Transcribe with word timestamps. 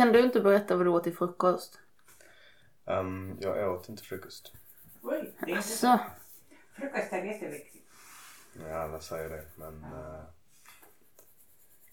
Kan 0.00 0.12
du 0.12 0.20
inte 0.20 0.40
berätta 0.40 0.76
vad 0.76 0.86
du 0.86 0.90
åt 0.90 1.04
till 1.04 1.16
frukost? 1.16 1.80
Um, 2.84 3.38
jag 3.40 3.72
åt 3.72 3.88
inte 3.88 4.02
frukost. 4.02 4.52
Oj, 5.02 5.34
det 5.40 5.44
är 5.44 5.48
inte. 5.48 5.56
Alltså, 5.56 5.98
Frukost 6.72 7.12
är 7.12 7.24
jätteviktigt. 7.24 7.84
Ja, 8.68 8.74
alla 8.78 9.00
säger 9.00 9.28
det, 9.28 9.44
men... 9.56 9.84
eh, 9.84 10.20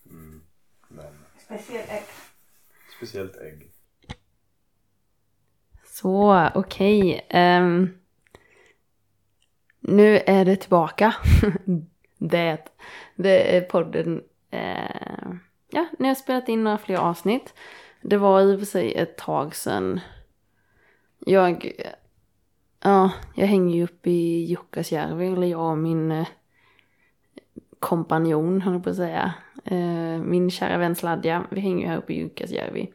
mm, 0.05 0.43
men 0.87 1.25
Speciellt 1.45 1.89
ägg. 1.89 2.03
speciellt 2.97 3.35
ägg. 3.37 3.71
så 5.83 6.49
okej. 6.55 7.27
Ehm, 7.29 7.97
nu 9.79 10.17
är 10.17 10.45
det 10.45 10.55
tillbaka. 10.55 11.15
det, 12.17 12.67
det 13.15 13.57
är 13.57 13.61
podden. 13.61 14.23
eh, 14.51 15.31
ja, 15.69 15.87
ni 15.99 16.07
har 16.07 16.15
spelat 16.15 16.49
in 16.49 16.63
några 16.63 16.77
fler 16.77 16.97
avsnitt. 16.97 17.53
Det 18.09 18.17
var 18.17 18.41
i 18.41 18.55
och 18.55 18.59
för 18.59 18.65
sig 18.65 18.93
ett 18.93 19.17
tag 19.17 19.55
sedan. 19.55 19.99
Jag, 21.19 21.71
ja, 22.83 23.11
jag 23.35 23.47
hänger 23.47 23.75
ju 23.75 23.83
uppe 23.83 24.09
i 24.09 24.45
Jukkasjärvi, 24.45 25.27
eller 25.27 25.47
jag 25.47 25.71
och 25.71 25.77
min 25.77 26.11
eh, 26.11 26.27
kompanjon, 27.79 28.61
höll 28.61 28.73
jag 28.73 28.83
på 28.83 28.89
att 28.89 28.95
säga. 28.95 29.33
Eh, 29.65 30.21
min 30.21 30.51
kära 30.51 30.77
vän 30.77 30.95
Sladja, 30.95 31.45
vi 31.51 31.59
hänger 31.59 31.81
ju 31.81 31.87
här 31.87 31.97
uppe 31.97 32.13
i 32.13 32.17
Jukkasjärvi. 32.17 32.93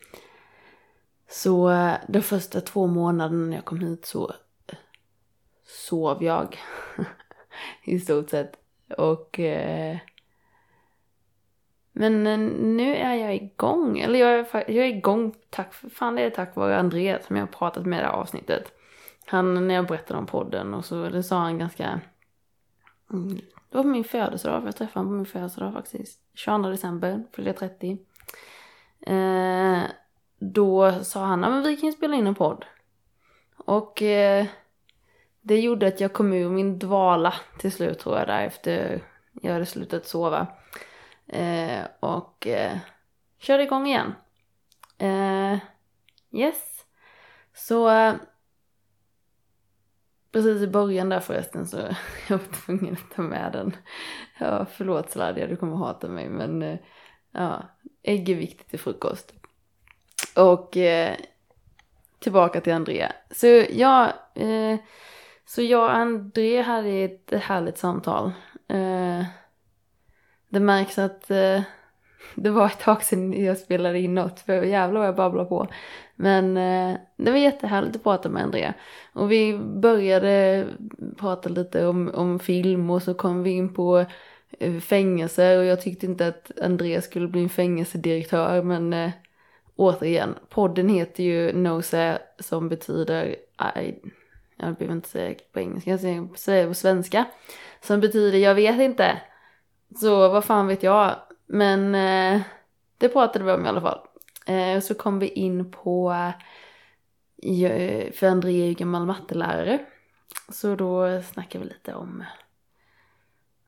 Så 1.28 1.70
eh, 1.70 1.94
de 2.08 2.22
första 2.22 2.60
två 2.60 2.86
månaderna 2.86 3.46
när 3.46 3.56
jag 3.56 3.64
kom 3.64 3.80
hit 3.80 4.06
så 4.06 4.32
sov 5.66 6.22
jag. 6.24 6.58
I 7.84 8.00
stort 8.00 8.30
sett. 8.30 8.52
Och... 8.98 9.40
Eh, 9.40 9.98
men 11.92 12.26
eh, 12.26 12.38
nu 12.60 12.96
är 12.96 13.14
jag 13.14 13.34
igång. 13.34 13.98
Eller 13.98 14.18
jag 14.18 14.30
är, 14.38 14.70
jag 14.70 14.86
är 14.86 14.96
igång 14.96 15.34
tack, 15.50 15.74
fan 15.74 16.14
det 16.14 16.22
är 16.22 16.30
tack 16.30 16.56
vare 16.56 16.78
André 16.78 17.18
som 17.22 17.36
jag 17.36 17.42
har 17.42 17.52
pratat 17.52 17.86
med 17.86 17.98
i 17.98 18.00
det 18.00 18.06
här 18.06 18.14
avsnittet. 18.14 18.72
Han, 19.26 19.68
när 19.68 19.74
jag 19.74 19.86
berättade 19.86 20.18
om 20.18 20.26
podden 20.26 20.74
och 20.74 20.84
så, 20.84 21.08
det 21.08 21.22
sa 21.22 21.38
han 21.38 21.58
ganska... 21.58 22.00
Mm, 23.12 23.36
det 23.70 23.76
var 23.76 23.82
på 23.82 23.88
min 23.88 24.04
födelsedag, 24.04 24.66
jag 24.66 24.76
träffade 24.76 24.98
honom 24.98 25.12
på 25.12 25.16
min 25.16 25.26
födelsedag 25.26 25.72
faktiskt. 25.72 26.20
22 26.34 26.68
december, 26.68 27.22
fyllde 27.32 27.50
jag 27.50 27.56
30. 27.56 27.98
Eh, 29.06 29.82
då 30.38 30.92
sa 31.02 31.24
han, 31.24 31.42
ja 31.42 31.50
men 31.50 31.62
vi 31.62 31.76
kan 31.76 31.86
ju 31.86 31.92
spela 31.92 32.16
in 32.16 32.26
en 32.26 32.34
podd. 32.34 32.64
Och 33.56 34.02
eh, 34.02 34.46
det 35.40 35.60
gjorde 35.60 35.86
att 35.86 36.00
jag 36.00 36.12
kom 36.12 36.32
ur 36.32 36.48
min 36.48 36.78
dvala 36.78 37.34
till 37.58 37.72
slut 37.72 37.98
tror 37.98 38.18
jag 38.18 38.26
där 38.26 38.46
efter 38.46 39.00
jag 39.32 39.52
hade 39.52 39.66
slutat 39.66 40.06
sova. 40.06 40.46
Eh, 41.32 41.84
och 42.00 42.46
eh, 42.46 42.78
körde 43.38 43.62
igång 43.62 43.86
igen. 43.86 44.14
Eh, 44.98 45.58
yes. 46.30 46.84
Så 47.54 47.88
precis 50.32 50.62
i 50.62 50.66
början 50.66 51.08
där 51.08 51.20
förresten 51.20 51.66
så 51.66 51.76
jag 52.28 52.38
var 52.38 52.54
tvungen 52.66 52.94
att 52.94 53.16
ta 53.16 53.22
med 53.22 53.52
den. 53.52 53.76
Ja, 54.38 54.66
förlåt 54.72 55.10
Sladja, 55.10 55.46
du 55.46 55.56
kommer 55.56 55.76
hata 55.76 56.08
mig 56.08 56.28
men 56.28 56.62
eh, 56.62 56.78
ja, 57.32 57.62
ägg 58.02 58.28
är 58.28 58.34
viktigt 58.34 58.68
till 58.68 58.78
frukost. 58.78 59.32
Och 60.36 60.76
eh, 60.76 61.16
tillbaka 62.18 62.60
till 62.60 62.72
Andrea. 62.72 63.12
Så 63.30 63.46
jag, 63.70 64.12
eh, 64.34 64.78
så 65.44 65.62
jag 65.62 65.82
och 65.82 65.94
Andrea 65.96 66.62
hade 66.62 66.88
ett 66.88 67.32
härligt 67.42 67.78
samtal. 67.78 68.32
Eh, 68.68 69.24
det 70.52 70.60
märks 70.60 70.98
att 70.98 71.30
eh, 71.30 71.60
det 72.34 72.50
var 72.50 72.66
ett 72.66 72.80
tag 72.80 73.02
sedan 73.02 73.44
jag 73.44 73.58
spelade 73.58 73.98
in 73.98 74.14
något, 74.14 74.40
för 74.40 74.62
jävlar 74.62 75.00
vad 75.00 75.08
jag 75.08 75.16
babblar 75.16 75.44
på. 75.44 75.68
Men 76.16 76.56
eh, 76.56 76.96
det 77.16 77.30
var 77.30 77.38
jättehärligt 77.38 77.96
att 77.96 78.02
prata 78.02 78.28
med 78.28 78.42
Andrea. 78.42 78.74
Och 79.12 79.32
vi 79.32 79.58
började 79.58 80.66
prata 81.16 81.48
lite 81.48 81.86
om, 81.86 82.10
om 82.14 82.38
film 82.38 82.90
och 82.90 83.02
så 83.02 83.14
kom 83.14 83.42
vi 83.42 83.50
in 83.50 83.74
på 83.74 84.04
eh, 84.58 84.80
fängelse 84.80 85.58
och 85.58 85.64
jag 85.64 85.80
tyckte 85.82 86.06
inte 86.06 86.26
att 86.26 86.50
Andrea 86.62 87.02
skulle 87.02 87.28
bli 87.28 87.42
en 87.42 87.48
fängelsedirektör 87.48 88.62
men 88.62 88.92
eh, 88.92 89.10
återigen, 89.76 90.34
podden 90.48 90.88
heter 90.88 91.22
ju 91.22 91.52
Nose 91.52 92.18
som 92.38 92.68
betyder, 92.68 93.26
I, 93.26 93.94
jag 94.56 94.74
behöver 94.74 94.94
inte 94.94 95.08
säga 95.08 95.34
på 95.52 95.60
engelska, 95.60 95.90
jag 95.90 96.00
säger 96.00 96.28
säger 96.36 96.68
på 96.68 96.74
svenska. 96.74 97.24
Som 97.80 98.00
betyder 98.00 98.38
jag 98.38 98.54
vet 98.54 98.80
inte. 98.80 99.18
Så 99.96 100.28
vad 100.28 100.44
fan 100.44 100.66
vet 100.66 100.82
jag. 100.82 101.16
Men 101.46 101.94
eh, 101.94 102.42
det 102.98 103.08
pratade 103.08 103.44
vi 103.44 103.52
om 103.52 103.66
i 103.66 103.68
alla 103.68 103.80
fall. 103.80 104.00
Eh, 104.46 104.80
så 104.80 104.94
kom 104.94 105.18
vi 105.18 105.28
in 105.28 105.70
på, 105.70 106.12
eh, 107.42 108.12
för 108.12 108.26
André 108.26 108.62
är 108.62 108.66
ju 108.66 108.74
gammal 108.74 109.06
mattelärare. 109.06 109.86
Så 110.48 110.74
då 110.74 111.22
snackade 111.22 111.64
vi 111.64 111.70
lite 111.70 111.94
om, 111.94 112.24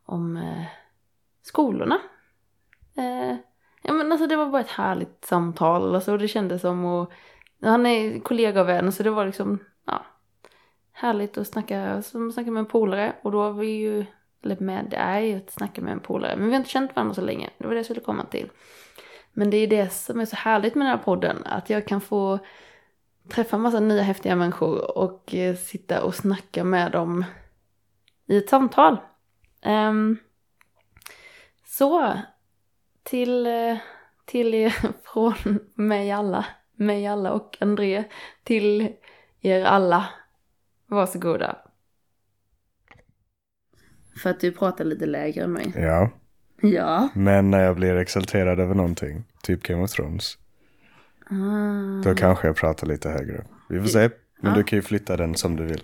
om 0.05 0.37
eh, 0.37 0.65
skolorna. 1.43 2.01
Eh, 2.97 3.37
ja 3.83 3.93
men 3.93 4.13
alltså 4.13 4.27
det 4.27 4.37
var 4.37 4.47
bara 4.47 4.63
ett 4.63 4.69
härligt 4.69 5.25
samtal. 5.25 5.95
Alltså, 5.95 6.13
och 6.13 6.19
det 6.19 6.29
kändes 6.29 6.61
som 6.61 6.85
att, 6.85 7.09
han 7.63 7.87
är 7.87 8.21
kollega 8.21 8.61
och 8.61 8.69
vän 8.69 8.93
så 8.93 9.03
det 9.03 9.11
var 9.11 9.27
liksom, 9.27 9.59
ja. 9.85 10.05
Härligt 10.93 11.39
att 11.39 11.47
snacka, 11.47 12.03
som 12.03 12.29
att 12.29 12.35
snacka 12.35 12.51
med 12.51 12.61
en 12.61 12.67
polare. 12.67 13.17
Och 13.23 13.33
då 13.33 13.43
har 13.43 13.53
vi 13.53 13.67
ju 13.67 14.07
eller 14.45 14.57
med, 14.61 14.87
det 14.91 14.97
är 14.97 15.21
ju 15.21 15.37
att 15.37 15.51
snacka 15.51 15.83
med 15.83 15.93
en 15.93 16.01
polare. 16.01 16.37
Men 16.37 16.47
vi 16.47 16.53
har 16.53 16.59
inte 16.59 16.71
känt 16.71 16.97
varandra 16.97 17.15
så 17.15 17.21
länge. 17.21 17.51
Det 17.59 17.67
var 17.67 17.75
det 17.75 17.79
jag 17.79 17.87
skulle 17.87 18.01
komma 18.01 18.25
till. 18.25 18.51
Men 19.33 19.51
det 19.51 19.57
är 19.57 19.67
det 19.67 19.93
som 19.93 20.21
är 20.21 20.25
så 20.25 20.37
härligt 20.37 20.75
med 20.75 20.87
den 20.87 20.99
här 20.99 21.05
podden. 21.05 21.43
Att 21.45 21.71
jag 21.71 21.87
kan 21.87 22.01
få 22.01 22.39
träffa 23.29 23.59
massa 23.59 23.81
nya 23.81 24.03
häftiga 24.03 24.37
människor 24.37 24.99
och 24.99 25.35
eh, 25.35 25.57
sitta 25.57 26.03
och 26.03 26.15
snacka 26.15 26.65
med 26.65 26.93
dem 26.93 27.25
i 28.27 28.37
ett 28.37 28.49
samtal. 28.49 28.97
Um, 29.67 30.19
så, 31.67 32.13
till, 33.03 33.47
eh, 33.47 33.77
till 34.25 34.55
er 34.55 34.75
från 35.05 35.35
mig 35.75 36.11
alla, 36.11 36.47
mig 36.73 37.07
alla 37.07 37.33
och 37.33 37.57
André, 37.61 38.05
till 38.43 38.93
er 39.41 39.65
alla. 39.65 40.09
Varsågoda. 40.87 41.64
För 44.17 44.31
att 44.31 44.41
du 44.41 44.53
pratar 44.53 44.85
lite 44.85 45.07
lägre 45.07 45.45
än 45.45 45.53
mig. 45.53 45.73
Ja, 45.77 46.11
Ja. 46.61 47.09
men 47.15 47.51
när 47.51 47.61
jag 47.65 47.77
blir 47.77 47.95
exalterad 47.97 48.61
över 48.61 48.75
någonting, 48.75 49.25
typ 49.43 49.63
Game 49.63 49.83
of 49.83 49.91
Thrones, 49.91 50.39
Ah. 51.31 52.03
då 52.05 52.15
kanske 52.15 52.47
jag 52.47 52.57
pratar 52.57 52.87
lite 52.87 53.09
högre. 53.09 53.45
Vi 53.69 53.81
får 53.81 53.87
se, 53.89 54.11
men 54.41 54.53
Ja. 54.53 54.59
du 54.59 54.65
kan 54.65 54.77
ju 54.79 54.83
flytta 54.83 55.17
den 55.17 55.35
som 55.35 55.57
du 55.57 55.65
vill. 55.65 55.83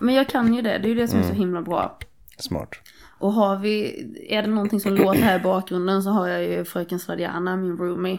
Men 0.00 0.14
jag 0.14 0.28
kan 0.28 0.54
ju 0.54 0.62
det, 0.62 0.78
det 0.78 0.84
är 0.84 0.88
ju 0.88 0.94
det 0.94 1.08
som 1.08 1.18
är 1.18 1.22
så 1.22 1.32
himla 1.34 1.62
bra. 1.62 1.98
Smart. 2.38 2.68
Och 3.18 3.32
har 3.32 3.58
vi, 3.58 4.04
är 4.28 4.42
det 4.42 4.48
någonting 4.48 4.80
som 4.80 4.94
låter 4.94 5.20
här 5.20 5.38
i 5.38 5.42
bakgrunden 5.42 6.02
så 6.02 6.10
har 6.10 6.28
jag 6.28 6.44
ju 6.44 6.64
fröken 6.64 6.98
Stradiana, 6.98 7.56
min 7.56 7.76
roomie. 7.76 8.18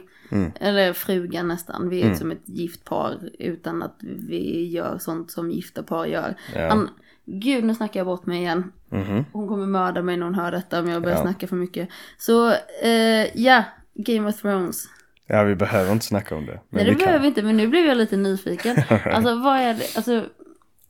Eller 0.59 0.94
frugan 0.94 1.47
nästan. 1.47 1.90
Vi 1.90 2.01
är 2.01 2.13
som 2.16 2.31
ett 2.31 2.41
gift 2.50 2.84
par 2.85 3.30
utan 3.40 3.84
att 3.84 3.95
vi 4.01 4.68
gör 4.69 4.97
sånt 4.97 5.31
som 5.31 5.51
gifta 5.51 5.84
par 5.84 6.06
gör. 6.06 6.35
Ja. 6.56 6.69
Han, 6.69 6.90
gud, 7.25 7.63
nu 7.63 7.75
snackar 7.75 8.00
jag 8.00 8.07
bort 8.07 8.25
mig 8.25 8.38
igen. 8.39 8.72
Mhm. 8.89 9.25
Hon 9.34 9.47
kommer 9.47 9.66
mörda 9.66 10.01
mig 10.01 10.17
när 10.17 10.25
hon 10.25 10.35
hör 10.35 10.51
detta 10.51 10.79
om 10.79 10.89
jag 10.89 11.01
börjar 11.01 11.17
Ja. 11.17 11.22
snacka 11.23 11.47
för 11.47 11.56
mycket. 11.56 11.89
Så, 12.17 12.51
eh, 12.84 13.39
ja, 13.41 13.63
Game 13.94 14.29
of 14.29 14.41
Thrones. 14.41 14.85
Ja, 15.28 15.44
vi 15.44 15.56
behöver 15.56 15.91
inte 15.91 16.06
snacka 16.06 16.35
om 16.35 16.45
det. 16.45 16.51
Men 16.51 16.62
Nej 16.69 16.85
det 16.85 16.91
vi 16.91 16.97
behöver 16.97 17.19
vi 17.19 17.28
inte, 17.28 17.41
men 17.41 17.57
nu 17.57 17.67
blev 17.67 17.85
jag 17.85 17.97
lite 17.97 18.17
nyfiken. 18.17 18.75
Alltså 19.06 19.35
vad 19.39 19.57
är 19.59 19.73
det, 19.73 19.95
alltså, 19.95 20.25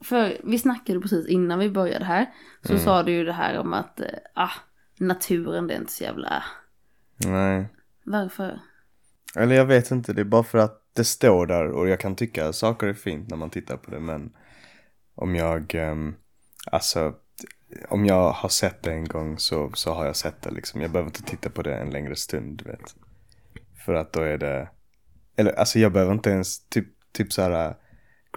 för 0.04 0.38
vi 0.44 0.60
snackade 0.60 1.00
precis 1.00 1.28
innan 1.28 1.60
vi 1.60 1.70
började 1.70 2.06
här. 2.06 2.30
Så 2.62 2.72
Mm. 2.74 2.84
sa 2.84 3.04
du 3.04 3.12
ju 3.12 3.24
det 3.26 3.34
här 3.34 3.58
om 3.60 3.74
att, 3.74 4.00
eh, 4.00 4.06
ah, 4.34 4.52
naturen 5.00 5.68
det 5.68 5.74
är 5.74 5.78
inte 5.80 5.92
så 5.92 6.04
jävla, 6.04 6.44
Nej. 7.26 7.68
varför? 8.04 8.60
Eller 9.36 9.56
jag 9.56 9.66
vet 9.66 9.92
inte, 9.92 10.14
det 10.14 10.22
är 10.22 10.26
bara 10.26 10.44
för 10.44 10.58
att 10.58 10.80
det 10.96 11.04
står 11.04 11.46
där 11.48 11.68
och 11.68 11.88
jag 11.90 12.00
kan 12.00 12.16
tycka 12.16 12.54
saker 12.54 12.88
är 12.88 12.94
fint 12.94 13.30
när 13.30 13.38
man 13.38 13.50
tittar 13.50 13.78
på 13.78 13.92
det 13.92 14.00
men 14.00 14.31
om 15.16 15.36
jag, 15.36 15.75
ehm, 15.75 16.16
alltså 16.65 17.15
om 17.89 18.06
jag 18.06 18.31
har 18.31 18.50
sett 18.50 18.83
det 18.83 18.92
en 18.92 19.06
gång 19.06 19.39
så, 19.39 19.71
så 19.74 19.94
har 19.94 20.06
jag 20.06 20.15
sett 20.15 20.42
det 20.42 20.51
liksom. 20.51 20.81
Jag 20.81 20.92
behöver 20.92 21.10
inte 21.10 21.24
titta 21.24 21.50
på 21.50 21.62
det 21.62 21.75
en 21.75 21.89
längre 21.89 22.15
stund, 22.15 22.57
du 22.57 22.71
vet. 22.71 22.95
För 23.86 23.94
att 23.94 24.13
då 24.13 24.21
är 24.21 24.38
det, 24.38 24.69
eller 25.36 25.54
alltså 25.54 25.80
jag 25.80 25.94
behöver 25.94 26.13
inte 26.13 26.30
ens, 26.30 26.68
typ, 26.68 26.88
typ 27.12 27.33
så 27.33 27.42
här 27.42 27.68
äh, 27.68 27.75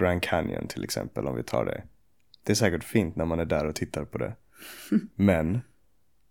Grand 0.01 0.23
Canyon 0.23 0.69
till 0.69 0.85
exempel 0.85 1.27
om 1.27 1.37
vi 1.37 1.43
tar 1.43 1.65
det. 1.65 1.83
Det 2.43 2.53
är 2.53 2.57
säkert 2.57 2.85
fint 2.85 3.17
när 3.17 3.25
man 3.25 3.41
är 3.41 3.45
där 3.45 3.67
och 3.67 3.75
tittar 3.75 4.05
på 4.05 4.19
det. 4.19 4.37
Men 5.15 5.61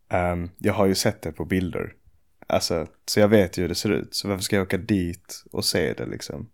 ehm, 0.10 0.50
jag 0.58 0.74
har 0.74 0.86
ju 0.86 0.96
sett 0.96 1.22
det 1.22 1.32
på 1.32 1.46
bilder. 1.46 1.94
Alltså, 2.48 2.88
så 3.06 3.20
jag 3.20 3.28
vet 3.28 3.58
ju 3.58 3.62
hur 3.62 3.70
det 3.70 3.76
ser 3.76 3.92
ut. 3.92 4.16
Så 4.16 4.28
varför 4.28 4.44
ska 4.44 4.56
jag 4.56 4.64
åka 4.64 4.78
dit 4.78 5.44
och 5.52 5.66
se 5.66 5.94
det 5.94 6.06
liksom? 6.06 6.50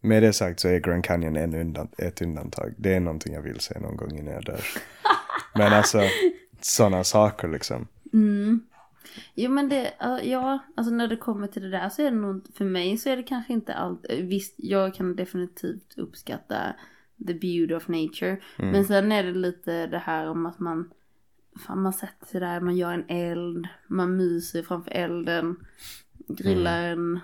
Med 0.00 0.22
det 0.22 0.32
sagt 0.32 0.60
så 0.60 0.68
är 0.68 0.78
Grand 0.78 1.04
Canyon 1.04 1.36
en 1.36 1.54
undan, 1.54 1.88
ett 1.98 2.22
undantag. 2.22 2.74
Det 2.76 2.94
är 2.94 3.00
någonting 3.00 3.34
jag 3.34 3.42
vill 3.42 3.60
se 3.60 3.80
någon 3.80 3.96
gång 3.96 4.18
innan 4.18 4.34
jag 4.34 4.44
dör. 4.44 4.60
Men 5.54 5.72
alltså, 5.72 6.02
sådana 6.60 7.04
saker 7.04 7.48
liksom. 7.48 7.86
Mm. 8.12 8.60
Jo 9.34 9.50
men 9.50 9.68
det, 9.68 9.92
ja, 10.22 10.58
alltså 10.76 10.94
när 10.94 11.08
det 11.08 11.16
kommer 11.16 11.46
till 11.46 11.62
det 11.62 11.70
där 11.70 11.88
så 11.88 12.02
är 12.02 12.10
det 12.10 12.16
nog, 12.16 12.46
för 12.54 12.64
mig 12.64 12.98
så 12.98 13.08
är 13.10 13.16
det 13.16 13.22
kanske 13.22 13.52
inte 13.52 13.74
allt, 13.74 14.06
visst 14.10 14.54
jag 14.56 14.94
kan 14.94 15.16
definitivt 15.16 15.98
uppskatta 15.98 16.74
the 17.26 17.34
beauty 17.34 17.74
of 17.74 17.88
nature. 17.88 18.36
Mm. 18.58 18.70
Men 18.70 18.84
sen 18.84 19.12
är 19.12 19.22
det 19.22 19.32
lite 19.32 19.86
det 19.86 19.98
här 19.98 20.30
om 20.30 20.46
att 20.46 20.58
man, 20.58 20.90
fan 21.66 21.82
man 21.82 21.92
sätter 21.92 22.26
sig 22.26 22.40
där, 22.40 22.60
man 22.60 22.76
gör 22.76 22.92
en 22.92 23.04
eld, 23.08 23.68
man 23.86 24.16
myser 24.16 24.62
framför 24.62 24.90
elden, 24.90 25.56
grillar 26.28 26.92
Mm. 26.92 27.14
en, 27.14 27.20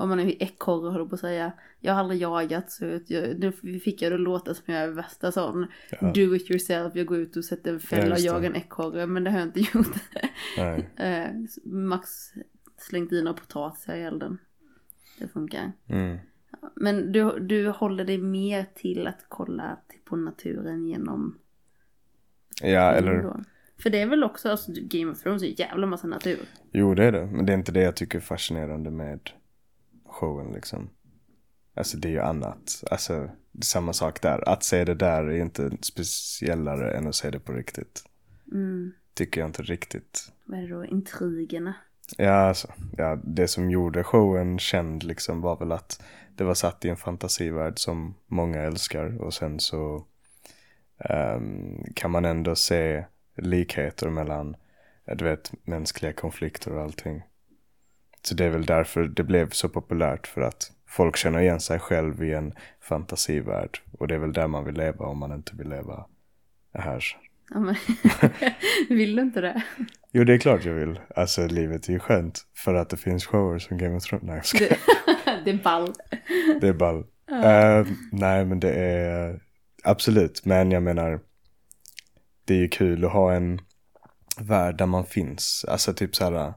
vad 0.00 0.08
man 0.08 0.18
nu 0.26 0.32
ekorre 0.40 0.90
håller 0.90 1.04
på 1.06 1.14
att 1.14 1.20
säga. 1.20 1.52
Jag 1.80 1.92
har 1.92 2.00
aldrig 2.00 2.20
jagat 2.20 2.70
så 2.70 3.00
jag, 3.06 3.38
nu 3.62 3.80
fick 3.80 4.02
jag 4.02 4.12
det 4.12 4.18
låta 4.18 4.54
som 4.54 4.74
jag 4.74 4.82
är 4.82 4.88
värsta 4.88 5.32
sån 5.32 5.66
Ja. 6.00 6.12
do 6.12 6.34
it 6.34 6.50
yourself, 6.50 6.94
jag 6.94 7.06
går 7.06 7.18
ut 7.18 7.36
och 7.36 7.44
sätter 7.44 7.72
en 7.72 7.80
fälla 7.80 8.06
Ja, 8.06 8.14
och 8.14 8.20
jagar 8.36 8.50
en 8.50 8.56
ekorre 8.56 9.06
men 9.06 9.24
det 9.24 9.30
har 9.30 9.38
jag 9.38 9.48
inte 9.48 9.60
gjort. 9.74 9.96
Eh, 10.96 11.26
Max 11.64 12.08
slängt 12.78 13.12
i 13.12 13.22
några 13.22 13.34
potatisar 13.38 13.94
i 13.96 14.02
elden. 14.02 14.38
Det 15.18 15.28
funkar. 15.28 15.72
Mm. 15.88 16.18
Men 16.74 17.12
du, 17.12 17.38
du 17.40 17.68
håller 17.68 18.04
dig 18.04 18.18
mer 18.18 18.66
till 18.74 19.06
att 19.06 19.24
kolla 19.28 19.78
till- 19.88 20.00
på 20.04 20.16
naturen 20.16 20.86
genom 20.86 21.38
Ja, 22.62 22.92
eller 22.92 23.22
då? 23.22 23.40
För 23.82 23.90
det 23.90 24.00
är 24.00 24.06
väl 24.06 24.24
också, 24.24 24.48
alltså 24.50 24.72
Game 24.74 25.12
of 25.12 25.22
Thrones 25.22 25.42
är 25.42 25.46
en 25.46 25.54
jävla 25.54 25.86
massa 25.86 26.06
natur. 26.06 26.38
jo 26.72 26.94
det 26.94 27.04
är 27.04 27.12
det. 27.12 27.26
Men 27.26 27.46
det 27.46 27.52
är 27.52 27.56
inte 27.56 27.72
det 27.72 27.82
jag 27.82 27.96
tycker 27.96 28.18
är 28.18 28.22
fascinerande 28.22 28.90
med 28.90 29.30
showen 30.20 30.52
liksom. 30.52 30.90
Alltså 31.74 31.96
det 31.96 32.08
är 32.08 32.12
ju 32.12 32.20
annat. 32.20 32.84
Alltså 32.90 33.30
det 33.52 33.60
är 33.60 33.64
samma 33.64 33.92
sak 33.92 34.22
där. 34.22 34.48
Att 34.48 34.64
se 34.64 34.84
det 34.84 34.94
där 34.94 35.24
är 35.24 35.40
inte 35.40 35.70
speciellare 35.80 36.96
än 36.96 37.06
att 37.06 37.14
se 37.14 37.30
det 37.30 37.40
på 37.40 37.52
riktigt. 37.52 38.04
Mm. 38.52 38.92
Tycker 39.14 39.40
jag 39.40 39.48
inte 39.48 39.62
riktigt. 39.62 40.32
Vad 40.44 40.58
är 40.58 40.62
det 40.62 40.74
då? 40.74 40.84
Intrigerna. 40.84 41.74
Ja, 42.16 42.32
alltså, 42.32 42.68
ja, 42.96 43.18
det 43.24 43.48
som 43.48 43.70
gjorde 43.70 44.04
showen 44.04 44.58
känd 44.58 45.02
liksom 45.02 45.40
var 45.40 45.56
väl 45.56 45.72
att 45.72 46.02
det 46.36 46.44
var 46.44 46.54
satt 46.54 46.84
i 46.84 46.88
en 46.88 46.96
fantasivärld 46.96 47.78
som 47.78 48.14
många 48.26 48.62
älskar 48.62 49.22
och 49.22 49.34
sen 49.34 49.60
så 49.60 50.04
ehm, 50.98 51.84
kan 51.94 52.10
man 52.10 52.24
ändå 52.24 52.54
se 52.54 53.04
likheter 53.36 54.10
mellan, 54.10 54.56
du 55.16 55.24
vet, 55.24 55.52
mänskliga 55.62 56.12
konflikter 56.12 56.72
och 56.72 56.82
allting. 56.82 57.22
Så 58.22 58.34
det 58.34 58.44
är 58.44 58.50
väl 58.50 58.66
därför 58.66 59.04
det 59.04 59.24
blev 59.24 59.50
så 59.50 59.68
populärt 59.68 60.26
för 60.26 60.40
att 60.40 60.72
folk 60.86 61.16
känner 61.16 61.40
igen 61.40 61.60
sig 61.60 61.78
själv 61.78 62.24
i 62.24 62.34
en 62.34 62.52
fantasivärld 62.80 63.78
och 63.98 64.08
det 64.08 64.14
är 64.14 64.18
väl 64.18 64.32
där 64.32 64.46
man 64.46 64.64
vill 64.64 64.74
leva 64.74 65.06
om 65.06 65.18
man 65.18 65.32
inte 65.32 65.56
vill 65.56 65.68
leva 65.68 66.06
här. 66.74 67.04
Ja, 67.50 67.60
men 67.60 67.76
Vill 68.88 69.16
du 69.16 69.22
inte 69.22 69.40
det? 69.40 69.62
Jo, 70.12 70.24
det 70.24 70.34
är 70.34 70.38
klart 70.38 70.64
jag 70.64 70.74
vill. 70.74 71.00
Alltså 71.16 71.46
livet 71.46 71.88
är 71.88 71.92
ju 71.92 71.98
skönt 71.98 72.46
för 72.56 72.74
att 72.74 72.88
det 72.88 72.96
finns 72.96 73.26
shower 73.26 73.58
som 73.58 73.78
Game 73.78 73.96
of 73.96 74.04
Thrones. 74.04 74.54
Nej, 74.54 74.68
det, 74.68 74.76
det 75.44 75.50
är 75.50 75.62
ball. 75.62 75.94
Det 76.60 76.68
är 76.68 76.72
ball. 76.72 77.04
Eh, 77.30 77.86
nej, 78.12 78.44
men 78.44 78.60
det 78.60 78.72
är 78.72 79.40
absolut. 79.84 80.44
Men 80.44 80.70
jag 80.70 80.82
menar, 80.82 81.20
det 82.44 82.54
är 82.54 82.58
ju 82.58 82.68
kul 82.68 83.04
att 83.04 83.12
ha 83.12 83.32
en 83.32 83.60
värld 84.40 84.78
där 84.78 84.86
man 84.86 85.04
finns. 85.04 85.64
Alltså 85.68 85.92
typ 85.92 86.16
så 86.16 86.24
här. 86.24 86.54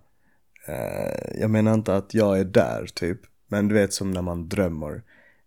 Eh, 0.67 1.39
jag 1.41 1.49
menar 1.49 1.73
inte 1.73 1.95
att 1.95 2.13
jag 2.13 2.39
är 2.39 2.43
där 2.45 2.85
typ. 2.93 3.19
Men 3.47 3.67
du 3.67 3.75
vet 3.75 3.93
som 3.93 4.11
när 4.11 4.21
man 4.21 4.49
drömmer. 4.49 5.01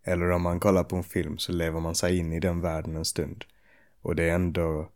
Eller 0.05 0.31
om 0.31 0.43
man 0.43 0.61
kollar 0.61 0.85
på 0.85 0.97
en 0.97 1.05
film 1.05 1.39
så 1.39 1.53
lever 1.53 1.81
man 1.81 1.95
sig 1.95 2.19
in 2.19 2.33
i 2.33 2.41
den 2.41 2.61
världen 2.61 2.97
en 2.97 3.05
stund. 3.05 3.45
Och 4.03 4.17
det 4.17 4.25
är 4.25 4.35
ändå. 4.35 4.91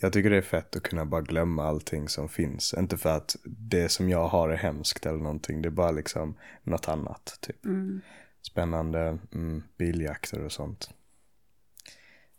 Jag 0.00 0.12
tycker 0.12 0.30
det 0.30 0.36
är 0.36 0.42
fett 0.42 0.76
att 0.76 0.82
kunna 0.82 1.04
bara 1.04 1.20
glömma 1.20 1.64
allting 1.64 2.08
som 2.08 2.28
finns. 2.28 2.74
Inte 2.78 2.96
för 2.96 3.16
att 3.16 3.36
det 3.44 3.88
som 3.88 4.08
jag 4.08 4.28
har 4.28 4.48
är 4.48 4.56
hemskt 4.56 5.06
eller 5.06 5.18
någonting. 5.18 5.62
Det 5.62 5.68
är 5.68 5.70
bara 5.70 5.90
liksom 5.90 6.34
något 6.62 6.88
annat 6.88 7.38
typ 7.40 7.64
Mm. 7.64 8.00
spännande 8.42 9.18
mm, 9.34 9.62
biljakter 9.78 10.44
och 10.44 10.52
sånt. 10.52 10.90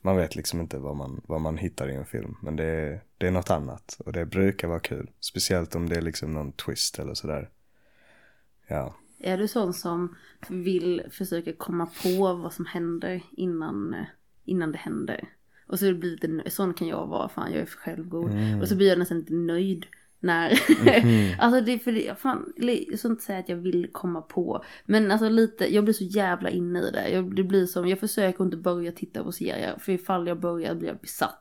Man 0.01 0.17
vet 0.17 0.35
liksom 0.35 0.61
inte 0.61 0.77
vad 0.77 0.95
man, 0.95 1.21
vad 1.25 1.41
man 1.41 1.57
hittar 1.57 1.89
i 1.89 1.95
en 1.95 2.05
film. 2.05 2.35
Men 2.41 2.55
det 2.55 2.65
är, 2.65 3.01
det 3.21 3.27
är 3.27 3.31
något 3.31 3.50
annat. 3.50 3.97
Och 4.06 4.13
det 4.13 4.25
brukar 4.25 4.68
vara 4.68 4.79
kul. 4.79 5.09
Speciellt 5.19 5.75
om 5.75 5.89
det 5.89 5.95
är 5.95 6.01
liksom 6.01 6.33
någon 6.33 6.51
twist 6.51 7.00
eller 7.00 7.13
sådär. 7.13 7.50
Ja. 8.68 8.95
Är 9.19 9.38
du 9.38 9.47
sån 9.47 9.73
som 9.73 10.15
vill 10.50 11.03
försöka 11.12 11.53
komma 11.53 11.85
på 12.03 12.33
vad 12.33 12.53
som 12.53 12.65
händer 12.65 13.21
innan, 13.31 13.95
innan 14.45 14.71
det 14.71 14.77
händer? 14.77 15.29
Och 15.68 15.79
så 15.79 15.94
blir 15.94 16.18
det 16.21 16.27
lite, 16.27 16.50
sån 16.50 16.73
kan 16.73 16.88
jag 16.88 17.07
vara, 17.07 17.29
fan 17.29 17.51
jag 17.51 17.62
är 17.62 17.65
för 17.65 17.77
självgod. 17.77 18.31
Mm. 18.31 18.62
Och 18.62 18.68
så 18.68 18.75
blir 18.75 18.89
jag 18.89 19.00
nästan 19.00 19.18
inte 19.18 19.33
nöjd 19.33 19.85
när, 20.19 20.59
Mhm. 21.01 21.35
alltså 21.39 21.62
det 21.62 21.71
är 21.71 21.77
för 21.79 21.91
det, 21.91 22.19
fan, 22.19 22.53
jag 22.57 23.00
ska 23.00 23.07
inte 23.07 23.24
säga 23.24 23.39
att 23.39 23.50
jag 23.50 23.56
vill 23.56 23.88
komma 23.91 24.21
på. 24.21 24.63
Men 24.85 25.12
alltså 25.12 25.29
lite, 25.29 25.74
jag 25.75 25.83
blir 25.83 25.94
så 25.94 26.03
jävla 26.03 26.50
inne 26.50 26.79
i 26.79 26.91
det. 26.91 27.09
Jag, 27.09 27.35
det 27.35 27.44
blir 27.44 27.65
som, 27.65 27.88
jag 27.88 28.00
försöker 28.00 28.44
inte 28.44 28.57
börja 28.57 28.91
titta 28.91 29.24
på 29.24 29.31
serier. 29.31 29.77
För 29.79 29.91
ifall 29.91 30.27
jag 30.27 30.39
börjar 30.39 30.75
blir 30.75 30.88
jag 30.88 31.00
besatt. 31.00 31.40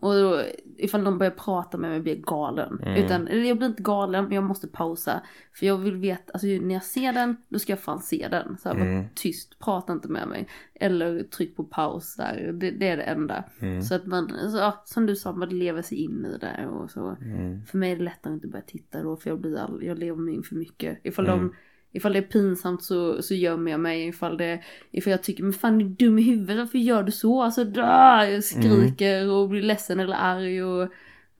Och 0.00 0.12
då, 0.14 0.42
ifall 0.76 1.04
de 1.04 1.18
börjar 1.18 1.30
prata 1.30 1.78
med 1.78 1.90
mig 1.90 2.00
blir 2.00 2.14
jag 2.14 2.24
galen. 2.24 2.80
Mm. 2.82 3.04
Utan, 3.04 3.28
jag 3.46 3.56
blir 3.58 3.66
inte 3.68 3.82
galen 3.82 4.24
men 4.24 4.32
jag 4.34 4.44
måste 4.44 4.68
pausa. 4.68 5.22
För 5.54 5.66
jag 5.66 5.76
vill 5.78 5.96
veta, 5.96 6.32
alltså 6.32 6.46
när 6.46 6.74
jag 6.74 6.84
ser 6.84 7.12
den, 7.12 7.36
då 7.48 7.58
ska 7.58 7.72
jag 7.72 7.80
fan 7.80 8.00
se 8.02 8.28
den. 8.30 8.56
Så 8.58 8.68
här, 8.68 8.76
var 8.76 8.86
Mm. 8.86 9.04
tyst, 9.14 9.58
prata 9.58 9.92
inte 9.92 10.08
med 10.08 10.28
mig. 10.28 10.48
Eller 10.74 11.22
tryck 11.22 11.56
på 11.56 11.64
paus 11.64 12.16
där, 12.16 12.52
det, 12.52 12.70
det 12.70 12.88
är 12.88 12.96
det 12.96 13.02
enda. 13.02 13.44
Mm. 13.60 13.82
Så 13.82 13.94
att 13.94 14.06
man, 14.06 14.28
så, 14.50 14.56
ja, 14.58 14.82
som 14.84 15.06
du 15.06 15.16
sa, 15.16 15.32
man 15.32 15.48
lever 15.48 15.82
sig 15.82 15.98
in 15.98 16.24
i 16.34 16.38
det 16.38 16.66
och 16.66 16.90
så. 16.90 17.16
Mm. 17.20 17.64
För 17.64 17.78
mig 17.78 17.92
är 17.92 17.96
det 17.96 18.02
lättare 18.04 18.32
att 18.32 18.36
inte 18.36 18.48
börja 18.48 18.64
titta 18.66 19.02
då 19.02 19.16
för 19.16 19.30
jag, 19.30 19.40
blir 19.40 19.58
all, 19.58 19.82
jag 19.84 19.98
lever 19.98 20.18
mig 20.22 20.34
in 20.34 20.42
för 20.42 20.56
mycket. 20.56 20.98
Ifall, 21.02 21.26
Mm. 21.26 21.38
de, 21.38 21.54
ifall 21.92 22.12
det 22.12 22.18
är 22.18 22.22
pinsamt 22.22 22.82
så, 22.82 23.22
så 23.22 23.34
gömmer 23.34 23.70
jag 23.70 23.80
mig. 23.80 24.08
Ifall, 24.08 24.36
det, 24.36 24.62
ifall 24.90 25.10
jag 25.10 25.22
tycker 25.22 25.42
men 25.42 25.52
fan 25.52 25.78
du 25.78 25.84
är 25.84 25.88
dum 25.88 26.18
i 26.18 26.22
huvudet, 26.22 26.58
varför 26.58 26.78
gör 26.78 27.02
du 27.02 27.12
så? 27.12 27.42
Alltså 27.42 27.62
jag 27.62 28.44
skriker 28.44 29.30
och 29.30 29.48
blir 29.48 29.62
ledsen 29.62 30.00
eller 30.00 30.16
arg 30.16 30.62
och 30.62 30.88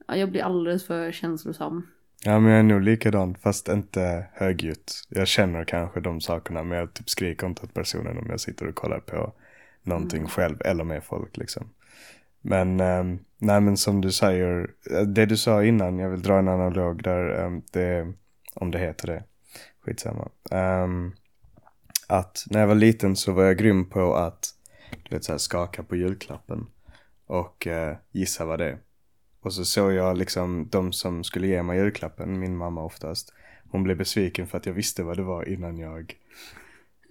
ja, 0.07 0.15
jag 0.15 0.31
blir 0.31 0.43
alldeles 0.43 0.87
för 0.87 1.11
känslosam. 1.11 1.87
Ja 2.23 2.39
men 2.39 2.51
jag 2.51 2.59
är 2.59 2.63
nog 2.63 2.81
likadan 2.81 3.35
fast 3.35 3.69
inte 3.69 4.25
högljutt. 4.33 4.93
Jag 5.09 5.27
känner 5.27 5.63
kanske 5.63 5.99
de 5.99 6.21
sakerna 6.21 6.63
men 6.63 6.77
jag 6.77 6.93
typ 6.93 7.09
skriker 7.09 7.47
inte 7.47 7.63
åt 7.63 7.73
personen 7.73 8.17
om 8.17 8.27
jag 8.29 8.39
sitter 8.39 8.67
och 8.67 8.75
kollar 8.75 8.99
på 8.99 9.33
någonting 9.83 10.27
själv 10.27 10.61
eller 10.65 10.83
med 10.83 11.03
folk 11.03 11.37
liksom. 11.37 11.69
Men, 12.41 12.79
ehm, 12.79 13.19
nej 13.37 13.61
men 13.61 13.77
som 13.77 14.01
du 14.01 14.11
säger, 14.11 14.69
eh, 14.91 15.01
det 15.01 15.25
du 15.25 15.37
sa 15.37 15.63
innan, 15.63 15.99
jag 15.99 16.09
vill 16.09 16.21
dra 16.21 16.39
en 16.39 16.47
analog 16.47 17.03
där, 17.03 17.45
ehm, 17.45 17.61
det, 17.71 18.13
om 18.53 18.71
det 18.71 18.79
heter 18.79 19.07
det, 19.07 19.23
skitsamma. 19.89 20.29
Um, 20.51 21.15
att 22.07 22.45
när 22.49 22.59
jag 22.59 22.67
var 22.67 22.75
liten 22.75 23.15
så 23.15 23.31
var 23.31 23.43
jag 23.43 23.57
grym 23.57 23.89
på 23.89 24.15
att, 24.15 24.49
du 25.09 25.15
vet 25.15 25.23
så 25.23 25.31
här, 25.31 25.39
skaka 25.39 25.83
på 25.83 25.95
julklappen 25.95 26.67
och 27.25 27.67
uh, 27.67 27.97
gissa 28.11 28.45
vad 28.45 28.59
det 28.59 28.65
är. 28.65 28.77
Och 29.41 29.53
så 29.53 29.65
såg 29.65 29.93
jag 29.93 30.17
liksom 30.17 30.67
de 30.69 30.93
som 30.93 31.23
skulle 31.23 31.47
ge 31.47 31.63
mig 31.63 31.79
julklappen, 31.79 32.39
min 32.39 32.57
mamma 32.57 32.83
oftast. 32.83 33.33
Hon 33.71 33.83
blev 33.83 33.97
besviken 33.97 34.47
för 34.47 34.57
att 34.57 34.65
jag 34.65 34.73
visste 34.73 35.03
vad 35.03 35.17
det 35.17 35.23
var 35.23 35.49
innan 35.49 35.77
jag. 35.77 36.15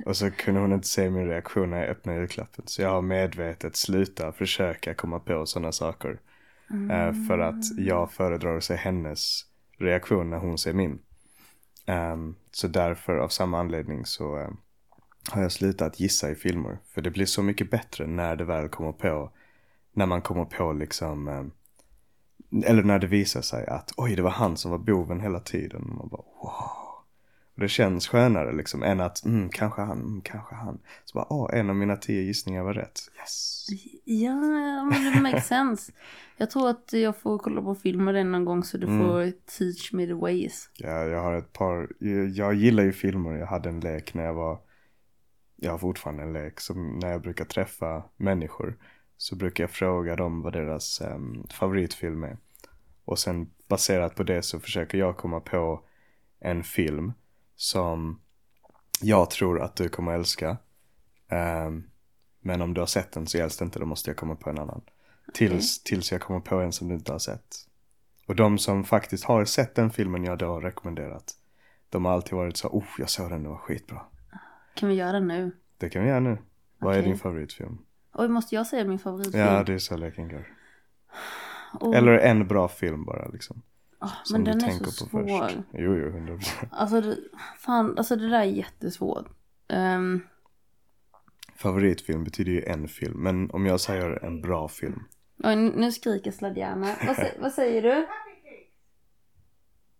Och 0.06 0.16
så 0.16 0.30
kunde 0.30 0.60
hon 0.60 0.72
inte 0.72 0.88
se 0.88 1.10
min 1.10 1.28
reaktion 1.28 1.70
när 1.70 1.78
jag 1.78 1.88
öppnade 1.88 2.18
julklappen. 2.18 2.64
Så 2.66 2.82
jag 2.82 2.90
har 2.90 3.02
medvetet 3.02 3.76
slutat 3.76 4.36
försöka 4.36 4.94
komma 4.94 5.18
på 5.18 5.46
sådana 5.46 5.72
saker. 5.72 6.18
Eh, 6.70 7.26
för 7.28 7.38
att 7.38 7.78
jag 7.78 8.12
föredrar 8.12 8.56
att 8.56 8.64
se 8.64 8.74
hennes 8.74 9.44
reaktion 9.78 10.30
när 10.30 10.38
hon 10.38 10.58
ser 10.58 10.72
min. 10.72 10.98
Um, 11.88 12.36
så 12.52 12.68
därför, 12.68 13.16
av 13.16 13.28
samma 13.28 13.60
anledning, 13.60 14.06
så 14.06 14.36
um, 14.36 14.56
har 15.30 15.42
jag 15.42 15.52
slutat 15.52 16.00
gissa 16.00 16.30
i 16.30 16.34
filmer. 16.34 16.78
För 16.84 17.02
det 17.02 17.10
blir 17.10 17.26
så 17.26 17.42
mycket 17.42 17.70
bättre 17.70 18.06
när 18.06 18.36
det 18.36 18.44
väl 18.44 18.68
kommer 18.68 18.92
på, 18.92 19.30
när 19.92 20.06
man 20.06 20.22
kommer 20.22 20.44
på 20.44 20.72
liksom, 20.72 21.28
um, 21.28 21.52
eller 22.64 22.82
när 22.82 22.98
det 22.98 23.06
visar 23.06 23.42
sig 23.42 23.66
att 23.66 23.92
oj, 23.96 24.16
det 24.16 24.22
var 24.22 24.30
han 24.30 24.56
som 24.56 24.70
var 24.70 24.78
boven 24.78 25.20
hela 25.20 25.40
tiden. 25.40 25.82
Och 25.82 25.96
man 25.96 26.08
bara 26.08 26.22
wow. 26.42 26.87
Det 27.58 27.68
känns 27.68 28.08
skönare 28.08 28.52
liksom 28.56 28.82
än 28.82 29.00
att 29.00 29.24
mm, 29.24 29.48
kanske 29.48 29.82
han, 29.82 30.00
mm, 30.00 30.20
kanske 30.20 30.54
han. 30.54 30.78
Så 31.04 31.18
bara 31.18 31.26
åh, 31.32 31.50
en 31.52 31.70
av 31.70 31.76
mina 31.76 31.96
tio 31.96 32.22
gissningar 32.22 32.62
var 32.62 32.74
rätt. 32.74 33.00
Yes. 33.20 33.66
Ja, 34.04 34.34
men 34.84 35.12
det 35.14 35.20
makes 35.22 35.46
sense. 35.46 35.92
Jag 36.36 36.50
tror 36.50 36.68
att 36.70 36.92
jag 36.92 37.16
får 37.16 37.38
kolla 37.38 37.62
på 37.62 37.74
filmer 37.74 38.12
den 38.12 38.32
någon 38.32 38.44
gång 38.44 38.64
så 38.64 38.78
du 38.78 38.86
Mm. 38.86 38.98
får 39.06 39.32
teach 39.58 39.92
me 39.92 40.06
the 40.06 40.12
ways. 40.14 40.70
Ja, 40.76 41.04
jag 41.04 41.22
har 41.22 41.34
ett 41.34 41.52
par, 41.52 41.88
jag, 41.98 42.28
jag 42.28 42.54
gillar 42.54 42.82
ju 42.84 42.92
filmer. 42.92 43.32
Jag 43.32 43.46
hade 43.46 43.68
en 43.68 43.80
lek 43.80 44.14
när 44.14 44.24
jag 44.24 44.34
var, 44.34 44.58
jag 45.56 45.70
har 45.70 45.78
fortfarande 45.78 46.22
en 46.22 46.32
lek 46.32 46.60
som 46.60 46.98
när 46.98 47.10
jag 47.10 47.20
brukar 47.22 47.44
träffa 47.44 48.02
människor 48.16 48.76
så 49.16 49.36
brukar 49.36 49.64
jag 49.64 49.70
fråga 49.70 50.16
dem 50.16 50.42
vad 50.42 50.52
deras 50.52 51.00
em, 51.00 51.46
favoritfilm 51.50 52.24
är. 52.24 52.36
Och 53.04 53.18
sen 53.18 53.50
baserat 53.68 54.14
på 54.14 54.22
det 54.22 54.42
så 54.42 54.60
försöker 54.60 54.98
jag 54.98 55.16
komma 55.16 55.40
på 55.40 55.80
en 56.40 56.62
film 56.64 57.12
som 57.58 58.20
jag 59.00 59.30
tror 59.30 59.60
att 59.60 59.76
du 59.76 59.88
kommer 59.88 60.12
älska. 60.12 60.56
Em, 61.28 61.90
men 62.40 62.62
om 62.62 62.74
du 62.74 62.80
har 62.80 62.86
sett 62.86 63.12
den 63.12 63.26
så 63.26 63.38
gälls 63.38 63.56
det 63.56 63.64
inte, 63.64 63.78
då 63.78 63.86
måste 63.86 64.10
jag 64.10 64.16
komma 64.16 64.36
på 64.36 64.50
en 64.50 64.58
annan. 64.58 64.80
Tills, 65.34 65.82
tills 65.82 66.12
jag 66.12 66.20
kommer 66.20 66.40
på 66.40 66.60
en 66.60 66.72
som 66.72 66.88
du 66.88 66.94
inte 66.94 67.12
har 67.12 67.18
sett. 67.18 67.56
Och 68.26 68.36
de 68.36 68.58
som 68.58 68.84
faktiskt 68.84 69.24
har 69.24 69.44
sett 69.44 69.74
den 69.74 69.90
filmen 69.90 70.24
jag 70.24 70.38
då 70.38 70.46
har 70.46 70.60
rekommenderat. 70.60 71.34
De 71.88 72.04
har 72.04 72.12
alltid 72.12 72.32
varit 72.32 72.56
så, 72.56 72.68
oh 72.68 72.84
jag 72.98 73.10
såg 73.10 73.30
den, 73.30 73.42
det 73.42 73.48
var 73.48 73.56
skitbra. 73.56 74.00
Kan 74.74 74.88
vi 74.88 74.94
göra 74.94 75.12
det 75.12 75.20
nu? 75.26 75.56
Det 75.78 75.88
kan 75.88 76.02
vi 76.02 76.08
göra 76.08 76.20
nu. 76.20 76.38
Vad 76.78 76.96
är 76.96 77.02
din 77.02 77.18
favoritfilm? 77.18 77.78
Oj, 78.12 78.28
måste 78.28 78.54
jag 78.54 78.66
säga 78.66 78.84
min 78.84 78.98
favoritfilm? 78.98 79.44
Ja, 79.44 79.62
det 79.64 79.74
är 79.74 79.78
så 79.78 79.96
leken 79.96 80.28
går. 80.28 80.48
Åh, 81.80 81.96
Eller 81.96 82.12
en 82.12 82.48
bra 82.48 82.68
film 82.68 83.04
bara 83.04 83.28
liksom. 83.28 83.62
Som 84.24 84.34
men 84.34 84.44
du 84.44 84.50
den 84.50 84.60
är 84.60 84.66
tänker 84.68 84.90
så 84.90 85.04
på 85.04 85.10
svår. 85.10 85.48
först. 85.48 85.56
Jo, 85.72 85.96
jo, 85.96 86.10
100%. 86.10 86.66
Alltså, 86.70 87.00
det, 87.00 87.16
fan, 87.58 87.98
alltså 87.98 88.16
det 88.16 88.28
där 88.28 88.38
är 88.40 88.44
jättesvårt. 88.44 89.26
Um, 89.68 90.20
Favoritfilm 91.56 92.24
betyder 92.24 92.52
ju 92.52 92.62
en 92.64 92.88
film. 92.88 93.22
Men 93.22 93.50
om 93.50 93.66
jag 93.66 93.80
säger 93.80 94.24
en 94.24 94.40
bra 94.40 94.68
film. 94.68 95.02
oj, 95.44 95.56
nu 95.56 95.92
skriker 95.92 96.30
Sladjana. 96.30 96.94
Vad, 97.06 97.16
vad 97.38 97.52
säger 97.52 97.82
du? 97.82 98.06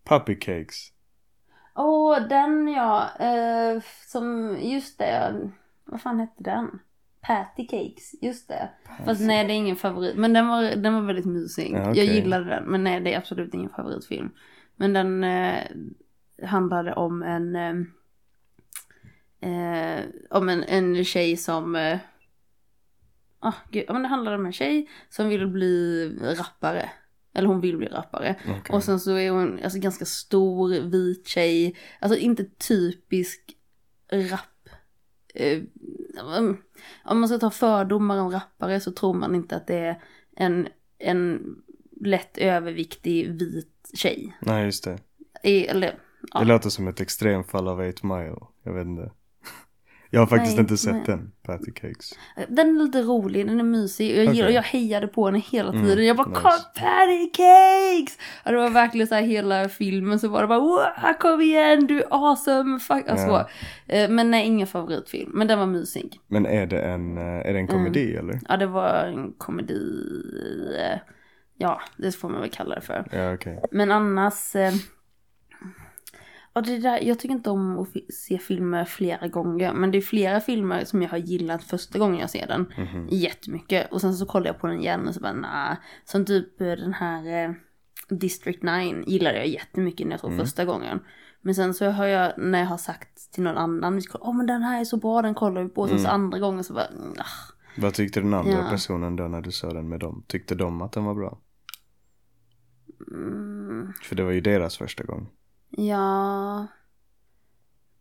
Puppy 0.05 0.35
Cakes. 0.39 0.93
Åh, 1.75 2.29
den 2.29 2.69
ja. 2.69 3.11
eh, 3.19 3.83
som, 4.07 4.57
just 4.61 4.99
det. 4.99 5.51
Vad 5.85 6.01
fan 6.03 6.21
hette 6.21 6.43
den? 6.43 6.79
Patty 7.21 7.67
Cakes, 7.67 8.15
just 8.23 8.49
det. 8.49 8.69
Fast 9.05 9.21
nej, 9.21 9.47
det 9.47 9.53
är 9.53 9.57
ingen 9.57 9.77
favorit. 9.77 10.17
Men 10.17 10.33
den 10.33 10.49
var, 10.49 10.63
den 10.63 10.95
var 10.95 11.01
väldigt 11.03 11.27
mysig. 11.27 11.71
Ja, 11.73 11.79
Jag 11.79 11.91
okej. 11.91 12.15
gillade 12.15 12.45
den. 12.45 12.65
Men 12.65 12.85
nej, 12.85 13.01
det 13.01 13.15
är 13.15 13.19
absolut 13.19 13.55
ingen 13.55 13.71
favoritfilm. 13.71 14.31
Men 14.77 14.93
den 14.93 15.25
eh, 15.25 15.65
handlade 16.43 16.95
om 16.95 17.23
en... 17.23 17.57
Eh, 17.57 17.75
eh, 19.51 20.05
om 20.31 20.49
en, 20.49 20.65
en 20.65 21.05
tjej 21.05 21.37
som... 21.37 21.77
Eh, 21.77 21.99
ah, 23.39 23.53
gud, 23.71 23.85
men 23.89 24.03
det 24.03 24.09
handlade 24.09 24.37
om 24.37 24.47
en 24.47 24.53
tjej 24.53 24.89
som 25.09 25.29
ville 25.29 25.47
bli 25.47 26.09
rappare. 26.21 26.91
Eller 27.35 27.49
hon 27.49 27.61
vill 27.61 27.77
bli 27.77 27.87
rappare. 27.87 28.37
Okej. 28.43 28.75
Och 28.77 28.85
sen 28.85 29.01
så 29.01 29.17
är 29.17 29.31
hon 29.31 29.61
alltså 29.65 29.79
ganska 29.79 30.05
stor, 30.05 30.91
vit 30.91 31.29
tjej. 31.29 31.77
Alltså 32.01 32.19
inte 32.19 32.45
typisk 32.45 33.41
rap. 34.13 34.69
Eh, 35.35 35.63
om- 36.21 36.63
man 37.05 37.29
ska 37.29 37.39
ta 37.39 37.51
fördomar 37.51 38.19
om 38.19 38.31
rappare 38.31 38.81
så 38.81 38.93
tror 38.93 39.15
man 39.15 39.35
inte 39.35 39.57
att 39.57 39.67
det 39.67 39.77
är 39.79 40.01
en, 40.37 40.69
en 40.99 41.57
lätt 42.01 42.39
överviktig 42.39 43.31
vit 43.33 43.91
tjej. 43.95 44.37
Nej, 44.41 44.65
just 44.65 44.85
det. 44.85 44.99
I, 45.43 45.67
eller, 45.67 45.99
ja. 46.33 46.41
Det 46.41 46.47
låter 46.47 46.71
som 46.71 46.89
ett 46.89 47.01
extremfall 47.01 47.69
av 47.69 47.81
8 47.81 48.07
Mile. 48.07 48.37
Jag 48.63 48.73
vet 48.73 48.87
inte. 48.87 49.11
Jag 50.11 50.21
har 50.21 50.27
faktiskt 50.27 50.57
Nej, 50.57 50.61
inte 50.61 50.77
sett 50.77 50.93
nej. 50.95 51.03
den, 51.07 51.33
Patty 51.47 51.71
Cakes. 51.73 52.11
Den 52.49 52.77
är 52.77 52.83
lite 52.85 53.03
rolig, 53.03 53.47
den 53.47 53.61
är 53.61 53.65
mysig. 53.65 54.19
Jag, 54.19 54.29
Okej. 54.29 54.51
jag 54.55 54.63
hejade 54.63 55.07
på 55.09 55.27
henne 55.27 55.39
hela 55.39 55.69
Mm, 55.73 55.85
tiden. 55.85 56.07
jag 56.07 56.17
bara 56.17 56.29
nice. 56.29 56.41
kom 56.41 56.53
Patty 56.75 57.31
Cakes! 57.33 58.19
Och 58.45 58.53
det 58.53 58.59
var 58.59 58.71
verkligen 58.71 59.07
så 59.07 59.15
här 59.15 59.23
hela 59.23 59.69
filmen 59.69 60.19
så 60.19 60.29
var 60.29 60.41
det 60.43 60.47
bara 60.49 60.61
wow, 60.61 61.13
kom 61.21 61.41
igen 61.41 61.87
du 61.87 61.99
är 62.03 62.07
awesome! 62.11 62.79
Fuck. 62.81 63.09
Alltså, 63.09 63.27
Ja. 63.27 63.49
eh, 63.87 64.11
Men 64.11 64.31
nej, 64.31 64.47
ingen 64.47 64.67
favoritfilm. 64.67 65.31
Men 65.35 65.47
den 65.47 65.59
var 65.59 65.67
mysig. 65.67 66.21
Men 66.27 66.47
är 66.47 66.67
det 66.67 66.81
en, 66.81 67.19
eh, 67.19 67.23
är 67.25 67.43
det 67.43 67.49
en 67.49 67.57
Mm. 67.57 67.67
komedi 67.69 68.17
eller? 68.17 68.41
Ja, 68.49 68.57
det 68.57 68.67
var 68.67 69.05
en 69.05 69.33
komedi. 69.33 69.83
eh, 70.79 70.99
Ja, 71.61 71.81
det 71.97 72.13
får 72.13 72.29
man 72.29 72.41
väl 72.41 72.51
kalla 72.51 72.75
det 72.75 72.81
för. 72.81 73.05
Ja, 73.13 73.35
okej. 73.35 73.61
Men 73.71 73.91
annars... 73.93 74.53
Ja, 76.53 76.61
det 76.61 76.79
där, 76.79 77.01
jag 77.03 77.19
tycker 77.19 77.35
inte 77.35 77.51
om 77.51 77.79
att 77.79 77.89
se 78.15 78.39
filmer 78.39 78.85
flera 78.85 79.29
gånger. 79.29 79.73
Men 79.73 79.91
det 79.91 79.99
är 79.99 80.03
flera 80.03 80.41
filmer 80.41 80.85
som 80.85 81.03
jag 81.03 81.09
har 81.09 81.19
gillat 81.19 81.63
första 81.63 81.99
gången 81.99 82.21
jag 82.21 82.31
ser 82.31 82.47
den. 82.47 82.73
Mhm. 82.79 83.09
Jättemycket. 83.11 83.93
Och 83.93 84.01
sen 84.01 84.15
så 84.15 84.27
kollar 84.27 84.47
jag 84.47 84.59
på 84.61 84.67
den 84.67 84.81
igen 84.81 85.09
och 85.09 85.15
så 85.15 85.21
bara 85.21 85.33
nah. 85.33 85.77
Som 86.05 86.25
typ 86.25 86.61
eh, 86.61 86.67
den 86.67 86.93
här 86.95 87.45
eh, 87.45 87.53
District 88.09 88.63
9 88.63 89.03
gillade 89.07 89.37
jag 89.37 89.47
jättemycket 89.47 90.07
när 90.07 90.13
jag 90.13 90.21
såg 90.21 90.37
första 90.37 90.65
gången. 90.65 91.01
Men 91.43 91.55
sen 91.55 91.75
så 91.75 91.91
har 91.91 92.07
jag, 92.07 92.33
när 92.39 92.59
jag 92.59 92.67
har 92.67 92.79
sagt 92.79 93.33
till 93.33 93.43
någon 93.43 93.57
annan, 93.57 94.03
åh 94.21 94.37
men 94.37 94.47
den 94.47 94.63
här 94.63 94.81
är 94.81 94.85
så 94.85 94.97
bra, 94.97 95.23
den 95.23 95.35
kollar 95.35 95.63
vi 95.63 95.69
på. 95.69 95.81
Och 95.83 95.89
sen 95.89 95.99
så 95.99 96.09
andra 96.09 96.39
gången 96.39 96.65
så 96.65 96.73
bara, 96.73 96.87
mm, 96.87 97.13
ah. 97.19 97.53
Vad 97.77 97.95
tyckte 97.95 98.21
den 98.21 98.35
andra 98.35 98.53
Ja. 98.53 98.67
personen 98.71 99.17
då 99.17 99.29
när 99.29 99.41
du 99.41 99.53
såg 99.53 99.75
den 99.75 99.89
med 99.89 100.01
dem? 100.01 100.25
Tyckte 100.27 100.55
de 100.55 100.83
att 100.83 100.93
den 100.93 101.05
var 101.05 101.15
bra? 101.15 101.39
Mm, 103.11 103.93
För 104.03 104.17
det 104.17 104.23
var 104.25 104.31
ju 104.31 104.41
deras 104.41 104.77
första 104.79 105.05
gång. 105.05 105.29
Ja. 105.71 106.67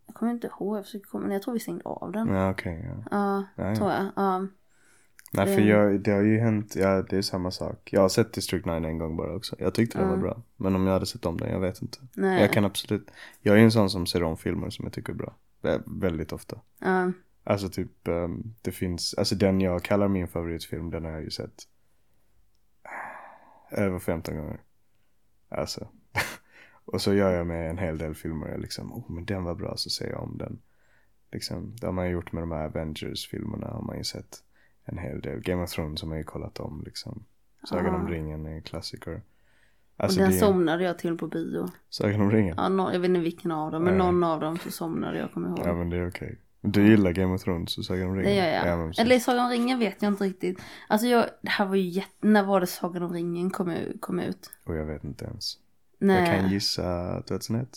Jag 0.05 0.15
kommer 0.15 0.31
inte 0.31 0.47
ihåg, 0.47 0.77
jag 0.77 0.85
försöker 0.85 1.05
komma, 1.07 1.23
men 1.23 1.31
jag 1.33 1.41
tror 1.41 1.53
vi 1.53 1.59
stängde 1.59 1.83
av 1.85 2.11
den. 2.11 2.27
Ja, 2.27 2.51
okej. 2.51 2.85
ja. 2.89 3.03
Ja, 3.11 3.43
Ja, 3.55 3.69
ja. 3.69 3.75
tror 3.75 3.91
jag. 3.91 4.05
Ja. 4.15 4.47
Nej, 5.33 5.45
för 5.55 5.61
Det- 5.61 5.67
jag, 5.67 6.01
det 6.01 6.11
har 6.11 6.21
ju 6.21 6.39
hänt, 6.39 6.75
ja 6.75 7.01
det 7.09 7.17
är 7.17 7.21
samma 7.21 7.51
sak. 7.51 7.89
Jag 7.91 8.01
har 8.01 8.09
sett 8.09 8.33
District 8.33 8.65
9 8.65 8.75
en 8.75 8.97
gång 8.97 9.17
bara 9.17 9.35
också. 9.35 9.55
Jag 9.59 9.73
tyckte 9.73 9.97
den 9.97 10.09
var 10.09 10.17
bra. 10.17 10.41
Men 10.55 10.75
om 10.75 10.85
jag 10.85 10.93
hade 10.93 11.05
sett 11.05 11.25
om 11.25 11.37
den, 11.37 11.49
jag 11.51 11.59
vet 11.59 11.81
inte. 11.81 11.97
Nej. 12.13 12.41
Jag 12.41 12.53
kan 12.53 12.65
absolut, 12.65 13.11
jag 13.41 13.53
är 13.55 13.57
ju 13.59 13.63
en 13.65 13.71
sån 13.71 13.89
som 13.89 14.05
ser 14.05 14.23
om 14.23 14.37
filmer 14.37 14.69
som 14.69 14.85
jag 14.85 14.93
tycker 14.93 15.13
är 15.13 15.17
bra. 15.17 15.35
Vä- 15.61 15.83
Väldigt 16.01 16.31
ofta. 16.33 16.59
Ja. 16.79 17.11
Alltså 17.43 17.69
typ, 17.69 18.07
ehm, 18.07 18.53
det 18.61 18.71
finns, 18.71 19.13
alltså 19.13 19.35
den 19.35 19.61
jag 19.61 19.83
kallar 19.83 20.07
min 20.07 20.27
favoritfilm, 20.27 20.89
den 20.89 21.05
har 21.05 21.11
jag 21.11 21.23
ju 21.23 21.29
sett 21.31 21.63
över 23.71 23.99
15 23.99 24.35
gånger. 24.37 24.61
Alltså. 25.49 25.87
och 26.87 27.01
så 27.01 27.13
gör 27.13 27.31
jag 27.33 27.47
med 27.47 27.69
en 27.69 27.77
hel 27.77 27.97
del 27.97 28.15
filmer, 28.15 28.47
jag 28.47 28.59
liksom, 28.61 28.93
oh 28.93 29.11
men 29.11 29.25
den 29.25 29.43
var 29.43 29.55
bra, 29.55 29.73
så 29.77 29.89
ser 29.89 30.09
jag 30.09 30.23
om 30.23 30.37
den. 30.37 30.59
Liksom, 31.31 31.75
det 31.81 31.85
har 31.85 31.93
man 31.93 32.09
gjort 32.09 32.31
med 32.31 32.43
de 32.43 32.51
här 32.51 32.65
Avengers-filmerna, 32.65 33.67
har 33.67 33.81
man 33.81 33.97
ju 33.97 34.03
sett 34.03 34.43
en 34.85 34.97
hel 34.97 35.21
del. 35.21 35.39
Game 35.39 35.63
of 35.63 35.69
Thrones 35.71 36.01
har 36.01 36.09
man 36.09 36.17
ju 36.17 36.23
kollat 36.23 36.59
om 36.59 36.81
liksom. 36.85 37.23
Sagan 37.63 37.95
om 37.95 38.05
Ah. 38.05 38.09
ringen 38.09 38.45
är 38.45 38.51
en 38.51 38.61
klassiker. 38.61 39.21
Och 39.97 40.03
Alltså 40.03 40.19
den 40.19 40.31
det 40.31 40.37
somnade 40.37 40.83
jag 40.83 40.99
till 40.99 41.17
på 41.17 41.27
bio. 41.27 41.65
Sagan 41.89 42.21
om 42.21 42.31
ringen? 42.31 42.55
Ja, 42.57 42.69
nå- 42.69 42.91
jag 42.93 42.99
vet 42.99 43.09
inte 43.09 43.19
vilken 43.19 43.51
av 43.51 43.71
dem, 43.71 43.83
men 43.83 43.97
Nej. 43.97 44.05
någon 44.05 44.23
av 44.23 44.39
dem 44.39 44.57
så 44.57 44.71
somnade 44.71 45.17
jag, 45.17 45.31
kommer 45.33 45.47
ihåg. 45.49 45.59
Ja 45.63 45.73
men 45.73 45.89
det 45.89 45.97
är 45.97 46.09
okej. 46.09 46.37
Du 46.61 46.87
gillar 46.89 47.11
Game 47.11 47.33
of 47.35 47.43
Thrones 47.43 47.77
och 47.77 47.85
Sagan 47.85 48.09
om 48.09 48.15
ringen? 48.15 48.31
Det 48.31 48.35
gör 48.35 48.47
jag. 48.53 48.67
Ja, 48.67 48.77
men. 48.77 48.93
Eller 48.99 49.19
Sagan 49.19 49.45
om 49.45 49.51
ringen 49.51 49.79
vet 49.79 50.01
jag 50.01 50.11
inte 50.13 50.23
riktigt. 50.23 50.61
Alltså 50.87 51.07
jag, 51.07 51.25
det 51.41 51.49
här 51.49 51.65
var 51.65 51.75
ju 51.75 51.89
jätte... 51.89 52.27
När 52.27 52.43
var 52.43 52.59
det 52.59 52.67
Sagan 52.67 53.03
om 53.03 53.13
ringen 53.13 53.49
kom, 53.49 53.75
kom 53.99 54.19
ut? 54.19 54.49
Och 54.63 54.75
jag 54.75 54.85
vet 54.85 55.03
inte 55.03 55.25
ens. 55.25 55.57
Nej. 55.99 56.29
Jag 56.29 56.39
kan 56.41 56.49
gissa 56.51 57.21
2001. 57.27 57.69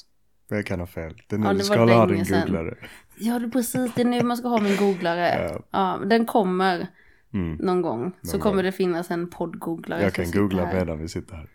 Jag 0.48 0.66
kan 0.66 0.80
ha 0.80 0.86
fel. 0.86 1.22
Det 1.28 1.36
är 1.36 1.38
nu 1.38 1.46
Ja, 1.46 1.52
du 1.52 1.58
ska 1.60 1.84
ha 1.94 2.06
din 2.06 2.24
sedan. 2.24 2.40
googlare. 2.46 2.74
Ja, 3.18 3.38
det 3.38 3.46
är 3.46 3.50
precis. 3.50 3.94
Det 3.94 4.00
är 4.02 4.06
nu 4.06 4.22
man 4.22 4.36
ska 4.36 4.48
ha 4.48 4.60
min 4.60 4.76
googlare. 4.76 5.50
Ja. 5.52 5.60
ja. 5.70 6.06
den 6.06 6.26
kommer 6.26 6.86
Mm. 7.32 7.54
någon 7.54 7.82
gång. 7.82 8.12
Så 8.22 8.32
Någon 8.32 8.40
kommer 8.40 8.56
gång. 8.56 8.64
det 8.64 8.72
finnas 8.72 9.10
en 9.10 9.30
poddgooglare. 9.30 10.02
Jag 10.02 10.12
kan 10.14 10.30
googla 10.30 10.64
här. 10.64 10.74
medan 10.74 10.98
vi 10.98 11.08
sitter 11.08 11.34
här. 11.34 11.48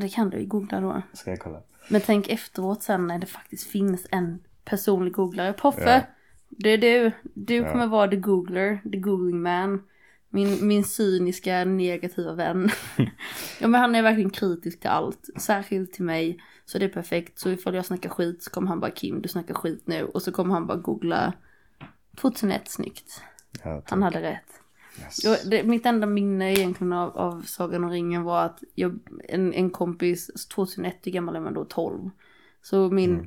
Det 0.00 0.08
kan 0.08 0.30
du 0.30 0.38
ju 0.38 0.46
googla 0.46 0.80
då. 0.80 1.02
Ska 1.12 1.30
jag 1.30 1.40
kolla? 1.40 1.60
Men 1.90 2.00
tänk 2.00 2.28
efteråt 2.28 2.82
sen 2.82 3.06
när 3.06 3.18
det 3.18 3.26
faktiskt 3.26 3.66
finns 3.70 4.06
en 4.10 4.38
personlig 4.64 5.12
googlare. 5.12 5.52
Poffe, 5.52 5.90
Ja. 5.90 6.00
det 6.48 6.68
är 6.70 6.78
du. 6.78 7.12
Du 7.34 7.54
Ja. 7.56 7.70
kommer 7.72 7.86
vara 7.86 8.10
the 8.10 8.16
googler, 8.16 8.80
the 8.92 8.96
googling 8.98 9.42
man. 9.42 9.82
Min, 10.34 10.66
min 10.66 10.84
cyniska, 10.84 11.64
negativa 11.64 12.32
vän. 12.32 12.70
ja 13.60 13.68
men 13.68 13.80
han 13.80 13.94
är 13.94 14.02
verkligen 14.02 14.30
kritisk 14.30 14.80
till 14.80 14.90
allt. 14.90 15.28
Särskilt 15.36 15.92
till 15.92 16.04
mig. 16.04 16.38
Så 16.64 16.78
det 16.78 16.84
är 16.84 16.88
perfekt. 16.88 17.38
Så 17.38 17.50
ifall 17.50 17.74
jag 17.74 17.84
snackar 17.86 18.10
skit 18.10 18.42
så 18.42 18.50
kommer 18.50 18.68
han 18.68 18.80
bara 18.80 18.90
Kim, 18.90 19.22
du 19.22 19.28
snackar 19.28 19.54
skit 19.54 19.82
nu. 19.84 20.04
Och 20.04 20.22
så 20.22 20.32
kommer 20.32 20.54
han 20.54 20.66
bara 20.66 20.78
googla 20.78 21.32
2001, 22.16 22.68
snyggt. 22.68 23.22
Ja. 23.64 23.82
Han 23.86 24.02
hade 24.02 24.22
rätt. 24.22 24.60
Yes. 25.00 25.24
Jag, 25.24 25.38
det, 25.50 25.64
mitt 25.64 25.86
enda 25.86 26.06
minne 26.06 26.52
egentligen 26.52 26.92
av, 26.92 27.16
av 27.16 27.42
Sagan 27.42 27.84
om 27.84 27.90
ringen 27.90 28.22
var 28.22 28.44
att 28.44 28.62
jag, 28.74 28.98
en, 29.28 29.52
en 29.52 29.70
kompis, 29.70 30.48
2001, 30.48 30.96
hur 31.02 31.12
gammal 31.12 31.36
är 31.36 31.40
man 31.40 31.54
då? 31.54 31.64
12. 31.64 32.10
Så 32.62 32.90
min 32.90 33.14
Mm. 33.14 33.26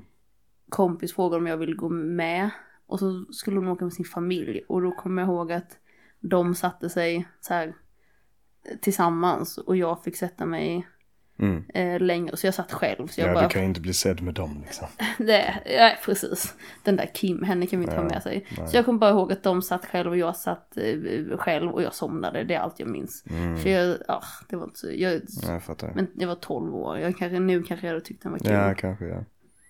kompis 0.69 1.13
frågade 1.13 1.41
om 1.41 1.47
jag 1.47 1.57
ville 1.57 1.75
gå 1.75 1.89
med. 1.89 2.49
Och 2.87 2.99
så 2.99 3.25
skulle 3.31 3.57
hon 3.57 3.67
åka 3.67 3.85
med 3.85 3.93
sin 3.93 4.05
familj. 4.05 4.61
Och 4.67 4.81
då 4.81 4.91
kommer 4.91 5.21
jag 5.21 5.29
ihåg 5.29 5.51
att 5.51 5.77
de 6.19 6.55
satte 6.55 6.89
sig 6.89 7.27
så 7.41 7.53
här 7.53 7.73
tillsammans. 8.81 9.57
Och 9.57 9.75
jag 9.77 10.03
fick 10.03 10.15
sätta 10.17 10.45
mig 10.45 10.87
Mm. 11.39 11.63
eh, 11.73 11.99
längre. 11.99 12.37
Så 12.37 12.47
jag 12.47 12.53
satt 12.53 12.71
själv. 12.73 13.07
Så 13.07 13.21
jag 13.21 13.29
Ja, 13.29 13.33
bara, 13.33 13.43
du 13.43 13.49
kan 13.49 13.61
ju 13.61 13.67
inte 13.67 13.81
bli 13.81 13.93
sedd 13.93 14.21
med 14.21 14.33
dem 14.33 14.61
liksom. 14.65 14.87
det, 15.17 15.53
ja, 15.77 15.91
precis. 16.05 16.55
Den 16.83 16.95
där 16.95 17.09
Kim, 17.13 17.43
henne 17.43 17.67
kan 17.67 17.79
vi 17.79 17.83
inte 17.85 17.95
ha 17.95 18.03
Ja, 18.03 18.09
med 18.09 18.23
sig. 18.23 18.45
nej. 18.57 18.67
Så 18.67 18.77
jag 18.77 18.85
kommer 18.85 18.99
bara 18.99 19.09
ihåg 19.09 19.31
att 19.31 19.43
de 19.43 19.61
satt 19.61 19.85
själv 19.85 20.09
och 20.09 20.17
jag 20.17 20.35
satt 20.35 20.77
eh, 20.77 21.37
själv 21.37 21.71
och 21.71 21.81
jag 21.83 21.93
somnade. 21.93 22.43
Det 22.43 22.53
är 22.53 22.59
allt 22.59 22.79
jag 22.79 22.89
minns. 22.89 23.23
Mm. 23.29 23.57
För 23.57 23.69
jag, 23.69 23.97
ah, 24.07 24.23
det 24.49 24.55
var 24.55 24.63
inte 24.63 24.79
så, 24.79 24.87
jag, 24.91 25.13
Ja, 25.43 25.51
jag 25.51 25.63
fattar. 25.63 25.91
men 25.95 26.07
jag 26.15 26.27
var 26.27 26.35
12 26.35 26.75
år. 26.75 26.97
Jag 26.99 27.17
kanske, 27.17 27.39
nu 27.39 27.63
kanske 27.63 27.87
jag 27.87 27.93
hade 27.93 28.05
tyckt 28.05 28.23
den 28.23 28.31
var 28.31 28.39
kul. 28.39 28.51
Ja, 28.51 28.73
kanske 28.77 29.05
ja. 29.05 29.23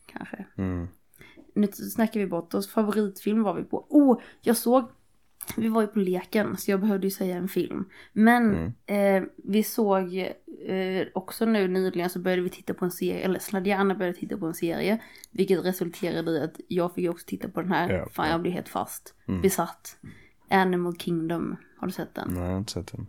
Kanske. 0.06 0.46
Mm. 0.58 0.88
Nu 1.56 1.68
snackar 1.72 2.20
vi 2.20 2.28
bort 2.28 2.54
oss. 2.54 2.70
Favoritfilm 2.70 3.44
var 3.44 3.54
vi 3.54 3.64
på. 3.64 3.86
Oh, 3.90 4.20
jag 4.42 4.58
såg, 4.58 4.90
vi 5.58 5.68
var 5.68 5.82
ju 5.82 5.88
på 5.88 6.00
leken 6.00 6.58
så 6.58 6.72
jag 6.72 6.80
behövde 6.82 7.08
ju 7.08 7.12
säga 7.12 7.38
en 7.38 7.48
film. 7.48 7.86
Men 8.14 8.74
Mm. 8.88 9.24
eh, 9.24 9.30
vi 9.44 9.64
såg 9.64 10.18
eh, 10.68 11.08
också 11.14 11.46
nu 11.46 11.68
nyligen 11.68 12.10
så 12.10 12.20
började 12.20 12.42
vi 12.44 12.50
titta 12.50 12.74
på 12.74 12.86
en 12.86 12.92
serie, 12.92 13.20
eller 13.26 13.40
Sladjana 13.40 13.96
började 13.96 14.18
titta 14.18 14.38
på 14.38 14.46
en 14.46 14.54
serie. 14.54 15.02
Vilket 15.32 15.66
resulterade 15.66 16.32
i 16.32 16.42
att 16.44 16.56
jag 16.68 16.94
fick 16.96 17.10
också 17.10 17.26
titta 17.28 17.50
på 17.50 17.62
den 17.62 17.72
här. 17.72 17.90
Ja. 17.90 18.08
Fan 18.12 18.30
jag 18.30 18.42
blev 18.42 18.54
helt 18.54 18.70
fast. 18.70 19.14
Mm. 19.28 19.42
Besatt. 19.42 19.98
Animal 20.50 20.98
Kingdom, 20.98 21.56
har 21.78 21.88
du 21.88 21.94
sett 21.94 22.16
den? 22.16 22.28
Nej, 22.34 22.44
jag 22.44 22.52
har 22.52 22.58
inte 22.58 22.72
sett 22.72 22.92
den. 22.92 23.08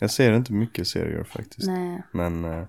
Jag 0.00 0.10
ser 0.10 0.32
inte 0.32 0.52
mycket 0.52 0.86
serier 0.86 1.24
faktiskt. 1.24 1.66
Nej. 1.68 2.02
Men 2.12 2.44
eh, 2.44 2.64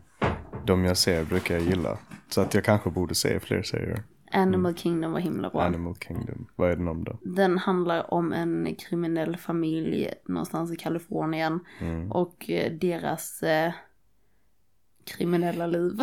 de 0.66 0.86
jag 0.86 0.98
ser 0.98 1.24
brukar 1.26 1.56
jag 1.56 1.64
gilla. 1.64 1.98
Så 2.30 2.42
att 2.42 2.54
jag 2.54 2.64
kanske 2.64 2.90
borde 2.90 3.16
se 3.16 3.40
fler 3.40 3.62
serier. 3.62 4.04
Animal 4.32 4.76
Kingdom 4.76 5.12
var 5.12 5.20
himla 5.20 5.50
bra. 5.50 5.62
Animal 5.62 5.96
Kingdom. 5.96 6.48
Vad 6.56 6.72
är 6.72 6.76
den 6.76 6.88
om 6.88 7.04
då? 7.04 7.18
Den 7.22 7.58
handlar 7.58 8.14
om 8.14 8.34
en 8.34 8.76
kriminell 8.76 9.38
familj 9.38 10.14
någonstans 10.26 10.74
i 10.74 10.76
Kalifornien 10.76 11.60
Mm. 11.82 12.12
och 12.12 12.50
eh, 12.50 12.72
deras 12.74 13.44
eh, 13.44 13.72
kriminella 15.06 15.68
liv. 15.68 16.00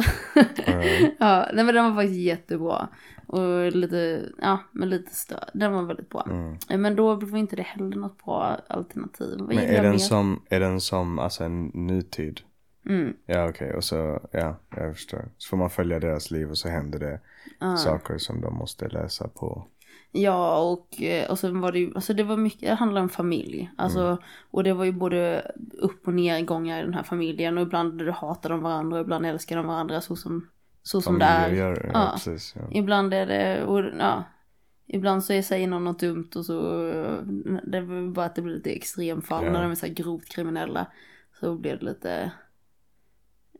Alright. 0.66 1.14
ja, 1.21 1.49
nej 1.54 1.64
men 1.64 1.75
den 1.75 1.85
var 1.85 1.95
faktiskt 2.02 2.21
jättebra. 2.21 2.88
Och 3.26 3.73
lite, 3.73 4.23
ja, 4.40 4.59
men 4.73 4.88
lite 4.88 5.14
störd. 5.14 5.50
Den 5.54 5.73
var 5.73 5.83
väldigt 5.83 6.09
bra. 6.11 6.26
Mm. 6.30 6.56
Eh, 6.71 6.78
Men 6.78 6.97
då 6.97 7.14
var 7.14 7.38
inte 7.38 7.56
det 7.56 7.62
heller 7.62 7.97
något 7.97 8.25
bra 8.25 8.61
alternativ. 8.68 9.37
Vad 9.38 9.49
Men 9.49 9.59
är 9.59 9.83
den, 9.83 9.90
mer? 9.90 9.99
som, 9.99 10.42
är 10.49 10.61
den 10.61 10.80
som 10.80 11.18
alltså 11.18 11.45
en 11.45 11.66
nutid? 11.75 12.40
Mm, 12.88 13.14
Ja 13.26 13.49
okej 13.49 13.75
och 13.75 13.85
så, 13.85 14.21
ja 14.33 14.56
jag 14.76 14.95
förstår. 14.95 15.28
Så 15.38 15.49
får 15.49 15.56
man 15.56 15.71
följa 15.71 16.00
deras 16.00 16.30
liv 16.30 16.50
och 16.50 16.59
så 16.59 16.68
händer 16.68 16.99
det 16.99 17.21
ja. 17.60 17.76
saker 17.76 18.18
som 18.18 18.40
de 18.40 18.54
måste 18.54 18.88
läsa 18.88 19.28
på. 19.28 19.66
Ja, 20.12 20.58
och, 20.72 21.02
eh, 21.02 21.30
och 21.30 21.38
sen 21.38 21.60
var 21.60 21.72
det 21.72 21.78
ju, 21.78 21.94
alltså 21.94 22.14
det 22.14 22.22
var 22.22 22.36
mycket, 22.36 22.60
det 22.60 22.74
handlar 22.74 23.02
om 23.02 23.08
familj. 23.08 23.70
Alltså, 23.76 24.00
Mm. 24.00 24.18
och 24.50 24.64
det 24.64 24.72
var 24.72 24.84
ju 24.84 24.92
både 24.92 25.52
upp 25.78 26.06
och 26.06 26.14
nedgångar 26.14 26.78
i 26.80 26.82
den 26.82 26.94
här 26.94 27.02
familjen. 27.02 27.58
Och 27.58 27.62
ibland 27.62 28.02
hatar 28.02 28.50
de 28.50 28.60
varandra 28.62 28.96
och 28.98 29.04
ibland 29.04 29.26
älskar 29.26 29.56
de 29.56 29.66
varandra 29.66 30.00
så 30.00 30.16
som, 30.16 30.48
så 30.82 31.00
som 31.00 31.18
det 31.18 31.24
är. 31.24 31.50
Gör, 31.52 31.90
ja, 31.94 32.00
Ja. 32.00 32.10
precis. 32.14 32.54
Ja. 32.56 32.62
Ibland 32.70 33.14
är 33.14 33.26
det, 33.26 33.64
och, 33.64 33.84
ja. 33.98 34.24
Ibland 34.88 35.24
så 35.24 35.42
säger 35.42 35.68
någon 35.68 35.84
något 35.84 35.98
dumt 35.98 36.30
och 36.36 36.44
så, 36.46 36.60
det 37.64 37.80
var 37.80 38.12
bara 38.12 38.26
att 38.26 38.34
det 38.34 38.42
blir 38.42 38.54
lite 38.54 38.70
extremfall 38.70 39.44
Ja. 39.44 39.52
när 39.52 39.62
de 39.62 39.70
är 39.70 39.74
så 39.74 39.86
här 39.86 39.92
grovt 39.94 40.28
kriminella. 40.28 40.86
Så 41.40 41.54
blev 41.54 41.78
det 41.78 41.84
lite, 41.84 42.32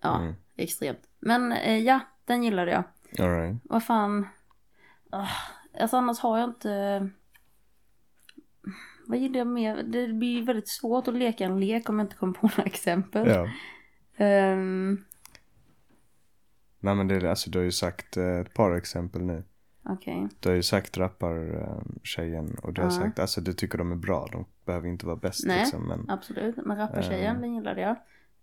ja, 0.03 0.19
Mm. 0.21 0.35
extremt. 0.57 1.01
Men 1.21 1.53
eh, 1.53 1.79
ja, 1.79 2.01
den 2.25 2.43
gillade 2.43 2.71
jag. 2.71 2.85
All 3.19 3.31
right. 3.41 3.61
Vad 3.65 3.85
fan. 3.85 4.27
Ah, 5.11 5.29
Alltså 5.81 5.97
annars 5.97 6.19
har 6.19 6.39
jag 6.39 6.49
inte. 6.51 7.09
Vad 9.07 9.19
gillar 9.19 9.39
jag 9.39 9.47
mer? 9.47 9.83
Det 9.83 10.09
blir 10.13 10.43
väldigt 10.47 10.69
svårt 10.69 11.09
att 11.09 11.15
leka 11.15 11.45
en 11.45 11.61
lek 11.61 11.89
om 11.89 11.99
jag 11.99 12.05
inte 12.07 12.17
kommer 12.17 12.33
på 12.33 12.47
några 12.47 12.63
exempel. 12.63 13.29
Ja. 13.29 13.49
Ehm, 14.25 15.05
Nej 16.81 16.95
men 16.95 17.09
det 17.09 17.15
är 17.17 17.25
alltså 17.25 17.51
du 17.51 17.59
har 17.59 17.65
ju 17.65 17.73
sagt 17.73 18.17
eh, 18.17 18.25
ett 18.39 18.55
par 18.55 18.77
exempel 18.77 19.23
nu. 19.23 19.45
Okej. 19.89 20.29
Du 20.41 20.49
har 20.49 20.57
ju 20.57 20.63
sagt 20.63 20.97
rappar 20.99 21.55
eh, 21.63 21.83
tjejen 22.03 22.57
och 22.63 22.73
du 22.73 22.81
har 22.83 22.89
Ja. 22.89 22.91
sagt 23.01 23.19
alltså 23.19 23.41
du 23.41 23.53
tycker 23.53 23.79
de 23.79 23.93
är 23.93 23.97
bra. 23.97 24.29
De 24.33 24.45
behöver 24.65 24.89
inte 24.89 25.07
vara 25.07 25.17
bäst 25.17 25.47
Nej. 25.47 25.59
liksom. 25.59 25.89
Men 25.89 26.11
Absolut. 26.11 26.57
Men 26.57 26.77
rappartjejen, 26.77 27.37
Ehm. 27.37 27.43
den 27.43 27.55
gillade 27.55 27.81
jag. 27.81 27.97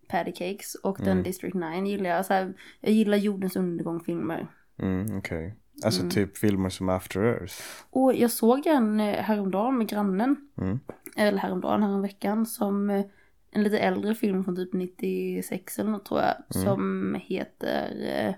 Patty 0.08 0.32
Cakes 0.32 0.76
och 0.76 0.98
den 1.00 1.08
Mm. 1.08 1.24
District 1.24 1.54
9 1.56 1.86
gillar 1.86 2.10
jag. 2.10 2.26
Så 2.26 2.34
här, 2.34 2.54
jag 2.80 2.92
gillar 2.92 3.18
jordens 3.18 3.56
undergång-filmer. 3.56 4.48
Mm, 4.78 5.18
okej. 5.18 5.56
Alltså 5.86 6.00
Mm. 6.02 6.12
typ 6.12 6.38
filmer 6.38 6.70
som 6.70 6.90
After 6.90 7.22
Earth. 7.24 7.54
Och 7.90 8.14
jag 8.16 8.32
såg 8.32 8.68
en 8.68 9.00
eh, 9.00 9.16
häromdagen 9.24 9.78
med 9.78 9.88
grannen. 9.88 10.36
Mm. 10.58 10.80
Eller 11.18 11.38
häromdagen, 11.38 11.84
häromveckan. 11.84 12.46
Som 12.46 12.90
eh, 12.90 13.06
en 13.52 13.64
lite 13.64 13.80
äldre 13.80 14.16
film 14.16 14.44
från 14.44 14.56
typ 14.56 14.74
96 14.74 15.80
eller 15.80 15.92
något 15.92 16.06
tror 16.06 16.22
jag. 16.22 16.36
Mm. 16.56 16.68
Som 16.68 17.16
heter... 17.22 17.92
eh, 18.28 18.34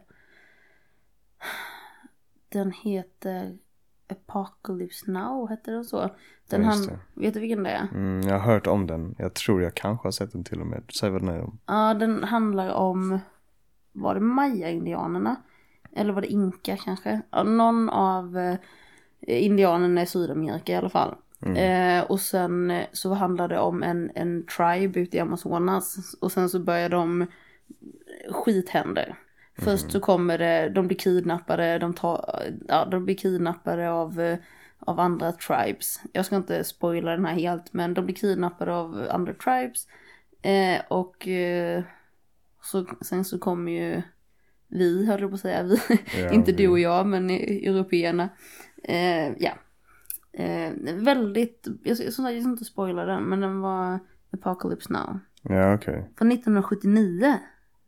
Den 2.50 2.72
heter 2.72 3.58
Apocalypse 4.08 5.12
Now, 5.12 5.50
hette 5.50 5.72
den 5.72 5.86
så? 5.86 6.10
Den 6.50 6.62
Ja, 6.64 6.68
han, 6.70 7.00
vet 7.14 7.34
du 7.34 7.40
vilken 7.40 7.64
det 7.64 7.70
är? 7.70 7.88
Mm, 7.94 8.22
jag 8.28 8.40
har 8.40 8.54
hört 8.54 8.68
om 8.68 8.88
den. 8.88 9.16
Jag 9.18 9.34
tror 9.34 9.62
jag 9.62 9.74
kanske 9.76 10.08
har 10.08 10.12
sett 10.12 10.32
den 10.32 10.44
till 10.44 10.62
och 10.62 10.68
med. 10.68 10.84
Säg 11.00 11.10
vad 11.10 11.22
den 11.22 11.30
är 11.30 11.42
om. 11.42 11.60
Ja, 11.66 11.94
den 11.94 12.24
handlar 12.24 12.70
om, 12.74 13.20
var 13.92 14.14
det 14.16 14.22
maya-indianerna? 14.22 15.36
Eller 15.96 16.14
var 16.14 16.22
det 16.22 16.32
inka 16.32 16.78
kanske? 16.78 17.22
Någon 17.46 17.90
av 17.90 18.38
eh, 18.38 18.58
indianerna 19.44 20.02
i 20.02 20.06
Sydamerika 20.06 20.74
i 20.74 20.76
alla 20.76 20.90
fall. 20.90 21.16
Mm. 21.42 21.58
Eh, 21.58 22.04
och 22.04 22.20
sen 22.20 22.72
eh, 22.72 22.86
så 22.92 23.14
handlar 23.14 23.48
det 23.48 23.60
om 23.60 23.84
en, 23.84 24.12
en 24.16 24.46
tribe 24.46 25.00
ute 25.00 25.18
i 25.18 25.20
Amazonas. 25.20 26.16
Och 26.22 26.32
sen 26.32 26.50
så 26.50 26.60
börjar 26.60 26.90
de, 26.90 27.28
skit 28.30 28.70
händer. 28.70 29.16
Först 29.58 29.92
så 29.92 30.00
kommer 30.00 30.38
det, 30.38 30.70
de 30.70 30.88
blir 30.88 30.98
kidnappade, 30.98 31.80
de, 31.80 31.94
tar, 31.94 32.44
ja, 32.68 32.86
de 32.86 33.06
blir 33.06 33.16
kidnappade 33.16 33.92
av, 33.92 34.22
eh, 34.22 34.38
av 34.80 35.00
andra 35.00 35.32
tribes. 35.32 36.02
Jag 36.12 36.26
ska 36.26 36.36
inte 36.36 36.64
spoila 36.64 37.12
den 37.12 37.26
här 37.26 37.34
helt, 37.34 37.74
men 37.74 37.94
de 37.94 38.06
blir 38.06 38.16
kidnappade 38.16 38.74
av 38.74 39.08
andra 39.12 39.34
tribes. 39.34 39.88
Eh, 40.42 40.82
och 40.88 41.28
eh, 41.28 41.84
så, 42.62 42.86
sen 43.02 43.26
så 43.26 43.40
kommer 43.40 43.72
ju 43.72 44.02
vi, 44.78 45.06
höll 45.08 45.22
jag 45.22 45.30
på 45.30 45.34
att 45.36 45.42
säga, 45.42 45.64
vi, 45.64 45.78
Ja, 46.22 46.30
inte 46.34 46.52
vi- 46.52 46.58
du 46.58 46.68
och 46.68 46.80
jag, 46.80 47.08
men 47.08 47.30
i- 47.30 47.66
européerna. 47.68 48.30
Eh, 48.84 49.30
ja. 49.38 49.52
Eh, 50.34 50.74
väldigt, 50.96 51.68
jag, 51.68 51.78
jag, 51.84 51.98
jag, 52.00 52.06
jag 52.06 52.14
ska 52.14 52.50
inte 52.50 52.66
spoila 52.66 53.06
den, 53.06 53.24
men 53.24 53.40
den 53.42 53.60
var 53.60 54.00
Apocalypse 54.32 54.94
Now. 54.94 55.20
Ja 55.42 55.74
okej. 55.74 56.10
Från 56.18 56.32
1979. 56.32 57.38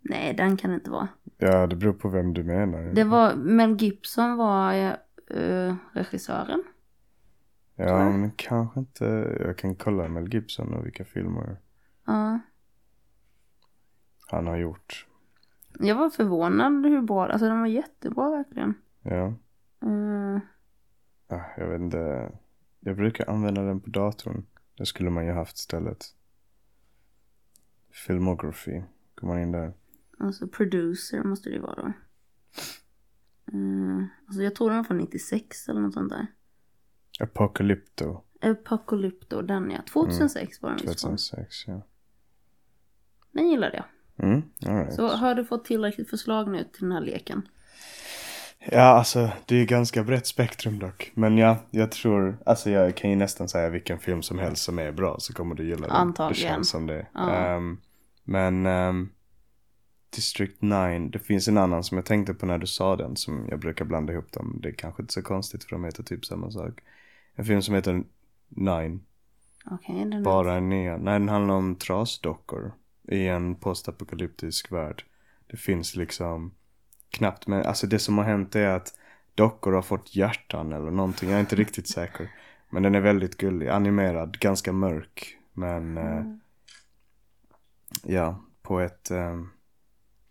Nej, 0.02 0.34
den 0.34 0.58
kan 0.58 0.70
det 0.70 0.76
inte 0.76 0.92
vara. 0.92 1.08
Ja 1.38 1.68
det 1.68 1.76
beror 1.76 1.94
på 1.94 2.10
vem 2.10 2.34
du 2.34 2.44
menar. 2.44 2.82
Det 2.94 3.04
var, 3.04 3.36
Mel 3.36 3.76
Gibson 3.82 4.38
var 4.38 4.74
eh, 5.30 5.76
regissören. 5.94 6.64
Ja 7.76 8.10
men 8.10 8.32
kanske 8.36 8.80
inte. 8.80 9.06
Jag 9.40 9.58
kan 9.58 9.76
kolla 9.76 10.08
Mel 10.08 10.34
Gibson 10.34 10.74
och 10.74 10.86
vilka 10.86 11.06
filmer 11.06 11.58
Ja. 12.06 12.40
han 14.28 14.48
har 14.48 14.58
gjort. 14.58 15.06
Jag 15.80 15.96
var 15.96 16.10
förvånad 16.10 16.86
hur 16.86 17.02
bra, 17.02 17.28
alltså 17.28 17.48
den 17.48 17.60
var 17.60 17.68
jättebra 17.68 18.30
verkligen. 18.30 18.74
Ja. 19.02 19.34
Ah, 21.28 21.44
jag 21.58 21.68
vet 21.68 21.82
inte. 21.82 22.32
Jag 22.80 22.96
brukar 22.96 23.30
använda 23.30 23.62
den 23.62 23.80
på 23.82 23.90
datorn. 23.90 24.46
Det 24.78 24.86
skulle 24.86 25.10
man 25.10 25.26
ju 25.26 25.32
haft 25.32 25.58
istället. 25.58 26.06
Filmography. 27.92 28.82
Går 29.16 29.28
man 29.28 29.40
in 29.40 29.52
där. 29.52 29.74
alltså 30.20 30.48
producer 30.48 31.24
måste 31.24 31.50
det 31.50 31.56
ju 31.56 31.62
vara 31.62 31.76
då. 31.76 31.94
Eh, 33.54 34.06
alltså 34.28 34.44
jag 34.44 34.56
tror 34.56 34.70
den 34.70 34.78
var 34.78 34.84
från 34.84 34.98
96 34.98 35.70
eller 35.70 35.82
något 35.82 35.94
sånt 35.94 36.10
där. 36.10 36.28
Apocalypto. 37.20 38.24
Apocalypto, 38.42 39.42
den 39.42 39.72
ja. 39.72 39.82
2006 39.94 40.62
var 40.62 40.70
den 40.70 40.80
visst 40.82 41.02
från. 41.02 41.12
2006 41.12 41.68
ja. 41.68 41.82
Den 43.32 43.50
gillade 43.50 43.78
jag. 43.78 43.86
Mm, 44.20 44.44
alright. 44.66 44.94
Så 44.94 45.08
har 45.08 45.36
du 45.36 45.46
fått 45.46 45.66
tillräckligt 45.66 46.10
förslag 46.10 46.52
nu 46.52 46.64
till 46.64 46.82
den 46.82 46.92
här 46.92 47.02
leken? 47.02 47.48
Ja, 48.72 48.82
alltså 48.82 49.30
det 49.46 49.56
är 49.56 49.66
ganska 49.66 50.04
brett 50.04 50.28
spektrum 50.28 50.80
dock. 50.80 51.12
Men 51.14 51.38
ja, 51.38 51.58
jag 51.72 51.92
tror, 51.92 52.38
alltså 52.46 52.70
jag 52.70 52.96
kan 52.96 53.10
ju 53.10 53.16
nästan 53.16 53.50
säga 53.50 53.70
vilken 53.70 54.00
film 54.00 54.22
som 54.22 54.40
helst 54.40 54.64
som 54.64 54.80
är 54.80 54.92
bra 54.92 55.16
så 55.20 55.34
kommer 55.34 55.56
du 55.56 55.68
gilla 55.68 55.88
den. 55.88 55.96
Antagligen. 55.96 56.50
Det 56.50 56.56
känns 56.56 56.70
som 56.70 56.88
det. 56.88 57.08
Ja. 57.14 57.36
Ehm, 57.36 57.78
men 58.24 58.66
ehm, 58.66 59.10
District 60.16 60.62
9, 60.62 61.00
det 61.00 61.20
finns 61.20 61.48
en 61.48 61.58
annan 61.58 61.84
som 61.84 61.98
jag 61.98 62.06
tänkte 62.06 62.34
på 62.34 62.46
när 62.46 62.58
du 62.58 62.68
sa 62.68 62.96
den 62.96 63.16
som 63.16 63.48
jag 63.50 63.60
brukar 63.60 63.86
blanda 63.86 64.14
ihop 64.14 64.32
dem. 64.32 64.60
Det 64.64 64.70
är 64.70 64.74
kanske 64.74 65.02
inte 65.04 65.14
så 65.14 65.22
konstigt 65.22 65.64
för 65.64 65.72
de 65.72 65.84
heter 65.84 66.04
typ 66.04 66.26
samma 66.26 66.52
sak. 66.52 66.80
En 67.36 67.46
film 67.46 67.62
som 67.62 67.76
heter 67.76 68.04
Nine, 68.50 69.00
Okej, 69.72 70.06
den 70.06 70.24
bara 70.24 70.56
en 70.56 70.70
nya. 70.70 70.98
Nej, 70.98 71.20
den 71.20 71.30
handlar 71.30 71.56
om 71.56 71.76
trasdockor 71.76 72.74
i 73.08 73.28
en 73.28 73.56
postapokalyptisk 73.56 74.72
värld. 74.72 75.04
Det 75.48 75.58
finns 75.58 75.96
liksom 75.96 76.52
knappt, 77.10 77.48
men 77.48 77.66
alltså 77.66 77.88
det 77.88 78.00
som 78.00 78.18
har 78.18 78.26
hänt 78.26 78.56
är 78.56 78.68
att 78.68 78.94
dockor 79.36 79.74
har 79.74 79.82
fått 79.82 80.16
hjärtan 80.16 80.74
eller 80.74 80.92
någonting. 80.92 81.30
Jag 81.30 81.36
är 81.36 81.40
inte 81.40 81.56
riktigt 81.56 81.88
säker. 81.88 82.30
Men 82.70 82.84
den 82.84 82.96
är 82.96 83.00
väldigt 83.00 83.38
gullig, 83.38 83.68
animerad, 83.68 84.40
ganska 84.40 84.72
mörk. 84.74 85.38
Men 85.54 85.98
eh, 85.98 86.04
ja, 88.04 88.42
på 88.62 88.80
ett, 88.80 89.12
eh, 89.12 89.36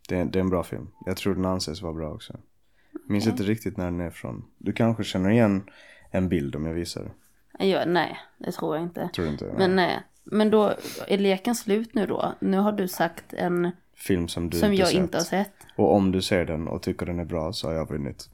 det, 0.08 0.16
är- 0.16 0.24
det 0.24 0.38
är 0.38 0.40
en 0.40 0.50
bra 0.50 0.62
film. 0.62 0.88
Jag 1.06 1.16
tror 1.16 1.34
den 1.34 1.44
anses 1.44 1.82
vara 1.82 1.92
bra 1.92 2.12
också. 2.14 2.36
Minns 3.06 3.26
inte 3.26 3.42
riktigt 3.42 3.76
när 3.76 3.84
den 3.84 4.00
är 4.00 4.10
från. 4.10 4.44
Du 4.58 4.72
kanske 4.72 5.04
känner 5.04 5.30
igen 5.30 5.70
en 6.10 6.28
bild 6.28 6.56
om 6.56 6.66
jag 6.66 6.74
visar. 6.74 7.10
Ja, 7.58 7.84
nej, 7.86 8.18
det 8.38 8.52
tror 8.52 8.76
jag 8.76 8.82
inte. 8.84 9.10
Tror 9.14 9.24
du 9.24 9.30
inte? 9.32 9.44
Men 9.58 9.76
nej. 9.76 10.02
Men 10.26 10.50
då 10.50 10.74
är 11.08 11.18
leken 11.18 11.54
slut 11.54 11.94
nu 11.94 12.06
då? 12.06 12.34
Nu 12.40 12.58
har 12.58 12.72
du 12.72 12.88
sagt 12.88 13.32
en 13.32 13.70
Film 13.94 14.28
som 14.28 14.50
du 14.50 14.58
som 14.58 14.72
inte 14.72 14.80
jag 14.80 14.88
sett. 14.88 14.96
inte 14.96 15.18
har 15.18 15.24
sett. 15.24 15.52
Och 15.76 15.94
om 15.94 16.12
du 16.12 16.22
ser 16.22 16.44
den 16.44 16.68
och 16.68 16.82
tycker 16.82 17.06
den 17.06 17.18
är 17.18 17.24
bra 17.24 17.52
så 17.52 17.68
har 17.68 17.74
jag 17.74 17.88
vunnit. 17.88 18.28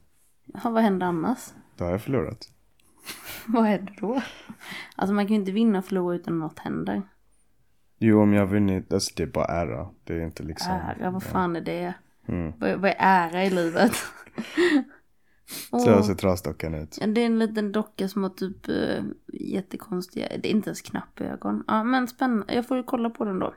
Ja, 0.45 0.69
vad 0.69 0.83
händer 0.83 1.07
annars? 1.07 1.39
Då 1.77 1.83
har 1.83 1.91
jag 1.91 2.01
förlorat. 2.01 2.49
Vad 3.47 3.63
händer 3.63 3.97
då? 4.01 4.21
Alltså 4.95 5.13
man 5.13 5.25
kan 5.25 5.33
ju 5.33 5.39
inte 5.39 5.51
vinna 5.51 5.79
och 5.79 5.85
förlora 5.85 6.15
utan 6.15 6.39
något 6.39 6.59
händer. 6.59 7.01
Jo, 7.97 8.21
om 8.21 8.33
jag 8.33 8.41
har 8.41 8.47
vunnit, 8.47 8.93
alltså 8.93 9.13
det 9.15 9.23
är 9.23 9.27
bara 9.27 9.45
ära. 9.45 9.87
Det 10.03 10.13
är 10.13 10.21
inte 10.21 10.43
liksom... 10.43 10.71
Ära, 10.71 11.11
vad 11.11 11.23
fan 11.23 11.55
är 11.55 11.61
det? 11.61 11.93
Mm. 12.27 12.53
Vad, 12.57 12.79
vad 12.79 12.89
är 12.89 12.95
ära 12.99 13.43
i 13.45 13.49
livet? 13.49 13.91
Så 15.69 15.95
Åh. 15.95 16.03
ser 16.03 16.15
trasdockan 16.15 16.73
ut. 16.75 16.97
Ja, 17.01 17.07
Det 17.07 17.21
är 17.21 17.25
en 17.25 17.39
liten 17.39 17.71
docka 17.71 18.07
som 18.07 18.23
har 18.23 18.29
typ 18.29 18.69
uh, 18.69 19.03
jättekonstiga, 19.33 20.27
det 20.29 20.47
är 20.47 20.51
inte 20.51 20.69
ens 20.69 20.81
knappögon. 20.81 21.63
Ja 21.67 21.83
men 21.83 22.07
spännande, 22.07 22.53
jag 22.53 22.67
får 22.67 22.77
ju 22.77 22.83
kolla 22.83 23.09
på 23.09 23.25
den 23.25 23.39
då. 23.39 23.53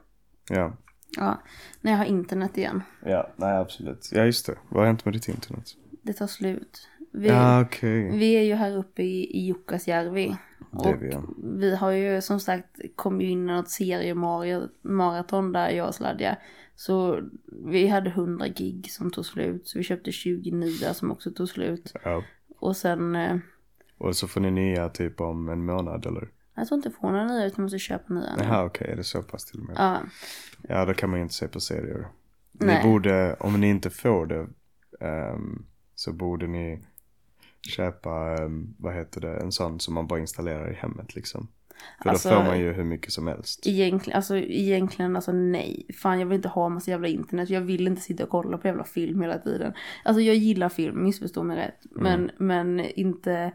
Ja. 0.49 0.72
Ja, 1.16 1.42
när 1.81 1.92
jag 1.92 1.99
har 1.99 2.05
internet 2.05 2.59
igen. 2.59 2.83
Ja, 3.05 3.31
nej 3.37 3.57
absolut. 3.57 4.11
Ja 4.12 4.25
just 4.25 4.46
det. 4.46 4.59
Vad 4.68 4.81
har 4.81 4.87
hänt 4.87 5.05
med 5.05 5.14
ditt 5.14 5.29
internet? 5.29 5.64
Det 6.03 6.12
tar 6.12 6.27
slut. 6.27 6.88
Vi, 7.12 7.29
Ja 7.29 7.62
okej. 7.62 8.18
vi 8.18 8.33
är 8.33 8.42
ju 8.42 8.55
här 8.55 8.77
uppe 8.77 9.03
i, 9.03 9.38
i 9.38 9.46
Jukkasjärvi. 9.46 10.37
Och 10.70 11.02
vi, 11.02 11.16
vi 11.44 11.76
har 11.76 11.90
ju 11.90 12.20
som 12.22 12.40
sagt 12.40 12.81
kommit 12.96 13.24
in 13.31 13.48
i 13.48 13.52
något 13.52 13.70
seriemaraton 13.70 15.52
där 15.52 15.70
jag 15.70 15.94
Sladja. 15.94 16.37
Så 16.74 17.20
vi 17.66 17.87
hade 17.88 18.11
100 18.11 18.48
gig 18.48 18.90
som 18.90 19.11
tog 19.11 19.26
slut. 19.26 19.68
Så 19.68 19.79
vi 19.79 19.85
köpte 19.85 20.12
20 20.12 20.50
nya 20.50 20.94
som 20.94 21.11
också 21.11 21.31
tog 21.31 21.48
slut. 21.48 21.92
ja. 22.05 22.22
Och 22.59 22.76
sen, 22.76 23.16
eh, 23.16 23.37
Och 23.98 24.16
så 24.16 24.29
får 24.29 24.40
ni 24.40 24.50
nya 24.50 24.88
typ 24.88 25.20
om 25.20 25.48
en 25.48 25.64
månad 25.64 26.07
eller? 26.07 26.29
jag 26.55 26.68
tror 26.68 26.76
inte 26.79 26.90
får 26.90 27.11
några 27.11 27.26
nya 27.26 27.46
utan 27.46 27.62
måste 27.62 27.79
köpa 27.79 28.14
nya. 28.14 28.35
Jaha 28.38 28.64
okej, 28.64 28.88
är 28.90 28.96
det 28.96 29.05
så 29.05 29.22
pass 29.22 29.44
till 29.44 29.61
och 29.61 29.66
med? 29.66 29.76
Ja, 29.79 30.00
Ja, 30.68 30.85
då 30.85 30.94
kan 30.94 31.11
man 31.11 31.18
ju 31.18 31.22
inte 31.22 31.35
se 31.35 31.48
på 31.48 31.61
serier. 31.61 32.07
Nej. 32.52 32.76
Ni 32.76 32.90
borde, 32.90 33.35
om 33.35 33.61
ni 33.61 33.68
inte 33.68 33.90
får 33.90 34.26
det, 34.26 34.46
ehm, 35.00 35.64
så 35.94 36.12
borde 36.12 36.46
ni 36.46 36.83
köpa, 37.66 38.37
ehm, 38.38 38.74
vad 38.79 38.94
heter 38.94 39.20
det, 39.20 39.37
en 39.37 39.52
sån 39.52 39.81
som 39.81 39.94
man 39.94 40.07
bara 40.07 40.20
installerar 40.20 40.70
i 40.70 40.74
hemmet 40.74 41.14
liksom. 41.14 41.48
För 42.02 42.11
Alltså- 42.11 42.29
då 42.29 42.35
får 42.35 42.42
man 42.44 42.59
ju 42.59 42.72
hur 42.72 42.85
mycket 42.85 43.12
som 43.12 43.26
helst. 43.26 43.66
egentligen, 43.66 44.16
alltså, 44.16 44.37
egentligen 44.37 45.16
alltså 45.16 45.33
nej. 45.33 45.87
Fan 45.98 46.18
jag 46.20 46.26
vill 46.26 46.37
inte 46.37 46.48
ha 46.48 46.68
massa 46.68 46.90
jävla 46.90 47.09
internet. 47.09 47.50
Jag 47.50 47.61
vill 47.61 47.87
inte 47.87 48.02
sitta 48.02 48.24
och 48.24 48.31
kolla 48.31 48.59
på 48.59 48.66
jävla 48.68 48.85
film 48.85 49.20
hela 49.20 49.38
tiden. 49.38 49.72
Alltså 50.05 50.20
jag 50.20 50.37
gillar 50.37 50.68
film, 50.68 51.02
missförstå 51.05 51.42
mig 51.42 51.57
rätt. 51.57 51.81
Men, 51.90 52.31
men 52.38 52.81
inte, 52.81 53.52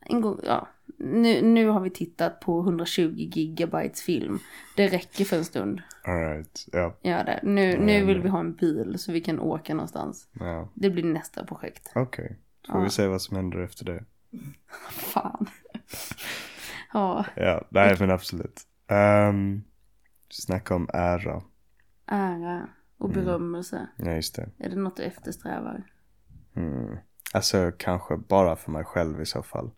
en 0.00 0.20
gång, 0.20 0.40
ja. 0.44 0.68
Nu, 0.98 1.42
nu 1.42 1.66
har 1.68 1.80
vi 1.80 1.90
tittat 1.90 2.40
på 2.40 2.60
120 2.62 3.12
gigabytes 3.16 4.02
film. 4.02 4.38
Det 4.76 4.86
räcker 4.88 5.24
för 5.24 5.36
en 5.36 5.44
stund. 5.44 5.82
Alright, 6.04 6.66
ja. 6.72 6.96
Ja, 7.02 7.24
det. 7.24 7.40
Nu, 7.42 7.78
nu 7.78 8.04
vill 8.04 8.20
vi 8.20 8.28
ha 8.28 8.40
en 8.40 8.54
bil 8.54 8.94
så 8.98 9.12
vi 9.12 9.20
kan 9.20 9.40
åka 9.40 9.74
någonstans. 9.74 10.28
ja. 10.40 10.68
Det 10.74 10.90
blir 10.90 11.04
nästa 11.04 11.44
projekt. 11.44 11.92
Okej, 11.94 12.28
då 12.28 12.36
får 12.66 12.80
vi 12.82 12.90
se 12.90 13.06
vad 13.06 13.22
som 13.22 13.36
händer 13.36 13.58
efter 13.58 13.84
det. 13.84 14.04
Fan. 14.90 15.46
ja, 16.92 17.24
Ja, 17.36 17.66
nej 17.68 17.96
men 18.00 18.10
absolut. 18.10 18.60
Um, 18.88 19.64
snacka 20.30 20.74
om 20.74 20.88
ära. 20.92 21.42
ära 22.06 22.68
och 22.98 23.10
berömmelse. 23.10 23.88
Ja, 23.96 24.12
just 24.12 24.34
det. 24.36 24.48
Är 24.58 24.70
det 24.70 24.76
något 24.76 24.96
du 24.96 25.02
eftersträvar? 25.02 25.82
Mm. 26.56 26.96
Alltså 27.32 27.72
kanske 27.78 28.16
bara 28.16 28.56
för 28.56 28.70
mig 28.70 28.84
själv 28.84 29.20
i 29.20 29.26
så 29.26 29.42
fall. 29.42 29.70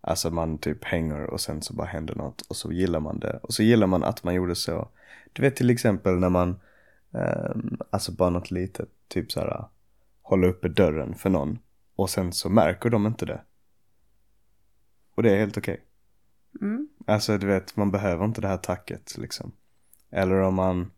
Alltså 0.00 0.30
man 0.30 0.58
typ 0.58 0.84
hänger 0.84 1.24
och 1.24 1.40
sen 1.40 1.62
så 1.62 1.74
bara 1.74 1.86
händer 1.86 2.14
något 2.14 2.40
och 2.40 2.56
så 2.56 2.72
gillar 2.72 3.00
man 3.00 3.18
det. 3.18 3.40
Och 3.42 3.54
så 3.54 3.62
gillar 3.62 3.86
man 3.86 4.04
att 4.04 4.24
man 4.24 4.34
gjorde 4.34 4.54
så. 4.54 4.88
Du 5.32 5.42
vet 5.42 5.56
till 5.56 5.70
exempel 5.70 6.18
när 6.18 6.28
man, 6.28 6.60
ehm, 7.12 7.78
alltså 7.90 8.12
bara 8.12 8.30
något 8.30 8.50
litet, 8.50 8.88
typ 9.08 9.32
så 9.32 9.40
här 9.40 9.64
hålla 10.22 10.46
uppe 10.46 10.68
dörren 10.68 11.14
för 11.14 11.30
någon. 11.30 11.58
Och 12.00 12.10
sen 12.10 12.32
så 12.32 12.48
märker 12.48 12.90
de 12.90 13.06
inte 13.06 13.26
det. 13.26 13.40
Och 15.14 15.22
det 15.22 15.30
är 15.30 15.38
helt 15.38 15.58
okej. 15.58 15.84
Mm. 16.60 16.88
Alltså 17.06 17.38
du 17.38 17.46
vet, 17.46 17.76
man 17.76 17.90
behöver 17.90 18.24
inte 18.24 18.40
det 18.40 18.48
här 18.48 18.56
tacket 18.56 19.18
liksom. 19.18 19.52
Eller 20.10 20.40
om 20.40 20.54
man, 20.54 20.90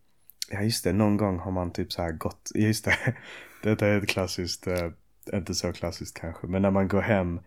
ja 0.50 0.62
just 0.62 0.84
det, 0.84 0.92
någon 0.92 1.16
gång 1.16 1.38
har 1.38 1.50
man 1.50 1.72
typ 1.72 1.92
så 1.92 2.02
här 2.02 2.12
gått, 2.12 2.50
just 2.54 2.84
det, 2.84 3.16
detta 3.62 3.86
är 3.86 3.98
ett 3.98 4.08
klassiskt, 4.08 4.66
eh, 4.66 4.90
inte 5.32 5.54
så 5.54 5.72
klassiskt 5.72 6.20
kanske, 6.20 6.46
men 6.46 6.62
när 6.62 6.70
man 6.70 6.88
går 6.88 7.02
hem, 7.02 7.40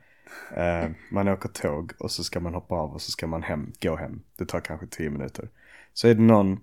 eh, 0.56 0.90
man 1.12 1.28
åker 1.28 1.50
tåg 1.50 1.92
och 2.00 2.12
så 2.12 2.24
ska 2.24 2.40
man 2.40 2.54
hoppa 2.54 2.76
av 2.76 2.94
och 2.94 3.02
så 3.02 3.12
ska 3.12 3.28
man 3.28 3.44
hem, 3.44 3.74
gå 3.82 3.96
hem. 3.96 4.22
Det 4.36 4.46
tar 4.46 4.60
kanske 4.60 4.88
tio 4.88 5.10
minuter. 5.10 5.50
Så 5.94 6.08
är 6.08 6.16
det 6.16 6.22
någon 6.22 6.60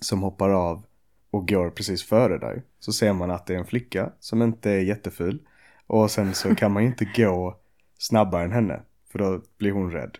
som 0.00 0.22
hoppar 0.22 0.50
av 0.50 0.82
och 1.30 1.48
går 1.48 1.70
precis 1.70 2.04
före 2.04 2.38
dig. 2.38 2.62
Så 2.78 2.92
ser 2.92 3.12
man 3.12 3.30
att 3.30 3.46
det 3.46 3.54
är 3.54 3.58
en 3.58 3.66
flicka 3.66 4.12
som 4.20 4.42
inte 4.42 4.70
är 4.70 4.80
jätteful. 4.80 5.46
Och 5.86 6.10
sen 6.10 6.34
så 6.34 6.54
kan 6.54 6.72
man 6.72 6.82
ju 6.82 6.88
inte 6.88 7.08
gå 7.16 7.56
snabbare 7.98 8.44
än 8.44 8.52
henne. 8.52 8.82
För 9.12 9.18
då 9.18 9.40
blir 9.58 9.72
hon 9.72 9.90
rädd. 9.90 10.18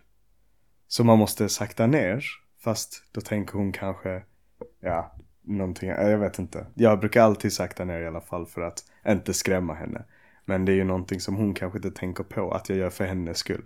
Så 0.89 1.05
man 1.05 1.19
måste 1.19 1.49
sakta 1.49 1.87
ner. 1.87 2.25
Fast 2.61 3.03
då 3.13 3.21
tänker 3.21 3.53
hon 3.53 3.73
kanske, 3.73 4.23
ja, 4.81 5.15
någonting, 5.43 5.89
jag 5.89 6.19
vet 6.19 6.39
inte. 6.39 6.67
Jag 6.75 7.01
brukar 7.01 7.23
alltid 7.23 7.53
sakta 7.53 7.85
ner 7.85 8.01
i 8.01 8.07
alla 8.07 8.21
fall 8.21 8.47
för 8.47 8.61
att 8.61 8.85
inte 9.09 9.35
skrämma 9.35 9.75
henne. 9.75 10.05
Men 10.45 10.65
det 10.65 10.73
är 10.73 10.77
ju 10.77 10.85
någonting 10.85 11.21
som 11.21 11.37
hon 11.37 11.55
kanske 11.55 11.79
inte 11.79 11.91
tänker 11.91 12.25
på 12.25 12.51
att 12.51 12.69
jag 12.69 12.79
gör 12.79 12.91
för 12.91 13.05
hennes 13.05 13.39
skull. 13.39 13.65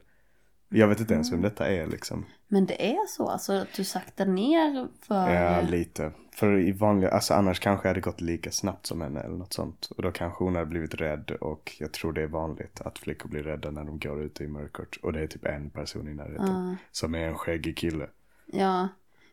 Jag 0.73 0.89
vet 0.89 1.01
inte 1.01 1.15
ens 1.15 1.33
vem 1.33 1.43
detta 1.43 1.69
är 1.69 1.87
liksom. 1.87 2.25
Men 2.49 2.67
det 2.67 2.91
är 2.93 3.07
så 3.09 3.29
alltså 3.29 3.53
att 3.53 3.73
du 3.77 3.85
saktar 3.85 4.27
ner 4.27 4.89
för... 5.03 5.31
Ja, 5.35 5.61
lite. 5.61 6.13
För 6.33 6.59
i 6.59 6.73
vanliga, 6.73 7.11
alltså 7.11 7.35
annars 7.35 7.61
kanske 7.61 7.89
jag 7.89 7.91
hade 7.91 8.01
gått 8.01 8.21
lika 8.21 8.51
snabbt 8.51 8.87
som 8.87 9.01
henne 9.01 9.21
eller 9.21 9.37
något 9.37 9.53
sånt. 9.53 9.89
Och 9.97 10.03
då 10.03 10.11
kanske 10.11 10.45
hon 10.45 10.55
hade 10.55 10.67
blivit 10.67 10.95
rädd 10.95 11.31
och 11.41 11.77
jag 11.79 11.93
tror 11.93 12.13
det 12.13 12.23
är 12.23 12.27
vanligt 12.27 12.81
att 12.81 12.99
flickor 12.99 13.29
blir 13.29 13.43
rädda 13.43 13.71
när 13.71 13.85
de 13.85 13.99
går 13.99 14.23
ute 14.23 14.45
i 14.45 14.49
mörkret. 14.49 14.97
Och 14.97 15.13
det 15.13 15.21
är 15.21 15.27
typ 15.27 15.45
en 15.47 15.71
person 15.71 16.09
i 16.09 16.15
närheten. 16.15 16.77
Som 16.93 17.15
är 17.15 17.29
en 17.29 17.35
skäggig 17.35 17.77
kille. 17.77 18.07
Ja. 18.47 18.89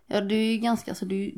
Ja, 0.08 0.21
du 0.21 0.36
är 0.36 0.52
ju 0.52 0.58
ganska, 0.58 0.91
alltså 0.91 1.06
du, 1.06 1.32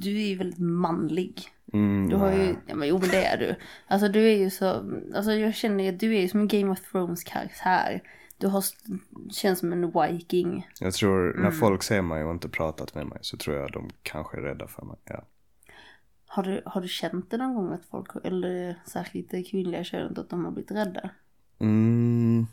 du 0.00 0.16
är 0.22 0.26
ju 0.28 0.34
väldigt 0.36 0.58
manlig. 0.58 1.42
Mm, 1.72 2.08
Du 2.08 2.16
har 2.16 2.32
ju, 2.32 2.38
nej. 2.38 2.56
ja 2.66 2.74
men 2.74 2.88
jo 2.88 2.98
men 2.98 3.08
det 3.08 3.24
är 3.24 3.36
du. 3.38 3.54
Alltså 3.86 4.08
du 4.08 4.32
är 4.32 4.36
ju 4.36 4.50
så, 4.50 4.66
alltså 5.14 5.32
jag 5.32 5.54
känner 5.54 5.84
ju 5.84 5.90
att 5.90 6.00
du 6.00 6.16
är 6.16 6.20
ju 6.20 6.28
som 6.28 6.40
en 6.40 6.48
Game 6.48 6.72
of 6.72 6.80
Thrones 6.92 7.24
karaktär. 7.24 8.02
Du 8.40 8.46
har, 8.46 8.64
känns 9.32 9.58
som 9.58 9.72
en 9.72 9.92
viking. 9.92 10.68
Jag 10.80 10.94
tror 10.94 11.30
Mm. 11.30 11.42
när 11.42 11.50
folk 11.50 11.82
ser 11.82 12.02
mig 12.02 12.24
och 12.24 12.30
inte 12.32 12.48
pratat 12.48 12.94
med 12.94 13.06
mig 13.06 13.18
så 13.20 13.36
tror 13.36 13.56
jag 13.56 13.72
de 13.72 13.90
kanske 14.02 14.36
är 14.36 14.40
rädda 14.42 14.66
för 14.66 14.84
mig. 14.84 14.96
Ja. 15.04 15.24
Har 16.26 16.42
du, 16.42 16.62
har 16.66 16.80
du 16.80 16.88
känt 16.88 17.30
det 17.30 17.36
någon 17.36 17.54
gång 17.54 17.72
att 17.72 17.84
folk, 17.90 18.08
eller 18.24 18.74
särskilt 18.86 19.30
det 19.30 19.42
kvinnliga 19.42 19.84
könet, 19.84 20.18
att 20.18 20.30
de 20.30 20.44
har 20.44 20.52
blivit 20.52 20.70
rädda? 20.70 21.10
Mm, 21.58 22.46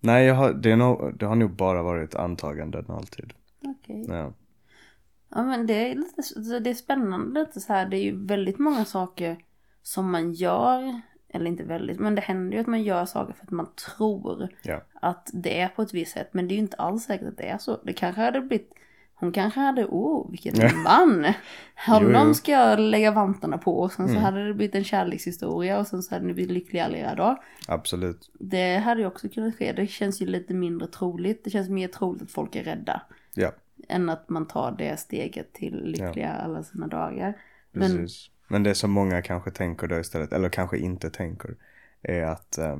nej, 0.00 0.26
jag 0.26 0.34
har, 0.34 0.52
det, 0.52 0.70
är 0.70 0.76
nog, 0.76 1.18
det 1.18 1.26
har 1.26 1.36
nog 1.36 1.50
bara 1.50 1.82
varit 1.82 2.14
antaganden 2.14 2.84
alltid. 2.88 3.32
Okej. 3.64 4.04
Ja. 4.08 4.32
Ja 5.28 5.42
men 5.44 5.66
det 5.66 5.90
är 5.90 5.94
lite, 5.94 6.58
det 6.60 6.70
är 6.70 6.74
spännande 6.74 7.40
lite 7.40 7.60
så 7.60 7.72
här. 7.72 7.86
Det 7.88 7.96
är 7.96 8.02
ju 8.04 8.26
väldigt 8.26 8.58
många 8.58 8.84
saker 8.84 9.44
som 9.82 10.10
man 10.10 10.32
gör. 10.32 11.00
Eller 11.32 11.46
inte 11.46 11.64
väldigt, 11.64 11.98
men 11.98 12.14
det 12.14 12.20
händer 12.20 12.54
ju 12.56 12.60
att 12.60 12.66
man 12.66 12.82
gör 12.82 13.04
saker 13.04 13.32
för 13.32 13.44
att 13.44 13.50
man 13.50 13.68
tror 13.96 14.48
Ja. 14.62 14.80
att 15.00 15.30
det 15.32 15.60
är 15.60 15.68
på 15.68 15.82
ett 15.82 15.94
visst 15.94 16.12
sätt. 16.12 16.28
Men 16.32 16.48
det 16.48 16.52
är 16.54 16.56
ju 16.56 16.60
inte 16.62 16.76
alls 16.76 17.04
säkert 17.04 17.28
att 17.28 17.36
det 17.36 17.48
är 17.48 17.58
så. 17.58 17.78
Det 17.84 17.92
kanske 17.92 18.20
hade 18.20 18.40
blivit, 18.40 18.72
hon 19.14 19.32
kanske 19.32 19.60
hade, 19.60 19.84
oh 19.84 20.30
vilken 20.30 20.82
man! 20.82 21.32
Honom 21.86 22.26
Jo, 22.28 22.34
ska 22.34 22.52
jag 22.52 22.80
lägga 22.80 23.10
vantarna 23.10 23.58
på. 23.58 23.78
Och 23.80 23.92
sen 23.92 24.08
så 24.08 24.18
hade 24.18 24.46
det 24.48 24.54
blivit 24.54 24.74
en 24.74 24.84
kärlekshistoria 24.84 25.78
och 25.78 25.86
sen 25.86 26.02
så 26.02 26.14
hade 26.14 26.26
ni 26.26 26.32
blivit 26.34 26.52
lyckliga 26.52 26.84
alla 26.84 26.96
era 26.96 27.14
dagar. 27.14 27.38
Absolut. 27.68 28.30
Det 28.34 28.76
hade 28.76 29.00
ju 29.00 29.06
också 29.06 29.28
kunnat 29.28 29.54
ske. 29.56 29.72
Det 29.72 29.86
känns 29.86 30.22
ju 30.22 30.26
lite 30.26 30.54
mindre 30.54 30.88
troligt. 30.88 31.44
Det 31.44 31.50
känns 31.50 31.68
mer 31.68 31.88
troligt 31.88 32.22
att 32.22 32.30
folk 32.30 32.56
är 32.56 32.64
rädda. 32.64 33.02
Ja, 33.34 33.52
Än 33.88 34.08
att 34.08 34.28
man 34.28 34.46
tar 34.46 34.72
det 34.78 35.00
steget 35.00 35.52
till 35.52 35.82
lyckliga 35.84 36.30
alla 36.32 36.62
sina 36.62 36.86
dagar. 36.86 37.36
Men 37.72 37.96
precis. 37.96 38.30
Men 38.50 38.62
det 38.62 38.74
som 38.74 38.90
många 38.90 39.22
kanske 39.22 39.50
tänker 39.50 39.86
då 39.88 39.98
istället, 39.98 40.32
eller 40.32 40.48
kanske 40.48 40.78
inte 40.78 41.10
tänker, 41.10 41.56
är 42.02 42.22
att 42.22 42.58
eh, 42.58 42.78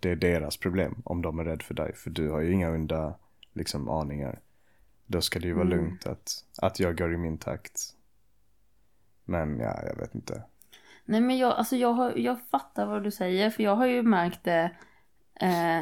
det 0.00 0.10
är 0.10 0.16
deras 0.16 0.56
problem 0.56 1.02
om 1.04 1.22
de 1.22 1.38
är 1.38 1.44
rädda 1.44 1.64
för 1.64 1.74
dig. 1.74 1.94
För 1.94 2.10
du 2.10 2.30
har 2.30 2.40
ju 2.40 2.52
inga 2.52 2.70
onda 2.70 3.14
liksom, 3.52 3.88
aningar. 3.88 4.40
Då 5.06 5.20
ska 5.20 5.38
det 5.38 5.46
ju 5.46 5.52
vara 5.52 5.66
Mm. 5.66 5.78
lugnt 5.78 6.06
att, 6.06 6.44
att 6.62 6.80
jag 6.80 6.98
går 6.98 7.14
i 7.14 7.16
min 7.16 7.38
takt. 7.38 7.80
Men 9.24 9.58
ja, 9.58 9.80
jag 9.86 9.96
vet 9.96 10.14
inte. 10.14 10.42
Nej 11.04 11.20
men 11.20 11.38
jag, 11.38 11.52
alltså 11.52 11.76
jag, 11.76 11.92
har, 11.92 12.12
jag 12.16 12.40
fattar 12.50 12.86
vad 12.86 13.02
du 13.04 13.10
säger 13.10 13.50
för 13.50 13.62
jag 13.62 13.76
har 13.76 13.86
ju 13.86 14.02
märkt 14.02 14.44
det. 14.44 14.70
Eh, 15.40 15.80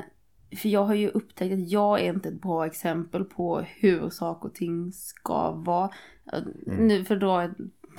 för 0.59 0.69
jag 0.69 0.85
har 0.85 0.95
ju 0.95 1.09
upptäckt 1.09 1.53
att 1.53 1.71
jag 1.71 2.01
är 2.01 2.13
inte 2.13 2.29
ett 2.29 2.43
bra 2.43 2.67
exempel 2.67 3.25
på 3.25 3.61
hur 3.61 4.11
saker 4.11 4.49
och 4.49 4.55
ting 4.55 4.93
ska 4.93 5.51
vara. 5.53 5.91
Eh, 6.33 6.43
Nu 6.65 7.05
för 7.05 7.15
att 7.15 7.21
dra 7.21 7.51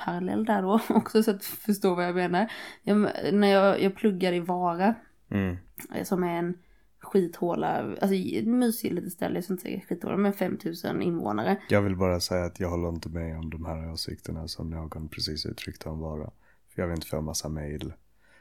parallell 0.05 0.45
där 0.45 0.61
då 0.61 0.79
också 0.89 1.23
så 1.23 1.31
att 1.31 1.39
du 1.39 1.45
förstår 1.45 1.95
vad 1.95 2.05
jag 2.05 2.15
menar. 2.15 2.51
Jag, 2.83 2.97
när 3.33 3.47
jag, 3.47 3.81
jag 3.81 3.95
pluggar 3.95 4.33
i 4.33 4.39
Vara 4.39 4.95
Mm. 5.31 5.57
eh, 5.95 6.03
som 6.03 6.23
är 6.23 6.37
en 6.39 6.57
skithåla, 6.99 7.67
alltså 8.01 8.15
mysig 8.49 8.93
litet 8.93 9.11
ställe, 9.13 9.35
jag 9.35 9.43
ska 9.43 9.53
inte 9.53 9.63
säga 9.63 9.81
skithåla, 9.89 10.17
men 10.17 10.33
5000 10.33 11.01
invånare. 11.01 11.57
Jag 11.69 11.81
vill 11.81 11.95
bara 11.95 12.19
säga 12.19 12.45
att 12.45 12.59
jag 12.59 12.69
håller 12.69 12.89
inte 12.89 13.09
med 13.09 13.37
om 13.37 13.49
de 13.49 13.65
här 13.65 13.91
åsikterna 13.91 14.47
som 14.47 14.69
någon 14.69 15.07
precis 15.09 15.45
uttryckte 15.45 15.89
om 15.89 15.99
vara. 15.99 16.31
För 16.69 16.81
jag 16.81 16.87
vill 16.87 16.95
inte 16.95 17.07
få 17.07 17.17
en 17.17 17.23
massa 17.23 17.49
mail. 17.49 17.93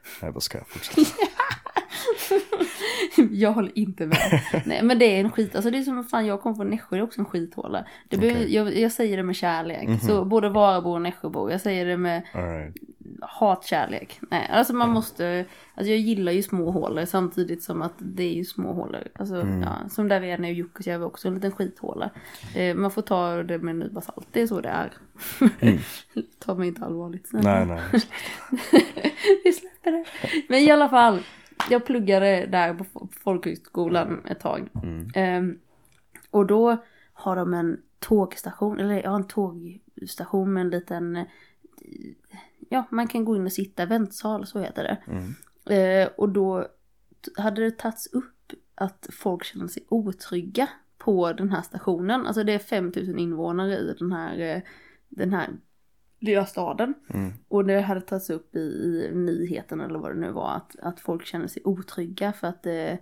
Nej, 0.02 0.28
jag 0.28 0.34
bara 0.34 0.40
ska 0.40 0.64
fortsätta. 0.64 1.00
jag 3.30 3.52
håller 3.52 3.78
inte 3.78 4.06
med. 4.06 4.42
Nej 4.66 4.82
men 4.82 4.98
det 4.98 5.04
är 5.04 5.20
en 5.20 5.30
skit, 5.30 5.54
alltså 5.54 5.70
det 5.70 5.78
är 5.78 5.82
som 5.82 6.04
fan 6.04 6.26
jag 6.26 6.40
kommer 6.40 6.56
från 6.56 6.70
Nässjö, 6.70 6.96
det 6.96 7.00
är 7.00 7.02
också 7.02 7.20
en 7.20 7.24
skithåla. 7.24 7.84
Det 8.08 8.16
Okej. 8.16 8.54
jag, 8.54 8.78
jag 8.78 8.92
säger 8.92 9.16
det 9.16 9.22
med 9.22 9.36
kärlek. 9.36 10.02
Så 10.02 10.24
både 10.24 10.48
Varabo 10.48 10.90
och 10.90 11.02
Nässjöbo, 11.02 11.50
jag 11.50 11.60
säger 11.60 11.86
det 11.86 11.96
med, 11.96 12.22
All 12.32 12.42
right. 12.42 12.76
Hatkärlek. 13.22 14.20
Nej, 14.30 14.48
alltså 14.52 14.72
man 14.74 14.90
måste, 14.90 15.44
alltså 15.74 15.90
jag 15.90 15.98
gillar 15.98 16.32
ju 16.32 16.42
små 16.42 16.70
hålor 16.70 17.04
samtidigt 17.04 17.62
som 17.62 17.82
att 17.82 17.92
det 17.98 18.22
är 18.22 18.32
ju 18.34 18.44
små 18.44 18.72
hålor. 18.72 19.08
Alltså 19.14 19.36
ja, 19.36 19.88
som 19.88 20.08
där 20.08 20.20
vi 20.20 20.30
är 20.30 20.38
nu 20.38 20.48
i 20.48 20.52
Jukkasjärvi 20.52 21.04
också, 21.04 21.28
en 21.28 21.34
liten 21.34 21.52
skithåla. 21.52 22.10
Eh, 22.56 22.74
man 22.76 22.90
får 22.90 23.02
ta 23.02 23.42
det 23.42 23.58
med 23.58 23.70
en 23.72 23.78
nypa 23.78 24.00
salt, 24.00 24.28
det 24.32 24.42
är 24.42 24.46
så 24.46 24.60
det 24.60 24.68
är. 24.68 24.92
ta 26.38 26.54
mig 26.54 26.68
inte 26.68 26.84
allvarligt. 26.84 27.28
snälla. 27.28 27.64
Nej, 27.64 27.66
nej. 27.92 28.02
vi 29.44 29.52
släpper 29.52 29.92
det. 29.92 30.04
Men 30.48 30.58
i 30.58 30.70
alla 30.70 30.88
fall, 30.88 31.20
jag 31.70 31.86
pluggade 31.86 32.46
där 32.46 32.74
på 32.74 32.84
fo- 32.84 33.08
folkhögskolan 33.24 34.20
ett 34.26 34.40
tag. 34.40 34.68
Ehm, 35.14 35.58
och 36.30 36.46
då 36.46 36.76
har 37.12 37.36
de 37.36 37.54
en 37.54 37.80
tågstation, 37.98 38.80
eller 38.80 39.02
ja 39.02 39.16
en 39.16 39.26
tågstation 39.28 40.52
med 40.52 40.60
en 40.60 40.70
liten, 40.70 41.16
eh, 41.16 41.24
ja 42.70 42.85
man 42.90 43.09
kan 43.09 43.24
gå 43.24 43.37
in 43.37 43.46
och 43.46 43.52
sitta, 43.52 43.87
väntsal 43.87 44.46
så 44.46 44.59
heter 44.59 44.83
det. 44.83 44.98
Eh, 45.74 46.09
och 46.16 46.28
då 46.28 46.66
hade 47.37 47.64
det 47.64 47.70
tagits 47.78 48.06
upp 48.06 48.52
att 48.74 49.06
folk 49.12 49.44
känner 49.44 49.66
sig 49.66 49.85
otrygga 49.88 50.68
på 50.98 51.33
den 51.33 51.50
här 51.50 51.62
stationen. 51.62 52.26
Alltså 52.26 52.44
det 52.44 52.52
är 52.52 52.59
5000 52.59 53.18
invånare 53.18 53.78
i 53.78 53.94
den 53.98 54.12
här, 54.12 54.38
eh, 54.38 54.62
den 55.09 55.33
här 55.33 55.48
lilla 56.18 56.46
staden. 56.46 56.94
Och 57.48 57.64
det 57.64 57.80
hade 57.80 58.00
tagits 58.00 58.30
upp 58.30 58.56
i, 58.56 58.59
i 58.61 59.14
nyheten 59.14 59.80
eller 59.80 59.98
vad 59.98 60.11
det 60.11 60.20
nu 60.20 60.30
var 60.33 60.56
att, 60.56 60.76
att 60.83 61.00
folk 61.00 61.26
känner 61.26 61.46
sig 61.46 61.62
otrygga 61.64 62.33
för 62.33 62.46
att 62.46 62.62
det 62.62 62.98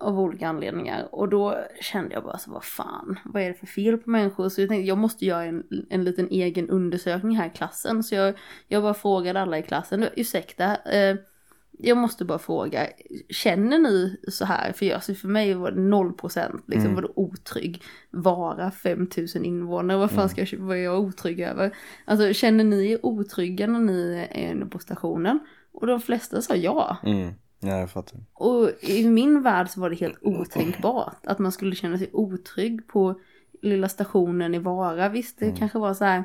av 0.00 0.20
olika 0.20 0.48
anledningar. 0.48 1.14
Och 1.14 1.28
då 1.28 1.58
kände 1.80 2.14
jag 2.14 2.24
bara 2.24 2.38
så 2.38 2.50
vad 2.50 2.64
fan, 2.64 3.18
vad 3.24 3.42
är 3.42 3.48
det 3.48 3.54
för 3.54 3.66
fel 3.66 3.98
på 3.98 4.10
människor? 4.10 4.48
Så 4.48 4.60
jag 4.60 4.68
tänkte 4.68 4.88
jag 4.88 4.98
måste 4.98 5.26
göra 5.26 5.44
en, 5.44 5.64
en 5.90 6.04
liten 6.04 6.28
egen 6.30 6.70
undersökning 6.70 7.36
här 7.36 7.46
i 7.46 7.50
klassen. 7.50 8.02
Så 8.02 8.14
jag, 8.14 8.34
jag 8.68 8.82
bara 8.82 8.94
frågade 8.94 9.40
alla 9.40 9.58
i 9.58 9.62
klassen, 9.62 10.06
ursäkta, 10.16 10.76
eh, 10.76 11.16
jag 11.78 11.96
måste 11.96 12.24
bara 12.24 12.38
fråga, 12.38 12.86
känner 13.30 13.78
ni 13.78 14.16
så 14.28 14.44
här? 14.44 14.72
För, 14.72 14.86
jag, 14.86 14.94
alltså 14.94 15.14
för 15.14 15.28
mig 15.28 15.54
var 15.54 15.70
det 15.70 15.80
0% 15.80 16.60
liksom, 16.66 16.94
var 16.94 17.02
det 17.02 17.12
otrygg. 17.14 17.82
Vara 18.10 18.70
5000 18.70 19.44
invånare, 19.44 19.98
vad 19.98 20.10
fan 20.10 20.28
ska 20.28 20.40
jag, 20.40 20.58
vad 20.58 20.76
är 20.76 20.80
jag 20.80 21.00
otrygg 21.00 21.40
över? 21.40 21.76
Alltså 22.04 22.32
känner 22.32 22.64
ni 22.64 22.90
er 22.92 23.06
otrygga 23.06 23.66
när 23.66 23.80
ni 23.80 24.26
är 24.30 24.50
inne 24.50 24.66
på 24.66 24.78
stationen? 24.78 25.40
Och 25.72 25.86
de 25.86 26.00
flesta 26.00 26.42
sa 26.42 26.54
ja. 26.54 26.96
Mm. 27.02 27.32
Ja, 27.66 27.78
jag 27.78 27.90
fattar. 27.90 28.20
Och 28.32 28.70
i 28.80 29.08
min 29.08 29.42
värld 29.42 29.68
så 29.68 29.80
var 29.80 29.90
det 29.90 29.96
helt 29.96 30.18
otänkbart 30.22 31.26
att 31.26 31.38
man 31.38 31.52
skulle 31.52 31.74
känna 31.74 31.98
sig 31.98 32.10
otrygg 32.12 32.88
på 32.88 33.20
lilla 33.62 33.88
stationen 33.88 34.54
i 34.54 34.58
Vara. 34.58 35.08
Visst, 35.08 35.38
det 35.38 35.52
kanske 35.58 35.78
var 35.78 35.94
så 35.94 36.04
här 36.04 36.24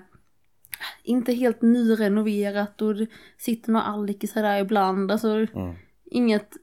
inte 1.04 1.34
helt 1.34 1.62
nyrenoverat 1.62 2.82
och 2.82 2.96
det 2.96 3.08
sitter 3.38 3.72
några 3.72 3.86
allikisar 3.86 4.44
där 4.44 4.60
ibland. 4.60 5.12
Alltså 5.12 5.48
inget 6.06 6.58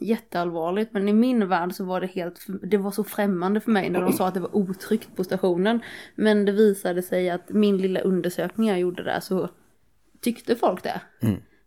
jätteallvarligt 0.00 0.92
men 0.92 1.08
i 1.08 1.12
min 1.12 1.48
värld 1.48 1.72
så 1.72 1.84
var 1.84 2.00
det 2.00 2.06
helt, 2.06 2.46
det 2.62 2.76
var 2.76 2.90
så 2.90 3.04
främmande 3.04 3.60
för 3.60 3.70
mig 3.70 3.90
när 3.90 4.00
de 4.00 4.12
sa 4.12 4.28
att 4.28 4.34
det 4.34 4.40
var 4.40 4.56
otryggt 4.56 5.16
på 5.16 5.24
stationen. 5.24 5.80
Men 6.14 6.44
det 6.44 6.52
visade 6.52 7.02
sig 7.02 7.30
att 7.30 7.50
min 7.50 7.78
lilla 7.78 8.00
undersökning 8.00 8.68
jag 8.68 8.78
gjorde 8.78 9.02
där 9.02 9.20
så 9.20 9.48
tyckte 10.20 10.56
folk 10.56 10.82
det. 10.82 11.00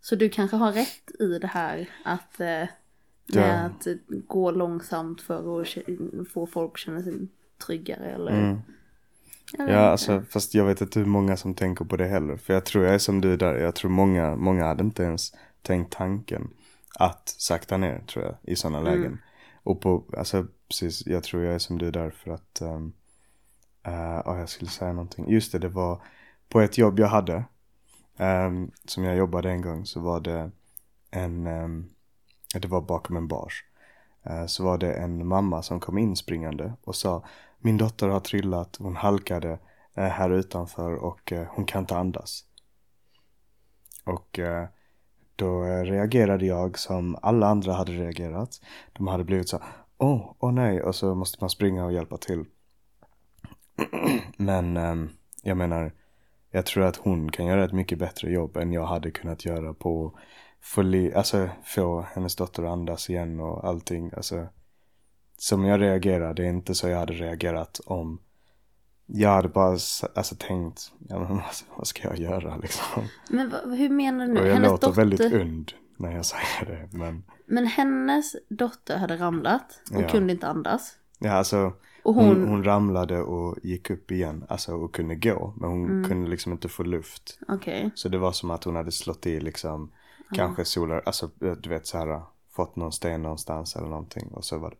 Så 0.03 0.15
du 0.15 0.29
kanske 0.29 0.57
har 0.57 0.71
rätt 0.71 1.11
i 1.19 1.39
det 1.39 1.47
här 1.47 1.89
att, 2.03 2.39
eh, 2.39 2.67
med 3.33 3.65
att 3.65 3.87
gå 4.27 4.51
långsamt 4.51 5.21
för 5.21 5.61
att 5.61 5.67
få 6.33 6.47
folk 6.47 6.71
att 6.73 6.79
känna 6.79 7.03
sig 7.03 7.27
tryggare 7.65 8.11
eller... 8.11 8.53
Vet 8.53 8.59
Ja, 9.57 9.79
alltså, 9.79 10.23
fast 10.29 10.53
jag 10.53 10.65
vet 10.65 10.81
inte 10.81 10.99
hur 10.99 11.05
många 11.05 11.37
som 11.37 11.53
tänker 11.53 11.85
på 11.85 11.97
det 11.97 12.05
heller. 12.05 12.37
För 12.37 12.53
jag 12.53 12.65
tror 12.65 12.85
jag 12.85 12.93
är 12.93 12.99
som 12.99 13.21
du 13.21 13.37
där. 13.37 13.55
Jag 13.55 13.75
tror 13.75 13.91
många, 13.91 14.35
många 14.35 14.65
hade 14.65 14.83
inte 14.83 15.03
ens 15.03 15.33
tänkt 15.61 15.93
tanken 15.93 16.49
att 16.95 17.29
sakta 17.29 17.77
ner, 17.77 17.99
tror 18.07 18.25
jag, 18.25 18.35
i 18.41 18.55
sådana 18.55 18.79
lägen. 18.81 19.19
Och 19.63 19.81
på, 19.81 20.03
alltså 20.17 20.47
precis, 20.67 21.07
jag 21.07 21.23
tror 21.23 21.43
jag 21.43 21.55
är 21.55 21.59
som 21.59 21.77
du 21.77 21.91
där 21.91 22.09
för 22.09 22.31
att, 22.31 22.61
um, 22.61 22.93
ja, 23.83 24.39
jag 24.39 24.49
skulle 24.49 24.69
säga 24.69 24.93
någonting. 24.93 25.29
Just 25.29 25.51
det, 25.51 25.59
det 25.59 25.69
var 25.69 26.01
på 26.49 26.61
ett 26.61 26.77
jobb 26.77 26.99
jag 26.99 27.07
hade, 27.07 27.43
um, 28.17 28.71
som 28.85 29.03
jag 29.03 29.17
jobbade 29.17 29.51
en 29.51 29.61
gång, 29.61 29.85
så 29.85 29.99
var 29.99 30.19
det 30.19 30.51
en, 31.11 31.47
um, 31.47 31.89
det 32.53 32.67
var 32.67 32.81
bakom 32.81 33.17
en 33.17 33.27
bars. 33.27 33.65
Uh, 34.27 34.33
ehm, 34.33 34.47
så 34.47 34.63
var 34.63 34.77
det 34.77 34.93
en 34.93 35.27
mamma 35.27 35.63
som 35.63 35.79
kom 35.79 35.97
in 35.97 36.15
springande 36.15 36.73
och 36.83 36.95
sa 36.95 37.23
Min 37.59 37.77
dotter 37.77 38.07
har 38.07 38.19
trillat, 38.19 38.75
hon 38.79 38.95
halkade 38.95 39.51
uh, 39.97 40.03
här 40.03 40.29
utanför 40.29 40.95
och 40.95 41.31
uh, 41.31 41.43
hon 41.49 41.65
kan 41.65 41.81
inte 41.81 41.97
andas. 41.97 42.45
Och 44.05 44.39
eh, 44.39 44.67
då 45.35 45.63
reagerade 45.63 46.45
jag 46.45 46.79
som 46.79 47.17
alla 47.21 47.47
andra 47.47 47.73
hade 47.73 47.91
reagerat. 47.91 48.61
De 48.93 49.07
hade 49.07 49.23
blivit 49.23 49.49
så 49.49 49.59
åh, 49.97 50.35
åh 50.39 50.51
nej, 50.51 50.81
och 50.81 50.95
så 50.95 51.15
måste 51.15 51.37
man 51.41 51.49
springa 51.49 51.85
och 51.85 51.93
hjälpa 51.93 52.17
till. 52.17 52.45
Men 54.37 54.75
jag 55.41 55.57
menar, 55.57 55.91
jag 56.55 56.65
tror 56.65 56.83
att 56.83 56.95
hon 56.97 57.31
kan 57.31 57.45
göra 57.45 57.63
ett 57.65 57.73
mycket 57.73 57.99
bättre 57.99 58.31
jobb 58.31 58.57
än 58.57 58.73
jag 58.73 58.85
hade 58.85 59.11
kunnat 59.11 59.45
göra 59.45 59.73
på 59.73 60.19
få, 60.61 60.81
alltså, 61.15 61.49
få 61.63 62.01
hennes 62.13 62.35
dotter 62.35 62.63
att 62.63 62.69
andas 62.71 63.09
igen 63.09 63.39
och 63.39 63.67
allting. 63.67 64.11
Alltså, 64.15 64.47
som 65.37 65.65
jag 65.65 65.81
reagerade, 65.81 66.33
det 66.33 66.43
är 66.45 66.49
inte 66.49 66.75
så 66.75 66.87
jag 66.89 66.97
hade 66.99 67.13
reagerat 67.13 67.79
om 67.85 68.19
jag 69.05 69.29
hade 69.29 69.47
bara 69.49 69.67
alltså, 70.15 70.35
tänkt, 70.39 70.91
ja, 71.09 71.19
men, 71.19 71.27
vad, 71.35 71.43
vad 71.77 71.87
ska 71.87 72.07
jag 72.07 72.17
göra 72.19 72.57
liksom? 72.57 73.03
Men 73.29 73.49
vad- 73.49 73.77
hur 73.77 73.89
menar 73.89 74.27
du 74.27 74.33
nu? 74.33 74.39
Och 74.39 74.47
jag 74.47 74.53
hennes 74.53 74.69
låter 74.71 74.87
dotter, 74.87 75.01
väldigt 75.01 75.33
und 75.33 75.71
när 75.97 76.11
jag 76.11 76.25
säger 76.33 76.65
det. 76.65 76.97
Men 76.97 77.23
Men 77.45 77.65
hennes 77.67 78.35
dotter 78.49 78.97
hade 78.97 79.17
ramlat 79.17 79.81
och 79.95 80.01
Ja. 80.01 80.09
kunde 80.09 80.33
inte 80.33 80.47
andas. 80.47 80.95
ja, 81.19 81.31
alltså, 81.31 81.73
Och 82.03 82.13
hon... 82.13 82.25
hon- 82.25 82.47
Hon, 82.47 82.63
ramlade 82.63 83.21
och 83.21 83.57
gick 83.63 83.89
upp 83.89 84.11
igen, 84.11 84.45
alltså 84.49 84.75
och 84.75 84.93
kunde 84.95 85.15
gå. 85.15 85.53
Men 85.57 85.69
hon 85.69 85.85
Mm. 85.89 86.09
kunde 86.09 86.29
liksom 86.29 86.51
inte 86.51 86.69
få 86.69 86.83
luft. 86.83 87.39
Okej. 87.47 87.91
Så 87.95 88.09
det 88.09 88.17
var 88.17 88.31
som 88.31 88.51
att 88.51 88.63
hon 88.63 88.75
hade 88.75 88.91
slått 88.91 89.25
i 89.25 89.39
liksom, 89.39 89.91
kanske 90.33 90.65
solar, 90.65 91.01
alltså 91.05 91.29
du 91.59 91.69
vet 91.69 91.87
så 91.87 91.97
här, 91.97 92.21
fått 92.51 92.75
någon 92.75 92.91
sten 92.91 93.21
någonstans 93.21 93.75
eller 93.75 93.87
någonting. 93.87 94.27
Och 94.27 94.45
så 94.45 94.57
var 94.57 94.69
det 94.69 94.75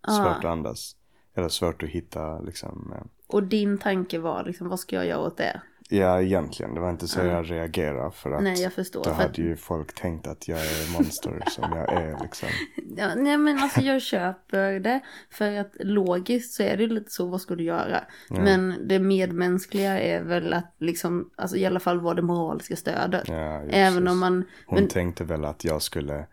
Ah. 0.00 0.10
svårt 0.16 0.44
att 0.44 0.50
andas. 0.50 0.96
Eller 1.34 1.48
svårt 1.48 1.82
att 1.82 1.88
hitta 1.88 2.40
liksom, 2.40 2.92
eh, 2.96 3.02
Och 3.26 3.42
din 3.42 3.78
tanke 3.78 4.18
var 4.18 4.44
liksom, 4.44 4.68
vad 4.68 4.80
ska 4.80 4.96
jag 4.96 5.06
göra 5.06 5.20
åt 5.26 5.36
det? 5.36 5.60
Ja 5.88 6.22
egentligen, 6.22 6.74
det 6.74 6.80
var 6.80 6.90
inte 6.90 7.08
så 7.08 7.20
jag 7.20 7.50
reagerade 7.50 8.10
för 8.10 8.30
att 8.30 8.42
Nej, 8.42 8.62
jag 8.62 8.72
förstår. 8.72 9.04
då 9.04 9.10
För 9.10 9.10
att, 9.10 9.22
hade 9.22 9.42
ju 9.42 9.56
folk 9.56 9.94
tänkt 9.94 10.26
att 10.26 10.48
jag 10.48 10.58
är 10.58 10.92
monster 10.92 11.42
som 11.50 11.72
jag 11.72 11.92
är 11.92 12.18
liksom. 12.22 12.48
ja, 12.96 13.14
nej 13.14 13.38
men 13.38 13.58
alltså 13.58 13.80
jag 13.80 14.02
köper 14.02 14.80
det. 14.80 15.00
För 15.30 15.56
att 15.56 15.72
logiskt 15.80 16.52
så 16.52 16.62
är 16.62 16.76
det 16.76 16.82
ju 16.82 16.88
lite 16.88 17.10
så, 17.10 17.26
vad 17.26 17.40
ska 17.40 17.54
du 17.54 17.64
göra? 17.64 18.00
Men 18.28 18.88
det 18.88 18.98
medmänskliga 18.98 20.00
är 20.00 20.22
väl 20.22 20.52
att 20.52 20.74
liksom, 20.78 21.30
alltså 21.36 21.56
i 21.56 21.66
alla 21.66 21.80
fall 21.80 22.00
vara 22.00 22.14
det 22.14 22.22
moraliska 22.22 22.76
stödet. 22.76 23.28
Ja, 23.28 23.62
Även 23.70 24.08
om 24.08 24.18
man, 24.18 24.44
Hon 24.66 24.78
men, 24.78 24.88
tänkte 24.88 25.24
väl 25.24 25.44
att 25.44 25.64
jag 25.64 25.82
skulle, 25.82 26.26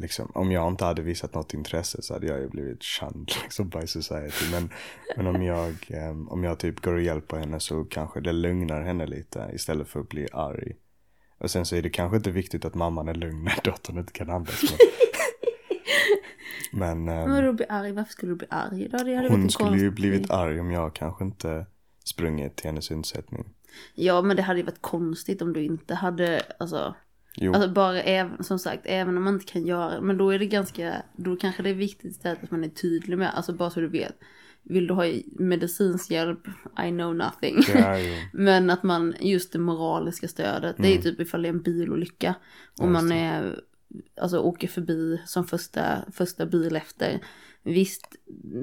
liksom, 0.00 0.30
om 0.34 0.52
jag 0.52 0.68
inte 0.68 0.84
hade 0.84 1.02
visat 1.02 1.34
något 1.34 1.54
intresse 1.54 2.02
så 2.02 2.14
hade 2.14 2.26
jag 2.26 2.40
ju 2.40 2.48
blivit 2.48 2.84
shunned 2.84 3.32
liksom 3.42 3.68
by 3.68 3.86
society. 3.86 4.44
Men, 4.52 4.70
men 5.16 5.26
om 5.26 5.42
jag, 5.42 5.74
ehm, 5.88 6.28
om 6.28 6.44
jag 6.44 6.58
typ 6.58 6.80
går 6.80 6.92
och 6.92 7.02
hjälper 7.02 7.36
henne 7.36 7.60
så 7.60 7.84
kanske 7.84 8.20
det 8.20 8.32
lugnar 8.32 8.82
henne 8.82 9.06
lite 9.06 9.50
istället 9.54 9.88
för 9.88 10.00
att 10.00 10.08
bli 10.08 10.28
arg. 10.32 10.72
Och 11.38 11.50
sen 11.50 11.66
så 11.66 11.76
är 11.76 11.82
det 11.82 11.90
kanske 11.90 12.16
inte 12.16 12.30
viktigt 12.30 12.64
att 12.64 12.74
mamman 12.74 13.08
är 13.08 13.14
lugn 13.14 13.44
när 13.44 13.58
dottern 13.64 13.98
inte 13.98 14.12
kan 14.12 14.30
andas. 14.30 14.62
Men, 16.72 17.04
men 17.04 17.18
ehm, 17.18 17.30
men 17.30 17.44
du 17.44 17.52
blir 17.52 17.72
arg, 17.72 17.92
varför 17.92 18.12
skulle 18.12 18.32
du 18.32 18.36
bli 18.36 18.48
arg 18.50 18.88
då? 18.88 18.98
Det 18.98 19.14
hade 19.14 19.28
hon 19.28 19.50
skulle 19.50 19.70
ju 19.70 19.90
konstig- 19.90 19.94
blivit 19.94 20.30
arg 20.30 20.60
om 20.60 20.70
jag 20.70 20.94
kanske 20.94 21.24
inte 21.24 21.66
sprungit 22.04 22.56
till 22.56 22.66
hennes 22.66 22.90
undsättning. 22.90 23.44
Ja 23.94 24.22
men 24.22 24.36
det 24.36 24.42
hade 24.42 24.60
ju 24.60 24.66
varit 24.66 24.82
konstigt 24.82 25.42
om 25.42 25.52
du 25.52 25.64
inte 25.64 25.94
hade, 25.94 26.42
alltså 26.58 26.94
Jo, 27.36 27.52
Alltså 27.54 27.68
bara 27.70 28.02
även, 28.02 28.44
som 28.44 28.58
sagt, 28.58 28.82
även 28.84 29.16
om 29.16 29.24
man 29.24 29.34
inte 29.34 29.52
kan 29.52 29.66
göra 29.66 30.00
men 30.00 30.18
då 30.18 30.30
är 30.30 30.38
det 30.38 30.46
ganska, 30.46 31.02
då 31.16 31.36
kanske 31.36 31.62
det 31.62 31.70
är 31.70 31.74
viktigt 31.74 32.10
istället 32.10 32.44
att 32.44 32.50
man 32.50 32.64
är 32.64 32.68
tydlig 32.68 33.18
med, 33.18 33.34
alltså 33.34 33.52
bara 33.52 33.70
så 33.70 33.80
du 33.80 33.88
vet. 33.88 34.18
Vill 34.62 34.86
du 34.86 34.94
ha 34.94 35.04
medicinsk 35.38 36.10
hjälp? 36.10 36.46
I 36.86 36.90
know 36.90 37.14
nothing. 37.14 37.56
ju, 37.56 38.16
Men 38.32 38.70
att 38.70 38.82
man, 38.82 39.14
just 39.20 39.52
det 39.52 39.58
moraliska 39.58 40.28
stödet, 40.28 40.76
det 40.78 40.88
är 40.88 40.90
Mm. 40.92 41.02
typ 41.02 41.20
ifall 41.20 41.42
det 41.42 41.48
är 41.48 41.52
en 41.52 41.62
bilolycka. 41.62 42.34
Och 42.78 42.88
man 42.88 43.12
är, 43.12 43.60
alltså 44.20 44.38
åker 44.38 44.68
förbi 44.68 45.20
som 45.26 45.44
första, 45.46 45.98
första 46.12 46.46
bil 46.46 46.76
efter. 46.76 47.20
Visst, 47.62 48.16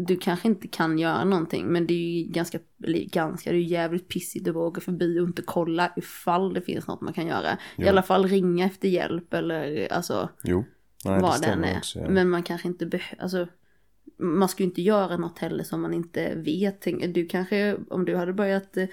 du 0.08 0.18
kanske 0.18 0.48
inte 0.48 0.68
kan 0.68 1.00
göra 1.00 1.24
någonting 1.24 1.68
men 1.68 1.88
det 1.88 1.94
är 1.94 2.20
ju 2.22 2.32
ganska, 2.32 2.60
eller 2.84 3.00
ganska, 3.00 3.52
det 3.52 3.58
är 3.58 3.62
jävligt 3.62 4.08
pissigt 4.08 4.48
att 4.48 4.56
åka 4.56 4.82
förbi 4.82 5.20
och 5.20 5.28
inte 5.28 5.42
kolla 5.42 5.94
ifall 5.96 6.54
det 6.54 6.62
finns 6.62 6.88
något 6.88 7.02
man 7.02 7.14
kan 7.14 7.28
göra. 7.28 7.52
I 7.54 7.58
Jo. 7.76 7.88
alla 7.90 8.04
fall 8.04 8.28
ringa 8.28 8.66
efter 8.66 8.88
hjälp 8.88 9.34
eller 9.34 9.94
alltså 9.94 10.30
jo. 10.44 10.66
Nej, 11.06 11.16
det 11.16 11.22
vad 11.22 11.32
den 11.32 11.38
stämmer 11.38 11.68
är. 11.68 11.78
också. 11.78 12.00
Ja. 12.00 12.10
Men 12.10 12.30
man 12.30 12.44
kanske 12.44 12.68
inte 12.68 12.86
behöver, 12.86 13.22
alltså 13.24 13.48
man 14.20 14.50
ska 14.50 14.64
ju 14.64 14.70
inte 14.70 14.82
göra 14.82 15.18
något 15.18 15.40
heller 15.40 15.64
som 15.64 15.82
man 15.82 15.94
inte 15.94 16.36
vet. 16.36 16.88
Du 17.14 17.26
kanske, 17.28 17.78
om 17.90 18.06
du 18.06 18.16
hade 18.16 18.34
börjat 18.34 18.78
eh, 18.78 18.88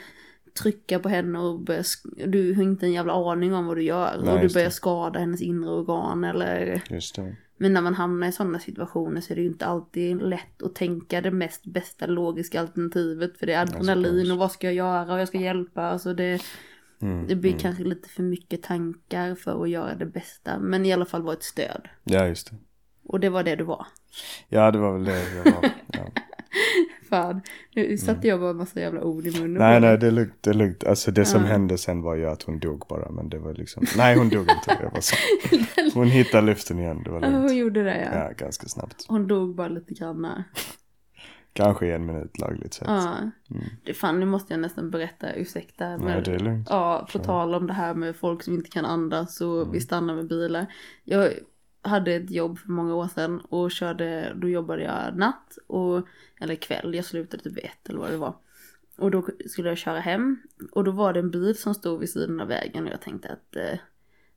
trycka 0.63 0.99
på 0.99 1.09
henne 1.09 1.39
och 1.39 1.61
börja, 1.61 1.83
du 2.27 2.55
har 2.55 2.63
inte 2.63 2.87
en 2.87 2.93
jävla 2.93 3.13
aning 3.33 3.55
om 3.55 3.67
vad 3.67 3.77
du 3.77 3.83
gör. 3.83 4.21
Nej, 4.25 4.35
och 4.35 4.41
du 4.41 4.55
börjar 4.55 4.69
det. 4.69 4.75
skada 4.75 5.19
hennes 5.19 5.43
inre 5.43 5.71
organ 5.71 6.25
eller 6.25 6.83
Just 6.91 7.17
det. 7.17 7.37
Men 7.57 7.73
när 7.73 7.81
man 7.81 7.95
hamnar 7.95 8.29
i 8.29 8.33
sådana 8.33 8.59
situationer 8.59 9.21
så 9.21 9.33
är 9.33 9.35
det 9.37 9.43
ju 9.43 9.49
inte 9.49 9.67
alltid 9.67 10.23
lätt 10.23 10.63
att 10.63 10.75
tänka 10.75 11.21
det 11.21 11.31
mest 11.31 11.67
bästa 11.67 12.07
logiska 12.07 12.61
alternativet. 12.61 13.39
För 13.39 13.47
det 13.47 13.53
är 13.53 13.63
adrenalin 13.63 14.31
och 14.31 14.39
vad 14.39 14.53
ska 14.53 14.67
jag 14.67 14.75
göra 14.75 15.15
och 15.15 15.21
jag 15.21 15.29
ska 15.29 15.39
hjälpa. 15.39 15.83
Alltså 15.83 16.15
det, 16.15 16.43
Mm, 17.05 17.27
det 17.27 17.35
blir 17.37 17.51
mm. 17.51 17.61
kanske 17.61 17.85
lite 17.85 18.09
för 18.09 18.23
mycket 18.23 18.63
tankar 18.63 19.35
för 19.35 19.63
att 19.63 19.71
göra 19.71 19.95
det 19.95 20.07
bästa. 20.07 20.59
Men 20.59 20.87
i 20.87 20.93
alla 20.93 21.05
fall 21.05 21.23
vara 21.23 21.35
ett 21.35 21.43
stöd. 21.43 21.89
Ja, 22.05 22.27
just 22.27 22.51
det. 22.51 22.57
Och 23.05 23.21
det 23.21 23.29
var 23.29 23.43
det 23.43 23.57
du 23.57 23.65
var. 23.65 23.87
Ja, 24.49 24.71
det 24.71 24.79
var 24.79 24.93
väl 24.93 25.05
det 25.05 25.35
jag 25.35 25.45
var. 25.45 25.71
Ja. 25.87 26.07
Fan, 27.09 27.41
nu 27.75 27.97
satte 27.99 28.29
jag 28.29 28.41
bara 28.41 28.51
en 28.51 28.57
massa 28.57 28.81
jävla 28.81 29.03
ord 29.05 29.27
i 29.27 29.31
munnen 29.31 29.45
Mm. 29.57 29.59
Nej, 29.59 29.81
nej, 29.81 29.99
det 29.99 30.07
är 30.07 30.11
lugnt. 30.11 30.35
Det 30.41 30.51
är 30.51 30.55
lugnt. 30.55 30.85
Alltså 30.85 31.11
det 31.11 31.25
som 31.25 31.41
Ja. 31.43 31.47
hände 31.49 31.79
sen 31.79 32.03
var 32.03 32.15
ju 32.15 32.27
att 32.27 32.43
hon 32.43 32.59
dog 32.59 32.85
bara. 32.89 33.11
Men 33.11 33.29
det 33.29 33.39
var 33.39 33.55
liksom, 33.55 33.85
nej 33.97 34.17
hon 34.17 34.29
dog 34.29 34.41
inte. 34.41 34.79
Jag 34.83 34.91
var 34.91 35.01
så. 35.01 35.17
Hon 35.95 36.07
hittade 36.07 36.47
luften 36.47 36.79
igen. 36.79 37.03
Det 37.05 37.11
var 37.11 37.21
Ja, 37.21 37.27
hon 37.29 37.41
lugnt. 37.43 37.53
gjorde 37.57 37.83
det 37.85 38.09
ja. 38.13 38.19
Ja, 38.19 38.31
ganska 38.37 38.69
snabbt. 38.69 39.05
Hon 39.09 39.27
dog 39.27 39.55
bara 39.55 39.69
lite 39.69 39.95
grann. 39.95 40.43
Kanske 41.53 41.95
en 41.95 42.07
minut 42.07 42.39
lagligt 42.39 42.75
sett. 42.75 42.89
Ja. 42.89 43.15
Det, 43.85 43.95
fan, 43.95 44.21
nu 44.21 44.27
måste 44.27 44.53
jag 44.53 44.61
nästan 44.61 44.91
berätta, 44.91 45.33
ursäkta. 45.35 45.89
Nej, 45.89 45.99
men- 45.99 46.23
det 46.23 46.35
är 46.35 46.39
lugnt. 46.39 46.67
Ja, 46.71 47.09
på 47.13 47.19
tal 47.19 47.55
om 47.55 47.67
det 47.67 47.73
här 47.73 47.95
med 47.95 48.17
folk 48.17 48.43
som 48.43 48.55
inte 48.55 48.71
kan 48.71 48.85
andas 48.85 49.41
och 49.41 49.61
Mm. 49.61 49.73
vi 49.73 49.81
stannar 49.81 50.15
med 50.15 50.29
bilar. 50.29 50.67
Jag 51.05 51.31
hade 51.85 52.15
ett 52.15 52.31
jobb 52.31 52.59
för 52.59 52.71
många 52.71 52.95
år 52.95 53.09
sedan 53.09 53.41
och 53.41 53.71
körde, 53.71 54.33
då 54.37 54.49
jobbade 54.49 54.83
jag 54.83 55.17
natt 55.17 55.59
och, 55.67 56.07
eller 56.41 56.55
kväll, 56.55 56.95
jag 56.95 57.05
slutade 57.05 57.43
typ 57.43 57.57
vid 57.57 57.65
ett 57.65 57.89
eller 57.89 57.99
vad 57.99 58.11
det 58.11 58.17
var. 58.17 58.35
Och 58.97 59.11
då 59.11 59.27
skulle 59.47 59.69
jag 59.69 59.79
köra 59.79 60.01
hem 60.01 60.37
och 60.73 60.85
då 60.85 60.91
var 60.91 61.13
det 61.13 61.21
en 61.21 61.31
bil 61.31 61.57
som 61.57 61.75
stod 61.75 62.01
vid 62.01 62.11
sidan 62.11 62.41
av 62.41 62.49
vägen 62.49 62.85
och 62.85 62.93
jag 62.93 63.01
tänkte 63.01 63.29
att 63.29 63.57
eh, 63.57 63.79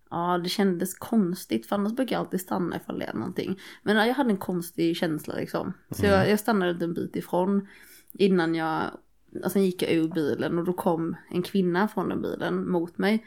Ja, 0.10 0.40
det 0.44 0.50
kändes 0.50 0.94
konstigt 0.94 1.66
för 1.66 1.76
annars 1.76 1.94
brukar 1.94 2.16
jag 2.16 2.20
alltid 2.20 2.42
stanna 2.42 2.76
ifall 2.76 3.00
det 3.00 3.06
är 3.06 3.14
någonting. 3.14 3.60
Men 3.84 3.96
ja, 3.96 4.06
jag 4.06 4.14
hade 4.14 4.30
en 4.30 4.38
konstig 4.38 4.98
känsla 4.98 5.36
liksom. 5.36 5.74
Så 5.90 6.06
jag, 6.06 6.30
jag 6.30 6.40
stannade 6.40 6.86
en 6.86 6.94
bit 6.94 7.16
ifrån 7.16 7.68
innan 8.12 8.56
jag, 8.56 8.84
och 9.44 9.52
sen 9.52 9.66
gick 9.66 9.82
jag 9.82 9.92
ur 9.92 10.08
bilen 10.08 10.58
och 10.60 10.66
då 10.66 10.74
kom 10.74 11.16
en 11.32 11.42
kvinna 11.42 11.88
från 11.88 12.10
den 12.10 12.22
bilen 12.22 12.70
mot 12.70 12.98
mig. 12.98 13.26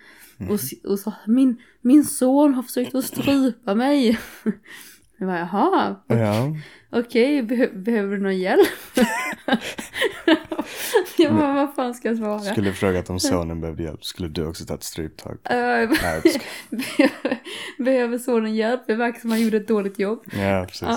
Och, 0.49 0.55
s- 0.55 0.73
och 0.85 0.99
sa, 0.99 1.13
min, 1.27 1.57
min 1.81 2.05
son 2.05 2.55
har 2.55 2.63
försökt 2.63 2.95
att 2.95 3.05
strypa 3.05 3.75
mig. 3.75 4.19
Jag 5.19 5.29
bara, 5.29 5.39
jaha, 5.39 5.97
Ja, 6.07 6.57
okej, 6.91 7.43
beh- 7.43 7.83
behöver 7.83 8.17
du 8.17 8.23
någon 8.23 8.39
hjälp? 8.39 8.69
jag 11.19 11.35
bara, 11.35 11.55
vad 11.55 11.75
fan 11.75 11.95
ska 11.95 12.09
jag 12.09 12.17
svara? 12.17 12.39
skulle 12.41 12.73
frågat 12.73 13.11
om 13.11 13.21
sonen 13.21 13.61
behövde 13.61 13.83
hjälp. 13.83 14.05
Skulle 14.05 14.29
du 14.29 14.47
också 14.47 14.65
ta 14.65 14.75
ett 14.75 14.83
stryptag? 14.85 15.39
Eh, 15.45 15.57
Nej, 15.57 15.91
behöver, 16.71 17.39
behöver 17.79 18.19
sonen 18.19 18.55
hjälp? 18.55 18.83
Det 18.87 18.95
verkar 18.95 19.21
som 19.21 19.31
han 19.31 19.41
gjorde 19.43 19.57
ett 19.57 19.69
dåligt 19.69 19.99
jobb. 19.99 20.25
Ja, 20.33 20.67
precis. 20.69 20.89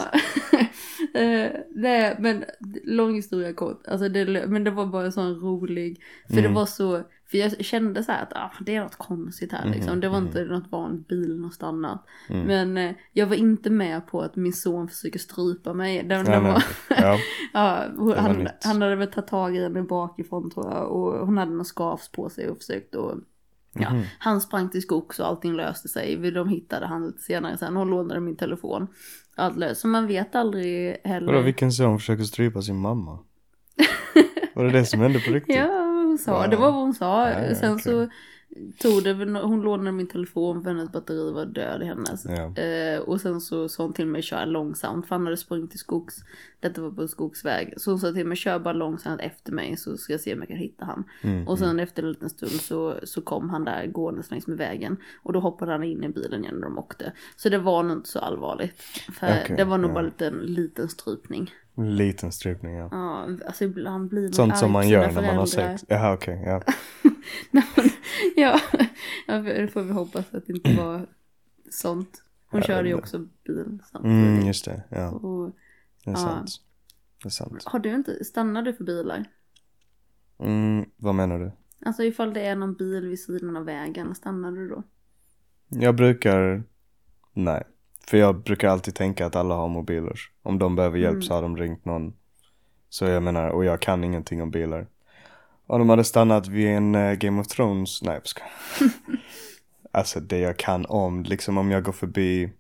Eh, 1.14 1.52
nej, 1.76 2.16
men 2.20 2.44
lång 2.84 3.16
historia 3.16 3.54
kort. 3.54 3.88
Alltså 3.88 4.10
det, 4.10 4.48
men 4.48 4.64
det 4.64 4.72
var 4.72 4.86
bara 4.86 5.06
en 5.06 5.12
sån 5.12 5.36
rolig. 5.40 6.02
För 6.28 6.34
Mm. 6.38 6.44
det 6.44 6.56
var 6.56 6.66
så, 6.66 7.02
för 7.32 7.38
jag 7.38 7.66
kände 7.66 8.04
så 8.04 8.12
här 8.12 8.24
att 8.24 8.34
ah, 8.36 8.52
det 8.66 8.76
är 8.76 8.82
något 8.84 8.96
konstigt 8.96 9.52
här 9.52 9.66
liksom. 9.70 9.92
Mhm, 9.92 10.00
Det 10.02 10.10
var 10.10 10.18
inte 10.18 10.46
något 10.46 10.72
vanligt 10.72 11.08
bil 11.08 11.36
någonstans 11.36 11.74
annat. 11.74 12.06
Mm. 12.30 12.48
Men 12.48 12.78
eh, 12.90 12.96
jag 13.12 13.28
var 13.28 13.36
inte 13.36 13.70
med 13.70 14.08
på 14.08 14.22
att 14.22 14.36
min 14.36 14.54
son 14.54 14.88
försöker 14.88 15.20
strypa 15.20 15.74
mig. 15.74 16.04
Den, 16.04 16.26
den 16.26 16.44
var, 16.44 16.64
Ja, 16.90 17.18
ja, 17.54 17.86
han, 18.18 18.48
han 18.64 18.82
hade 18.82 18.96
väl 18.96 19.12
tagit 19.12 19.28
tag 19.30 19.56
i 19.56 19.64
henne 19.64 19.82
bakifrån 19.82 20.50
tror 20.52 20.72
jag. 20.72 20.92
Och 20.92 21.26
hon 21.28 21.38
hade 21.38 21.52
någon 21.52 21.66
skavs 21.66 22.12
på 22.12 22.30
sig 22.30 22.50
och 22.50 22.58
försökt 22.58 22.96
att 22.96 23.18
Ja, 23.76 23.90
Mhm. 23.94 24.04
han 24.20 24.42
sprang 24.42 24.70
till 24.70 24.82
skogs 24.82 25.20
och 25.20 25.28
allting 25.28 25.54
löste 25.56 25.88
sig. 25.88 26.32
De 26.32 26.48
hittade 26.50 26.86
han 26.86 27.06
lite 27.06 27.22
senare 27.22 27.58
sen. 27.58 27.76
Hon 27.76 27.90
lånade 27.90 28.20
min 28.20 28.36
telefon. 28.36 28.88
Löst. 29.56 29.82
Så 29.82 29.88
man 29.88 30.08
vet 30.08 30.36
aldrig 30.36 30.98
heller. 31.04 31.28
Vadå, 31.34 31.42
vilken 31.42 31.72
son 31.72 32.00
försöker 32.00 32.24
strypa 32.24 32.62
sin 32.62 32.78
mamma? 32.78 33.20
Var 34.56 34.64
det 34.64 34.72
det 34.72 34.86
som 34.86 35.00
hände 35.00 35.20
på 35.20 35.32
riktigt? 35.32 35.56
Ja, 35.56 35.68
hon 36.06 36.18
sa. 36.18 36.42
Wow. 36.42 36.50
Det 36.50 36.56
var 36.56 36.72
vad 36.72 36.82
hon 36.82 36.94
sa. 36.94 37.30
Ja, 37.30 37.56
Sen 37.56 37.72
okej. 37.72 37.84
så 37.84 38.08
tog 38.80 39.04
det, 39.04 39.40
hon 39.42 39.62
lånade 39.62 39.92
min 39.92 40.08
telefon 40.08 40.64
för 40.64 40.70
hennes 40.70 40.92
batteri 40.92 41.32
var 41.32 41.46
död 41.46 41.82
i 41.82 41.86
hennes. 41.86 42.26
Ja. 42.26 42.62
Eh, 42.62 43.00
och 43.00 43.22
sen 43.22 43.42
så 43.42 43.70
sa 43.70 43.84
hon 43.84 43.94
till 43.94 44.08
mig 44.08 44.22
köra 44.22 44.46
långsamt 44.46 45.08
för 45.08 45.16
han 45.16 45.26
hade 45.26 45.38
sprungit 45.38 45.70
till 45.70 45.80
skogs. 45.80 46.16
Detta 46.60 46.82
var 46.82 46.92
på 46.92 47.02
en 47.02 47.08
skogsväg. 47.08 47.74
Så 47.78 47.92
hon 47.92 48.00
sa 48.00 48.12
till 48.12 48.28
mig 48.28 48.38
kör 48.38 48.60
bara 48.60 48.74
långsamt 48.74 49.22
efter 49.22 49.52
mig 49.52 49.78
så 49.78 49.98
ska 49.98 50.14
jag 50.14 50.20
se 50.22 50.34
om 50.34 50.40
jag 50.40 50.48
kan 50.48 50.58
hitta 50.58 50.86
han. 50.86 51.04
Mm, 51.22 51.48
Och 51.48 51.60
sen 51.60 51.80
efter 51.80 52.04
en 52.04 52.10
liten 52.10 52.30
stund 52.30 52.52
så, 52.52 52.96
så 53.04 53.22
kom 53.22 53.50
han 53.50 53.66
där 53.66 53.88
gåendes 53.88 54.32
längs 54.32 54.48
med 54.48 54.58
vägen. 54.58 54.98
Och 55.24 55.34
då 55.34 55.40
hoppade 55.40 55.72
han 55.72 55.84
in 55.84 56.04
i 56.04 56.10
bilen 56.10 56.44
igen 56.44 56.56
när 56.56 56.68
de 56.68 56.78
åkte. 56.78 57.14
Så 57.36 57.50
det 57.50 57.58
var 57.58 57.84
nog 57.84 57.98
inte 57.98 58.10
så 58.10 58.20
allvarligt. 58.20 58.82
För 59.20 59.40
Okej, 59.44 59.58
det 59.58 59.64
var 59.64 59.78
nog 59.78 59.92
ja. 59.92 59.94
bara 59.94 60.28
en 60.28 60.40
liten 60.40 60.90
strypning. 60.90 61.52
Liten 61.76 62.32
strypning, 62.32 62.76
ja. 62.76 62.90
Ja, 62.92 63.28
alltså 63.48 63.64
ibland 63.64 64.10
blir 64.10 64.22
man 64.22 64.34
Sånt 64.34 64.58
som 64.58 64.72
man 64.72 64.90
gör 64.90 65.12
när 65.12 65.22
man 65.22 65.38
har 65.38 65.46
sex. 65.46 65.86
Jaha, 65.88 66.14
okej, 66.14 66.44
ja. 66.46 66.62
Nej, 67.52 67.64
men, 67.76 67.90
ja, 68.36 68.60
ja, 69.28 69.38
det 69.40 69.68
får 69.68 69.82
vi 69.84 69.94
hoppas 69.94 70.34
att 70.34 70.46
det 70.48 70.54
inte 70.54 70.76
var 70.76 71.08
sånt. 71.72 72.24
Hon 72.48 72.58
Jag 72.60 72.68
körde 72.68 72.88
ju 72.90 72.96
också 72.96 73.20
bil 73.20 73.80
samtidigt. 73.92 74.18
Mm, 74.18 74.48
just 74.48 74.66
det, 74.66 74.84
ja. 74.90 75.10
Och, 75.12 75.52
Det 76.06 76.10
är 76.10 76.14
Ja. 76.14 76.18
sant. 76.18 76.50
Det 77.24 77.28
är 77.28 77.30
sant. 77.30 77.64
har 77.66 77.80
du 77.80 77.96
inte, 77.96 78.24
stannar 78.24 78.62
du 78.62 78.74
för 78.74 78.84
bilar? 78.84 79.26
Mm, 80.40 80.86
vad 80.98 81.16
menar 81.16 81.40
du? 81.40 81.52
Alltså 81.86 82.04
ifall 82.04 82.34
det 82.34 82.42
är 82.42 82.56
någon 82.56 82.74
bil 82.74 83.08
vid 83.08 83.20
sidan 83.20 83.58
av 83.58 83.66
vägen, 83.66 84.16
stannar 84.16 84.52
du 84.52 84.68
då? 84.70 84.84
Jag 85.70 85.96
brukar, 85.96 86.64
nej. 87.34 87.64
För 88.08 88.18
jag 88.18 88.36
brukar 88.44 88.68
alltid 88.68 88.96
tänka 88.96 89.26
att 89.26 89.36
alla 89.36 89.56
har 89.56 89.68
mobiler. 89.68 90.20
Om 90.44 90.60
de 90.60 90.76
behöver 90.76 90.98
hjälp 90.98 91.12
Mm. 91.14 91.22
så 91.22 91.34
har 91.34 91.42
de 91.42 91.58
ringt 91.58 91.86
någon. 91.86 92.14
Så 92.90 93.06
jag 93.06 93.24
menar, 93.24 93.50
och 93.50 93.66
jag 93.66 93.80
kan 93.80 94.04
ingenting 94.04 94.42
om 94.42 94.52
bilar. 94.52 94.88
Om 95.68 95.80
de 95.80 95.90
hade 95.90 96.04
stannat 96.04 96.48
vid 96.48 96.68
en 96.68 96.96
eh, 96.96 97.14
Game 97.14 97.42
of 97.42 97.48
Thrones, 97.48 98.02
nej 98.02 98.14
jag 98.14 98.28
skojar. 98.28 98.52
Alltså 99.96 100.20
det 100.20 100.40
jag 100.40 100.58
kan 100.58 100.86
om, 100.86 101.24
liksom 101.24 101.58
om 101.58 101.72
jag 101.72 101.84
går 101.84 101.92
förbi, 101.92 102.52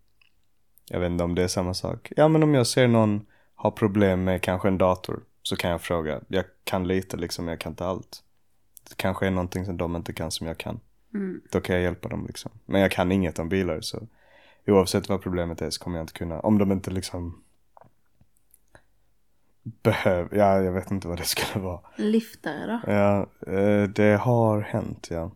jag 0.89 0.99
vet 0.99 1.11
inte 1.11 1.23
om 1.23 1.35
det 1.35 1.43
är 1.43 1.47
samma 1.47 1.73
sak. 1.73 2.11
Ja 2.15 2.27
men 2.27 2.43
om 2.43 2.53
jag 2.53 2.67
ser 2.67 2.87
någon 2.87 3.25
ha 3.55 3.71
problem 3.71 4.23
med 4.23 4.41
kanske 4.41 4.67
en 4.67 4.77
dator 4.77 5.19
så 5.43 5.55
kan 5.55 5.71
jag 5.71 5.81
fråga. 5.81 6.21
Jag 6.27 6.45
kan 6.63 6.87
lite 6.87 7.17
liksom, 7.17 7.47
jag 7.47 7.59
kan 7.59 7.71
inte 7.71 7.85
allt. 7.85 8.23
Det 8.89 8.95
kanske 8.95 9.27
är 9.27 9.31
någonting 9.31 9.65
som 9.65 9.77
de 9.77 9.95
inte 9.95 10.13
kan 10.13 10.31
som 10.31 10.47
jag 10.47 10.57
kan. 10.57 10.79
Mm. 11.13 11.41
Då 11.51 11.61
kan 11.61 11.75
jag 11.75 11.83
hjälpa 11.83 12.09
dem 12.09 12.25
liksom. 12.27 12.51
Men 12.65 12.81
jag 12.81 12.91
kan 12.91 13.11
inget 13.11 13.39
om 13.39 13.49
bilar 13.49 13.81
så 13.81 14.07
oavsett 14.67 15.09
vad 15.09 15.21
problemet 15.21 15.61
är 15.61 15.69
så 15.69 15.83
kommer 15.83 15.97
jag 15.97 16.03
inte 16.03 16.13
kunna, 16.13 16.39
om 16.39 16.57
de 16.57 16.71
inte 16.71 16.91
liksom 16.91 17.43
behöver, 19.63 20.37
ja 20.37 20.61
jag 20.61 20.71
vet 20.71 20.91
inte 20.91 21.07
vad 21.07 21.17
det 21.17 21.23
skulle 21.23 21.63
vara. 21.65 21.79
Liftare 21.95 22.81
då? 22.85 22.91
Ja, 22.91 23.27
eh, 23.53 23.83
det 23.89 24.17
har 24.21 24.61
hänt 24.61 25.07
ja. 25.11 25.31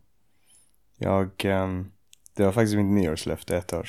Jag, 0.98 1.30
ehm, 1.38 1.92
det 2.34 2.46
var 2.46 2.52
faktiskt 2.52 2.76
mitt 2.78 2.86
nyårslöfte 2.86 3.58
ett 3.58 3.74
år. 3.74 3.88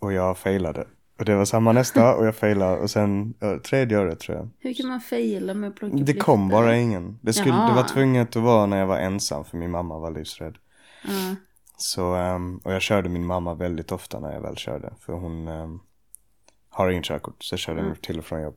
Och 0.00 0.12
jag 0.12 0.38
failade. 0.38 0.86
Och 1.18 1.24
det 1.24 1.34
var 1.34 1.44
samma 1.44 1.72
nästa 1.72 2.14
och 2.14 2.26
jag 2.26 2.36
failade 2.36 2.80
och 2.80 2.90
sen 2.90 3.34
tredje 3.64 3.98
året 3.98 4.20
tror 4.20 4.36
jag. 4.38 4.48
Hur 4.58 4.74
kan 4.74 4.86
man 4.88 5.00
faila 5.00 5.54
med 5.54 5.68
att 5.68 5.76
plocka 5.76 5.96
upp 5.96 6.06
Det 6.06 6.14
kom 6.14 6.44
liftare? 6.44 6.62
bara 6.62 6.76
ingen. 6.76 7.18
Det, 7.22 7.32
skulle, 7.32 7.54
det 7.54 7.72
var 7.74 7.88
tvunget 7.88 8.36
att 8.36 8.42
vara 8.42 8.66
när 8.66 8.76
jag 8.78 8.86
var 8.86 8.98
ensam 8.98 9.44
för 9.44 9.56
min 9.56 9.70
mamma 9.70 9.98
var 9.98 10.10
livsrädd. 10.10 10.58
Ja. 11.04 11.36
Så, 11.76 12.14
ehm, 12.14 12.58
och 12.64 12.72
jag 12.72 12.82
körde 12.82 13.08
min 13.08 13.26
mamma 13.26 13.54
väldigt 13.54 13.92
ofta 13.92 14.20
när 14.20 14.32
jag 14.32 14.40
väl 14.40 14.56
körde. 14.56 14.94
För 15.00 15.12
hon 15.12 15.48
ehm, 15.48 15.80
har 16.68 16.90
ingen 16.90 17.02
körkort 17.02 17.44
så 17.44 17.52
jag 17.52 17.60
körde 17.60 17.80
Mm. 17.80 17.96
till 17.96 18.18
och 18.18 18.24
från 18.24 18.42
jobb. 18.42 18.56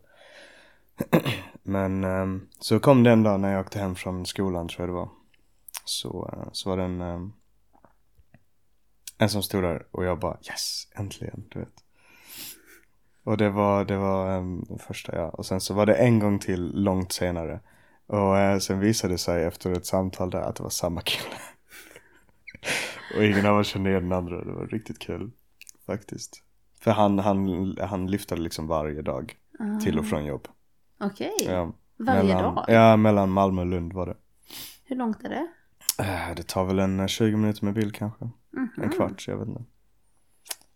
Men 1.63 2.03
ehm, 2.03 2.47
så 2.59 2.79
kom 2.79 3.03
det 3.03 3.11
en 3.11 3.23
dag 3.23 3.39
när 3.39 3.51
jag 3.51 3.61
åkte 3.61 3.79
hem 3.79 3.95
från 3.95 4.25
skolan 4.25 4.67
tror 4.67 4.81
jag 4.81 4.89
det 4.89 4.99
var. 4.99 5.09
Så, 5.85 6.29
eh, 6.33 6.49
så 6.51 6.69
var 6.69 6.77
det 6.77 6.83
en, 6.83 7.33
en 9.17 9.29
som 9.29 9.43
stod 9.43 9.63
där 9.63 9.85
och 9.91 10.05
jag 10.05 10.19
bara 10.19 10.37
yes, 10.49 10.87
äntligen, 10.95 11.43
du 11.49 11.59
vet. 11.59 11.83
Och 13.23 13.37
det 13.37 13.49
var, 13.49 13.85
det 13.85 13.97
var 13.97 14.29
den 14.31 14.79
första 14.87 15.15
ja. 15.15 15.29
Och 15.29 15.45
sen 15.45 15.61
så 15.61 15.73
var 15.73 15.85
det 15.85 15.95
en 15.95 16.19
gång 16.19 16.39
till 16.39 16.71
långt 16.83 17.11
senare. 17.11 17.59
Och 18.07 18.37
eh, 18.37 18.59
sen 18.59 18.79
visade 18.79 19.13
det 19.13 19.17
sig 19.17 19.43
efter 19.43 19.71
ett 19.71 19.85
samtal 19.85 20.29
där 20.29 20.41
att 20.41 20.55
det 20.55 20.63
var 20.63 20.69
samma 20.69 21.01
kille. 21.01 21.35
och 23.15 23.23
ingen 23.25 23.45
av 23.45 23.57
oss 23.57 23.67
kände 23.67 23.89
igen 23.89 24.03
den 24.09 24.17
andra. 24.17 24.43
Det 24.45 24.51
var 24.51 24.67
riktigt 24.67 24.99
kul. 24.99 25.31
Faktiskt. 25.85 26.43
För 26.79 26.91
han, 26.91 27.19
han, 27.19 27.77
han 27.81 28.07
lyftade 28.11 28.41
liksom 28.41 28.67
varje 28.67 29.01
dag. 29.01 29.35
Ah. 29.59 29.79
Till 29.79 29.99
och 29.99 30.05
från 30.05 30.25
jobb. 30.25 30.47
Okej, 30.99 31.31
Ja, 31.45 31.73
varje 31.97 32.23
mellan, 32.35 32.55
dag? 32.55 32.65
Ja, 32.67 32.97
mellan 32.97 33.29
Malmö 33.31 33.61
och 33.61 33.67
Lund 33.67 33.93
var 33.93 34.05
det. 34.05 34.15
Hur 34.85 34.95
långt 34.95 35.23
är 35.23 35.29
det? 35.29 35.47
Eh, 36.03 36.35
Det 36.35 36.43
tar 36.47 36.65
väl 36.65 36.79
en 36.79 36.99
eh, 36.99 37.07
20 37.07 37.37
minuter 37.37 37.65
med 37.65 37.73
bil 37.73 37.91
kanske. 37.91 38.29
Mhm. 38.51 38.69
En 38.81 38.89
kvart, 38.89 39.27
jag 39.27 39.37
vet 39.37 39.47
inte. 39.47 39.63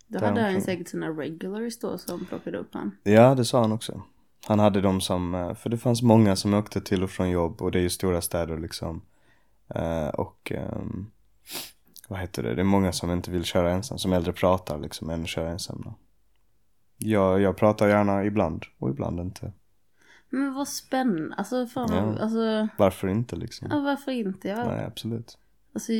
Då 0.07 0.19
Där 0.19 0.27
hade 0.27 0.41
han 0.41 0.61
säkert 0.61 0.87
sina 0.87 1.09
regulars 1.09 1.79
då 1.79 1.97
som 1.97 2.25
plockade 2.25 2.57
upp 2.57 2.73
han. 2.73 2.91
Ja, 3.03 3.35
det 3.35 3.45
sa 3.45 3.61
han 3.61 3.71
också. 3.71 4.01
Han 4.47 4.59
hade 4.59 4.81
de 4.81 5.01
som, 5.01 5.35
eh, 5.35 5.53
för 5.53 5.69
det 5.69 5.77
fanns 5.77 6.01
många 6.01 6.35
som 6.35 6.53
åkte 6.53 6.81
till 6.81 7.03
och 7.03 7.09
från 7.09 7.29
jobb 7.29 7.61
och 7.61 7.71
det 7.71 7.79
är 7.79 7.83
ju 7.83 7.89
stora 7.89 8.21
städer 8.21 8.57
liksom. 8.57 9.01
Eh, 9.75 10.07
och 10.07 10.51
ehm, 10.55 11.05
vad 12.11 12.19
heter 12.19 12.43
det? 12.43 12.55
Det 12.55 12.61
är 12.61 12.65
många 12.65 12.91
som 12.91 13.11
inte 13.11 13.31
vill 13.31 13.43
köra 13.43 13.71
ensam, 13.71 13.97
som 13.97 14.11
hellre 14.11 14.33
pratar 14.33 14.79
liksom 14.79 15.09
än 15.09 15.27
köra 15.27 15.49
ensamma. 15.49 15.93
Jag, 16.97 17.41
jag 17.41 17.57
pratar 17.57 17.87
gärna 17.87 18.25
ibland 18.25 18.65
och 18.79 18.89
ibland 18.89 19.19
inte. 19.19 19.51
Men 20.29 20.53
vad 20.53 20.67
spännande. 20.67 21.35
Alltså, 21.35 21.65
fan, 21.65 21.89
Ja. 21.91 22.23
alltså, 22.23 22.67
Varför 22.77 23.07
inte 23.07 23.35
liksom? 23.35 23.67
ja, 23.71 23.79
varför 23.79 24.11
inte? 24.11 24.47
Jag, 24.47 24.67
Nej, 24.67 24.85
absolut. 24.85 25.37
Alltså 25.73 25.91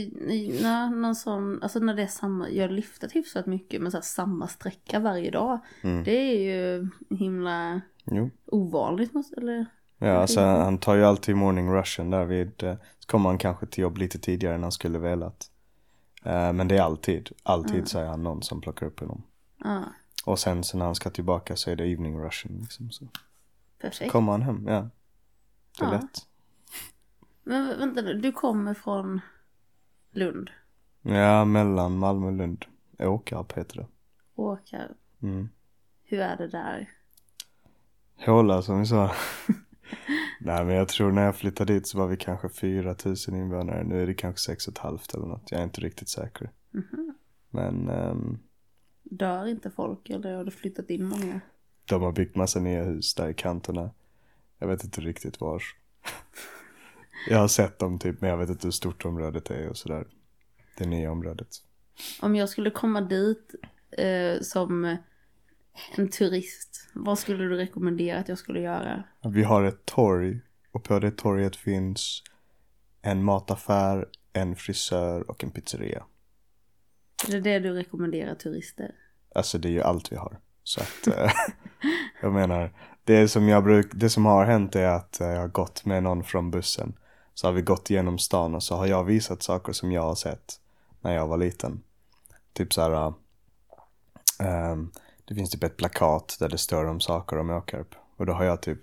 när 0.64 0.90
någon 0.90 1.16
sån, 1.16 1.64
alltså 1.64 1.80
när 1.80 1.94
det 1.96 2.04
är 2.04 2.08
samma, 2.08 2.50
jag 2.50 2.64
har 2.64 2.70
lyftat 2.70 3.12
hyfsat 3.12 3.46
mycket 3.46 3.82
men 3.82 3.92
så 3.92 3.98
här, 3.98 4.02
samma 4.02 4.48
sträcka 4.48 5.00
varje 5.00 5.32
dag. 5.32 5.60
Mm. 5.82 6.04
Det 6.04 6.12
är 6.18 6.40
ju 6.40 6.88
himla 7.18 7.82
Jo. 8.06 8.30
ovanligt 8.46 9.14
måste, 9.14 9.36
eller? 9.36 9.66
Ja, 9.98 10.12
alltså 10.18 10.42
han 10.42 10.78
tar 10.78 10.96
ju 10.96 11.04
alltid 11.06 11.36
morning 11.36 11.74
rushen 11.74 12.10
där 12.10 12.26
vid, 12.26 12.64
eh, 12.64 12.76
så 13.00 13.08
kommer 13.08 13.30
han 13.30 13.38
kanske 13.38 13.66
till 13.66 13.82
jobb 13.82 13.98
lite 13.98 14.20
tidigare 14.20 14.56
än 14.56 14.64
han 14.64 14.72
skulle 14.72 15.00
velat. 15.00 15.48
Eh, 16.24 16.54
men 16.54 16.68
det 16.68 16.78
är 16.78 16.82
alltid, 16.82 17.30
alltid 17.44 17.88
så 17.88 18.00
är 18.00 18.06
han 18.06 18.24
någon 18.24 18.44
som 18.44 18.62
plockar 18.62 18.86
upp 18.86 19.00
honom. 19.00 19.24
Ja, 19.64 19.84
Och 20.26 20.40
sen 20.40 20.64
så 20.64 20.78
när 20.78 20.86
han 20.86 20.96
ska 20.96 21.10
tillbaka 21.10 21.56
så 21.56 21.72
är 21.72 21.76
det 21.76 21.86
evening 21.86 22.20
rushen 22.20 22.58
liksom. 22.62 22.92
Så 22.92 23.08
perfekt. 23.82 24.12
kommer 24.12 24.32
han 24.32 24.42
hem, 24.42 24.66
ja. 24.68 24.90
Det 25.80 25.86
är 25.86 25.88
Ja. 25.88 25.92
lätt. 25.92 26.28
Men 27.44 27.68
vä- 27.72 27.78
vänta 27.80 28.02
nu, 28.02 28.14
du 28.14 28.32
kommer 28.32 28.74
från 28.74 29.22
Lund? 30.12 30.50
Ja, 31.02 31.46
mellan 31.46 31.98
Malmö 31.98 32.26
och 32.28 32.34
Lund. 32.34 32.66
Åkarp 33.00 33.58
heter 33.58 33.78
det. 33.78 33.86
Åkar. 34.36 34.92
Mm. 35.22 35.50
Hur 36.04 36.20
är 36.20 36.38
det 36.38 36.48
där? 36.48 36.90
Håla 38.26 38.62
som 38.62 38.80
vi 38.80 38.86
sa. 38.86 39.12
Nej 40.40 40.66
men 40.66 40.76
jag 40.76 40.88
tror 40.88 41.12
när 41.12 41.26
jag 41.26 41.36
flyttade 41.36 41.74
dit 41.74 41.88
så 41.88 41.98
var 41.98 42.08
vi 42.08 42.18
kanske 42.18 42.50
4000 42.50 43.36
invånare. 43.36 43.84
Nu 43.84 44.02
är 44.02 44.08
det 44.08 44.14
kanske 44.14 44.42
6 44.42 44.78
halvt 44.78 45.14
eller 45.14 45.26
något. 45.26 45.52
Jag 45.52 45.60
är 45.60 45.64
inte 45.64 45.82
riktigt 45.82 46.10
säker. 46.10 46.52
Mhm. 46.72 47.14
Men 47.50 47.90
ehm, 47.90 48.40
Dör 49.04 49.48
inte 49.48 49.72
folk 49.72 50.10
eller 50.10 50.34
har 50.34 50.44
du 50.44 50.52
flyttat 50.52 50.90
in 50.90 51.06
många? 51.06 51.42
de 51.86 52.02
har 52.02 52.12
byggt 52.12 52.36
massa 52.36 52.60
nya 52.60 52.84
hus 52.84 53.16
där 53.16 53.30
i 53.30 53.34
kanterna. 53.34 53.90
Jag 54.60 54.68
vet 54.68 54.84
inte 54.84 55.02
riktigt 55.02 55.40
var. 55.40 55.64
jag 57.30 57.38
har 57.38 57.48
sett 57.48 57.80
dem 57.80 58.00
typ 58.00 58.22
men 58.22 58.30
jag 58.30 58.38
vet 58.38 58.50
inte 58.50 58.68
hur 58.68 58.72
stort 58.72 59.06
området 59.06 59.50
är 59.50 59.70
och 59.70 59.78
sådär. 59.78 60.08
Det 60.78 60.86
nya 60.86 61.12
området. 61.12 61.48
Om 62.22 62.36
jag 62.36 62.50
skulle 62.50 62.70
komma 62.70 63.02
dit 63.02 63.56
eh, 63.92 64.42
som 64.42 64.98
en 65.98 66.10
turist, 66.10 66.90
vad 66.94 67.20
skulle 67.20 67.44
du 67.44 67.58
rekommendera 67.58 68.20
att 68.20 68.30
jag 68.30 68.38
skulle 68.38 68.60
göra? 68.60 69.04
Vi 69.24 69.44
har 69.44 69.64
ett 69.64 69.86
torg 69.86 70.40
och 70.72 70.84
på 70.84 71.00
det 71.00 71.12
torget 71.12 71.56
finns 71.56 72.24
en 73.02 73.24
mataffär, 73.24 74.08
en 74.34 74.56
frisör 74.56 75.30
och 75.30 75.44
en 75.44 75.52
pizzeria. 75.52 76.04
Är 77.28 77.32
det 77.32 77.40
det 77.40 77.60
du 77.60 77.74
rekommenderar 77.74 78.36
turister? 78.36 78.96
Alltså 79.36 79.58
det 79.58 79.68
är 79.68 79.72
ju 79.72 79.82
allt 79.82 80.12
vi 80.12 80.16
har. 80.16 80.40
Så 80.64 80.82
att 80.82 81.08
eh, 81.08 81.32
jag 82.22 82.34
menar, 82.34 82.74
det 83.04 83.28
som 83.28 83.48
jag 83.48 83.64
bruk, 83.64 83.92
det 83.94 84.10
som 84.10 84.26
har 84.26 84.46
hänt 84.46 84.76
är 84.76 84.88
att 84.88 85.22
eh, 85.22 85.28
jag 85.28 85.40
har 85.40 85.48
gått 85.48 85.86
med 85.86 86.04
någon 86.04 86.24
från 86.24 86.52
bussen. 86.52 86.94
Så 87.34 87.48
har 87.48 87.54
vi 87.54 87.62
gått 87.62 87.90
igenom 87.90 88.18
stan 88.18 88.56
och 88.56 88.64
så 88.64 88.76
har 88.76 88.88
jag 88.88 89.04
visat 89.04 89.44
saker 89.44 89.74
som 89.74 89.92
jag 89.92 90.02
har 90.02 90.16
sett 90.16 90.60
när 91.02 91.16
jag 91.16 91.28
var 91.28 91.38
liten. 91.38 91.84
Typ 92.54 92.74
så 92.74 92.82
här, 92.82 93.14
ehm, 94.40 94.92
det 95.32 95.36
finns 95.36 95.50
typ 95.50 95.64
ett 95.64 95.78
plakat 95.78 96.38
där 96.40 96.50
det 96.50 96.58
står 96.58 96.86
om 96.86 97.00
saker 97.00 97.38
om 97.38 97.50
Åkarp. 97.50 97.96
Och 98.18 98.26
då 98.26 98.34
har 98.34 98.44
jag 98.44 98.62
typ 98.62 98.80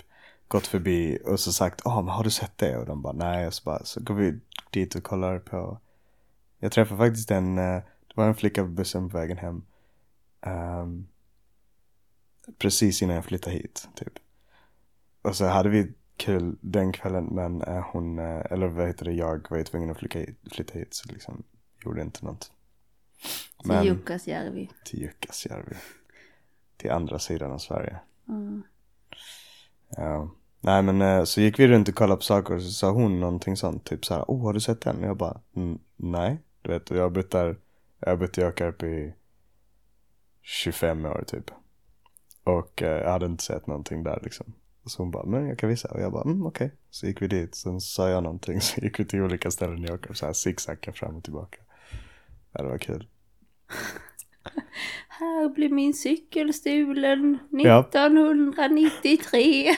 gått 0.48 0.66
förbi 0.66 1.18
och 1.24 1.40
så 1.40 1.52
sagt, 1.52 1.80
ja 1.84 2.02
men 2.02 2.14
har 2.14 2.24
du 2.24 2.30
sett 2.30 2.58
det? 2.58 2.76
Och 2.76 2.86
de 2.86 3.02
bara, 3.02 3.12
nej. 3.12 3.46
Och 3.46 3.54
så, 3.54 3.64
bara, 3.64 3.84
så 3.84 4.00
går 4.00 4.14
vi 4.14 4.40
dit 4.70 4.94
och 4.94 5.02
kollar 5.02 5.38
på. 5.38 5.80
Jag 6.58 6.72
träffade 6.72 6.98
faktiskt 6.98 7.30
en, 7.30 7.58
eh, 7.58 7.82
det 8.06 8.14
var 8.14 8.26
en 8.26 8.34
flicka 8.34 8.62
på 8.62 8.68
bussen 8.68 9.10
på 9.10 9.16
vägen 9.18 9.38
hem. 9.38 9.62
Ehm, 10.40 11.06
precis 12.58 13.02
innan 13.02 13.16
jag 13.16 13.24
flyttade 13.24 13.56
hit, 13.56 13.88
typ. 13.94 14.12
Och 15.22 15.36
så 15.36 15.44
hade 15.44 15.68
vi 15.68 15.92
kul 16.16 16.56
den 16.60 16.92
kvällen, 16.92 17.24
men 17.24 17.62
eh, 17.62 17.86
hon, 17.92 18.18
eh, 18.18 18.42
eller 18.50 18.66
vad 18.66 18.86
heter 18.86 19.04
det, 19.04 19.12
jag 19.12 19.50
var 19.50 19.58
ju 19.58 19.64
tvungen 19.64 19.90
att 19.90 19.98
flytta 19.98 20.18
hit, 20.18 20.38
flytta 20.52 20.78
hit 20.78 20.94
så 20.94 21.08
liksom 21.08 21.42
gjorde 21.84 22.00
inte 22.00 22.24
något. 22.24 22.52
Till 23.62 23.84
Jukkasjärvi. 23.84 24.70
till 24.84 25.00
Jukkasjärvi. 25.00 25.76
Till 26.78 26.90
andra 26.90 27.18
sidan 27.18 27.52
av 27.52 27.58
Sverige. 27.58 27.98
Mm. 28.28 28.62
Ja. 29.96 30.30
Nej 30.60 30.82
men 30.82 31.02
eh, 31.02 31.24
så 31.24 31.40
gick 31.40 31.58
vi 31.58 31.68
runt 31.68 31.88
och 31.88 31.94
kollade 31.94 32.16
på 32.16 32.22
saker 32.22 32.54
och 32.54 32.62
så 32.62 32.70
sa 32.70 32.90
hon 32.90 33.20
någonting 33.20 33.56
sånt. 33.56 33.84
Typ 33.84 34.04
så 34.04 34.14
här, 34.14 34.24
oh 34.28 34.42
har 34.44 34.52
du 34.52 34.60
sett 34.60 34.80
den? 34.80 34.96
Och 34.96 35.08
jag 35.08 35.16
bara, 35.16 35.40
"Mm, 35.56 35.78
nej. 35.96 36.38
Du 36.62 36.70
vet, 36.72 36.90
och 36.90 36.96
jag 36.96 37.02
har 37.02 37.10
bott 37.10 37.30
där, 37.30 37.56
jag 37.98 38.08
har 38.08 38.16
bott 38.16 38.38
i 38.38 38.44
Åkarp 38.44 38.82
i 38.82 39.14
25 40.42 41.04
år 41.06 41.24
typ. 41.26 41.50
Och 42.44 42.82
eh, 42.82 43.02
jag 43.02 43.10
hade 43.10 43.26
inte 43.26 43.44
sett 43.44 43.66
någonting 43.66 44.02
där 44.02 44.20
liksom. 44.22 44.52
Och 44.84 44.90
så 44.90 45.02
hon 45.02 45.10
bara, 45.10 45.24
men 45.26 45.46
jag 45.48 45.58
kan 45.58 45.68
visa. 45.68 45.88
Och 45.88 46.00
jag 46.00 46.12
bara, 46.12 46.22
mm, 46.24 46.46
okej. 46.46 46.72
Så 46.90 47.06
gick 47.06 47.22
vi 47.22 47.26
dit, 47.28 47.54
sen 47.54 47.80
sa 47.80 48.08
jag 48.08 48.22
någonting. 48.22 48.60
Så 48.60 48.80
gick 48.80 49.00
vi 49.00 49.04
till 49.04 49.22
olika 49.22 49.50
ställen 49.50 49.84
i 49.84 49.90
Åkarp, 49.92 50.16
så 50.16 50.26
här 50.26 50.32
zigzacka 50.32 50.92
fram 50.92 51.16
och 51.16 51.24
tillbaka. 51.24 51.58
Ja, 52.52 52.62
det 52.62 52.68
var 52.68 52.78
kul. 52.78 53.08
Här 55.08 55.48
blev 55.54 55.72
min 55.72 55.94
cykel 55.94 56.54
stulen 56.54 57.38
Ja. 57.50 57.80
1993. 57.80 59.74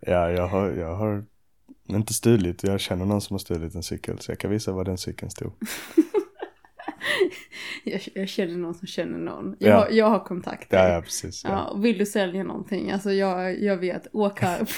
Ja, 0.00 0.30
jag 0.30 0.46
har, 0.46 0.70
jag 0.70 0.94
har 0.96 1.24
inte 1.88 2.14
stulit. 2.14 2.62
Jag 2.62 2.80
känner 2.80 3.04
någon 3.04 3.20
som 3.20 3.34
har 3.34 3.38
stulit 3.38 3.74
en 3.74 3.82
cykel. 3.82 4.18
Så 4.18 4.30
jag 4.30 4.38
kan 4.38 4.50
visa 4.50 4.72
var 4.72 4.84
den 4.84 4.98
cykeln 4.98 5.30
stod. 5.30 5.52
Jag, 7.84 8.00
jag 8.14 8.28
känner 8.28 8.56
någon 8.56 8.74
som 8.74 8.86
känner 8.86 9.18
någon. 9.18 9.56
Jag, 9.58 9.70
Ja. 9.70 9.76
har, 9.78 9.88
jag 9.90 10.10
har 10.10 10.18
kontakter. 10.24 10.76
Ja, 10.88 10.94
ja 10.94 11.00
precis. 11.02 11.44
Ja. 11.44 11.74
Vill 11.76 11.98
du 11.98 12.06
sälja 12.06 12.42
någonting? 12.44 12.90
Alltså 12.90 13.12
jag, 13.12 13.62
jag 13.62 13.76
vet, 13.76 14.06
Åkarp, 14.12 14.68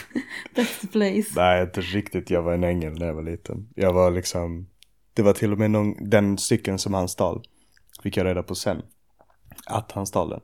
that's 0.55 0.81
the 0.81 0.87
place. 0.87 1.29
Nej, 1.37 1.63
inte 1.63 1.81
riktigt. 1.81 2.31
Jag 2.31 2.43
var 2.43 2.55
en 2.55 2.65
ängel 2.65 2.99
när 2.99 3.07
jag 3.07 3.15
var 3.15 3.23
liten. 3.23 3.69
Jag 3.75 3.93
var 3.93 4.11
liksom, 4.11 4.67
det 5.15 5.23
var 5.23 5.33
till 5.33 5.53
och 5.53 5.59
med 5.59 5.71
någon, 5.71 6.11
den 6.11 6.39
cykeln 6.39 6.79
som 6.79 6.95
han 6.95 7.09
stal. 7.09 7.43
Fick 8.03 8.17
jag 8.17 8.27
reda 8.27 8.43
på 8.43 8.55
sen. 8.55 8.83
Att 9.67 9.93
han 9.93 10.07
stal 10.07 10.31
den. 10.31 10.41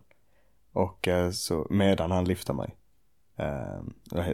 Och 0.73 1.09
eh, 1.09 1.31
så 1.31 1.67
medan 1.71 2.11
han 2.11 2.25
lyfte 2.25 2.53
mig. 2.53 2.77
Eh, 3.37 3.83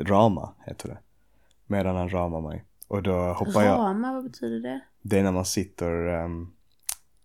rama 0.05 0.53
heter 0.67 0.89
det. 0.89 0.99
Medan 1.67 1.97
han 1.97 2.09
ramar 2.11 2.41
mig. 2.41 2.65
Och 2.89 3.03
då 3.03 3.13
hoppar 3.33 3.63
jag. 3.63 3.79
Rama, 3.79 4.13
vad 4.13 4.25
betyder 4.25 4.69
det? 4.71 4.81
Det 5.03 5.19
är 5.19 5.23
när 5.23 5.33
man 5.33 5.45
sitter 5.45 6.07
ehm, 6.07 6.51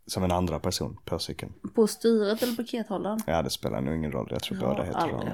som 0.08 0.24
en 0.24 0.32
andra 0.32 0.60
person 0.60 0.97
på 1.06 1.20
cykeln. 1.20 1.54
På 1.76 1.88
styret 1.88 2.43
eller 2.43 2.56
pakethållaren? 2.56 3.20
Ja, 3.28 3.41
det 3.41 3.50
spelar 3.50 3.82
nog 3.82 3.95
ingen 3.95 4.12
roll. 4.12 4.28
Jag 4.32 4.41
tror 4.43 4.58
båda 4.60 4.84
heter 4.84 5.00
aldrig 5.00 5.20
rama. 5.20 5.30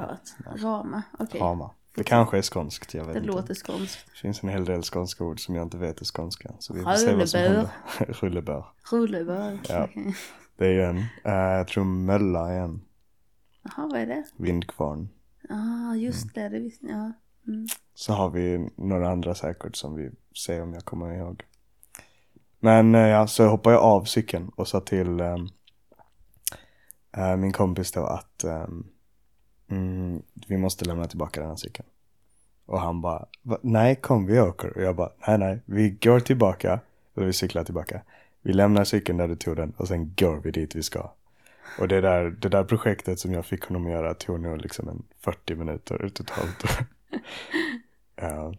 hört. 0.45 0.61
Rama, 0.63 1.01
okej. 1.19 1.41
Rama. 1.41 1.71
Det 1.95 2.03
kanske 2.03 2.37
är 2.37 2.41
skånskt, 2.41 2.93
jag 2.93 3.03
vet 3.05 3.13
Det 3.13 3.19
inte. 3.19 3.31
låter 3.31 3.53
skånskt. 3.53 4.05
Det 4.13 4.17
finns 4.19 4.43
en 4.43 4.49
hel 4.49 4.65
del 4.65 4.83
skånska 4.83 5.23
ord 5.23 5.45
som 5.45 5.55
jag 5.55 5.63
inte 5.63 5.77
vet 5.77 6.01
är 6.01 6.05
skånska. 6.05 6.51
Så 6.59 6.73
vi 6.73 6.81
får 6.83 6.93
se 6.93 7.15
vad 7.15 7.29
som 7.29 7.39
Rullebör. 7.39 7.69
händer. 7.85 8.13
Rullebör. 8.21 8.65
Rullebör. 8.91 9.59
Ja. 9.69 9.87
Det 10.57 10.65
är 10.65 10.71
ju 10.71 10.83
en. 10.83 10.97
Eh, 10.97 11.33
jag 11.57 11.67
tror 11.67 11.83
mölla 11.83 12.51
är 12.53 12.59
en. 12.59 12.81
Jaha, 13.63 13.87
vad 13.91 13.99
är 14.01 14.05
det? 14.05 14.23
Vindkvarn. 14.37 15.09
Ah, 15.49 15.95
just 15.95 16.33
det, 16.35 16.49
det 16.49 16.59
visste 16.59 16.87
jag. 16.87 17.11
Mm. 17.47 17.67
Så 17.93 18.13
har 18.13 18.29
vi 18.29 18.69
några 18.75 19.09
andra 19.09 19.35
säkert 19.35 19.75
som 19.75 19.95
vi 19.95 20.11
ser 20.45 20.61
om 20.61 20.73
jag 20.73 20.85
kommer 20.85 21.13
ihåg. 21.13 21.43
Men 22.59 22.95
eh, 22.95 23.01
ja, 23.07 23.27
så 23.27 23.47
hoppade 23.47 23.75
jag 23.75 23.83
av 23.83 24.03
cykeln 24.03 24.49
och 24.55 24.67
sa 24.67 24.79
till 24.79 25.19
eh, 25.19 25.37
min 27.37 27.51
kompis 27.51 27.91
då 27.91 28.05
att 28.05 28.43
ehm, 28.43 28.87
mm, 29.67 30.21
vi 30.47 30.57
måste 30.57 30.85
lämna 30.85 31.07
tillbaka 31.07 31.41
den 31.41 31.49
här 31.49 31.57
cykeln. 31.57 31.87
Och 32.65 32.81
han 32.81 33.01
bara, 33.01 33.25
"Va? 33.41 33.57
nej 33.61 33.95
kom 33.95 34.25
vi 34.25 34.39
åker. 34.39 34.77
Och 34.77 34.83
jag 34.83 34.95
bara, 34.95 35.11
nej 35.27 35.37
nej, 35.37 35.59
vi 35.65 35.89
går 35.89 36.19
tillbaka. 36.19 36.79
Eller 37.15 37.27
vi 37.27 37.33
cyklar 37.33 37.63
tillbaka. 37.63 38.01
Vi 38.45 38.53
lämnar 38.53 38.83
cykeln 38.83 39.17
där 39.17 39.27
du 39.27 39.35
tog 39.35 39.55
den 39.55 39.73
och 39.77 39.87
sen 39.87 40.13
går 40.17 40.41
vi 40.43 40.51
dit 40.51 40.75
vi 40.75 40.83
ska. 40.83 41.11
Och 41.79 41.87
det 41.87 42.01
där, 42.01 42.29
det 42.29 42.49
där 42.49 42.63
projektet 42.63 43.19
som 43.19 43.33
jag 43.33 43.45
fick 43.45 43.63
honom 43.63 43.85
att 43.85 43.91
göra 43.91 44.13
tog 44.13 44.39
nog 44.39 44.61
liksom 44.61 44.89
en 44.89 45.03
40 45.19 45.55
minuter 45.55 46.09
totalt. 46.13 46.63
ja, 48.15 48.53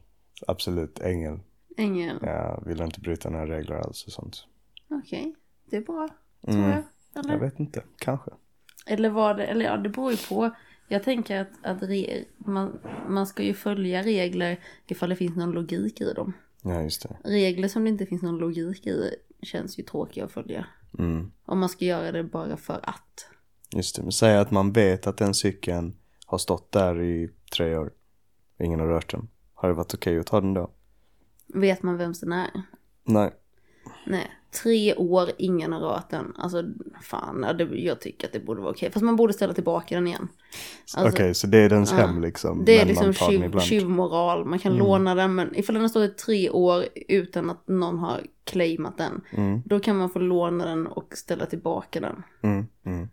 absolut, 0.46 1.00
ängel. 1.00 1.40
Ängel. 1.76 2.18
Jag 2.22 2.62
vill 2.66 2.80
inte 2.82 3.00
bryta 3.00 3.30
några 3.30 3.46
regler 3.46 3.74
alls 3.76 4.06
och 4.06 4.12
sånt. 4.12 4.46
Okej, 4.88 5.34
det 5.70 5.76
är 5.76 5.80
bra. 5.80 6.08
Tror 6.44 6.54
Mm. 6.58 6.70
jag. 6.70 6.82
Eller? 7.24 7.32
Jag 7.34 7.40
vet 7.40 7.60
inte, 7.60 7.82
kanske. 7.98 8.30
Eller 8.86 9.10
var 9.10 9.34
det, 9.34 9.44
eller 9.46 9.64
ja 9.64 9.76
det 9.76 9.88
beror 9.88 10.10
ju 10.10 10.16
på. 10.16 10.50
Jag 10.88 11.02
tänker 11.02 11.40
att, 11.40 11.48
att 11.62 11.82
re, 11.82 12.24
man, 12.38 12.78
man 13.08 13.26
ska 13.26 13.42
ju 13.42 13.54
följa 13.54 14.02
regler 14.02 14.60
ifall 14.86 15.08
det 15.08 15.16
finns 15.16 15.36
någon 15.36 15.52
logik 15.52 16.00
i 16.00 16.12
dem. 16.12 16.32
Ja, 16.62 16.82
just 16.82 17.02
det. 17.02 17.16
Regler 17.24 17.68
som 17.68 17.84
det 17.84 17.90
inte 17.90 18.06
finns 18.06 18.22
någon 18.22 18.38
logik 18.38 18.86
i 18.86 19.10
känns 19.42 19.78
ju 19.78 19.82
tråkiga 19.82 20.24
att 20.24 20.32
följa. 20.32 20.66
Mm. 20.98 21.32
Om 21.44 21.58
man 21.58 21.68
ska 21.68 21.84
göra 21.84 22.12
det 22.12 22.24
bara 22.24 22.56
för 22.56 22.80
att. 22.82 23.28
Just 23.70 23.96
det, 23.96 24.02
men 24.02 24.12
säg 24.12 24.36
att 24.36 24.50
man 24.50 24.72
vet 24.72 25.06
att 25.06 25.16
den 25.16 25.34
cykeln 25.34 25.96
har 26.26 26.38
stått 26.38 26.72
där 26.72 27.02
i 27.02 27.30
tre 27.56 27.76
år. 27.76 27.92
Ingen 28.58 28.80
har 28.80 28.86
rört 28.86 29.10
den. 29.10 29.28
Har 29.54 29.68
det 29.68 29.74
varit 29.74 29.94
okej 29.94 30.18
att 30.18 30.26
ta 30.26 30.40
den 30.40 30.54
då? 30.54 30.70
Vet 31.46 31.82
man 31.82 31.96
vems 31.96 32.20
den 32.20 32.32
är? 32.32 32.62
Nej, 33.04 33.34
Nej, 34.06 34.30
tre 34.62 34.94
år, 34.94 35.30
ingen 35.38 35.72
har 35.72 35.80
rört 35.80 36.10
den. 36.10 36.32
Alltså 36.38 36.62
fan, 37.02 37.46
jag 37.72 38.00
tycker 38.00 38.26
att 38.26 38.32
det 38.32 38.40
borde 38.40 38.60
vara 38.60 38.70
okej. 38.72 38.90
Fast 38.92 39.04
man 39.04 39.16
borde 39.16 39.32
ställa 39.32 39.54
tillbaka 39.54 39.94
den 39.94 40.06
igen. 40.06 40.28
Alltså, 40.96 41.14
Okej, 41.14 41.34
så 41.34 41.46
det 41.46 41.58
är 41.58 41.68
dens 41.68 41.90
ja. 41.92 41.96
hem 41.98 42.22
liksom. 42.22 42.64
Det 42.64 42.80
är 42.80 42.84
liksom 42.86 43.12
tjuv, 43.12 43.58
tjuvmoral. 43.58 44.44
Man 44.44 44.58
kan 44.58 44.72
Mm. 44.72 44.86
låna 44.86 45.14
den 45.14 45.34
men 45.34 45.56
ifall 45.56 45.74
den 45.74 45.82
har 45.82 45.88
stått 45.88 46.10
i 46.10 46.14
tre 46.14 46.50
år 46.50 46.84
utan 47.08 47.50
att 47.50 47.68
någon 47.68 47.98
har 47.98 48.20
claimat 48.44 48.98
den. 48.98 49.20
Mm, 49.30 49.62
Då 49.64 49.80
kan 49.80 49.96
man 49.96 50.10
få 50.10 50.18
låna 50.18 50.66
den 50.66 50.86
och 50.86 51.08
ställa 51.16 51.46
tillbaka 51.46 52.00
den. 52.00 52.22
mm, 52.42 52.66
mm. 52.86 53.08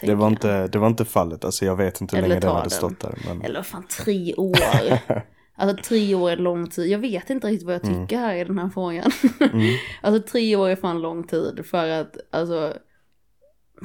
Det, 0.00 0.14
var 0.14 0.24
jag. 0.24 0.32
inte, 0.32 0.66
det 0.66 0.78
var 0.78 0.86
inte 0.86 1.04
fallet, 1.04 1.44
alltså 1.44 1.64
jag 1.64 1.76
vet 1.76 2.00
inte 2.00 2.16
hur 2.16 2.24
Eller 2.24 2.28
länge 2.34 2.40
den 2.46 2.56
hade 2.56 2.70
stått 2.70 3.00
där. 3.00 3.18
Men... 3.26 3.42
Eller 3.42 3.62
fan, 3.62 3.86
tre 4.04 4.34
år. 4.34 4.56
Alltså 5.56 5.82
tre 5.82 6.14
år 6.14 6.30
är 6.30 6.36
lång 6.36 6.66
tid. 6.66 6.86
Jag 6.90 6.98
vet 6.98 7.30
inte 7.30 7.46
riktigt 7.46 7.66
vad 7.66 7.74
jag 7.74 7.82
tycker 7.82 8.18
här 8.18 8.34
i 8.34 8.44
den 8.44 8.58
här 8.58 8.68
frågan. 8.68 9.10
Mm. 9.40 9.76
alltså 10.02 10.30
tre 10.32 10.56
år 10.56 10.68
är 10.68 10.76
fan 10.76 11.00
lång 11.00 11.24
tid 11.24 11.66
för 11.66 11.88
att, 11.88 12.16
alltså. 12.30 12.78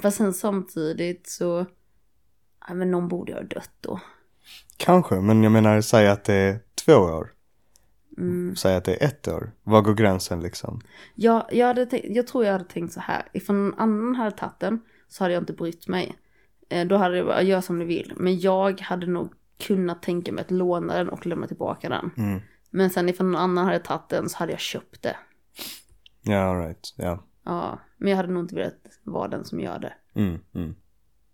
Fast 0.02 0.18
sen 0.18 0.34
samtidigt 0.34 1.30
så, 1.30 1.66
ja 2.68 2.74
men 2.74 2.92
någon 2.92 3.08
borde 3.08 3.34
ha 3.34 3.42
dött 3.42 3.72
då. 3.82 4.00
Kanske, 4.78 5.16
men 5.16 5.44
jag 5.44 5.52
menar 5.52 5.82
säg 5.82 6.08
att 6.08 6.24
det 6.24 6.34
är 6.34 6.60
två 6.86 6.94
år. 6.94 7.34
Mm. 8.18 8.56
Säg 8.56 8.76
att 8.76 8.86
det 8.86 9.04
är 9.04 9.08
ett 9.08 9.28
år. 9.28 9.52
Var 9.64 9.82
går 9.82 9.94
gränsen 9.94 10.40
liksom? 10.40 10.82
Jag, 11.16 11.46
jag, 11.52 11.68
hade 11.68 11.86
tänkt, 11.86 12.08
jag 12.10 12.28
tror 12.28 12.46
jag 12.46 12.52
hade 12.52 12.66
tänkt 12.66 12.94
så 12.94 13.00
här. 13.00 13.28
Ifall 13.34 13.56
någon 13.56 13.80
annan 13.80 14.16
hade 14.16 14.32
tagit 14.32 14.60
den 14.60 14.82
så 15.08 15.24
hade 15.24 15.34
jag 15.34 15.42
inte 15.42 15.54
brytt 15.54 15.88
mig. 15.88 16.16
Eh, 16.70 16.88
då 16.88 16.98
hade 16.98 17.16
det 17.16 17.24
bara, 17.24 17.42
gör 17.42 17.62
som 17.62 17.80
du 17.80 17.86
vill. 17.86 18.14
Men 18.16 18.40
jag 18.40 18.82
hade 18.82 19.08
nog 19.08 19.34
kunnat 19.62 20.02
tänka 20.02 20.32
mig 20.32 20.42
att 20.42 20.52
låna 20.52 20.98
den 20.98 21.10
och 21.10 21.26
lämna 21.26 21.48
tillbaka 21.48 21.90
den. 21.90 22.12
Mm. 22.18 22.42
Men 22.70 22.90
sen 22.90 23.10
ifall 23.10 23.26
någon 23.26 23.42
annan 23.42 23.66
hade 23.66 23.80
tagit 23.80 24.10
den 24.10 24.30
så 24.30 24.38
hade 24.38 24.52
jag 24.52 24.60
köpt 24.60 25.02
det. 25.02 25.16
Ja, 26.22 26.38
alright. 26.38 26.94
Ja. 26.98 27.24
Ja, 27.46 27.80
men 27.98 28.10
jag 28.10 28.18
hade 28.18 28.34
nog 28.34 28.44
inte 28.44 28.56
velat 28.56 28.76
vara 29.04 29.28
den 29.28 29.46
som 29.46 29.60
gör 29.60 29.80
det. 29.80 29.94
Mm, 30.16 30.40
mm. 30.56 30.76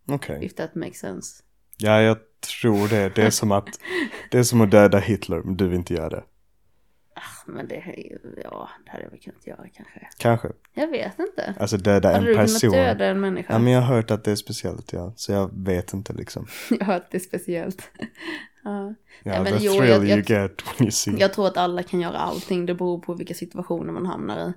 Okej. 0.07 0.45
If 0.45 0.55
that 0.55 0.75
makes 0.75 0.97
sense. 0.97 1.43
Ja, 1.78 2.01
jag 2.01 2.17
tror 2.59 2.88
det. 2.88 3.15
Det 3.15 3.23
är 3.23 3.30
som 3.30 3.51
att 3.51 3.69
det 4.32 4.38
är 4.38 4.43
som 4.43 4.61
att 4.61 4.71
döda 4.71 4.99
Hitler, 4.99 5.41
men 5.41 5.57
du 5.57 5.67
vill 5.67 5.78
inte 5.78 5.93
göra 5.93 6.09
det. 6.09 6.23
Men 7.45 7.68
det, 7.68 7.84
ja, 8.43 8.70
det 8.86 8.91
hade 8.91 9.03
jag 9.03 9.09
väl 9.11 9.20
kunnat 9.20 9.47
göra 9.47 9.65
kanske. 9.74 10.07
Kanske. 10.18 10.47
Jag 10.74 10.88
vet 10.88 11.20
inte. 11.20 11.53
Alltså 11.59 11.78
döda 11.78 12.09
en 12.09 12.15
Hade 12.15 12.28
du 12.28 12.36
person. 12.36 12.59
kunnat 12.72 12.86
döda 12.86 13.05
en 13.05 13.20
människa? 13.20 13.53
Ja, 13.53 13.59
men 13.59 13.74
jag 13.74 13.82
har 13.82 13.95
hört 13.95 14.11
att 14.11 14.24
det 14.24 14.32
är 14.32 14.36
speciellt, 14.36 14.93
ja. 14.93 15.13
Så 15.15 15.32
jag 15.32 15.49
vet 15.53 15.93
inte 15.93 16.13
liksom. 16.13 16.47
Jag 16.70 16.86
har 16.86 16.93
hört 16.93 17.07
det 17.11 17.20
speciellt. 17.20 17.91
ja. 18.63 18.93
Ja, 19.24 19.43
men 19.43 19.45
the 19.45 19.65
jo, 19.65 19.72
thrill 19.74 19.89
jag- 19.89 20.03
you 20.03 20.09
jag- 20.09 20.30
get 20.30 20.61
when 20.68 20.86
you 20.88 20.91
see. 20.91 21.15
Jag 21.18 21.34
tror 21.34 21.47
att 21.47 21.57
alla 21.57 21.84
kan 21.84 22.01
göra 22.01 22.18
allting, 22.18 22.65
det 22.65 22.74
beror 22.74 22.99
på 22.99 23.13
vilka 23.13 23.34
situationer 23.34 23.93
man 23.93 24.05
hamnar 24.05 24.49
i. 24.49 24.53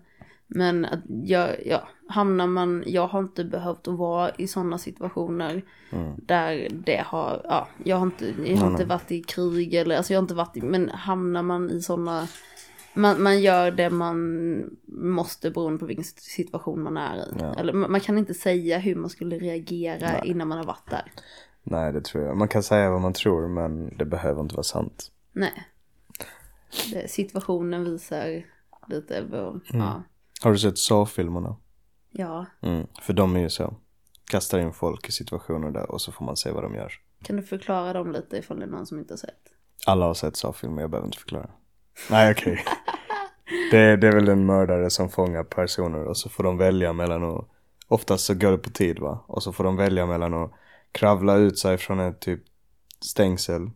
Men 0.53 0.85
att 0.85 1.01
jag, 1.07 1.67
ja, 1.67 1.89
hamnar 2.09 2.47
man, 2.47 2.85
jag 2.87 3.07
har 3.07 3.21
inte 3.21 3.45
behövt 3.45 3.89
att 3.89 3.99
vara 3.99 4.31
i 4.31 4.47
sådana 4.47 4.79
situationer 4.79 5.63
Mm. 5.93 6.15
där 6.19 6.69
det 6.71 7.03
har, 7.07 7.41
ja, 7.45 7.69
jag 7.85 7.97
har 7.97 8.07
inte, 8.07 8.35
jag 8.45 8.57
har 8.57 8.71
inte 8.71 8.85
varit 8.85 9.13
i 9.13 9.23
krig 9.23 9.75
eller, 9.75 9.97
alltså 9.97 10.13
jag 10.13 10.19
har 10.19 10.23
inte 10.23 10.35
varit 10.35 10.57
i, 10.57 10.63
men 10.63 10.89
hamnar 10.89 11.43
man 11.43 11.71
i 11.71 11.83
sådana, 11.83 12.29
man, 12.95 13.23
man 13.23 13.41
gör 13.41 13.71
det 13.71 13.91
man 13.91 14.79
måste 14.87 15.51
beroende 15.51 15.79
på 15.79 15.87
vilken 15.87 16.05
situation 16.05 16.83
man 16.83 16.97
är 16.97 17.17
i. 17.17 17.35
Ja. 17.39 17.55
Eller 17.55 17.73
man 17.73 18.01
kan 18.01 18.19
inte 18.19 18.35
säga 18.35 18.79
hur 18.79 18.95
man 18.95 19.11
skulle 19.11 19.39
reagera 19.39 20.25
innan 20.25 20.49
man 20.49 20.59
har 20.59 20.65
varit 20.65 20.91
där. 20.91 21.13
Nej, 21.63 21.93
det 21.93 22.01
tror 22.01 22.25
jag. 22.25 22.37
Man 22.37 22.49
kan 22.49 22.63
säga 22.63 22.91
vad 22.91 23.01
man 23.01 23.13
tror, 23.13 23.49
men 23.49 23.97
det 23.97 24.05
behöver 24.05 24.41
inte 24.41 24.55
vara 24.55 24.65
sant. 24.65 25.11
Nej. 25.33 25.69
Det, 26.93 27.11
situationen 27.11 27.85
visar 27.85 28.43
lite 28.89 29.23
vad, 29.31 29.61
ja. 29.73 30.03
Har 30.43 30.53
du 30.53 30.59
sett 30.59 30.79
Saw-filmerna? 30.79 31.57
Ja, 32.11 32.47
Mm. 32.63 32.87
För 33.03 33.13
de 33.13 33.37
är 33.37 33.41
ju 33.41 33.51
så. 33.51 33.75
Kastar 34.31 34.59
in 34.59 34.73
folk 34.73 35.09
i 35.09 35.13
situationer 35.13 35.71
där 35.71 35.91
och 35.91 36.01
så 36.01 36.13
får 36.13 36.25
man 36.25 36.37
se 36.37 36.51
vad 36.51 36.63
de 36.63 36.75
gör. 36.75 36.93
kan 37.23 37.37
du 37.37 37.43
förklara 37.43 37.93
dem 37.93 38.13
lite 38.13 38.37
ifall 38.37 38.59
det 38.59 38.65
är 38.65 38.69
någon 38.71 38.87
som 38.87 38.99
inte 38.99 39.13
har 39.13 39.19
sett? 39.19 39.41
Alla 39.87 40.07
har 40.07 40.15
sett 40.15 40.37
Saw-filmer, 40.37 40.81
jag 40.83 40.91
behöver 40.91 41.09
inte 41.09 41.19
förklara. 41.19 41.51
Nej, 42.11 42.33
okej. 42.33 42.65
det, 43.71 43.97
det 43.97 44.09
är 44.09 44.13
väl 44.13 44.29
en 44.29 44.47
mördare 44.47 44.91
som 44.91 45.09
fångar 45.09 45.45
personer 45.45 46.05
och 46.05 46.17
så 46.17 46.29
får 46.29 46.45
de 46.45 46.57
välja 46.59 46.93
mellan 46.93 47.25
att, 47.25 47.49
oftast 47.89 48.25
så 48.25 48.35
går 48.35 48.51
det 48.51 48.59
på 48.59 48.71
tid 48.71 48.99
va, 48.99 49.25
och 49.27 49.43
så 49.43 49.53
får 49.53 49.65
de 49.65 49.77
välja 49.77 50.07
mellan 50.07 50.35
att 50.35 50.53
kravla 50.93 51.37
ut 51.37 51.59
sig 51.59 51.79
från 51.79 52.01
ett 52.01 52.21
typ 52.21 52.43
stängsel 53.01 53.71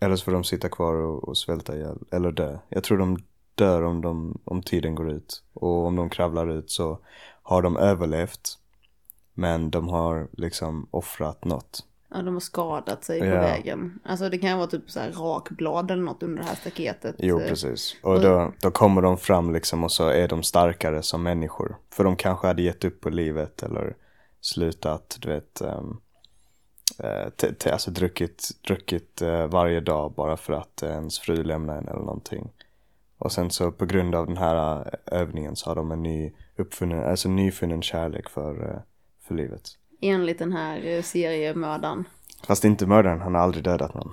eller 0.00 0.16
så 0.16 0.24
får 0.24 0.32
de 0.32 0.44
sitta 0.44 0.68
kvar 0.68 0.94
och, 0.94 1.28
och 1.28 1.36
svälta 1.38 1.76
ihjäl, 1.76 1.98
eller 2.12 2.32
dö. 2.32 2.58
Jag 2.68 2.84
tror 2.84 2.98
de 2.98 3.18
dör 3.60 3.82
om, 3.82 4.00
de, 4.00 4.38
om 4.44 4.62
tiden 4.62 4.94
går 4.94 5.10
ut 5.10 5.42
och 5.54 5.86
om 5.86 5.96
de 5.96 6.10
kravlar 6.10 6.50
ut 6.50 6.70
så 6.70 6.98
har 7.42 7.62
de 7.62 7.76
överlevt 7.76 8.58
men 9.34 9.70
de 9.70 9.88
har 9.88 10.28
liksom 10.32 10.88
offrat 10.90 11.44
något. 11.44 11.84
Ja, 12.14 12.22
de 12.22 12.34
har 12.34 12.40
skadat 12.40 13.04
sig 13.04 13.20
på 13.20 13.26
Ja. 13.26 13.40
vägen. 13.40 13.98
Alltså 14.04 14.28
det 14.28 14.38
kan 14.38 14.58
vara 14.58 14.66
typ 14.66 14.90
så 14.90 15.00
här 15.00 15.12
rakblad 15.12 15.90
eller 15.90 16.02
något 16.02 16.22
under 16.22 16.42
det 16.42 16.48
här 16.48 16.54
staketet. 16.56 17.16
Jo, 17.18 17.40
Eh, 17.40 17.48
precis. 17.48 17.96
Och 18.02 18.20
då, 18.20 18.52
då 18.60 18.70
kommer 18.70 19.02
de 19.02 19.16
fram 19.16 19.52
liksom 19.52 19.84
och 19.84 19.92
så 19.92 20.08
är 20.08 20.28
de 20.28 20.42
starkare 20.42 21.02
som 21.02 21.22
människor. 21.22 21.76
För 21.90 22.04
de 22.04 22.16
kanske 22.16 22.46
hade 22.46 22.62
gett 22.62 22.84
upp 22.84 23.00
på 23.00 23.10
livet 23.10 23.62
eller 23.62 23.96
slutat, 24.40 25.18
du 25.20 25.28
vet, 25.28 25.62
um, 25.62 26.00
alltså 27.72 27.90
druckit, 27.90 28.48
druckit 28.66 29.22
eh, 29.22 29.46
varje 29.46 29.80
dag 29.80 30.12
bara 30.12 30.36
för 30.36 30.52
att 30.52 30.82
ens 30.82 31.18
fru 31.18 31.42
lämnar 31.42 31.76
en 31.76 31.88
eller 31.88 31.98
någonting. 31.98 32.50
Och 33.20 33.32
sen 33.32 33.50
så 33.50 33.72
på 33.72 33.86
grund 33.86 34.14
av 34.14 34.26
den 34.26 34.36
här 34.36 34.76
eh, 35.12 35.20
övningen 35.20 35.56
så 35.56 35.70
har 35.70 35.74
de 35.74 35.92
en 35.92 36.02
ny 36.02 36.32
uppfunnen, 36.56 37.04
alltså 37.10 37.28
nyfunnen 37.28 37.82
kärlek 37.82 38.28
för, 38.28 38.70
eh, 38.70 38.80
för 39.28 39.34
livet. 39.34 39.62
Enligt 40.00 40.38
den 40.38 40.52
här 40.52 40.86
eh, 40.86 41.02
seriemördaren. 41.02 42.04
Fast 42.46 42.64
inte 42.64 42.86
mördaren, 42.86 43.20
han 43.20 43.34
har 43.34 43.40
aldrig 43.42 43.64
dödat 43.64 43.94
någon. 43.94 44.12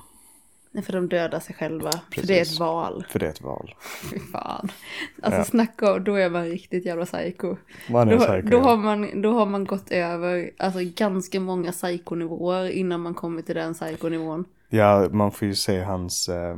Nej, 0.72 0.84
För 0.84 0.94
de 0.94 1.10
dödar 1.10 1.40
sig 1.40 1.56
själva. 1.56 1.92
För 1.92 2.02
det 2.12 2.18
är 2.18 2.22
ett 2.22 2.28
Precis. 2.48 2.60
val. 2.60 3.06
För 3.10 3.20
det 3.20 3.26
är 3.26 3.30
ett 3.30 3.42
val. 3.42 3.76
Fy 4.12 4.20
fan. 4.20 4.70
Alltså 5.22 5.40
Ja. 5.40 5.44
snacka 5.46 5.94
om, 5.94 6.04
då 6.04 6.16
är 6.16 6.30
man 6.30 6.46
riktigt 6.46 6.86
jävla 6.86 7.06
psycho. 7.06 7.56
Man 7.90 8.10
är 8.10 8.14
Då, 8.14 8.20
säker. 8.20 8.50
då, 8.50 8.60
har 8.60 8.78
man, 8.78 9.22
då 9.22 9.32
har 9.34 9.46
man 9.46 9.66
gått 9.66 9.92
över 9.92 10.52
alltså, 10.60 10.80
ganska 10.84 11.40
många 11.40 11.72
psykonivåer 11.72 12.70
innan 12.70 13.02
man 13.02 13.14
kommer 13.14 13.42
till 13.42 13.56
den 13.56 13.74
psykonivån. 13.74 14.46
Ja, 14.70 15.08
man 15.12 15.32
får 15.32 15.48
ju 15.48 15.56
se 15.56 15.82
hans, 15.82 16.30
eh, 16.30 16.58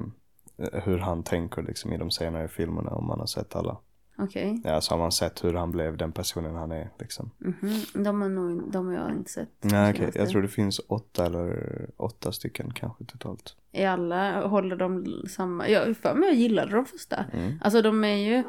hur 0.73 0.97
han 0.97 1.23
tänker 1.23 1.61
liksom 1.61 1.93
i 1.93 1.97
de 1.97 2.11
senare 2.11 2.47
filmerna 2.47 2.89
om 2.89 3.07
man 3.07 3.19
har 3.19 3.27
sett 3.27 3.55
alla. 3.55 3.77
Okej. 4.17 4.61
Ja, 4.63 4.81
så 4.81 4.93
har 4.93 4.99
man 4.99 5.11
sett 5.11 5.43
hur 5.43 5.53
han 5.53 5.71
blev 5.71 5.97
den 5.97 6.11
personen 6.11 6.55
han 6.55 6.71
är 6.71 6.89
liksom. 6.99 7.31
Mhm. 7.37 8.03
De, 8.03 8.21
har 8.21 8.29
nog, 8.29 8.71
de 8.71 8.87
har 8.87 8.93
jag 8.93 9.11
inte 9.11 9.31
sett. 9.31 9.49
Nej, 9.61 9.89
okej. 9.89 9.99
senaste. 9.99 10.19
Jag 10.19 10.29
tror 10.29 10.41
det 10.41 10.47
finns 10.47 10.81
åtta 10.87 11.25
eller 11.25 11.89
åtta 11.97 12.31
stycken 12.31 12.73
kanske 12.73 13.05
totalt. 13.05 13.55
I 13.71 13.85
alla 13.85 14.47
håller 14.47 14.75
de 14.75 15.05
samma, 15.29 15.69
jag 15.69 15.97
för 15.97 16.15
mig 16.15 16.29
jag 16.29 16.37
gillade 16.37 16.71
de 16.71 16.85
första. 16.85 17.25
Mm. 17.33 17.59
Alltså 17.61 17.81
de 17.81 18.03
är 18.03 18.15
ju 18.15 18.43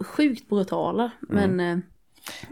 sjukt 0.00 0.48
brutala. 0.48 1.10
Men 1.20 1.60
eh, 1.60 1.78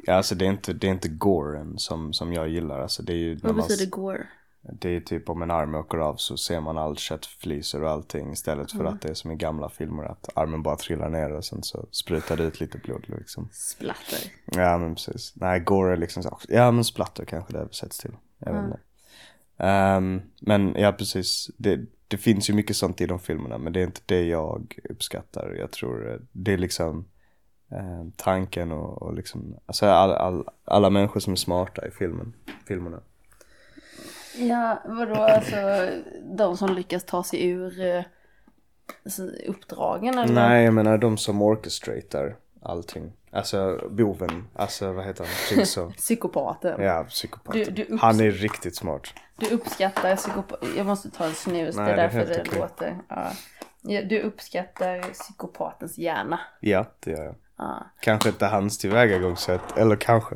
Ja, 0.03 0.15
alltså 0.15 0.35
det 0.35 0.45
är 0.47 0.51
inte, 0.51 0.73
det 0.73 0.87
är 0.87 0.91
inte 0.91 1.09
goren 1.09 1.79
som, 1.79 2.13
som 2.13 2.33
jag 2.33 2.49
gillar. 2.49 2.81
Alltså 2.81 3.03
det 3.03 3.13
är 3.13 3.17
ju 3.17 3.35
vad 3.35 3.57
man, 3.57 3.69
betyder 3.69 3.91
gore? 3.91 4.27
Det 4.73 4.97
är 4.97 5.01
typ 5.01 5.29
om 5.29 5.43
en 5.43 5.51
arm 5.51 5.75
åker 5.75 5.99
av 5.99 6.17
så 6.17 6.37
ser 6.37 6.61
man 6.61 6.79
all 6.79 6.97
köttflisor 6.97 7.83
och 7.83 7.91
allting 7.91 8.33
istället 8.33 8.73
för 8.73 8.85
att 8.85 9.01
det 9.01 9.09
är 9.09 9.15
som 9.15 9.31
i 9.31 9.37
gamla 9.37 9.69
filmer 9.69 10.05
att 10.05 10.29
armen 10.35 10.63
bara 10.63 10.77
trillar 10.77 11.09
ner 11.09 11.33
och 11.33 11.45
sen 11.45 11.63
så 11.63 11.87
sprutar 11.91 12.37
det 12.37 12.43
ut 12.43 12.61
lite 12.61 12.79
blod 12.79 13.05
liksom. 13.09 13.49
Splatter. 13.53 14.33
Ja 14.45 14.79
men 14.79 14.95
precis. 14.95 15.33
Nej, 15.37 15.61
gore 15.61 15.93
är 15.93 15.97
liksom 15.97 16.23
så. 16.23 16.39
Ja 16.49 16.71
men 16.71 16.85
splatter 16.85 17.25
kanske 17.25 17.53
det 17.53 17.59
översätts 17.59 17.99
till. 17.99 18.17
Jag 18.39 18.53
vet 18.53 18.65
inte. 18.65 18.79
Ehm, 19.57 20.23
men 20.41 20.75
ja 20.79 20.93
precis. 20.93 21.51
Det, 21.57 21.81
det 22.09 22.17
finns 22.17 22.51
ju 22.51 22.55
mycket 22.55 22.77
sånt 22.77 23.01
i 23.01 23.07
de 23.07 23.19
filmerna 23.19 23.59
men 23.59 23.73
det 23.73 23.81
är 23.81 23.85
inte 23.85 24.01
det 24.07 24.23
jag 24.23 24.79
uppskattar. 24.91 25.57
Jag 25.59 25.71
tror 25.71 26.13
eh, 26.13 26.19
det 26.33 26.53
är 26.53 26.59
liksom 26.59 27.05
eh, 27.71 28.05
tanken 28.17 28.73
och, 28.73 29.03
och 29.03 29.15
liksom, 29.15 29.57
alltså 29.67 29.87
all, 29.87 30.11
all, 30.11 30.49
alla 30.65 30.91
människor 30.91 31.21
som 31.21 31.33
är 31.33 31.37
smarta 31.37 31.87
i 31.87 31.91
filmen, 31.91 32.33
filmerna. 32.67 33.01
Ja, 34.39 34.83
vadå 34.85 35.15
alltså 35.15 35.57
de 36.23 36.57
som 36.57 36.75
lyckas 36.75 37.05
ta 37.05 37.23
sig 37.25 37.47
ur 37.49 37.81
eh, 37.81 38.03
alltså, 39.05 39.23
uppdragen 39.47 40.19
eller? 40.19 40.35
Nej 40.35 40.65
jag 40.65 40.75
menar 40.75 40.99
de 40.99 41.19
som 41.19 41.43
orchestratar 41.43 42.37
allting. 42.63 43.13
Alltså 43.33 43.81
boven, 43.91 44.49
alltså 44.57 44.93
vad 44.93 45.05
heter 45.05 45.25
han? 45.25 45.59
Jigsaw. 45.59 45.95
Psykopaten. 45.97 46.83
Ja, 46.83 47.05
psykopaten. 47.09 47.63
Du- 47.65 47.71
du 47.71 47.85
upps- 47.85 47.99
Han 48.01 48.21
är 48.21 48.31
riktigt 48.31 48.77
smart. 48.77 49.15
Du 49.37 49.49
uppskattar 49.51 50.17
psykopat... 50.17 50.65
Jag 50.77 50.87
måste 50.87 51.11
ta 51.11 51.25
en 51.25 51.35
snus, 51.35 51.77
Nej, 51.77 51.85
det 51.87 51.93
är 51.93 51.97
det 51.97 52.03
därför 52.03 52.19
helt 52.19 52.31
det 52.35 52.41
okej. 52.49 52.59
låter. 52.61 52.99
Ja. 53.09 53.31
Ja, 53.83 54.03
Du 54.03 54.21
uppskattar 54.21 55.13
psykopatens 55.13 55.99
hjärna. 55.99 56.41
Ja, 56.61 56.85
det 57.01 57.11
gör 57.11 57.25
jag. 57.25 57.35
Ja. 57.59 57.87
Kanske 58.01 58.29
inte 58.29 58.47
hans 58.47 58.79
tillvägagångssätt, 58.79 59.77
eller 59.77 59.97
kanske. 59.97 60.35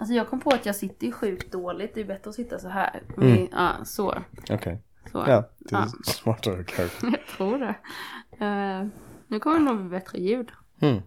Alltså 0.00 0.14
jag 0.14 0.28
kom 0.28 0.40
på 0.40 0.50
att 0.50 0.66
jag 0.66 0.76
sitter 0.76 1.06
ju 1.06 1.12
sjukt 1.12 1.52
dåligt, 1.52 1.94
det 1.94 2.00
är 2.00 2.04
bättre 2.04 2.28
att 2.30 2.34
sitta 2.36 2.58
så 2.58 2.68
här. 2.68 3.02
Mm. 3.16 3.48
Ja, 3.52 3.70
så. 3.84 4.14
Okej. 4.50 4.82
så. 5.12 5.18
Ja, 5.26 5.48
det 5.58 5.74
är 5.74 5.80
Ja. 5.80 5.86
smartare 6.04 6.64
kanske. 6.64 7.06
Jag 7.06 7.26
tror 7.36 7.58
det. 7.58 7.74
Eh, 8.44 8.86
nu 9.26 9.40
kommer 9.40 9.58
det 9.58 9.64
nog 9.64 9.80
bli 9.80 9.88
bättre 9.88 10.18
ljud. 10.18 10.50
Mm. 10.80 11.02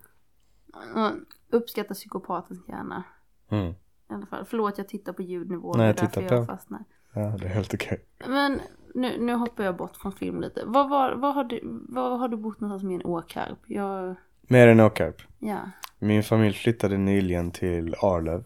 Ja, 0.95 1.11
Uppskatta 1.49 1.93
psykopatens 1.93 2.59
hjärna. 2.67 3.03
Mm. 3.51 3.71
I 3.71 3.75
alla 4.13 4.25
fall. 4.25 4.45
Förlåt 4.45 4.77
jag 4.77 4.87
tittar 4.87 5.13
på 5.13 5.21
ljudnivå. 5.21 5.73
Nej, 5.73 5.85
det 5.93 5.99
är 6.01 6.03
därför 6.05 6.21
titta 6.21 6.35
jag 6.35 6.47
på. 6.47 6.53
fastnar. 6.53 6.83
Ja, 7.13 7.21
det 7.39 7.45
är 7.45 7.49
helt 7.49 7.73
okej. 7.73 8.05
Men 8.27 8.61
nu, 8.95 9.17
nu 9.19 9.33
hoppar 9.33 9.63
jag 9.63 9.75
bort 9.77 9.97
från 9.97 10.11
film 10.11 10.41
lite. 10.41 10.65
Var, 10.65 10.87
var, 10.87 11.13
var, 11.15 11.31
har, 11.33 11.43
du, 11.43 11.59
var 11.89 12.17
har 12.17 12.27
du 12.27 12.37
bott 12.37 12.59
någonstans 12.59 12.83
med 12.87 12.95
en 12.95 13.05
Åkarp? 13.05 13.59
Jag, 13.65 14.15
Mer 14.41 14.67
än 14.67 14.79
Åkarp. 14.79 15.21
ja, 15.39 15.59
Min 15.99 16.23
familj 16.23 16.53
flyttade 16.53 16.97
nyligen 16.97 17.51
till 17.51 17.95
Arlöv. 18.01 18.43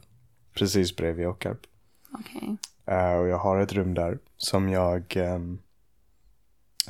Precis 0.58 0.96
bredvid 0.96 1.28
Åkarp. 1.28 1.68
okej. 2.12 2.58
Eh, 2.86 3.14
och 3.14 3.28
jag 3.28 3.38
har 3.38 3.58
ett 3.58 3.74
rum 3.74 3.94
där 3.94 4.20
som 4.38 4.70
jag 4.70 5.18
ehm, 5.18 5.60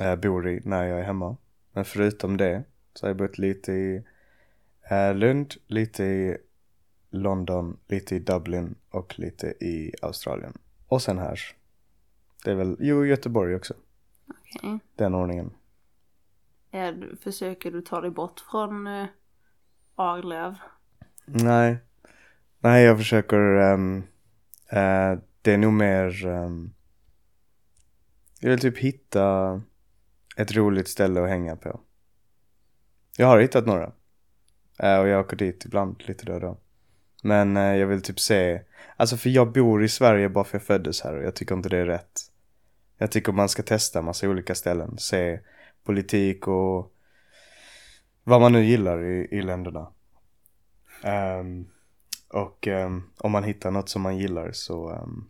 eh, 0.00 0.16
bor 0.16 0.48
i 0.48 0.60
när 0.64 0.84
jag 0.84 1.00
är 1.00 1.04
hemma. 1.04 1.36
Men 1.72 1.84
förutom 1.84 2.36
det 2.36 2.64
så 2.94 3.06
har 3.06 3.10
jag 3.10 3.16
bott 3.16 3.38
lite 3.38 3.72
i 3.72 4.02
eh, 4.90 5.14
Lund, 5.14 5.54
lite 5.66 6.04
i 6.04 6.36
London, 7.10 7.78
lite 7.86 8.16
i 8.16 8.18
Dublin 8.18 8.74
och 8.90 9.18
lite 9.18 9.46
i 9.46 9.94
Australien. 10.02 10.58
Och 10.86 11.02
sen 11.02 11.18
här. 11.18 11.40
Det 12.44 12.50
är 12.50 12.54
väl, 12.54 12.76
jo 12.80 13.06
Göteborg 13.06 13.54
också. 13.54 13.74
okej. 14.28 14.78
Den 14.96 15.14
ordningen. 15.14 15.50
Är 16.70 17.16
Försöker 17.20 17.70
du 17.70 17.82
ta 17.82 18.00
dig 18.00 18.10
bort 18.10 18.40
från 18.40 18.86
uh, 18.86 19.06
Arlöv? 19.94 20.54
Nej. 21.24 21.78
Nej, 22.60 22.84
jag 22.84 22.98
försöker. 22.98 23.36
Um, 23.36 23.96
uh, 24.72 25.18
det 25.42 25.52
är 25.52 25.58
nog 25.58 25.72
mer. 25.72 26.26
Um, 26.26 26.74
jag 28.40 28.50
vill 28.50 28.60
typ 28.60 28.78
hitta 28.78 29.62
ett 30.36 30.52
roligt 30.52 30.88
ställe 30.88 31.22
att 31.22 31.28
hänga 31.28 31.56
på. 31.56 31.80
Jag 33.16 33.26
har 33.26 33.40
hittat 33.40 33.66
några. 33.66 33.86
Uh, 34.82 34.98
och 34.98 35.08
jag 35.08 35.20
åker 35.20 35.36
dit 35.36 35.64
ibland 35.64 36.02
lite 36.06 36.24
då 36.24 36.34
och 36.34 36.40
då. 36.40 36.58
Men 37.22 37.56
uh, 37.56 37.76
jag 37.76 37.86
vill 37.86 38.02
typ 38.02 38.20
se. 38.20 38.62
Alltså 38.96 39.16
för 39.16 39.30
jag 39.30 39.52
bor 39.52 39.84
i 39.84 39.88
Sverige 39.88 40.28
bara 40.28 40.44
för 40.44 40.58
jag 40.58 40.66
föddes 40.66 41.02
här 41.02 41.16
och 41.16 41.24
jag 41.24 41.34
tycker 41.34 41.54
inte 41.54 41.68
det 41.68 41.78
är 41.78 41.86
rätt. 41.86 42.20
Jag 42.98 43.10
tycker 43.10 43.32
man 43.32 43.48
ska 43.48 43.62
testa 43.62 44.02
massa 44.02 44.28
olika 44.28 44.54
ställen. 44.54 44.98
Se 44.98 45.40
politik 45.84 46.48
och 46.48 46.94
vad 48.24 48.40
man 48.40 48.52
nu 48.52 48.64
gillar 48.64 49.04
i, 49.04 49.28
i 49.30 49.42
länderna. 49.42 49.92
Um, 51.04 51.68
och 52.28 52.66
ehm, 52.68 53.02
om 53.18 53.32
man 53.32 53.44
hittar 53.44 53.70
något 53.70 53.88
som 53.88 54.02
man 54.02 54.16
gillar 54.18 54.52
så, 54.52 54.90
ehm, 54.90 55.24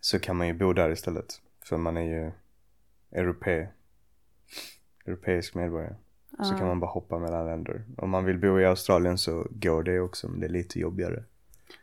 så 0.00 0.18
kan 0.20 0.36
man 0.36 0.46
ju 0.46 0.52
bo 0.54 0.72
där 0.72 0.90
istället. 0.90 1.40
För 1.64 1.76
man 1.76 1.96
är 1.96 2.02
ju 2.02 2.32
europe, 3.12 3.68
europeisk 5.06 5.54
medborgare. 5.54 5.94
Så 6.42 6.54
Ja. 6.54 6.58
kan 6.58 6.66
man 6.66 6.80
bara 6.80 6.90
hoppa 6.90 7.18
mellan 7.18 7.46
länder. 7.46 7.84
Om 7.96 8.10
man 8.10 8.24
vill 8.24 8.38
bo 8.38 8.60
i 8.60 8.64
Australien 8.66 9.18
så 9.18 9.46
går 9.50 9.82
det 9.82 10.00
också 10.00 10.28
men 10.28 10.40
det 10.40 10.46
är 10.46 10.50
lite 10.50 10.78
jobbigare. 10.80 11.24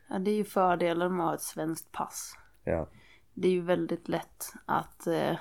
Ja, 0.09 0.19
det 0.19 0.31
är 0.31 0.35
ju 0.35 0.43
fördelen 0.45 1.15
med 1.15 1.23
att 1.25 1.29
ha 1.29 1.35
ett 1.35 1.41
svenskt 1.41 1.91
pass. 1.91 2.33
Ja, 2.63 2.87
Det 3.33 3.47
är 3.47 3.51
ju 3.51 3.61
väldigt 3.61 4.07
lätt 4.07 4.53
att, 4.65 5.07
eh, 5.07 5.37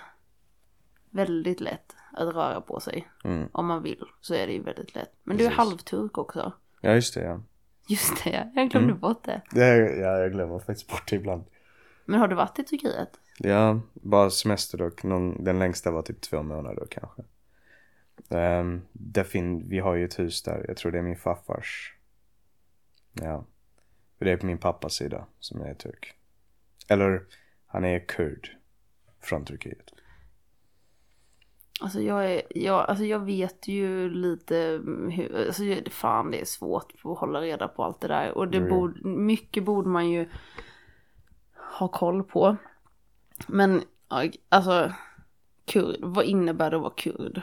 väldigt 1.10 1.60
lätt 1.60 1.96
att 2.12 2.34
röra 2.34 2.60
på 2.60 2.80
sig. 2.80 3.08
mm. 3.24 3.48
Om 3.52 3.66
man 3.66 3.82
vill 3.82 4.04
så 4.20 4.34
är 4.34 4.46
det 4.46 4.52
ju 4.52 4.62
väldigt 4.62 4.94
lätt. 4.94 5.12
Men 5.24 5.36
du 5.36 5.44
är 5.44 5.48
Precis. 5.48 5.58
halvturk 5.58 6.18
också. 6.18 6.52
ja 6.80 6.92
just 6.94 7.14
det 7.14 7.20
ja. 7.24 7.40
Just 7.88 8.24
det, 8.24 8.30
ja. 8.30 8.50
jag 8.54 8.70
glömde 8.70 8.88
Mm. 8.90 9.00
bort 9.00 9.24
det. 9.24 9.42
det 9.50 9.76
ja. 9.96 10.18
Jag 10.18 10.32
glömmer 10.32 10.58
faktiskt 10.58 10.88
bort 10.88 11.08
det 11.10 11.16
ibland. 11.16 11.44
Men 12.04 12.20
har 12.20 12.28
du 12.28 12.34
varit 12.34 12.58
i 12.58 12.64
Turkiet? 12.64 13.10
Ja, 13.38 13.80
bara 13.92 14.30
semester 14.30 14.78
dock. 14.78 15.02
Någon, 15.02 15.44
den 15.44 15.58
längsta 15.58 15.90
var 15.90 16.02
typ 16.02 16.20
två 16.20 16.42
månader 16.42 16.86
kanske. 16.90 17.22
Um, 18.28 18.82
där 18.92 19.24
fin, 19.24 19.68
vi 19.68 19.78
har 19.78 19.94
ju 19.94 20.04
ett 20.04 20.18
hus 20.18 20.42
där. 20.42 20.64
Jag 20.68 20.76
tror 20.76 20.92
det 20.92 20.98
är 20.98 21.02
min 21.02 21.16
farfars. 21.16 21.94
Ja. 23.12 23.44
För 24.18 24.24
det 24.24 24.30
är 24.32 24.36
på 24.36 24.46
min 24.46 24.58
pappas 24.58 24.94
sida 24.94 25.26
som 25.40 25.60
är 25.62 25.74
turk. 25.74 26.14
Eller 26.88 27.22
han 27.66 27.84
är 27.84 27.98
kurd. 27.98 28.48
Från 29.20 29.44
Turkiet. 29.44 29.87
Alltså 31.80 32.00
jag, 32.00 32.32
är, 32.32 32.42
jag, 32.50 32.88
alltså 32.88 33.04
jag 33.04 33.18
vet 33.24 33.68
ju 33.68 34.10
lite 34.10 34.54
hur, 35.10 35.46
alltså 35.46 35.62
fan 35.90 36.30
det 36.30 36.40
är 36.40 36.44
svårt 36.44 36.92
att 37.04 37.18
hålla 37.18 37.40
reda 37.40 37.68
på 37.68 37.84
allt 37.84 38.00
det 38.00 38.08
där. 38.08 38.38
Och 38.38 38.48
det 38.48 38.58
jo. 38.58 38.68
borde, 38.68 39.08
mycket 39.08 39.64
borde 39.64 39.88
man 39.88 40.10
ju 40.10 40.28
ha 41.78 41.88
koll 41.88 42.22
på. 42.22 42.56
Men 43.46 43.82
alltså, 44.48 44.92
kurd, 45.66 45.96
vad 46.00 46.24
innebär 46.24 46.70
det 46.70 46.76
att 46.76 46.82
vara 46.82 46.92
kurd? 46.96 47.42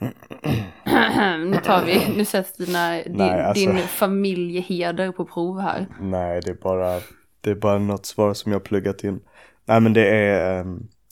nu 1.50 1.56
tar 1.64 1.84
vi, 1.84 2.16
nu 2.16 2.24
sätts 2.24 2.52
dina, 2.52 2.90
din, 3.02 3.12
Nej, 3.12 3.42
alltså- 3.42 3.66
din 3.66 3.78
familjeheder 3.78 5.12
på 5.12 5.24
prov 5.24 5.60
här. 5.60 5.86
Nej, 6.00 6.40
det 6.44 6.50
är 6.50 6.54
bara, 6.54 7.00
det 7.40 7.50
är 7.50 7.54
bara 7.54 7.78
något 7.78 8.06
svar 8.06 8.34
som 8.34 8.52
jag 8.52 8.58
har 8.58 8.64
pluggat 8.64 9.04
in. 9.04 9.20
Nej 9.64 9.80
men 9.80 9.92
det 9.92 10.08
är, 10.10 10.66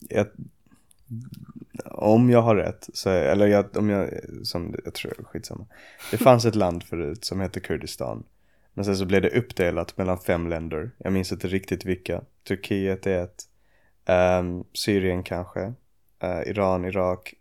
jag, 0.08 0.26
om 1.84 2.30
jag 2.30 2.42
har 2.42 2.56
rätt, 2.56 2.88
så, 2.92 3.10
eller 3.10 3.46
jag, 3.46 3.76
om 3.76 3.90
jag, 3.90 4.10
som, 4.42 4.74
jag 4.84 4.94
tror, 4.94 5.24
skitsamma. 5.24 5.66
Det 6.10 6.16
fanns 6.16 6.44
ett 6.44 6.54
land 6.54 6.82
förut 6.82 7.24
som 7.24 7.40
hette 7.40 7.60
Kurdistan. 7.60 8.24
Men 8.74 8.84
sen 8.84 8.96
så 8.96 9.06
blev 9.06 9.22
det 9.22 9.38
uppdelat 9.38 9.96
mellan 9.96 10.18
fem 10.18 10.48
länder. 10.48 10.90
Jag 10.98 11.12
minns 11.12 11.32
inte 11.32 11.48
riktigt 11.48 11.84
vilka. 11.84 12.20
Turkiet 12.48 13.06
är 13.06 13.22
ett, 13.22 13.42
ehm, 14.04 14.64
Syrien 14.72 15.22
kanske, 15.22 15.72
eh, 16.18 16.40
Iran, 16.46 16.84
Irak 16.84 17.34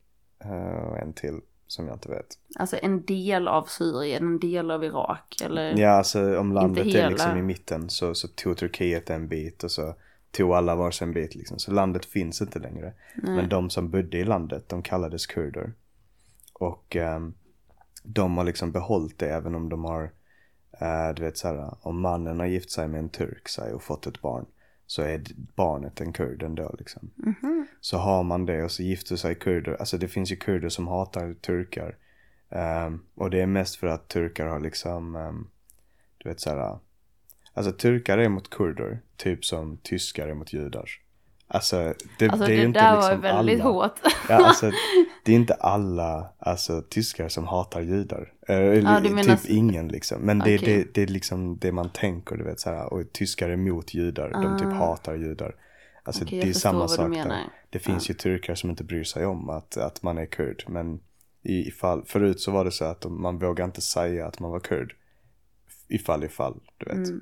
eh, 0.44 0.84
och 0.84 0.98
en 0.98 1.14
till 1.14 1.40
som 1.68 1.88
jag 1.88 1.96
inte 1.96 2.10
vet. 2.10 2.38
Alltså 2.60 2.78
en 2.82 3.06
del 3.06 3.48
av 3.48 3.64
Syrien, 3.64 4.24
en 4.24 4.40
del 4.40 4.72
av 4.72 4.84
Irak 4.84 5.42
eller? 5.46 5.78
Ja, 5.78 5.90
alltså 5.90 6.38
om 6.38 6.52
landet 6.54 6.86
är 6.86 7.10
liksom 7.10 7.38
i 7.38 7.42
mitten 7.42 7.90
så, 7.90 8.16
så 8.16 8.28
tog 8.28 8.58
Turkiet 8.58 9.10
en 9.10 9.28
bit 9.28 9.64
och 9.64 9.72
så 9.72 9.96
tog 10.32 10.52
alla 10.52 10.76
varsin 10.76 11.12
bit 11.12 11.36
liksom. 11.36 11.60
Så 11.60 11.72
landet 11.72 12.06
finns 12.06 12.42
inte 12.42 12.60
längre. 12.60 12.94
Men 13.36 13.50
de 13.50 13.70
som 13.70 13.90
bodde 13.90 14.18
i 14.18 14.24
landet, 14.24 14.70
de 14.70 14.82
kallades 14.84 15.26
kurder. 15.26 15.74
Och 16.54 16.96
ehm, 16.96 17.34
de 18.04 18.38
har 18.38 18.44
liksom 18.44 18.72
behållit 18.72 19.20
det 19.20 19.30
även 19.30 19.56
om 19.56 19.70
de 19.70 19.86
har, 19.86 20.12
eh, 20.80 21.14
du 21.16 21.22
vet 21.24 21.38
såhär, 21.38 21.76
om 21.82 22.02
mannen 22.02 22.40
har 22.40 22.46
gift 22.46 22.72
sig 22.72 22.88
med 22.88 23.00
en 23.00 23.10
turk 23.10 23.50
säg, 23.50 23.74
och 23.74 23.84
fått 23.84 24.08
ett 24.08 24.22
barn. 24.22 24.46
Så 24.88 25.02
är 25.02 25.24
barnet 25.56 26.02
en 26.02 26.14
kurd 26.14 26.44
ändå 26.44 26.76
liksom. 26.80 27.12
Så 27.82 27.98
har 27.98 28.24
man 28.24 28.46
det 28.46 28.64
och 28.64 28.72
så 28.72 28.84
gifter 28.84 29.16
sig 29.16 29.36
kurder, 29.36 29.76
alltså 29.80 29.98
det 29.98 30.08
finns 30.08 30.32
ju 30.32 30.36
kurder 30.36 30.70
som 30.70 30.88
hatar 30.88 31.34
turkar. 31.34 31.98
Ehm, 32.50 33.00
och 33.16 33.30
det 33.30 33.42
är 33.42 33.46
mest 33.46 33.76
för 33.76 33.88
att 33.88 34.08
turkar 34.08 34.48
har 34.48 34.60
liksom, 34.60 35.16
ehm, 35.16 35.48
du 36.18 36.30
vet 36.30 36.40
såhär, 36.40 36.80
alltså 37.54 37.72
turkar 37.72 38.18
är 38.18 38.30
mot 38.30 38.50
kurder, 38.50 39.00
typ 39.18 39.46
som 39.46 39.78
tyskar 39.78 40.28
är 40.28 40.34
mot 40.34 40.54
judar. 40.54 40.90
Alltså 41.48 41.94
det, 42.20 42.30
Alltså 42.30 42.46
det 42.48 42.52
det, 42.52 42.54
är 42.54 42.60
ju 42.62 42.66
inte 42.68 42.80
där 42.80 42.96
liksom 42.96 43.10
var 43.10 43.18
väldigt 43.22 43.62
alla. 43.62 43.70
hårt. 43.72 44.00
Ja, 44.30 44.36
alltså, 44.46 44.72
det 45.26 45.32
är 45.32 45.36
inte 45.36 45.54
alla 45.54 46.34
alltså, 46.40 46.82
tyskar 46.90 47.28
som 47.30 47.48
hatar 47.48 47.82
judar. 47.82 48.34
Eh, 48.48 48.56
Eller 48.56 48.76
Ja, 48.76 49.00
menar 49.00 49.24
typ 49.24 49.34
s- 49.34 49.46
ingen 49.50 49.88
liksom. 49.88 50.22
Men 50.22 50.40
det, 50.40 50.56
Okej. 50.58 50.78
det, 50.78 50.94
det 50.94 51.02
är 51.04 51.08
liksom 51.08 51.58
det 51.58 51.72
man 51.72 51.90
tänker, 51.90 52.36
du 52.36 52.44
vet 52.44 52.60
så 52.60 52.70
här. 52.70 52.94
Och 52.94 53.14
tyskar 53.14 53.50
är 53.50 53.54
emot 53.54 53.94
judar, 53.94 54.30
de 54.32 54.60
typ 54.60 54.74
hatar 54.74 55.16
judar. 55.16 55.56
Alltså 56.04 56.24
Ah. 56.24 56.28
Okej, 56.28 56.42
det 56.42 56.50
är 56.50 56.54
samma 56.54 56.88
sak 56.88 57.10
menar. 57.10 57.30
där. 57.30 57.44
Det 57.70 57.80
finns 57.80 58.10
ju 58.10 58.14
turkar 58.14 58.56
som 58.56 58.70
inte 58.70 58.84
bryr 58.84 59.04
sig 59.04 59.26
om 59.26 59.50
att, 59.50 59.78
att 59.78 60.04
man 60.04 60.18
är 60.18 60.26
kurd. 60.26 60.64
Men 60.68 61.00
i, 61.44 61.68
ifall, 61.68 62.04
förut 62.06 62.40
så 62.40 62.52
var 62.52 62.66
det 62.66 62.72
så 62.72 62.86
att 62.86 63.06
man 63.10 63.40
vågade 63.40 63.66
inte 63.66 63.82
säga 63.82 64.26
att 64.28 64.40
man 64.40 64.52
var 64.52 64.60
kurd. 64.60 64.96
Ifall 65.88 66.24
ifall, 66.24 66.60
du 66.78 66.86
vet. 66.86 67.08
Mm. 67.08 67.22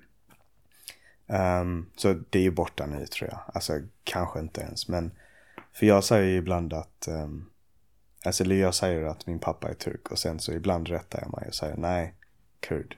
Ehm, 1.30 1.86
så 1.96 2.14
det 2.30 2.40
är 2.40 2.44
ju 2.44 2.52
borta 2.52 2.86
nu 2.86 3.06
tror 3.06 3.30
jag. 3.30 3.40
Alltså 3.54 3.74
kanske 4.04 4.40
inte 4.40 4.62
ens. 4.62 4.88
Men 4.88 5.12
för 5.74 5.86
jag 5.86 6.04
säger 6.04 6.28
ju 6.28 6.38
ibland 6.38 6.74
att 6.74 7.08
um, 7.10 7.50
Alltså 8.26 8.44
eller 8.44 8.56
jag 8.56 8.76
säger 8.76 9.04
att 9.04 9.28
min 9.28 9.40
pappa 9.40 9.70
är 9.70 9.74
turk 9.74 10.12
och 10.12 10.20
sen 10.20 10.40
så 10.40 10.52
ibland 10.54 10.88
rättar 10.88 11.22
jag 11.22 11.32
mig 11.32 11.48
och 11.48 11.56
säger 11.56 11.78
nej, 11.78 12.16
kurd. 12.60 12.98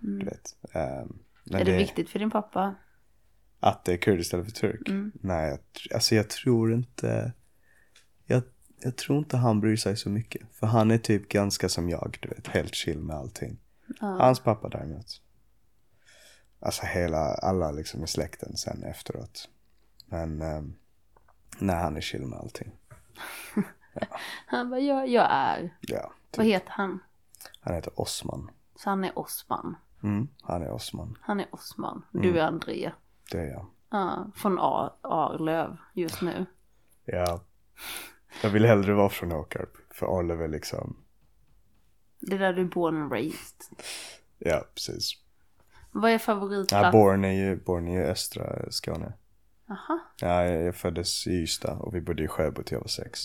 Du 0.00 0.24
vet. 0.24 0.56
Mm. 0.72 1.18
är 1.50 1.64
det, 1.64 1.76
viktigt 1.76 2.10
för 2.10 2.18
din 2.18 2.30
pappa? 2.30 2.74
Att 3.60 3.84
det 3.84 3.92
är 3.92 3.96
kurd 3.96 4.20
istället 4.20 4.46
för 4.46 4.52
turk? 4.52 4.88
Mm. 4.88 5.12
Nej, 5.14 5.50
jag, 5.50 5.58
alltså 5.94 6.14
jag 6.14 6.30
tror 6.30 6.74
inte 6.74 7.32
jag, 8.26 8.42
jag 8.80 8.96
tror 8.96 9.18
inte 9.18 9.36
han 9.36 9.60
bryr 9.60 9.76
sig 9.76 9.96
så 9.96 10.10
mycket. 10.10 10.42
För 10.52 10.66
han 10.66 10.90
är 10.90 10.98
typ 10.98 11.28
ganska 11.28 11.68
som 11.68 11.88
jag, 11.88 12.18
du 12.20 12.28
vet. 12.28 12.46
Helt 12.46 12.74
chill 12.74 13.02
med 13.02 13.16
allting. 13.16 13.58
Hans 14.00 14.40
pappa 14.40 14.68
däremot. 14.68 15.20
Alltså 16.64 16.86
hela, 16.86 17.34
alla 17.34 17.70
liksom 17.70 18.04
i 18.04 18.06
släkten 18.06 18.56
sen 18.56 18.82
efteråt. 18.84 19.48
Men 20.06 20.42
um, 20.42 20.76
nej, 21.58 21.76
han 21.76 21.96
är 21.96 22.00
chill 22.00 22.26
med 22.26 22.38
allting. 22.38 22.72
Han 24.46 24.70
bara, 24.70 24.80
jag, 24.80 25.08
jag 25.08 25.26
är. 25.30 25.76
Ja, 25.80 26.12
typ. 26.30 26.36
Vad 26.38 26.46
heter 26.46 26.70
han? 26.70 26.98
Han 27.60 27.74
heter 27.74 28.00
Osman. 28.00 28.50
Så 28.76 28.90
han 28.90 29.04
är 29.04 29.18
Osman. 29.18 29.76
Mm, 30.02 30.28
han 30.42 30.62
är 30.62 30.70
Osman. 30.70 31.18
Han 31.20 31.40
är 31.40 31.54
Osman. 31.54 32.02
Mm. 32.14 32.22
Du 32.32 32.38
är 32.40 32.44
André. 32.44 32.92
Det 33.30 33.38
är 33.38 33.46
jag. 33.46 33.66
Ja, 33.90 34.30
från 34.34 34.58
A- 34.60 34.94
Arlöv 35.00 35.76
just 35.92 36.22
nu. 36.22 36.46
Ja. 37.04 37.40
Jag 38.42 38.50
vill 38.50 38.64
hellre 38.64 38.94
vara 38.94 39.08
från 39.08 39.32
Åkarp. 39.32 39.70
För 39.90 40.18
Arlöv 40.18 40.42
är 40.42 40.48
liksom, 40.48 40.96
Det 42.20 42.34
är 42.34 42.38
där 42.38 42.52
du 42.52 42.60
är 42.62 42.66
born 42.66 43.02
and 43.02 43.12
raised. 43.12 43.56
Ja, 44.38 44.64
precis. 44.74 45.12
Vad 45.94 46.10
är 46.10 46.14
Ja, 46.14 46.18
favoritplats? 46.18 46.92
Born 46.92 47.24
är 47.24 47.32
ju, 47.32 47.56
Born 47.56 47.88
är 47.88 47.92
ju 47.92 48.04
östra 48.04 48.70
Skåne. 48.70 49.12
Jaha. 49.66 50.00
Ja, 50.20 50.44
jag 50.44 50.62
jag 50.62 50.74
föddes 50.76 51.26
i 51.26 51.30
Ystad 51.30 51.76
och 51.78 51.94
vi 51.94 52.00
bodde 52.00 52.22
i 52.24 52.28
Sjöbo 52.28 52.62
till 52.62 52.74
jag 52.74 52.80
var 52.80 52.88
sex. 52.88 53.20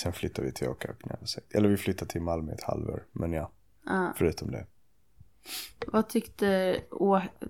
Sen 0.00 0.12
flyttade 0.12 0.46
vi 0.48 0.52
till 0.54 0.68
Åkarp 0.68 1.04
när 1.04 1.12
jag 1.12 1.20
var 1.20 1.26
sex. 1.26 1.46
Eller 1.54 1.68
vi 1.68 1.76
flyttade 1.76 2.10
till 2.10 2.22
Malmö 2.22 2.52
ett 2.52 2.62
halvår. 2.62 3.06
Men 3.12 3.32
ja, 3.32 3.50
Ja. 3.86 4.12
förutom 4.16 4.50
det. 4.50 4.66
Vad 5.86 6.08
tyckte 6.08 6.80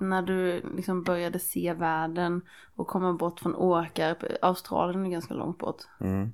när 0.01 0.23
du 0.23 0.63
liksom 0.77 1.03
började 1.03 1.39
se 1.39 1.73
världen 1.75 2.43
och 2.75 2.87
komma 2.87 3.13
bort 3.13 3.41
från 3.41 3.55
Åkarp? 3.55 4.19
Australien 4.43 5.07
är 5.07 5.11
ganska 5.11 5.35
långt 5.35 5.59
bort. 5.59 5.83
Mm. 6.01 6.33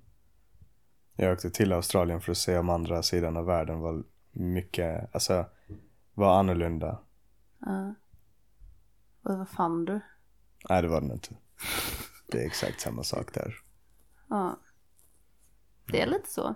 Jag 1.16 1.32
åkte 1.32 1.51
till 1.51 1.72
Australien 1.72 2.20
för 2.20 2.32
att 2.32 2.39
se 2.39 2.59
om 2.59 2.70
andra 2.70 3.03
sidan 3.03 3.37
av 3.37 3.45
världen 3.47 3.80
var 3.80 4.05
mycket, 4.32 5.14
alltså 5.14 5.45
var 6.14 6.39
annorlunda. 6.39 6.99
Ja. 7.59 7.95
Och 9.23 9.39
vad 9.39 9.49
fann 9.49 9.85
du? 9.85 10.01
Nej, 10.69 10.83
det 10.83 10.89
var 10.89 11.01
den 11.01 11.13
inte. 11.13 11.35
Det 12.27 12.43
är 12.43 12.47
exakt 12.47 12.81
samma 12.81 13.03
sak 13.03 13.35
där. 13.35 13.55
Ja. 14.29 14.61
Det 15.93 16.01
är 16.01 16.07
lite 16.07 16.31
så. 16.31 16.55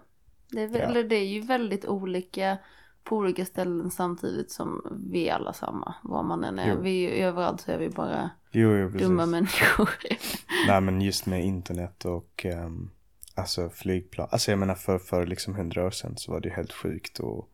Det 0.50 0.62
är, 0.62 0.68
väl- 0.68 0.80
Ja. 0.80 0.86
eller 0.86 1.04
det 1.04 1.16
är 1.16 1.26
ju 1.26 1.40
väldigt 1.40 1.84
olika 1.86 2.58
på 3.04 3.16
olika 3.16 3.44
ställen 3.46 3.90
samtidigt 3.90 4.50
som 4.50 4.98
vi 5.10 5.28
är 5.28 5.34
alla 5.34 5.52
samma. 5.52 5.94
Var 6.02 6.22
man 6.22 6.44
än 6.44 6.58
är. 6.58 6.74
Jo. 6.74 6.80
Vi 6.82 7.20
överallt 7.20 7.60
så 7.60 7.72
är 7.72 7.78
vi 7.78 7.88
bara 7.88 8.30
Jo, 8.52 8.76
jo 8.76 8.88
dumma 8.88 9.26
människor. 9.26 9.90
Nej, 10.66 10.80
men 10.80 11.00
just 11.00 11.26
med 11.26 11.44
internet 11.44 12.04
och 12.04 12.46
um, 12.54 12.90
alltså 13.34 13.70
flygplan. 13.70 14.28
Alltså 14.30 14.50
jag 14.52 14.58
menar 14.58 14.74
för, 14.74 14.98
för 14.98 15.26
liksom 15.26 15.54
hundra 15.54 15.86
år 15.86 15.90
sedan 15.90 16.16
så 16.16 16.32
var 16.32 16.40
det 16.40 16.48
ju 16.48 16.54
helt 16.54 16.72
sjukt 16.72 17.18
och 17.20 17.48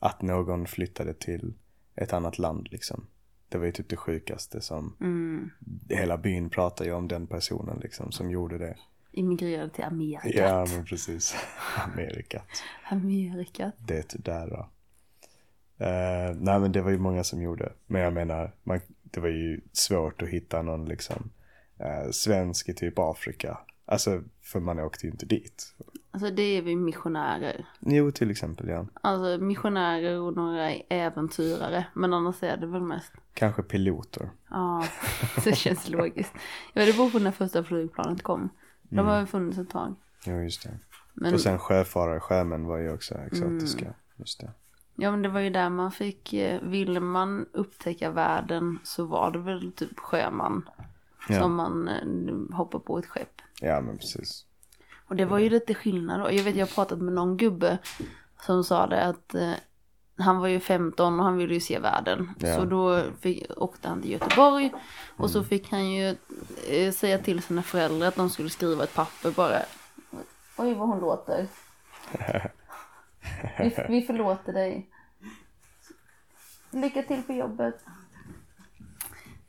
att 0.00 0.22
någon 0.22 0.66
flyttade 0.66 1.14
till 1.14 1.54
ett 1.96 2.12
annat 2.12 2.38
land 2.38 2.68
liksom. 2.70 3.06
Det 3.48 3.58
var 3.58 3.66
ju 3.66 3.72
typ 3.72 3.88
det 3.88 3.96
sjukaste 3.96 4.60
som 4.60 4.96
Mm. 5.00 5.50
hela 5.88 6.18
byn 6.18 6.50
pratar 6.50 6.84
ju 6.84 6.92
om 6.92 7.08
den 7.08 7.26
personen 7.26 7.78
liksom 7.82 8.12
som 8.12 8.30
gjorde 8.30 8.58
det. 8.58 8.76
Immigrerade 9.12 9.70
till 9.70 9.84
Amerika. 9.84 10.28
Ja, 10.48 10.66
men 10.74 10.84
precis. 10.84 11.34
Amerikat. 11.84 12.46
Amerika. 12.90 13.72
Det 13.78 14.14
där 14.24 14.46
då. 14.50 14.68
Eh, 15.84 16.36
nej 16.36 16.60
men 16.60 16.72
det 16.72 16.82
var 16.82 16.90
ju 16.90 16.98
många 16.98 17.24
som 17.24 17.42
gjorde. 17.42 17.72
Men 17.86 18.02
jag 18.02 18.12
menar, 18.12 18.52
man, 18.62 18.80
det 19.02 19.20
var 19.20 19.28
ju 19.28 19.60
svårt 19.72 20.22
att 20.22 20.28
hitta 20.28 20.62
någon 20.62 20.84
liksom 20.84 21.30
eh, 21.78 22.10
svensk 22.10 22.68
i 22.68 22.74
typ 22.74 22.94
Afrika. 22.98 23.58
Alltså, 23.84 24.22
för 24.40 24.60
man 24.60 24.78
åkte 24.80 25.06
ju 25.06 25.12
inte 25.12 25.26
dit. 25.26 25.74
Alltså 26.14 26.30
det 26.30 26.42
är 26.42 26.62
vi 26.62 26.76
missionärer. 26.76 27.66
Jo, 27.80 28.10
till 28.10 28.30
exempel 28.30 28.68
ja. 28.68 28.86
Alltså 29.00 29.44
missionärer 29.44 30.20
och 30.20 30.36
några 30.36 30.70
äventyrare. 30.72 31.86
Men 31.94 32.12
annars 32.14 32.42
är 32.42 32.56
det 32.56 32.66
väl 32.66 32.82
mest. 32.82 33.12
Kanske 33.34 33.62
piloter. 33.62 34.30
Ja, 34.50 34.84
det 35.44 35.56
känns 35.56 35.88
logiskt. 35.88 36.32
Ja, 36.72 36.84
det 36.84 36.92
beror 36.92 37.10
på 37.10 37.18
när 37.18 37.30
första 37.30 37.64
flygplanet 37.64 38.22
kom. 38.22 38.48
De 38.82 38.98
Mm. 38.98 39.06
har 39.06 39.20
ju 39.20 39.26
funnits 39.26 39.58
ett 39.58 39.70
tag. 39.70 39.94
Jo, 40.26 40.40
just 40.42 40.62
det. 40.62 40.78
Men, 41.14 41.34
Och 41.34 41.40
sen 41.40 41.58
sjöfarare, 41.58 42.20
sjömän 42.20 42.64
var 42.66 42.78
ju 42.78 42.92
också 42.92 43.14
exotiska. 43.14 43.84
Mm. 43.84 43.94
Just 44.16 44.40
det. 44.40 44.50
ja, 44.94 45.10
men 45.10 45.22
det 45.22 45.28
var 45.28 45.40
ju 45.40 45.50
där 45.50 45.70
man 45.70 45.92
fick, 45.92 46.32
eh, 46.32 46.62
ville 46.62 47.00
man 47.00 47.46
upptäcka 47.52 48.10
världen 48.10 48.78
så 48.84 49.04
var 49.04 49.30
det 49.30 49.38
väl 49.38 49.72
typ 49.72 49.98
sjöman. 49.98 50.68
Ja. 51.28 51.40
Som 51.40 51.54
man 51.54 51.88
eh, 51.88 52.56
hoppar 52.56 52.78
på 52.78 52.98
ett 52.98 53.06
skepp. 53.06 53.42
Ja, 53.60 53.80
men 53.80 53.98
precis. 53.98 54.46
Och 55.12 55.16
det 55.16 55.24
var 55.24 55.38
ju 55.38 55.50
lite 55.50 55.74
skillnad 55.74 56.20
då. 56.20 56.32
Jag 56.32 56.42
vet 56.42 56.56
jag 56.56 56.66
har 56.66 56.74
pratat 56.74 56.98
med 56.98 57.12
någon 57.14 57.36
gubbe 57.36 57.78
som 58.46 58.64
sa 58.64 58.86
det 58.86 59.04
att 59.04 59.34
eh, 59.34 59.52
han 60.18 60.38
var 60.38 60.48
ju 60.48 60.60
15 60.60 61.20
och 61.20 61.24
han 61.24 61.36
ville 61.36 61.54
ju 61.54 61.60
se 61.60 61.78
världen. 61.78 62.30
Ja. 62.38 62.56
Så 62.56 62.64
då 62.64 63.02
fick, 63.20 63.44
åkte 63.56 63.88
han 63.88 64.02
till 64.02 64.10
Göteborg 64.10 64.72
och 65.16 65.18
Mm. 65.18 65.28
så 65.28 65.44
fick 65.44 65.70
han 65.70 65.90
ju 65.90 66.16
eh, 66.68 66.92
säga 66.92 67.18
till 67.18 67.42
sina 67.42 67.62
föräldrar 67.62 68.08
att 68.08 68.16
de 68.16 68.30
skulle 68.30 68.50
skriva 68.50 68.84
ett 68.84 68.94
papper 68.94 69.30
bara. 69.30 69.58
Oj 70.58 70.74
vad 70.74 70.88
hon 70.88 70.98
låter. 71.00 71.46
Vi, 73.58 73.76
vi 73.88 74.02
förlåter 74.02 74.52
dig. 74.52 74.90
Lycka 76.70 77.02
till 77.02 77.22
på 77.22 77.32
jobbet. 77.32 77.84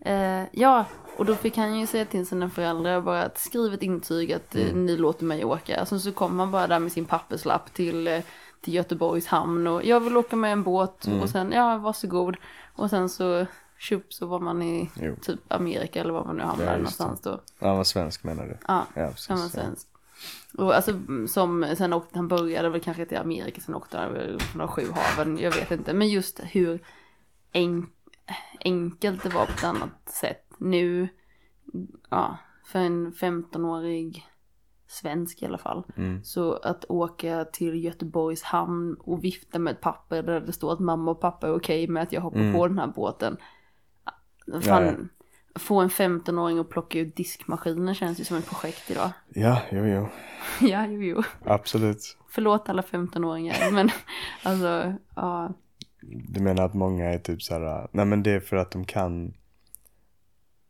Eh, 0.06 0.44
ja, 0.52 0.86
och 1.18 1.26
då 1.26 1.36
fick 1.36 1.58
han 1.58 1.80
ju 1.80 1.88
säga 1.88 2.06
till 2.06 2.28
sina 2.28 2.50
föräldrar 2.50 3.02
bara 3.02 3.24
att 3.24 3.38
skriv 3.38 3.74
ett 3.74 3.84
intyg 3.84 4.34
att 4.34 4.56
eh, 4.56 4.76
ni 4.76 4.98
låter 4.98 5.26
mig 5.26 5.46
åka. 5.46 5.80
Alltså, 5.80 6.00
så 6.00 6.12
kom 6.12 6.40
han 6.40 6.52
bara 6.52 6.68
där 6.68 6.80
med 6.80 6.92
sin 6.92 7.06
papperslapp 7.06 7.74
till, 7.74 8.08
eh, 8.08 8.22
till 8.62 8.74
Göteborgs 8.74 9.28
hamn 9.28 9.68
och 9.68 9.86
jag 9.86 10.00
vill 10.00 10.18
åka 10.18 10.36
med 10.36 10.52
en 10.54 10.64
båt 10.64 11.08
och 11.22 11.30
sen 11.30 11.52
ja 11.52 11.78
varsågod. 11.78 12.36
Och 12.76 12.90
sen 12.90 13.10
så 13.10 13.46
tjup 13.78 14.14
så 14.14 14.26
var 14.26 14.40
man 14.40 14.62
i 14.62 14.90
Jo. 15.02 15.16
typ 15.22 15.40
Amerika 15.54 16.02
eller 16.02 16.14
var 16.14 16.26
man 16.26 16.36
nu 16.38 16.44
hamnade 16.44 16.72
Ja, 16.72 16.78
någonstans 16.78 17.22
då. 17.22 17.42
Han 17.60 17.78
var 17.78 17.84
svensk 17.84 18.24
menar 18.24 18.44
du? 18.46 18.58
Ja, 18.68 18.86
Ja, 18.94 19.08
precis. 19.08 19.30
han 19.30 19.38
var 19.38 19.46
ja. 19.46 19.50
svensk. 19.50 19.88
Och 20.58 20.76
alltså 20.76 20.92
som, 21.28 21.76
sen 21.78 21.94
åkte 21.94 22.18
han 22.20 22.28
började 22.28 22.70
väl 22.70 22.82
kanske 22.82 23.06
till 23.06 23.18
Amerika, 23.18 23.62
sen 23.62 23.76
åkte 23.76 23.98
han 23.98 24.08
över 24.08 24.38
de 24.58 24.68
sju 24.68 24.86
haven, 24.92 25.38
jag 25.38 25.52
vet 25.52 25.72
inte. 25.72 25.94
Men 25.94 26.08
just 26.10 26.40
hur 26.44 26.80
en, 27.52 27.88
enkelt 28.60 29.24
det 29.24 29.30
var 29.30 29.46
på 29.46 29.52
ett 29.52 29.64
annat 29.64 30.10
sätt. 30.10 30.46
Nu, 30.58 31.08
ja, 32.10 32.38
för 32.66 32.80
en 32.80 33.14
15-årig 33.14 34.26
svensk 34.88 35.42
i 35.42 35.46
alla 35.46 35.58
fall. 35.58 35.84
Mm. 35.98 36.24
Så 36.24 36.54
att 36.54 36.86
åka 36.86 37.46
till 37.46 37.84
Göteborgs 37.84 38.44
hamn 38.44 38.96
och 39.00 39.24
vifta 39.24 39.60
med 39.60 39.72
ett 39.72 39.82
papper 39.82 40.24
där 40.24 40.42
det 40.42 40.54
står 40.54 40.74
att 40.74 40.80
mamma 40.80 41.12
och 41.12 41.22
pappa 41.22 41.48
är 41.48 41.56
okej 41.56 41.88
med 41.88 42.04
att 42.04 42.12
jag 42.12 42.22
hoppar 42.22 42.54
på 42.54 42.68
den 42.68 42.80
här 42.80 42.88
båten. 42.88 43.38
Fan, 44.62 44.84
Mm. 44.84 45.10
Ja, 45.54 45.60
Få 45.60 45.80
en 45.80 45.90
15-åring 45.90 46.60
att 46.60 46.70
plocka 46.70 47.00
ut 47.00 47.16
diskmaskiner 47.16 47.94
känns 47.94 48.20
ju 48.20 48.24
som 48.24 48.38
ett 48.38 48.50
projekt 48.50 48.92
idag. 48.92 49.12
Ja, 49.30 49.62
jo, 49.72 49.86
jo. 49.86 50.08
ja, 50.68 50.86
jo, 50.88 51.02
jo. 51.02 51.24
Absolut. 51.46 52.18
Förlåt 52.30 52.70
alla 52.70 52.82
15-åringar, 52.82 53.72
men 53.72 53.90
alltså, 54.44 54.94
ja. 55.16 55.54
Du 56.10 56.40
menar 56.40 56.66
att 56.66 56.74
många 56.74 57.06
är 57.06 57.18
typ 57.18 57.42
så 57.42 57.54
här, 57.54 57.88
nej 57.92 58.06
men 58.06 58.24
det 58.24 58.32
är 58.32 58.40
för 58.40 58.56
att 58.56 58.72
de 58.72 58.86
kan, 58.86 59.34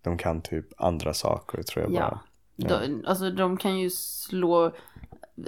de 0.02 0.18
kan 0.18 0.42
typ 0.42 0.66
andra 0.78 1.14
saker 1.14 1.64
tror 1.64 1.84
jag 1.84 1.92
bara. 1.92 2.20
Ja. 2.56 2.68
De, 2.68 3.04
alltså 3.06 3.32
de 3.32 3.58
kan 3.58 3.80
ju 3.80 3.90
slå, 3.90 4.72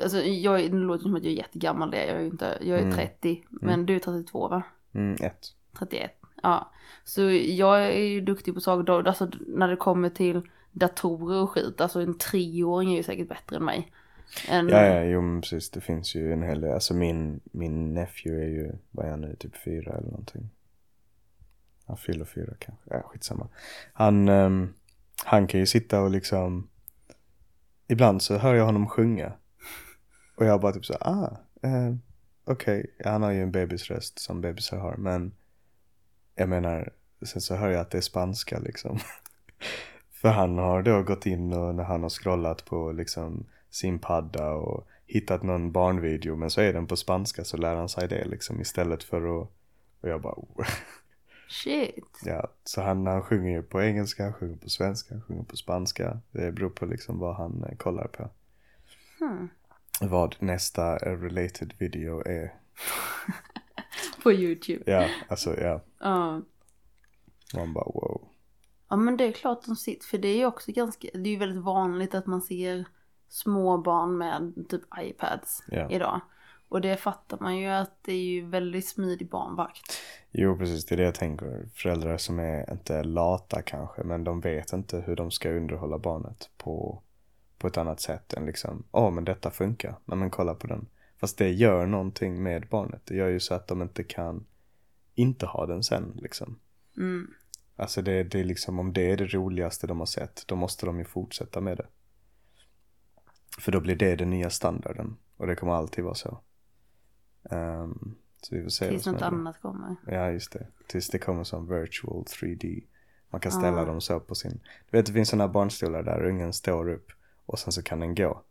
alltså 0.03 0.17
jag, 0.17 0.71
det 0.71 0.77
låter 0.77 1.03
som 1.03 1.15
att 1.15 1.23
jag 1.23 1.31
är 1.31 1.37
jättegammal 1.37 1.91
det 1.91 2.05
jag 2.05 2.21
är 2.21 2.25
inte, 2.25 2.57
jag 2.61 2.79
är 2.79 2.91
30, 2.91 3.43
men 3.49 3.85
du 3.85 3.95
är 3.95 3.99
32 3.99 4.47
va? 4.47 4.63
Mm, 4.93 5.17
ett. 5.21 5.53
31. 5.79 6.11
Ja. 6.43 6.71
Så 7.03 7.21
jag 7.31 7.85
är 7.85 8.05
ju 8.05 8.21
duktig 8.21 8.53
på 8.53 8.61
saker 8.61 9.07
alltså 9.07 9.29
när 9.47 9.67
det 9.67 9.75
kommer 9.75 10.09
till 10.09 10.41
datorer 10.71 11.41
och 11.41 11.51
skit, 11.51 11.81
alltså 11.81 12.01
en 12.01 12.17
treåring 12.17 12.93
är 12.93 12.97
ju 12.97 13.03
säkert 13.03 13.29
bättre 13.29 13.55
än 13.55 13.65
mig. 13.65 13.91
En, 14.49 14.69
Ja, 14.69 14.85
ja, 14.85 15.03
jo 15.03 15.21
men 15.21 15.41
precis. 15.41 15.71
Det 15.71 15.81
finns 15.81 16.15
ju 16.15 16.33
en 16.33 16.43
hel 16.43 16.61
del. 16.61 16.73
Alltså 16.73 16.93
min, 16.93 17.39
min 17.43 17.93
nephew 17.93 18.45
är 18.45 18.49
ju, 18.49 18.71
vad 18.91 19.05
är 19.05 19.09
han 19.09 19.21
nu, 19.21 19.35
typ 19.35 19.57
fyra 19.57 19.91
eller 19.91 20.07
någonting. 20.07 20.49
Han 21.85 21.97
fyller 21.97 22.25
fyra 22.25 22.53
kanske. 22.59 22.83
Ja, 22.89 23.01
skitsamma. 23.01 23.47
Han, 23.93 24.29
um, 24.29 24.73
han 25.25 25.47
kan 25.47 25.59
ju 25.59 25.65
sitta 25.65 26.01
och 26.01 26.11
liksom, 26.11 26.69
ibland 27.87 28.21
så 28.21 28.37
hör 28.37 28.55
jag 28.55 28.65
honom 28.65 28.87
sjunga. 28.87 29.33
Och 30.35 30.45
jag 30.45 30.61
bara 30.61 30.71
typ 30.71 30.85
så, 30.85 30.93
ah, 30.93 31.37
eh, 31.61 31.95
okej. 32.45 32.95
Han 33.05 33.23
har 33.23 33.31
ju 33.31 33.41
en 33.41 33.51
bebisröst 33.51 34.19
som 34.19 34.41
bebisar 34.41 34.77
har, 34.77 34.95
men 34.97 35.31
jag 36.35 36.49
menar, 36.49 36.93
sen 37.25 37.41
så 37.41 37.55
hör 37.55 37.69
jag 37.69 37.81
att 37.81 37.91
det 37.91 37.97
är 37.97 38.01
spanska 38.01 38.59
liksom. 38.59 38.99
För 40.11 40.29
han 40.29 40.57
har 40.57 40.81
då 40.81 41.03
gått 41.03 41.25
in 41.25 41.53
och 41.53 41.75
när 41.75 41.83
han 41.83 42.03
har 42.03 42.09
scrollat 42.09 42.65
på 42.65 42.91
liksom 42.91 43.45
sin 43.75 43.99
padda 43.99 44.51
och 44.51 44.87
hittat 45.07 45.43
någon 45.43 45.71
barnvideo 45.71 46.35
men 46.35 46.49
så 46.49 46.61
är 46.61 46.73
den 46.73 46.87
på 46.87 46.95
spanska 46.95 47.43
så 47.43 47.57
lär 47.57 47.75
han 47.75 47.89
sig 47.89 48.07
det 48.07 48.25
liksom 48.25 48.61
istället 48.61 49.03
för 49.03 49.41
att 49.41 49.49
och 50.01 50.09
jag 50.09 50.21
bara 50.21 50.33
oh. 50.33 50.65
Shit. 51.49 52.21
ja 52.25 52.47
så 52.63 52.81
han, 52.81 53.07
han 53.07 53.21
sjunger 53.21 53.51
ju 53.51 53.63
på 53.63 53.81
engelska, 53.81 54.23
han 54.23 54.33
sjunger 54.33 54.55
på 54.55 54.69
svenska, 54.69 55.13
han 55.13 55.21
sjunger 55.23 55.43
på 55.43 55.57
spanska 55.57 56.19
det 56.31 56.51
beror 56.51 56.69
på 56.69 56.85
liksom 56.85 57.19
vad 57.19 57.35
han 57.35 57.63
eh, 57.63 57.77
kollar 57.77 58.07
på 58.07 58.29
Hmm. 59.19 59.49
vad 60.01 60.35
nästa 60.39 60.97
eh, 60.97 61.19
related 61.21 61.73
video 61.79 62.21
är 62.25 62.53
På 64.23 64.31
YouTube. 64.33 64.83
ja 64.91 65.07
alltså 65.27 65.59
ja 65.61 65.81
Ja. 65.99 66.41
man 67.53 67.73
bara 67.73 67.85
wow 67.85 68.27
Ja 68.89 68.95
men 68.95 69.17
det 69.17 69.23
är 69.23 69.31
klart 69.31 69.65
de 69.65 69.75
sitter, 69.75 70.05
för 70.07 70.17
det 70.17 70.27
är 70.27 70.37
ju 70.37 70.45
också 70.45 70.71
ganska, 70.71 71.07
det 71.13 71.29
är 71.29 71.31
ju 71.33 71.37
väldigt 71.39 71.63
vanligt 71.63 72.15
att 72.15 72.25
man 72.25 72.41
ser 72.41 72.85
små 73.27 73.77
barn 73.77 74.17
med 74.17 74.53
typ 74.69 74.81
iPads 74.99 75.63
Ja. 75.67 75.89
idag. 75.89 76.21
Och 76.69 76.81
det 76.81 76.97
fattar 76.97 77.37
man 77.41 77.57
ju 77.57 77.67
att 77.67 77.97
det 78.01 78.11
är 78.11 78.23
ju 78.25 78.45
väldigt 78.45 78.87
smidig 78.87 79.29
barnvakt. 79.29 79.97
Jo, 80.31 80.57
precis. 80.57 80.85
Det 80.85 80.95
är 80.95 80.97
det 80.97 81.03
jag 81.03 81.15
tänker. 81.15 81.69
Föräldrar 81.73 82.17
som 82.17 82.39
är 82.39 82.71
inte 82.71 83.03
lata 83.03 83.61
kanske, 83.61 84.03
men 84.03 84.23
de 84.23 84.39
vet 84.41 84.73
inte 84.73 84.99
hur 84.99 85.15
de 85.15 85.31
ska 85.31 85.49
underhålla 85.49 85.97
barnet 85.97 86.49
på, 86.57 87.01
på 87.57 87.67
ett 87.67 87.77
annat 87.77 87.99
sätt 87.99 88.33
än 88.33 88.45
liksom, 88.45 88.83
åh, 88.91 89.11
men 89.11 89.25
detta 89.25 89.51
funkar. 89.51 89.95
Nej, 90.05 90.17
men 90.17 90.29
kolla 90.29 90.53
på 90.55 90.67
den. 90.67 90.79
Fast 90.79 90.89
Fast 91.19 91.37
det 91.37 91.51
gör 91.51 91.85
någonting 91.85 92.43
med 92.43 92.67
barnet. 92.69 93.01
Det 93.05 93.15
gör 93.15 93.27
ju 93.27 93.39
så 93.39 93.53
att 93.53 93.67
de 93.67 93.81
inte 93.81 94.03
kan 94.03 94.45
inte 95.15 95.45
ha 95.45 95.65
den 95.65 95.83
sen 95.83 96.11
liksom. 96.15 96.59
Mm. 96.97 97.33
Alltså 97.75 98.01
det, 98.01 98.23
det 98.23 98.39
är 98.39 98.43
liksom, 98.43 98.79
om 98.79 98.93
det 98.93 99.11
är 99.11 99.17
det 99.17 99.25
roligaste 99.25 99.87
de 99.87 99.99
har 99.99 100.05
sett, 100.05 100.43
då 100.47 100.55
måste 100.55 100.85
de 100.85 100.99
ju 100.99 101.05
fortsätta 101.05 101.61
med 101.61 101.77
det. 101.77 101.87
För 103.59 103.71
då 103.71 103.79
blir 103.79 103.95
det 103.95 104.15
den 104.15 104.29
nya 104.29 104.49
standarden. 104.49 105.17
Och 105.37 105.47
det 105.47 105.55
kommer 105.55 105.73
alltid 105.73 106.03
vara 106.03 106.15
så. 106.15 106.39
Ehm, 107.49 108.15
så 108.41 108.55
vi 108.55 108.63
får 108.63 108.69
se 108.69 108.89
Tills 108.89 109.05
något 109.05 109.21
händer. 109.21 109.37
annat 109.39 109.61
kommer. 109.61 109.95
Ja, 110.07 110.31
just 110.31 110.51
det. 110.51 110.67
Tills 110.87 111.09
det 111.09 111.17
kommer 111.19 111.43
som 111.43 111.67
virtual 111.67 112.23
3D. 112.23 112.83
Man 113.29 113.41
kan 113.41 113.51
ställa 113.51 113.81
Ah. 113.81 113.85
dem 113.85 114.01
så 114.01 114.19
på 114.19 114.35
sin... 114.35 114.59
Du 114.91 114.97
vet, 114.97 115.05
det 115.05 115.13
finns 115.13 115.29
sådana 115.29 115.47
barnstolar 115.47 116.03
där 116.03 116.25
ungen 116.25 116.53
står 116.53 116.89
upp 116.89 117.11
och 117.45 117.59
sen 117.59 117.71
så 117.73 117.83
kan 117.83 117.99
den 117.99 118.15
gå. 118.15 118.41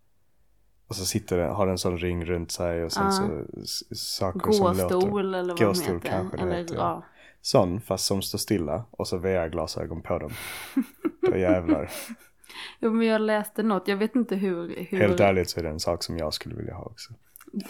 Och 0.87 0.97
så 0.97 1.05
sitter 1.07 1.39
den, 1.39 1.51
har 1.55 1.67
den 1.67 1.73
en 1.73 1.79
sån 1.79 1.99
ring 1.99 2.25
runt 2.25 2.53
sig 2.53 2.85
och 2.85 2.93
sen 2.93 3.07
Ah. 3.07 3.11
så 3.11 3.45
saker 3.95 4.53
som 4.53 4.67
låter. 4.77 4.95
Gåstol 4.95 5.35
eller 5.35 5.49
vad 5.55 5.59
Gåstol 5.59 5.95
heter. 5.95 6.09
kanske 6.09 6.37
det 6.37 6.43
eller, 6.43 6.57
heter, 6.59 6.75
ja. 6.75 6.81
ja. 6.81 7.03
Sån, 7.41 7.81
fast 7.81 8.05
som 8.05 8.23
står 8.23 8.39
stilla 8.39 8.85
och 8.91 9.09
så 9.09 9.19
VR-glasögon 9.19 10.03
på 10.03 10.19
dem. 10.19 10.31
Då 11.31 11.37
jävlar. 11.37 11.91
Jo 12.81 12.93
men 12.93 13.07
jag 13.07 13.21
läste 13.21 13.63
något, 13.63 13.89
jag 13.89 13.97
vet 13.97 14.17
inte 14.17 14.37
hur... 14.37 14.87
hur... 14.89 14.99
Helt 14.99 15.21
ärligt 15.21 15.51
så 15.51 15.61
är 15.61 15.65
det 15.65 15.71
en 15.71 15.81
sak 15.81 16.03
som 16.03 16.19
jag 16.19 16.35
skulle 16.35 16.55
vilja 16.55 16.75
ha 16.75 16.85
också. 16.85 17.13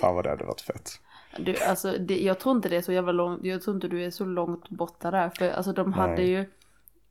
Fan 0.01 0.15
vad 0.15 0.25
det 0.25 0.31
hade 0.31 0.45
varit 0.45 0.61
fett. 0.61 1.01
Du, 1.39 1.57
alltså, 1.57 1.99
det, 1.99 2.19
jag 2.23 2.39
tror 2.39 2.57
inte 2.57 2.69
det 2.69 2.77
är 2.77 2.83
så 2.83 2.93
jävla 2.93 3.13
långt, 3.13 3.45
jag 3.45 3.63
tror 3.63 3.75
inte 3.77 3.89
du 3.89 4.05
är 4.05 4.11
så 4.11 4.25
långt 4.25 4.69
borta 4.69 5.11
där. 5.11 5.31
För 5.31 5.51
alltså 5.51 5.73
de 5.73 5.93
hade 5.93 6.15
Nej. 6.15 6.31
ju, 6.31 6.47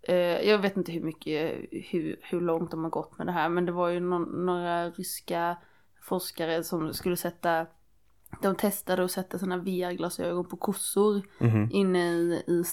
eh, 0.02 0.50
jag 0.50 0.58
vet 0.58 0.78
inte 0.78 0.92
hur 0.92 1.02
mycket, 1.02 1.56
hur, 1.72 2.20
hur 2.22 2.42
långt 2.42 2.72
de 2.72 2.84
har 2.84 2.92
gått 2.92 3.18
med 3.18 3.28
det 3.28 3.32
här. 3.32 3.50
Men 3.50 3.66
det 3.66 3.72
var 3.72 3.90
ju 3.90 4.00
någon, 4.00 4.46
några 4.46 4.90
ryska 4.90 5.58
forskare 6.02 6.64
som 6.64 6.94
skulle 6.94 7.18
sätta, 7.18 7.66
de 8.42 8.56
testade 8.56 9.04
att 9.06 9.12
sätta 9.12 9.40
sådana 9.40 9.58
VR-glasögon 9.58 10.46
på 10.46 10.58
kossor 10.58 11.22
Mhm. 11.40 11.68
inne 11.72 12.00
i, 12.14 12.42
i, 12.48 12.64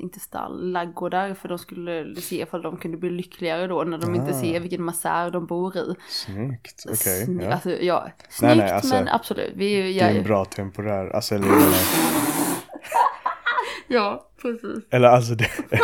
inte 0.00 0.20
stall, 0.20 0.70
laggårdar. 0.72 1.34
För 1.34 1.48
de 1.48 1.58
skulle 1.58 2.14
se 2.20 2.42
ifall 2.42 2.62
de 2.62 2.76
kunde 2.76 2.96
bli 2.96 3.10
lyckligare 3.10 3.66
då 3.66 3.82
när 3.84 3.98
de 3.98 4.14
inte 4.14 4.30
Ah. 4.36 4.40
ser 4.40 4.60
vilken 4.60 4.82
massär 4.82 5.30
de 5.30 5.46
bor 5.46 5.76
i. 5.76 5.94
Snyggt, 6.08 6.84
okej. 6.86 7.26
Sny- 7.26 7.42
ja. 7.44 7.52
Alltså 7.52 7.70
ja, 7.70 8.10
snyggt 8.30 8.56
nej, 8.56 8.70
alltså, 8.70 8.94
men 8.94 9.08
absolut. 9.08 9.52
Vi, 9.56 9.92
Det 9.92 10.00
är 10.00 10.14
en 10.18 10.24
bra 10.24 10.44
temporär, 10.44 11.10
alltså 11.10 11.34
eller, 11.34 11.48
Ja, 13.88 14.30
precis. 14.42 14.84
eller 14.90 15.08
alltså 15.08 15.34
det, 15.34 15.50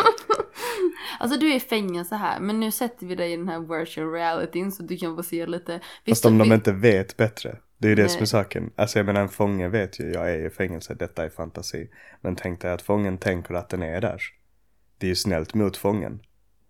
Alltså 1.20 1.38
du 1.40 1.52
är 1.52 1.56
i 1.56 1.60
fängelse 1.60 2.14
här, 2.14 2.40
men 2.40 2.60
nu 2.60 2.70
sätter 2.70 3.06
vi 3.06 3.14
dig 3.14 3.32
i 3.32 3.36
den 3.36 3.48
här 3.48 3.78
virtual 3.78 4.12
realityn 4.12 4.72
så 4.72 4.82
du 4.82 4.96
kan 4.96 5.16
få 5.16 5.22
se 5.22 5.46
lite. 5.46 5.72
Fast 5.78 5.84
Visst, 6.04 6.24
om 6.26 6.38
de 6.38 6.48
vi- 6.48 6.54
inte 6.54 6.72
vet 6.72 7.16
bättre. 7.16 7.56
Det 7.80 7.86
är 7.86 7.88
ju 7.88 7.94
det 7.94 8.08
som 8.08 8.16
är 8.16 8.20
Nej. 8.20 8.26
saken. 8.26 8.70
Alltså 8.76 8.98
jag 8.98 9.06
menar 9.06 9.20
en 9.20 9.28
fånge 9.28 9.68
vet 9.68 10.00
ju, 10.00 10.12
jag 10.12 10.30
är 10.30 10.46
i 10.46 10.50
fängelse, 10.50 10.94
detta 10.94 11.24
är 11.24 11.28
fantasi. 11.28 11.90
Men 12.20 12.36
tänk 12.36 12.60
dig 12.60 12.72
att 12.72 12.82
fången 12.82 13.18
tänker 13.18 13.54
att 13.54 13.68
den 13.68 13.82
är 13.82 14.00
där. 14.00 14.22
Det 14.98 15.06
är 15.06 15.08
ju 15.08 15.14
snällt 15.14 15.54
mot 15.54 15.76
fången. 15.76 16.22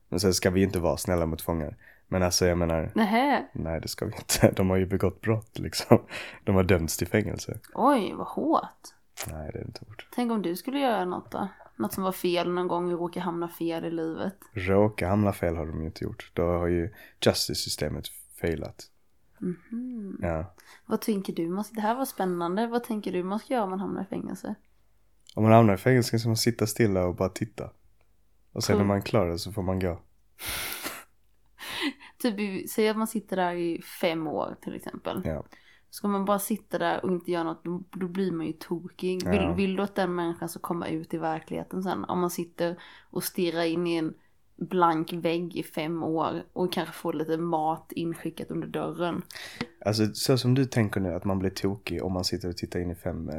Men 0.09 0.21
sen 0.21 0.35
ska 0.35 0.51
vi 0.51 0.63
inte 0.63 0.79
vara 0.79 0.97
snälla 0.97 1.27
mot 1.27 1.43
fångar. 1.43 1.77
Men 2.09 2.23
alltså 2.23 2.47
jag 2.47 2.59
menar, 2.59 2.91
Nähä, 2.95 3.47
nej 3.53 3.81
det 3.81 3.89
ska 3.89 4.07
vi 4.07 4.13
inte. 4.17 4.53
De 4.57 4.71
har 4.71 4.77
ju 4.77 4.87
begått 4.87 5.21
brott 5.21 5.59
liksom. 5.59 6.03
De 6.45 6.55
har 6.55 6.63
dömts 6.65 6.97
till 6.97 7.07
fängelse. 7.07 7.59
oj 7.75 8.15
vad 8.15 8.27
hårt. 8.27 8.81
Nej 9.33 9.51
det 9.53 9.59
är 9.59 9.65
inte 9.65 9.85
hårt. 9.89 10.09
Tänk 10.15 10.33
om 10.33 10.43
du 10.43 10.57
skulle 10.57 10.79
göra 10.79 11.05
något 11.05 11.31
då? 11.31 11.49
Något 11.77 11.93
som 11.93 12.05
var 12.05 12.13
fel 12.13 12.51
någon 12.53 12.69
gång 12.69 12.93
och 12.93 12.99
råka 12.99 13.21
hamna 13.21 13.49
fel 13.49 13.85
i 13.85 13.91
livet. 13.91 14.35
Råka 14.53 15.09
hamna 15.09 15.33
fel 15.33 15.57
har 15.57 15.67
de 15.67 15.81
ju 15.81 15.87
inte 15.87 16.05
gjort. 16.05 16.31
Då 16.35 16.43
har 16.43 16.67
ju 16.67 16.93
justice-systemet 17.21 18.05
failat. 18.41 18.87
Mhm. 19.41 20.19
Ja. 20.23 20.55
Vad 20.87 21.01
tänker 21.01 21.33
du? 21.33 21.49
man 21.49 21.65
ska- 21.65 21.75
Det 21.75 21.81
här 21.81 21.95
var 21.95 22.05
spännande. 22.05 22.67
Vad 22.67 22.85
tänker 22.85 23.13
du 23.13 23.23
man 23.25 23.39
ska 23.39 23.55
göra 23.55 23.65
om 23.65 23.71
man 23.71 23.81
hamnar 23.81 24.03
i 24.03 24.07
fängelse? 24.07 24.55
Om 25.35 25.43
man 25.43 25.53
hamnar 25.53 25.75
i 25.75 25.77
fängelse 25.77 26.19
ska 26.19 26.29
man 26.29 26.37
sitta 26.37 26.67
stilla 26.67 27.07
och 27.07 27.17
bara 27.17 27.29
titta. 27.29 27.71
Och 28.53 28.65
sen 28.65 28.75
Cool. 28.75 28.79
när 28.83 28.89
man 28.95 29.03
klarar 29.03 29.37
så 29.37 29.53
får 29.53 29.63
man 29.63 29.81
gå. 29.81 30.01
Typ, 32.19 32.71
säg 32.71 32.89
att 32.89 32.97
man 32.97 33.07
sitter 33.07 33.37
där 33.37 33.53
i 33.55 33.83
fem 34.01 34.27
år 34.27 34.57
till 34.63 34.75
exempel. 34.75 35.23
Ja. 35.25 35.45
Ska 35.91 36.09
man 36.09 36.25
bara 36.25 36.39
sitta 36.39 36.79
där 36.79 37.05
och 37.05 37.11
inte 37.13 37.31
göra 37.31 37.45
något, 37.45 37.65
då, 37.65 37.83
då 37.91 38.09
blir 38.09 38.33
man 38.33 38.47
ju 38.47 38.53
tokig. 38.53 39.29
Vill, 39.29 39.41
Ja. 39.43 39.53
vill 39.55 39.77
du 39.77 39.83
att 39.83 39.95
den 39.95 40.15
människan 40.15 40.49
ska 40.49 40.61
komma 40.61 40.89
ut 40.89 41.15
i 41.15 41.19
verkligheten 41.19 41.83
sen? 41.83 42.05
Om 42.05 42.21
man 42.21 42.31
sitter 42.31 42.77
och 43.11 43.25
stirrar 43.25 43.63
in 43.65 43.87
i 43.87 43.97
en 43.97 44.15
blank 44.61 45.13
vägg 45.13 45.57
i 45.57 45.63
fem 45.63 46.03
år 46.03 46.43
och 46.53 46.73
kanske 46.73 46.95
får 46.95 47.13
lite 47.13 47.37
mat 47.37 47.93
inskickat 47.93 48.51
under 48.51 48.69
dörren. 48.69 49.23
Alltså 49.85 50.07
så 50.15 50.39
som 50.39 50.55
du 50.55 50.65
tänker 50.65 51.01
nu 51.01 51.15
att 51.15 51.25
man 51.25 51.39
blir 51.39 51.51
tokig 51.51 52.05
om 52.05 52.13
man 52.13 52.25
sitter 52.25 52.49
och 52.49 52.57
tittar 52.57 52.81
in 52.81 52.91
i 52.91 52.95
fem, 52.95 53.31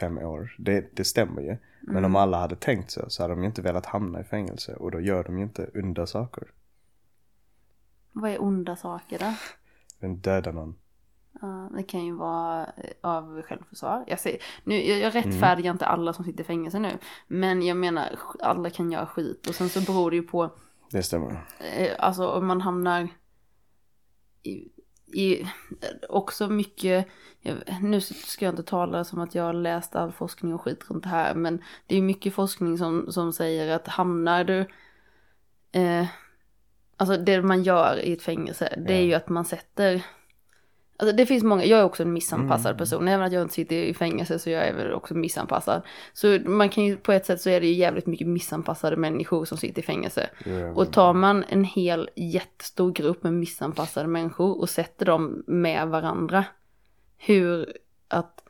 fem 0.00 0.18
år. 0.18 0.54
Det, 0.58 0.96
det 0.96 1.04
stämmer 1.04 1.42
ju. 1.42 1.56
Men 1.80 1.96
Mm. 1.96 2.04
om 2.04 2.16
alla 2.16 2.38
hade 2.40 2.56
tänkt 2.56 2.90
så 2.90 3.04
så 3.08 3.22
hade 3.22 3.34
de 3.34 3.40
ju 3.40 3.46
inte 3.46 3.62
velat 3.62 3.86
hamna 3.86 4.20
i 4.20 4.24
fängelse. 4.24 4.74
Och 4.74 4.90
då 4.90 5.00
gör 5.00 5.24
de 5.24 5.38
ju 5.38 5.44
inte 5.44 5.70
onda 5.74 6.06
saker. 6.06 6.44
Vad 8.12 8.30
är 8.30 8.42
onda 8.42 8.76
saker 8.76 9.18
då? 9.18 9.34
Den 10.00 10.16
dödar 10.16 10.52
någon. 10.52 10.74
Ja, 11.40 11.70
det 11.76 11.82
kan 11.82 12.04
ju 12.04 12.12
vara 12.12 12.64
eh, 12.64 12.90
av 13.00 13.42
självförsvar. 13.42 14.04
Jag, 14.06 14.20
säger, 14.20 14.42
nu, 14.64 14.82
jag, 14.84 14.98
jag 14.98 15.14
rättfärdigar 15.14 15.72
inte 15.72 15.86
alla 15.86 16.12
som 16.12 16.24
sitter 16.24 16.40
i 16.40 16.46
fängelse 16.46 16.78
nu. 16.78 16.98
Men 17.26 17.62
jag 17.62 17.76
menar, 17.76 18.18
alla 18.40 18.70
kan 18.70 18.92
göra 18.92 19.06
skit. 19.06 19.46
Och 19.48 19.54
sen 19.54 19.68
så 19.68 19.80
beror 19.80 20.10
det 20.10 20.16
ju 20.16 20.22
på 20.22 20.50
Det 20.90 21.02
stämmer. 21.02 21.44
eh, 21.76 21.92
alltså 21.98 22.28
om 22.28 22.46
man 22.46 22.60
hamnar 22.60 23.08
i, 24.42 24.68
i 25.06 25.46
också 26.08 26.48
mycket, 26.48 27.08
nu 27.80 28.00
ska 28.00 28.44
jag 28.44 28.52
inte 28.52 28.62
tala 28.62 29.04
som 29.04 29.18
att 29.20 29.34
jag 29.34 29.44
har 29.44 29.52
läst 29.52 29.96
all 29.96 30.12
forskning 30.12 30.54
och 30.54 30.60
skit 30.60 30.90
runt 30.90 31.02
det 31.02 31.08
här, 31.08 31.34
men 31.34 31.62
det 31.86 31.96
är 31.96 32.02
mycket 32.02 32.34
forskning 32.34 32.78
som, 32.78 33.12
som 33.12 33.32
säger 33.32 33.76
att 33.76 33.88
hamnar 33.88 34.44
du, 34.44 34.66
eh, 35.72 36.06
alltså 36.96 37.16
det 37.16 37.42
man 37.42 37.62
gör 37.62 37.96
i 37.98 38.12
ett 38.12 38.22
fängelse, 38.22 38.82
det 38.86 38.94
är 38.94 39.02
ju 39.02 39.14
att 39.14 39.28
man 39.28 39.44
sätter 39.44 40.02
Alltså 40.96 41.16
det 41.16 41.26
finns 41.26 41.44
många, 41.44 41.64
jag 41.64 41.80
är 41.80 41.84
också 41.84 42.02
en 42.02 42.12
missanpassad 42.12 42.66
Mm. 42.70 42.78
person, 42.78 43.08
även 43.08 43.26
att 43.26 43.32
jag 43.32 43.42
inte 43.42 43.54
sitter 43.54 43.76
i 43.76 43.94
fängelse 43.94 44.38
så 44.38 44.50
jag 44.50 44.68
är 44.68 44.74
väl 44.74 44.92
också 44.92 45.14
missanpassad. 45.14 45.82
Så 46.12 46.38
man 46.44 46.68
kan 46.68 46.84
ju, 46.84 46.96
på 46.96 47.12
ett 47.12 47.26
sätt 47.26 47.40
så 47.40 47.50
är 47.50 47.60
det 47.60 47.66
ju 47.66 47.72
jävligt 47.72 48.06
mycket 48.06 48.26
missanpassade 48.26 48.96
människor 48.96 49.44
som 49.44 49.58
sitter 49.58 49.82
i 49.82 49.84
fängelse. 49.84 50.30
Jag 50.44 50.78
Och 50.78 50.92
tar 50.92 51.12
man 51.14 51.44
en 51.48 51.64
hel 51.64 52.10
jättestor 52.16 52.92
grupp 52.92 53.22
med 53.22 53.34
missanpassade 53.34 54.08
människor 54.08 54.60
och 54.60 54.70
sätter 54.70 55.06
dem 55.06 55.44
med 55.46 55.88
varandra. 55.88 56.44
Hur 57.16 57.76
att... 58.08 58.40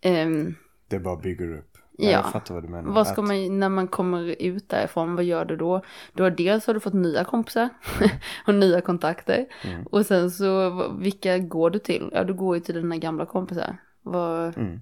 ehm, 0.00 0.54
Det 0.88 0.98
bara 0.98 1.16
bygger 1.16 1.58
upp. 1.58 1.77
Ja. 2.00 2.10
Jag 2.10 2.32
fattar 2.32 2.54
vad 2.54 2.64
du 2.64 2.68
menar. 2.68 2.92
vad 2.92 3.06
ska 3.06 3.22
man, 3.22 3.58
när 3.58 3.68
man 3.68 3.88
kommer 3.88 4.42
ut 4.42 4.68
därifrån, 4.68 5.14
vad 5.14 5.24
gör 5.24 5.44
du 5.44 5.56
då? 5.56 5.82
då 6.12 6.24
har 6.24 6.30
dels 6.30 6.66
har 6.66 6.74
du 6.74 6.80
fått 6.80 6.94
nya 6.94 7.24
kompisar 7.24 7.68
och 8.46 8.54
nya 8.54 8.80
kontakter. 8.80 9.46
Mm. 9.64 9.86
Och 9.86 10.06
sen 10.06 10.30
så, 10.30 10.88
vilka 10.92 11.38
går 11.38 11.70
du 11.70 11.78
till? 11.78 12.10
Ja, 12.12 12.24
du 12.24 12.34
går 12.34 12.56
ju 12.56 12.60
till 12.60 12.74
dina 12.74 12.96
gamla 12.96 13.26
kompisar. 13.26 13.76
Vad, 14.02 14.56
Mm. 14.56 14.80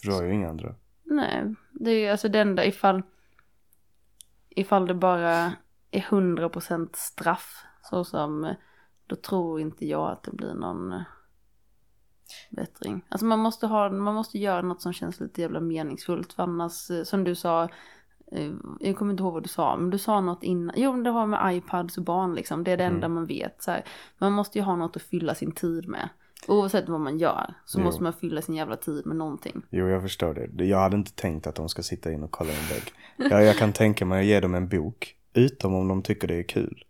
För 0.00 0.08
du 0.08 0.14
har 0.14 0.22
ju 0.22 0.34
inga 0.34 0.48
andra. 0.48 0.74
Nej, 1.04 1.54
det 1.72 1.90
är 1.90 2.10
alltså 2.10 2.28
det 2.28 2.40
enda 2.40 2.64
ifall 2.64 3.02
ifall 4.50 4.86
det 4.86 4.94
bara 4.94 5.52
är 5.90 6.00
100% 6.00 6.88
straff 6.92 7.64
så 7.82 8.04
som 8.04 8.54
då 9.06 9.16
tror 9.16 9.60
inte 9.60 9.86
jag 9.86 10.10
att 10.10 10.22
det 10.22 10.30
blir 10.30 10.54
någon 10.54 10.94
bättring. 12.50 13.00
Alltså 13.08 13.26
man 13.26 13.38
måste 13.38 13.66
ha, 13.66 13.90
man 13.90 14.14
måste 14.14 14.38
göra 14.38 14.62
något 14.62 14.82
som 14.82 14.92
känns 14.92 15.20
lite 15.20 15.40
jävla 15.40 15.60
meningsfullt 15.60 16.32
för 16.32 16.42
annars, 16.42 16.90
eh, 16.90 17.02
som 17.02 17.24
du 17.24 17.34
sa, 17.34 17.68
eh, 18.32 18.52
jag 18.80 18.96
kommer 18.96 19.10
inte 19.12 19.22
ihåg 19.22 19.32
vad 19.32 19.42
du 19.42 19.48
sa, 19.48 19.76
men 19.76 19.90
du 19.90 19.98
sa 19.98 20.20
något 20.20 20.42
innan, 20.42 20.74
jo 20.78 20.92
men 20.92 21.02
det 21.02 21.10
har 21.10 21.26
med 21.26 21.56
iPads 21.56 21.98
och 21.98 22.04
barn 22.04 22.34
liksom, 22.34 22.64
det 22.64 22.70
är 22.70 22.76
det 22.76 22.84
enda 22.84 23.08
man 23.08 23.26
vet 23.26 23.62
så 23.62 23.70
här. 23.70 23.84
Man 24.18 24.32
måste 24.32 24.58
ju 24.58 24.64
ha 24.64 24.76
något 24.76 24.96
att 24.96 25.02
fylla 25.02 25.34
sin 25.34 25.52
tid 25.52 25.88
med. 25.88 26.08
Oavsett 26.48 26.88
vad 26.88 27.00
man 27.00 27.18
gör 27.18 27.54
så 27.64 27.78
Jo. 27.80 27.84
måste 27.84 28.02
man 28.02 28.12
fylla 28.12 28.42
sin 28.42 28.54
jävla 28.54 28.76
tid 28.76 29.06
med 29.06 29.16
någonting. 29.16 29.62
Jo, 29.70 29.88
jag 29.88 30.02
förstår 30.02 30.34
det. 30.34 30.64
Jag 30.64 30.78
hade 30.78 30.96
inte 30.96 31.12
tänkt 31.12 31.46
att 31.46 31.54
de 31.54 31.68
ska 31.68 31.82
sitta 31.82 32.12
in 32.12 32.22
och 32.22 32.30
kolla 32.30 32.50
en 32.50 32.68
vägg. 32.68 32.92
Jag, 33.30 33.44
jag 33.44 33.56
kan 33.56 33.72
tänka 33.72 34.04
mig 34.06 34.20
att 34.20 34.26
ge 34.26 34.40
dem 34.40 34.54
en 34.54 34.68
bok. 34.68 35.16
Utom 35.32 35.74
om 35.74 35.88
de 35.88 36.02
tycker 36.02 36.28
det 36.28 36.34
är 36.34 36.42
kul. 36.42 36.84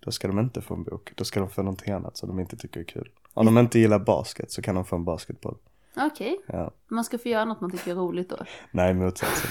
Då 0.00 0.10
ska 0.10 0.28
de 0.28 0.38
inte 0.38 0.60
få 0.60 0.74
en 0.74 0.82
bok. 0.84 1.12
Då 1.14 1.24
ska 1.24 1.40
de 1.40 1.50
få 1.50 1.62
någonting 1.62 1.92
annat 1.94 2.16
som 2.16 2.28
de 2.28 2.40
inte 2.40 2.56
tycker 2.56 2.80
är 2.80 2.84
kul. 2.84 3.08
Om 3.34 3.46
de 3.46 3.58
inte 3.58 3.78
gillar 3.78 3.98
basket 3.98 4.50
så 4.52 4.62
kan 4.62 4.74
de 4.74 4.84
få 4.84 4.96
en 4.96 5.04
basketboll. 5.04 5.56
Okej, 5.96 6.40
Ja. 6.46 6.70
man 6.88 7.04
ska 7.04 7.18
få 7.18 7.28
göra 7.28 7.44
något 7.44 7.60
man 7.60 7.70
tycker 7.70 7.90
är 7.90 7.94
roligt 7.94 8.30
då. 8.30 8.36
Nej, 8.70 8.94
motsatsen. 8.94 9.50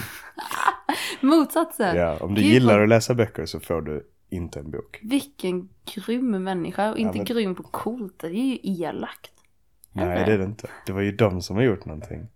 Motsatsen! 1.22 1.96
Ja, 1.96 2.18
om 2.22 2.34
du 2.36 2.42
Gud, 2.42 2.52
gillar 2.52 2.74
vad- 2.74 2.84
att 2.84 2.90
läsa 2.90 3.14
böcker 3.14 3.46
så 3.46 3.60
får 3.60 3.82
du 3.82 4.08
inte 4.30 4.60
en 4.60 4.72
bok. 4.72 5.00
Vilken 5.04 5.70
grym 5.86 6.44
människa 6.44 6.92
och 6.92 6.98
inte 6.98 7.18
men- 7.18 7.26
grym 7.26 7.56
på 7.56 7.64
coolt, 7.64 8.20
det 8.20 8.28
är 8.28 8.32
ju 8.32 8.60
elakt. 8.64 9.32
Nej, 9.92 10.06
Eller? 10.06 10.26
det 10.26 10.34
är 10.34 10.38
det 10.38 10.44
inte. 10.44 10.70
Det 10.86 10.92
var 10.94 11.02
ju 11.02 11.12
de 11.12 11.42
som 11.42 11.56
har 11.56 11.64
gjort 11.64 11.86
någonting. 11.86 12.28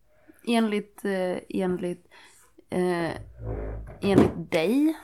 Enligt, 0.47 1.05
eh, 1.05 1.37
enligt, 1.49 2.07
eh, 2.69 3.11
enligt 4.01 4.51
dig. 4.51 4.95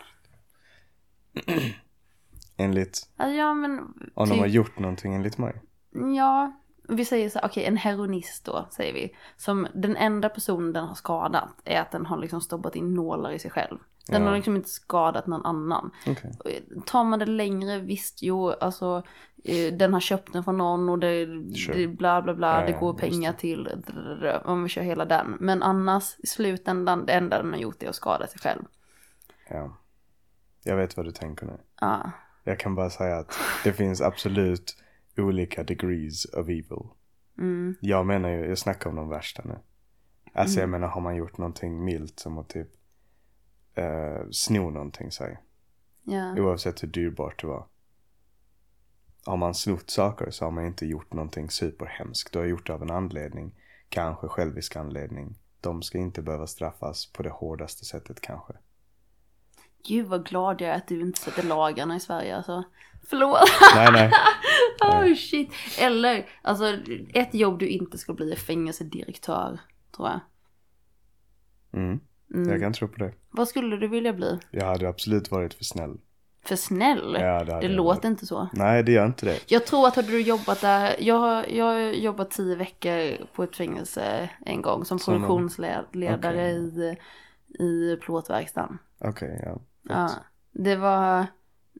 Enligt, 2.57 3.09
ja 3.17 3.53
men, 3.53 3.79
om 4.13 4.27
de 4.27 4.29
typ- 4.29 4.39
har 4.39 4.47
gjort 4.47 4.79
någonting 4.79 5.13
enligt 5.15 5.37
mig. 5.37 5.53
Ja, 6.15 6.51
vi 6.89 7.05
säger 7.05 7.29
så 7.29 7.39
okej 7.43 7.65
en 7.65 7.77
heroinist 7.77 8.45
då 8.45 8.67
säger 8.71 8.93
vi. 8.93 9.15
Som 9.37 9.67
den 9.73 9.95
enda 9.97 10.29
personen 10.29 10.73
den 10.73 10.85
har 10.85 10.95
skadat 10.95 11.49
är 11.65 11.81
att 11.81 11.91
den 11.91 12.05
har 12.05 12.17
liksom 12.17 12.41
stoppat 12.41 12.75
in 12.75 12.93
nålar 12.93 13.31
i 13.31 13.39
sig 13.39 13.51
själv. 13.51 13.77
Den 14.07 14.21
Ja. 14.21 14.27
har 14.29 14.35
liksom 14.35 14.55
inte 14.55 14.69
skadat 14.69 15.27
någon 15.27 15.45
annan. 15.45 15.91
Okej. 16.07 16.31
Och 16.39 16.85
Tar 16.85 17.03
man 17.03 17.19
det 17.19 17.25
längre, 17.25 17.79
visst 17.79 18.21
jo, 18.23 18.49
alltså 18.51 19.03
eh, 19.43 19.73
den 19.73 19.93
har 19.93 19.99
köpt 19.99 20.33
den 20.33 20.43
från 20.43 20.57
någon 20.57 20.89
och 20.89 20.99
det, 20.99 21.25
Sure. 21.55 21.77
det 21.77 21.87
bla 21.87 22.21
bla 22.21 22.33
bla, 22.33 22.59
Ja, 22.61 22.65
det 22.67 22.79
går 22.79 22.93
pengar 22.93 23.33
till, 23.33 23.63
drrrr, 23.87 24.41
om 24.45 24.63
vi 24.63 24.69
kör 24.69 24.81
hela 24.81 25.05
den. 25.05 25.37
Men 25.39 25.63
annars, 25.63 26.15
i 26.19 26.27
slutändan, 26.27 27.05
det 27.05 27.13
enda 27.13 27.37
den 27.43 27.53
har 27.53 27.59
gjort 27.59 27.83
är 27.83 27.89
att 27.89 27.95
skada 27.95 28.27
sig 28.27 28.39
själv. 28.39 28.61
Ja. 29.49 29.77
Jag 30.63 30.75
vet 30.77 30.97
vad 30.97 31.05
du 31.05 31.11
tänker 31.11 31.45
nu. 31.45 31.57
Ja, 31.81 32.11
Jag 32.43 32.59
kan 32.59 32.75
bara 32.75 32.89
säga 32.89 33.17
att 33.17 33.39
det 33.63 33.73
finns 33.73 34.01
absolut 34.01 34.75
olika 35.17 35.63
degrees 35.63 36.25
of 36.25 36.49
evil. 36.49 36.83
mm, 37.37 37.75
Jag 37.81 38.05
menar 38.05 38.29
ju, 38.29 38.45
jag 38.45 38.57
snackar 38.57 38.89
om 38.89 38.95
de 38.95 39.09
värsta 39.09 39.41
nu. 39.45 39.59
Alltså 40.33 40.59
jag 40.59 40.69
menar 40.69 40.87
har 40.87 41.01
man 41.01 41.15
gjort 41.15 41.37
någonting 41.37 41.83
milt 41.83 42.19
som 42.19 42.37
att 42.37 42.49
typ 42.49 42.67
uh, 43.77 44.29
sno 44.31 44.69
någonting 44.69 45.11
säg. 45.11 45.37
ja, 46.03 46.35
Oavsett 46.37 46.83
hur 46.83 46.87
dyrbart 46.87 47.41
det 47.41 47.47
var. 47.47 47.65
Har 49.25 49.37
man 49.37 49.53
snott 49.55 49.89
saker 49.89 50.31
så 50.31 50.45
har 50.45 50.51
man 50.51 50.65
inte 50.65 50.85
gjort 50.85 51.13
någonting 51.13 51.49
superhemskt. 51.49 52.33
Du 52.33 52.39
har 52.39 52.45
gjort 52.45 52.67
det 52.67 52.73
av 52.73 52.81
en 52.81 52.91
anledning. 52.91 53.51
Kanske 53.89 54.27
självisk 54.27 54.75
anledning. 54.75 55.35
De 55.61 55.81
ska 55.83 55.97
inte 55.97 56.21
behöva 56.21 56.47
straffas 56.47 57.05
på 57.13 57.23
det 57.23 57.29
hårdaste 57.29 57.85
sättet 57.85 58.21
kanske. 58.21 58.53
Gud 59.87 60.07
vad 60.07 60.25
glad 60.25 60.61
jag 60.61 60.69
är 60.69 60.75
att 60.75 60.87
du 60.87 61.01
inte 61.01 61.19
sätter 61.21 61.43
lagarna 61.43 61.95
i 61.95 61.99
Sverige 61.99 62.35
alltså. 62.37 62.63
Förlåt. 63.09 63.39
Nej 63.75 63.89
nej. 63.91 64.11
oh 64.81 65.15
shit. 65.15 65.51
Eller, 65.79 66.29
alltså 66.41 66.77
ett 67.13 67.33
jobb 67.33 67.59
du 67.59 67.67
inte 67.67 67.97
ska 67.97 68.13
bli 68.13 68.31
är 68.31 68.35
fängelsedirektör, 68.35 69.59
tror 69.95 70.09
jag. 70.09 70.19
Mm. 71.73 71.99
Mm. 72.33 72.49
Jag 72.49 72.61
kan 72.61 72.73
tro 72.73 72.87
på 72.87 72.97
det. 72.97 73.13
Vad 73.31 73.47
skulle 73.47 73.77
du 73.77 73.87
vilja 73.87 74.13
bli? 74.13 74.39
Jag 74.51 74.65
hade 74.65 74.89
absolut 74.89 75.31
varit 75.31 75.53
för 75.53 75.63
snäll. 75.63 75.97
För 76.43 76.55
snäll? 76.55 77.17
Ja, 77.19 77.43
det 77.43 77.59
det 77.61 77.67
låter 77.67 78.07
inte 78.07 78.25
så. 78.25 78.49
Nej 78.53 78.83
det 78.83 78.91
gör 78.91 79.05
inte 79.05 79.25
det. 79.25 79.51
Jag 79.51 79.65
tror 79.65 79.87
att 79.87 79.95
hade 79.95 80.07
du 80.07 80.21
jobbat 80.21 80.61
där, 80.61 80.95
jag 80.99 81.15
har, 81.15 81.45
jag 81.49 81.65
har 81.65 81.79
jobbat 81.79 82.31
tio 82.31 82.55
veckor 82.55 83.25
på 83.35 83.43
ett 83.43 83.55
fängelse 83.55 84.29
en 84.45 84.61
gång 84.61 84.85
som 84.85 84.99
produktionsledare 84.99 86.17
Okej. 86.17 86.97
i, 87.59 87.63
i 87.63 87.97
plåtverkstan. 88.01 88.77
Okej 88.99 89.41
ja. 89.45 89.61
Ja, 89.83 90.09
det 90.51 90.75
var, 90.75 91.25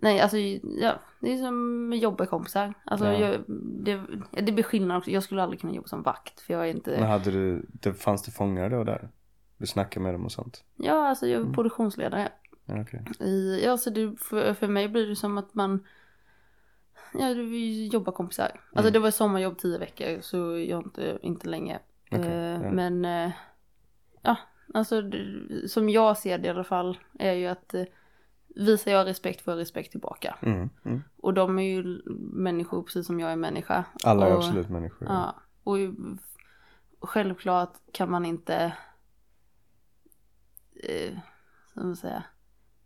nej 0.02 0.20
alltså 0.20 0.38
ja, 0.38 0.94
det 1.20 1.34
är 1.34 1.38
som 1.38 1.90
med 1.90 2.00
jobbarkompisar. 2.00 2.74
Alltså 2.84 3.06
Ja. 3.06 3.14
jag, 3.20 3.44
det, 3.86 4.02
det 4.42 4.52
blir 4.52 4.64
skillnad 4.64 4.98
också, 4.98 5.12
jag 5.12 5.24
skulle 5.24 5.44
aldrig 5.44 5.62
kunna 5.62 5.74
jobba 5.74 5.88
som 5.88 6.02
vakt 6.04 6.40
för 6.42 6.54
jag 6.54 6.66
är 6.68 6.72
inte, 6.72 6.92
Men 7.00 7.10
hade 7.10 7.32
du, 7.32 7.66
det, 7.72 7.94
fanns 7.94 8.24
det 8.24 8.32
fångar 8.32 8.70
då 8.70 8.84
där? 8.84 9.10
Du 9.58 9.68
snackade 9.68 10.04
med 10.04 10.14
dem 10.14 10.26
och 10.26 10.32
sånt? 10.32 10.64
ja 10.76 11.08
alltså 11.08 11.28
jag 11.28 11.36
är 11.36 11.42
Mm. 11.42 11.54
produktionsledare. 11.54 12.30
Ja. 12.66 12.86
I, 13.26 13.62
ja, 13.66 13.78
så 13.78 13.90
det, 13.90 14.16
för, 14.20 14.54
för 14.54 14.68
mig 14.68 14.88
blir 14.90 15.08
det 15.08 15.16
som 15.16 15.38
att 15.38 15.54
man 15.54 15.84
Ja, 17.14 17.28
vi 17.34 17.88
jobbar 17.88 18.12
kompisar. 18.14 18.44
Alltså 18.54 18.80
Mm. 18.80 18.94
det 18.94 19.00
var 19.00 19.12
sommarjobb 19.12 19.58
tio 19.58 19.78
veckor 19.78 20.22
så 20.22 20.38
jag 20.38 20.70
är 20.70 20.78
inte, 20.78 21.20
inte 21.22 21.50
länge. 21.50 21.80
Okej, 22.12 22.26
Eh, 22.28 22.62
ja. 22.64 22.72
Men 22.72 23.06
eh, 23.06 23.32
ja, 24.22 24.36
alltså 24.74 25.02
som 25.68 25.90
jag 25.90 26.18
ser 26.18 26.38
det 26.38 26.48
i 26.48 26.50
alla 26.52 26.64
fall 26.64 26.98
är 27.20 27.34
ju 27.34 27.48
att 27.48 27.74
eh, 27.74 27.84
visar 28.56 28.92
jag 28.92 29.08
respekt 29.08 29.42
får 29.42 29.54
jag 29.54 29.60
respekt 29.62 29.92
tillbaka. 29.92 30.38
Mm, 30.42 30.70
mm. 30.86 31.04
Och 31.18 31.34
de 31.34 31.60
är 31.60 31.64
ju 31.64 32.02
människor 32.34 32.84
precis 32.84 33.08
som 33.08 33.20
jag 33.20 33.32
är 33.32 33.36
människa. 33.36 33.86
Alla 34.04 34.28
är 34.28 34.32
och, 34.32 34.38
absolut 34.38 34.70
människor. 34.70 35.08
Ja, 35.08 35.36
och 35.64 35.78
självklart 37.10 37.74
kan 37.92 38.12
man 38.12 38.26
inte, 38.26 38.74
eh, 40.84 41.18
som 41.74 41.84
man 41.86 41.96
säga, 41.96 42.24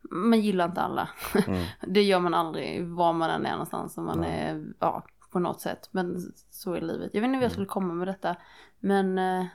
man 0.02 0.42
gillar 0.42 0.66
inte 0.66 0.82
alla. 0.82 1.10
Mm. 1.48 1.66
Det 1.88 2.04
gör 2.04 2.20
man 2.20 2.34
aldrig 2.34 2.88
var 2.88 3.14
man 3.14 3.30
än 3.30 3.46
är 3.46 3.52
någonstans. 3.52 3.98
Om 3.98 4.06
man 4.06 4.20
Nej. 4.20 4.40
är, 4.40 4.66
ja, 4.80 5.04
på 5.32 5.40
något 5.40 5.62
sätt. 5.62 5.90
Men 5.92 6.34
så 6.50 6.74
är 6.74 6.82
livet. 6.82 7.10
Jag 7.14 7.22
vet 7.22 7.28
inte 7.28 7.38
hur 7.38 7.44
jag 7.44 7.44
Mm. 7.44 7.50
skulle 7.52 7.66
komma 7.66 7.94
med 7.94 8.08
detta. 8.08 8.36
Men, 8.80 9.18
eh, 9.18 9.46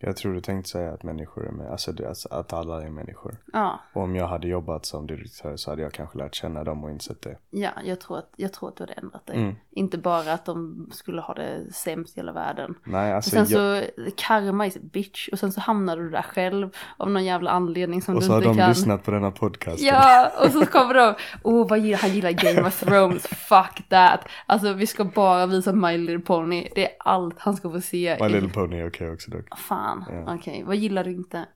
Jag 0.00 0.16
tror 0.16 0.34
du 0.34 0.40
tänkte 0.40 0.70
säga 0.70 0.92
att 0.92 1.02
människor 1.02 1.46
är 1.48 1.52
med, 1.52 1.70
alltså 1.70 1.92
det- 1.92 2.08
alltså 2.08 2.28
att 2.32 2.52
alla 2.52 2.82
är 2.84 2.90
människor. 2.90 3.36
ja, 3.52 3.80
Och 3.92 4.02
om 4.02 4.16
jag 4.16 4.26
hade 4.26 4.48
jobbat 4.48 4.86
som 4.86 5.06
direktör 5.06 5.56
så 5.56 5.70
hade 5.70 5.82
jag 5.82 5.92
kanske 5.92 6.18
lärt 6.18 6.34
känna 6.34 6.64
dem 6.64 6.84
och 6.84 6.90
insett 6.90 7.22
det. 7.22 7.36
ja, 7.50 7.70
jag 7.84 8.00
tror 8.00 8.18
att, 8.18 8.30
jag 8.36 8.52
tror 8.52 8.68
att 8.68 8.76
du 8.76 8.82
hade 8.82 8.92
ändrat 8.92 9.26
dig. 9.26 9.36
Mm. 9.36 9.54
Inte 9.70 9.98
bara 9.98 10.32
att 10.32 10.44
de 10.44 10.88
skulle 10.92 11.20
ha 11.20 11.34
det 11.34 11.72
sämst 11.72 12.16
i 12.16 12.20
hela 12.20 12.32
världen. 12.32 12.74
Nej, 12.84 13.10
Och 13.10 13.16
alltså 13.16 13.30
sen 13.30 13.46
jag, 13.48 13.84
så, 13.84 14.10
karma 14.16 14.66
is 14.66 14.76
a 14.76 14.80
bitch. 14.82 15.28
Och 15.32 15.38
sen 15.38 15.52
så 15.52 15.60
hamnar 15.60 15.96
du 15.96 16.10
där 16.10 16.22
själv 16.22 16.70
av 16.96 17.10
någon 17.10 17.24
jävla 17.24 17.50
anledning 17.50 18.02
som 18.02 18.14
och 18.14 18.20
du 18.20 18.26
så 18.26 18.32
har 18.32 18.38
inte 18.38 18.48
de 18.48 18.56
kan. 18.56 18.68
lyssnat 18.68 19.04
på 19.04 19.10
denna 19.10 19.30
podcast. 19.30 19.80
Ja, 19.82 20.30
och 20.44 20.50
så 20.50 20.66
kommer 20.66 20.94
de, 20.94 21.14
åh 21.42 21.68
vad 21.68 21.78
gillar 21.78 21.98
han 21.98 22.10
gillar 22.10 22.30
Game 22.30 22.68
of 22.68 22.80
Thrones, 22.80 23.26
fuck 23.26 23.88
that. 23.88 24.20
Alltså 24.46 24.72
vi 24.72 24.86
ska 24.86 25.04
bara 25.04 25.46
visa 25.46 25.72
My 25.72 25.98
Little 25.98 26.18
Pony, 26.18 26.68
det 26.74 26.86
är 26.90 26.96
allt 26.98 27.34
han 27.38 27.56
ska 27.56 27.70
få 27.70 27.80
se. 27.80 28.16
My 28.20 28.26
i- 28.26 28.28
Little 28.32 28.48
Pony 28.48 28.80
är 28.80 28.88
okej 28.88 29.10
också 29.10 29.30
dock. 29.30 29.58
Fan, 29.58 29.87
Ja. 30.08 30.34
okej, 30.34 30.62
vad 30.62 30.76
gillar 30.76 31.04
du 31.04 31.10
inte? 31.10 31.46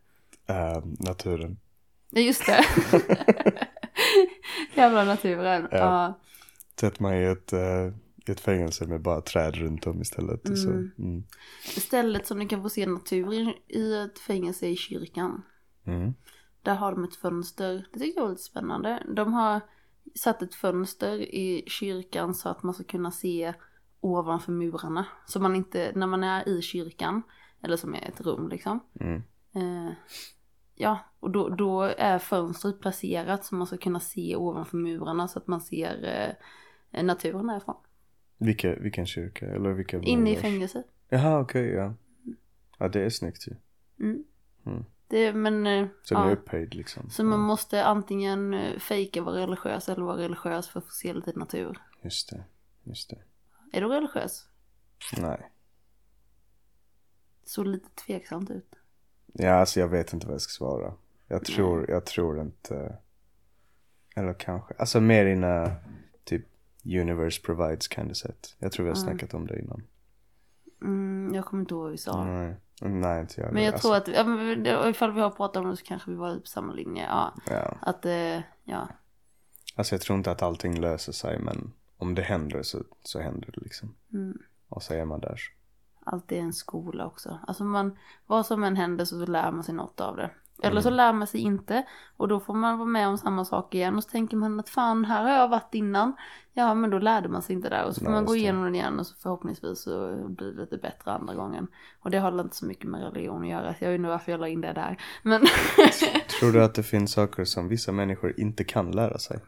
Eh, 0.47 0.83
naturen. 0.85 1.59
Ja 2.11 2.21
just 2.21 2.47
det. 2.47 2.65
Jävla 4.75 5.05
naturen. 5.05 5.69
Ja. 5.71 5.79
Ja. 5.79 6.19
Sätt 6.81 7.01
mig 7.01 7.23
i 7.23 7.27
ett, 7.27 7.53
i 8.29 8.31
ett 8.31 8.41
fängelse 8.41 8.87
med 8.87 9.01
bara 9.01 9.21
träd 9.21 9.57
runt 9.57 9.87
om 9.87 10.01
istället. 10.01 10.49
Och 10.49 10.59
så. 10.59 10.69
Mm. 10.69 10.93
Mm. 10.99 11.25
Stället 11.63 12.27
som 12.27 12.39
du 12.39 12.49
kan 12.49 12.63
få 12.63 12.69
se 12.69 12.87
natur 12.87 13.55
i, 13.69 14.05
ett 14.05 14.19
fängelse 14.19 14.67
i 14.67 14.77
kyrkan. 14.77 15.43
Mm. 15.85 16.15
Där 16.63 16.75
har 16.75 16.93
de 16.93 17.05
ett 17.05 17.17
fönster, 17.17 17.87
det 17.93 17.99
tycker 17.99 18.21
jag 18.21 18.25
var 18.25 18.31
lite 18.31 18.43
spännande. 18.43 19.03
De 19.17 19.33
har 19.33 19.61
satt 20.15 20.43
ett 20.43 20.55
fönster 20.55 21.19
i 21.35 21.65
kyrkan 21.67 22.35
så 22.35 22.49
att 22.49 22.63
man 22.63 22.75
ska 22.75 22.85
kunna 22.85 23.11
se 23.11 23.55
ovanför 24.01 24.53
murarna. 24.53 25.07
Så 25.27 25.41
man 25.41 25.57
inte, 25.57 25.93
när 25.95 26.07
man 26.07 26.25
är 26.25 26.49
i 26.49 26.63
kyrkan, 26.63 27.23
eller 27.63 27.77
som 27.77 27.95
är 27.95 28.09
ett 28.09 28.21
rum 28.21 28.49
liksom. 28.49 28.81
Mm. 29.01 29.23
Eh, 29.55 29.93
ja, 30.75 30.99
och 31.21 31.31
då, 31.31 31.49
då 31.49 31.83
är 31.83 32.19
fönstret 32.19 32.81
placerat 32.81 33.45
så 33.45 33.55
man 33.55 33.67
ska 33.67 33.77
kunna 33.77 34.01
se 34.01 34.37
ovanför 34.37 34.77
murarna 34.77 35.29
så 35.29 35.39
att 35.39 35.47
man 35.47 35.61
ser 35.61 36.37
eh, 36.91 37.05
naturen 37.05 37.47
därifrån. 37.47 37.77
Vilka, 38.39 38.75
vilken 38.75 39.07
kyrka? 39.07 39.47
Eller 39.47 39.73
vilka 39.73 40.01
Inne 40.01 40.33
i 40.33 40.37
fängelset. 40.37 40.87
Jaha, 41.09 41.41
okej, 41.41 41.69
ja. 41.69 41.95
Ja, 42.79 42.89
det 42.89 43.01
är 43.01 43.11
snyggt 43.11 43.49
ju. 43.49 43.55
Mm. 44.01 44.25
Mm. 44.67 44.85
Det, 45.09 45.33
men, 45.33 45.67
eh, 45.67 45.87
Så 46.03 46.15
den 46.15 46.23
är 46.23 46.29
ja. 46.29 46.33
upphöjd 46.33 46.75
liksom. 46.75 47.11
Så 47.11 47.25
man 47.25 47.41
måste 47.41 47.85
antingen 47.85 48.57
fejka 48.81 49.23
vara 49.23 49.37
religiös 49.37 49.89
eller 49.89 50.03
vara 50.03 50.17
religiös 50.17 50.69
för 50.69 50.79
att 50.79 50.87
få 50.87 50.93
se 50.93 51.13
lite 51.13 51.33
natur. 51.39 51.79
Just 52.03 52.31
det, 52.31 52.45
just 52.83 53.11
det. 53.11 53.19
Är 53.73 53.81
du 53.81 53.89
religiös? 53.89 54.49
Nej. 55.21 55.51
Så 57.53 57.63
lite 57.65 57.89
tveksamt 58.07 58.51
ut. 58.51 58.75
Ja, 59.33 59.51
alltså 59.55 59.81
jag 59.81 59.89
vet 59.89 60.13
inte 60.13 60.27
vad 60.27 60.35
jag 60.35 60.41
ska 60.41 60.51
svara. 60.51 60.95
Jag 61.29 61.45
tror, 61.45 61.91
jag 61.91 62.07
tror 62.07 62.41
inte. 62.41 62.97
Eller 64.17 64.35
kanske, 64.35 64.75
alltså 64.79 65.01
mer 65.01 65.27
in 65.27 65.45
a 65.45 65.71
typ 66.25 66.47
universe 66.85 67.43
provides 67.43 67.89
kind 67.89 68.11
of 68.11 68.17
set. 68.17 68.57
Jag 68.59 68.73
tror 68.73 68.85
vi 68.85 68.91
har 68.91 68.97
Mm. 68.97 69.09
snackat 69.09 69.35
om 69.35 69.47
det 69.47 69.59
innan. 69.59 69.83
Mm, 70.83 71.35
jag 71.35 71.45
kommer 71.45 71.61
inte 71.61 71.75
ihåg 71.75 71.83
vad 71.83 71.91
vi 71.91 71.99
sa. 71.99 72.25
Nej, 72.25 72.57
nej 72.81 73.21
inte 73.21 73.41
jag. 73.41 73.53
Men 73.53 73.63
jag 73.63 73.73
alltså, 73.75 73.89
tror 73.89 73.97
att, 73.97 74.09
ja, 74.09 74.25
men 74.25 74.63
det- 74.63 74.91
ifall 74.91 75.13
vi 75.13 75.21
har 75.21 75.31
pratat 75.31 75.57
om 75.65 75.71
det 75.71 75.77
så 75.77 75.85
kanske 75.85 76.11
vi 76.11 76.17
var 76.17 76.37
på 76.37 76.47
samma 76.47 76.73
linje. 76.73 77.03
Ja, 77.05 77.35
Ja, 77.51 77.77
att, 77.81 78.05
eh, 78.07 78.41
ja. 78.65 78.89
alltså 79.75 79.95
jag 79.95 80.01
tror 80.03 80.19
inte 80.19 80.31
att 80.31 80.43
allting 80.43 80.81
löser 80.81 81.13
sig 81.13 81.39
men 81.39 81.73
om 81.97 82.15
det 82.15 82.23
händer 82.23 82.63
så, 82.63 82.79
så 83.03 83.21
händer 83.21 83.51
det 83.55 83.61
liksom. 83.61 83.95
Mm. 84.13 84.39
Och 84.69 84.83
så 84.83 84.95
är 84.95 85.05
man 85.05 85.21
där. 85.21 85.41
Allt 86.05 86.33
är 86.33 86.37
en 86.41 86.53
skola 86.53 87.07
också. 87.07 87.39
Alltså 87.47 87.65
man, 87.65 87.99
vad 88.27 88.47
som 88.47 88.65
än 88.65 88.77
händer 88.77 89.05
så 89.05 89.27
lär 89.27 89.53
man 89.53 89.65
sig 89.65 89.75
något 89.75 90.01
av 90.01 90.17
det. 90.17 90.31
Eller 90.63 90.81
så 90.81 90.89
Mm. 90.89 90.97
lär 90.97 91.13
man 91.13 91.27
sig 91.27 91.41
inte. 91.41 91.87
Och 92.17 92.29
då 92.29 92.41
får 92.41 92.55
man 92.55 92.79
vara 92.79 92.89
med 92.89 93.09
om 93.09 93.19
samma 93.19 93.45
sak 93.45 93.75
igen. 93.75 93.97
Och 93.97 94.03
så 94.03 94.11
tänker 94.11 94.37
man 94.37 94.61
att 94.61 94.69
fan, 94.69 95.05
här 95.05 95.23
har 95.23 95.31
jag 95.31 95.49
varit 95.49 95.75
innan. 95.75 96.13
Ja, 96.53 96.75
men 96.75 96.91
då 96.91 96.99
lärde 96.99 97.29
man 97.29 97.43
sig 97.43 97.55
inte 97.57 97.69
där. 97.69 97.85
Och 97.85 97.95
så 97.95 97.99
får 98.01 98.05
Nej, 98.05 98.15
man 98.15 98.25
gå 98.25 98.37
igenom 98.37 98.73
det 98.73 98.79
igen 98.79 98.99
och 98.99 99.07
så 99.07 99.17
förhoppningsvis 99.17 99.83
så 99.83 100.25
blir 100.29 100.53
det 100.53 100.61
lite 100.61 100.77
bättre 100.77 101.13
andra 101.13 101.35
gången. 101.35 101.67
Och 102.01 102.11
det 102.11 102.19
har 102.19 102.41
inte 102.41 102.57
så 102.57 102.67
mycket 102.67 102.91
med 102.91 103.01
religion 103.03 103.43
att 103.43 103.49
göra. 103.49 103.75
Så 103.75 103.85
jag 103.85 103.91
vet 103.91 103.99
inte 103.99 104.09
varför 104.09 104.33
jag 104.33 104.41
la 104.41 104.49
in 104.49 104.61
det 104.61 104.73
där. 104.73 105.03
Men 105.23 105.41
Tror 106.41 106.53
du 106.53 106.65
att 106.65 106.75
det 106.75 106.83
finns 106.83 107.13
saker 107.13 107.45
som 107.45 107.69
vissa 107.69 107.93
människor 107.93 108.41
inte 108.41 108.65
kan 108.65 108.91
lära 108.91 109.19
sig? 109.19 109.41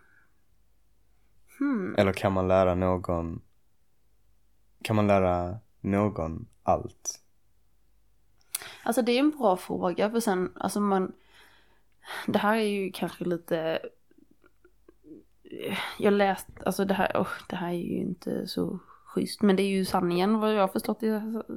hmm. 1.58 1.94
Eller 1.98 2.12
kan 2.12 2.32
man 2.32 2.48
lära 2.48 2.74
någon 2.74 3.40
Kan 4.82 4.96
man 4.96 5.06
lära 5.06 5.58
någon 5.84 6.46
allt? 6.62 7.20
Alltså 8.82 9.02
det 9.02 9.12
är 9.12 9.18
en 9.18 9.30
bra 9.30 9.56
fråga 9.56 10.10
för 10.10 10.20
sen, 10.20 10.52
alltså 10.54 10.80
man 10.80 11.12
Det 12.26 12.38
här 12.38 12.56
är 12.56 12.62
ju 12.62 12.92
kanske 12.92 13.24
lite 13.24 13.78
Jag 15.98 16.12
läst, 16.12 16.48
alltså 16.66 16.84
det 16.84 16.94
här, 16.94 17.12
oh, 17.14 17.28
det 17.48 17.56
här 17.56 17.68
är 17.68 17.72
ju 17.72 17.96
inte 17.96 18.46
så 18.46 18.78
schysst. 19.04 19.42
Men 19.42 19.56
det 19.56 19.62
är 19.62 19.68
ju 19.68 19.84
sanningen 19.84 20.40
vad 20.40 20.54
jag 20.54 20.60
har 20.60 20.68
förstått 20.68 21.02
i, 21.02 21.06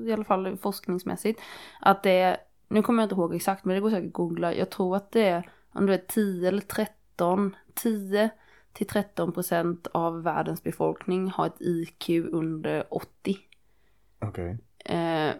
i 0.07 0.13
alla 0.13 0.23
fall 0.23 0.57
forskningsmässigt. 0.57 1.41
Att 1.82 2.03
det 2.03 2.11
är, 2.11 2.38
nu 2.67 2.82
kommer 2.82 3.03
jag 3.03 3.05
inte 3.05 3.15
ihåg 3.15 3.36
exakt 3.36 3.65
men 3.65 3.75
det 3.75 3.82
går 3.82 3.89
säkert 3.89 4.07
att 4.07 4.13
googla. 4.13 4.53
Jag 4.53 4.69
tror 4.69 4.95
att 4.95 5.11
det 5.11 5.23
är 5.28 5.49
om 5.71 5.86
du 5.86 5.93
är 5.93 6.03
10 6.07 6.47
eller 6.47 6.61
13, 6.61 7.55
10 7.73 8.30
till 8.73 8.88
13 8.88 9.32
procent 9.32 9.88
av 9.88 10.23
världens 10.23 10.63
befolkning 10.63 11.30
har 11.30 11.47
ett 11.47 11.61
IQ 11.61 12.09
under 12.09 12.93
80. 12.93 13.38
Okej. 14.20 14.57
Eh, 14.86 15.36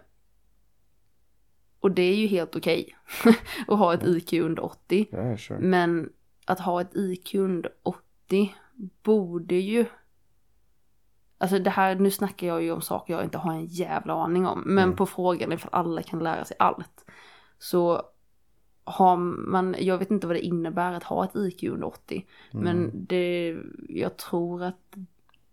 och 1.80 1.90
det 1.90 2.02
är 2.02 2.14
ju 2.16 2.26
helt 2.26 2.56
okej 2.56 2.96
att 3.68 3.78
ha 3.78 3.94
ett 3.94 4.04
IQ 4.04 4.32
under 4.32 4.64
80. 4.64 5.08
Ja, 5.10 5.18
yeah, 5.18 5.36
sure. 5.36 5.58
Men 5.60 6.12
att 6.44 6.60
ha 6.60 6.80
ett 6.80 6.96
IQ 6.96 7.34
under 7.34 7.72
80 7.82 8.54
borde 9.02 9.54
ju... 9.54 9.84
Alltså 11.38 11.58
det 11.58 11.70
här, 11.70 11.94
nu 11.94 12.10
snackar 12.10 12.46
jag 12.46 12.62
ju 12.62 12.72
om 12.72 12.80
saker 12.82 13.14
jag 13.14 13.24
inte 13.24 13.38
har 13.38 13.52
en 13.52 13.66
jävla 13.66 14.14
aning 14.14 14.46
om. 14.46 14.62
Men 14.66 14.84
Mm. 14.84 14.96
på 14.96 15.06
frågan 15.06 15.52
ifall 15.52 15.70
alla 15.72 16.02
kan 16.02 16.18
lära 16.18 16.44
sig 16.44 16.56
allt. 16.60 17.04
Så 17.58 18.02
har 18.84 19.16
man, 19.16 19.76
jag 19.78 19.98
vet 19.98 20.10
inte 20.10 20.26
vad 20.26 20.36
det 20.36 20.40
innebär 20.46 20.92
att 20.92 21.02
ha 21.02 21.24
ett 21.24 21.36
IQ 21.36 21.62
under 21.62 21.86
80. 21.86 22.26
Mm. 22.50 22.64
Men 22.64 23.06
det, 23.06 23.56
jag 23.88 24.16
tror 24.16 24.62
att 24.62 24.94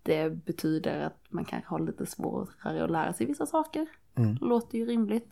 det 0.06 0.30
betyder 0.30 1.00
att 1.00 1.18
man 1.30 1.46
kanske 1.46 1.70
har 1.70 1.80
lite 1.80 2.06
svårare 2.06 2.84
att 2.84 2.92
lära 2.92 3.14
sig 3.14 3.26
vissa 3.26 3.46
saker. 3.46 3.88
Mm. 4.16 4.38
Låter 4.42 4.78
ju 4.78 4.86
rimligt. 4.86 5.28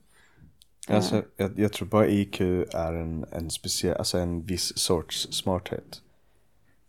Alltså, 0.87 1.23
jag, 1.37 1.59
jag 1.59 1.73
tror 1.73 1.87
bara 1.87 2.07
IQ 2.07 2.41
är 2.41 2.93
en, 2.93 3.25
en 3.31 3.49
speciell, 3.49 3.97
alltså 3.97 4.17
en 4.17 4.45
viss 4.45 4.77
sorts 4.77 5.27
smarthet. 5.31 6.01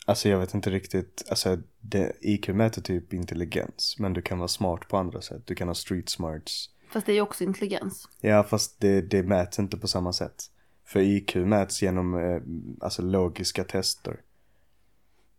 Alltså 0.06 0.28
jag 0.28 0.38
vet 0.38 0.54
inte 0.54 0.70
riktigt, 0.70 1.24
alltså 1.28 1.58
det, 1.80 2.12
IQ 2.20 2.48
mäter 2.48 2.82
typ 2.82 3.12
intelligens. 3.12 3.96
Men 3.98 4.12
du 4.12 4.22
kan 4.22 4.38
vara 4.38 4.48
smart 4.48 4.88
på 4.88 4.96
andra 4.96 5.20
sätt. 5.20 5.42
Du 5.46 5.54
kan 5.54 5.68
ha 5.68 5.74
street 5.74 6.08
smarts. 6.08 6.70
Fast 6.88 7.06
det 7.06 7.12
är 7.12 7.14
ju 7.14 7.20
också 7.20 7.44
intelligens. 7.44 8.08
Ja 8.20 8.42
fast 8.42 8.80
det, 8.80 9.00
det 9.00 9.22
mäts 9.22 9.58
inte 9.58 9.76
på 9.76 9.88
samma 9.88 10.12
sätt. 10.12 10.50
För 10.84 11.00
IQ 11.00 11.34
mäts 11.34 11.82
genom 11.82 12.14
eh, 12.14 12.40
alltså 12.80 13.02
logiska 13.02 13.64
tester. 13.64 14.20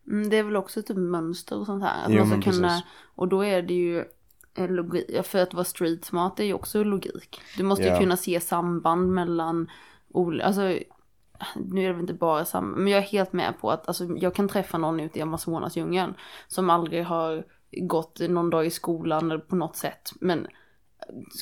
Mm, 0.08 0.30
det 0.30 0.38
är 0.38 0.44
väl 0.44 0.56
också 0.56 0.82
typ 0.82 0.98
mönster 0.98 1.60
och 1.60 1.66
sånt 1.66 1.84
här. 1.84 2.06
Att 2.06 2.12
Jo, 2.12 2.26
man 2.26 2.42
ska 2.42 2.52
kunna, 2.52 2.68
precis. 2.68 2.84
och 3.16 3.28
då 3.28 3.46
är 3.46 3.62
det 3.62 3.74
ju 3.74 4.06
en 4.54 4.76
logik, 4.76 5.26
för 5.26 5.40
att 5.40 5.54
vara 5.54 5.64
street 5.64 6.06
smart 6.06 6.40
är 6.40 6.44
ju 6.44 6.54
också 6.54 6.84
logik. 6.84 7.42
Du 7.58 7.64
måste 7.64 7.84
ju 7.84 7.90
Ja. 7.90 8.00
kunna 8.00 8.18
se 8.18 8.40
samband 8.40 9.12
mellan 9.14 9.70
olika, 10.12 10.46
alltså 10.46 10.62
nu 11.56 11.82
är 11.84 11.88
det 11.88 11.94
väl 11.94 12.02
inte 12.02 12.14
bara 12.14 12.46
samband, 12.46 12.78
men 12.84 12.88
jag 12.94 12.98
är 13.04 13.08
helt 13.08 13.34
med 13.34 13.54
på 13.62 13.72
att 13.72 13.88
alltså, 13.88 14.04
jag 14.18 14.36
kan 14.36 14.48
träffa 14.48 14.78
någon 14.78 15.00
ute 15.00 15.20
i 15.20 15.22
Amazonasdjungeln 15.22 16.14
som 16.48 16.70
aldrig 16.70 17.06
har 17.06 17.44
gått 17.72 18.20
någon 18.30 18.50
dag 18.50 18.66
i 18.66 18.70
skolan 18.70 19.32
eller 19.32 19.42
på 19.42 19.56
något 19.56 19.76
sätt. 19.76 20.12
Men 20.20 20.48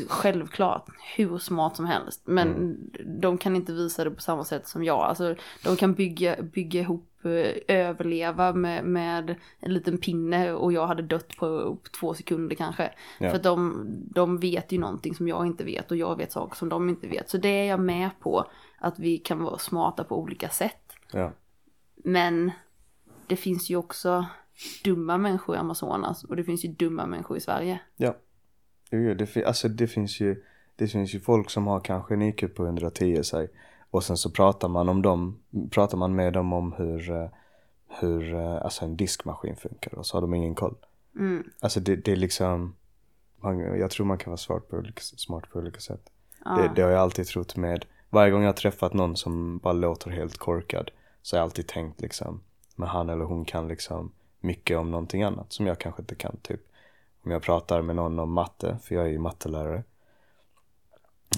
självklart 0.09 0.85
hur 1.15 1.37
smart 1.37 1.75
som 1.75 1.85
helst. 1.85 2.21
Men 2.25 2.47
Mm. 2.47 2.89
de 3.21 3.37
kan 3.37 3.55
inte 3.55 3.73
visa 3.73 4.03
det 4.03 4.11
på 4.11 4.21
samma 4.21 4.43
sätt 4.43 4.67
som 4.67 4.83
jag. 4.83 4.99
Alltså 4.99 5.35
de 5.63 5.75
kan 5.75 5.93
bygga, 5.93 6.41
bygga 6.41 6.79
ihop, 6.79 7.25
eh, 7.25 7.75
överleva 7.77 8.53
med, 8.53 8.85
med 8.85 9.35
en 9.59 9.73
liten 9.73 9.97
pinne 9.97 10.51
och 10.53 10.73
jag 10.73 10.87
hade 10.87 11.01
dött 11.03 11.37
på, 11.37 11.75
på 11.83 11.89
två 11.99 12.13
sekunder 12.13 12.55
kanske. 12.55 12.91
Ja. 13.19 13.29
För 13.29 13.35
att 13.37 13.43
de, 13.43 13.85
de 14.13 14.37
vet 14.39 14.71
ju 14.71 14.79
någonting 14.79 15.15
som 15.15 15.27
jag 15.27 15.45
inte 15.45 15.63
vet 15.63 15.91
och 15.91 15.97
jag 15.97 16.17
vet 16.17 16.31
saker 16.31 16.55
som 16.55 16.69
de 16.69 16.89
inte 16.89 17.07
vet. 17.07 17.29
Så 17.29 17.37
det 17.37 17.49
är 17.49 17.69
jag 17.69 17.79
med 17.79 18.09
på. 18.19 18.45
Att 18.79 18.99
vi 18.99 19.17
kan 19.17 19.43
vara 19.43 19.57
smarta 19.57 20.03
på 20.03 20.19
olika 20.19 20.49
sätt. 20.49 20.93
Ja. 21.11 21.31
Men 21.95 22.51
det 23.27 23.35
finns 23.35 23.69
ju 23.69 23.75
också 23.75 24.25
dumma 24.83 25.17
människor 25.17 25.55
i 25.55 25.59
Amazonas 25.59 26.23
och 26.23 26.35
det 26.35 26.43
finns 26.43 26.65
ju 26.65 26.69
dumma 26.69 27.05
människor 27.05 27.37
i 27.37 27.41
Sverige. 27.41 27.79
Ja. 27.95 28.15
Jo, 28.97 29.13
det, 29.13 29.45
alltså 29.45 29.67
det 29.67 29.87
finns 29.87 30.19
ju 30.19 30.43
Det 30.75 30.87
finns 30.87 31.15
ju 31.15 31.19
folk 31.19 31.49
som 31.49 31.67
har 31.67 31.79
kanske 31.79 32.13
en 32.13 32.21
IQ 32.21 32.55
på 32.55 32.65
110 32.65 33.23
sig 33.23 33.49
Och 33.91 34.03
sen 34.03 34.17
så 34.17 34.29
pratar 34.29 34.67
man 34.67 34.89
om 34.89 35.01
dem 35.01 35.39
Pratar 35.71 35.97
man 35.97 36.15
med 36.15 36.33
dem 36.33 36.53
om 36.53 36.73
hur 36.73 37.11
eh, 37.11 37.27
Hur 37.99 38.33
eh, 38.33 38.55
alltså 38.55 38.85
en 38.85 38.97
diskmaskin 38.97 39.55
funkar 39.55 39.95
och 39.95 40.05
så 40.05 40.17
har 40.17 40.21
de 40.21 40.33
ingen 40.33 40.55
koll 40.55 40.75
Mm. 41.15 41.49
Alltså 41.59 41.79
det, 41.79 41.95
det 41.95 42.11
är 42.11 42.15
liksom 42.15 42.75
man, 43.39 43.59
Jag 43.59 43.91
tror 43.91 44.05
man 44.05 44.17
kan 44.17 44.31
vara 44.31 44.37
smart 44.37 44.69
på 44.69 44.77
olika, 44.77 45.01
smart 45.01 45.49
på 45.49 45.59
olika 45.59 45.79
sätt 45.79 46.09
Ja. 46.45 46.51
det, 46.51 46.71
det 46.75 46.81
har 46.81 46.89
jag 46.89 46.99
alltid 46.99 47.27
trott 47.27 47.55
med 47.55 47.85
Varje 48.09 48.31
gång 48.31 48.41
jag 48.41 48.47
har 48.47 48.53
träffat 48.53 48.93
någon 48.93 49.15
som 49.15 49.57
bara 49.57 49.73
låter 49.73 50.11
helt 50.11 50.37
korkad 50.37 50.91
Så 51.21 51.35
har 51.35 51.39
jag 51.39 51.43
alltid 51.43 51.67
tänkt 51.67 52.01
liksom 52.01 52.41
Men 52.75 52.89
han 52.89 53.09
eller 53.09 53.25
hon 53.25 53.45
kan 53.45 53.67
liksom 53.67 54.11
mycket 54.39 54.77
om 54.77 54.91
någonting 54.91 55.23
annat 55.23 55.53
som 55.53 55.67
jag 55.67 55.79
kanske 55.79 56.01
inte 56.01 56.15
kan 56.15 56.37
typ 56.41 56.61
om 57.23 57.31
jag 57.31 57.41
pratar 57.41 57.81
med 57.81 57.95
någon 57.95 58.19
om 58.19 58.33
matte, 58.33 58.77
för 58.81 58.95
jag 58.95 59.05
är 59.05 59.09
ju 59.09 59.19
mattelärare 59.19 59.83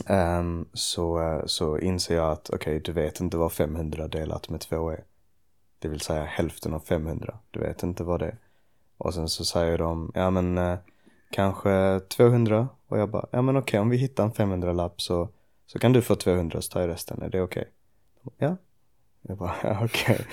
Um, 0.09 0.65
så, 0.73 1.21
eh, 1.21 1.45
så 1.45 1.77
inser 1.77 2.15
jag 2.15 2.31
att 2.31 2.49
okej, 2.49 2.79
du 2.79 2.91
vet 2.91 3.19
inte 3.19 3.37
vad 3.37 3.51
500 3.51 4.07
delat 4.07 4.49
med 4.49 4.61
2 4.61 4.89
är 4.89 5.03
Det 5.79 5.87
vill 5.87 5.99
säga 5.99 6.23
hälften 6.23 6.73
av 6.73 6.79
500, 6.79 7.39
du 7.51 7.59
vet 7.59 7.83
inte 7.83 8.03
vad 8.03 8.19
det 8.19 8.25
är 8.25 8.37
Och 8.97 9.13
sen 9.13 9.29
så 9.29 9.45
säger 9.45 9.77
de, 9.77 10.11
ja 10.15 10.29
men 10.29 10.57
eh, 10.57 10.77
kanske 11.31 11.99
200 11.99 12.67
och 12.87 12.99
jag 12.99 13.09
bara, 13.09 13.25
ja 13.31 13.41
men 13.41 13.57
okej 13.57 13.79
om 13.79 13.89
vi 13.89 13.97
hittar 13.97 14.23
en 14.23 14.31
500-lapp 14.31 15.01
så, 15.01 15.29
så 15.65 15.79
kan 15.79 15.93
du 15.93 16.01
få 16.01 16.15
200 16.15 16.61
så 16.61 16.71
tar 16.71 16.81
jag 16.81 16.89
resten, 16.89 17.21
är 17.21 17.29
det 17.29 17.41
okej? 17.41 17.69
Ja. 18.37 18.55
Jag 19.21 19.37
bara, 19.37 19.55
ja 19.63 19.79
okej. 19.85 20.27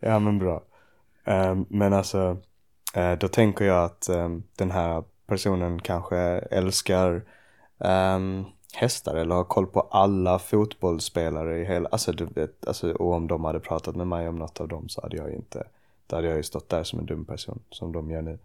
Ja 0.00 0.18
men 0.18 0.38
bra. 0.38 0.62
Um, 1.24 1.66
men 1.68 1.92
alltså, 1.92 2.36
då 3.20 3.28
tänker 3.28 3.64
jag 3.64 3.84
att 3.84 4.08
ehm, 4.08 4.42
den 4.56 4.70
här 4.70 5.04
personen 5.26 5.80
kanske 5.80 6.18
älskar 6.50 7.22
ehm, 7.78 8.44
hästar 8.72 9.14
eller 9.14 9.34
har 9.34 9.44
koll 9.44 9.66
på 9.66 9.80
alla 9.80 10.38
fotbollsspelare 10.38 11.58
i 11.58 11.64
hela, 11.64 11.88
alltså 11.88 12.12
du 12.12 12.24
vet, 12.24 12.66
alltså, 12.66 12.92
och 12.92 13.12
om 13.12 13.26
de 13.26 13.44
hade 13.44 13.60
pratat 13.60 13.96
med 13.96 14.06
mig 14.06 14.28
om 14.28 14.36
något 14.36 14.60
av 14.60 14.68
dem 14.68 14.88
så 14.88 15.02
hade 15.02 15.16
jag 15.16 15.32
inte, 15.32 15.66
då 16.06 16.16
hade 16.16 16.28
jag 16.28 16.36
ju 16.36 16.42
stått 16.42 16.68
där 16.68 16.84
som 16.84 16.98
en 16.98 17.06
dum 17.06 17.24
person 17.24 17.60
som 17.70 17.92
de 17.92 18.10
gör 18.10 18.22
nu. 18.22 18.38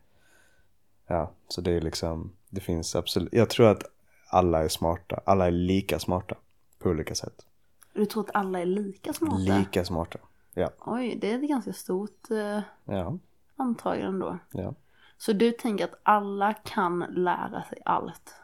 Ja, 1.07 1.31
så 1.47 1.61
det 1.61 1.71
är 1.71 1.81
liksom, 1.81 2.31
det 2.49 2.61
finns 2.61 2.95
absolut, 2.95 3.33
jag 3.33 3.49
tror 3.49 3.67
att 3.67 3.83
alla 4.29 4.63
är 4.63 4.67
smarta, 4.67 5.21
alla 5.25 5.47
är 5.47 5.51
lika 5.51 5.99
smarta 5.99 6.35
på 6.79 6.89
olika 6.89 7.15
sätt. 7.15 7.45
Du 7.93 8.05
tror 8.05 8.23
att 8.23 8.35
alla 8.35 8.59
är 8.59 8.65
lika 8.65 9.13
smarta? 9.13 9.37
Lika 9.37 9.85
smarta. 9.85 10.19
Ja, 10.53 10.69
Oj, 10.79 11.17
det 11.21 11.31
är 11.31 11.35
ett 11.35 11.49
ganska 11.49 11.73
stort 11.73 12.31
eh, 12.31 12.59
ja, 12.85 13.17
antagande 13.55 14.25
då. 14.25 14.39
ja. 14.51 14.75
Så 15.17 15.33
du 15.33 15.51
tänker 15.51 15.85
att 15.85 15.99
alla 16.03 16.53
kan 16.53 16.99
lära 16.99 17.63
sig 17.63 17.81
allt? 17.85 18.35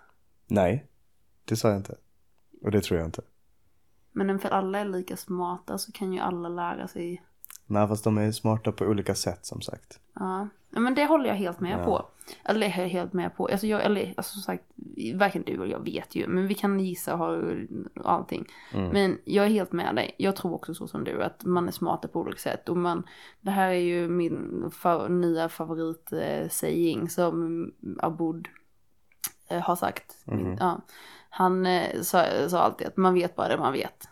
Nej, 0.47 0.87
det 1.45 1.55
sa 1.55 1.67
jag 1.67 1.77
inte. 1.77 1.95
Och 2.61 2.71
det 2.71 2.81
tror 2.81 2.99
jag 2.99 3.07
inte. 3.07 3.21
Men 4.11 4.39
för 4.39 4.49
alla 4.49 4.79
är 4.79 4.85
lika 4.85 5.17
smarta 5.17 5.77
så 5.77 5.91
kan 5.91 6.13
ju 6.13 6.19
alla 6.19 6.49
lära 6.49 6.87
sig. 6.87 7.23
Nej, 7.65 7.87
fast 7.87 8.03
de 8.03 8.17
är 8.17 8.31
smarta 8.31 8.71
på 8.71 8.85
olika 8.85 9.15
sätt 9.15 9.45
som 9.45 9.61
sagt. 9.61 9.99
Ja, 10.13 10.47
Ja, 10.71 10.79
men 10.79 10.95
det 10.95 11.05
håller 11.05 11.25
jag 11.25 11.35
helt 11.35 11.59
med 11.59 11.79
Ja. 11.79 11.83
på. 11.85 12.05
Eller 12.43 12.67
är 12.67 12.69
helt 12.71 13.13
med 13.13 13.35
på. 13.35 13.47
Alltså, 13.47 13.67
jag, 13.67 13.85
eller, 13.85 14.13
alltså 14.17 14.33
som 14.33 14.41
sagt, 14.41 14.63
varken 15.15 15.43
du 15.45 15.59
och 15.59 15.67
jag 15.67 15.83
vet 15.85 16.15
ju. 16.15 16.27
Men 16.27 16.47
vi 16.47 16.53
kan 16.55 16.79
gissa 16.79 17.13
och 17.13 17.19
ha 17.19 17.41
allting. 18.03 18.45
Mm. 18.73 18.89
Men 18.89 19.17
jag 19.25 19.45
är 19.45 19.49
helt 19.49 19.71
med 19.71 19.95
dig. 19.95 20.15
Jag 20.17 20.35
tror 20.35 20.53
också 20.53 20.73
så 20.73 20.87
som 20.87 21.03
du. 21.03 21.23
Att 21.23 21.43
man 21.45 21.67
är 21.67 21.71
smarta 21.71 22.07
på 22.07 22.19
olika 22.19 22.37
sätt. 22.39 22.69
Och 22.69 22.77
man, 22.77 23.03
det 23.41 23.51
här 23.51 23.69
är 23.69 23.73
ju 23.79 24.09
min 24.09 24.63
fa- 24.81 25.09
nya 25.09 25.47
favorit-saying 25.49 27.07
som 27.09 27.71
Aboud 27.99 28.47
eh, 29.49 29.59
har 29.61 29.75
sagt. 29.75 30.17
Mhm. 30.25 30.57
Ja. 30.59 30.81
Han 31.29 31.65
eh, 31.65 32.01
sa, 32.01 32.49
sa 32.49 32.59
alltid 32.59 32.87
att 32.87 32.97
man 32.97 33.13
vet 33.13 33.35
bara 33.35 33.47
det 33.47 33.57
man 33.57 33.73
vet. 33.73 34.09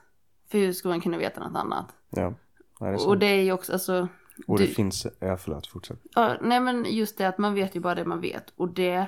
För 0.51 0.57
hur 0.57 0.73
ska 0.73 0.89
man 0.89 1.01
kunna 1.01 1.17
veta 1.17 1.47
något 1.47 1.57
annat? 1.57 1.95
Ja, 2.09 2.33
det 2.79 2.85
är 2.85 2.97
sant. 2.97 3.07
Och 3.09 3.17
det 3.17 3.25
är 3.25 3.43
ju 3.43 3.51
också, 3.51 3.73
alltså. 3.73 4.07
Och 4.47 4.57
det 4.57 4.65
du- 4.65 4.73
finns, 4.73 5.07
ja 5.19 5.37
förlåt, 5.37 5.67
fortsätt. 5.67 5.99
Ja, 6.15 6.37
nej 6.41 6.59
men 6.59 6.85
just 6.85 7.17
det 7.17 7.27
att 7.27 7.37
man 7.37 7.53
vet 7.53 7.75
ju 7.75 7.79
bara 7.79 7.95
det 7.95 8.05
man 8.05 8.21
vet. 8.21 8.53
Och 8.55 8.69
det 8.69 9.05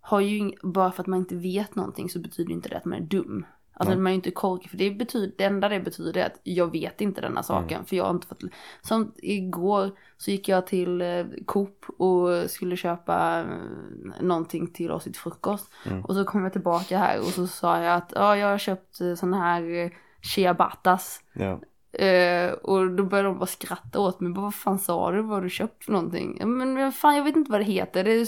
har 0.00 0.20
ju 0.20 0.52
bara 0.62 0.92
för 0.92 1.02
att 1.02 1.06
man 1.06 1.18
inte 1.18 1.36
vet 1.36 1.74
någonting 1.74 2.08
så 2.10 2.18
betyder 2.18 2.52
inte 2.52 2.68
det 2.68 2.76
att 2.76 2.84
man 2.84 2.98
är 2.98 3.06
dum. 3.06 3.46
Alltså 3.78 3.94
Nej. 3.94 4.02
man 4.02 4.06
är 4.06 4.10
ju 4.10 4.16
inte 4.16 4.30
korkad 4.30 4.70
för 4.70 4.76
det 4.76 4.90
betyder, 4.90 5.32
det 5.38 5.44
enda 5.44 5.68
det 5.68 5.80
betyder 5.80 6.20
är 6.20 6.26
att 6.26 6.40
jag 6.42 6.72
vet 6.72 7.00
inte 7.00 7.20
denna 7.20 7.42
saken. 7.42 7.84
För 7.84 7.96
jag 7.96 8.04
har 8.04 8.10
inte 8.10 8.26
fått, 8.26 8.42
som 8.82 9.12
igår 9.16 9.90
så 10.16 10.30
gick 10.30 10.48
jag 10.48 10.66
till 10.66 11.00
eh, 11.02 11.24
Coop 11.46 11.84
och 11.98 12.50
skulle 12.50 12.76
köpa 12.76 13.40
eh, 13.40 14.22
någonting 14.22 14.66
till 14.72 14.90
oss 14.90 15.02
till 15.02 15.14
frukost. 15.14 15.70
Och 16.04 16.14
så 16.14 16.24
kom 16.24 16.42
jag 16.42 16.52
tillbaka 16.52 16.98
här 16.98 17.18
och 17.18 17.24
så 17.24 17.46
sa 17.46 17.82
jag 17.82 17.94
att 17.94 18.12
ja, 18.14 18.36
jag 18.36 18.48
har 18.48 18.58
köpt 18.58 19.00
eh, 19.00 19.14
sån 19.14 19.34
här 19.34 19.90
ciabattas. 20.34 21.20
Ja, 21.32 21.60
Eh, 21.98 22.52
och 22.52 22.90
då 22.90 23.04
började 23.04 23.28
de 23.28 23.38
bara 23.38 23.46
skratta 23.46 24.00
åt 24.00 24.20
mig. 24.20 24.32
Bara, 24.32 24.40
vad 24.40 24.54
fan 24.54 24.78
sa 24.78 25.10
du? 25.10 25.22
Vad 25.22 25.30
har 25.30 25.42
du 25.42 25.50
köpt 25.50 25.84
för 25.84 25.92
någonting? 25.92 26.48
Men 26.48 26.92
fan, 26.92 27.16
jag 27.16 27.24
vet 27.24 27.36
inte 27.36 27.50
vad 27.50 27.60
det 27.60 27.64
heter. 27.64 28.04
Det 28.04 28.26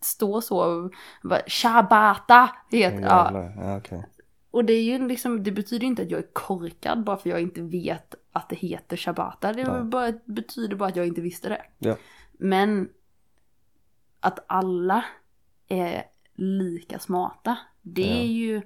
står 0.00 0.40
så. 0.40 0.90
Bara, 1.22 1.40
Shabata 1.46 2.50
heter 2.70 2.78
jävlar. 3.00 3.52
Ja, 3.56 3.76
okej. 3.76 4.04
Och 4.50 4.64
det 4.64 4.72
är 4.72 4.82
ju 4.82 5.08
liksom, 5.08 5.42
det 5.42 5.50
betyder 5.52 5.86
inte 5.86 6.02
att 6.02 6.10
jag 6.10 6.18
är 6.20 6.32
korkad 6.32 7.04
bara 7.04 7.16
för 7.16 7.30
jag 7.30 7.40
inte 7.40 7.62
vet 7.62 8.14
att 8.32 8.48
det 8.48 8.56
heter 8.56 8.96
Shabata. 8.96 9.52
Det 9.52 9.82
bara, 9.84 10.12
betyder 10.24 10.76
bara 10.76 10.88
att 10.88 10.96
jag 10.96 11.06
inte 11.06 11.20
visste 11.20 11.48
det. 11.48 11.62
Ja. 11.78 11.96
Men 12.32 12.88
att 14.20 14.44
alla 14.46 15.04
är 15.68 16.02
lika 16.34 16.98
smarta. 16.98 17.58
Det 17.82 18.02
Ja. 18.02 18.14
är 18.16 18.26
ju 18.26 18.62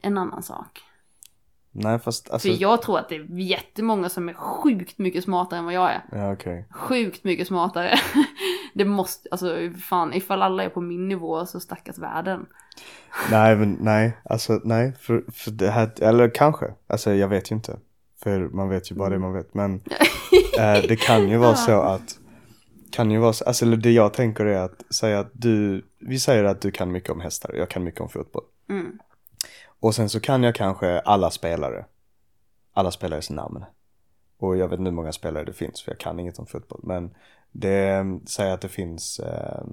en 0.00 0.18
annan 0.18 0.42
sak. 0.42 0.82
Nej 1.78 1.98
fast 1.98 2.30
alltså. 2.30 2.48
För 2.48 2.62
jag 2.62 2.82
tror 2.82 2.98
att 2.98 3.08
det 3.08 3.14
är 3.14 3.38
jättemånga 3.38 4.08
som 4.08 4.28
är 4.28 4.34
sjukt 4.34 4.98
mycket 4.98 5.24
smartare 5.24 5.58
än 5.58 5.64
vad 5.64 5.74
jag 5.74 5.90
är. 5.90 6.04
Ja 6.12 6.32
okej. 6.32 6.64
Sjukt 6.70 7.24
mycket 7.24 7.46
smartare. 7.46 7.94
Det 8.74 8.84
måste, 8.84 9.28
alltså 9.30 9.56
fan, 9.82 10.14
ifall 10.14 10.42
alla 10.42 10.64
är 10.64 10.68
på 10.68 10.80
min 10.80 11.08
nivå 11.08 11.46
så 11.46 11.60
stackas 11.60 11.98
världen. 11.98 12.46
Nej 13.30 13.56
men 13.56 13.76
nej, 13.80 14.16
alltså 14.24 14.60
nej, 14.64 14.92
för, 15.00 15.24
för 15.32 15.50
det 15.50 15.70
här, 15.70 16.02
eller 16.02 16.30
kanske, 16.34 16.66
alltså 16.86 17.14
jag 17.14 17.28
vet 17.28 17.50
ju 17.50 17.54
inte. 17.54 17.78
För 18.22 18.48
man 18.48 18.68
vet 18.68 18.90
ju 18.90 18.94
bara 18.94 19.10
det 19.10 19.18
man 19.18 19.32
vet, 19.32 19.54
men 19.54 19.74
eh, 20.58 20.82
det 20.88 20.96
kan 21.00 21.28
ju 21.28 21.36
vara 21.36 21.54
så 21.54 21.80
att, 21.80 22.18
kan 22.90 23.10
ju 23.10 23.18
vara 23.18 23.32
så, 23.32 23.44
alltså 23.44 23.64
eller 23.64 23.76
det 23.76 23.92
jag 23.92 24.12
tänker 24.12 24.46
är 24.46 24.58
att 24.58 24.94
säga 24.94 25.18
att 25.18 25.30
du, 25.32 25.84
vi 26.00 26.18
säger 26.18 26.44
att 26.44 26.60
du 26.60 26.70
kan 26.70 26.92
mycket 26.92 27.10
om 27.10 27.20
hästar, 27.20 27.54
jag 27.54 27.70
kan 27.70 27.84
mycket 27.84 28.00
om 28.00 28.08
fotboll. 28.08 28.44
Mm. 28.68 28.98
Och 29.80 29.94
sen 29.94 30.08
så 30.08 30.20
kan 30.20 30.42
jag 30.42 30.54
kanske 30.54 31.00
alla 31.00 31.30
spelare, 31.30 31.84
alla 32.72 32.90
spelares 32.90 33.30
namn. 33.30 33.64
Och 34.38 34.56
jag 34.56 34.68
vet 34.68 34.78
inte 34.78 34.90
hur 34.90 34.96
många 34.96 35.12
spelare 35.12 35.44
det 35.44 35.52
finns 35.52 35.82
för 35.82 35.92
jag 35.92 35.98
kan 35.98 36.20
inget 36.20 36.38
om 36.38 36.46
fotboll. 36.46 36.80
Men 36.82 37.14
det 37.52 38.04
säger 38.26 38.54
att 38.54 38.60
det 38.60 38.68
finns 38.68 39.20
eh, 39.20 39.64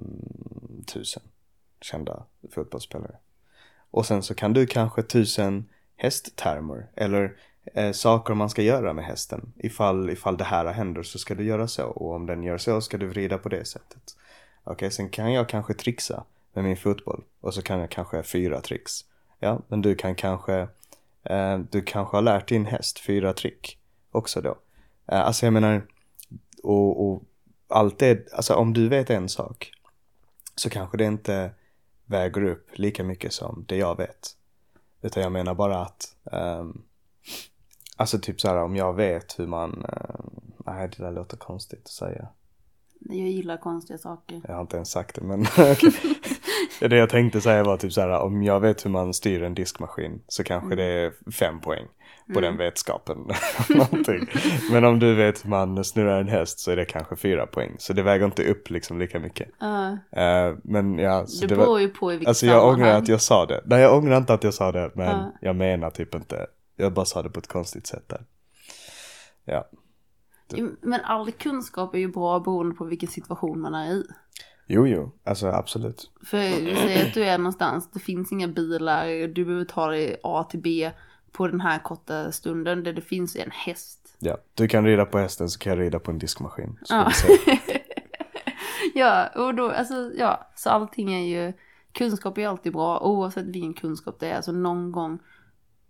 tusen 0.86 1.22
kända 1.80 2.24
fotbollsspelare. 2.50 3.16
Och 3.90 4.06
sen 4.06 4.22
så 4.22 4.34
kan 4.34 4.52
du 4.52 4.66
kanske 4.66 5.02
tusen 5.02 5.68
hästtermer 5.96 6.86
eller 6.94 7.36
eh, 7.64 7.92
saker 7.92 8.34
man 8.34 8.50
ska 8.50 8.62
göra 8.62 8.92
med 8.92 9.04
hästen. 9.04 9.52
Ifall, 9.56 10.10
ifall 10.10 10.36
det 10.36 10.44
här 10.44 10.66
händer 10.66 11.02
så 11.02 11.18
ska 11.18 11.34
du 11.34 11.44
göra 11.44 11.68
så 11.68 11.86
och 11.86 12.14
om 12.14 12.26
den 12.26 12.42
gör 12.42 12.58
så 12.58 12.80
ska 12.80 12.98
du 12.98 13.06
vrida 13.06 13.38
på 13.38 13.48
det 13.48 13.64
sättet. 13.64 14.16
Okej, 14.64 14.90
sen 14.90 15.08
kan 15.08 15.32
jag 15.32 15.48
kanske 15.48 15.74
trixa 15.74 16.24
med 16.52 16.64
min 16.64 16.76
fotboll 16.76 17.24
och 17.40 17.54
så 17.54 17.62
kan 17.62 17.80
jag 17.80 17.90
kanske 17.90 18.22
fyra 18.22 18.60
tricks. 18.60 19.04
Ja, 19.44 19.62
men 19.68 19.82
du 19.82 19.94
kan 19.94 20.14
kanske, 20.14 20.68
eh, 21.22 21.58
du 21.58 21.82
kanske 21.82 22.16
har 22.16 22.22
lärt 22.22 22.48
din 22.48 22.66
häst 22.66 22.98
fyra 22.98 23.32
trick 23.32 23.78
också 24.10 24.40
då. 24.40 24.58
Eh, 25.06 25.20
alltså 25.20 25.46
jag 25.46 25.52
menar, 25.52 25.86
och, 26.62 27.06
och 27.06 27.22
allt 27.68 27.98
det, 27.98 28.32
alltså 28.32 28.54
om 28.54 28.72
du 28.72 28.88
vet 28.88 29.10
en 29.10 29.28
sak 29.28 29.72
så 30.54 30.70
kanske 30.70 30.96
det 30.96 31.04
inte 31.04 31.50
väger 32.04 32.44
upp 32.44 32.78
lika 32.78 33.04
mycket 33.04 33.32
som 33.32 33.64
det 33.68 33.76
jag 33.76 33.96
vet. 33.96 34.36
Utan 35.02 35.22
jag 35.22 35.32
menar 35.32 35.54
bara 35.54 35.80
att, 35.80 36.16
ehm, 36.32 36.82
alltså 37.96 38.18
typ 38.18 38.40
så 38.40 38.48
här 38.48 38.56
om 38.56 38.76
jag 38.76 38.94
vet 38.94 39.38
hur 39.38 39.46
man, 39.46 39.70
uh, 39.70 40.40
nej 40.66 40.90
det 40.96 41.04
där 41.04 41.12
låter 41.12 41.36
konstigt 41.36 41.82
att 41.84 41.88
säga. 41.88 42.28
Jag 43.00 43.28
gillar 43.28 43.56
konstiga 43.56 43.98
saker. 43.98 44.40
Jag 44.48 44.54
har 44.54 44.60
inte 44.60 44.76
ens 44.76 44.90
sagt 44.90 45.14
det 45.14 45.22
men. 45.22 45.46
Det 46.80 46.96
jag 46.96 47.08
tänkte 47.10 47.40
säga 47.40 47.64
var 47.64 47.76
typ 47.76 47.92
så 47.92 48.00
här 48.00 48.20
om 48.20 48.42
jag 48.42 48.60
vet 48.60 48.84
hur 48.84 48.90
man 48.90 49.14
styr 49.14 49.42
en 49.42 49.54
diskmaskin 49.54 50.22
så 50.28 50.44
kanske 50.44 50.76
det 50.76 50.84
är 50.84 51.12
fem 51.32 51.60
poäng 51.60 51.84
på 52.34 52.40
den 52.40 52.56
vetskapen. 52.56 53.18
Men 54.72 54.84
om 54.84 54.98
du 54.98 55.14
vet 55.14 55.44
hur 55.44 55.50
man 55.50 55.84
snurrar 55.84 56.20
en 56.20 56.28
häst 56.28 56.58
så 56.58 56.70
är 56.70 56.76
det 56.76 56.84
kanske 56.84 57.16
fyra 57.16 57.46
poäng. 57.46 57.76
Så 57.78 57.92
det 57.92 58.02
väger 58.02 58.24
inte 58.24 58.50
upp 58.50 58.70
liksom 58.70 58.98
lika 58.98 59.20
mycket. 59.20 59.48
Eh, 60.16 60.52
men 60.64 60.98
ja, 60.98 61.26
så 61.26 61.40
det 61.40 61.54
det 61.54 61.56
beror 61.56 61.80
ju 61.80 61.88
på 61.88 62.12
i 62.12 62.16
vilket 62.16 62.28
Alltså 62.28 62.46
jag 62.46 62.68
ångrar 62.68 62.98
att 62.98 63.08
jag 63.08 63.20
sa 63.20 63.46
det. 63.46 63.62
Nej 63.64 63.80
jag 63.82 63.96
ångrar 63.98 64.16
inte 64.16 64.34
att 64.34 64.44
jag 64.44 64.54
sa 64.54 64.72
det 64.72 64.90
men 64.94 65.06
Ja. 65.06 65.32
jag 65.40 65.56
menar 65.56 65.90
typ 65.90 66.14
inte. 66.14 66.46
Jag 66.76 66.92
bara 66.92 67.04
sa 67.04 67.22
det 67.22 67.30
på 67.30 67.40
ett 67.40 67.48
konstigt 67.48 67.86
sätt 67.86 68.08
där. 68.08 68.22
Ja. 69.44 69.68
Men 70.80 71.00
all 71.04 71.32
kunskap 71.32 71.94
är 71.94 71.98
ju 71.98 72.08
bra 72.08 72.40
beroende 72.40 72.74
på 72.74 72.84
vilken 72.84 73.08
situation 73.08 73.60
man 73.60 73.74
är 73.74 73.92
i. 73.92 74.04
Jo 74.66 74.86
jo, 74.86 75.12
alltså 75.24 75.46
absolut. 75.46 76.10
För 76.24 76.36
säger 76.76 77.06
att 77.08 77.14
du 77.14 77.24
är 77.24 77.38
någonstans, 77.38 77.90
det 77.92 78.00
finns 78.00 78.32
inga 78.32 78.48
bilar, 78.48 79.26
du 79.28 79.44
behöver 79.44 79.64
ta 79.64 79.86
dig 79.86 80.16
A 80.22 80.46
till 80.50 80.60
B 80.60 80.90
på 81.32 81.46
den 81.48 81.60
här 81.60 81.78
korta 81.78 82.32
stunden 82.32 82.84
där 82.84 82.92
det 82.92 83.00
finns 83.02 83.36
en 83.36 83.50
häst. 83.50 84.16
Ja, 84.18 84.36
du 84.54 84.68
kan 84.68 84.84
rida 84.86 85.04
på 85.06 85.18
hästen 85.18 85.48
så 85.48 85.58
kan 85.58 85.70
jag 85.70 85.80
rida 85.86 85.98
på 85.98 86.10
en 86.10 86.18
diskmaskin. 86.18 86.78
Så 86.82 86.94
Ja. 86.94 87.10
ja, 88.94 89.26
och 89.28 89.54
då, 89.54 89.70
alltså 89.70 90.10
ja, 90.16 90.50
så 90.54 90.70
allting 90.70 91.14
är 91.14 91.46
ju, 91.46 91.52
kunskap 91.92 92.38
är 92.38 92.48
alltid 92.48 92.72
bra 92.72 92.98
oavsett 93.00 93.44
vilken 93.46 93.74
kunskap 93.74 94.16
det 94.20 94.28
är. 94.28 94.36
Alltså 94.36 94.52
någon 94.52 94.92
gång 94.92 95.18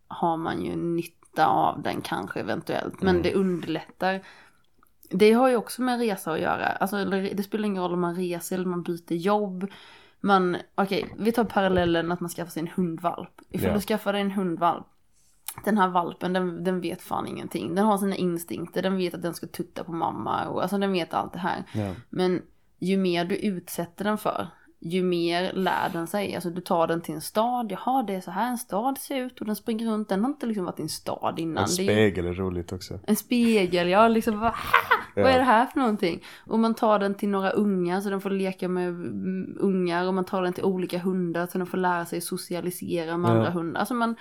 har 0.09 0.37
man 0.37 0.63
ju 0.65 0.77
nytta 0.77 1.47
av 1.47 1.83
den 1.83 2.01
kanske 2.01 2.41
eventuellt, 2.41 3.01
men 3.03 3.09
Mm. 3.17 3.23
det 3.23 3.35
underlättar. 3.35 4.23
Det 5.11 5.33
har 5.33 5.49
ju 5.49 5.57
också 5.57 5.83
med 5.83 5.99
resa 5.99 6.33
att 6.33 6.41
göra. 6.41 6.67
Alltså 6.67 7.05
det 7.05 7.43
spelar 7.43 7.65
ingen 7.67 7.83
roll 7.83 7.93
om 7.93 8.01
man 8.01 8.15
reser 8.15 8.57
eller 8.57 8.67
man 8.67 8.83
byter 8.83 9.13
jobb. 9.13 9.71
Man, 10.21 10.57
okej, 10.75 11.15
vi 11.19 11.33
tar 11.33 11.45
parallellen 11.45 12.13
att 12.13 12.21
man 12.21 12.31
skaffar 12.31 12.51
sig 12.51 12.61
en 12.61 12.69
hundvalp. 12.77 13.41
Ifall 13.51 13.69
Ja. 13.69 13.75
du 13.75 13.81
skaffar 13.81 14.13
dig 14.13 14.23
en 14.23 14.31
hundvalp. 14.31 14.87
Den 15.65 15.79
här 15.79 15.89
valpen, 15.89 16.33
den, 16.33 16.65
den 16.65 16.81
vet 16.81 17.03
fan 17.03 17.27
ingenting. 17.27 17.75
Den 17.75 17.85
har 17.87 17.99
sina 17.99 18.17
instinkter, 18.17 18.83
den 18.83 18.97
vet 18.97 19.15
att 19.15 19.23
den 19.23 19.35
ska 19.35 19.47
tutta 19.47 19.85
på 19.85 19.93
mamma 19.93 20.49
och 20.49 20.63
alltså 20.63 20.79
den 20.79 20.93
vet 20.93 21.15
allt 21.15 21.33
det 21.33 21.39
här. 21.39 21.65
Ja. 21.75 21.95
Men 22.11 22.43
ju 22.79 22.97
mer 22.97 23.25
du 23.25 23.37
utsätter 23.37 24.05
den 24.05 24.19
för, 24.19 24.49
ju 24.87 25.03
mer 25.03 25.53
lär 25.53 25.89
den 25.93 26.07
sig. 26.07 26.35
Alltså 26.35 26.51
du 26.51 26.61
tar 26.61 26.87
den 26.87 27.01
till 27.01 27.15
en 27.15 27.21
stad, 27.21 27.73
jaha 27.73 28.03
det 28.03 28.15
är 28.15 28.21
så 28.21 28.31
här 28.31 28.49
en 28.51 28.59
stad 28.59 28.99
ser 28.99 29.17
ut 29.21 29.41
och 29.41 29.47
den 29.47 29.57
springer 29.57 29.87
runt. 29.91 30.09
Den 30.09 30.21
har 30.25 30.29
inte 30.31 30.47
liksom 30.47 30.65
varit 30.65 30.79
i 30.79 30.83
en 30.83 30.89
stad 30.89 31.39
innan. 31.39 31.65
En 31.65 31.71
Det 31.77 31.83
är 31.83 31.85
ju- 31.85 31.89
spegel 32.11 32.27
är 32.27 32.33
roligt 32.35 32.73
också. 32.73 32.99
en 33.07 33.17
spegel, 33.17 33.89
ja 33.89 34.09
liksom 34.09 34.41
vad, 34.41 34.53
vad 35.17 35.27
är 35.27 35.39
det 35.39 35.45
här 35.45 35.67
för 35.67 35.79
någonting? 35.81 36.23
Och 36.47 36.59
man 36.59 36.75
tar 36.75 36.99
den 36.99 37.15
till 37.15 37.29
några 37.29 37.51
ungar 37.51 38.01
så 38.01 38.11
den 38.11 38.21
får 38.21 38.31
leka 38.31 38.69
med 38.69 38.89
ungar 39.59 40.07
och 40.09 40.15
man 40.15 40.25
tar 40.25 40.43
den 40.43 40.53
till 40.53 40.65
olika 40.65 40.99
hundar 40.99 41.47
så 41.47 41.59
den 41.59 41.67
får 41.67 41.79
lära 41.79 42.05
sig 42.05 42.21
socialisera 42.21 43.17
med 43.17 43.31
Ja. 43.31 43.35
andra 43.35 43.51
hundar. 43.51 43.81
Alltså 43.81 43.95
man 43.95 44.17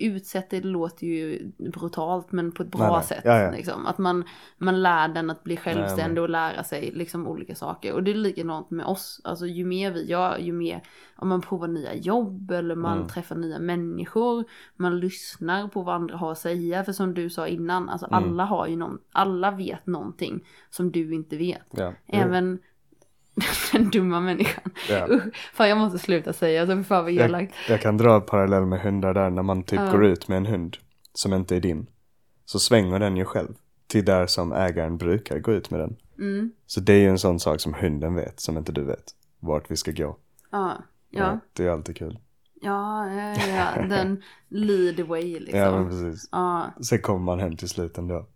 utsätter, 0.00 0.60
det 0.60 0.68
låter 0.68 1.06
ju 1.06 1.50
brutalt 1.58 2.32
men 2.32 2.52
på 2.52 2.62
ett 2.62 2.70
bra 2.70 2.80
Nej, 2.80 2.90
nej. 2.96 3.04
sätt. 3.04 3.20
Ja. 3.24 3.50
Liksom. 3.50 3.86
Att 3.86 3.98
man, 3.98 4.24
man 4.58 4.82
lär 4.82 5.08
den 5.08 5.30
att 5.30 5.44
bli 5.44 5.56
självständig 5.56 6.14
Nej, 6.14 6.22
och 6.22 6.30
lära 6.30 6.64
sig 6.64 6.90
liksom 6.94 7.26
olika 7.28 7.54
saker. 7.54 7.92
Och 7.94 8.02
det 8.02 8.10
är 8.10 8.14
likadant 8.14 8.70
med 8.70 8.86
oss. 8.86 9.20
Alltså 9.24 9.46
ju 9.46 9.64
mer 9.64 9.79
vi 9.88 10.04
gör, 10.06 10.38
ju 10.38 10.52
mer 10.52 10.82
om 11.16 11.28
man 11.28 11.40
provar 11.40 11.68
nya 11.68 11.94
jobb 11.94 12.50
eller 12.50 12.74
man 12.74 12.96
Mm. 12.96 13.08
träffar 13.08 13.36
nya 13.36 13.58
människor. 13.58 14.44
Man 14.76 15.00
lyssnar 15.00 15.68
på 15.68 15.82
vad 15.82 15.94
andra 15.94 16.16
har 16.16 16.32
att 16.32 16.38
säga. 16.38 16.84
För 16.84 16.92
som 16.92 17.14
du 17.14 17.30
sa 17.30 17.46
innan, 17.46 17.88
alltså 17.88 18.06
Mm. 18.06 18.24
alla 18.24 18.44
har 18.44 18.66
ju 18.66 18.76
någon, 18.76 18.98
alla 19.12 19.50
vet 19.50 19.86
någonting 19.86 20.40
som 20.70 20.92
du 20.92 21.14
inte 21.14 21.36
vet. 21.36 21.62
Ja. 21.70 21.92
Även 22.06 22.58
den 23.72 23.90
dumma 23.90 24.20
människan. 24.20 24.70
Ja. 24.88 25.06
Usch, 25.10 25.22
fan 25.54 25.68
jag 25.68 25.78
måste 25.78 25.98
sluta 25.98 26.32
säga 26.32 26.66
så, 26.66 26.72
för 26.76 26.82
fan 26.82 27.04
vad 27.04 27.12
Jag, 27.12 27.24
elakt. 27.24 27.54
jag 27.68 27.80
kan 27.80 27.96
dra 27.96 28.20
parallell 28.20 28.66
med 28.66 28.80
hundar 28.80 29.14
där 29.14 29.30
när 29.30 29.42
man 29.42 29.62
typ 29.62 29.80
Ja. 29.80 29.90
går 29.92 30.04
ut 30.04 30.28
med 30.28 30.36
en 30.36 30.46
hund 30.46 30.76
som 31.14 31.32
inte 31.34 31.56
är 31.56 31.60
din. 31.60 31.86
Så 32.44 32.58
svänger 32.58 32.98
den 32.98 33.16
ju 33.16 33.24
själv 33.24 33.48
till 33.86 34.04
där 34.04 34.26
som 34.26 34.52
ägaren 34.52 34.96
brukar 34.98 35.38
gå 35.38 35.52
ut 35.52 35.70
med 35.70 35.80
den. 35.80 35.96
Mm. 36.18 36.52
Så 36.66 36.80
det 36.80 36.92
är 36.92 36.98
ju 37.00 37.08
en 37.08 37.18
sån 37.18 37.40
sak 37.40 37.60
som 37.60 37.74
hunden 37.74 38.14
vet 38.14 38.40
som 38.40 38.58
inte 38.58 38.72
du 38.72 38.84
vet. 38.84 39.04
Vart 39.40 39.70
vi 39.70 39.76
ska 39.76 39.92
gå. 39.92 40.16
Ja, 40.50 40.82
ja, 41.10 41.38
Det 41.52 41.64
är 41.64 41.70
alltid 41.70 41.96
kul. 41.96 42.18
ja, 42.54 43.10
ja, 43.12 43.34
ja, 43.46 43.82
den 43.86 44.22
lead 44.48 44.96
the 44.96 45.02
way 45.02 45.38
liksom. 45.40 45.58
Ja 45.58 45.70
men 45.78 45.88
precis. 45.90 46.28
Ja, 46.32 46.70
Sen 46.88 47.02
kommer 47.02 47.24
man 47.24 47.40
hem 47.40 47.56
till 47.56 47.68
slut 47.68 47.98
ändå. 47.98 48.26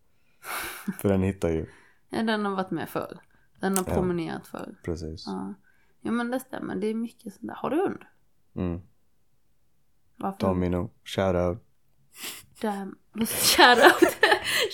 För 1.01 1.09
den 1.09 1.23
hittar 1.23 1.49
ju, 1.51 1.67
ja, 2.11 2.23
den 2.23 2.45
har 2.45 2.57
varit 2.57 2.71
med 2.71 2.89
förr. 2.89 3.19
Den 3.61 3.77
har 3.77 3.85
Ja. 3.89 3.95
promenerat 3.95 4.47
förr. 4.47 4.75
precis. 4.85 5.25
Ja. 5.27 5.55
ja, 6.01 6.11
men 6.11 6.31
det 6.31 6.41
stämmer. 6.41 6.77
Det 6.77 6.87
är 6.87 6.95
mycket 6.95 7.33
sånt 7.35 7.47
där. 7.47 7.55
Har 7.55 7.71
du 7.71 7.77
hund? 7.77 8.01
Mm. 8.57 8.81
Varför? 10.17 10.39
Domino, 10.39 10.91
shoutout. 11.05 11.65
Damn. 12.61 12.99
Shoutout. 13.27 14.01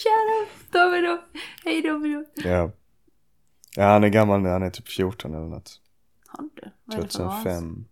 Shoutout. 0.02 0.72
Domino. 0.72 1.18
Hej 1.64 1.82
Domino. 1.82 2.24
Ja. 2.34 2.70
Ja 3.76 3.84
han 3.84 4.04
är 4.04 4.08
gammal 4.08 4.40
nu, 4.40 4.48
han 4.48 4.62
är 4.62 4.70
typ 4.70 4.88
14 4.88 5.34
eller 5.34 5.46
något. 5.46 5.79
Har 6.40 6.62
du? 6.62 6.70
Vad 6.84 6.98
är 6.98 7.02
det 7.02 7.08
för 7.08 7.24
ras? 7.24 7.42
2005. 7.42 7.84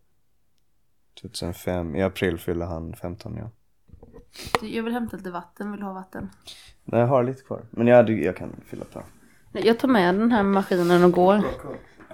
2005, 1.21 1.97
i 1.97 2.03
april 2.03 2.39
fyller 2.39 2.67
han 2.67 2.95
15 2.95 3.37
ja. 3.37 3.51
Jag 4.63 4.83
vill 4.83 4.93
hämta 4.93 5.17
lite 5.17 5.31
vatten. 5.31 5.71
Vill 5.71 5.81
du 5.81 5.87
ha 5.87 5.93
vatten? 5.93 6.31
Nej 6.85 7.01
jag 7.01 7.07
har 7.07 7.23
lite 7.23 7.43
kvar. 7.43 7.65
Men 7.71 7.87
ja, 7.87 8.03
du, 8.03 8.25
jag 8.25 8.37
kan 8.37 8.57
fylla 8.67 8.85
på. 8.85 9.03
Nej, 9.53 9.67
Jag 9.67 9.79
tar 9.79 9.89
med 9.89 10.15
den 10.15 10.33
här 10.33 10.43
maskinen 10.43 11.05
och 11.05 11.13
går 11.13 11.43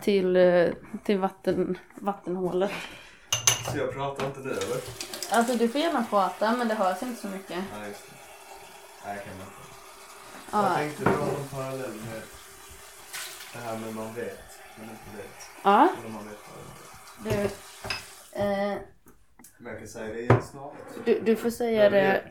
till, 0.02 0.36
eh, 0.36 0.68
till 1.04 1.18
vatten, 1.18 1.78
vattenhålet. 1.94 2.70
Så 3.72 3.78
jag 3.78 3.92
pratar 3.94 4.26
inte 4.26 4.40
nu 4.40 4.50
eller? 4.50 4.80
Alltså 5.32 5.56
du 5.58 5.68
får 5.68 5.80
gärna 5.80 6.04
prata 6.10 6.56
men 6.56 6.68
det 6.68 6.74
hörs 6.74 7.02
inte 7.02 7.20
så 7.20 7.28
mycket. 7.28 7.58
Nej 7.78 7.88
just 7.88 8.10
det. 8.10 8.16
Nej 9.06 9.16
jag 9.16 9.24
kan 9.24 9.34
inte. 9.34 9.44
Ja, 10.52 10.74
tänkte 10.76 11.04
dra 11.04 11.10
en 11.10 11.48
parallell 11.50 11.90
med 11.90 12.22
det 13.52 13.58
här 13.58 13.78
med 13.78 13.94
man 13.94 14.14
vet, 14.14 14.40
men 14.76 14.90
inte 14.90 15.16
vet. 15.16 15.53
Ja 15.64 15.88
du, 17.24 17.30
eh, 17.30 18.78
Men 19.58 19.72
jag 19.72 19.78
kan 19.78 19.88
säga 19.88 20.14
det 20.14 20.20
igen 20.20 20.42
snart. 20.42 20.72
du, 21.04 21.20
du 21.20 21.36
får 21.36 21.50
säga 21.50 21.90
det. 21.90 22.22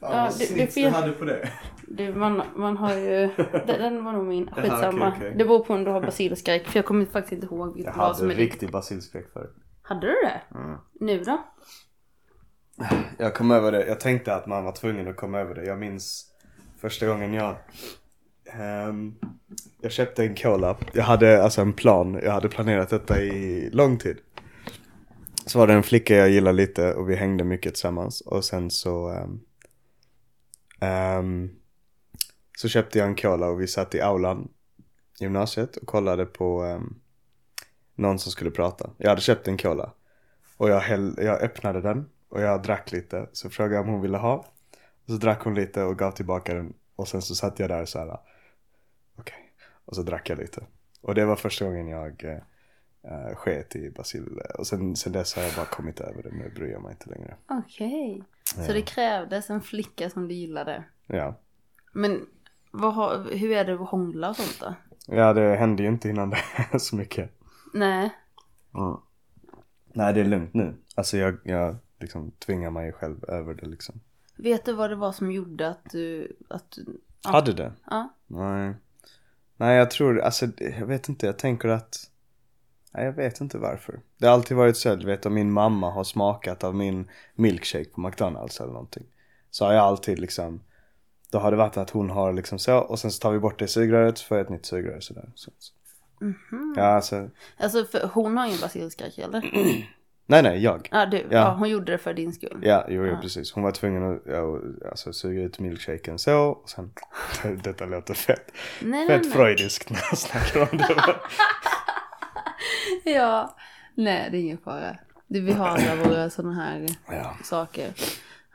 Ja, 0.00 0.30
du- 0.38 0.54
du 0.54 0.66
du 0.82 0.88
hade 0.88 1.12
på 1.12 1.24
det. 1.24 1.50
det, 1.88 2.14
man, 2.14 2.42
man 2.56 2.76
har 2.76 2.94
ju, 2.94 3.30
den, 3.66 3.66
den 3.66 4.04
var 4.04 4.12
nog 4.12 4.24
min, 4.26 4.50
skitsamma. 4.50 5.08
okej, 5.08 5.12
okej. 5.18 5.34
Det 5.38 5.44
beror 5.44 5.64
på 5.64 5.74
om 5.74 5.84
du 5.84 5.90
har 5.90 6.00
basilskräck 6.00 6.68
för 6.68 6.78
jag 6.78 6.86
kommer 6.86 7.04
faktiskt 7.06 7.32
inte 7.32 7.46
ihåg 7.46 7.68
Jag 7.68 7.74
vilket 7.74 7.94
blad 7.94 8.16
som 8.16 8.26
hade 8.28 8.34
är 8.34 8.38
ditt. 8.44 8.52
riktig 8.52 8.70
basilskräck 8.70 9.32
för. 9.32 9.50
Hade 9.82 10.06
du 10.06 10.12
det? 10.12 10.40
Mm. 10.58 10.76
Nu 11.00 11.24
då? 11.24 11.42
Jag 13.18 13.34
kom 13.34 13.50
över 13.50 13.72
det. 13.72 13.86
Jag 13.86 14.00
tänkte 14.00 14.34
att 14.34 14.46
man 14.46 14.64
var 14.64 14.72
tvungen 14.72 15.08
att 15.08 15.16
komma 15.16 15.38
över 15.40 15.54
det. 15.54 15.64
Jag 15.64 15.78
minns 15.78 16.26
första 16.80 17.06
gången 17.06 17.34
jag... 17.34 17.56
Um, 18.58 19.14
jag 19.80 19.92
köpte 19.92 20.24
en 20.24 20.34
cola. 20.34 20.76
Jag 20.92 21.04
hade 21.04 21.42
alltså 21.42 21.60
en 21.60 21.72
plan. 21.72 22.20
Jag 22.22 22.32
hade 22.32 22.48
planerat 22.48 22.88
detta 22.88 23.22
i 23.22 23.70
lång 23.70 23.98
tid. 23.98 24.18
Så 25.46 25.58
var 25.58 25.66
det 25.66 25.72
en 25.72 25.82
flicka 25.82 26.14
jag 26.14 26.30
gillade 26.30 26.56
lite 26.56 26.94
och 26.94 27.10
vi 27.10 27.16
hängde 27.16 27.44
mycket 27.44 27.74
tillsammans. 27.74 28.20
Och 28.20 28.44
sen 28.44 28.70
så... 28.70 29.10
Um, 29.10 29.40
um, 30.88 31.50
så 32.56 32.68
köpte 32.68 32.98
jag 32.98 33.08
en 33.08 33.14
cola 33.14 33.46
och 33.46 33.60
vi 33.60 33.66
satt 33.66 33.94
i 33.94 34.00
aulan 34.00 34.48
i 35.20 35.22
gymnasiet 35.22 35.76
och 35.76 35.86
kollade 35.86 36.26
på 36.26 36.80
någon 37.94 38.18
som 38.18 38.32
skulle 38.32 38.50
prata. 38.50 38.90
Jag 38.96 39.08
hade 39.08 39.20
köpt 39.20 39.48
en 39.48 39.58
cola. 39.58 39.92
Och 40.56 40.70
jag, 40.70 40.80
häll, 40.80 41.14
jag 41.18 41.42
öppnade 41.42 41.80
den 41.80 42.08
och 42.28 42.40
jag 42.40 42.62
drack 42.62 42.92
lite. 42.92 43.28
Så 43.32 43.50
frågade 43.50 43.74
jag 43.74 43.84
om 43.84 43.90
hon 43.90 44.00
ville 44.00 44.18
ha. 44.18 44.34
Och 45.04 45.10
så 45.10 45.12
drack 45.12 45.42
hon 45.42 45.54
lite 45.54 45.82
och 45.82 45.98
gav 45.98 46.10
tillbaka 46.10 46.54
den. 46.54 46.72
Och 46.96 47.08
sen 47.08 47.22
så 47.22 47.34
satt 47.34 47.58
jag 47.58 47.68
där 47.68 47.84
så 47.84 47.98
här. 47.98 48.18
Okej. 49.20 49.52
Och 49.84 49.96
så 49.96 50.02
drack 50.02 50.30
jag 50.30 50.38
lite. 50.38 50.66
Och 51.00 51.14
det 51.14 51.24
var 51.24 51.36
första 51.36 51.64
gången 51.64 51.88
jag 51.88 52.24
eh, 52.24 52.40
eh, 53.02 53.34
sket 53.36 53.76
i 53.76 53.90
basil. 53.90 54.40
Och 54.58 54.66
sen, 54.66 54.96
sen 54.96 55.12
dess 55.12 55.34
har 55.34 55.42
jag 55.42 55.54
bara 55.54 55.66
kommit 55.66 56.00
över 56.00 56.22
det. 56.22 56.30
Nu 56.30 56.52
bryr 56.54 56.72
jag 56.72 56.82
mig 56.82 56.92
inte 56.92 57.10
längre. 57.10 57.36
Okej. 57.48 58.24
Ja. 58.56 58.62
Så 58.62 58.72
det 58.72 58.82
krävdes 58.82 59.50
en 59.50 59.60
flicka 59.60 60.10
som 60.10 60.28
du 60.28 60.34
gillade. 60.34 60.84
Ja. 61.06 61.34
Men 61.92 62.26
har, 62.72 63.36
hur 63.36 63.50
är 63.50 63.64
det 63.64 63.74
att 63.74 63.88
hångla 63.88 64.30
och 64.30 64.36
sånt 64.36 64.60
då? 64.60 64.74
Ja, 65.14 65.32
det 65.32 65.56
hände 65.56 65.82
ju 65.82 65.88
inte 65.88 66.08
innan 66.08 66.30
det 66.30 66.78
så 66.78 66.96
mycket. 66.96 67.30
Nej. 67.74 68.10
Mm. 68.74 68.96
Nej, 69.92 70.14
det 70.14 70.20
är 70.20 70.24
lugnt 70.24 70.54
nu. 70.54 70.74
Alltså 70.94 71.16
jag, 71.16 71.38
jag 71.44 71.76
liksom 72.00 72.30
tvingar 72.30 72.70
mig 72.70 72.92
själv 72.92 73.24
över 73.28 73.54
det 73.54 73.66
liksom. 73.66 74.00
Vet 74.36 74.64
du 74.64 74.72
vad 74.72 74.90
det 74.90 74.96
var 74.96 75.12
som 75.12 75.32
gjorde 75.32 75.68
att 75.68 75.90
du, 75.90 76.36
att 76.48 76.70
du. 76.70 77.00
Hade 77.24 77.52
det? 77.52 77.72
ja? 77.86 78.14
Nej. 78.26 78.74
Nej, 79.60 79.76
jag 79.76 79.90
tror, 79.90 80.20
alltså 80.20 80.46
jag 80.58 80.86
vet 80.86 81.08
inte, 81.08 81.26
jag 81.26 81.38
tänker 81.38 81.68
att 81.68 82.10
Nej, 82.92 83.04
jag 83.04 83.12
vet 83.12 83.40
inte 83.40 83.58
varför. 83.58 84.00
Det 84.18 84.26
har 84.26 84.34
alltid 84.34 84.56
varit 84.56 84.76
så, 84.76 84.96
du 84.96 85.06
vet 85.06 85.26
om 85.26 85.34
min 85.34 85.52
mamma 85.52 85.90
har 85.90 86.04
smakat 86.04 86.64
av 86.64 86.74
min 86.74 87.08
milkshake 87.34 87.84
på 87.90 88.00
McDonalds 88.00 88.60
eller 88.60 88.72
någonting. 88.72 89.06
Så 89.50 89.64
har 89.64 89.72
jag 89.72 89.84
alltid 89.84 90.18
liksom, 90.18 90.60
då 91.30 91.38
har 91.38 91.50
det 91.50 91.56
varit 91.56 91.76
att 91.76 91.90
hon 91.90 92.10
har 92.10 92.32
liksom 92.32 92.58
så 92.58 92.78
och 92.78 92.98
sen 92.98 93.10
så 93.10 93.20
tar 93.20 93.32
vi 93.32 93.38
bort 93.38 93.58
det 93.58 93.68
sugröret 93.68 94.18
så 94.18 94.26
får 94.26 94.36
jag 94.36 94.44
ett 94.44 94.50
nytt 94.50 94.66
sugrör 94.66 95.00
sådär. 95.00 95.32
Så, 95.34 95.50
så. 95.58 95.74
Mhm. 96.24 96.74
Ja, 96.76 96.82
alltså, 96.82 97.30
Alltså 97.56 97.84
för 97.84 98.10
hon 98.14 98.36
har 98.36 98.46
ingen 98.46 98.60
basilskräck 98.60 99.18
eller? 99.18 99.42
Nej 100.30 100.42
nej, 100.42 100.62
jag. 100.62 100.88
Ja 100.92 101.06
du, 101.06 101.16
ja. 101.16 101.24
Ja. 101.30 101.54
hon 101.58 101.68
gjorde 101.68 101.92
det 101.92 101.98
för 101.98 102.14
din 102.14 102.32
skull. 102.32 102.58
Ja, 102.62 102.84
jo, 102.88 103.06
Ja. 103.06 103.18
precis. 103.22 103.52
Hon 103.52 103.64
var 103.64 103.70
tvungen 103.70 104.12
att 104.12 104.22
ja, 104.26 104.58
alltså, 104.90 105.12
suga 105.12 105.42
ut 105.42 105.58
milkshaken 105.58 106.18
så 106.18 106.38
och 106.40 106.68
sen, 106.70 106.90
detta 107.62 107.86
låter 107.86 108.14
fett, 108.14 108.52
Nej, 108.82 109.08
fett 109.08 109.22
nej. 109.22 109.32
freudiskt 109.32 109.90
när 109.90 110.00
jag 110.10 110.18
snackar 110.18 110.60
om 110.72 110.78
det. 110.78 110.96
Ja. 113.04 113.56
Nej 113.94 114.28
det 114.30 114.36
är 114.38 114.40
ingen 114.40 114.58
fara. 114.58 114.96
Det, 115.28 115.40
vi 115.40 115.52
har 115.52 115.66
alla 115.68 116.04
våra 116.04 116.30
sådana 116.30 116.54
här 116.54 116.86
Ja. 117.10 117.36
saker. 117.44 117.90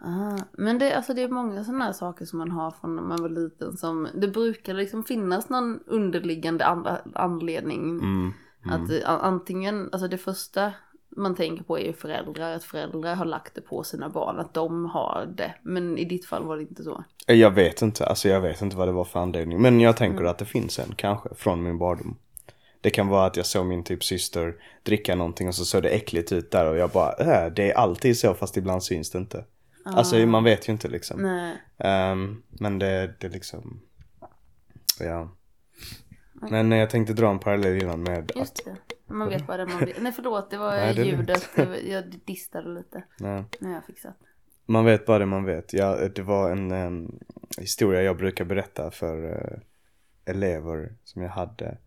Ah, 0.01 0.37
men 0.51 0.79
det, 0.79 0.93
alltså 0.93 1.13
det 1.13 1.21
är 1.23 1.27
många 1.29 1.63
sådana 1.63 1.85
här 1.85 1.93
saker 1.93 2.25
som 2.25 2.39
man 2.39 2.51
har 2.51 2.71
från 2.71 2.95
när 2.95 3.03
man 3.03 3.21
var 3.21 3.29
liten 3.29 3.77
som 3.77 4.07
det 4.15 4.27
brukar 4.27 4.73
liksom 4.73 5.03
finnas 5.03 5.49
någon 5.49 5.79
underliggande 5.85 6.65
an- 6.65 6.87
anledning. 7.15 7.89
Mm. 7.89 8.33
Att 8.69 8.89
eh, 8.91 9.09
a- 9.09 9.19
antingen, 9.21 9.89
alltså 9.91 10.07
det 10.07 10.17
första 10.17 10.71
man 11.15 11.35
tänker 11.35 11.63
på 11.63 11.79
är 11.79 11.83
ju 11.83 11.93
föräldrar, 11.93 12.55
att 12.55 12.63
föräldrar 12.63 13.15
har 13.15 13.25
lagt 13.25 13.55
det 13.55 13.61
på 13.61 13.83
sina 13.83 14.09
barn, 14.09 14.39
att 14.39 14.53
de 14.53 14.85
har 14.85 15.33
det. 15.37 15.55
Men 15.61 15.97
i 15.97 16.05
ditt 16.05 16.25
fall 16.25 16.43
var 16.43 16.57
det 16.57 16.61
inte 16.61 16.83
så. 16.83 17.03
Jag 17.27 17.51
vet 17.51 17.81
inte, 17.81 18.05
alltså 18.05 18.29
jag 18.29 18.41
vet 18.41 18.61
inte 18.61 18.77
vad 18.77 18.87
det 18.87 18.91
var 18.91 19.05
för 19.05 19.19
anledning. 19.19 19.61
Men 19.61 19.79
jag 19.79 19.97
tänker 19.97 20.23
att 20.23 20.37
det 20.37 20.45
finns 20.45 20.79
en, 20.79 20.95
kanske, 20.95 21.29
från 21.35 21.63
min 21.63 21.77
barndom. 21.77 22.17
Det 22.81 22.89
kan 22.89 23.07
vara 23.07 23.25
att 23.25 23.37
jag 23.37 23.45
såg 23.45 23.65
min 23.65 23.83
typ 23.83 24.03
syster 24.03 24.55
dricka 24.83 25.15
någonting 25.15 25.47
och 25.47 25.55
så 25.55 25.65
såg 25.65 25.83
det 25.83 25.89
äckligt 25.89 26.31
ut 26.31 26.51
där 26.51 26.69
och 26.69 26.77
jag 26.77 26.89
bara, 26.89 27.13
äh, 27.13 27.53
det 27.53 27.71
är 27.71 27.75
alltid 27.75 28.17
så 28.17 28.33
fast 28.33 28.57
ibland 28.57 28.83
syns 28.83 29.11
det 29.11 29.17
inte. 29.17 29.45
Alltså 29.85 30.15
man 30.17 30.43
vet 30.43 30.69
ju 30.69 30.73
inte 30.73 30.87
liksom. 30.87 31.49
Ehm, 31.77 32.43
men 32.49 32.79
det, 32.79 33.13
det 33.19 33.29
liksom, 33.29 33.81
ja. 34.99 35.29
Men 36.33 36.71
eh, 36.71 36.79
jag 36.79 36.89
tänkte 36.89 37.13
dra 37.13 37.29
en 37.29 37.39
parallell 37.39 37.81
innan 37.81 38.03
med 38.03 38.31
att, 38.35 38.61
det. 38.65 38.94
Man 39.07 39.29
vet 39.29 39.47
vad 39.47 39.59
det 39.59 39.65
man 39.65 39.79
vet. 39.79 40.01
Nej 40.01 40.11
förlåt, 40.11 40.49
det 40.49 40.57
var 40.57 40.71
Nej, 40.71 40.93
det 40.93 41.03
ljudet. 41.03 41.49
Det 41.55 41.81
jag 41.81 42.03
distade 42.25 42.69
lite. 42.69 43.03
nej. 43.19 43.43
Nu 43.59 43.67
har 43.67 43.75
jag 43.75 43.85
fixat. 43.85 44.15
Man 44.65 44.85
vet 44.85 45.05
bara 45.05 45.19
det 45.19 45.25
man 45.25 45.45
vet. 45.45 45.73
Ja, 45.73 46.07
det 46.15 46.21
var 46.21 46.51
en 46.51 46.71
em, 46.71 47.19
historia 47.57 48.01
jag 48.01 48.17
brukar 48.17 48.45
berätta 48.45 48.91
för 48.91 49.29
eh, 49.29 49.59
elever 50.33 50.93
som 51.03 51.21
jag 51.21 51.29
hade. 51.29 51.77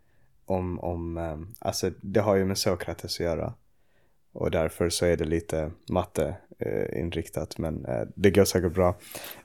Om, 0.44 0.80
om 0.80 1.18
em, 1.18 1.54
alltså 1.58 1.90
det 2.00 2.20
har 2.20 2.36
ju 2.36 2.44
med 2.44 2.58
Sokrates 2.58 3.14
att 3.16 3.20
göra. 3.20 3.54
Och 4.32 4.50
därför 4.50 4.88
så 4.90 5.06
är 5.06 5.16
det 5.16 5.24
lite 5.24 5.70
matte 5.90 6.36
eh, 6.58 7.00
inriktat 7.00 7.58
men 7.58 7.84
eh, 7.84 8.02
det 8.14 8.30
går 8.30 8.44
säkert 8.44 8.74
bra. 8.74 8.96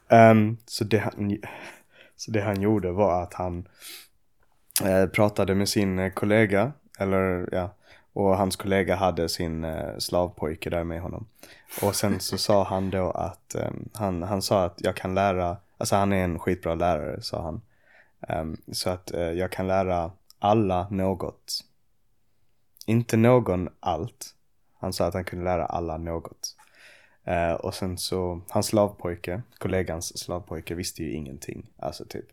Em, 0.08 0.58
så, 0.66 0.84
det 0.84 0.98
han, 0.98 1.38
så 2.16 2.32
det 2.32 2.42
han 2.42 2.62
gjorde 2.62 2.92
var 2.92 3.24
att 3.24 3.34
han 3.34 3.68
pratade 5.14 5.56
med 5.56 5.70
sin 5.70 6.12
kollega. 6.12 6.72
Eller 7.04 7.50
ja, 7.52 7.70
och 8.14 8.38
hans 8.38 8.56
kollega 8.56 8.96
hade 8.96 9.30
sin 9.30 9.64
eh, 9.64 9.98
slavpojke 9.98 10.70
där 10.70 10.84
med 10.84 11.02
honom. 11.02 11.28
Och 11.82 11.96
sen 11.96 12.20
så 12.20 12.38
sa 12.38 12.64
han 12.64 12.90
då 12.90 13.12
att 13.12 13.56
em, 13.56 13.90
han, 13.94 14.24
han 14.24 14.42
sa 14.42 14.64
att 14.64 14.82
jag 14.82 14.96
kan 14.96 15.16
lära, 15.16 15.58
alltså 15.78 15.96
han 15.96 16.14
är 16.14 16.24
en 16.24 16.40
skitbra 16.40 16.76
lärare 16.76 17.22
sa 17.22 17.42
han. 17.42 17.62
Um, 18.30 18.58
så 18.72 18.90
att 18.90 19.14
eh, 19.14 19.22
jag 19.22 19.52
kan 19.52 19.68
lära 19.68 20.12
alla 20.40 20.88
något. 20.90 21.66
Inte 22.86 23.18
någon 23.18 23.70
allt. 23.80 24.36
Han 24.80 24.94
sa 24.94 25.06
att 25.06 25.14
han 25.14 25.26
kunde 25.26 25.46
lära 25.46 25.66
alla 25.66 25.98
något. 25.98 26.56
Uh, 27.28 27.54
och 27.54 27.74
sen 27.74 27.98
så, 27.98 28.42
hans 28.50 28.66
slavpojke, 28.66 29.42
kollegans 29.58 30.18
slavpojke 30.18 30.76
visste 30.76 31.04
ju 31.04 31.14
ingenting. 31.14 31.70
Alltså 31.78 32.06
typ. 32.06 32.26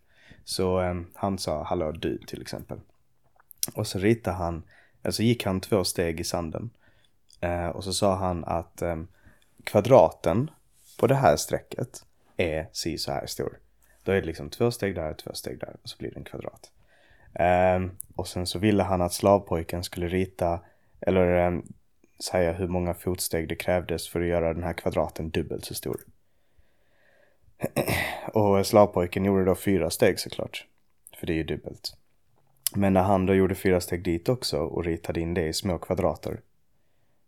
Så 0.44 0.80
um, 0.80 1.10
han 1.14 1.38
sa 1.38 1.62
hallå 1.62 1.92
du 1.92 2.18
till 2.18 2.42
exempel. 2.42 2.80
Och 3.74 3.87
så 3.87 3.99
ritade 3.99 4.37
han, 4.37 4.62
alltså 5.03 5.23
gick 5.23 5.45
han 5.45 5.61
två 5.61 5.85
steg 5.85 6.20
i 6.20 6.24
sanden. 6.24 6.70
Eh, 7.41 7.66
och 7.66 7.85
så 7.85 7.93
sa 7.93 8.15
han 8.15 8.45
att 8.45 8.82
eh, 8.82 8.97
kvadraten 9.65 10.51
på 10.99 11.07
det 11.07 11.15
här 11.15 11.37
strecket 11.37 12.05
är 12.37 12.66
si 12.73 12.99
så 12.99 13.12
här 13.12 13.27
stor. 13.27 13.59
Då 14.03 14.12
är 14.12 14.20
det 14.20 14.27
liksom 14.27 14.51
två 14.51 14.70
steg 14.70 14.95
där, 14.95 15.15
två 15.15 15.31
steg 15.35 15.59
där 15.59 15.77
och 15.82 15.89
så 15.89 15.97
blir 15.99 16.11
det 16.11 16.16
en 16.16 16.24
kvadrat. 16.24 16.70
Eh, 17.35 17.93
och 18.16 18.28
sen 18.28 18.47
så 18.47 18.59
ville 18.59 18.82
han 18.82 19.03
att 19.03 19.12
slavpojken 19.12 19.85
skulle 19.85 20.09
rita, 20.09 20.61
eller 21.01 21.27
ehm, 21.27 21.62
säga 22.20 22.53
hur 22.53 22.69
många 22.69 22.95
fotsteg 22.95 23.49
det 23.49 23.57
krävdes 23.57 24.09
för 24.09 24.20
att 24.20 24.27
göra 24.27 24.55
den 24.55 24.62
här 24.62 24.73
kvadraten 24.73 25.31
dubbelt 25.31 25.65
så 25.65 25.74
stor. 25.74 26.01
och 28.32 28.66
slavpojken 28.66 29.24
gjorde 29.24 29.45
då 29.45 29.55
fyra 29.55 29.91
steg 29.91 30.20
såklart. 30.20 30.66
För 31.19 31.27
det 31.27 31.32
är 31.32 31.37
ju 31.37 31.45
dubbelt. 31.45 31.97
Men 32.74 32.92
när 32.92 33.02
han 33.02 33.26
då 33.26 33.34
gjorde 33.34 33.55
fyra 33.55 33.80
steg 33.80 34.05
dit 34.05 34.28
också 34.28 34.59
och 34.59 34.84
ritade 34.84 35.20
in 35.20 35.34
det 35.34 35.47
i 35.47 35.52
små 35.52 35.78
kvadrater. 35.78 36.40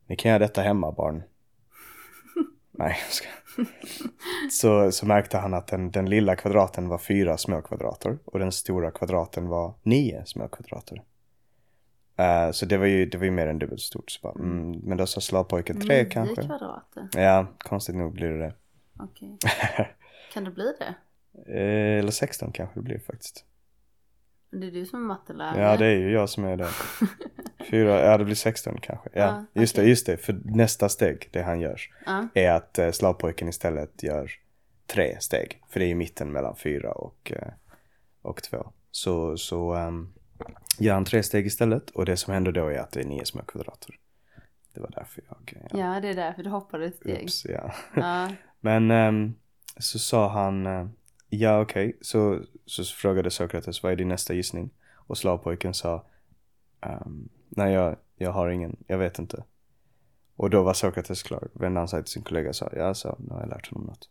Ni 0.07 0.17
kan 0.17 0.29
göra 0.31 0.39
detta 0.39 0.63
hemma 0.63 0.93
barn. 0.93 1.23
Nej, 2.71 2.97
jag 3.07 3.13
ska. 3.13 3.29
Så, 4.51 4.93
så 4.93 5.07
märkte 5.07 5.39
han 5.39 5.55
att 5.55 5.67
den, 5.67 5.91
den 5.91 6.11
lilla 6.11 6.37
kvadraten 6.37 6.89
var 6.89 6.99
fyra 6.99 7.37
små 7.37 7.63
kvadrater 7.63 8.19
och 8.25 8.39
den 8.39 8.53
stora 8.53 8.91
kvadraten 8.91 9.49
var 9.49 9.75
nio 9.83 10.25
små 10.27 10.49
kvadrater. 10.49 11.03
Eh, 12.17 12.51
så 12.51 12.67
det 12.67 12.77
var 12.77 12.87
ju, 12.87 13.07
det 13.07 13.19
var 13.19 13.25
ju 13.25 13.31
mer 13.31 13.47
än 13.47 13.59
dubbelt 13.59 13.81
stort. 13.81 14.11
Så 14.11 14.21
bara, 14.23 14.33
mm, 14.35 14.71
men 14.71 14.99
då 14.99 15.07
sa 15.07 15.21
slavpojken 15.21 15.81
tre 15.81 16.03
Nio 16.03 16.11
kanske. 16.11 16.43
kvadrater. 16.43 17.09
Ja, 17.17 17.47
konstigt 17.59 17.95
nog 17.97 18.13
blir 18.13 18.29
det 18.29 18.39
det. 18.39 18.55
Okej. 19.01 19.39
Kan 20.33 20.45
det 20.45 20.51
bli 20.51 20.73
det? 20.79 20.95
Eh, 21.55 21.99
Eller 21.99 22.11
16 22.11 22.53
kanske 22.53 22.81
det 22.81 22.85
blir 22.85 22.99
faktiskt. 22.99 23.45
Men 24.53 24.61
Det 24.61 24.67
är 24.67 24.71
du 24.71 24.87
som 24.87 24.99
är 25.03 25.07
mattelärare. 25.07 25.61
Ja, 25.63 25.77
det 25.77 25.87
är 25.87 25.97
ju 25.99 26.11
jag 26.11 26.29
som 26.29 26.45
är 26.45 26.57
det. 26.57 26.69
Fyra, 27.71 28.01
ja 28.01 28.19
det 28.19 28.25
blir 28.25 28.35
16 28.35 28.79
kanske. 28.83 29.09
Ja, 29.13 29.45
Ja, 29.55 29.61
just 29.63 29.75
okej. 29.75 29.85
det, 29.85 29.91
just 29.91 30.07
det. 30.07 30.17
För 30.17 30.41
nästa 30.45 30.89
steg, 30.89 31.29
det 31.33 31.43
han 31.43 31.61
gör, 31.61 31.81
Ja. 32.07 32.29
är 32.35 32.51
att 32.53 32.79
eh, 32.79 32.91
slavpojken 32.91 33.49
istället 33.49 34.03
gör 34.03 34.31
tre 34.87 35.17
steg. 35.21 35.61
För 35.69 35.81
det 35.81 35.87
är 35.87 35.89
i 35.91 35.95
mitten 35.95 36.33
mellan 36.33 36.57
fyra 36.57 36.93
och, 36.93 37.33
eh, 37.37 37.49
och 38.23 38.43
två. 38.43 38.73
Så, 38.91 39.37
så 39.37 39.75
um, 39.75 40.13
gör 40.79 40.95
han 40.95 41.05
tre 41.05 41.23
steg 41.23 41.47
istället 41.47 41.91
och 41.91 42.05
det 42.07 42.17
som 42.17 42.35
händer 42.35 42.53
då 42.53 42.67
är 42.69 42.79
att 42.79 42.93
det 42.93 43.01
är 43.01 43.05
nio 43.05 43.25
små 43.25 43.43
kvadrater. 43.43 43.95
Det 44.75 44.81
var 44.81 44.91
därför 44.97 45.23
jag... 45.29 45.53
eh, 45.57 45.81
ja, 45.81 46.01
det 46.01 46.09
är 46.09 46.15
därför 46.15 46.43
du 46.43 46.51
hoppade 46.51 46.87
ett 46.87 46.97
steg. 46.97 47.23
Oops, 47.23 47.45
ja. 47.45 47.73
Ja. 47.97 48.29
Men 48.61 48.91
ehm, 48.91 49.35
så 49.77 49.99
sa 49.99 50.29
han, 50.29 50.67
eh, 50.67 50.87
ja 51.35 51.61
okej, 51.61 51.99
så, 52.01 52.41
så 52.67 52.85
frågade 52.85 53.31
Sokrates 53.31 53.83
vad 53.83 53.93
är 53.93 53.97
din 53.97 54.09
nästa 54.09 54.35
gissning? 54.35 54.71
Och 54.95 55.19
slavpojken 55.19 55.75
sa, 55.75 56.05
um, 56.87 57.29
nej 57.49 57.73
jag, 57.73 57.97
jag 58.17 58.33
har 58.33 58.49
ingen, 58.49 58.77
jag 58.87 58.99
vet 58.99 59.19
inte. 59.19 59.45
Och 60.37 60.51
då 60.51 60.63
var 60.63 60.75
Sokrates 60.75 61.23
klar, 61.23 61.49
vände 61.53 61.81
han 61.81 61.89
sig 61.89 62.03
till 62.03 62.13
sin 62.13 62.23
kollega 62.23 62.49
och 62.49 62.57
sa, 62.57 62.71
ja 62.77 62.95
så, 62.95 63.17
nu 63.19 63.35
har 63.35 63.41
jag 63.41 63.49
lärt 63.49 63.71
honom 63.71 63.87
något. 63.87 64.09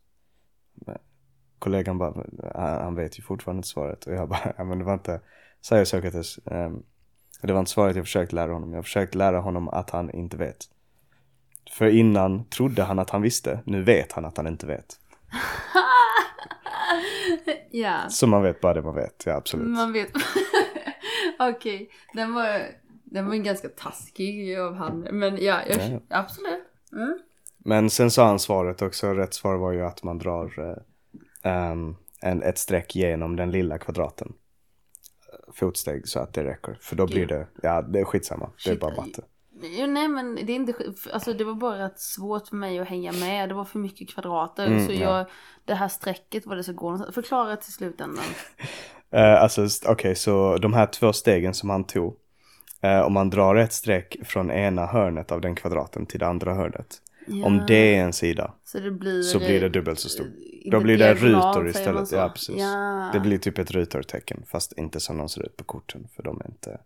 Men 0.73 0.97
kollegan 1.59 1.97
bara, 1.97 2.25
ah, 2.53 2.83
han, 2.83 2.95
vet 2.95 3.19
ju 3.19 3.23
fortfarande 3.23 3.59
inte 3.59 3.67
svaret. 3.67 4.05
Och 4.05 4.13
jag 4.13 4.29
bara, 4.29 4.53
ja 4.57 4.63
men 4.63 4.79
det 4.79 4.85
var 4.85 4.93
inte, 4.93 5.21
säger 5.61 5.85
Sokrates, 5.85 6.39
um, 6.45 6.83
det 7.41 7.53
var 7.53 7.59
inte 7.59 7.71
svaret 7.71 7.95
jag 7.95 8.05
försökte 8.05 8.35
lära 8.35 8.53
honom. 8.53 8.73
Jag 8.73 8.83
försökte 8.83 9.17
lära 9.17 9.39
honom 9.39 9.69
att 9.69 9.89
han 9.89 10.11
inte 10.11 10.37
vet. 10.37 10.69
För 11.71 11.85
innan 11.85 12.45
trodde 12.45 12.83
han 12.83 12.99
att 12.99 13.09
han 13.09 13.21
visste, 13.21 13.59
nu 13.65 13.83
vet 13.83 14.11
han 14.11 14.25
att 14.25 14.37
han 14.37 14.47
inte 14.47 14.67
vet. 14.67 14.99
ja, 17.71 18.09
Så 18.09 18.27
man 18.27 18.43
vet 18.43 18.61
bara 18.61 18.73
det 18.73 18.81
man 18.81 18.95
vet, 18.95 19.23
ja 19.25 19.33
absolut. 19.35 19.67
man 19.67 19.93
vet. 19.93 20.11
Okej, 21.39 21.89
den 22.13 22.33
var, 22.33 22.61
den 23.03 23.27
var 23.27 23.35
ganska 23.35 23.69
taskig 23.69 24.57
av 24.59 24.73
han. 24.75 24.99
Men 24.99 25.37
ja, 25.43 25.59
jag, 25.67 25.77
Ja. 25.91 25.99
absolut. 26.09 26.63
Mm. 26.93 27.19
Men 27.57 27.89
sen 27.89 28.11
sa 28.11 28.27
han 28.27 28.39
svaret 28.39 28.81
också, 28.81 29.13
rätt 29.13 29.33
svar 29.33 29.55
var 29.55 29.71
ju 29.71 29.81
att 29.85 30.03
man 30.03 30.17
drar 30.17 30.59
eh, 30.59 31.51
ehm, 31.51 31.95
en, 32.21 32.43
ett 32.43 32.57
streck 32.57 32.95
genom 32.95 33.35
den 33.35 33.51
lilla 33.51 33.77
kvadraten. 33.77 34.33
Eh, 35.33 35.53
Fotsteg 35.53 36.07
så 36.07 36.19
att 36.19 36.33
det 36.33 36.43
räcker. 36.43 36.77
För 36.81 36.95
då 36.95 37.05
blir 37.07 37.25
det, 37.27 37.47
ja 37.61 37.81
det 37.81 37.99
är 37.99 38.03
skitsamma, 38.05 38.49
det 38.63 38.69
är 38.69 38.73
Shit, 38.73 38.79
bara 38.81 38.95
matte. 38.95 39.23
Jo, 39.63 39.87
nej 39.87 40.07
men 40.07 40.35
det 40.35 40.51
är 40.51 40.55
inte, 40.55 40.73
alltså 41.13 41.33
det 41.33 41.43
var 41.43 41.53
bara 41.53 41.89
svårt 41.95 42.47
för 42.47 42.55
mig 42.55 42.79
att 42.79 42.87
hänga 42.87 43.11
med. 43.11 43.49
Det 43.49 43.55
var 43.55 43.65
för 43.65 43.79
mycket 43.79 44.09
kvadrater. 44.09 44.67
Mm, 44.67 44.87
så 44.87 44.93
ja. 44.93 44.99
jag, 44.99 45.25
det 45.65 45.73
här 45.73 45.87
strecket 45.87 46.45
var 46.45 46.55
det 46.55 46.63
så 46.63 46.73
gå 46.73 46.85
någonstans. 46.85 47.15
Förklara 47.15 47.55
till 47.55 47.73
slutändan. 47.73 48.25
Eh, 49.13 49.41
alltså 49.41 49.67
okej, 49.87 50.15
så 50.15 50.57
de 50.57 50.73
här 50.73 50.85
två 50.85 51.13
stegen 51.13 51.53
som 51.53 51.69
han 51.69 51.83
tog. 51.83 52.15
Eh, 52.81 52.99
om 53.01 53.13
man 53.13 53.29
drar 53.29 53.55
ett 53.55 53.73
streck 53.73 54.17
från 54.23 54.51
ena 54.51 54.85
hörnet 54.85 55.31
av 55.31 55.41
den 55.41 55.55
kvadraten 55.55 56.05
till 56.05 56.19
det 56.19 56.27
andra 56.27 56.53
hörnet. 56.53 57.01
Om 57.27 57.55
Ja, 57.55 57.63
det 57.67 57.95
är 57.95 58.03
en 58.03 58.13
sida 58.13 58.53
så, 58.63 58.91
blir, 58.91 59.21
så 59.21 59.39
blir 59.39 59.61
det 59.61 59.69
dubbelt 59.69 59.99
så 59.99 60.09
stort. 60.09 60.27
Då 60.65 60.79
blir 60.79 60.97
det 60.97 61.13
rutor 61.13 61.67
istället. 61.67 62.11
Ja, 62.11 62.29
precis. 62.29 62.55
Ja. 62.57 63.09
Det 63.13 63.19
blir 63.19 63.37
typ 63.37 63.57
ett 63.57 63.71
rutortecken 63.71 64.43
fast 64.47 64.73
inte 64.77 64.99
som 64.99 65.17
de 65.17 65.29
ser 65.29 65.45
ut 65.45 65.57
på 65.57 65.63
korten 65.63 66.07
för 66.15 66.23
de 66.23 66.41
är 66.41 66.47
inte, 66.47 66.79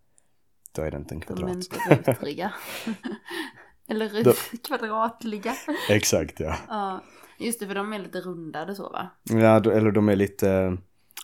då 0.75 0.81
är 0.81 0.91
det 0.91 0.97
inte 0.97 1.15
en 1.15 1.19
De 1.27 1.33
är 1.33 1.37
kvadrat. 1.37 1.55
inte 1.55 2.11
rutriga. 2.13 2.53
Eller 3.87 4.09
rut, 4.09 4.37
kvadratliga. 4.67 5.53
Exakt 5.89 6.39
ja. 6.39 6.55
Ja, 6.67 7.03
just 7.39 7.59
det 7.59 7.67
för 7.67 7.75
de 7.75 7.93
är 7.93 7.99
lite 7.99 8.21
rundade 8.21 8.75
så 8.75 8.89
va? 8.89 9.09
Ja, 9.23 9.55
eller 9.71 9.91
de 9.91 10.09
är 10.09 10.15
lite 10.15 10.51
eh, 10.51 10.73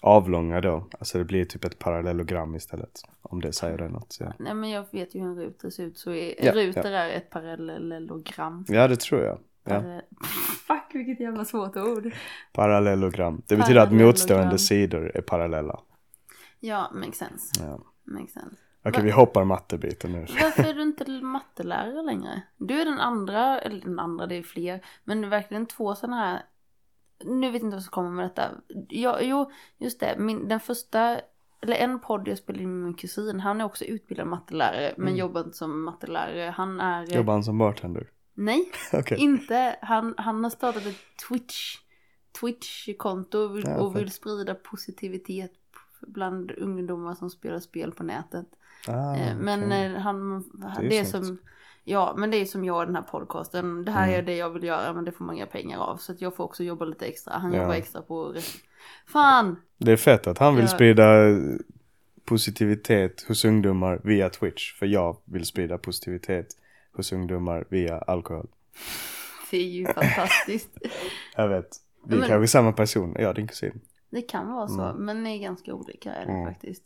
avlånga 0.02 0.62
då. 0.62 0.88
Alltså 1.00 1.18
det 1.18 1.24
blir 1.24 1.46
typ 1.46 1.66
ett 1.66 1.80
parallellogram 1.80 2.56
istället. 2.56 3.02
Om 3.22 3.42
det 3.42 3.54
säger 3.54 3.78
dig 3.78 3.90
något. 3.90 4.18
Ja, 4.20 4.34
Nej 4.40 4.54
men 4.54 4.70
jag 4.70 4.86
vet 4.92 5.16
ju 5.16 5.20
hur 5.20 5.28
en 5.28 5.36
ruter 5.36 5.70
ser 5.70 5.84
ut 5.84 5.98
så 5.98 6.12
är, 6.12 6.46
Ja, 6.46 6.52
ruter 6.54 6.92
är 6.92 7.10
ett 7.10 7.30
parallellogram. 7.30 8.66
ja 8.68 8.88
det 8.88 9.00
tror 9.00 9.22
jag. 9.22 9.40
Ja. 9.64 9.82
Fuck 10.68 10.84
vilket 10.96 11.20
jävla 11.20 11.46
svårt 11.46 11.78
ord. 11.78 12.12
Parallellogram. 12.54 13.42
Det 13.48 13.56
betyder 13.56 13.82
att 13.82 13.94
motstående 13.94 14.58
sidor 14.60 15.12
är 15.16 15.22
parallella. 15.22 15.80
Ja, 16.60 16.92
makes 16.94 17.18
sense. 17.18 17.64
Ja. 17.64 17.80
Makes 18.04 18.34
sense. 18.34 18.56
Okej, 18.84 19.00
Va? 19.00 19.06
vi 19.06 19.12
hoppar 19.12 19.44
mattebiten 19.44 20.12
nu. 20.12 20.20
Varför 20.20 20.64
är 20.64 20.74
du 20.74 20.82
inte 20.82 21.12
mattelärare 21.12 22.02
längre? 22.02 22.42
Du 22.58 22.82
är 22.82 22.86
den 22.86 23.00
andra, 23.00 23.60
eller 23.60 23.82
den 23.82 24.00
andra, 24.00 24.28
det 24.28 24.36
är 24.36 24.44
fler. 24.44 24.86
Men 25.04 25.30
verkligen 25.30 25.66
två 25.66 25.96
sådana 25.96 26.16
här. 26.16 26.42
Nu 27.24 27.52
vet 27.52 27.62
jag 27.62 27.68
inte 27.68 27.76
vad 27.76 27.84
som 27.84 27.92
kommer 27.92 28.10
med 28.12 28.26
detta. 28.26 28.52
Ja, 28.90 29.22
jo, 29.22 29.52
just 29.78 30.00
det. 30.00 30.16
Min, 30.20 30.48
den 30.48 30.60
första, 30.60 31.20
eller 31.62 31.76
en 31.76 32.00
podd 32.00 32.28
jag 32.28 32.38
spelade 32.38 32.64
in 32.64 32.74
med 32.74 32.86
min 32.86 32.94
kusin. 32.94 33.40
Han 33.40 33.62
är 33.62 33.66
också 33.66 33.86
utbildad 33.86 34.28
mattelärare. 34.28 34.94
Men 34.98 35.16
jobbar 35.16 35.42
inte 35.44 35.58
som 35.58 35.84
mattelärare. 35.84 36.52
Han 36.58 36.80
är... 36.80 37.04
Mm. 37.04 37.16
Jobbar 37.18 37.34
han 37.34 37.44
som 37.44 37.58
bartender? 37.58 38.10
Nej, 38.34 38.72
Okej. 38.94 39.18
inte. 39.20 39.76
Han, 39.82 40.14
han 40.18 40.44
har 40.44 40.52
startat 40.52 40.86
ett 40.86 41.28
Twitch. 41.28 41.78
Twitch-konto 42.40 43.38
och 43.38 43.58
vill, 43.58 43.64
Ja, 43.68 43.82
och 43.82 43.96
vill 43.96 44.12
sprida 44.12 44.56
positivitet 44.56 45.52
bland 46.08 46.52
ungdomar 46.52 47.16
som 47.16 47.30
spelar 47.30 47.60
spel 47.60 47.92
på 47.92 48.04
nätet. 48.04 48.48
Ah, 48.88 49.16
Eh, 49.16 49.36
Men 49.38 49.72
eh, 49.72 50.02
han, 50.02 50.44
är 50.78 50.82
ju 50.84 50.90
det 50.90 50.98
är 50.98 51.04
som, 51.04 51.38
ja 51.84 52.14
men 52.18 52.32
det 52.32 52.38
är 52.38 52.46
som 52.46 52.66
jag 52.66 52.84
i 52.84 52.86
den 52.86 52.96
här 52.96 53.02
podcasten. 53.02 53.86
Det 53.86 53.92
här 53.92 54.08
Mm. 54.08 54.20
är 54.20 54.24
det 54.24 54.36
jag 54.36 54.50
vill 54.50 54.64
göra 54.64 54.94
men 54.94 55.06
det 55.06 55.12
får 55.12 55.26
man 55.26 55.36
inga 55.36 55.46
pengar 55.46 55.80
av. 55.80 55.98
Så 55.98 56.12
att 56.12 56.22
jag 56.22 56.36
får 56.36 56.44
också 56.44 56.64
jobba 56.64 56.86
lite 56.86 57.06
extra. 57.06 57.34
Han 57.34 57.54
Ja. 57.54 57.62
jobbar 57.62 57.74
extra 57.76 58.02
på, 58.02 58.36
fan! 59.08 59.56
Det 59.78 59.92
är 59.92 59.98
fett 59.98 60.28
att 60.28 60.38
han 60.38 60.56
vill 60.56 60.66
Ja. 60.66 60.70
sprida 60.70 61.06
positivitet 62.26 63.22
hos 63.28 63.46
ungdomar 63.46 64.02
via 64.04 64.30
Twitch. 64.30 64.74
För 64.74 64.86
jag 64.86 65.18
vill 65.26 65.46
sprida 65.46 65.78
positivitet 65.78 66.48
hos 66.96 67.12
ungdomar 67.12 67.66
via 67.70 67.98
alkohol. 67.98 68.48
Det 69.52 69.58
är 69.58 69.62
ju 69.68 69.86
fantastiskt. 69.86 70.70
Jag 71.36 71.48
vet. 71.48 71.68
Vi 72.06 72.16
är 72.16 72.20
Men- 72.20 72.30
kanske 72.30 72.48
samma 72.48 72.72
person. 72.72 73.16
Ja, 73.20 73.34
din 73.34 73.48
kusin. 73.48 73.82
Det 74.10 74.22
kan 74.22 74.52
vara 74.54 74.68
så, 74.68 74.82
Mm. 74.82 75.06
men 75.06 75.24
ni 75.24 75.36
är 75.38 75.42
ganska 75.42 75.74
olika 75.74 76.14
är 76.14 76.26
det 76.26 76.32
Mm. 76.32 76.46
faktiskt. 76.54 76.84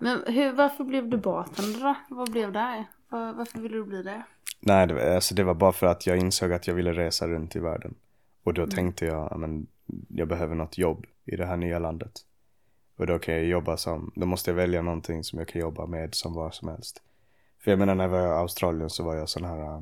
Men 0.00 0.22
hur, 0.26 0.52
varför 0.52 0.84
blev 0.84 1.08
du 1.08 1.16
bartender 1.16 1.80
då? 1.80 2.14
Vad 2.16 2.30
blev 2.30 2.52
det? 2.52 2.84
Var, 3.08 3.32
varför 3.32 3.58
ville 3.58 3.76
du 3.76 3.84
bli 3.84 4.02
det? 4.02 4.22
Nej, 4.60 4.86
det 4.86 4.94
var, 4.94 5.00
alltså 5.00 5.34
det 5.34 5.44
var 5.44 5.54
bara 5.54 5.72
för 5.72 5.86
att 5.86 6.06
jag 6.06 6.16
insåg 6.18 6.52
att 6.52 6.66
jag 6.66 6.74
ville 6.74 6.92
resa 6.92 7.28
runt 7.28 7.56
i 7.56 7.58
världen. 7.58 7.94
Och 8.42 8.56
Mm. 8.56 8.68
då 8.68 8.74
tänkte 8.76 9.04
jag, 9.06 9.28
ja, 9.30 9.36
men 9.36 9.66
jag 10.08 10.28
behöver 10.28 10.54
något 10.54 10.78
jobb 10.78 11.06
i 11.24 11.36
det 11.36 11.46
här 11.46 11.56
nya 11.56 11.78
landet. 11.78 12.12
Och 12.96 13.06
då 13.06 13.18
kan 13.18 13.34
jag 13.34 13.44
jobba 13.44 13.76
som, 13.76 14.12
då 14.14 14.26
måste 14.26 14.50
jag 14.50 14.56
välja 14.56 14.82
någonting 14.82 15.24
som 15.24 15.38
jag 15.38 15.48
kan 15.48 15.60
jobba 15.60 15.86
med 15.86 16.14
som 16.14 16.34
var 16.34 16.50
som 16.50 16.68
helst. 16.68 17.02
För 17.58 17.70
jag 17.70 17.78
menar 17.78 17.94
när 17.94 18.04
jag 18.04 18.10
var 18.10 18.20
i 18.20 18.30
Australien 18.30 18.90
så 18.90 19.04
var 19.04 19.14
jag 19.14 19.28
sån 19.28 19.44
här 19.44 19.58
äh, 19.76 19.80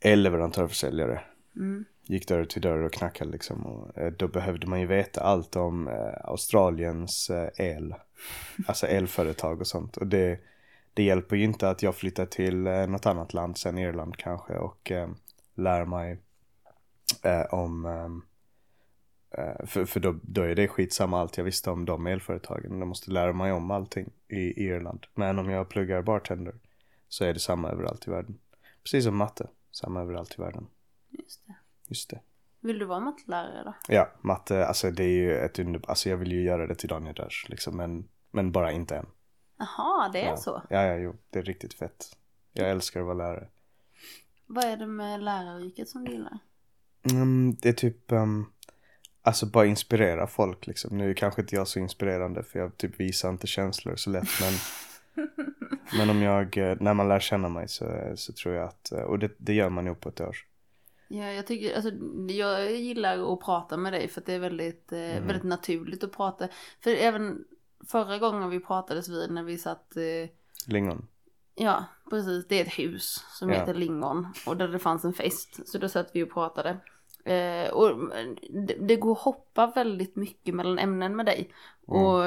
elleverantörförsäljare. 0.00 1.20
Mm. 1.56 1.84
Gick 2.08 2.28
dörr 2.28 2.44
till 2.44 2.62
dörr 2.62 2.82
och 2.82 2.92
knackade 2.92 3.30
liksom. 3.30 3.66
Och, 3.66 3.98
eh, 3.98 4.12
då 4.12 4.28
behövde 4.28 4.66
man 4.66 4.80
ju 4.80 4.86
veta 4.86 5.20
allt 5.20 5.56
om 5.56 5.88
eh, 5.88 6.14
Australiens 6.24 7.30
eh, 7.30 7.48
el. 7.56 7.94
Alltså 8.66 8.86
elföretag 8.86 9.60
och 9.60 9.66
sånt. 9.66 9.96
Och 9.96 10.06
det, 10.06 10.40
det 10.94 11.02
hjälper 11.02 11.36
ju 11.36 11.44
inte 11.44 11.70
att 11.70 11.82
jag 11.82 11.94
flyttar 11.94 12.26
till 12.26 12.66
eh, 12.66 12.86
något 12.86 13.06
annat 13.06 13.34
land, 13.34 13.58
sen 13.58 13.78
Irland 13.78 14.16
kanske, 14.16 14.56
och 14.56 14.90
eh, 14.90 15.08
lär 15.54 15.84
mig 15.84 16.18
eh, 17.22 17.54
om 17.54 17.86
eh, 17.86 19.42
eh 19.42 19.66
för, 19.66 19.84
för 19.84 20.00
då, 20.00 20.18
då 20.22 20.42
är 20.42 20.54
det 20.54 20.68
skitsamma 20.68 21.20
allt 21.20 21.36
jag 21.36 21.44
visste 21.44 21.70
om 21.70 21.84
de 21.84 22.06
elföretagen. 22.06 22.78
Jag 22.78 22.88
måste 22.88 23.10
lära 23.10 23.32
mig 23.32 23.52
om 23.52 23.70
allting 23.70 24.10
i 24.28 24.64
Irland. 24.64 25.06
Men 25.14 25.38
om 25.38 25.50
jag 25.50 25.68
pluggar 25.68 26.02
bartender 26.02 26.54
så 27.08 27.24
är 27.24 27.34
det 27.34 27.40
samma 27.40 27.70
överallt 27.70 28.08
i 28.08 28.10
världen. 28.10 28.38
Precis 28.82 29.04
som 29.04 29.16
matte, 29.16 29.48
samma 29.70 30.02
överallt 30.02 30.34
i 30.38 30.42
världen. 30.42 30.66
Just 31.10 31.46
det. 31.46 31.54
Just 31.88 32.10
det. 32.10 32.20
Vill 32.60 32.78
du 32.78 32.84
vara 32.84 33.00
mattelärare 33.00 33.64
då? 33.64 33.74
Ja, 33.88 34.10
matte, 34.20 34.66
alltså 34.66 34.90
det 34.90 35.04
är 35.04 35.08
ju 35.08 35.36
ett 35.36 35.58
under... 35.58 35.80
Alltså 35.88 36.08
jag 36.08 36.16
vill 36.16 36.32
ju 36.32 36.42
göra 36.42 36.66
det 36.66 36.74
till 36.74 36.88
Daniel 36.88 37.14
Dash 37.14 37.46
liksom, 37.48 37.76
men, 37.76 38.08
men 38.30 38.52
bara 38.52 38.72
inte 38.72 38.96
än. 38.96 39.06
Jaha, 39.58 40.08
det 40.12 40.20
är 40.20 40.26
ja. 40.26 40.36
så. 40.36 40.62
Ja, 40.70 40.82
ja, 40.82 40.96
jo, 40.96 41.16
det 41.30 41.38
är 41.38 41.42
riktigt 41.42 41.74
fett. 41.74 42.16
Jag 42.52 42.70
älskar 42.70 43.00
att 43.00 43.06
vara 43.06 43.16
lärare. 43.16 43.48
Vad 44.46 44.64
är 44.64 44.76
det 44.76 44.86
med 44.86 45.22
läraryrket 45.22 45.88
som 45.88 46.04
du 46.04 46.12
gillar? 46.12 46.38
Mm, 47.12 47.56
det 47.62 47.68
är 47.68 47.72
typ, 47.72 48.12
um, 48.12 48.52
alltså 49.22 49.46
bara 49.46 49.66
inspirera 49.66 50.26
folk 50.26 50.66
liksom. 50.66 50.98
Nu 50.98 51.10
är 51.10 51.14
kanske 51.14 51.40
inte 51.40 51.54
jag 51.54 51.68
så 51.68 51.78
inspirerande 51.78 52.42
för 52.42 52.58
jag 52.58 52.76
typ 52.76 53.00
visar 53.00 53.30
inte 53.30 53.46
känslor 53.46 53.96
så 53.96 54.10
lätt, 54.10 54.28
men 54.40 54.52
Men 55.98 56.10
om 56.10 56.22
jag, 56.22 56.56
eh, 56.56 56.76
när 56.80 56.94
man 56.94 57.08
lär 57.08 57.20
känna 57.20 57.48
mig 57.48 57.68
så, 57.68 58.12
så 58.14 58.32
tror 58.32 58.54
jag 58.54 58.64
att, 58.64 58.92
eh, 58.92 59.00
och 59.00 59.18
det, 59.18 59.30
det 59.38 59.54
gör 59.54 59.68
man 59.68 59.84
nog 59.84 60.00
på 60.00 60.08
ett 60.08 60.20
år. 60.20 60.36
Ja, 61.08 61.32
jag 61.32 61.46
tycker, 61.46 61.74
alltså, 61.76 61.90
jag 62.32 62.72
gillar 62.76 63.32
att 63.32 63.40
prata 63.40 63.76
med 63.76 63.92
dig 63.92 64.08
för 64.08 64.20
att 64.20 64.26
det 64.26 64.32
är 64.32 64.38
väldigt, 64.38 64.92
eh, 64.92 64.98
Mm. 65.16 65.26
väldigt 65.26 65.44
naturligt 65.44 66.04
att 66.04 66.12
prata. 66.12 66.48
För 66.80 66.90
även 66.90 67.44
förra 67.86 68.18
gången 68.18 68.50
vi 68.50 68.60
pratades 68.60 69.08
vid 69.08 69.30
när 69.30 69.42
vi 69.42 69.58
satt, 69.58 69.96
eh, 69.96 70.30
Lingon. 70.66 71.06
ja 71.54 71.84
precis, 72.10 72.46
det 72.48 72.60
är 72.60 72.64
ett 72.64 72.78
hus 72.78 73.24
som 73.30 73.50
Ja. 73.50 73.54
heter 73.60 73.74
Lingon 73.74 74.26
och 74.46 74.56
där 74.56 74.68
det 74.68 74.78
fanns 74.78 75.04
en 75.04 75.12
fest. 75.14 75.68
Så 75.68 75.78
då 75.78 75.88
satt 75.88 76.10
vi 76.12 76.22
och 76.22 76.32
pratade. 76.32 76.76
Eh, 77.24 77.70
och 77.70 78.10
det, 78.66 78.74
det 78.80 78.96
går 78.96 79.12
att 79.12 79.18
hoppa 79.18 79.66
väldigt 79.66 80.16
mycket 80.16 80.54
mellan 80.54 80.78
ämnen 80.78 81.16
med 81.16 81.26
dig. 81.26 81.52
Mm. 81.88 82.02
Och, 82.02 82.22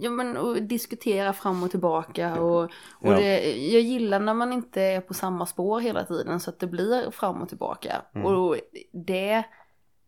ja, 0.00 0.10
men, 0.10 0.36
och 0.36 0.62
diskutera 0.62 1.32
fram 1.32 1.62
och 1.62 1.70
tillbaka. 1.70 2.40
Och, 2.40 2.62
och 2.64 2.70
Ja. 3.00 3.16
det, 3.16 3.56
jag 3.56 3.82
gillar 3.82 4.20
när 4.20 4.34
man 4.34 4.52
inte 4.52 4.82
är 4.82 5.00
på 5.00 5.14
samma 5.14 5.46
spår 5.46 5.80
hela 5.80 6.04
tiden 6.04 6.40
så 6.40 6.50
att 6.50 6.58
det 6.60 6.66
blir 6.66 7.10
fram 7.10 7.42
och 7.42 7.48
tillbaka. 7.48 8.02
Mm. 8.14 8.26
Och 8.26 8.56
det 8.92 9.44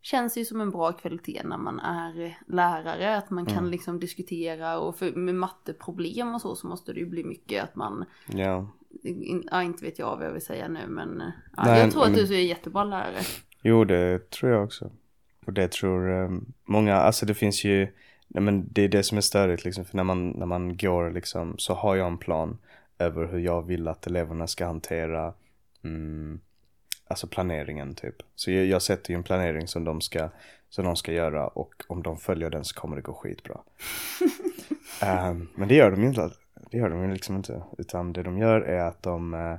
känns 0.02 0.36
ju 0.38 0.44
som 0.44 0.60
en 0.60 0.70
bra 0.70 0.92
kvalitet 0.92 1.42
när 1.44 1.58
man 1.58 1.80
är 1.80 2.38
lärare. 2.48 3.16
Att 3.16 3.30
man 3.30 3.46
kan 3.46 3.58
Mm. 3.58 3.70
liksom 3.70 4.00
diskutera 4.00 4.78
och 4.78 4.96
för, 4.96 5.12
med 5.12 5.34
matteproblem 5.34 6.34
och 6.34 6.40
så 6.40 6.54
så 6.56 6.66
måste 6.66 6.92
det 6.92 7.00
ju 7.00 7.06
bli 7.06 7.24
mycket 7.24 7.64
att 7.64 7.76
man 7.76 8.04
Ja. 8.26 8.68
in, 9.02 9.48
ja, 9.50 9.62
inte 9.62 9.84
vet 9.84 9.98
jag 9.98 10.16
vad 10.16 10.26
jag 10.26 10.32
vill 10.32 10.44
säga 10.44 10.68
nu 10.68 10.80
men 10.88 11.22
ja, 11.56 11.62
Nej, 11.64 11.80
jag 11.80 11.90
tror 11.92 12.02
att 12.02 12.10
men- 12.10 12.18
du 12.26 12.34
är 12.34 12.38
en 12.38 12.46
jättebra 12.46 12.84
lärare. 12.84 13.20
Jo, 13.62 13.84
det 13.84 14.30
tror 14.30 14.52
jag 14.52 14.64
också. 14.64 14.90
Och 15.46 15.52
det 15.52 15.68
tror 15.72 16.22
eh, 16.22 16.30
många, 16.64 16.94
alltså 16.96 17.26
det 17.26 17.34
finns 17.34 17.64
ju, 17.64 17.88
nej 18.34 18.42
men 18.42 18.68
det 18.72 18.82
är 18.82 18.88
det 18.88 19.02
som 19.02 19.18
är 19.18 19.22
störigt 19.22 19.64
liksom, 19.64 19.84
för 19.84 19.96
när 19.96 20.04
man, 20.04 20.30
när 20.30 20.46
man 20.46 20.76
går 20.76 21.10
liksom 21.10 21.54
så 21.58 21.74
har 21.74 21.96
jag 21.96 22.06
en 22.06 22.18
plan 22.18 22.58
över 22.98 23.26
hur 23.26 23.38
jag 23.38 23.62
vill 23.62 23.88
att 23.88 24.06
eleverna 24.06 24.46
ska 24.46 24.66
hantera 24.66 25.34
mm, 25.84 26.40
alltså 27.08 27.26
planeringen 27.26 27.94
typ. 27.94 28.16
Så 28.34 28.50
jag, 28.50 28.66
jag 28.66 28.82
sätter 28.82 29.10
ju 29.10 29.16
en 29.16 29.22
planering 29.22 29.68
som 29.68 29.84
de 29.84 30.00
ska, 30.00 30.28
som 30.68 30.84
de 30.84 30.96
ska 30.96 31.12
göra 31.12 31.48
och 31.48 31.74
om 31.88 32.02
de 32.02 32.18
följer 32.18 32.50
den 32.50 32.64
så 32.64 32.80
kommer 32.80 32.96
det 32.96 33.02
gå 33.02 33.14
skitbra. 33.14 33.60
Ehm, 35.02 35.48
men 35.54 35.68
det 35.68 35.74
gör 35.74 35.90
de 35.90 36.02
ju 36.02 36.08
inte, 36.08 36.30
det 36.70 36.78
gör 36.78 36.90
de 36.90 37.02
ju 37.02 37.12
liksom 37.12 37.36
inte. 37.36 37.62
Utan 37.78 38.12
det 38.12 38.22
de 38.22 38.38
gör 38.38 38.60
är 38.60 38.84
att 38.84 39.02
de, 39.02 39.34
eh, 39.34 39.56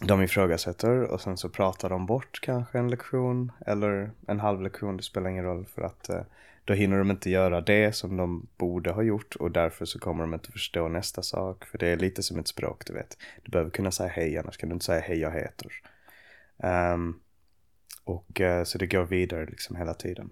de 0.00 0.22
ifrågasätter 0.22 1.02
och 1.02 1.20
sen 1.20 1.36
så 1.36 1.48
pratar 1.48 1.90
de 1.90 2.06
bort 2.06 2.40
kanske 2.42 2.78
en 2.78 2.90
lektion 2.90 3.52
eller 3.66 4.10
en 4.26 4.40
halv 4.40 4.62
lektion, 4.62 4.96
det 4.96 5.02
spelar 5.02 5.30
ingen 5.30 5.44
roll 5.44 5.66
för 5.66 5.82
att 5.82 6.08
eh, 6.08 6.20
då 6.68 6.74
hinner 6.74 6.98
de 6.98 7.10
inte 7.10 7.30
göra 7.30 7.60
det 7.60 7.92
som 7.92 8.16
de 8.16 8.46
borde 8.56 8.90
ha 8.90 9.02
gjort 9.02 9.36
och 9.36 9.50
därför 9.50 9.84
så 9.84 9.98
kommer 9.98 10.20
de 10.20 10.34
inte 10.34 10.52
förstå 10.52 10.88
nästa 10.88 11.22
sak. 11.22 11.64
För 11.64 11.78
det 11.78 11.86
är 11.86 11.96
lite 11.96 12.22
som 12.22 12.38
ett 12.38 12.48
språk, 12.48 12.86
du 12.86 12.92
vet. 12.92 13.18
Du 13.42 13.50
behöver 13.50 13.70
kunna 13.70 13.90
säga 13.90 14.08
hej, 14.08 14.38
annars 14.38 14.56
kan 14.56 14.68
du 14.68 14.72
inte 14.72 14.84
säga 14.84 15.00
hej, 15.00 15.18
jag 15.18 15.30
heter. 15.30 15.72
Um, 16.94 17.20
och 18.04 18.40
uh, 18.40 18.64
så 18.64 18.78
det 18.78 18.86
går 18.86 19.04
vidare 19.04 19.46
liksom 19.46 19.76
hela 19.76 19.94
tiden. 19.94 20.30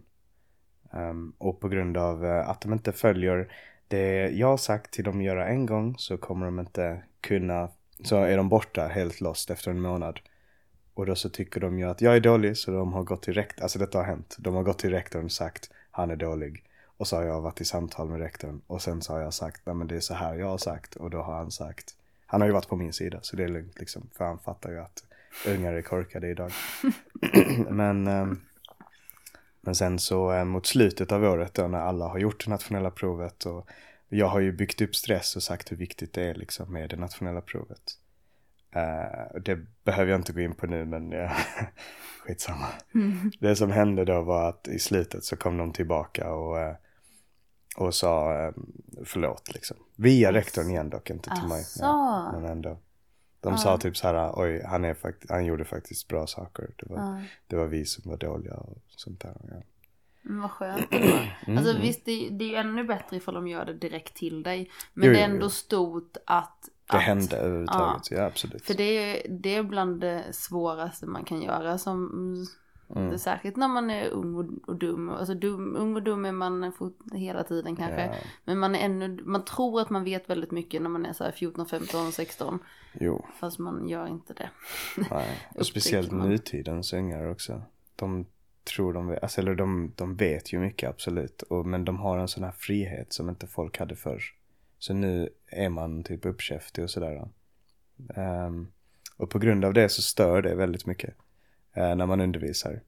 Um, 0.91 1.35
och 1.39 1.61
på 1.61 1.69
grund 1.69 1.97
av 1.97 2.25
uh, 2.25 2.49
att 2.49 2.61
de 2.61 2.73
inte 2.73 2.93
följer 2.93 3.53
det 3.89 4.29
jag 4.29 4.49
har 4.49 4.57
sagt 4.57 4.93
till 4.93 5.05
dem 5.05 5.19
att 5.19 5.25
göra 5.25 5.49
en 5.49 5.67
gång 5.67 5.95
så 5.99 6.19
kommer 6.19 6.47
de 6.47 6.59
inte 6.59 7.03
kunna, 7.21 7.69
så 8.05 8.17
är 8.17 8.37
de 8.37 8.49
borta 8.49 8.87
helt 8.87 9.21
lost 9.21 9.51
efter 9.51 9.71
en 9.71 9.81
månad. 9.81 10.21
Och 10.95 11.07
då 11.07 11.15
så 11.15 11.29
tycker 11.29 11.61
de 11.61 11.79
ju 11.79 11.85
att 11.85 12.01
jag 12.01 12.17
är 12.17 12.21
dålig 12.21 12.57
så 12.57 12.71
de 12.71 12.93
har 12.93 13.03
gått 13.03 13.23
till 13.23 13.35
rektorn, 13.35 13.63
alltså 13.63 13.79
detta 13.79 13.99
har 13.99 14.05
hänt. 14.05 14.37
De 14.39 14.55
har 14.55 14.63
gått 14.63 14.79
till 14.79 14.91
rektorn 14.91 15.25
och 15.25 15.33
sagt 15.33 15.71
han 15.97 16.11
är 16.11 16.17
dålig. 16.17 16.65
Och 16.97 17.07
så 17.07 17.17
har 17.17 17.23
jag 17.23 17.41
varit 17.41 17.61
i 17.61 17.65
samtal 17.65 18.09
med 18.09 18.21
rektorn 18.21 18.61
och 18.67 18.83
sen 18.83 19.03
så 19.03 19.13
har 19.13 19.21
jag 19.21 19.35
sagt 19.35 19.61
nej 19.65 19.75
men 19.75 19.87
det 19.87 19.97
är 19.97 20.01
så 20.01 20.15
här 20.15 20.35
jag 20.35 20.47
har 20.47 20.59
sagt 20.59 20.97
och 20.97 21.11
då 21.11 21.23
har 21.23 21.35
han 21.35 21.51
sagt 21.51 21.95
han 22.27 22.41
har 22.41 22.49
ju 22.49 22.53
varit 22.53 22.69
på 22.69 22.77
min 22.77 22.93
sida 22.93 23.19
så 23.23 23.37
det 23.37 23.45
är 23.45 23.49
lugnt 23.49 23.79
liksom 23.79 24.11
för 24.17 24.25
han 24.25 24.39
fattar 24.39 24.71
ju 24.71 24.79
att 24.79 25.05
ungar 25.47 25.73
är 25.73 25.83
korkade 25.83 26.29
idag. 26.29 26.53
men, 27.71 28.07
ehm, 28.07 28.41
men 29.61 29.75
sen 29.75 29.99
så 29.99 30.33
eh, 30.33 30.45
mot 30.45 30.67
slutet 30.67 31.13
av 31.13 31.25
året 31.25 31.55
då 31.55 31.69
när 31.69 31.79
alla 31.79 32.09
har 32.09 32.19
gjort 32.19 32.45
det 32.45 32.51
nationella 32.51 32.91
provet 32.91 33.47
och 33.47 33.69
jag 34.09 34.27
har 34.27 34.41
ju 34.41 34.53
byggt 34.53 34.81
upp 34.81 34.97
stress 34.97 35.37
och 35.37 35.43
sagt 35.43 35.73
hur 35.73 35.77
viktigt 35.77 36.13
det 36.13 36.23
är 36.23 36.35
liksom 36.35 36.73
med 36.73 36.91
det 36.91 36.97
nationella 36.97 37.41
provet. 37.41 37.99
Eh, 38.77 39.41
det 39.45 39.57
behöver 39.85 40.11
jag 40.11 40.19
inte 40.21 40.33
gå 40.33 40.41
in 40.41 40.55
på 40.55 40.67
nu 40.67 40.85
men 40.85 41.11
ja, 41.11 41.31
skitsamma. 42.27 42.67
Det 43.41 43.57
som 43.57 43.71
hände 43.71 44.05
då 44.05 44.23
var 44.23 44.49
att 44.49 44.69
i 44.69 44.79
slutet 44.79 45.25
så 45.25 45.37
kom 45.37 45.57
de 45.57 45.73
tillbaka 45.73 46.33
och, 46.33 46.59
eh, 46.61 46.75
och 47.77 47.95
sa 47.95 48.43
eh, 48.45 48.53
förlåt 49.05 49.55
liksom. 49.55 49.77
Via 49.97 50.33
rektorn 50.33 50.71
igen 50.71 50.91
dock, 50.91 51.11
inte 51.11 51.31
till 51.31 51.49
mig. 51.49 51.65
Ja, 51.81 52.31
men 52.33 52.45
ändå. 52.45 52.79
De 53.41 53.53
Ja. 53.53 53.57
sa 53.59 53.79
typ 53.79 53.97
så 53.97 54.09
här, 54.09 54.33
oj 54.37 54.63
han, 54.65 54.85
är 54.85 54.95
fakt- 54.95 55.27
han 55.31 55.45
gjorde 55.45 55.65
faktiskt 55.65 56.09
bra 56.09 56.27
saker. 56.27 56.71
Det 56.77 56.87
var, 56.89 56.97
Ja. 56.99 57.21
det 57.47 57.57
var 57.57 57.67
vi 57.67 57.85
som 57.85 58.11
var 58.11 58.17
dåliga 58.17 58.55
och 58.55 58.79
sånt 58.89 59.21
där. 59.21 59.37
Ja. 59.51 59.63
Men 60.23 60.41
vad 60.41 60.51
skönt. 60.51 60.87
Mm. 61.47 61.59
Alltså 61.59 61.79
visst, 61.81 62.05
det, 62.05 62.29
det 62.31 62.45
är 62.45 62.49
ju 62.49 62.55
ännu 62.57 62.85
bättre 62.85 63.17
ifall 63.17 63.35
de 63.35 63.49
gör 63.49 63.65
det 63.65 63.75
direkt 63.75 64.15
till 64.17 64.43
dig. 64.43 64.71
Men 64.95 65.07
Jo, 65.09 65.13
det 65.15 65.21
är 65.21 65.29
jo, 65.29 65.33
ändå 65.35 65.47
jo. 65.47 65.51
stort 65.51 66.17
att... 66.27 66.69
Det 66.91 66.99
hände 66.99 67.37
överhuvudtaget, 67.37 68.11
ja, 68.11 68.25
absolut. 68.25 68.65
För 68.65 68.75
det 68.75 68.83
är, 68.83 69.29
det 69.29 69.55
är 69.55 69.63
bland 69.63 70.01
det 70.01 70.25
svåraste 70.33 71.07
man 71.07 71.25
kan 71.25 71.43
göra 71.43 71.79
som... 71.79 72.47
Mm. 72.97 73.19
Särskilt 73.19 73.57
när 73.57 73.69
man 73.69 73.91
är 73.91 74.09
ung 74.09 74.35
och, 74.35 74.69
och 74.69 74.77
dum. 74.77 75.09
Alltså 75.09 75.35
dum, 75.35 75.77
ung 75.77 75.97
och 75.97 76.03
dum 76.03 76.25
är 76.25 76.33
man 76.33 76.73
hela 77.13 77.45
tiden 77.45 77.77
kanske. 77.77 78.07
Ja. 78.07 78.15
Men 78.45 78.59
man 78.59 78.75
är 78.75 78.79
ännu, 78.79 79.23
man 79.25 79.45
tror 79.45 79.81
att 79.81 79.91
man 79.91 80.05
vet 80.05 80.31
väldigt 80.31 80.51
mycket 80.51 80.83
när 80.83 80.89
man 80.91 81.07
är 81.07 81.13
så 81.13 81.25
här 81.25 81.31
14, 81.31 81.67
15, 81.67 82.13
16. 82.13 82.59
Jo, 82.93 83.27
Fast 83.41 83.59
man 83.59 83.89
gör 83.89 84.07
inte 84.09 84.35
det. 84.35 84.51
nej. 85.11 85.49
och 85.55 85.67
speciellt 85.67 86.11
man. 86.11 86.29
nutidens 86.29 86.93
ungar 86.93 87.31
också. 87.31 87.63
De 87.97 88.27
tror 88.75 88.93
de 88.93 89.07
vet, 89.07 89.23
alltså, 89.23 89.41
eller 89.41 89.55
de, 89.55 89.93
de 89.97 90.17
vet 90.17 90.53
ju 90.53 90.59
mycket 90.59 90.91
absolut. 90.91 91.43
Och, 91.43 91.67
men 91.67 91.85
de 91.85 91.97
har 91.97 92.19
en 92.19 92.29
sån 92.29 92.45
här 92.45 92.55
frihet 92.59 93.13
som 93.13 93.29
inte 93.29 93.47
folk 93.47 93.79
hade 93.79 93.97
förr. 93.97 94.23
Så 94.79 94.95
nu 94.95 95.29
är 95.47 95.69
man 95.69 96.05
typ 96.05 96.27
uppkäftig 96.27 96.85
och 96.85 96.91
sådär. 96.91 97.29
Um, 98.17 98.73
och 99.17 99.31
på 99.31 99.39
grund 99.39 99.65
av 99.65 99.73
det 99.73 99.89
så 99.89 100.03
stör 100.03 100.43
det 100.43 100.55
väldigt 100.55 100.87
mycket. 100.87 101.15
uh, 101.77 101.95
när 101.95 102.07
man 102.07 102.21
undervisar. 102.21 102.81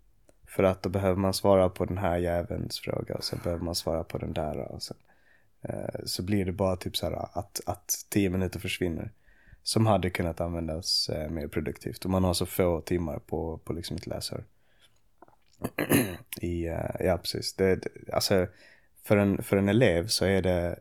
För 0.46 0.62
att 0.62 0.82
då 0.82 0.88
behöver 0.88 1.16
man 1.16 1.34
svara 1.34 1.68
på 1.68 1.84
den 1.84 1.98
här 1.98 2.18
jävelns 2.18 2.80
fråga 2.80 3.14
och 3.14 3.24
sen 3.24 3.40
behöver 3.44 3.64
man 3.64 3.74
svara 3.74 4.04
på 4.04 4.18
den 4.18 4.32
där. 4.32 4.58
Och 4.58 4.82
sen, 4.82 4.96
uh, 5.68 6.04
så 6.04 6.22
blir 6.22 6.44
det 6.44 6.52
bara 6.52 6.76
typ 6.76 6.96
så 6.96 7.06
här 7.06 7.38
att, 7.38 7.60
att 7.66 8.06
tio 8.08 8.30
minuter 8.30 8.60
försvinner. 8.60 9.12
Som 9.62 9.86
hade 9.86 10.10
kunnat 10.10 10.40
användas 10.40 11.10
uh, 11.12 11.30
mer 11.30 11.48
produktivt. 11.48 12.04
Och 12.04 12.10
man 12.10 12.24
har 12.24 12.34
så 12.34 12.46
få 12.46 12.80
timmar 12.80 13.18
på, 13.18 13.58
på 13.58 13.72
liksom 13.72 13.96
ett 13.96 14.06
läsår. 14.06 14.44
I, 16.40 16.66
eh, 16.66 16.90
ja, 17.00 17.18
precis. 17.18 17.54
Det, 17.54 17.76
det, 17.76 18.12
alltså, 18.12 18.46
för 19.02 19.16
en, 19.16 19.42
för 19.42 19.56
en 19.56 19.68
elev 19.68 20.06
så 20.06 20.24
är 20.24 20.42
det 20.42 20.78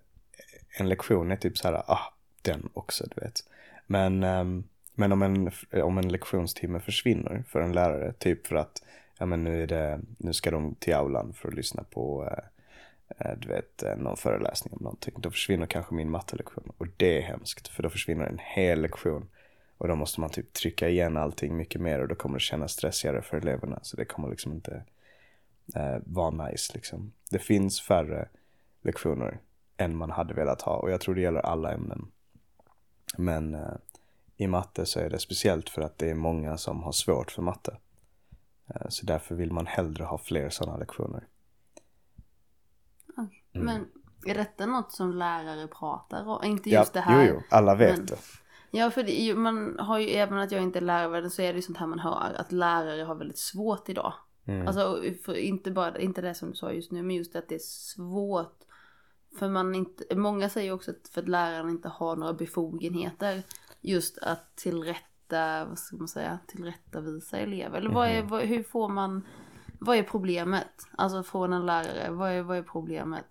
en 0.80 0.90
lektion 0.90 1.32
är 1.32 1.36
typ 1.36 1.58
så 1.58 1.68
här, 1.68 1.84
ah, 1.88 2.14
den 2.42 2.70
också, 2.74 3.06
du 3.16 3.22
vet. 3.22 3.44
Men, 3.86 4.24
ehm, 4.24 4.64
men 4.94 5.12
om, 5.12 5.22
en, 5.22 5.52
om 5.84 5.98
en 5.98 6.10
lektionstimme 6.12 6.80
försvinner 6.80 7.44
för 7.48 7.62
en 7.62 7.74
lärare, 7.74 8.14
typ 8.14 8.48
för 8.48 8.56
att 8.56 8.84
ja, 9.18 9.26
men 9.26 9.44
nu, 9.44 9.64
är 9.64 9.68
det, 9.68 10.00
nu 10.18 10.34
ska 10.34 10.52
de 10.52 10.76
till 10.76 10.94
aulan 10.94 11.34
för 11.34 11.48
att 11.48 11.54
lyssna 11.54 11.84
på 11.84 12.30
eh, 12.32 12.44
eh, 13.18 13.38
du 13.38 13.48
vet, 13.48 13.84
eh, 13.84 13.96
någon 13.96 14.18
föreläsning 14.18 14.74
om 14.74 14.84
någonting. 14.84 15.14
Då 15.18 15.32
försvinner 15.32 15.66
kanske 15.66 15.96
min 15.96 16.10
mattelektion. 16.10 16.72
Och 16.78 16.88
det 16.98 17.18
är 17.18 17.22
hemskt, 17.22 17.68
för 17.68 17.84
då 17.84 17.90
försvinner 17.90 18.26
en 18.26 18.40
hel 18.42 18.82
lektion. 18.82 19.30
Och 19.78 19.88
då 19.88 19.96
måste 19.96 20.22
man 20.22 20.30
typ 20.30 20.54
trycka 20.54 20.90
igen 20.90 21.18
allting 21.18 21.58
mycket 21.58 21.82
mer 21.82 22.00
och 22.00 22.08
då 22.08 22.16
kommer 22.16 22.36
det 22.36 22.44
kännas 22.44 22.72
stressigare 22.72 23.22
för 23.22 23.38
eleverna. 23.38 23.80
Så 23.82 23.98
det 23.98 24.06
kommer 24.06 24.30
liksom 24.30 24.52
inte 24.52 24.84
eh, 25.76 25.98
vara 26.06 26.48
nice 26.48 26.74
liksom. 26.74 27.12
Det 27.30 27.40
finns 27.40 27.82
färre 27.82 28.28
lektioner 28.82 29.40
än 29.78 29.98
man 29.98 30.12
hade 30.12 30.34
velat 30.34 30.62
ha 30.62 30.76
och 30.78 30.92
jag 30.92 31.02
tror 31.02 31.16
det 31.16 31.22
gäller 31.22 31.40
alla 31.46 31.74
ämnen. 31.74 32.12
Men 33.18 33.56
eh, 33.56 33.74
i 34.38 34.48
matte 34.48 34.86
så 34.86 35.00
är 35.00 35.10
det 35.10 35.20
speciellt 35.20 35.70
för 35.70 35.82
att 35.82 35.98
det 35.98 36.10
är 36.10 36.16
många 36.16 36.58
som 36.58 36.84
har 36.84 36.92
svårt 36.92 37.32
för 37.32 37.42
matte. 37.42 37.78
Eh, 38.68 38.88
så 38.90 39.06
därför 39.06 39.36
vill 39.36 39.52
man 39.52 39.66
hellre 39.66 40.04
ha 40.04 40.18
fler 40.18 40.50
sådana 40.50 40.78
lektioner. 40.78 41.28
Mm. 43.18 43.66
Men 43.66 43.86
är 44.26 44.36
detta 44.36 44.66
något 44.66 44.92
som 44.92 45.12
lärare 45.14 45.68
pratar 45.68 46.28
om? 46.28 46.44
Inte 46.44 46.70
Ja, 46.70 46.80
just 46.80 46.94
det 46.94 47.00
här. 47.02 47.28
jo, 47.28 47.34
jo, 47.34 47.42
alla 47.50 47.76
vet 47.76 47.98
men- 47.98 48.06
det. 48.06 48.18
Ja, 48.72 48.92
för 48.92 49.04
det, 49.04 49.36
man 49.36 49.80
har 49.80 50.00
ju, 50.00 50.08
även 50.10 50.38
att 50.40 50.52
jag 50.52 50.64
inte 50.64 50.80
är 50.80 50.82
lärare, 50.82 51.30
så 51.30 51.42
är 51.42 51.54
det 51.54 51.56
ju 51.56 51.62
sånt 51.62 51.78
här 51.78 51.88
man 51.88 52.00
hör, 52.00 52.34
att 52.38 52.52
lärare 52.52 53.04
har 53.04 53.16
väldigt 53.16 53.38
svårt 53.38 53.90
idag. 53.90 54.14
Mm. 54.46 54.68
Alltså, 54.68 55.04
inte 55.36 55.72
bara, 55.72 56.00
inte 56.00 56.22
det 56.22 56.34
som 56.34 56.50
du 56.50 56.56
sa 56.56 56.72
just 56.72 56.92
nu, 56.92 57.04
men 57.04 57.16
just 57.16 57.36
att 57.36 57.50
det 57.50 57.56
är 57.56 57.60
svårt. 57.60 58.64
För 59.38 59.50
man 59.50 59.76
inte, 59.76 60.16
många 60.16 60.50
säger 60.50 60.72
också 60.72 60.92
att 60.92 61.08
för 61.14 61.22
att 61.22 61.30
läraren 61.30 61.70
inte 61.70 61.90
har 61.90 62.16
några 62.16 62.34
befogenheter, 62.34 63.44
just 63.82 64.18
att 64.18 64.56
tillrätta, 64.56 65.66
vad 65.66 65.80
ska 65.80 65.98
man 65.98 66.08
säga, 66.08 66.40
tillrättavisa 66.48 67.38
elever. 67.38 67.78
Eller 67.78 67.90
vad 67.90 68.08
är, 68.08 68.20
Mhm. 68.22 68.30
vad, 68.30 68.42
hur 68.42 68.64
får 68.64 68.90
man, 68.90 69.28
vad 69.80 69.98
är 69.98 70.04
problemet? 70.04 70.88
Alltså 70.98 71.24
från 71.24 71.54
en 71.54 71.66
lärare, 71.66 72.12
vad 72.12 72.32
är, 72.32 72.42
vad 72.42 72.58
är 72.58 72.64
problemet? 72.64 73.26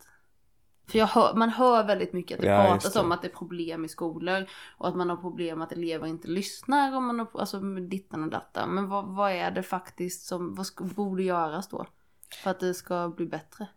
För 0.89 0.99
jag 0.99 1.07
hör, 1.07 1.35
man 1.35 1.49
hör 1.51 1.87
väldigt 1.87 2.13
mycket 2.13 2.35
att 2.39 2.43
det 2.43 2.49
Ja, 2.49 2.67
pratas 2.67 2.93
det. 2.93 3.01
om 3.01 3.13
att 3.13 3.23
det 3.23 3.29
är 3.29 3.33
problem 3.37 3.85
i 3.85 3.89
skolor 3.89 4.47
och 4.79 4.89
att 4.89 4.97
man 4.97 5.11
har 5.11 5.17
problem 5.17 5.63
att 5.63 5.73
elever 5.73 6.07
inte 6.07 6.29
lyssnar 6.29 6.97
och 6.97 7.03
man 7.03 7.19
har, 7.19 7.29
alltså 7.41 7.61
dittan 7.61 8.23
och 8.25 8.31
dattan. 8.31 8.75
Men 8.75 8.89
vad, 8.89 9.05
vad 9.07 9.33
är 9.33 9.51
det 9.51 9.63
faktiskt 9.63 10.27
som, 10.27 10.55
vad 10.55 10.67
ska, 10.67 10.85
borde 10.85 11.23
göras 11.23 11.69
då? 11.69 11.87
För 12.43 12.51
att 12.51 12.61
det 12.61 12.75
ska 12.75 13.09
bli 13.09 13.27
bättre? 13.27 13.69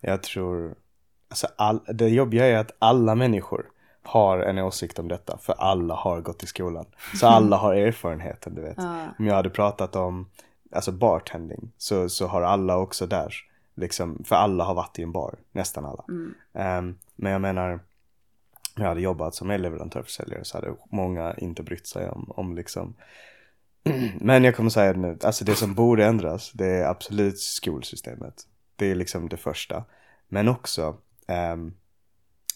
Jag 0.00 0.22
tror, 0.22 0.74
alltså 1.32 1.46
all, 1.56 1.80
det 1.88 2.08
jobbiga 2.08 2.46
är 2.46 2.56
att 2.56 2.76
alla 2.78 3.14
människor 3.14 3.66
har 4.02 4.38
en 4.38 4.58
åsikt 4.58 4.98
om 4.98 5.08
detta. 5.08 5.38
För 5.38 5.52
alla 5.52 5.94
har 5.94 6.20
gått 6.20 6.42
i 6.42 6.46
skolan. 6.46 6.84
Så 7.14 7.26
alla 7.26 7.56
har 7.56 7.74
erfarenheten, 7.74 8.54
du 8.54 8.62
vet. 8.62 8.76
Ja. 8.76 9.06
Om 9.18 9.26
jag 9.26 9.34
hade 9.34 9.50
pratat 9.50 9.96
om, 9.96 10.28
alltså 10.72 10.92
bartending, 10.92 11.72
så, 11.78 12.08
så 12.08 12.26
har 12.26 12.42
alla 12.42 12.76
också 12.76 13.06
där. 13.06 13.34
Liksom, 13.74 14.24
för 14.24 14.36
alla 14.36 14.64
har 14.64 14.74
varit 14.74 14.98
i 14.98 15.02
en 15.02 15.12
bar, 15.12 15.34
nästan 15.52 15.84
alla. 15.84 16.04
Mm. 16.08 16.34
Ehm, 16.54 16.98
men 17.16 17.32
jag 17.32 17.40
menar, 17.40 17.72
om 18.76 18.82
jag 18.82 18.88
hade 18.88 19.00
jobbat 19.00 19.34
som 19.34 19.50
elleverantörförsäljare 19.50 20.44
så 20.44 20.56
hade 20.56 20.74
många 20.90 21.34
inte 21.34 21.62
brytt 21.62 21.86
sig 21.86 22.08
om, 22.08 22.32
om 22.36 22.54
liksom 22.56 22.94
Men 24.20 24.44
jag 24.44 24.56
kommer 24.56 24.70
säga 24.70 24.92
det 24.92 24.98
nu, 24.98 25.18
alltså 25.22 25.44
det 25.44 25.54
som 25.54 25.74
borde 25.74 26.06
ändras 26.06 26.52
det 26.52 26.66
är 26.66 26.84
absolut 26.84 27.38
skolsystemet. 27.38 28.34
Det 28.76 28.90
är 28.90 28.94
liksom 28.94 29.28
det 29.28 29.36
första. 29.36 29.84
Men 30.28 30.48
också 30.48 30.96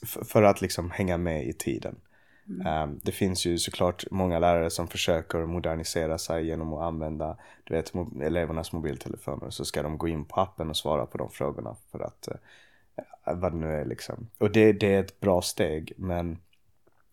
f- 0.03 0.19
för 0.28 0.43
att 0.43 0.61
liksom 0.61 0.90
hänga 0.90 1.16
med 1.16 1.47
i 1.47 1.53
tiden. 1.53 1.97
Ehm, 2.66 3.01
det 3.03 3.12
finns 3.12 3.47
ju 3.47 3.59
såklart 3.59 4.05
många 4.11 4.39
lärare 4.39 4.70
som 4.70 4.89
försöker 4.89 5.47
modernisera 5.47 6.19
sig 6.19 6.47
genom 6.47 6.74
att 6.74 6.82
använda 6.82 7.36
du 7.65 7.74
vet, 7.74 7.93
mo- 7.93 8.24
elevernas 8.24 8.73
mobiltelefoner. 8.73 9.51
Så 9.51 9.65
ska 9.65 9.82
de 9.82 9.98
gå 9.98 10.09
in 10.09 10.24
på 10.24 10.40
appen 10.40 10.70
och 10.70 10.77
svara 10.77 11.07
på 11.07 11.19
de 11.19 11.31
frågorna 11.31 11.77
för 11.93 12.01
att 12.01 12.28
eh, 12.28 12.35
vad 13.36 13.53
det 13.53 13.59
nu 13.59 13.73
är 13.73 13.85
liksom. 13.85 14.28
Och 14.39 14.51
det, 14.51 14.73
det 14.73 14.94
är 14.94 15.01
ett 15.01 15.20
bra 15.20 15.43
steg 15.43 15.93
men 15.97 16.39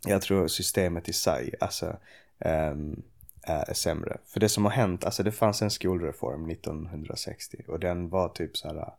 jag 0.08 0.22
tror 0.22 0.48
systemet 0.48 1.10
i 1.10 1.14
sig 1.14 1.54
alltså, 1.60 1.96
ehm, 2.40 3.02
är 3.42 3.74
sämre. 3.74 4.18
För 4.26 4.40
det 4.40 4.50
som 4.50 4.66
har 4.66 4.72
hänt, 4.72 5.06
alltså 5.06 5.24
det 5.24 5.32
fanns 5.32 5.62
en 5.62 5.72
skolreform 5.72 6.50
1960 6.50 7.64
och 7.68 7.80
den 7.80 8.10
var 8.10 8.30
typ 8.30 8.58
så 8.58 8.68
här 8.68 8.94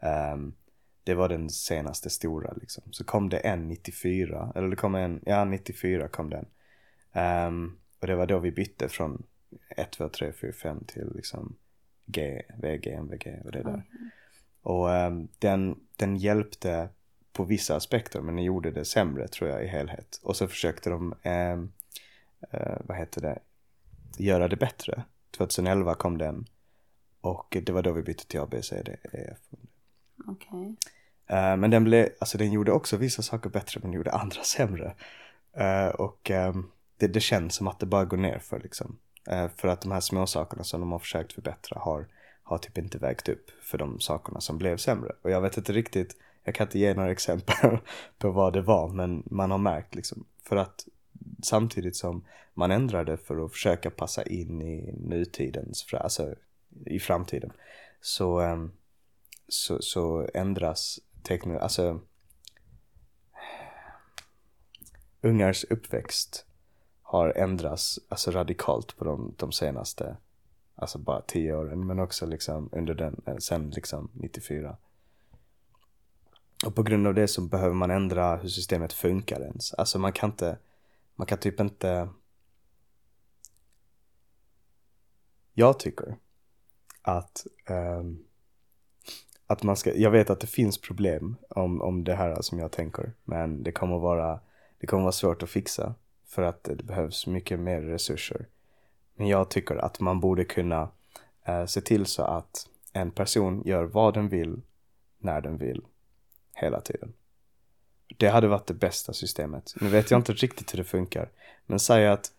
ehm, 0.00 0.52
det 1.08 1.14
var 1.14 1.28
den 1.28 1.50
senaste 1.50 2.10
stora 2.10 2.52
liksom. 2.52 2.92
Så 2.92 3.04
kom 3.04 3.28
det 3.28 3.38
en 3.38 3.68
94, 3.68 4.52
eller 4.54 4.68
det 4.68 4.76
kom 4.76 4.94
en, 4.94 5.20
ja 5.26 5.44
94 5.44 6.08
kom 6.08 6.30
den. 6.30 6.46
Ehm, 7.12 7.76
och 8.00 8.06
det 8.06 8.16
var 8.16 8.26
då 8.26 8.38
vi 8.38 8.52
bytte 8.52 8.88
från 8.88 9.22
1, 9.68 9.90
2, 9.90 10.08
3, 10.08 10.32
4, 10.32 10.52
5 10.52 10.84
till 10.84 11.12
liksom 11.14 11.56
G, 12.06 12.42
VG, 12.62 12.92
MVG 12.92 13.42
och 13.44 13.52
det 13.52 13.62
där. 13.62 13.82
Och 14.62 14.94
ehm, 14.94 15.28
den, 15.38 15.80
den 15.96 16.16
hjälpte 16.16 16.88
på 17.32 17.44
vissa 17.44 17.76
aspekter 17.76 18.20
men 18.20 18.36
den 18.36 18.44
gjorde 18.44 18.70
det 18.70 18.84
sämre 18.84 19.28
tror 19.28 19.50
jag 19.50 19.64
i 19.64 19.66
helhet. 19.66 20.20
Och 20.22 20.36
så 20.36 20.48
försökte 20.48 20.90
de, 20.90 21.14
ehm, 21.22 21.72
eh, 22.50 22.76
vad 22.84 22.98
heter 22.98 23.20
det, 23.20 23.38
göra 24.18 24.48
det 24.48 24.56
bättre. 24.56 25.02
2011 25.30 25.94
kom 25.94 26.18
den 26.18 26.46
och 27.20 27.56
det 27.62 27.72
var 27.72 27.82
då 27.82 27.92
vi 27.92 28.02
bytte 28.02 28.26
till 28.26 28.40
A, 28.40 28.48
B, 28.50 28.62
C, 28.62 28.96
Eh, 31.28 31.56
men 31.56 31.70
den 31.70 31.84
blev, 31.84 32.08
alltså 32.18 32.38
den 32.38 32.52
gjorde 32.52 32.72
också 32.72 32.96
vissa 32.96 33.22
saker 33.22 33.50
bättre 33.50 33.80
men 33.82 33.92
gjorde 33.92 34.12
andra 34.12 34.42
sämre. 34.42 34.94
Uh, 35.60 35.88
och 35.88 36.30
um, 36.30 36.70
det, 36.96 37.06
det 37.06 37.20
känns 37.20 37.54
som 37.54 37.68
att 37.68 37.78
det 37.78 37.86
bara 37.86 38.04
går 38.04 38.16
ner 38.16 38.38
för 38.38 38.60
liksom. 38.60 38.98
Uh, 39.32 39.48
för 39.56 39.68
att 39.68 39.80
de 39.80 39.92
här 39.92 40.00
små 40.00 40.26
sakerna 40.26 40.64
som 40.64 40.80
de 40.80 40.92
har 40.92 40.98
försökt 40.98 41.32
förbättra 41.32 41.80
har, 41.80 42.06
har 42.42 42.58
typ 42.58 42.78
inte 42.78 42.98
vägt 42.98 43.28
upp 43.28 43.50
för 43.62 43.78
de 43.78 44.00
sakerna 44.00 44.40
som 44.40 44.58
blev 44.58 44.76
sämre. 44.76 45.12
Och 45.22 45.30
jag 45.30 45.40
vet 45.40 45.56
inte 45.56 45.72
riktigt, 45.72 46.16
jag 46.44 46.54
kan 46.54 46.66
inte 46.66 46.78
ge 46.78 46.94
några 46.94 47.10
exempel 47.10 47.78
på 48.18 48.30
vad 48.30 48.52
det 48.52 48.62
var 48.62 48.88
men 48.88 49.22
man 49.26 49.50
har 49.50 49.58
märkt 49.58 49.94
liksom. 49.94 50.24
För 50.42 50.56
att 50.56 50.84
samtidigt 51.42 51.96
som 51.96 52.24
man 52.54 52.70
ändrade 52.70 53.16
för 53.16 53.44
att 53.44 53.52
försöka 53.52 53.90
passa 53.90 54.22
in 54.22 54.62
i 54.62 54.92
nutidens, 54.92 55.86
alltså 55.92 56.34
i 56.86 56.98
framtiden. 56.98 57.52
Så, 58.00 58.40
ehm, 58.40 58.70
så, 59.48 59.82
så 59.82 60.28
ändras 60.34 61.00
teknologi, 61.22 61.62
alltså 61.62 62.00
ungars 65.20 65.64
uppväxt 65.64 66.46
har 67.02 67.32
ändrats 67.36 67.98
alltså 68.08 68.30
radikalt 68.30 68.96
på 68.96 69.04
de, 69.04 69.34
de 69.36 69.52
senaste, 69.52 70.16
alltså 70.74 70.98
bara 70.98 71.20
tio 71.20 71.54
åren, 71.54 71.86
men 71.86 71.98
också 71.98 72.26
liksom 72.26 72.68
under 72.72 72.94
den, 72.94 73.22
eh, 73.26 73.36
sen 73.36 73.70
liksom 73.70 74.10
94. 74.12 74.76
Och 76.66 76.74
på 76.74 76.82
grund 76.82 77.06
av 77.06 77.14
det 77.14 77.28
så 77.28 77.40
behöver 77.40 77.74
man 77.74 77.90
ändra 77.90 78.36
hur 78.36 78.48
systemet 78.48 78.92
funkar 78.92 79.40
ens. 79.40 79.74
Alltså 79.74 79.98
man 79.98 80.12
kan 80.12 80.30
inte, 80.30 80.58
man 81.14 81.26
kan 81.26 81.38
typ 81.38 81.60
inte 81.60 82.08
Jag 85.58 85.78
tycker 85.78 86.16
att 87.02 87.46
um, 87.68 88.24
att 89.50 89.62
man 89.62 89.76
ska, 89.76 89.94
jag 89.94 90.10
vet 90.10 90.30
att 90.30 90.40
det 90.40 90.46
finns 90.46 90.78
problem 90.78 91.36
om, 91.48 91.82
om 91.82 92.04
det 92.04 92.14
här 92.14 92.42
som 92.42 92.58
jag 92.58 92.72
tänker. 92.72 93.12
Men 93.24 93.62
det 93.62 93.72
kommer 93.72 93.98
vara, 93.98 94.40
det 94.78 94.86
kommer 94.86 95.02
vara 95.02 95.12
svårt 95.12 95.42
att 95.42 95.50
fixa. 95.50 95.94
För 96.26 96.42
att 96.42 96.64
det 96.64 96.82
behövs 96.82 97.26
mycket 97.26 97.58
mer 97.58 97.80
resurser. 97.80 98.46
Men 99.16 99.26
jag 99.26 99.50
tycker 99.50 99.76
att 99.76 100.00
man 100.00 100.20
borde 100.20 100.44
kunna 100.44 100.88
eh, 101.44 101.66
se 101.66 101.80
till 101.80 102.06
så 102.06 102.22
att 102.22 102.68
en 102.92 103.10
person 103.10 103.62
gör 103.64 103.84
vad 103.84 104.14
den 104.14 104.28
vill, 104.28 104.60
när 105.18 105.40
den 105.40 105.58
vill, 105.58 105.82
hela 106.54 106.80
tiden. 106.80 107.12
Det 108.16 108.28
hade 108.28 108.48
varit 108.48 108.66
det 108.66 108.74
bästa 108.74 109.12
systemet. 109.12 109.74
Nu 109.80 109.88
vet 109.88 110.10
jag 110.10 110.18
inte 110.18 110.32
riktigt 110.32 110.72
hur 110.72 110.78
det 110.78 110.84
funkar. 110.84 111.28
Men 111.66 111.78
säg 111.78 112.08
att 112.08 112.32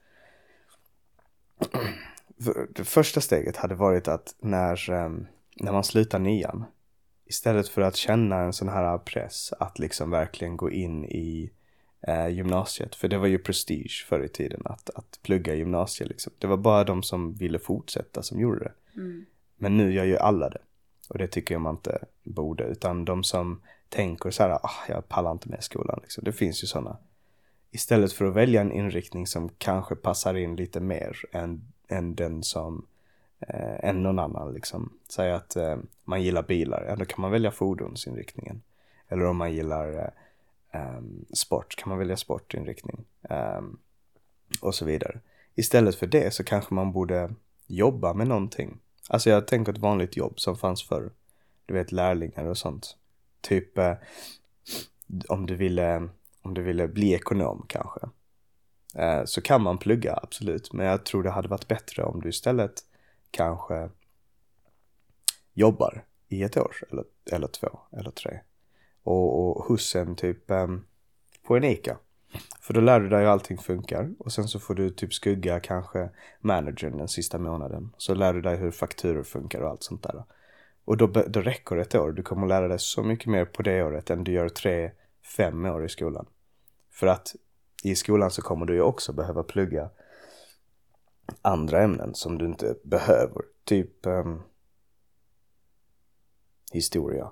det 2.70 2.84
första 2.84 3.22
steget 3.22 3.58
hade 3.58 3.76
varit 3.76 4.08
att 4.08 4.36
när, 4.40 4.92
eh, 4.92 5.10
när 5.56 5.72
man 5.72 5.84
slutar 5.84 6.20
nian 6.20 6.66
istället 7.30 7.70
för 7.70 7.82
att 7.82 7.96
känna 7.96 8.40
en 8.40 8.54
sån 8.54 8.70
här 8.70 8.98
press 8.98 9.54
att 9.60 9.80
liksom 9.80 10.10
verkligen 10.10 10.58
gå 10.58 10.72
in 10.72 11.06
i 11.06 11.52
eh, 12.02 12.28
gymnasiet. 12.28 12.96
För 12.96 13.08
det 13.08 13.18
var 13.18 13.28
ju 13.28 13.38
prestige 13.38 14.06
förr 14.10 14.24
i 14.24 14.30
tiden 14.30 14.62
att, 14.66 14.90
att 14.90 15.20
plugga 15.24 15.56
gymnasiet 15.56 16.10
liksom. 16.10 16.34
Det 16.40 16.48
var 16.48 16.58
bara 16.58 16.84
de 16.84 17.04
som 17.04 17.34
ville 17.34 17.60
fortsätta 17.60 18.24
som 18.24 18.40
gjorde 18.40 18.60
det. 18.60 18.74
Men 19.58 19.78
nu 19.78 19.94
gör 19.94 20.06
ju 20.06 20.18
alla 20.18 20.50
det. 20.50 20.62
Och 21.10 21.18
det 21.18 21.28
tycker 21.28 21.56
jag 21.56 21.62
man 21.62 21.76
inte 21.76 22.06
borde. 22.24 22.64
Utan 22.64 23.06
de 23.06 23.24
som 23.24 23.62
tänker 23.90 24.32
så 24.32 24.44
här, 24.44 24.52
ah, 24.52 24.86
jag 24.88 25.08
pallar 25.08 25.32
inte 25.32 25.50
med 25.50 25.64
skolan 25.64 26.00
liksom. 26.02 26.24
Det 26.24 26.34
finns 26.34 26.64
ju 26.64 26.68
sådana. 26.68 26.98
Istället 27.72 28.14
för 28.14 28.26
att 28.26 28.34
välja 28.34 28.62
en 28.62 28.72
inriktning 28.72 29.28
som 29.28 29.50
kanske 29.58 29.96
passar 29.96 30.36
in 30.36 30.56
lite 30.56 30.80
mer 30.80 31.18
än, 31.32 31.62
än 31.88 32.16
den 32.16 32.44
som 32.44 32.86
eh, 33.40 33.90
än 33.90 34.04
någon 34.04 34.20
annan 34.20 34.54
liksom. 34.54 34.94
Säg 35.10 35.32
att 35.32 35.56
eh, 35.56 35.78
man 36.04 36.22
gillar 36.22 36.44
bilar, 36.44 36.86
ja 36.88 36.96
då 36.96 37.06
kan 37.06 37.22
man 37.22 37.32
välja 37.32 37.52
fordonsinriktningen. 37.52 38.62
Eller 39.08 39.26
om 39.26 39.38
man 39.38 39.54
gillar 39.54 39.94
eh, 39.94 40.82
ehm, 40.82 41.26
sport 41.34 41.76
kan 41.76 41.90
man 41.90 41.98
välja 41.98 42.18
sportinriktning. 42.18 43.06
Ehm, 43.30 43.78
och 44.62 44.76
så 44.76 44.86
vidare. 44.86 45.20
Istället 45.56 45.96
för 45.96 46.08
det 46.08 46.34
så 46.34 46.44
kanske 46.44 46.74
man 46.74 46.92
borde 46.92 47.34
jobba 47.68 48.14
med 48.14 48.28
någonting. 48.28 48.80
Alltså 49.10 49.30
jag 49.30 49.48
tänker 49.48 49.72
ett 49.74 49.78
vanligt 49.78 50.18
jobb 50.18 50.40
som 50.40 50.58
fanns 50.58 50.84
förr. 50.84 51.12
Du 51.66 51.74
vet 51.74 51.92
lärlingar 51.92 52.46
och 52.46 52.58
sånt. 52.58 52.98
Typ 53.42 53.78
eh, 53.78 53.94
om 55.28 55.46
du 55.46 55.56
ville, 55.56 56.10
om 56.42 56.54
du 56.54 56.62
ville 56.62 56.88
bli 56.88 57.14
ekonom 57.14 57.66
kanske. 57.68 58.00
Eh, 58.96 59.26
så 59.26 59.42
kan 59.42 59.62
man 59.62 59.78
plugga 59.78 60.20
absolut. 60.24 60.74
Men 60.74 60.86
jag 60.86 61.06
tror 61.06 61.24
det 61.24 61.30
hade 61.30 61.48
varit 61.48 61.68
bättre 61.68 62.04
om 62.04 62.22
du 62.22 62.30
istället 62.30 62.84
kanske 63.32 63.90
jobbar 65.54 66.06
i 66.28 66.44
ett 66.44 66.58
år 66.58 66.76
eller, 66.92 67.04
eller 67.32 67.48
två 67.48 67.80
eller 67.92 68.12
tre. 68.12 68.40
Och, 69.04 69.58
och 69.58 69.66
hos 69.66 69.96
en 69.96 70.16
typ 70.16 70.52
ehm, 70.52 70.70
um, 70.70 70.86
på 71.48 71.58
en 71.58 71.64
ICA. 71.64 71.98
För 72.60 72.74
då 72.74 72.82
lär 72.82 73.00
du 73.00 73.10
dig 73.10 73.20
hur 73.20 73.28
allting 73.28 73.58
funkar 73.58 74.10
och 74.20 74.32
sen 74.32 74.48
så 74.48 74.60
får 74.60 74.76
du 74.76 74.90
typ 74.90 75.14
skugga 75.14 75.60
kanske 75.60 76.10
managern 76.42 76.98
den 76.98 77.08
sista 77.08 77.38
månaden. 77.38 77.94
Så 77.98 78.14
lär 78.14 78.34
du 78.34 78.42
dig 78.42 78.58
hur 78.58 78.72
fakturor 78.72 79.24
funkar 79.24 79.62
och 79.62 79.70
allt 79.70 79.84
sånt 79.84 80.04
där. 80.04 80.24
Och 80.86 80.98
då, 80.98 81.08
då 81.08 81.42
räcker 81.42 81.78
ett 81.78 81.96
år. 81.96 82.12
Du 82.12 82.24
kommer 82.24 82.48
lära 82.48 82.68
dig 82.68 82.80
så 82.80 83.04
mycket 83.04 83.28
mer 83.28 83.46
på 83.46 83.62
det 83.62 83.84
året 83.84 84.10
än 84.10 84.24
du 84.24 84.32
gör 84.32 84.50
tre, 84.50 84.92
fem 85.38 85.66
år 85.66 85.86
i 85.86 85.90
skolan. 85.90 86.26
För 86.92 87.08
att 87.08 87.36
i 87.84 87.96
skolan 87.96 88.32
så 88.32 88.42
kommer 88.42 88.66
du 88.66 88.74
ju 88.74 88.82
också 88.82 89.14
behöva 89.14 89.44
plugga 89.44 89.90
andra 91.42 91.84
ämnen 91.84 92.16
som 92.16 92.38
du 92.38 92.46
inte 92.46 92.76
behöver. 92.84 93.42
Typ 93.64 94.06
um, 94.06 94.42
historia. 96.72 97.32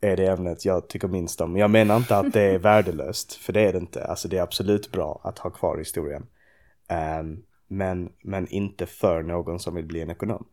Är 0.00 0.16
det 0.16 0.26
ämnet 0.26 0.64
jag 0.64 0.88
tycker 0.88 1.08
minst 1.08 1.40
om. 1.40 1.56
Jag 1.56 1.70
menar 1.70 1.96
inte 1.96 2.16
att 2.16 2.32
det 2.32 2.42
är 2.42 2.58
värdelöst, 2.58 3.34
för 3.34 3.52
det 3.52 3.60
är 3.60 3.72
det 3.72 3.78
inte. 3.78 4.04
Alltså 4.04 4.28
det 4.28 4.38
är 4.38 4.42
absolut 4.42 4.92
bra 4.92 5.20
att 5.24 5.38
ha 5.38 5.50
kvar 5.50 5.78
historien. 5.78 6.26
Um, 7.20 7.44
men, 7.66 8.12
men 8.22 8.48
inte 8.48 8.86
för 8.86 9.22
någon 9.22 9.58
som 9.60 9.74
vill 9.74 9.86
bli 9.86 10.00
en 10.00 10.10
ekonom. 10.10 10.46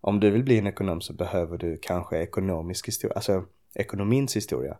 Om 0.00 0.20
du 0.20 0.30
vill 0.30 0.44
bli 0.44 0.58
en 0.58 0.66
ekonom 0.66 1.00
så 1.00 1.12
behöver 1.12 1.58
du 1.58 1.78
kanske 1.82 2.18
ekonomisk 2.18 2.88
historia, 2.88 3.14
alltså 3.14 3.44
ekonomins 3.74 4.36
historia. 4.36 4.78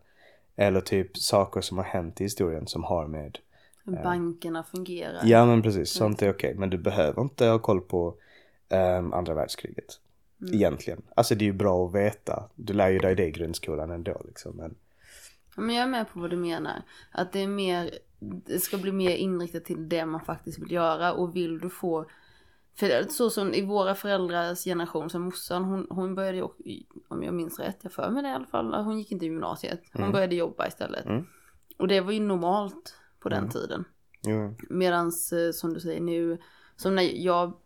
Eller 0.56 0.80
typ 0.80 1.16
saker 1.16 1.60
som 1.60 1.78
har 1.78 1.84
hänt 1.84 2.20
i 2.20 2.24
historien 2.24 2.66
som 2.66 2.84
har 2.84 3.06
med 3.06 3.38
bankerna 3.84 4.62
fungerar. 4.62 5.20
Ja 5.24 5.46
men 5.46 5.62
precis, 5.62 5.90
sånt 5.90 6.22
är 6.22 6.30
okej. 6.30 6.54
Men 6.54 6.70
du 6.70 6.78
behöver 6.78 7.22
inte 7.22 7.46
ha 7.46 7.58
koll 7.58 7.80
på 7.80 8.14
ehm, 8.68 9.12
andra 9.12 9.34
världskriget. 9.34 10.00
Egentligen. 10.52 11.02
Alltså 11.14 11.34
det 11.34 11.44
är 11.44 11.46
ju 11.46 11.52
bra 11.52 11.86
att 11.86 11.94
veta. 11.94 12.48
Du 12.54 12.72
lär 12.72 12.88
ju 12.88 12.98
dig 12.98 13.14
det 13.14 13.26
i 13.26 13.30
grundskolan 13.30 13.90
ändå 13.90 14.22
liksom. 14.24 14.56
Men 14.56 14.74
Ja, 15.56 15.62
Men 15.62 15.76
jag 15.76 15.82
är 15.82 15.88
med 15.90 16.12
på 16.12 16.20
vad 16.20 16.30
du 16.30 16.36
menar. 16.36 16.82
Att 17.10 17.32
det 17.32 17.40
är 17.40 17.48
mer, 17.48 17.90
det 18.18 18.58
ska 18.58 18.78
bli 18.78 18.92
mer 18.92 19.16
inriktat 19.16 19.64
till 19.64 19.88
det 19.88 20.06
man 20.06 20.20
faktiskt 20.20 20.58
vill 20.58 20.72
göra 20.72 21.12
och 21.12 21.36
vill 21.36 21.58
du 21.58 21.70
få 21.70 22.06
för 22.74 23.08
så 23.08 23.30
som 23.30 23.54
i 23.54 23.62
våra 23.62 23.94
föräldrars 23.94 24.64
generation, 24.64 25.10
som 25.10 25.22
morsan, 25.22 25.64
hon, 25.64 25.86
hon 25.90 26.14
började 26.14 26.36
ju, 26.38 26.44
om 27.08 27.22
jag 27.22 27.34
minns 27.34 27.58
rätt, 27.58 27.78
jag 27.82 27.92
för 27.92 28.10
mig 28.10 28.22
det 28.22 28.28
i 28.28 28.32
alla 28.32 28.46
fall, 28.46 28.74
hon 28.74 28.98
gick 28.98 29.12
inte 29.12 29.24
i 29.24 29.28
gymnasiet. 29.28 29.80
Hon 29.92 30.12
började 30.12 30.34
jobba 30.34 30.66
istället. 30.66 31.06
Mm. 31.06 31.26
Och 31.78 31.88
det 31.88 32.00
var 32.00 32.12
ju 32.12 32.20
normalt 32.20 32.94
på 33.20 33.28
den 33.28 33.48
tiden. 33.48 33.84
jo, 34.22 34.54
Medans 34.68 35.32
eh, 35.32 35.52
som 35.52 35.74
du 35.74 35.80
säger 35.80 36.00
nu, 36.00 36.38
som 36.76 36.94
när 36.94 37.02
jag 37.02 37.56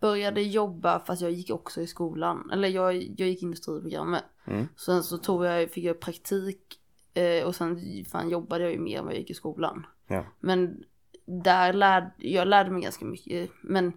började 0.00 0.42
jobba 0.42 1.00
fast 1.00 1.22
jag 1.22 1.30
gick 1.30 1.50
också 1.50 1.80
i 1.80 1.86
skolan. 1.86 2.50
Eller 2.52 2.68
jag, 2.68 2.94
jag 2.94 3.28
gick 3.28 3.42
industriprogrammet. 3.42 4.24
Mm. 4.44 4.68
Sen 4.76 5.02
så 5.02 5.18
tog 5.18 5.44
jag, 5.44 5.70
fick 5.70 5.84
jag 5.84 6.00
praktik 6.00 6.80
eh, 7.14 7.46
och 7.46 7.56
sen 7.56 7.80
fan 8.10 8.28
jobbade 8.28 8.64
jag 8.64 8.72
ju 8.72 8.78
mer 8.78 8.98
än 8.98 9.04
vad 9.04 9.12
jag 9.12 9.20
gick 9.20 9.30
i 9.30 9.34
skolan. 9.34 9.86
Ja. 10.06 10.24
Men 10.40 10.84
där 11.24 11.72
lärde, 11.72 12.10
jag 12.16 12.48
lärde 12.48 12.70
mig 12.70 12.82
ganska 12.82 13.04
mycket. 13.04 13.50
Men 13.62 13.92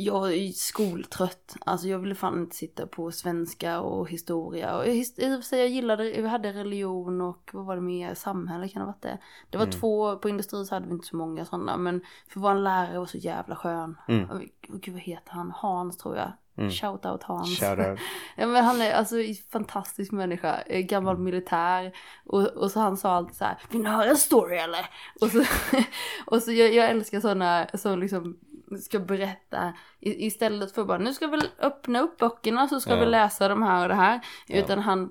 jag 0.00 0.32
är 0.34 0.48
skoltrött. 0.52 1.56
Alltså 1.66 1.88
jag 1.88 1.98
ville 1.98 2.14
fan 2.14 2.38
inte 2.38 2.56
sitta 2.56 2.86
på 2.86 3.10
svenska 3.12 3.80
och 3.80 4.10
historia. 4.10 4.76
Och 4.76 4.86
i 4.86 5.00
och 5.02 5.04
för 5.16 5.40
sig 5.40 5.58
jag 5.60 5.68
gillade, 5.68 6.04
vi 6.04 6.28
hade 6.28 6.52
religion 6.52 7.20
och 7.20 7.50
vad 7.52 7.64
var 7.66 7.76
det 7.76 7.82
mer, 7.82 8.14
samhälle 8.14 8.68
kan 8.68 8.80
det 8.80 8.84
ha 8.86 8.92
varit 8.92 9.02
det. 9.02 9.18
Det 9.50 9.58
var 9.58 9.64
Mm. 9.64 9.80
två, 9.80 10.16
på 10.16 10.28
industri 10.28 10.64
så 10.64 10.74
hade 10.74 10.86
vi 10.86 10.92
inte 10.92 11.06
så 11.06 11.16
många 11.16 11.44
sådana. 11.44 11.76
Men 11.76 12.00
för 12.28 12.40
vår 12.40 12.54
lärare 12.54 12.98
var 12.98 13.06
så 13.06 13.18
jävla 13.18 13.56
skön. 13.56 13.98
Mm. 14.08 14.30
Och, 14.30 14.40
gud 14.68 14.94
vad 14.94 15.02
heter 15.02 15.32
han? 15.32 15.50
Hans 15.56 15.96
tror 15.96 16.16
jag. 16.16 16.32
Mm. 16.56 16.70
Shout 16.70 17.06
out 17.06 17.22
Hans. 17.22 17.58
Shoutout. 17.60 17.98
Ja 18.36 18.46
men 18.46 18.64
han 18.64 18.80
är 18.82 18.92
alltså 18.92 19.20
en 19.20 19.34
fantastisk 19.52 20.12
människa, 20.12 20.60
eh, 20.66 20.80
gammal 20.80 21.14
Mm. 21.14 21.24
militär 21.24 21.92
och, 22.26 22.46
och 22.46 22.70
så 22.70 22.80
han 22.80 22.96
sa 22.96 23.10
alltid 23.12 23.36
så 23.36 23.44
här, 23.44 23.58
vill 23.70 23.82
ni 23.82 23.88
höra 23.88 24.04
en 24.10 24.16
story 24.16 24.56
eller? 24.56 24.86
Och 25.20 25.28
så, 25.30 25.44
och 26.26 26.42
så 26.42 26.52
jag, 26.52 26.74
jag 26.74 26.90
älskar 26.90 27.20
sådana 27.20 27.66
som 27.74 27.98
liksom 28.00 28.38
ska 28.82 28.98
berätta 28.98 29.72
i, 30.00 30.26
istället 30.26 30.72
för 30.72 30.84
bara 30.84 30.98
nu 30.98 31.14
ska 31.14 31.26
vi 31.26 31.38
öppna 31.58 32.00
upp 32.00 32.18
böckerna 32.18 32.68
så 32.68 32.80
ska 32.80 32.90
Ja. 32.94 33.00
vi 33.00 33.06
läsa 33.06 33.48
de 33.48 33.62
här 33.62 33.82
och 33.82 33.88
det 33.88 33.94
här. 33.94 34.20
Ja. 34.46 34.56
Utan 34.56 34.78
han, 34.78 35.10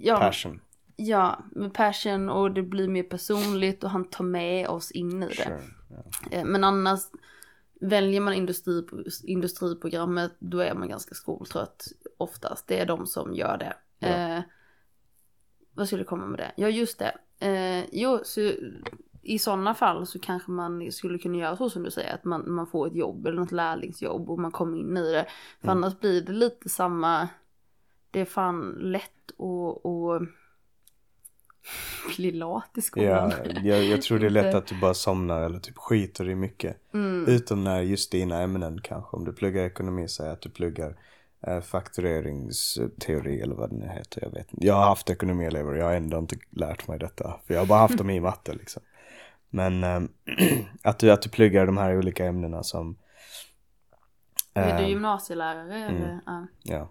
ja, 0.00 0.16
Passion. 0.18 0.60
ja 0.96 1.44
med 1.50 1.74
passion 1.74 2.28
och 2.28 2.50
det 2.54 2.62
blir 2.62 2.88
mer 2.88 3.02
personligt 3.02 3.84
och 3.84 3.90
han 3.90 4.04
tar 4.10 4.24
med 4.24 4.68
oss 4.68 4.90
in 4.90 5.22
i 5.22 5.26
det. 5.26 5.34
Sure. 5.34 5.60
Ja. 5.90 6.36
Eh, 6.38 6.44
Men 6.44 6.64
annars 6.64 7.00
väljer 7.80 8.20
man 8.20 8.34
industri, 8.34 8.86
industriprogrammet 9.24 10.32
då 10.38 10.58
är 10.60 10.74
man 10.74 10.88
ganska 10.88 11.14
skoltrött 11.14 11.86
oftast. 12.18 12.66
Det 12.68 12.78
är 12.80 12.86
de 12.86 13.06
som 13.06 13.34
gör 13.34 13.56
det. 13.58 13.74
Ja. 13.98 14.08
Eh, 14.08 14.40
vad 15.74 15.86
skulle 15.86 16.04
komma 16.04 16.26
med 16.26 16.38
det? 16.38 16.52
Ja 16.56 16.68
just 16.68 16.98
det. 16.98 17.14
Eh, 17.46 17.84
jo, 17.92 18.20
så 18.24 18.52
i 19.22 19.38
sådana 19.38 19.74
fall 19.74 20.06
så 20.06 20.18
kanske 20.18 20.50
man 20.50 20.92
skulle 20.92 21.18
kunna 21.18 21.38
göra 21.38 21.56
så 21.56 21.70
som 21.70 21.82
du 21.82 21.90
säger. 21.90 22.14
Att 22.14 22.24
man, 22.24 22.52
man 22.52 22.66
får 22.66 22.86
ett 22.86 22.94
jobb 22.94 23.26
eller 23.26 23.40
något 23.40 23.52
lärlingsjobb 23.52 24.30
och 24.30 24.38
man 24.38 24.50
kommer 24.50 24.78
in 24.78 24.96
i 24.96 25.12
det. 25.12 25.26
För 25.60 25.68
Mm. 25.68 25.78
annars 25.84 26.00
blir 26.00 26.20
det 26.22 26.32
lite 26.32 26.68
samma. 26.68 27.28
Det 28.10 28.20
är 28.20 28.24
fan 28.24 28.70
lätt 28.80 29.30
att, 29.38 29.86
att 29.86 30.22
bli 32.16 32.32
lat 32.32 32.70
i 32.76 32.80
skolan. 32.80 33.32
Ja, 33.44 33.60
jag, 33.62 33.84
jag 33.84 34.02
tror 34.02 34.18
det 34.18 34.26
är 34.26 34.30
lätt 34.42 34.54
att 34.54 34.66
du 34.66 34.80
bara 34.80 34.94
somnar 34.94 35.42
eller 35.42 35.58
typ 35.58 35.76
skiter 35.78 36.28
i 36.28 36.34
mycket. 36.34 36.76
Mm. 36.94 37.24
Utom 37.28 37.64
när 37.64 37.80
just 37.80 38.12
dina 38.12 38.40
ämnen 38.40 38.80
kanske, 38.82 39.16
om 39.16 39.24
du 39.24 39.32
pluggar 39.32 39.64
ekonomi, 39.64 40.08
säg 40.08 40.30
att 40.30 40.40
du 40.42 40.50
pluggar 40.50 40.96
eh, 41.46 41.60
faktureringsteori 41.60 43.40
eller 43.40 43.54
vad 43.54 43.70
det 43.70 43.76
nu 43.76 43.86
heter, 43.88 44.22
jag 44.22 44.30
vet 44.30 44.52
inte. 44.52 44.66
Jag 44.66 44.74
har 44.74 44.84
haft 44.84 45.10
ekonomielever 45.10 45.72
och 45.72 45.78
jag 45.78 45.84
har 45.84 45.94
ändå 45.94 46.18
inte 46.18 46.36
lärt 46.50 46.88
mig 46.88 46.98
detta, 46.98 47.40
för 47.46 47.54
jag 47.54 47.60
har 47.60 47.66
bara 47.66 47.78
haft 47.78 47.98
dem 47.98 48.10
i 48.10 48.20
matte 48.20 48.52
liksom. 48.54 48.82
Men 49.50 49.84
eh, 49.84 50.00
att, 50.82 50.98
du, 50.98 51.10
att 51.10 51.22
du 51.22 51.28
pluggar 51.28 51.66
de 51.66 51.76
här 51.76 51.98
olika 51.98 52.26
ämnena 52.26 52.62
som 52.62 52.96
Är 54.54 54.78
du 54.78 54.82
eh, 54.84 54.88
gymnasielärare 54.88 55.76
mm. 55.76 55.96
eller? 55.96 56.20
Ja. 56.26 56.46
Ja. 56.62 56.90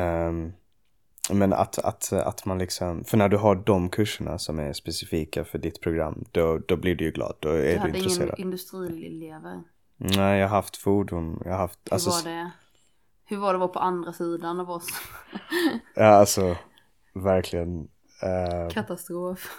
Ehm, 0.00 0.52
men 1.32 1.52
att, 1.52 1.78
att, 1.78 2.12
att 2.12 2.44
man 2.44 2.58
liksom, 2.58 3.04
för 3.04 3.16
när 3.16 3.28
du 3.28 3.36
har 3.36 3.54
de 3.54 3.88
kurserna 3.88 4.38
som 4.38 4.58
är 4.58 4.72
specifika 4.72 5.44
för 5.44 5.58
ditt 5.58 5.80
program, 5.80 6.24
då, 6.32 6.58
då 6.58 6.76
blir 6.76 6.94
du 6.94 7.04
ju 7.04 7.10
glad, 7.10 7.34
då 7.40 7.48
är 7.48 7.62
Du 7.62 7.72
du, 7.72 7.78
hade 7.78 7.98
intresserad. 7.98 8.28
ingen 8.28 8.40
industrielever. 8.40 9.62
Nej, 9.96 10.40
jag 10.40 10.48
har 10.48 10.56
haft 10.56 10.76
fordon, 10.76 11.42
jag 11.44 11.50
har 11.52 11.58
haft, 11.58 11.78
Hur 11.84 11.92
alltså, 11.92 12.10
var 12.10 12.22
det? 12.32 12.50
Hur 13.24 13.36
var 13.36 13.48
det 13.52 13.56
att 13.56 13.60
vara 13.60 13.68
på 13.72 13.78
andra 13.78 14.12
sidan 14.12 14.60
av 14.60 14.70
oss? 14.70 14.86
ja, 15.94 16.04
alltså, 16.06 16.56
verkligen. 17.14 17.88
eh, 18.22 18.68
Katastrof. 18.70 19.50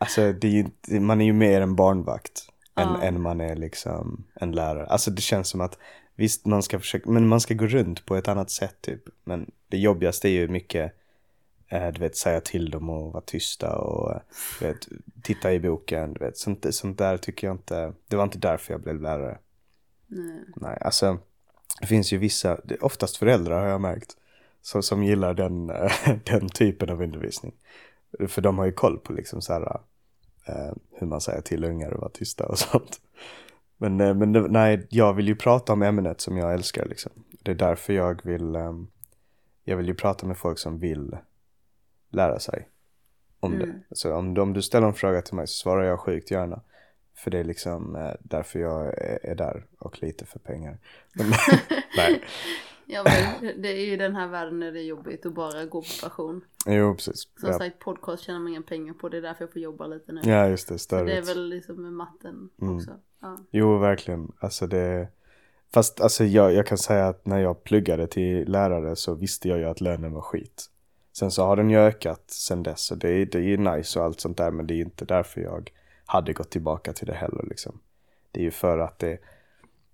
Alltså, 0.00 0.32
det 0.32 0.46
är 0.48 0.50
ju, 0.88 1.00
man 1.00 1.20
är 1.20 1.24
ju 1.24 1.32
mer 1.32 1.60
en 1.60 1.76
barnvakt 1.76 2.48
än, 2.76 2.88
Ja. 2.88 3.02
än 3.02 3.20
man 3.22 3.40
är 3.40 3.56
liksom 3.56 4.24
en 4.34 4.52
lärare. 4.52 4.86
Alltså 4.86 5.10
det 5.10 5.20
känns 5.22 5.48
som 5.48 5.60
att, 5.60 5.78
visst 6.14 6.46
man 6.46 6.62
ska 6.62 6.78
försöka, 6.78 7.10
men 7.10 7.28
man 7.28 7.40
ska 7.40 7.54
gå 7.54 7.66
runt 7.66 8.06
på 8.06 8.16
ett 8.16 8.28
annat 8.28 8.50
sätt 8.50 8.76
typ. 8.80 9.02
Men 9.24 9.50
det 9.68 9.78
jobbigaste 9.78 10.28
är 10.28 10.30
ju 10.30 10.48
mycket, 10.48 10.92
eh, 11.68 11.88
du 11.88 12.00
vet, 12.00 12.16
säga 12.16 12.40
till 12.40 12.70
dem 12.70 12.90
och 12.90 13.12
vara 13.12 13.22
tysta 13.26 13.76
och 13.78 14.20
du 14.60 14.66
vet, 14.66 14.88
titta 15.22 15.52
i 15.52 15.60
boken, 15.60 16.12
du 16.12 16.24
vet. 16.24 16.36
Sånt, 16.36 16.66
sånt 16.74 16.98
där 16.98 17.16
tycker 17.16 17.46
jag 17.46 17.54
inte, 17.54 17.92
det 18.08 18.16
var 18.16 18.24
inte 18.24 18.38
därför 18.38 18.74
jag 18.74 18.80
blev 18.82 19.00
lärare. 19.00 19.38
Nej. 20.06 20.44
Nej, 20.56 20.78
alltså 20.80 21.18
det 21.80 21.86
finns 21.86 22.12
ju 22.12 22.16
vissa, 22.18 22.58
oftast 22.80 23.16
föräldrar 23.16 23.60
har 23.60 23.68
jag 23.68 23.80
märkt, 23.80 24.16
så, 24.62 24.82
som 24.82 25.04
gillar 25.04 25.34
den, 25.34 25.66
den 26.24 26.48
typen 26.48 26.90
av 26.90 27.02
undervisning. 27.02 27.52
För 28.28 28.42
de 28.42 28.58
har 28.58 28.64
ju 28.66 28.72
koll 28.72 28.98
på 28.98 29.12
liksom 29.12 29.42
så 29.42 29.52
här, 29.52 29.80
eh, 30.46 30.72
hur 30.92 31.06
man 31.06 31.20
säger 31.20 31.40
till 31.40 31.64
ungar 31.64 31.92
att 31.92 32.00
vara 32.00 32.10
tysta 32.10 32.46
och 32.46 32.58
sånt. 32.72 33.00
Men, 33.76 34.00
eh, 34.00 34.14
men 34.14 34.32
nej, 34.32 34.86
jag 34.90 35.12
vill 35.14 35.28
ju 35.28 35.36
prata 35.36 35.72
om 35.72 35.82
ämnet 35.82 36.20
som 36.20 36.36
jag 36.36 36.54
älskar 36.54 36.86
liksom. 36.86 37.12
Det 37.42 37.50
är 37.50 37.54
därför 37.54 37.92
jag 37.92 38.24
vill, 38.24 38.54
eh, 38.56 38.72
jag 39.64 39.76
vill 39.76 39.88
ju 39.88 39.94
prata 39.94 40.26
med 40.26 40.38
folk 40.38 40.58
som 40.58 40.78
vill 40.78 41.16
lära 42.10 42.38
sig 42.38 42.68
om 43.40 43.54
Mm. 43.54 43.68
det. 43.88 43.96
Så 43.96 44.14
om, 44.14 44.38
om 44.38 44.52
du 44.52 44.62
ställer 44.62 44.86
en 44.86 44.94
fråga 44.94 45.22
till 45.22 45.34
mig 45.34 45.46
så 45.46 45.54
svarar 45.54 45.82
jag 45.84 46.00
sjukt 46.00 46.30
gärna. 46.30 46.60
För 47.14 47.30
det 47.30 47.38
är 47.38 47.44
liksom 47.44 47.96
eh, 47.96 48.12
därför 48.20 48.58
jag 48.58 48.86
är, 48.86 49.26
är 49.26 49.34
där 49.34 49.64
och 49.78 50.02
lite 50.02 50.24
för 50.26 50.38
pengar. 50.38 50.78
Men, 51.14 51.26
nej, 51.96 52.22
Ja 52.92 53.04
men 53.04 53.62
det 53.62 53.68
är 53.68 53.86
ju 53.86 53.96
den 53.96 54.16
här 54.16 54.28
världen 54.28 54.60
när 54.60 54.72
det 54.72 54.80
är 54.80 54.84
jobbigt 54.84 55.26
att 55.26 55.32
bara 55.34 55.64
gå 55.64 55.80
på 55.80 55.88
passion. 56.08 56.44
jo 56.66 56.94
precis. 56.94 57.20
Som 57.40 57.48
Ja, 57.50 57.58
sagt 57.58 57.78
podcast 57.78 58.22
tjänar 58.22 58.38
man 58.40 58.48
inga 58.52 58.62
pengar 58.62 58.94
på. 58.94 59.08
Det 59.08 59.16
är 59.16 59.22
därför 59.22 59.44
jag 59.44 59.52
får 59.52 59.62
jobba 59.62 59.86
lite 59.86 60.12
nu. 60.12 60.20
ja 60.24 60.48
just 60.48 60.68
det, 60.68 60.72
det 60.72 60.76
är 60.76 60.78
störigt. 60.78 61.28
väl 61.28 61.48
liksom 61.48 61.82
med 61.82 61.92
matten 61.92 62.50
Mm. 62.62 62.76
också. 62.76 62.90
Ja. 63.20 63.38
Jo, 63.50 63.78
verkligen. 63.78 64.32
Alltså 64.38 64.66
det... 64.66 65.08
Fast 65.74 66.00
alltså 66.00 66.24
jag, 66.24 66.52
jag 66.54 66.66
kan 66.66 66.78
säga 66.78 67.08
att 67.08 67.26
när 67.26 67.38
jag 67.38 67.64
pluggade 67.64 68.06
till 68.06 68.48
lärare 68.50 68.96
så 68.96 69.14
visste 69.14 69.48
jag 69.48 69.58
ju 69.58 69.64
att 69.64 69.80
lönen 69.80 70.12
var 70.12 70.20
skit. 70.22 70.66
Sen 71.12 71.30
så 71.30 71.44
har 71.44 71.56
den 71.56 71.70
ju 71.70 71.76
ökat 71.78 72.22
sen 72.26 72.62
dess 72.62 72.90
och 72.90 72.98
det, 72.98 73.08
är- 73.10 73.26
det 73.26 73.38
är 73.54 73.58
nice 73.76 73.98
och 73.98 74.04
allt 74.04 74.20
sånt 74.20 74.36
där 74.38 74.50
men 74.50 74.66
det 74.66 74.74
är 74.74 74.80
inte 74.80 75.04
därför 75.04 75.40
jag 75.40 75.70
hade 76.06 76.32
gått 76.32 76.50
tillbaka 76.50 76.92
till 76.92 77.06
det 77.06 77.14
heller 77.14 77.44
liksom. 77.48 77.80
Det 78.32 78.40
är 78.40 78.44
ju 78.44 78.50
för 78.50 78.78
att 78.78 78.98
det... 78.98 79.18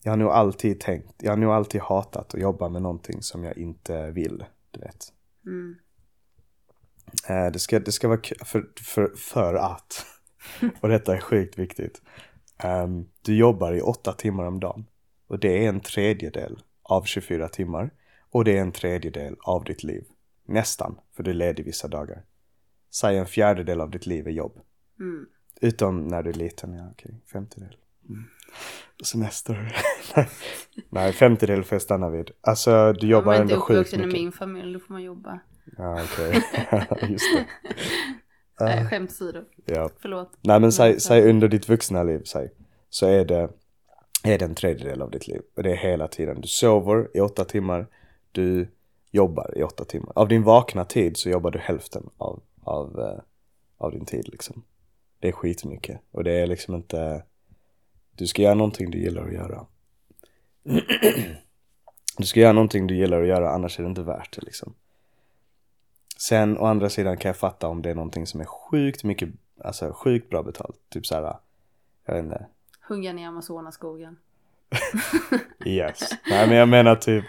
Jag 0.07 0.13
har 0.13 0.17
nog 0.17 0.31
alltid 0.31 0.81
tänkt, 0.81 1.15
jag 1.23 1.33
har 1.33 1.37
nog 1.37 1.53
alltid 1.53 1.81
hatat 1.81 2.35
att 2.35 2.41
jobba 2.41 2.69
med 2.69 2.83
någonting 2.83 3.23
som 3.23 3.45
jag 3.45 3.59
inte 3.59 4.11
vill, 4.11 4.45
du 4.71 4.81
vet. 4.81 5.13
Mm. 5.47 5.77
Eh, 7.29 7.53
det, 7.53 7.59
ska, 7.59 7.81
det 7.81 7.93
ska 7.93 8.09
vara 8.09 8.21
för, 8.45 8.69
för, 8.81 9.13
för 9.17 9.55
att, 9.55 10.07
och 10.81 10.89
detta 10.89 11.17
är 11.17 11.21
sjukt 11.21 11.59
viktigt, 11.59 12.03
Ehm, 12.59 13.07
du 13.23 13.37
jobbar 13.37 13.73
i 13.73 13.81
åtta 13.81 14.13
timmar 14.13 14.45
om 14.45 14.61
dagen 14.61 14.87
och 15.27 15.39
det 15.39 15.65
är 15.65 15.69
en 15.69 15.81
tredjedel 15.81 16.63
av 16.83 17.03
24 17.03 17.49
timmar 17.49 17.91
och 18.31 18.45
det 18.45 18.57
är 18.57 18.61
en 18.61 18.73
tredjedel 18.73 19.37
av 19.41 19.65
ditt 19.65 19.83
liv. 19.83 20.05
Nästan, 20.45 20.99
för 21.13 21.23
du 21.23 21.31
är 21.31 21.35
ledig 21.35 21.65
vissa 21.65 21.89
dagar. 21.89 22.23
Säg 22.91 23.19
en 23.19 23.27
fjärdedel 23.27 23.81
av 23.81 23.91
ditt 23.91 24.07
liv 24.07 24.27
är 24.27 24.31
jobb. 24.31 24.61
Mm. 25.01 25.27
Utom 25.61 26.09
när 26.09 26.23
du 26.23 26.31
är 26.31 26.35
liten, 26.35 26.73
ja 26.73 26.89
okej, 26.93 27.15
femtedel. 27.33 27.77
Mm. 28.09 28.25
Semester. 29.05 29.77
Nej, 30.91 31.13
femtedel 31.13 31.65
får 31.65 31.75
jag 31.77 31.83
stanna 31.83 32.11
vid. 32.11 32.31
Alltså 32.41 32.93
du 32.93 33.07
Om 33.07 33.11
jobbar 33.11 33.33
man 33.33 33.43
inte 33.43 33.53
är 33.53 33.55
ändå 33.55 33.67
sjukt 33.67 33.79
uppvuxen 33.79 34.01
i 34.01 34.07
mycket. 34.07 34.21
min 34.21 34.33
familj 34.33 34.73
då 34.73 34.79
får 34.81 34.93
man 34.93 35.03
jobba. 35.03 35.41
Ja, 35.79 36.03
okej. 36.05 36.43
Just 37.11 37.37
det. 37.37 37.47
Nej 38.61 38.87
skämt 38.87 39.11
åsido. 39.11 39.41
Ja. 39.65 39.91
Förlåt. 39.99 40.33
Nej 40.41 40.61
men 40.61 40.73
säg, 40.73 41.01
säg 41.01 41.31
under 41.31 41.49
ditt 41.49 41.69
vuxna 41.69 42.03
liv, 42.03 42.23
säg. 42.25 42.51
Så 42.91 43.07
är 43.07 43.25
det, 43.25 43.49
är 44.25 44.39
det 44.39 44.45
en 44.45 44.55
tredjedel 44.55 45.03
av 45.03 45.11
ditt 45.11 45.29
liv. 45.29 45.41
Och 45.57 45.63
det 45.63 45.73
är 45.73 45.77
hela 45.77 46.09
tiden. 46.09 46.41
Du 46.41 46.49
sover 46.49 47.09
i 47.15 47.21
åtta 47.21 47.45
timmar. 47.45 47.87
Du 48.33 48.69
jobbar 49.11 49.59
i 49.59 49.63
åtta 49.63 49.85
timmar. 49.85 50.13
Av 50.15 50.29
din 50.29 50.43
vakna 50.43 50.85
tid 50.85 51.17
så 51.17 51.29
jobbar 51.31 51.51
du 51.51 51.59
hälften 51.59 52.11
av, 52.19 52.43
av, 52.63 53.01
eh, 53.01 53.23
av 53.79 53.93
din 53.93 54.05
tid 54.05 54.29
liksom. 54.29 54.63
Det 55.21 55.29
är 55.29 55.33
skitmycket. 55.33 56.01
Och 56.11 56.25
det 56.25 56.33
är 56.33 56.47
liksom 56.47 56.75
inte, 56.75 57.23
du 58.17 58.27
ska 58.27 58.43
göra 58.43 58.55
någonting 58.55 58.91
du 58.91 58.99
gillar 58.99 59.23
att 59.27 59.33
göra. 59.33 59.67
Du 62.19 62.25
ska 62.27 62.41
göra 62.41 62.53
någonting 62.53 62.87
du 62.87 62.97
gillar 62.97 63.23
att 63.23 63.29
göra 63.29 63.51
annars 63.51 63.79
är 63.79 63.83
det 63.83 63.89
inte 63.89 64.03
värt 64.03 64.37
det 64.37 64.43
liksom. 64.45 64.75
Sen 66.19 66.59
å 66.59 66.65
andra 66.65 66.89
sidan 66.91 67.17
kan 67.17 67.29
jag 67.29 67.37
fatta 67.37 67.69
om 67.69 67.83
det 67.83 67.91
är 67.91 67.95
någonting 67.95 68.27
som 68.27 68.41
är 68.41 68.45
sjukt 68.45 69.05
mycket, 69.05 69.29
alltså 69.65 69.93
sjukt 69.93 70.31
bra 70.31 70.43
betalt. 70.43 70.77
Typ 70.89 71.07
såhär, 71.07 71.37
jag 72.07 72.15
vet 72.15 72.25
inte. 72.25 72.47
Hugga 72.89 73.13
ner 73.13 73.29
Amazonaskogen. 73.29 74.17
Yes. 75.67 76.01
Nej 76.31 76.49
men 76.49 76.57
jag 76.57 76.69
menar 76.69 76.97
typ, 76.97 77.25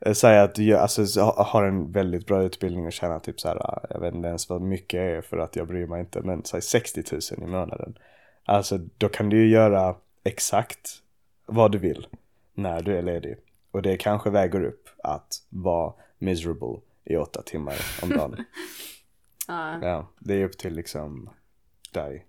eh, 0.00 0.12
säg 0.12 0.38
att 0.38 0.54
du 0.54 0.62
gör, 0.64 0.78
alltså, 0.78 1.20
ha- 1.20 1.44
har 1.44 1.64
en 1.64 1.92
väldigt 1.92 2.26
bra 2.26 2.42
utbildning 2.42 2.86
och 2.86 2.92
tjänar 2.92 3.18
typ 3.18 3.40
såhär, 3.40 3.58
jag 3.90 4.00
vet 4.00 4.14
inte 4.14 4.28
ens 4.28 4.48
vad 4.48 4.62
mycket 4.62 4.98
är 5.00 5.20
för 5.22 5.38
att 5.38 5.56
jag 5.56 5.66
bryr 5.68 5.86
mig 5.86 6.00
inte, 6.00 6.20
men 6.22 6.44
säg 6.44 6.62
60 6.62 7.02
000 7.12 7.20
i 7.48 7.50
månaden. 7.52 7.98
Alltså 8.44 8.78
då 8.98 9.08
kan 9.08 9.28
du 9.28 9.36
ju 9.44 9.48
göra 9.48 9.96
exakt 10.24 11.02
vad 11.46 11.72
du 11.72 11.78
vill 11.78 12.06
när 12.54 12.82
du 12.82 12.96
är 12.96 13.02
ledig. 13.02 13.36
Och 13.70 13.82
det 13.82 13.96
kanske 13.96 14.30
väger 14.30 14.64
upp 14.64 14.88
att 15.04 15.46
vara 15.48 15.94
miserable 16.18 16.80
i 17.04 17.16
åtta 17.16 17.42
timmar 17.42 17.76
om 18.02 18.08
dagen. 18.08 18.44
Ja. 19.48 19.78
Ja, 19.82 20.08
det 20.18 20.34
är 20.34 20.44
upp 20.44 20.58
till 20.58 20.74
liksom 20.74 21.30
dig. 21.92 22.26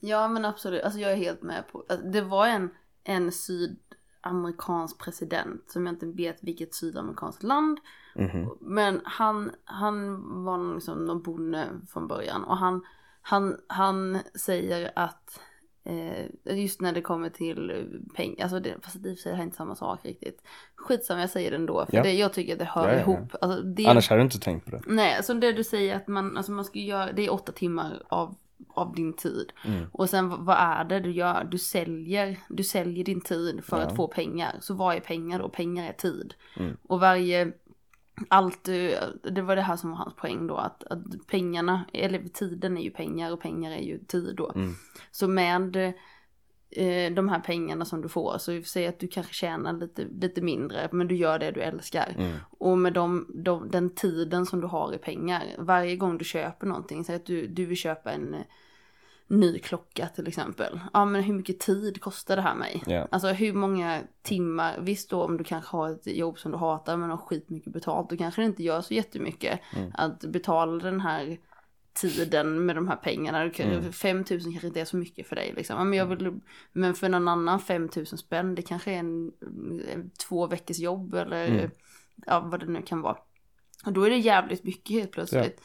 Ja 0.00 0.28
men 0.28 0.44
absolut, 0.44 0.82
alltså 0.82 1.00
jag 1.00 1.12
är 1.12 1.16
helt 1.16 1.42
med 1.42 1.64
på, 1.72 1.84
alltså, 1.88 2.06
det 2.06 2.20
var 2.20 2.46
en, 2.46 2.70
en 3.04 3.32
sydamerikansk 3.32 4.98
president 4.98 5.70
som 5.70 5.86
jag 5.86 5.92
inte 5.92 6.06
vet 6.06 6.42
vilket 6.42 6.74
sydamerikanskt 6.74 7.42
land. 7.42 7.80
Mhm. 8.14 8.50
Men 8.60 9.00
han, 9.04 9.50
han 9.64 10.22
var 10.44 10.74
liksom 10.74 11.04
någon 11.04 11.22
bonde 11.22 11.68
från 11.88 12.08
början 12.08 12.44
och 12.44 12.56
han, 12.56 12.84
han, 13.22 13.56
han 13.66 14.18
säger 14.34 14.92
att 14.96 15.40
eh, 15.84 16.58
just 16.58 16.80
när 16.80 16.92
det 16.92 17.00
kommer 17.00 17.30
till 17.30 17.86
pengar, 18.14 18.42
alltså 18.42 18.60
det, 18.60 18.74
fast 18.82 19.02
det 19.02 19.08
i 19.08 19.12
och 19.14 19.16
för 19.18 19.22
sig 19.22 19.32
är 19.32 19.42
inte 19.42 19.56
samma 19.56 19.74
sak 19.74 20.00
riktigt. 20.02 20.42
Skitsamma 20.76 21.20
jag 21.20 21.30
säger 21.30 21.50
det 21.50 21.56
ändå 21.56 21.86
för 21.86 21.96
Ja. 21.96 22.02
det, 22.02 22.12
jag 22.12 22.32
tycker 22.32 22.52
att 22.52 22.58
det 22.58 22.64
hör 22.64 22.88
Ja, 22.88 22.94
ja, 22.94 23.00
ihop. 23.00 23.34
Alltså, 23.40 23.62
det, 23.62 23.86
Annars 23.86 24.08
hade 24.10 24.20
du 24.20 24.24
inte 24.24 24.40
tänkt 24.40 24.64
på 24.64 24.70
det. 24.70 24.82
Nej, 24.86 25.22
så 25.22 25.34
det 25.34 25.52
du 25.52 25.64
säger 25.64 25.96
att 25.96 26.08
man, 26.08 26.36
alltså 26.36 26.52
man 26.52 26.64
ska 26.64 26.78
göra, 26.78 27.12
det 27.12 27.22
är 27.26 27.32
åtta 27.32 27.52
timmar 27.52 28.02
av, 28.08 28.34
av 28.68 28.94
din 28.94 29.12
tid. 29.12 29.52
Mm. 29.66 29.84
Och 29.92 30.10
sen 30.10 30.28
vad- 30.28 30.40
vad 30.40 30.56
är 30.58 30.84
det 30.84 31.00
du 31.00 31.10
gör? 31.12 31.44
Du 31.50 31.58
säljer, 31.58 32.36
du 32.48 32.62
säljer 32.64 33.04
din 33.04 33.20
tid 33.20 33.64
för 33.64 33.78
Ja. 33.80 33.86
att 33.86 33.96
få 33.96 34.08
pengar. 34.08 34.56
Så 34.60 34.74
vad 34.74 34.96
är 34.96 35.00
pengar 35.00 35.38
då? 35.38 35.48
Pengar 35.48 35.88
är 35.88 35.92
tid. 35.92 36.34
Mm. 36.56 36.76
Och 36.82 37.00
varje, 37.00 37.52
allt 38.28 38.64
det 39.22 39.42
var 39.42 39.56
det 39.56 39.62
här 39.62 39.76
som 39.76 39.90
var 39.90 39.96
hans 39.96 40.14
poäng 40.14 40.46
då. 40.46 40.56
Att, 40.56 40.84
att 40.84 41.26
pengarna, 41.26 41.84
eller 41.92 42.28
tiden 42.28 42.78
är 42.78 42.82
ju 42.82 42.90
pengar 42.90 43.32
och 43.32 43.40
pengar 43.40 43.70
är 43.70 43.82
ju 43.82 43.98
tid 43.98 44.36
då. 44.36 44.52
Mm. 44.54 44.74
Så 45.10 45.28
med 45.28 45.76
eh, 46.70 47.12
de 47.14 47.28
här 47.28 47.40
pengarna 47.40 47.84
som 47.84 48.02
du 48.02 48.08
får, 48.08 48.38
så 48.38 48.62
säger 48.62 48.88
att 48.88 48.98
du 48.98 49.08
kanske 49.08 49.34
tjänar 49.34 49.72
lite, 49.72 50.04
lite 50.04 50.40
mindre, 50.40 50.88
men 50.92 51.08
du 51.08 51.16
gör 51.16 51.38
det 51.38 51.50
du 51.50 51.60
älskar. 51.60 52.14
Mm. 52.18 52.36
Och 52.58 52.78
med 52.78 52.92
de, 52.92 53.26
de, 53.34 53.70
den 53.70 53.90
tiden 53.90 54.46
som 54.46 54.60
du 54.60 54.66
har 54.66 54.94
i 54.94 54.98
pengar, 54.98 55.42
varje 55.58 55.96
gång 55.96 56.18
du 56.18 56.24
köper 56.24 56.66
någonting, 56.66 57.04
säg 57.04 57.16
att 57.16 57.26
du, 57.26 57.46
du 57.46 57.64
vill 57.64 57.76
köpa 57.76 58.12
en 58.12 58.36
ny 59.32 59.58
klocka 59.58 60.08
till 60.08 60.28
exempel. 60.28 60.80
Ja 60.92 61.04
men 61.04 61.22
hur 61.22 61.34
mycket 61.34 61.60
tid 61.60 62.00
kostar 62.00 62.36
det 62.36 62.42
här 62.42 62.54
mig? 62.54 62.82
Ja. 62.86 63.08
Alltså 63.10 63.28
hur 63.28 63.52
många 63.52 64.00
timmar, 64.22 64.78
visst 64.80 65.10
då 65.10 65.22
om 65.22 65.36
du 65.36 65.44
kanske 65.44 65.76
har 65.76 65.90
ett 65.90 66.06
jobb 66.06 66.38
som 66.38 66.52
du 66.52 66.58
hatar 66.58 66.96
men 66.96 67.10
har 67.10 67.16
skitmycket 67.16 67.72
betalt, 67.72 68.10
då 68.10 68.16
kanske 68.16 68.42
det 68.42 68.46
inte 68.46 68.62
gör 68.62 68.80
så 68.80 68.94
jättemycket 68.94 69.60
Mm. 69.76 69.90
att 69.94 70.20
betala 70.24 70.84
den 70.84 71.00
här 71.00 71.38
tiden 71.92 72.66
med 72.66 72.76
de 72.76 72.88
här 72.88 72.96
pengarna. 72.96 73.42
Mm. 73.42 73.92
5 73.92 74.16
000 74.16 74.24
kanske 74.26 74.66
inte 74.66 74.80
är 74.80 74.84
så 74.84 74.96
mycket 74.96 75.26
för 75.26 75.36
dig 75.36 75.52
liksom. 75.56 75.88
Men, 75.88 75.98
jag 75.98 76.06
vill, 76.06 76.40
men 76.72 76.94
för 76.94 77.08
någon 77.08 77.28
annan 77.28 77.60
5 77.60 77.88
000 77.96 78.06
spänn, 78.06 78.54
det 78.54 78.62
kanske 78.62 78.92
är 78.92 78.98
en, 78.98 79.32
två 80.28 80.46
veckors 80.46 80.78
jobb 80.78 81.14
eller 81.14 81.48
Mm. 81.48 81.70
ja, 82.26 82.40
vad 82.40 82.60
det 82.60 82.66
nu 82.66 82.82
kan 82.82 83.00
vara. 83.02 83.16
Och 83.86 83.92
då 83.92 84.02
är 84.02 84.10
det 84.10 84.16
jävligt 84.16 84.64
mycket 84.64 84.96
helt 84.96 85.10
plötsligt. 85.12 85.60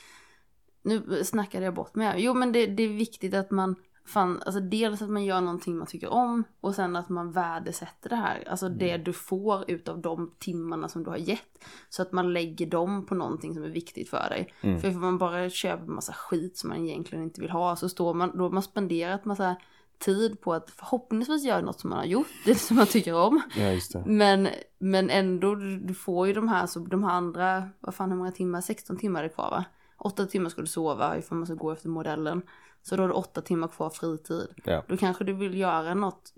Nu 0.87 1.23
snackade 1.23 1.65
jag 1.65 1.73
bort 1.73 1.95
mig. 1.95 2.23
Jo 2.23 2.33
men 2.33 2.51
det, 2.51 2.65
det 2.65 2.83
är 2.83 2.93
viktigt 2.93 3.33
att 3.33 3.51
man 3.51 3.75
fan, 4.07 4.41
alltså 4.45 4.61
dels 4.61 5.01
att 5.01 5.09
man 5.09 5.25
gör 5.25 5.41
någonting 5.41 5.77
man 5.77 5.87
tycker 5.87 6.09
om 6.09 6.43
och 6.61 6.75
sen 6.75 6.95
att 6.95 7.09
man 7.09 7.31
värdesätter 7.31 8.09
det 8.09 8.15
här. 8.15 8.43
Alltså 8.49 8.69
det 8.69 8.97
du 8.97 9.13
får 9.13 9.71
utav 9.71 10.01
de 10.01 10.31
timmarna 10.39 10.89
som 10.89 11.03
du 11.03 11.09
har 11.09 11.17
gett. 11.17 11.65
Så 11.89 12.01
att 12.01 12.11
man 12.11 12.33
lägger 12.33 12.65
dem 12.65 13.05
på 13.05 13.15
någonting 13.15 13.53
som 13.53 13.63
är 13.63 13.69
viktigt 13.69 14.09
för 14.09 14.29
dig. 14.29 14.53
Mm. 14.61 14.81
För 14.81 14.89
om 14.89 15.01
man 15.01 15.17
bara 15.17 15.49
köper 15.49 15.85
massa 15.85 16.13
skit 16.13 16.57
som 16.57 16.69
man 16.69 16.87
egentligen 16.87 17.23
inte 17.23 17.41
vill 17.41 17.49
ha 17.49 17.75
så 17.75 17.89
står 17.89 18.13
man, 18.13 18.37
då 18.37 18.43
har 18.43 18.51
man 18.51 18.63
spenderat 18.63 19.25
massa 19.25 19.55
tid 19.99 20.41
på 20.41 20.53
att 20.53 20.71
förhoppningsvis 20.71 21.45
göra 21.45 21.61
något 21.61 21.79
som 21.79 21.89
man 21.89 21.99
har 21.99 22.05
gjort, 22.05 22.27
det 22.45 22.55
som 22.59 22.77
man 22.77 22.87
tycker 22.87 23.15
om. 23.15 23.41
Ja, 23.57 23.71
just. 23.71 23.95
Men, 24.05 24.47
men 24.77 25.09
ändå, 25.09 25.55
du 25.55 25.93
får 25.93 26.27
ju 26.27 26.33
de 26.33 26.47
här, 26.47 26.67
så 26.67 26.79
de 26.79 27.03
här 27.03 27.11
andra, 27.11 27.69
vad 27.79 27.95
fan 27.95 28.11
hur 28.11 28.17
många 28.17 28.31
timmar, 28.31 28.61
16 28.61 28.97
timmar 28.97 29.23
är 29.23 29.29
kvar 29.29 29.49
va? 29.49 29.65
8 29.97 30.25
timmar 30.25 30.49
ska 30.49 30.61
du 30.61 30.67
sova 30.67 31.17
ifall 31.17 31.37
man 31.37 31.45
ska 31.47 31.55
gå 31.55 31.71
efter 31.71 31.89
modellen. 31.89 32.41
Så 32.81 32.95
då 32.95 33.03
har 33.03 33.07
du 33.07 33.13
8 33.13 33.41
timmar 33.41 33.67
kvar 33.67 33.89
fritid. 33.89 34.47
Ja. 34.65 34.83
Då 34.87 34.97
kanske 34.97 35.23
du 35.23 35.33
vill 35.33 35.57
göra 35.57 35.93
något, 35.93 36.33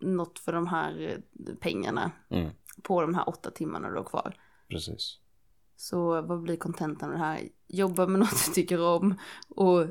något 0.00 0.38
för 0.38 0.52
de 0.52 0.66
här 0.66 1.00
eh, 1.48 1.54
pengarna 1.60 2.10
Mm. 2.30 2.50
på 2.82 3.00
de 3.00 3.14
här 3.14 3.28
8 3.28 3.50
timmarna 3.50 3.90
du 3.90 3.96
har 3.96 4.04
kvar. 4.04 4.34
Precis. 4.68 5.18
Så 5.76 6.22
vad 6.22 6.42
blir 6.42 6.56
kontentan 6.56 7.08
av 7.08 7.14
det 7.18 7.24
här? 7.24 7.40
Jobba 7.68 8.06
med 8.06 8.20
något 8.20 8.46
du 8.46 8.52
tycker 8.52 8.80
om 8.82 9.14
och 9.48 9.86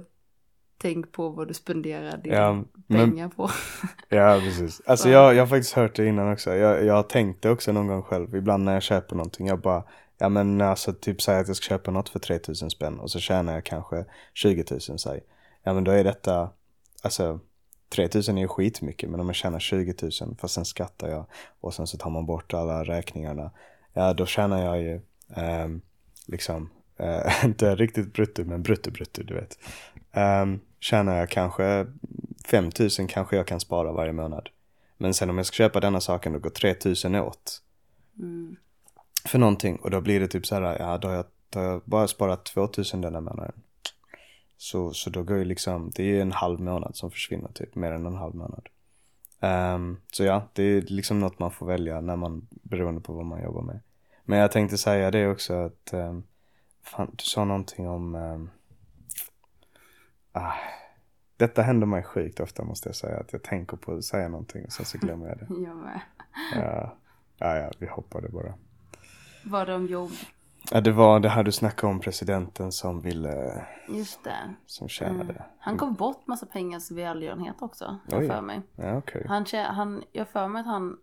tänk 0.77 1.11
på 1.11 1.29
vad 1.29 1.47
du 1.47 1.53
spenderar 1.53 2.17
dina 2.17 2.35
Ja, 2.35 2.63
men, 2.87 3.09
pengar 3.11 3.29
på. 3.29 3.49
ja, 4.09 4.39
precis. 4.41 4.81
Alltså 4.85 5.09
Ja. 5.09 5.23
jag, 5.23 5.35
jag 5.35 5.41
har 5.41 5.47
faktiskt 5.47 5.73
hört 5.73 5.95
det 5.95 6.05
innan 6.07 6.33
också. 6.33 6.53
Jag, 6.55 6.85
jag 6.85 6.93
har 6.93 7.03
tänkt 7.03 7.41
det 7.41 7.49
också 7.49 7.71
någon 7.71 7.87
gång 7.87 8.01
själv. 8.03 8.35
Ibland 8.35 8.63
när 8.63 8.73
jag 8.73 8.83
köper 8.83 9.15
någonting. 9.15 9.47
Jag 9.47 9.59
bara, 9.61 9.83
ja 10.23 10.29
men 10.29 10.61
alltså 10.61 10.93
typ 10.93 11.21
säg 11.21 11.39
att 11.39 11.47
jag 11.47 11.57
ska 11.57 11.63
köpa 11.63 11.91
något 11.91 12.09
för 12.09 12.19
3000 12.19 12.69
spänn. 12.69 12.99
Och 12.99 13.11
så 13.11 13.19
tjänar 13.19 13.53
jag 13.53 13.63
kanske 13.63 14.05
20 14.33 14.65
000 14.89 14.99
säg. 14.99 15.23
Ja 15.63 15.73
men 15.73 15.83
då 15.83 15.91
är 15.91 16.03
detta, 16.03 16.49
alltså 17.01 17.39
3000 17.89 18.37
är 18.37 18.41
ju 18.41 18.47
skitmycket. 18.47 19.09
Men 19.09 19.19
om 19.19 19.27
jag 19.27 19.35
tjänar 19.35 19.59
20 19.59 19.93
000 20.01 20.11
fast 20.37 20.53
sen 20.53 20.65
skattar 20.65 21.09
jag. 21.09 21.25
Och 21.59 21.73
sen 21.73 21.87
så 21.87 21.97
tar 21.97 22.09
man 22.09 22.25
bort 22.25 22.53
alla 22.53 22.83
räkningarna. 22.83 23.51
Ja 23.93 24.13
då 24.13 24.25
tjänar 24.25 24.65
jag 24.65 24.81
ju 24.81 25.01
ehm, 25.35 25.81
liksom, 26.27 26.69
eh, 26.97 27.45
inte 27.45 27.75
riktigt 27.75 28.13
brutto 28.13 28.43
men 28.43 28.63
brutto 28.63 28.91
brutto 28.91 29.23
du 29.23 29.33
vet. 29.33 29.57
Um, 30.13 30.61
tjänar 30.79 31.17
jag 31.17 31.29
kanske 31.29 31.87
5000 32.45 33.07
kanske 33.07 33.35
jag 33.35 33.47
kan 33.47 33.59
spara 33.59 33.91
varje 33.91 34.13
månad. 34.13 34.49
Men 34.97 35.13
sen 35.13 35.29
om 35.29 35.37
jag 35.37 35.45
ska 35.45 35.55
köpa 35.55 35.79
denna 35.79 36.01
saken 36.01 36.33
då 36.33 36.39
går 36.39 36.49
3000 36.49 37.15
åt 37.15 37.59
Mm 38.19 38.55
för 39.25 39.39
någonting 39.39 39.75
och 39.75 39.91
då 39.91 40.01
blir 40.01 40.19
det 40.19 40.27
typ 40.27 40.45
så 40.45 40.55
här, 40.55 40.79
ja 40.79 40.97
då 40.97 41.07
har 41.07 41.15
jag, 41.15 41.25
då 41.49 41.59
har 41.59 41.65
jag 41.65 41.81
bara 41.85 42.07
sparat 42.07 42.45
2000 42.45 43.01
denna 43.01 43.21
månaden. 43.21 43.61
Så, 44.57 44.93
så 44.93 45.09
då 45.09 45.23
går 45.23 45.37
ju 45.37 45.45
liksom, 45.45 45.91
det 45.95 46.03
är 46.03 46.07
ju 46.07 46.21
en 46.21 46.31
halv 46.31 46.59
månad 46.59 46.95
som 46.95 47.11
försvinner 47.11 47.49
typ, 47.53 47.75
mer 47.75 47.91
än 47.91 48.05
en 48.05 48.15
halv 48.15 48.35
månad. 48.35 48.69
Ehm, 49.39 49.97
så 50.11 50.23
ja, 50.23 50.47
det 50.53 50.63
är 50.63 50.81
liksom 50.81 51.19
något 51.19 51.39
man 51.39 51.51
får 51.51 51.65
välja 51.65 52.01
när 52.01 52.15
man, 52.15 52.47
beroende 52.49 53.01
på 53.01 53.13
vad 53.13 53.25
man 53.25 53.43
jobbar 53.43 53.61
med. 53.61 53.79
Men 54.25 54.39
jag 54.39 54.51
tänkte 54.51 54.77
säga 54.77 55.11
det 55.11 55.27
också 55.27 55.53
att, 55.53 55.93
um, 55.93 56.23
fan, 56.81 57.11
du 57.11 57.23
sa 57.23 57.45
någonting 57.45 57.87
om, 57.87 58.15
um, 58.15 58.49
ah, 60.31 60.53
detta 61.37 61.61
händer 61.61 61.87
mig 61.87 62.03
sjukt 62.03 62.39
ofta 62.39 62.63
måste 62.63 62.89
jag 62.89 62.95
säga, 62.95 63.17
att 63.19 63.33
jag 63.33 63.43
tänker 63.43 63.77
på 63.77 63.93
att 63.93 64.03
säga 64.03 64.27
någonting 64.27 64.65
och 64.65 64.71
sen 64.71 64.85
så 64.85 64.97
glömmer 64.97 65.27
jag 65.27 65.37
det. 65.37 65.47
Jag 65.49 65.77
med. 65.77 66.01
Ja, 66.55 66.97
ja, 67.37 67.57
ja 67.57 67.71
vi 67.79 67.87
hoppar 67.87 68.21
det 68.21 68.29
bara. 68.29 68.53
Var 69.43 69.65
det 69.65 69.75
om 69.75 69.87
jobb? 69.87 70.11
Ja, 70.71 70.81
det 70.81 70.91
var 70.91 71.19
det 71.19 71.29
här 71.29 71.43
du 71.43 71.51
snackade 71.51 71.93
om 71.93 71.99
presidenten 71.99 72.71
som 72.71 73.01
ville, 73.01 73.65
Just 73.89 74.23
det. 74.23 74.53
som 74.65 74.87
tjänade. 74.87 75.33
Mm. 75.33 75.43
Han 75.59 75.77
gav 75.77 75.93
bort 75.93 76.27
massa 76.27 76.45
pengar 76.45 76.79
till 76.79 76.95
välgörenhet 76.95 77.55
också, 77.59 77.99
jag 78.07 78.27
för 78.27 78.41
mig. 78.41 78.61
Ja, 78.75 78.97
okej. 78.97 79.25
Han, 79.27 79.45
han, 79.53 80.03
jag 80.11 80.27
för 80.27 80.47
mig 80.47 80.59
att 80.59 80.65
han, 80.65 80.97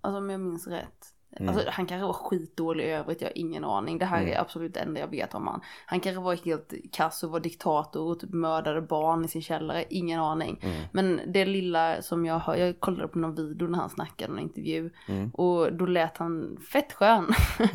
alltså 0.00 0.18
om 0.18 0.30
jag 0.30 0.40
minns 0.40 0.66
rätt, 0.66 1.06
Mm. 1.36 1.48
alltså 1.54 1.70
han 1.70 1.86
kanske 1.86 2.06
var 2.06 2.12
skitdålig 2.12 2.84
i 2.84 2.90
övrigt, 2.90 3.20
jag 3.20 3.28
har 3.28 3.38
ingen 3.38 3.64
aning. 3.64 3.98
Det 3.98 4.04
här 4.04 4.20
Mm. 4.22 4.32
är 4.32 4.40
absolut 4.40 4.74
det 4.74 4.80
enda 4.80 5.00
jag 5.00 5.08
vet 5.08 5.34
om 5.34 5.46
han. 5.46 5.60
Han 5.86 6.00
kanske 6.00 6.22
var 6.22 6.34
helt 6.44 6.72
kass 6.92 7.22
och 7.22 7.30
var 7.30 7.40
diktator 7.40 8.02
och 8.02 8.20
typ 8.20 8.30
mördade 8.32 8.80
barn 8.82 9.24
i 9.24 9.28
sin 9.28 9.42
källare, 9.42 9.84
ingen 9.90 10.20
aning. 10.20 10.60
Mm. 10.62 10.82
Men 10.92 11.20
det 11.26 11.44
lilla 11.44 12.02
som 12.02 12.24
jag 12.26 12.38
hör, 12.38 12.56
jag 12.56 12.80
kollade 12.80 13.08
på 13.08 13.18
någon 13.18 13.34
video 13.34 13.68
när 13.68 13.78
han 13.78 13.90
snackade, 13.90 14.32
någon 14.32 14.42
intervju. 14.42 14.90
Mm. 15.08 15.30
Och 15.30 15.72
då 15.72 15.86
lät 15.86 16.16
han 16.16 16.56
fett 16.72 16.92
skön. 16.92 17.26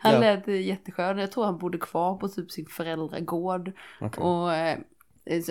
han 0.00 0.12
Ja. 0.12 0.18
lät 0.20 0.48
jätteskön. 0.48 1.18
Jag 1.18 1.32
tror 1.32 1.44
han 1.44 1.58
bodde 1.58 1.78
kvar 1.78 2.14
på 2.16 2.28
typ 2.28 2.50
sin 2.50 2.66
föräldragård. 2.66 3.72
Okej. 4.00 4.24
Och 4.24 4.52
eh, 4.54 4.78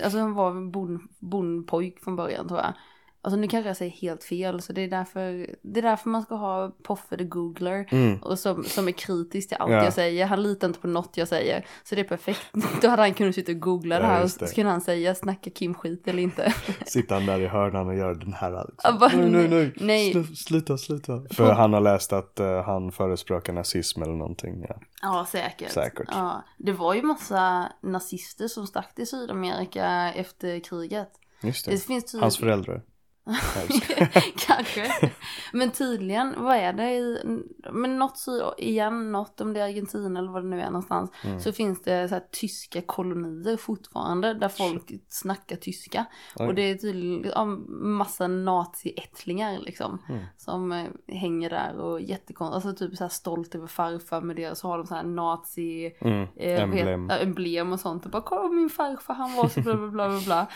alltså 0.04 0.20
han 0.20 0.34
var 0.34 0.52
en 0.52 0.72
bon, 0.72 1.08
bondpojk 1.20 2.00
från 2.04 2.16
början 2.16 2.48
tror 2.48 2.60
jag. 2.60 2.74
Alltså 3.22 3.40
nu 3.40 3.48
kanske 3.48 3.70
jag 3.70 3.78
säger 3.78 3.92
helt 3.92 4.24
fel 4.24 4.62
så 4.62 4.74
det 4.74 4.82
är 4.82 4.88
därför, 4.88 5.56
det 5.62 5.80
är 5.80 5.82
därför 5.82 6.10
man 6.10 6.22
ska 6.22 6.36
ha 6.36 6.72
Poffe 6.84 7.18
the 7.18 7.24
googler. 7.24 7.86
Mm. 7.92 8.18
Och 8.22 8.40
som, 8.40 8.64
som 8.64 8.88
är 8.88 8.92
kritisk 8.92 9.48
till 9.50 9.58
allt 9.60 9.72
Ja. 9.72 9.84
jag 9.84 9.94
säger. 9.94 10.26
Han 10.26 10.44
litar 10.44 10.68
inte 10.68 10.80
på 10.80 10.88
något 10.88 11.18
jag 11.18 11.28
säger. 11.28 11.66
Så 11.84 11.96
det 11.96 12.02
är 12.02 12.06
perfekt. 12.06 12.42
Då 12.82 12.88
hade 12.88 13.02
han 13.02 13.14
kunnat 13.14 13.36
sitta 13.36 13.52
och 13.52 13.60
googla 13.60 13.96
Ja, 13.96 14.02
det 14.02 14.08
här 14.08 14.24
och 14.24 14.32
så 14.32 14.46
kunde 14.46 14.72
han 14.72 14.82
säga 14.82 15.16
snacka 15.16 15.50
Kim 15.50 15.74
skit 15.74 16.08
eller 16.08 16.24
inte. 16.24 16.54
Sitter 16.86 17.16
han 17.16 17.26
där 17.26 17.40
i 17.40 17.48
hörnan 17.48 17.88
och 17.88 17.96
gör 17.96 18.14
den 18.16 18.34
här 18.34 18.66
liksom. 18.70 19.00
bara, 19.00 19.12
Nej, 19.16 19.30
nej, 19.30 19.48
nej. 19.50 19.74
nej. 19.80 20.14
Slu- 20.14 20.36
sluta, 20.36 20.78
sluta. 20.78 21.22
För 21.32 21.54
han 21.54 21.74
har 21.74 21.82
läst 21.82 22.14
att 22.14 22.40
eh, 22.40 22.64
han 22.64 22.92
förespråkar 22.92 23.54
nazism 23.54 24.02
eller 24.02 24.14
någonting. 24.14 24.66
Ja. 24.70 24.76
Ja, 25.02 25.26
säkert. 25.30 25.72
Säkert. 25.72 26.08
Ja, 26.12 26.44
det 26.58 26.72
var 26.72 26.94
ju 26.94 27.02
massa 27.02 27.72
nazister 27.82 28.48
som 28.48 28.68
stack 28.68 28.96
till 28.96 29.08
Sydamerika 29.08 30.14
efter 30.16 30.60
kriget. 30.60 31.10
Just 31.44 31.66
det. 31.66 31.72
Det 31.72 31.78
finns 31.78 32.06
tydligen... 32.06 32.24
Hans 32.24 32.38
föräldrar. 32.38 32.82
Kanske. 34.48 35.12
Men 35.54 35.72
tydligen, 35.72 36.34
vad 36.38 36.56
är 36.56 36.74
det 36.74 36.92
i, 36.92 37.24
men 37.72 38.00
något 38.00 38.18
så 38.18 38.54
igen, 38.58 39.12
något 39.12 39.42
om 39.42 39.54
det 39.54 39.60
är 39.60 39.66
Argentina 39.66 40.20
eller 40.20 40.32
vad 40.32 40.44
det 40.44 40.50
nu 40.50 40.62
är 40.62 40.66
någonstans. 40.66 41.12
Mm. 41.24 41.40
Så 41.40 41.52
finns 41.52 41.82
det 41.82 42.10
så 42.10 42.16
här 42.16 42.24
tyska 42.32 42.82
kolonier 42.82 43.58
fortfarande 43.58 44.34
där 44.34 44.50
folk 44.50 44.92
snackar 45.10 45.56
tyska. 45.56 46.06
Oj. 46.36 46.48
Och 46.48 46.56
det 46.56 46.62
är 46.62 46.76
tydligen 46.76 47.32
ja, 47.36 47.46
massa 47.70 48.28
naziättlingar 48.28 49.60
liksom. 49.60 50.02
Mm. 50.10 50.22
Som 50.38 50.72
eh, 50.72 50.86
hänger 51.08 51.50
där 51.50 51.78
och 51.80 52.02
jättekonstigt, 52.02 52.66
alltså 52.66 52.86
typ 52.86 52.98
så 52.98 53.04
här 53.04 53.10
stolt 53.10 53.56
över 53.56 53.68
farfar 53.68 54.22
med 54.22 54.36
det. 54.36 54.58
Så 54.58 54.68
har 54.68 54.78
de 54.78 54.88
så 54.88 54.96
här 54.96 55.04
nazi 55.04 55.96
Mm. 56.02 56.28
eh, 56.36 56.62
Emblem. 56.64 57.08
Vet, 57.08 57.22
emblem 57.22 57.74
och 57.74 57.80
sånt. 57.80 58.06
Och 58.06 58.12
bara 58.12 58.22
kolla 58.22 58.50
min 58.50 58.70
farfar 58.70 59.14
han 59.14 59.36
var 59.36 59.48
så 59.48 59.62
bla 59.62 59.76
bla 59.76 59.90
bla 59.90 60.20
bla. 60.26 60.48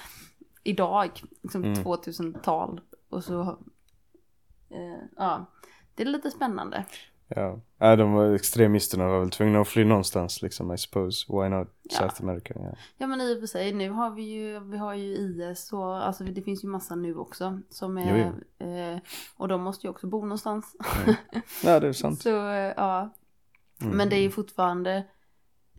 Idag, 0.63 1.21
liksom 1.41 1.63
Mm. 1.63 1.83
2000-tal. 1.83 2.81
Och 3.09 3.23
så, 3.23 3.41
eh, 4.69 5.03
ja. 5.17 5.45
Det 5.95 6.03
är 6.03 6.07
lite 6.07 6.31
spännande. 6.31 6.85
Ja. 7.27 7.59
de 7.95 8.13
var 8.13 8.33
extremisterna 8.33 9.07
var 9.07 9.19
väl 9.19 9.29
tvungna 9.29 9.59
att 9.61 9.67
fly 9.67 9.83
någonstans 9.85 10.41
liksom, 10.41 10.73
I 10.73 10.77
suppose. 10.77 11.25
Why 11.33 11.49
not 11.49 11.67
Ja. 11.81 11.97
South 11.97 12.21
America? 12.23 12.53
Ja. 12.55 12.75
Ja 12.97 13.07
men 13.07 13.21
i 13.21 13.35
och 13.35 13.39
för 13.39 13.47
sig, 13.47 13.73
nu 13.73 13.89
har 13.89 14.11
vi 14.11 14.23
ju, 14.23 14.59
vi 14.59 14.77
har 14.77 14.93
ju 14.93 15.03
IS 15.15 15.73
och 15.73 16.05
alltså 16.07 16.23
det 16.23 16.41
finns 16.41 16.63
ju 16.63 16.67
massa 16.67 16.95
nu 16.95 17.15
också. 17.15 17.59
Som 17.69 17.97
är, 17.97 18.33
Eh, 18.59 18.99
och 19.37 19.47
de 19.47 19.61
måste 19.61 19.87
ju 19.87 19.91
också 19.91 20.07
bo 20.07 20.21
någonstans. 20.21 20.75
ja, 21.63 21.79
det 21.79 21.87
är 21.87 21.93
sant. 21.93 22.21
Så 22.23 22.29
eh, 22.47 22.73
ja. 22.77 23.13
Mm. 23.81 23.97
Men 23.97 24.09
det 24.09 24.15
är 24.15 24.21
ju 24.21 24.31
fortfarande, 24.31 25.03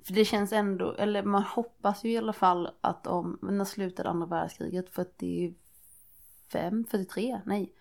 för 0.04 0.12
det 0.12 0.24
känns 0.24 0.52
ändå, 0.52 0.92
eller 0.92 1.22
man 1.22 1.42
hoppas 1.42 2.04
ju 2.04 2.12
i 2.12 2.16
alla 2.16 2.32
fall 2.32 2.70
att 2.80 3.06
om, 3.06 3.38
när 3.42 3.64
slutade 3.64 4.08
andra 4.08 4.26
världskriget? 4.26 4.90
45, 4.90 6.84
43, 6.90 7.40
nej. 7.44 7.72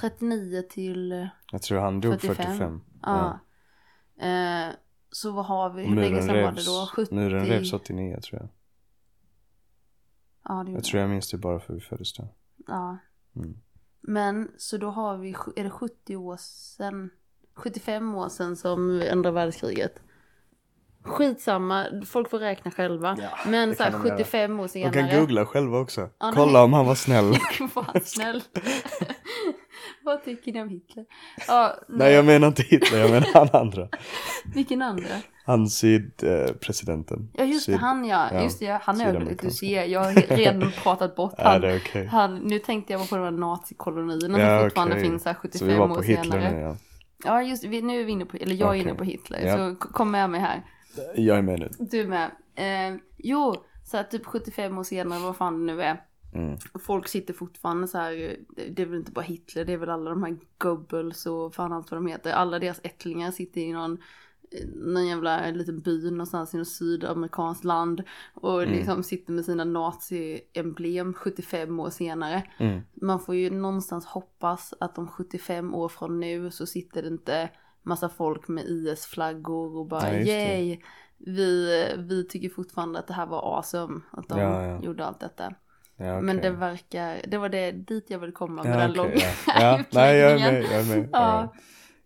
39 0.00 0.62
till, 0.62 1.12
eh, 1.12 1.26
Jag 1.52 1.62
tror 1.62 1.78
han 1.78 2.00
dog 2.00 2.20
45. 2.20 2.36
45. 2.46 2.80
ja. 3.02 3.38
Eh, 4.16 4.68
så 5.10 5.30
vad 5.30 5.44
har 5.44 5.70
vi, 5.70 5.84
hur 5.84 5.96
länge 5.96 6.10
Muren 6.10 6.22
sedan 6.22 6.42
var 6.42 6.42
det 6.42 6.56
revs, 6.56 6.66
då? 6.66 6.90
70? 6.94 7.14
muren 7.14 7.46
revs 7.46 7.72
89 7.72 8.20
tror 8.20 8.40
jag. 8.40 8.48
Ja, 10.48 10.64
det 10.64 10.72
Jag 10.72 10.84
tror 10.84 11.00
jag 11.00 11.10
minns 11.10 11.30
det 11.30 11.38
bara 11.38 11.60
för 11.60 11.74
vi 11.74 11.80
föddes 11.80 12.12
då. 12.12 12.28
Ja. 12.66 12.98
Mm. 13.36 13.60
Men 14.00 14.50
så 14.58 14.76
då 14.76 14.90
har 14.90 15.16
vi, 15.16 15.34
är 15.56 15.64
det 15.64 15.70
70 15.70 16.16
år 16.16 16.36
sedan, 16.36 17.10
75 17.54 18.14
år 18.14 18.28
sedan 18.28 18.56
som 18.56 19.02
andra 19.12 19.30
världskriget. 19.30 20.00
Skitsamma, 21.04 21.86
folk 22.06 22.30
får 22.30 22.38
räkna 22.38 22.70
själva. 22.70 23.16
Ja, 23.20 23.28
Men 23.50 23.76
så 23.76 23.82
här, 23.82 23.90
kan 23.90 24.00
de 24.02 24.08
göra. 24.08 24.16
75 24.18 24.60
år 24.60 24.62
De 24.62 24.68
senare. 24.68 24.92
kan 25.10 25.20
googla 25.20 25.46
själva 25.46 25.78
också. 25.78 26.00
Ja, 26.20 26.32
Kolla 26.34 26.52
nej. 26.52 26.62
om 26.62 26.72
han 26.72 26.86
var 26.86 26.94
snäll. 26.94 27.24
Var 27.74 27.82
han 27.82 28.00
snäll? 28.04 28.42
Vad 30.04 30.24
tycker 30.24 30.52
ni 30.52 30.62
om 30.62 30.68
Hitler? 30.68 31.04
Ja, 31.48 31.74
Nej 31.88 32.12
jag 32.12 32.24
menar 32.24 32.48
inte 32.48 32.62
Hitler, 32.62 32.98
jag 32.98 33.10
menar 33.10 33.28
han 33.34 33.48
andra. 33.52 33.88
Vilken 34.54 34.82
andra? 34.82 35.08
Han 35.46 35.68
sydpresidenten. 35.68 37.30
Ja 37.32 37.44
just 37.44 37.66
det, 37.66 37.76
han 37.76 38.04
ja. 38.04 38.28
ja, 38.32 38.42
Just 38.42 38.58
det, 38.58 38.64
ja, 38.64 38.78
han 38.82 39.00
är 39.00 39.36
du 39.42 39.50
ser, 39.50 39.84
jag 39.84 40.00
har 40.00 40.12
redan 40.36 40.72
pratat 40.82 41.16
bort 41.16 41.34
Ja 41.38 41.48
han. 41.48 41.60
det 41.60 41.70
är 41.72 41.76
okej. 41.78 42.06
han. 42.06 42.36
Nu 42.36 42.58
tänkte 42.58 42.92
jag 42.92 43.08
på 43.10 43.16
de 43.16 43.24
här 43.24 43.30
nazikolonierna 43.30 44.38
Ja, 44.40 44.58
som 44.58 44.66
fortfarande 44.66 44.94
okej. 44.94 45.04
finns 45.10 45.24
här 45.24 45.34
Så 45.34 45.40
75 45.40 45.68
vi 45.68 45.74
var 45.74 45.90
år 45.90 45.94
på 45.94 46.02
Hitler 46.02 46.22
senare. 46.24 46.52
nu 46.52 46.60
ja. 46.60 46.76
Ja 47.24 47.42
just 47.42 47.64
nu 47.64 48.00
är 48.00 48.04
vi 48.04 48.12
inne 48.12 48.24
på, 48.24 48.36
eller 48.36 48.54
jag 48.54 48.76
är 48.76 48.80
inne 48.80 48.94
på 48.94 49.04
Hitler. 49.04 49.46
Ja. 49.46 49.56
Så 49.56 49.74
kom 49.76 50.10
med 50.10 50.30
mig 50.30 50.40
här. 50.40 50.62
Jag 51.14 51.38
är 51.38 51.42
med 51.42 51.60
nu. 51.60 51.68
Du 51.78 52.06
med. 52.06 52.30
Eh, 52.54 53.00
jo, 53.16 53.54
så 53.84 53.96
här, 53.96 54.04
typ 54.04 54.26
75 54.26 54.78
år 54.78 54.84
senare, 54.84 55.20
vad 55.20 55.36
fan 55.36 55.66
det 55.66 55.72
nu 55.74 55.82
är. 55.82 56.02
Mm. 56.34 56.58
Folk 56.82 57.08
sitter 57.08 57.34
fortfarande 57.34 57.88
så 57.88 57.98
här, 57.98 58.36
det 58.70 58.82
är 58.82 58.86
väl 58.86 58.98
inte 58.98 59.12
bara 59.12 59.24
Hitler, 59.24 59.64
det 59.64 59.72
är 59.72 59.76
väl 59.76 59.90
alla 59.90 60.10
de 60.10 60.22
här 60.22 60.36
Goebbels 60.58 61.26
och 61.26 61.54
fan 61.54 61.72
allt 61.72 61.90
vad 61.90 61.98
de 62.00 62.06
heter. 62.06 62.32
Alla 62.32 62.58
deras 62.58 62.80
ättlingar 62.82 63.30
sitter 63.30 63.60
i 63.60 63.72
någon, 63.72 63.98
någon 64.74 65.06
jävla 65.06 65.50
liten 65.50 65.80
by 65.80 66.10
någonstans 66.10 66.54
i 66.54 66.56
något 66.56 66.68
sydamerikanskt 66.68 67.64
land. 67.64 68.02
Och 68.34 68.62
Mm. 68.62 68.74
liksom 68.74 69.02
sitter 69.02 69.32
med 69.32 69.44
sina 69.44 69.64
nazi-emblem 69.64 71.14
75 71.14 71.80
år 71.80 71.90
senare. 71.90 72.42
Mm. 72.58 72.80
Man 72.94 73.20
får 73.20 73.34
ju 73.34 73.50
någonstans 73.50 74.06
hoppas 74.06 74.74
att 74.80 74.98
om 74.98 75.08
75 75.08 75.74
år 75.74 75.88
från 75.88 76.20
nu 76.20 76.50
så 76.50 76.66
sitter 76.66 77.02
det 77.02 77.08
inte 77.08 77.50
massa 77.84 78.08
folk 78.08 78.48
med 78.48 78.64
IS-flaggor 78.66 79.76
och 79.76 79.86
bara 79.86 80.10
det. 80.10 80.22
yay. 80.22 80.78
Vi, 81.18 81.86
vi 81.98 82.28
tycker 82.28 82.48
fortfarande 82.48 82.98
att 82.98 83.06
det 83.06 83.14
här 83.14 83.26
var 83.26 83.56
awesome. 83.56 84.00
Att 84.10 84.28
de 84.28 84.38
Ja, 84.38 84.66
ja. 84.66 84.80
gjorde 84.82 85.04
allt 85.04 85.20
detta. 85.20 85.54
Ja, 85.96 86.20
Men 86.20 86.38
okej. 86.38 86.50
det 86.50 86.56
verkar, 86.56 87.20
det 87.28 87.38
var 87.38 87.48
det 87.48 87.72
dit 87.72 88.10
jag 88.10 88.18
ville 88.18 88.32
komma 88.32 88.62
med 88.62 88.72
ja, 88.72 88.78
den 88.78 88.90
okej, 88.90 88.96
långa 88.96 89.24
ja. 89.46 89.76
ja. 89.78 89.84
Nej 89.92 90.16
jag 90.16 90.30
är 90.32 90.52
med, 90.52 90.62
jag 90.62 90.80
är 90.80 90.96
med. 90.96 91.08
Ja. 91.12 91.54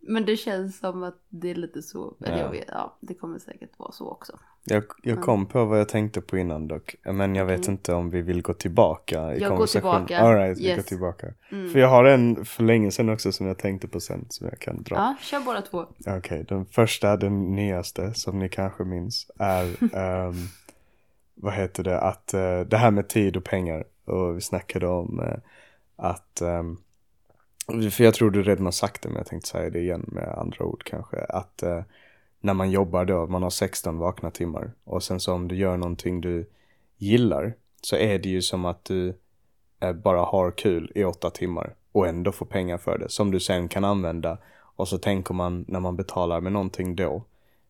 Men 0.01 0.25
det 0.25 0.37
känns 0.37 0.79
som 0.79 1.03
att 1.03 1.23
det 1.29 1.51
är 1.51 1.55
lite 1.55 1.83
så, 1.83 2.17
eller 2.25 2.37
Ja. 2.37 2.43
jag 2.45 2.51
vet, 2.51 2.65
ja 2.69 2.97
det 3.01 3.15
kommer 3.15 3.39
säkert 3.39 3.79
vara 3.79 3.93
så 3.93 4.09
också. 4.11 4.39
Jag, 4.69 4.85
jag 5.03 5.21
kom 5.23 5.47
på 5.47 5.65
vad 5.65 5.81
jag 5.81 5.89
tänkte 5.89 6.21
på 6.21 6.39
innan 6.39 6.69
dock. 6.69 6.95
Men 7.05 7.35
jag 7.35 7.45
vet 7.45 7.61
Okej. 7.61 7.71
inte 7.73 7.95
om 7.95 8.11
vi 8.11 8.23
vill 8.23 8.43
gå 8.43 8.53
tillbaka 8.55 9.35
i 9.35 9.41
Jag 9.41 9.57
går 9.57 9.67
tillbaka. 9.67 10.19
Alright, 10.19 10.59
vi 10.59 10.63
går 10.69 10.77
Yes. 10.77 10.87
tillbaka. 10.87 11.27
Mm. 11.53 11.71
För 11.71 11.79
jag 11.79 11.89
har 11.89 12.05
en 12.05 12.45
för 12.45 12.63
länge 12.63 12.91
sedan 12.91 13.09
också 13.09 13.33
som 13.33 13.47
jag 13.47 13.59
tänkte 13.59 13.89
på 13.89 14.01
sen 14.01 14.27
som 14.29 14.47
jag 14.47 14.59
kan 14.59 14.83
dra. 14.83 14.97
Ja, 14.97 15.17
kör 15.21 15.41
båda 15.41 15.63
två. 15.63 15.87
Okej, 16.07 16.45
den 16.49 16.67
första, 16.67 17.17
den 17.17 17.55
nyaste 17.55 18.15
som 18.15 18.39
ni 18.39 18.49
kanske 18.49 18.85
minns 18.85 19.31
är 19.39 19.95
ehm, 19.97 20.35
vad 21.35 21.55
heter 21.55 21.85
det, 21.85 22.01
att 22.01 22.35
eh, 22.35 22.61
det 22.61 22.77
här 22.77 22.91
med 22.91 23.09
tid 23.09 23.37
och 23.37 23.45
pengar 23.45 23.85
och 24.05 24.37
vi 24.37 24.41
snackade 24.41 24.87
om 24.87 25.21
eh, 25.21 25.39
att 25.97 26.41
ehm, 26.41 26.77
för 27.91 28.05
jag 28.05 28.15
tror 28.15 28.31
du 28.31 28.43
redan 28.43 28.65
har 28.65 28.73
sagt 28.73 29.03
det 29.03 29.09
men 29.09 29.17
jag 29.19 29.27
tänkte 29.27 29.49
säga 29.49 29.71
det 29.71 29.79
igen 29.81 30.05
med 30.07 30.29
andra 30.29 30.65
ord 30.65 30.83
kanske 30.85 31.17
att 31.19 31.63
eh, 31.63 31.83
när 32.41 32.55
man 32.55 32.71
jobbar 32.71 33.05
då, 33.05 33.27
man 33.27 33.43
har 33.43 33.51
16 33.51 33.99
vakna 33.99 34.31
timmar. 34.31 34.73
Och 34.85 35.03
sen 35.03 35.21
så 35.21 35.33
om 35.33 35.49
du 35.49 35.57
gör 35.57 35.77
någonting 35.77 36.21
du 36.21 36.51
gillar 36.97 37.55
så 37.83 37.97
är 37.97 38.19
det 38.19 38.29
ju 38.29 38.43
som 38.43 38.65
att 38.65 38.85
du 38.85 39.19
eh, 39.81 39.93
bara 39.93 40.21
har 40.21 40.51
kul 40.51 40.93
i 40.95 41.05
åtta 41.05 41.31
timmar 41.31 41.75
och 41.93 42.09
ändå 42.09 42.33
får 42.33 42.47
pengar 42.47 42.79
för 42.79 42.99
det 42.99 43.09
som 43.09 43.31
du 43.31 43.41
sen 43.41 43.69
kan 43.69 43.85
använda. 43.85 44.39
Och 44.77 44.89
så 44.89 44.99
tänker 44.99 45.35
man 45.35 45.65
när 45.69 45.81
man 45.81 45.97
betalar 45.97 46.41
med 46.41 46.53
någonting 46.53 46.97
då 46.97 47.25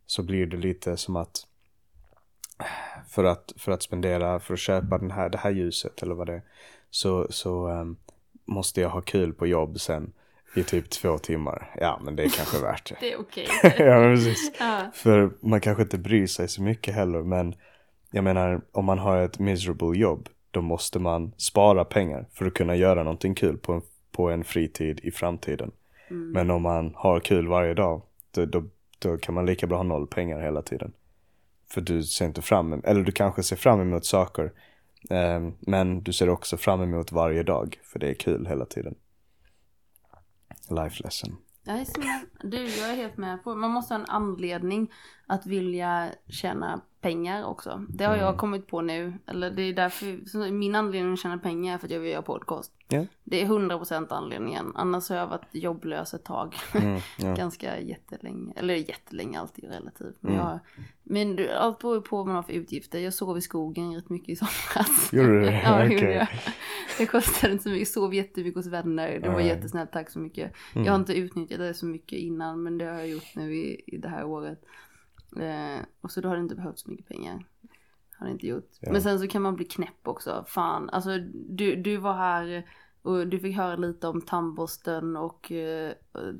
så 0.07 0.23
blir 0.23 0.47
det 0.47 0.57
lite 0.57 0.97
som 0.97 1.17
att 1.17 1.47
eh, 2.61 3.05
för 3.09 3.25
att, 3.25 3.53
för 3.57 3.73
att 3.73 3.83
spendera, 3.83 4.41
för 4.41 4.55
att 4.55 4.61
köpa 4.61 4.99
den 4.99 5.11
här, 5.11 5.29
det 5.29 5.39
här 5.39 5.51
ljuset 5.51 6.03
eller 6.03 6.15
vad 6.15 6.27
det 6.27 6.35
är 6.35 6.43
så, 6.91 7.27
så 7.31 7.69
um, 7.69 7.97
måste 8.45 8.81
jag 8.81 8.89
ha 8.89 9.01
kul 9.01 9.33
på 9.33 9.47
jobb 9.47 9.81
sen 9.81 10.13
i 10.55 10.63
typ 10.63 10.91
två 10.91 11.19
timmar. 11.19 11.75
Ja 11.81 12.01
men 12.05 12.17
det 12.17 12.23
är 12.23 12.29
kanske 12.29 12.59
värt 12.63 12.89
det. 12.89 12.97
Det 13.01 13.13
är 13.13 13.21
okej. 13.21 13.49
ja 13.79 14.01
men 14.01 14.17
precis. 14.17 14.53
ja. 14.59 14.91
För 14.95 15.31
man 15.41 15.61
kanske 15.61 15.83
inte 15.83 15.99
bryr 15.99 16.27
sig 16.27 16.49
så 16.49 16.63
mycket 16.63 16.95
heller 16.95 17.23
men 17.23 17.55
jag 18.11 18.25
menar 18.25 18.61
om 18.73 18.85
man 18.85 18.99
har 18.99 19.19
ett 19.19 19.39
miserable 19.39 19.99
jobb 19.99 20.29
då 20.51 20.61
måste 20.63 20.99
man 20.99 21.33
spara 21.37 21.85
pengar 21.85 22.27
för 22.33 22.47
att 22.47 22.55
kunna 22.55 22.77
göra 22.77 23.03
någonting 23.03 23.35
kul 23.35 23.59
på 23.59 23.73
en, 23.73 23.83
på 24.13 24.31
en 24.31 24.45
fritid 24.45 25.01
i 25.03 25.11
framtiden. 25.11 25.71
Mm. 26.11 26.31
Men 26.31 26.51
om 26.51 26.63
man 26.63 26.93
har 26.97 27.21
kul 27.21 27.49
varje 27.49 27.75
dag 27.75 28.03
då, 28.31 28.45
då, 28.45 28.65
då 28.99 29.17
kan 29.17 29.35
man 29.35 29.47
lika 29.47 29.67
bra 29.67 29.77
ha 29.77 29.83
noll 29.83 30.07
pengar 30.07 30.41
hela 30.41 30.63
tiden. 30.63 30.93
För 31.71 31.81
du 31.81 32.03
ser 32.03 32.27
inte 32.27 32.43
fram 32.43 32.73
emot, 32.73 32.85
eller 32.85 33.03
du 33.03 33.13
kanske 33.13 33.43
ser 33.43 33.57
fram 33.57 33.81
emot 33.81 34.05
saker 34.05 34.53
eh, 35.11 35.49
men 35.61 36.03
du 36.03 36.13
ser 36.13 36.29
också 36.29 36.57
fram 36.57 36.83
emot 36.83 37.13
varje 37.13 37.43
dag 37.43 37.79
för 37.83 37.99
det 37.99 38.09
är 38.09 38.15
kul 38.15 38.47
hela 38.47 38.65
tiden. 38.65 38.95
Life 40.71 41.03
lesson. 41.05 41.37
Jag 41.65 41.81
är. 41.81 41.87
Du, 42.49 42.65
jag 42.65 42.91
är 42.91 42.97
helt 42.97 43.17
med 43.17 43.45
på 43.45 43.55
Man 43.55 43.71
måste 43.71 43.95
ha 43.95 44.01
en 44.01 44.07
anledning 44.07 44.93
att 45.27 45.47
vilja 45.47 46.11
tjäna 46.27 46.81
pengar 47.01 47.45
också. 47.45 47.85
Det 47.89 48.05
har 48.05 48.17
jag 48.17 48.27
Mm. 48.29 48.39
kommit 48.39 48.67
på 48.67 48.81
nu. 48.81 49.13
Eller 49.27 49.51
det 49.51 49.63
är 49.63 49.73
därför, 49.73 50.51
min 50.51 50.75
anledning 50.75 51.13
att 51.13 51.19
tjäna 51.19 51.39
pengar 51.39 51.75
är 51.75 51.79
för 51.79 51.87
att 51.87 51.93
jag 51.93 52.01
vill 52.01 52.11
göra 52.13 52.23
podcast. 52.23 52.73
Ja. 52.89 53.05
Det 53.25 53.43
är 53.43 53.47
100% 53.47 54.13
anledningen. 54.13 54.73
Annars 54.75 55.09
har 55.09 55.17
jag 55.17 55.27
varit 55.27 55.47
jobblös 55.53 56.15
ett 56.15 56.25
tag. 56.25 56.55
Mm, 56.75 57.01
ja. 57.19 57.35
Ganska 57.35 57.81
jättelänge. 57.81 58.53
Eller 58.57 58.75
jättelänge, 58.75 59.41
alltid 59.41 59.65
relativt. 59.65 60.17
Men, 60.21 60.33
Mm. 60.35 60.47
jag, 60.47 60.59
men 61.03 61.39
allt 61.59 61.79
beror 61.79 62.01
på 62.01 62.17
vad 62.17 62.27
man 62.27 62.35
har 62.37 62.43
för 62.43 62.53
utgifter. 62.53 62.99
Jag 62.99 63.15
sov 63.15 63.39
i 63.39 63.41
skogen 63.41 63.95
rätt 63.95 64.09
mycket 64.11 64.29
i 64.29 64.37
somras. 64.37 65.13
Gjorde 65.13 65.29
du 65.33 65.41
det? 65.41 65.63
ja, 65.65 65.77
det 65.79 65.85
Okej. 65.87 65.95
gjorde 66.01 66.15
jag. 66.15 66.29
Det 66.99 67.07
kostade 67.07 67.53
inte 67.53 67.63
så 67.63 67.69
mycket. 67.71 67.81
Jag 67.89 67.95
sov 67.95 68.15
jättemycket 68.15 68.57
hos 68.57 68.67
vänner. 68.67 69.19
Det 69.23 69.29
var 69.29 69.37
Nej. 69.37 69.47
jättesnällt, 69.47 69.93
tack 69.93 70.11
så 70.11 70.19
mycket. 70.19 70.53
Mm. 70.75 70.85
Jag 70.87 70.93
har 70.93 70.99
inte 70.99 71.15
utnyttjat 71.19 71.59
det 71.59 71.75
så 71.75 71.87
mycket 71.87 72.19
innan, 72.19 72.63
men 72.63 72.79
det 72.79 72.85
har 72.85 72.93
jag 72.99 73.09
gjort 73.09 73.35
nu 73.35 73.55
i, 73.57 73.83
i 73.87 73.97
det 73.97 74.09
här 74.09 74.25
året. 74.25 74.65
Eh, 75.37 75.85
och 76.01 76.11
så 76.11 76.21
då 76.21 76.29
har 76.29 76.37
det 76.37 76.43
inte 76.43 76.55
behövt 76.55 76.79
så 76.79 76.91
mycket 76.91 77.09
pengar. 77.09 77.47
Har 78.19 78.27
det 78.27 78.33
inte 78.33 78.47
gjort. 78.47 78.71
Ja. 78.81 78.93
Men 78.93 79.03
sen 79.03 79.19
så 79.19 79.29
kan 79.29 79.43
man 79.43 79.57
bli 79.57 79.65
knäpp 79.65 80.09
också. 80.09 80.45
Fan, 80.49 80.91
alltså 80.91 81.19
du, 81.49 81.77
du 81.77 81.97
var 81.97 82.15
här 82.15 82.67
och 83.03 83.27
du 83.27 83.41
fick 83.41 83.57
höra 83.57 83.77
lite 83.77 84.09
om 84.09 84.23
tandborsten 84.23 85.17
och 85.17 85.53
eh, 85.53 85.93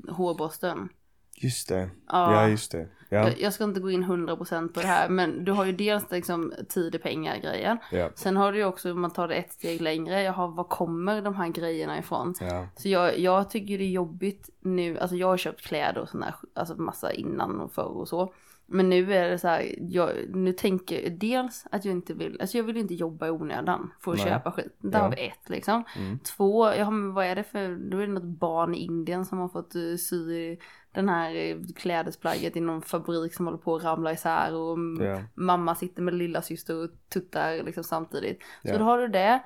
hårborsten. 0.09 0.89
Just 1.35 1.69
det. 1.69 1.89
Ja. 2.07 2.33
Ja, 2.33 2.49
just 2.49 2.71
det. 2.71 2.87
Ja. 3.09 3.17
Jag, 3.17 3.39
jag 3.39 3.53
ska 3.53 3.63
inte 3.63 3.79
gå 3.79 3.91
in 3.91 4.03
100% 4.03 4.73
på 4.73 4.81
det 4.81 4.87
här 4.87 5.09
men 5.09 5.45
du 5.45 5.51
har 5.51 5.65
ju 5.65 5.71
dels 5.71 6.11
liksom 6.11 6.53
tid 6.69 6.95
är 6.95 6.99
pengar 6.99 7.37
grejen. 7.37 7.77
Ja. 7.91 8.09
Sen 8.15 8.37
har 8.37 8.51
du 8.51 8.57
ju 8.57 8.65
också, 8.65 8.91
om 8.91 9.01
man 9.01 9.11
tar 9.11 9.27
det 9.27 9.35
ett 9.35 9.53
steg 9.53 9.81
längre, 9.81 10.21
jag 10.21 10.33
har, 10.33 10.47
var 10.47 10.63
kommer 10.63 11.21
de 11.21 11.35
här 11.35 11.47
grejerna 11.47 11.99
ifrån? 11.99 12.33
Ja. 12.39 12.67
Så 12.75 12.89
jag, 12.89 13.19
jag 13.19 13.49
tycker 13.49 13.77
det 13.77 13.83
är 13.83 13.89
jobbigt 13.89 14.49
nu, 14.59 14.97
alltså 14.97 15.15
jag 15.15 15.27
har 15.27 15.37
köpt 15.37 15.61
kläder 15.61 16.01
och 16.01 16.09
sån 16.09 16.19
där, 16.19 16.35
alltså 16.53 16.75
massa 16.75 17.13
innan 17.13 17.59
och 17.59 17.71
förr 17.71 17.97
och 17.97 18.07
så. 18.07 18.33
Men 18.71 18.89
nu 18.89 19.13
är 19.13 19.29
det 19.29 19.37
så 19.39 19.47
här, 19.47 19.75
jag, 19.79 20.11
nu 20.29 20.53
tänker 20.53 21.01
jag 21.03 21.19
dels 21.19 21.65
att 21.71 21.85
jag 21.85 21.91
inte 21.91 22.13
vill, 22.13 22.41
alltså 22.41 22.57
jag 22.57 22.63
vill 22.63 22.77
inte 22.77 22.93
jobba 22.93 23.27
i 23.27 23.29
onödan 23.29 23.91
för 23.99 24.11
att 24.11 24.17
Nej. 24.17 24.27
köpa 24.27 24.51
skit. 24.51 24.75
Där 24.77 24.99
Ja. 24.99 25.03
har 25.03 25.11
vi 25.11 25.27
ett 25.27 25.49
liksom. 25.49 25.83
Mm. 25.97 26.19
Två, 26.19 26.67
ja 26.73 26.89
men 26.91 27.13
vad 27.13 27.25
är 27.25 27.35
det 27.35 27.43
för, 27.43 27.89
då 27.91 27.97
är 27.97 28.01
det 28.07 28.13
något 28.13 28.23
barn 28.39 28.75
i 28.75 28.77
Indien 28.77 29.25
som 29.25 29.37
har 29.39 29.49
fått 29.49 29.75
uh, 29.75 29.95
sy 29.97 30.57
den 30.91 31.09
här 31.09 31.35
eh, 31.35 31.57
klädesplagget 31.75 32.55
i 32.55 32.61
någon 32.61 32.81
fabrik 32.81 33.33
som 33.33 33.45
håller 33.45 33.57
på 33.57 33.75
att 33.75 33.83
ramla 33.83 34.11
isär 34.13 34.53
och 34.55 34.77
Ja. 34.99 35.21
mamma 35.35 35.75
sitter 35.75 36.01
med 36.01 36.13
lilla 36.13 36.41
syster 36.41 36.83
och 36.83 36.89
tuttar 37.13 37.63
liksom 37.63 37.83
samtidigt. 37.83 38.39
Så 38.61 38.67
Ja. 38.69 38.77
då 38.77 38.83
har 38.83 38.97
du 38.97 39.07
det. 39.07 39.39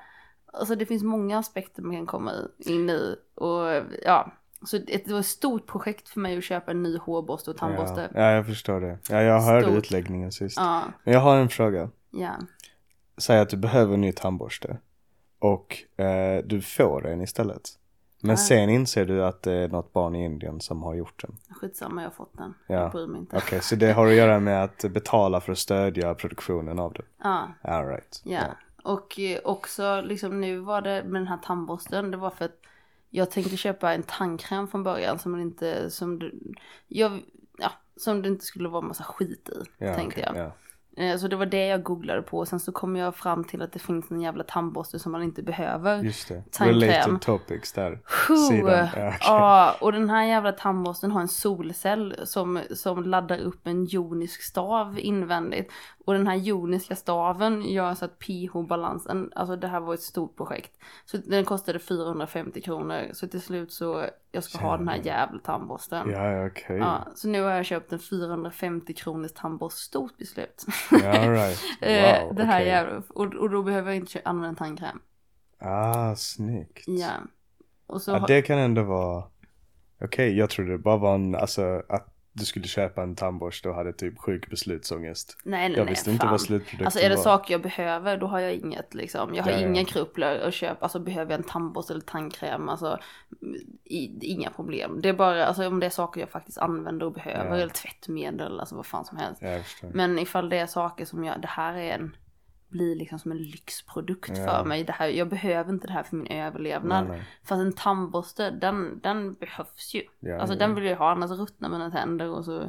Alltså 0.52 0.74
det 0.74 0.86
finns 0.86 1.02
många 1.02 1.38
aspekter 1.38 1.82
man 1.82 1.96
kan 1.96 2.06
komma 2.06 2.32
in 2.58 2.90
i 2.90 3.16
och 3.34 3.82
ja. 4.04 4.32
Så 4.66 4.78
det 4.78 5.08
var 5.08 5.20
ett 5.20 5.26
stort 5.26 5.66
projekt 5.66 6.08
för 6.08 6.20
mig 6.20 6.38
att 6.38 6.44
köpa 6.44 6.70
en 6.70 6.82
ny 6.82 6.98
hårborste 6.98 7.50
och 7.50 7.56
tandborste. 7.56 8.10
Ja. 8.14 8.20
ja, 8.20 8.30
jag 8.30 8.46
förstår 8.46 8.80
det. 8.80 8.98
Ja, 9.10 9.22
jag 9.22 9.40
hörde 9.40 9.62
Stort. 9.66 9.76
utläggningen 9.78 10.32
sist. 10.32 10.56
Ja, 10.56 10.82
Men 11.04 11.14
jag 11.14 11.20
har 11.20 11.36
en 11.36 11.48
fråga. 11.48 11.90
ja. 12.10 12.30
Säg 13.18 13.38
att 13.40 13.48
du 13.48 13.56
behöver 13.56 13.94
en 13.94 14.00
ny 14.00 14.12
tandborste. 14.12 14.78
Och 15.38 16.00
eh, 16.04 16.44
du 16.44 16.62
får 16.62 17.02
den 17.02 17.20
istället. 17.20 17.62
Men 18.20 18.30
Ja. 18.30 18.36
sen 18.36 18.70
inser 18.70 19.04
du 19.04 19.24
att 19.24 19.42
det 19.42 19.52
är 19.52 19.68
något 19.68 19.92
barn 19.92 20.14
i 20.14 20.24
Indien 20.24 20.60
som 20.60 20.82
har 20.82 20.94
gjort 20.94 21.22
den. 21.22 21.36
Skitsamma, 21.60 22.02
jag 22.02 22.08
har 22.08 22.14
fått 22.14 22.36
den. 22.38 22.54
Ja. 22.66 22.74
Jag 22.74 22.92
bryr 22.92 23.06
mig 23.06 23.20
inte. 23.20 23.36
Okej, 23.36 23.60
så 23.62 23.76
det 23.76 23.92
har 23.92 24.06
att 24.06 24.14
göra 24.14 24.40
med 24.40 24.64
att 24.64 24.84
betala 24.90 25.40
för 25.40 25.52
att 25.52 25.58
stödja 25.58 26.14
produktionen 26.14 26.78
av 26.78 26.92
det. 26.92 27.02
Ja, 27.22 27.48
All 27.62 27.86
right. 27.86 28.20
ja. 28.24 28.40
Och 28.82 29.18
eh, 29.20 29.38
också 29.44 30.00
liksom 30.00 30.40
nu 30.40 30.58
var 30.58 30.80
det 30.80 31.04
med 31.04 31.20
den 31.20 31.28
här 31.28 31.38
tandborsten, 31.44 32.10
det 32.10 32.16
var 32.16 32.30
för 32.30 32.44
att 32.44 32.58
jag 33.16 33.30
tänkte 33.30 33.56
köpa 33.56 33.92
en 33.92 34.02
tandkräm 34.02 34.68
från 34.68 34.82
början 34.82 35.18
som 35.18 35.40
inte, 35.40 35.90
som 35.90 36.18
du, 36.18 36.40
jag, 36.88 37.22
ja, 37.58 37.70
som 37.96 38.22
det 38.22 38.28
inte 38.28 38.44
skulle 38.44 38.68
vara 38.68 38.82
massa 38.82 39.04
skit 39.04 39.48
i, 39.48 39.84
Ja, 39.84 39.94
tänkte 39.94 40.20
okej, 40.20 40.32
jag. 40.36 40.46
Ja. 40.46 40.52
Eh, 41.04 41.16
Så 41.16 41.28
det 41.28 41.36
var 41.36 41.46
det 41.46 41.66
jag 41.66 41.82
googlade 41.82 42.22
på. 42.22 42.46
Sen 42.46 42.60
så 42.60 42.72
kom 42.72 42.96
jag 42.96 43.16
fram 43.16 43.44
till 43.44 43.62
att 43.62 43.72
det 43.72 43.78
finns 43.78 44.10
en 44.10 44.20
jävla 44.20 44.44
tandborste 44.44 44.98
som 44.98 45.12
man 45.12 45.22
inte 45.22 45.42
behöver. 45.42 46.02
Just 46.02 46.28
det. 46.28 46.42
Tandkräm. 46.50 46.80
Related 46.80 47.20
topics 47.20 47.72
där. 47.72 48.00
Sidan. 48.50 48.70
Ja, 48.70 48.88
okej. 48.88 49.16
Ja, 49.20 49.76
och 49.80 49.92
den 49.92 50.10
här 50.10 50.24
jävla 50.24 50.52
tandborsten 50.52 51.10
har 51.10 51.20
en 51.20 51.28
solcell 51.28 52.16
som, 52.24 52.60
som 52.70 53.02
laddar 53.02 53.38
upp 53.38 53.66
en 53.66 53.84
jonisk 53.84 54.42
stav 54.42 54.98
invändigt. 54.98 55.72
Och 56.06 56.14
den 56.14 56.26
här 56.26 56.34
joniska 56.36 56.96
staven 56.96 57.62
gör 57.62 57.94
så 57.94 58.04
att 58.04 58.18
pH-balansen, 58.18 59.32
alltså 59.34 59.56
det 59.56 59.68
här 59.68 59.80
var 59.80 59.94
ett 59.94 60.00
stort 60.02 60.36
projekt. 60.36 60.70
Så 61.04 61.16
den 61.16 61.44
kostade 61.44 61.78
450 61.78 62.60
kronor. 62.60 63.00
Så 63.12 63.28
till 63.28 63.40
slut 63.42 63.72
så, 63.72 64.04
jag 64.32 64.44
ska 64.44 64.58
ha 64.58 64.76
den 64.76 64.88
här 64.88 65.00
jävla 65.04 65.38
tandborsten. 65.38 66.10
Ja, 66.10 66.46
okej. 66.46 66.76
Ja, 66.76 67.04
så 67.14 67.28
nu 67.28 67.42
har 67.42 67.50
jag 67.50 67.64
köpt 67.66 67.92
en 67.92 67.98
450 67.98 68.92
kronors 68.94 69.32
tandborste, 69.32 69.80
stort 69.80 70.16
beslut. 70.16 70.64
Ja, 70.90 71.18
all 71.22 71.30
right. 71.32 71.58
Eh, 71.80 72.24
Wow, 72.26 72.34
det 72.34 72.44
här 72.44 72.58
okej. 72.60 72.68
jävla, 72.68 73.02
och, 73.08 73.34
och 73.34 73.50
då 73.50 73.62
behöver 73.62 73.88
jag 73.90 73.96
inte 73.96 74.20
använda 74.24 74.48
en 74.48 74.56
tandkräm. 74.56 74.98
Ah, 75.58 76.14
snyggt. 76.16 76.84
Ja. 76.86 77.10
Och 77.86 78.02
så 78.02 78.10
Ja, 78.10 78.18
har- 78.18 78.28
det 78.28 78.42
kan 78.42 78.58
ändå 78.58 78.82
vara... 78.82 79.24
Okej, 80.04 80.38
jag 80.38 80.50
trodde 80.50 80.72
det 80.72 80.78
bara 80.78 80.96
var 80.96 81.14
en, 81.14 81.34
alltså 81.34 81.82
att 81.88 82.13
du 82.36 82.44
skulle 82.44 82.66
köpa 82.66 83.02
en 83.02 83.16
tandborste 83.16 83.68
och 83.68 83.74
hade 83.74 83.92
typ 83.92 84.18
sjuk 84.18 84.50
beslutsångest. 84.50 85.38
nej, 85.42 85.68
nej, 85.68 85.78
Jag 85.78 85.84
nej, 85.84 85.92
visste 85.92 86.10
inte 86.10 86.22
fan. 86.22 86.30
vad 86.30 86.40
slutprodukten 86.40 86.86
Alltså 86.86 87.00
är 87.00 87.08
det 87.10 87.16
var. 87.16 87.22
saker 87.22 87.54
jag 87.54 87.62
behöver 87.62 88.16
då 88.16 88.26
har 88.26 88.40
jag 88.40 88.52
inget 88.54 88.94
liksom. 88.94 89.34
Jag 89.34 89.44
har 89.44 89.50
Ja, 89.50 89.60
ja. 89.60 89.66
inga 89.68 89.84
krupplor 89.84 90.28
att 90.28 90.54
köpa. 90.54 90.84
Alltså 90.84 90.98
behöver 90.98 91.32
jag 91.32 91.38
en 91.40 91.46
tandborste 91.46 91.92
eller 91.92 92.02
tandkräm. 92.02 92.68
Alltså 92.68 92.98
i, 93.84 94.18
inga 94.32 94.50
problem. 94.50 95.00
Det 95.02 95.08
är 95.08 95.12
bara 95.12 95.46
alltså 95.46 95.66
om 95.66 95.80
det 95.80 95.86
är 95.86 95.90
saker 95.90 96.20
jag 96.20 96.30
faktiskt 96.30 96.58
använder 96.58 97.06
och 97.06 97.12
behöver. 97.12 97.50
Ja. 97.50 97.54
Eller 97.56 97.68
tvättmedel, 97.68 98.60
alltså 98.60 98.76
vad 98.76 98.86
fan 98.86 99.04
som 99.04 99.18
helst. 99.18 99.42
Ja. 99.42 99.58
Men 99.92 100.18
ifall 100.18 100.48
det 100.48 100.58
är 100.58 100.66
saker 100.66 101.04
som 101.04 101.24
jag, 101.24 101.40
det 101.40 101.48
här 101.48 101.74
är 101.74 101.94
en, 101.94 102.16
blir 102.74 102.96
liksom 102.96 103.18
som 103.18 103.30
en 103.30 103.38
lyxprodukt 103.42 104.32
Ja. 104.38 104.44
för 104.46 104.64
mig. 104.64 104.84
Det 104.84 104.92
här, 104.92 105.08
jag 105.08 105.28
behöver 105.28 105.72
inte 105.72 105.86
det 105.86 105.92
här 105.92 106.02
för 106.02 106.16
min 106.16 106.26
överlevnad. 106.26 107.08
Nej, 107.08 107.16
nej. 107.18 107.26
Fast 107.44 107.60
en 107.60 107.72
tandborste, 107.72 108.50
den, 108.50 109.00
den 109.02 109.34
behövs 109.34 109.94
ju. 109.94 110.02
Ja, 110.20 110.38
alltså 110.40 110.54
ja, 110.54 110.58
den 110.58 110.74
vill 110.74 110.84
jag 110.84 110.96
ha, 110.96 111.10
annars 111.10 111.30
ruttnar 111.30 111.68
mina 111.68 111.90
tänder 111.90 112.28
och 112.28 112.44
så 112.44 112.60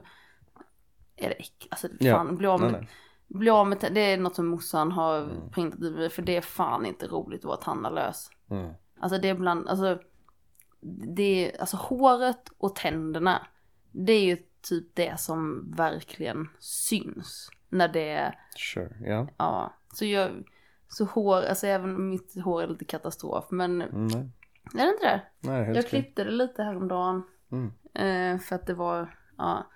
är 1.16 1.30
det 1.30 1.36
äckligt. 1.36 1.68
Alltså 1.70 1.88
fan, 2.12 2.36
bli 2.38 2.48
av 2.48 2.62
med, 2.62 2.72
nej. 2.72 2.90
bli 3.28 3.50
av 3.50 3.68
med 3.68 3.78
det 3.92 4.00
är 4.14 4.18
något 4.18 4.36
som 4.36 4.48
morsan 4.48 4.92
har 4.92 5.22
Mm. 5.22 5.50
printat 5.52 5.82
i 5.82 5.90
mig, 5.92 6.10
för 6.10 6.22
det 6.22 6.36
är 6.38 6.42
fan 6.42 6.86
inte 6.86 7.08
roligt 7.08 7.40
att 7.40 7.46
vara 7.46 7.58
tandlös. 7.58 8.30
Mm. 8.50 8.74
Alltså 9.00 9.18
det 9.18 9.30
är 9.30 9.36
bland, 9.36 9.68
alltså 9.68 10.00
det 11.16 11.24
är, 11.54 11.60
alltså 11.62 11.78
håret 11.78 12.50
och 12.58 12.76
tänderna, 12.76 13.48
det 13.92 14.14
är 14.14 14.24
ju 14.24 14.38
typ 14.62 14.96
det 14.96 15.20
som 15.20 15.72
verkligen 15.78 16.50
syns. 16.60 17.50
När 17.70 17.88
det 17.88 18.10
är, 18.10 18.40
Sure, 18.56 18.96
ja. 19.02 19.28
ja, 19.38 19.74
så 19.96 20.06
jag, 20.06 20.32
så 20.88 21.06
hår, 21.06 21.36
alltså 21.42 21.68
även 21.68 22.10
mitt 22.10 22.44
hår 22.44 22.64
är 22.64 22.68
lite 22.68 22.86
katastrof, 22.86 23.46
men 23.50 23.82
Mm, 23.82 24.08
nej. 24.08 24.30
är 24.84 24.86
det 24.86 24.92
inte 24.94 25.06
det? 25.06 25.22
Nej, 25.40 25.76
Jag 25.76 25.88
klippte 25.88 26.24
det 26.24 26.32
lite 26.32 26.64
häromdagen. 26.64 27.24
Mm. 27.52 27.72
Eh, 27.94 28.40
för 28.42 28.56
att 28.56 28.68
det 28.68 28.74
var, 28.74 29.16
ja. 29.38 29.68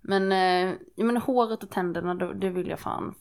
Men, 0.00 0.22
eh, 0.32 0.74
menar 1.04 1.20
håret 1.20 1.62
och 1.62 1.70
tänderna, 1.70 2.14
det, 2.14 2.34
det 2.34 2.50
vill 2.50 2.68
jag 2.68 2.78
fan 2.80 3.14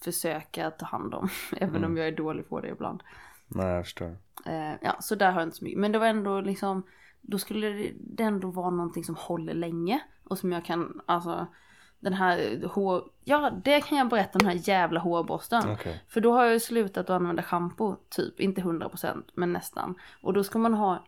försöka 0.00 0.70
ta 0.70 0.86
hand 0.86 1.14
om. 1.14 1.28
Även 1.56 1.76
Mm. 1.76 1.90
om 1.90 1.96
jag 1.96 2.08
är 2.08 2.12
dålig 2.16 2.48
på 2.48 2.60
det 2.60 2.68
ibland. 2.68 3.02
Nej, 3.48 3.66
jag 3.66 3.84
förstår. 3.84 4.16
Eh, 4.46 4.72
ja, 4.80 4.96
så 5.00 5.14
där 5.14 5.32
har 5.32 5.40
jag 5.40 5.46
inte 5.46 5.56
så 5.56 5.64
mycket. 5.64 5.80
Men 5.80 5.92
det 5.92 5.98
var 5.98 6.06
ändå 6.06 6.40
liksom, 6.40 6.82
då 7.20 7.38
skulle 7.38 7.68
det- 7.68 7.92
det 8.00 8.22
ändå 8.22 8.50
vara 8.50 8.70
någonting 8.70 9.04
som 9.04 9.14
håller 9.18 9.54
länge. 9.54 10.00
Och 10.24 10.38
som 10.38 10.52
jag 10.52 10.64
kan, 10.64 11.00
alltså, 11.06 11.46
den 12.06 12.14
här 12.14 12.66
hår, 12.68 13.04
ja 13.24 13.50
det 13.64 13.80
kan 13.80 13.98
jag 13.98 14.08
berätta 14.08 14.38
om 14.38 14.38
den 14.38 14.48
här 14.48 14.68
jävla 14.68 15.00
hårborsten. 15.00 15.70
Okej. 15.70 16.04
För 16.08 16.20
då 16.20 16.32
har 16.32 16.44
jag 16.44 16.52
ju 16.52 16.60
slutat 16.60 17.10
att 17.10 17.10
använda 17.10 17.42
shampoo, 17.42 17.96
typ. 18.10 18.40
Inte 18.40 18.60
100% 18.60 19.22
men 19.34 19.52
nästan. 19.52 19.94
Och 20.20 20.32
då 20.32 20.44
ska 20.44 20.58
man 20.58 20.74
ha, 20.74 21.04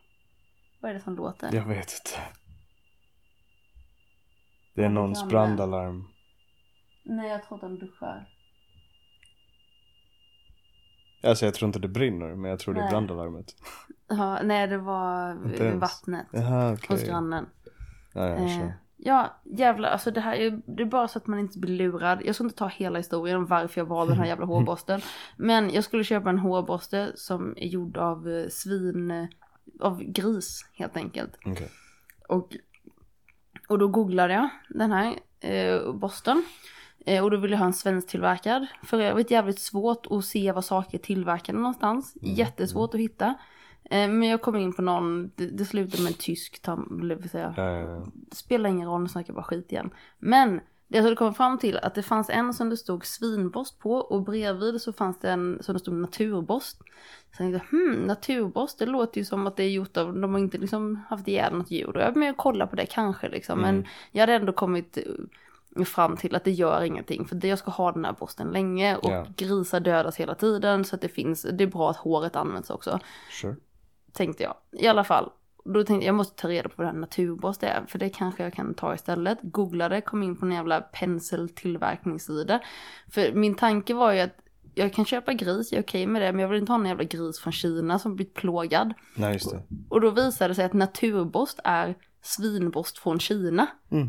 vad 0.80 0.90
är 0.90 0.94
det 0.94 1.00
som 1.00 1.16
låter? 1.16 1.54
Jag 1.54 1.64
vet 1.64 1.76
inte. 1.92 2.20
Det 4.74 4.84
är 4.84 4.88
någons 4.88 5.28
brandalarm. 5.28 6.08
Nej, 7.04 7.30
jag 7.30 7.42
tror 7.42 7.54
att 7.54 7.60
den 7.60 7.78
duschar. 7.78 8.28
Alltså 11.22 11.44
jag 11.44 11.54
tror 11.54 11.66
inte 11.66 11.78
det 11.78 11.88
brinner, 11.88 12.34
men 12.34 12.50
jag 12.50 12.58
tror 12.60 12.74
det 12.74 12.80
är 12.80 12.84
Nej. 12.84 12.90
brandalarmet. 12.90 13.46
Ja, 14.08 14.42
nej, 14.42 14.66
det 14.66 14.78
var 14.78 15.34
vattnet 15.78 16.26
Jaha, 16.32 16.70
hos 16.70 16.84
okej. 16.90 17.06
grannen. 17.06 17.46
Ja, 18.14 18.28
ja, 18.28 18.36
Eh. 18.36 18.70
Ja, 18.98 19.40
jävlar, 19.44 19.88
alltså 19.88 20.10
det 20.10 20.20
här 20.20 20.34
är, 20.34 20.60
det 20.66 20.82
är 20.82 20.86
bara 20.86 21.08
så 21.08 21.18
att 21.18 21.26
man 21.26 21.38
inte 21.38 21.58
blir 21.58 21.76
lurad. 21.76 22.22
Jag 22.24 22.34
ska 22.34 22.44
inte 22.44 22.56
ta 22.56 22.68
hela 22.68 22.98
historien 22.98 23.36
om 23.36 23.46
varför 23.46 23.80
jag 23.80 23.86
valde 23.86 24.12
den 24.12 24.20
här 24.20 24.26
jävla 24.26 24.46
hårborsten. 24.46 25.00
Men 25.36 25.70
jag 25.70 25.84
skulle 25.84 26.04
köpa 26.04 26.30
en 26.30 26.38
hårborste 26.38 27.12
som 27.14 27.54
är 27.56 27.66
gjord 27.66 27.96
av 27.96 28.28
eh, 28.28 28.48
svin, 28.48 29.10
eh, 29.10 29.26
av 29.80 30.02
gris 30.02 30.66
helt 30.72 30.96
enkelt. 30.96 31.38
Okej. 31.44 31.68
Och, 32.28 32.56
och 33.68 33.78
då 33.78 33.88
googlade 33.88 34.34
jag 34.34 34.48
den 34.68 34.92
här 34.92 35.14
eh, 35.40 35.92
borsten. 35.92 36.44
Eh, 37.06 37.24
och 37.24 37.30
då 37.30 37.36
ville 37.36 37.54
jag 37.54 37.58
ha 37.58 37.66
en 37.66 37.72
svensktillverkad. 37.72 38.66
För 38.82 39.00
övrigt 39.00 39.30
jävligt 39.30 39.58
svårt 39.58 40.06
att 40.10 40.24
se 40.24 40.52
vad 40.52 40.64
saker 40.64 40.98
är 40.98 41.02
tillverkade 41.02 41.58
någonstans. 41.58 42.14
Jättesvårt 42.22 42.94
att 42.94 43.00
hitta. 43.00 43.34
Eh, 43.84 44.09
men 44.09 44.22
jag 44.22 44.42
kom 44.42 44.56
in 44.56 44.72
på 44.72 44.82
någon, 44.82 45.30
det, 45.36 45.46
det 45.46 45.64
slutade 45.64 46.02
med 46.02 46.10
en 46.12 46.18
tysk 46.18 46.62
tam, 46.62 47.12
säga. 47.30 47.55
Ja, 47.56 47.70
ja, 47.70 47.90
ja. 47.90 48.06
Det 48.14 48.36
spelar 48.36 48.70
ingen 48.70 48.88
roll, 48.88 49.02
nu 49.02 49.09
snackar 49.09 49.28
jag 49.28 49.34
bara 49.36 49.44
skit 49.44 49.72
igen. 49.72 49.90
Men 50.18 50.60
det 50.88 50.96
jag 50.96 51.02
hade 51.02 51.16
kommit 51.16 51.36
fram 51.36 51.59
till 51.59 51.78
att 51.78 51.94
det 51.94 52.02
fanns 52.02 52.30
en 52.30 52.55
som 52.55 52.70
det 52.70 52.76
stod 52.76 53.06
svinborst 53.06 53.78
på 53.78 53.92
och 53.92 54.22
bredvid 54.22 54.80
så 54.80 54.92
fanns 54.92 55.18
det 55.18 55.30
en 55.30 55.59
som 55.62 55.72
det 55.72 55.78
stod 55.78 55.94
naturborst. 55.94 56.76
Så 57.36 57.42
jag 57.42 57.52
tänkte, 57.52 57.76
hmm, 57.76 58.02
naturborst, 58.06 58.78
det 58.78 58.86
låter 58.86 59.18
ju 59.18 59.24
som 59.24 59.46
att 59.46 59.56
det 59.56 59.62
är 59.62 59.70
gjort 59.70 59.96
av, 59.96 60.20
de 60.20 60.32
har 60.32 60.40
inte 60.40 60.59
liksom 60.59 61.00
haft 61.09 61.28
ihjäl 61.28 61.55
något 61.55 61.70
djur. 61.70 61.96
Och 61.96 62.02
jag 62.02 62.16
med 62.16 62.30
och 62.30 62.36
kolla 62.36 62.66
på 62.66 62.76
det 62.76 62.86
kanske 62.86 63.28
liksom. 63.28 63.60
Men 63.60 63.86
jag 64.12 64.22
hade 64.22 64.34
ändå 64.34 64.52
kommit 64.52 64.98
eh, 65.76 65.84
fram 65.84 66.16
till 66.16 66.34
att 66.34 66.44
det 66.44 66.50
gör 66.50 66.82
ingenting. 66.82 67.24
För 67.24 67.46
jag 67.46 67.59
ska 67.59 67.70
ha 67.70 67.92
den 67.92 68.05
här 68.05 68.12
borsten 68.12 68.48
länge 68.48 68.96
och 68.96 69.10
Ja. 69.10 69.26
grisar 69.36 69.80
dödas 69.80 70.16
hela 70.16 70.34
tiden. 70.34 70.84
Så 70.84 70.94
att 70.94 71.00
det 71.00 71.09
finns, 71.09 71.42
det 71.52 71.64
är 71.64 71.68
bra 71.68 71.90
att 71.90 71.96
håret 71.96 72.36
används 72.36 72.70
också 72.70 73.00
Sure. 73.30 73.56
Tänkte 74.19 74.43
jag. 74.43 74.55
I 74.73 74.86
alla 74.86 75.05
fall. 75.05 75.31
Då 75.65 75.85
tänkte 75.85 75.95
jag, 75.95 76.03
jag 76.05 76.15
måste 76.15 76.43
ta 76.43 76.49
reda 76.49 76.69
på 76.69 76.74
vad 76.77 76.86
det 76.86 76.90
här 76.93 76.99
naturborst 76.99 77.62
är. 77.62 77.85
För 77.89 77.99
det 77.99 78.11
kanske 78.11 78.43
jag 78.43 78.55
kan 78.55 78.74
ta 78.74 78.95
istället. 78.95 79.39
Googlade, 79.43 80.01
kom 80.01 80.23
in 80.23 80.36
på 80.36 80.47
en 80.47 80.53
jävla 80.53 80.81
penseltillverkningssida. 80.81 82.61
För 83.11 83.32
min 83.32 83.55
tanke 83.55 83.95
var 83.95 84.12
ju 84.12 84.20
att 84.20 84.36
jag 84.74 84.93
kan 84.93 85.05
köpa 85.05 85.32
gris, 85.32 85.73
jag 85.73 85.78
är 85.78 85.82
okej 85.82 86.07
med 86.07 86.23
det. 86.23 86.32
Men 86.32 86.40
jag 86.40 86.49
vill 86.49 86.61
inte 86.61 86.73
ha 86.73 86.81
en 86.81 86.86
jävla 86.86 87.05
gris 87.05 87.40
från 87.40 87.53
Kina 87.53 87.99
som 87.99 88.16
blivit 88.16 88.35
plågad. 88.35 88.95
Nej, 89.15 89.32
just 89.32 89.51
det. 89.51 89.62
Och 89.89 90.01
då 90.01 90.11
visade 90.11 90.49
det 90.49 90.55
sig 90.55 90.65
att 90.65 90.73
naturborst 90.73 91.59
är 91.65 91.95
svinborst 92.23 92.99
från 92.99 93.20
Kina. 93.20 93.66
Mm. 93.90 94.09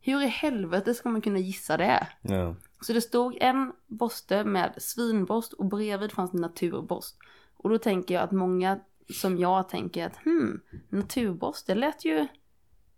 hur 0.00 0.22
i 0.22 0.26
helvete 0.26 0.94
ska 0.94 1.08
man 1.08 1.20
kunna 1.20 1.38
gissa 1.38 1.76
det? 1.76 2.06
Ja. 2.22 2.54
Så 2.80 2.92
det 2.92 3.00
stod 3.00 3.36
en 3.40 3.72
borste 3.86 4.44
med 4.44 4.74
svinborst 4.78 5.52
och 5.52 5.66
bredvid 5.66 6.12
fanns 6.12 6.30
det 6.30 6.38
naturborst. 6.38 7.16
Och 7.56 7.70
då 7.70 7.78
tänker 7.78 8.14
jag 8.14 8.22
att 8.22 8.32
många 8.32 8.80
som 9.12 9.38
jag 9.38 9.68
tänker 9.68 10.06
att 10.06 10.16
hmm, 10.16 10.60
naturborst, 10.88 11.66
det 11.66 11.74
lät 11.74 12.04
ju 12.04 12.26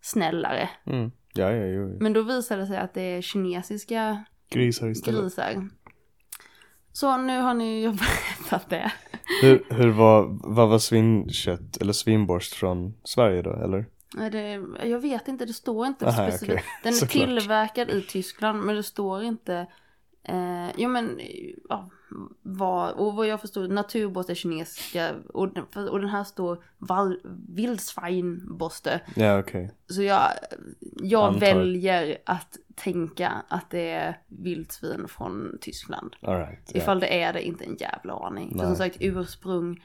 snällare. 0.00 0.68
Mm. 0.86 1.10
Ja, 1.34 1.52
ja, 1.52 1.66
jo. 1.66 1.96
Men 2.00 2.12
då 2.12 2.22
visade 2.22 2.60
det 2.60 2.66
sig 2.66 2.76
att 2.76 2.94
det 2.94 3.02
är 3.02 3.22
kinesiska 3.22 4.24
Grisar 4.50 4.88
istället. 4.88 5.20
grisar. 5.20 5.68
Så 6.92 7.16
nu 7.16 7.40
har 7.40 7.54
ni 7.54 7.80
ju 7.80 7.88
berättat 7.92 8.70
det. 8.70 8.92
Hur, 9.42 9.64
hur 9.70 9.88
var, 9.88 10.38
vad 10.54 10.68
var 10.68 10.78
svinkött 10.78 11.76
eller 11.76 11.92
svinborst 11.92 12.54
från 12.54 12.94
Sverige 13.04 13.42
då, 13.42 13.52
eller? 13.52 13.86
Det, 14.30 14.64
jag 14.88 15.00
vet 15.00 15.28
inte, 15.28 15.44
det 15.46 15.52
står 15.52 15.86
inte 15.86 16.06
Aha, 16.06 16.26
specifikt. 16.26 16.52
okej. 16.52 16.64
Den 16.82 16.92
är 17.02 17.06
tillverkad 17.06 17.90
i 17.90 18.02
Tyskland 18.02 18.64
men 18.64 18.76
det 18.76 18.82
står 18.82 19.22
inte 19.22 19.66
eh, 20.28 20.70
Jo 20.76 20.88
men 20.88 21.20
ja, 21.68 21.90
vad, 22.42 22.92
och 22.92 23.14
vad 23.14 23.26
jag 23.26 23.40
förstår, 23.40 23.68
naturborst 23.68 24.30
är 24.30 24.34
kinesiska 24.34 25.14
och, 25.28 25.48
och 25.90 26.00
den 26.00 26.08
här 26.08 26.24
står 26.24 26.64
val, 26.78 27.20
vildsvinborste. 27.48 29.00
Ja, 29.16 29.38
okej. 29.38 29.72
Så 29.86 30.02
jag, 30.02 30.22
jag 31.02 31.26
Antar. 31.28 31.40
väljer 31.40 32.18
att 32.26 32.56
tänka 32.74 33.32
att 33.48 33.70
det 33.70 33.90
är 33.90 34.18
vildsvin 34.26 35.08
från 35.08 35.58
Tyskland. 35.60 36.16
Alright. 36.22 36.70
Ja. 36.74 36.78
Ifall 36.80 37.00
det 37.00 37.22
är 37.22 37.32
det, 37.32 37.42
inte 37.42 37.64
en 37.64 37.76
jävla 37.76 38.12
aning. 38.14 38.50
För 38.50 38.56
Nej. 38.56 38.66
som 38.66 38.76
sagt, 38.76 38.96
ursprung, 39.00 39.84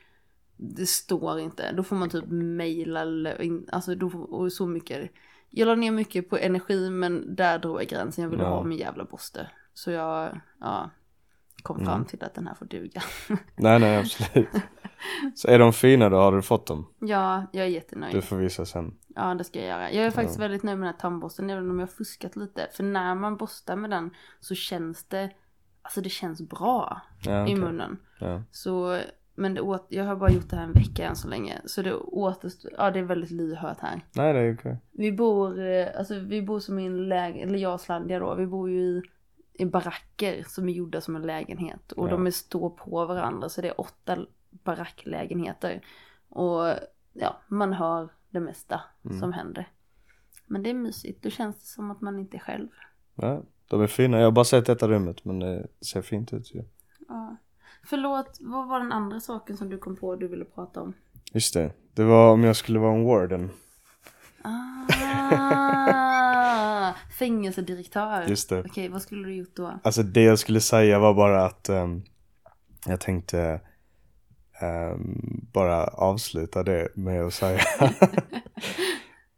det 0.58 0.86
står 0.90 1.40
inte. 1.40 1.72
Då 1.72 1.84
får 1.84 1.96
man 1.96 2.10
typ 2.10 2.26
mejla 2.28 3.02
eller, 3.02 3.60
alltså 3.72 3.96
då, 3.96 4.08
och 4.08 4.52
så 4.54 4.66
mycket. 4.68 5.12
Jag 5.50 5.66
la 5.66 5.76
ner 5.76 5.92
mycket 5.92 6.30
på 6.30 6.38
energi 6.38 6.90
men 6.90 7.36
där 7.36 7.60
drog 7.60 7.80
jag 7.82 7.88
gränsen. 7.88 8.24
Jag 8.24 8.30
ville 8.32 8.44
Ja. 8.44 8.50
ha 8.50 8.64
min 8.64 8.78
jävla 8.78 9.04
borste. 9.04 9.48
Så 9.74 9.92
jag, 9.92 10.40
ja, 10.60 10.90
kom 11.64 11.76
Mm. 11.76 11.86
fram 11.86 12.06
till 12.06 12.24
att 12.24 12.34
den 12.36 12.48
här 12.48 12.54
får 12.56 12.66
duga. 12.66 13.02
Nej, 13.56 13.80
nej, 13.80 13.98
absolut. 13.98 14.48
Så 15.36 15.48
är 15.48 15.60
de 15.60 15.74
fina 15.74 16.10
då? 16.10 16.18
Har 16.18 16.32
du 16.36 16.42
fått 16.42 16.68
dem? 16.68 16.86
ja, 17.00 17.46
jag 17.52 17.66
är 17.66 17.70
jättenöjd. 17.70 18.16
Du 18.16 18.22
får 18.22 18.36
visa 18.36 18.66
sen. 18.66 18.98
Ja, 19.16 19.34
det 19.36 19.44
ska 19.44 19.60
jag 19.60 19.68
göra. 19.68 19.92
Jag 19.92 20.06
är 20.06 20.12
faktiskt 20.12 20.40
Ja. 20.40 20.42
väldigt 20.44 20.64
nöjd 20.64 20.78
med 20.80 20.88
den 20.88 20.94
här 20.94 21.00
tandborsten, 21.02 21.50
även 21.50 21.70
om 21.70 21.80
jag 21.80 21.88
har 21.88 21.92
fuskat 21.92 22.36
lite. 22.36 22.68
För 22.74 22.84
när 22.84 23.16
man 23.16 23.38
borstar 23.38 23.76
med 23.76 23.90
den 23.90 24.10
så 24.40 24.56
känns 24.56 25.04
det, 25.04 25.30
alltså 25.82 26.02
det 26.02 26.10
känns 26.10 26.42
bra 26.42 27.02
Ja, 27.26 27.48
i 27.48 27.56
munnen. 27.56 27.98
Ja. 28.20 28.42
Så, 28.52 29.00
men 29.36 29.54
det 29.54 29.62
åt, 29.62 29.86
jag 29.90 30.06
har 30.06 30.16
bara 30.16 30.32
gjort 30.32 30.50
det 30.50 30.56
här 30.56 30.64
en 30.64 30.72
vecka 30.74 31.08
än 31.08 31.16
så 31.16 31.28
länge. 31.28 31.62
Så 31.66 31.82
det 31.82 31.94
återstår, 31.96 32.72
ja 32.78 32.92
det 32.92 33.00
är 33.00 33.04
väldigt 33.04 33.32
lyhört 33.32 33.80
här. 33.80 34.02
Nej, 34.16 34.34
det 34.34 34.40
är 34.40 34.54
okej. 34.56 34.78
Vi 34.92 35.12
bor, 35.12 35.60
eh, 35.68 35.88
alltså 35.98 36.20
vi 36.20 36.42
bor 36.42 36.60
som 36.60 36.80
i 36.80 36.86
en 36.86 37.10
lägenhet, 37.10 37.48
eller 37.50 37.60
jag 37.60 37.74
och 37.74 37.82
Slandia 37.82 38.20
då, 38.20 38.36
vi 38.36 38.46
bor 38.48 38.70
ju 38.70 38.80
i, 38.82 39.02
i 39.54 39.66
baracker 39.66 40.44
som 40.48 40.70
är 40.70 40.74
gjorda 40.74 41.02
som 41.02 41.16
en 41.16 41.22
lägenhet. 41.22 41.92
Och 41.92 42.08
Ja. 42.08 42.12
de 42.12 42.32
står 42.32 42.70
på 42.70 43.06
varandra 43.06 43.50
så 43.50 43.62
det 43.62 43.68
är 43.68 43.82
åtta 43.82 44.18
baracklägenheter. 44.50 45.82
Och 46.30 46.74
ja, 47.14 47.38
man 47.48 47.74
hör 47.74 48.10
det 48.30 48.40
mesta 48.40 48.82
Mm. 49.06 49.20
som 49.20 49.34
händer. 49.34 49.68
Men 50.48 50.64
det 50.64 50.70
är 50.70 50.74
mysigt, 50.74 51.24
då 51.24 51.30
känns 51.30 51.60
det 51.60 51.66
som 51.66 51.92
att 51.92 52.02
man 52.02 52.20
inte 52.20 52.38
är 52.38 52.40
själv. 52.40 52.68
Ja, 53.16 53.42
de 53.68 53.82
är 53.82 53.88
fina. 53.88 54.18
Jag 54.18 54.26
har 54.26 54.32
bara 54.32 54.46
sett 54.46 54.66
detta 54.66 54.88
rummet 54.88 55.26
men 55.26 55.40
det 55.40 55.68
ser 55.82 56.02
fint 56.02 56.34
ut 56.34 56.56
ju. 56.56 56.64
Ja. 57.08 57.36
Förlåt, 57.86 58.38
vad 58.42 58.68
var 58.68 58.80
den 58.80 58.92
andra 58.92 59.20
saken 59.20 59.58
som 59.58 59.70
du 59.70 59.78
kom 59.78 59.96
på 59.96 60.16
du 60.16 60.28
ville 60.28 60.46
prata 60.46 60.82
om? 60.82 60.94
Just 61.34 61.54
det. 61.54 61.72
Det 61.94 62.04
var 62.04 62.32
om 62.34 62.44
jag 62.44 62.56
skulle 62.56 62.80
vara 62.80 62.94
en 62.96 63.04
warden. 63.06 63.50
Ah, 64.42 64.86
fängelsedirektör. 67.20 68.26
Just 68.28 68.50
det. 68.50 68.60
Okej, 68.60 68.90
vad 68.90 69.02
skulle 69.02 69.28
du 69.28 69.36
gjort 69.36 69.56
då? 69.56 69.80
Alltså 69.84 70.04
det 70.04 70.24
jag 70.24 70.40
skulle 70.40 70.60
säga 70.60 71.00
var 71.00 71.14
bara 71.14 71.46
att 71.46 71.70
ehm, 71.70 72.04
jag 72.86 73.00
tänkte 73.00 73.62
ehm, 74.62 75.46
bara 75.54 75.84
avsluta 75.84 76.64
det 76.64 76.88
med 76.96 77.26
att 77.26 77.34
säga 77.34 77.62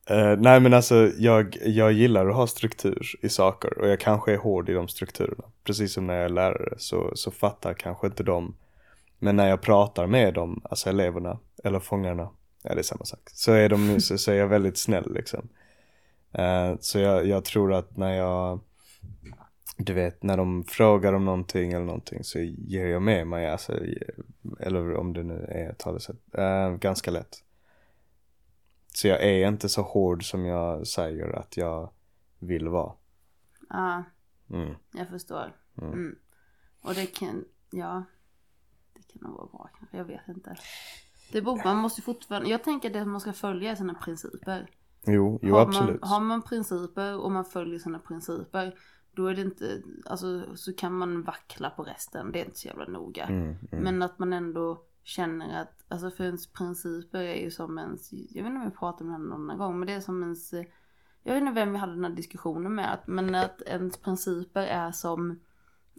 Eh, 0.09 0.37
nej 0.37 0.59
men 0.59 0.73
alltså 0.73 1.11
jag, 1.17 1.57
jag 1.65 1.91
gillar 1.91 2.27
att 2.29 2.35
ha 2.35 2.47
struktur 2.47 3.15
i 3.21 3.29
saker 3.29 3.77
och 3.77 3.87
jag 3.87 3.99
kanske 3.99 4.33
är 4.33 4.37
hård 4.37 4.69
i 4.69 4.73
de 4.73 4.87
strukturerna. 4.87 5.43
Precis 5.63 5.93
som 5.93 6.07
när 6.07 6.13
jag 6.13 6.25
är 6.25 6.29
lärare 6.29 6.73
så, 6.77 7.11
så 7.15 7.31
fattar 7.31 7.73
kanske 7.73 8.07
inte 8.07 8.23
de. 8.23 8.55
Men 9.19 9.35
när 9.35 9.49
jag 9.49 9.61
pratar 9.61 10.07
med 10.07 10.33
dem, 10.33 10.61
alltså 10.63 10.89
eleverna 10.89 11.39
eller 11.63 11.79
fångarna, 11.79 12.29
ja 12.63 12.73
det 12.73 12.81
är 12.81 12.83
samma 12.83 13.05
sak. 13.05 13.19
Så 13.33 13.51
är, 13.51 13.69
de, 13.69 14.01
så, 14.01 14.17
så 14.17 14.31
är 14.31 14.35
jag 14.35 14.47
väldigt 14.47 14.77
snäll 14.77 15.13
liksom. 15.13 15.49
Eh, 16.37 16.75
så 16.79 16.99
jag, 16.99 17.25
jag 17.27 17.45
tror 17.45 17.73
att 17.73 17.97
när 17.97 18.13
jag 18.13 18.59
du 19.77 19.93
vet 19.93 20.23
när 20.23 20.37
de 20.37 20.63
frågar 20.63 21.13
om 21.13 21.25
någonting 21.25 21.73
eller 21.73 21.85
någonting 21.85 22.23
så 22.23 22.39
ger 22.39 22.85
jag 22.85 23.01
med 23.01 23.27
mig, 23.27 23.49
alltså, 23.49 23.79
eller 24.59 24.95
om 24.95 25.13
det 25.13 25.23
nu 25.23 25.45
är 25.49 25.69
ett 25.69 25.79
talesätt, 25.79 26.17
eh, 26.33 26.69
ganska 26.71 27.11
lätt. 27.11 27.43
Så 28.93 29.07
jag 29.07 29.23
är 29.23 29.47
inte 29.47 29.69
så 29.69 29.81
hård 29.81 30.29
som 30.29 30.45
jag 30.45 30.87
säger 30.87 31.39
att 31.39 31.57
jag 31.57 31.91
vill 32.39 32.67
vara. 32.67 32.93
Ja, 33.69 34.03
Mm. 34.49 34.75
jag 34.93 35.09
förstår. 35.09 35.55
Mm. 35.77 35.93
Mm. 35.93 36.15
Och 36.81 36.93
det 36.93 37.05
kan, 37.05 37.45
ja, 37.71 38.03
det 38.93 39.01
kan 39.13 39.21
nog 39.21 39.37
vara 39.37 39.47
bra 39.47 39.69
kanske, 39.77 39.97
jag 39.97 40.05
vet 40.05 40.27
inte. 40.27 40.55
Det 41.31 41.41
beror, 41.41 41.63
man 41.63 41.77
måste 41.77 42.01
fortfarande, 42.01 42.49
jag 42.49 42.63
tänker 42.63 42.89
att 42.89 42.93
det 42.93 43.05
man 43.05 43.21
ska 43.21 43.33
följa 43.33 43.71
är 43.71 43.75
sina 43.75 43.93
principer. 43.93 44.69
Jo, 45.07 45.39
jo 45.41 45.55
har, 45.55 45.61
absolut. 45.61 46.01
man, 46.01 46.09
har 46.09 46.19
man 46.19 46.41
principer 46.41 47.17
och 47.17 47.31
man 47.31 47.45
följer 47.45 47.79
sina 47.79 47.99
principer, 47.99 48.75
då 49.13 49.27
är 49.27 49.35
det 49.35 49.41
inte, 49.41 49.81
alltså 50.05 50.55
så 50.55 50.73
kan 50.73 50.97
man 50.97 51.23
vackla 51.23 51.69
på 51.69 51.83
resten, 51.83 52.31
det 52.31 52.39
är 52.39 52.45
inte 52.45 52.59
så 52.59 52.67
jävla 52.67 52.85
noga. 52.85 53.23
Mm, 53.23 53.43
mm. 53.71 53.83
Men 53.83 54.01
att 54.01 54.19
man 54.19 54.33
ändå 54.33 54.83
känner 55.03 55.61
att, 55.61 55.83
alltså 55.87 56.11
för 56.11 56.23
ens 56.23 56.47
principer 56.47 57.21
är 57.21 57.43
ju 57.43 57.51
som 57.51 57.77
ens, 57.77 58.13
jag 58.13 58.43
vet 58.43 58.45
inte 58.45 58.57
om 58.57 58.63
jag 58.63 58.75
pratade 58.75 59.09
om 59.09 59.21
det 59.21 59.29
någon 59.29 59.41
annan 59.41 59.57
gång, 59.57 59.79
men 59.79 59.87
det 59.87 59.93
är 59.93 59.99
som 59.99 60.23
ens, 60.23 60.53
jag 61.23 61.33
vet 61.33 61.41
inte 61.41 61.53
vem 61.53 61.73
jag 61.73 61.79
hade 61.79 61.93
den 61.93 62.05
här 62.05 62.11
diskussionen 62.11 62.75
med, 62.75 62.93
att, 62.93 63.07
men 63.07 63.35
att 63.35 63.61
ens 63.61 63.97
principer 63.97 64.61
är 64.61 64.91
som 64.91 65.39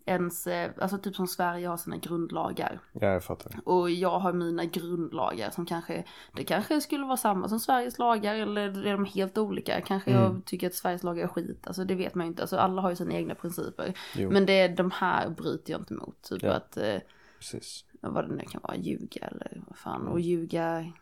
ens, 0.07 0.47
eh, 0.47 0.71
alltså 0.81 0.99
typ 0.99 1.17
som 1.17 1.27
Sverige 1.27 1.69
har 1.69 1.77
sina 1.77 1.97
grundlagar. 1.97 2.81
Ja, 2.93 3.07
jag 3.09 3.25
fattar. 3.25 3.53
Och 3.65 3.91
jag 3.91 4.19
har 4.19 4.33
mina 4.33 4.65
grundlagar 4.65 5.51
som 5.51 5.67
kanske, 5.67 6.05
det 6.33 6.45
kanske 6.45 6.81
skulle 6.81 7.05
vara 7.07 7.17
samma 7.17 7.49
som 7.49 7.61
Sveriges 7.61 7.99
lagar 7.99 8.35
eller 8.35 8.87
är 8.87 8.93
de 8.93 9.05
helt 9.05 9.39
olika? 9.39 9.81
Kanske 9.81 10.11
jag 10.11 10.27
Mm. 10.31 10.43
tycker 10.43 10.67
att 10.67 10.75
Sveriges 10.75 11.03
lagar 11.03 11.25
är 11.25 11.29
skit, 11.29 11.67
alltså 11.67 11.85
det 11.85 11.95
vet 11.95 12.15
man 12.15 12.27
ju 12.27 12.29
inte. 12.31 12.43
Alltså 12.43 12.57
alla 12.57 12.83
har 12.83 12.91
ju 12.91 12.97
sina 12.97 13.13
egna 13.15 13.35
principer. 13.35 13.95
Jo, 14.17 14.31
Men 14.31 14.47
det 14.47 14.53
är 14.61 14.69
de 14.77 14.91
här 14.91 15.29
bryter 15.29 15.73
jag 15.73 15.81
inte 15.81 15.95
mot. 15.95 16.23
Typ 16.23 16.43
Ja. 16.43 16.53
att, 16.53 16.77
eh, 16.77 16.99
precis. 17.39 17.85
vad 18.01 18.29
det 18.29 18.35
nu 18.35 18.43
kan 18.49 18.61
vara, 18.65 18.77
ljuga 18.77 19.27
eller 19.27 19.63
vad 19.67 19.77
fan. 19.79 20.09
Och 20.09 20.21
ljuga 20.21 20.93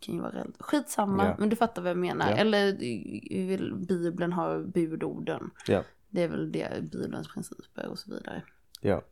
kan 0.00 0.14
ju 0.14 0.20
vara 0.20 0.34
rätt, 0.34 0.46
skitsamma, 0.58 1.24
Ja. 1.26 1.34
men 1.38 1.48
du 1.48 1.56
fattar 1.56 1.82
vad 1.82 1.90
jag 1.90 1.98
menar. 1.98 2.30
Ja. 2.30 2.36
Eller 2.36 2.68
eh, 2.68 3.46
vill- 3.46 3.74
Bibeln 3.88 4.32
har 4.32 4.58
budorden. 4.62 5.50
Ja, 5.66 5.82
Det 6.16 6.22
är 6.22 6.28
väl 6.28 6.52
det, 6.52 6.82
Bibelns 6.92 7.28
principer 7.34 7.88
och 7.88 7.98
så 7.98 8.10
vidare. 8.10 8.42
ja. 8.80 9.02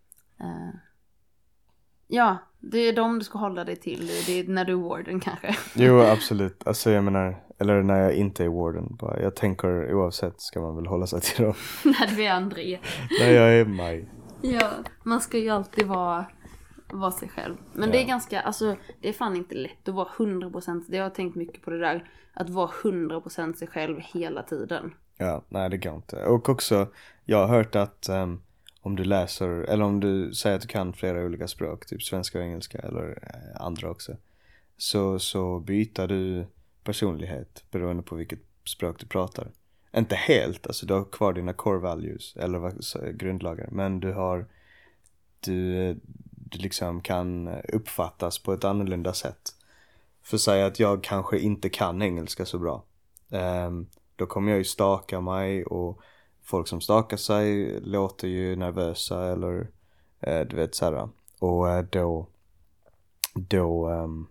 Eh, 0.40 0.74
ja, 2.06 2.36
det 2.60 2.78
är 2.78 2.93
de 2.97 3.18
du 3.18 3.24
ska 3.24 3.39
hålla 3.39 3.64
dig 3.64 3.76
till. 3.76 4.06
Det 4.26 4.40
är 4.40 4.48
när 4.48 4.64
du 4.64 4.72
är 4.72 4.76
warden 4.76 5.20
kanske. 5.20 5.56
Jo, 5.74 6.01
absolut. 6.01 6.66
Alltså 6.66 6.90
jag 6.90 7.05
menar, 7.05 7.44
eller 7.59 7.82
när 7.82 8.01
jag 8.01 8.12
inte 8.14 8.44
är 8.44 8.48
warden. 8.48 8.97
Bara, 8.97 9.22
jag 9.22 9.36
tänker 9.36 9.94
oavsett 9.94 10.40
ska 10.40 10.60
man 10.60 10.76
väl 10.76 10.86
hålla 10.86 11.06
sig 11.06 11.20
till 11.20 11.44
dem. 11.44 11.55
när 11.85 12.16
du 12.16 12.24
är 12.24 12.31
André. 12.32 12.81
när 13.20 13.31
jag 13.31 13.55
är 13.55 13.64
Maj. 13.64 14.09
Ja, 14.43 14.70
man 15.02 15.20
ska 15.20 15.39
ju 15.39 15.48
alltid 15.51 15.86
vara, 15.86 16.24
vara 16.93 17.10
sig 17.10 17.28
själv. 17.28 17.56
Men 17.72 17.90
det 17.90 17.98
är 17.98 18.02
Ja. 18.02 18.09
ganska, 18.09 18.40
alltså 18.40 18.76
det 19.01 19.09
är 19.09 19.12
fan 19.12 19.36
inte 19.36 19.55
lätt 19.55 19.89
att 19.89 19.94
vara 19.94 20.09
100%, 20.16 20.85
det 20.89 20.97
har 20.97 21.05
jag 21.05 21.14
tänkt 21.14 21.36
mycket 21.36 21.62
på 21.62 21.70
det 21.70 21.78
där. 21.78 22.10
Att 22.35 22.51
vara 22.51 22.70
100% 22.82 23.55
sig 23.55 23.68
själv 23.68 24.01
hela 24.01 24.43
tiden. 24.43 24.94
Ja, 25.16 25.43
nej 25.49 25.70
det 25.70 25.77
går 25.77 25.95
inte. 25.95 26.24
Och 26.24 26.49
också, 26.49 26.89
jag 27.24 27.47
har 27.47 27.57
hört 27.57 27.77
att 27.77 28.09
um, 28.09 28.43
om 28.81 28.97
du 28.97 29.05
läser, 29.05 29.49
eller 29.49 29.85
om 29.85 30.01
du 30.01 30.35
säger 30.35 30.57
att 30.57 30.62
du 30.62 30.69
kan 30.69 30.93
flera 30.93 31.24
olika 31.24 31.49
språk, 31.49 31.86
typ 31.86 32.03
svenska 32.03 32.39
och 32.39 32.45
engelska 32.45 32.78
eller 32.78 33.19
eh, 33.23 33.61
andra 33.62 33.91
också. 33.91 34.16
Så, 34.77 35.19
så 35.19 35.61
byter 35.61 36.09
du 36.09 36.47
personlighet 36.82 37.65
beroende 37.70 38.03
på 38.03 38.15
vilket 38.15 38.41
språk 38.65 39.01
du 39.01 39.07
pratar. 39.07 39.51
Inte 39.97 40.15
helt, 40.15 40.66
alltså 40.66 40.86
du 40.86 40.95
har 40.95 41.05
kvar 41.05 41.32
dina 41.32 41.53
core 41.53 41.78
values, 41.78 42.36
eller 42.36 42.59
vad, 42.59 42.85
grundlagar. 43.16 43.69
Men 43.70 44.01
du 44.01 44.12
har, 44.12 44.47
du, 45.41 45.77
eh, 45.77 45.97
du 46.31 46.59
liksom 46.59 47.01
kan 47.01 47.49
uppfattas 47.49 48.39
på 48.39 48.53
ett 48.53 48.65
annorlunda 48.65 49.12
sätt. 49.12 49.55
För 50.23 50.36
säga 50.36 50.66
att 50.66 50.81
jag 50.81 51.05
kanske 51.05 51.39
inte 51.39 51.69
kan 51.69 52.03
engelska 52.03 52.47
så 52.47 52.59
bra. 52.59 52.85
Um, 53.28 53.86
då 54.16 54.27
kommer 54.27 54.51
jag 54.51 54.59
ju 54.59 54.65
staka 54.65 55.20
mig 55.20 55.65
och 55.65 56.01
folk 56.43 56.69
som 56.69 56.81
stakar 56.81 57.16
sig 57.16 57.81
låter 57.81 58.28
ju 58.28 58.57
nervösa 58.57 59.32
eller 59.32 59.70
eh, 60.20 60.41
du 60.41 60.57
vet 60.57 60.74
såhär. 60.74 61.09
Och 61.39 61.69
eh, 61.70 61.85
då, 61.91 62.27
då 63.35 63.89
ehm, 63.89 64.27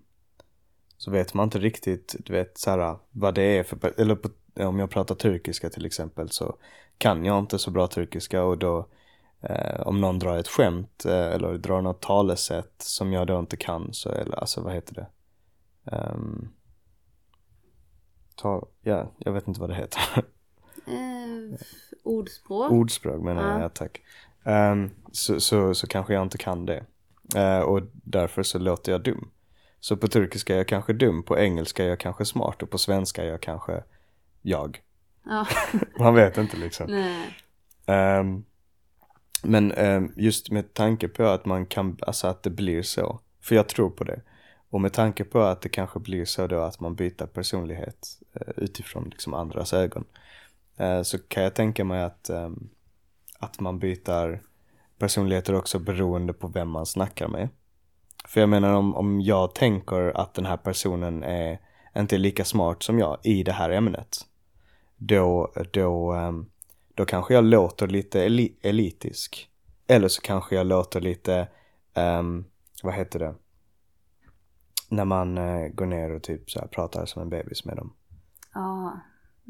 så 0.97 1.11
vet 1.11 1.33
man 1.33 1.43
inte 1.43 1.59
riktigt, 1.59 2.15
du 2.19 2.33
vet 2.33 2.57
såhär 2.57 2.97
vad 3.11 3.35
det 3.35 3.57
är 3.57 3.63
för, 3.63 3.93
eller 3.97 4.15
på, 4.15 4.29
om 4.55 4.79
jag 4.79 4.89
pratar 4.89 5.15
turkiska 5.15 5.69
till 5.69 5.85
exempel 5.85 6.29
så 6.29 6.55
kan 6.97 7.25
jag 7.25 7.39
inte 7.39 7.59
så 7.59 7.71
bra 7.71 7.87
turkiska 7.87 8.43
och 8.43 8.57
då 8.57 8.87
eh, 9.41 9.81
om 9.81 10.01
någon 10.01 10.19
drar 10.19 10.37
ett 10.37 10.47
skämt 10.47 11.05
eh, 11.05 11.27
eller 11.27 11.57
drar 11.57 11.81
något 11.81 12.01
talesätt 12.01 12.73
som 12.77 13.13
jag 13.13 13.27
då 13.27 13.39
inte 13.39 13.57
kan 13.57 13.93
så, 13.93 14.09
eller 14.09 14.39
alltså 14.39 14.61
vad 14.61 14.73
heter 14.73 14.95
det? 14.95 15.07
Um, 15.97 16.49
ta, 18.43 18.67
ja, 18.81 19.11
jag 19.17 19.31
vet 19.31 19.47
inte 19.47 19.59
vad 19.59 19.69
det 19.69 19.75
heter. 19.75 20.01
Eh, 20.87 21.59
ordspråk. 22.03 22.71
Ordspråk 22.71 23.23
menar 23.23 23.51
jag, 23.51 23.61
Ja. 23.61 23.69
tack. 23.69 24.01
Ehm, 24.43 24.89
så, 25.11 25.39
så, 25.39 25.73
så 25.73 25.87
kanske 25.87 26.13
jag 26.13 26.23
inte 26.23 26.37
kan 26.37 26.65
det. 26.65 26.83
Eh, 27.35 27.59
och 27.59 27.81
därför 27.93 28.43
så 28.43 28.59
låter 28.59 28.91
jag 28.91 29.03
dum. 29.03 29.29
Så 29.79 29.97
på 29.97 30.07
turkiska 30.07 30.53
är 30.53 30.57
jag 30.57 30.67
kanske 30.67 30.93
dum, 30.93 31.23
på 31.23 31.37
engelska 31.39 31.83
är 31.83 31.87
jag 31.89 31.99
kanske 31.99 32.25
smart 32.25 32.63
och 32.63 32.69
på 32.69 32.77
svenska 32.77 33.23
är 33.23 33.27
jag 33.27 33.41
kanske 33.41 33.83
jag. 34.41 34.81
Ja, 35.25 35.47
Man 35.99 36.15
vet 36.15 36.37
inte 36.37 36.57
liksom. 36.57 37.03
Ehm, 37.85 38.43
men 39.43 39.71
ehm, 39.71 40.11
just 40.15 40.51
med 40.51 40.73
tanke 40.73 41.07
på 41.07 41.23
att 41.25 41.45
man 41.45 41.65
kan, 41.65 41.97
alltså 42.01 42.27
att 42.27 42.43
det 42.43 42.49
blir 42.49 42.81
så. 42.81 43.19
För 43.41 43.55
jag 43.55 43.67
tror 43.69 43.89
på 43.89 44.03
det. 44.03 44.21
Och 44.73 44.81
med 44.81 44.93
tanke 44.93 45.23
på 45.23 45.41
att 45.41 45.61
det 45.61 45.69
kanske 45.69 45.99
blir 45.99 46.25
så 46.25 46.47
då 46.47 46.59
att 46.61 46.79
man 46.79 46.95
byter 46.95 47.25
personlighet 47.25 48.19
eh, 48.33 48.53
utifrån 48.57 49.09
liksom 49.09 49.33
andras 49.33 49.73
ögon. 49.73 50.05
eh, 50.77 51.01
så 51.01 51.17
kan 51.19 51.43
jag 51.43 51.55
tänka 51.55 51.83
mig 51.85 52.03
att, 52.03 52.29
ehm, 52.29 52.69
att 53.39 53.59
man 53.59 53.79
byter 53.79 54.41
personligheter 54.97 55.55
också 55.55 55.79
beroende 55.79 56.33
på 56.33 56.47
vem 56.47 56.69
man 56.69 56.85
snackar 56.85 57.27
med. 57.27 57.49
För 58.27 58.39
jag 58.39 58.49
menar 58.49 58.73
om, 58.73 58.95
om 58.95 59.21
jag 59.21 59.55
tänker 59.55 60.17
att 60.17 60.33
den 60.33 60.45
här 60.45 60.57
personen 60.57 61.23
är 61.23 61.59
inte 61.97 62.15
är 62.15 62.19
lika 62.19 62.45
smart 62.45 62.83
som 62.83 62.99
jag 62.99 63.17
i 63.23 63.43
det 63.43 63.51
här 63.53 63.69
ämnet. 63.69 64.17
Då, 64.97 65.53
då, 65.71 66.11
ehm, 66.11 66.45
då 66.93 67.05
kanske 67.05 67.33
jag 67.33 67.43
låter 67.43 67.87
lite 67.87 68.25
eli- 68.25 68.55
elitisk. 68.61 69.49
Eller 69.87 70.07
så 70.07 70.21
kanske 70.21 70.55
jag 70.55 70.67
låter 70.67 71.01
lite, 71.01 71.47
um, 71.93 72.45
vad 72.83 72.93
heter 72.93 73.19
det? 73.19 73.35
När 74.93 75.05
man 75.05 75.37
eh, 75.37 75.67
går 75.67 75.85
ner 75.85 76.15
och 76.15 76.23
typ 76.23 76.51
så 76.51 76.59
här 76.59 76.67
pratar 76.67 77.05
som 77.05 77.21
en 77.21 77.29
bebis 77.29 77.65
med 77.65 77.77
dem. 77.77 77.93
Ja. 78.53 78.99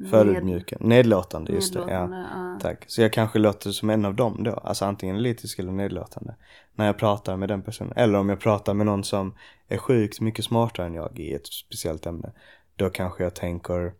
Förödmjuken, 0.09 0.79
nedlåtande 0.81 1.53
just 1.53 1.73
det. 1.73 1.79
Ja. 1.79 1.85
Nedlåtande, 1.85 2.27
ja. 2.33 2.57
Tack. 2.61 2.85
Så 2.87 3.01
jag 3.01 3.13
kanske 3.13 3.39
låter 3.39 3.71
som 3.71 3.89
en 3.89 4.05
av 4.05 4.15
dem 4.15 4.43
då. 4.43 4.51
Alltså 4.51 4.85
antingen 4.85 5.15
elitisk 5.15 5.59
eller 5.59 5.71
nedlåtande. 5.71 6.35
När 6.75 6.85
jag 6.85 6.97
pratar 6.97 7.37
med 7.37 7.49
den 7.49 7.61
personen. 7.61 7.93
Eller 7.95 8.19
om 8.19 8.29
jag 8.29 8.39
pratar 8.39 8.73
med 8.73 8.85
någon 8.85 9.03
som 9.03 9.33
är 9.67 9.77
sjukt 9.77 10.21
mycket 10.21 10.45
smartare 10.45 10.85
än 10.85 10.93
jag 10.93 11.19
i 11.19 11.33
ett 11.33 11.47
speciellt 11.47 12.05
ämne. 12.05 12.31
Då 12.75 12.89
kanske 12.89 13.23
jag 13.23 13.35
tänker 13.35 13.93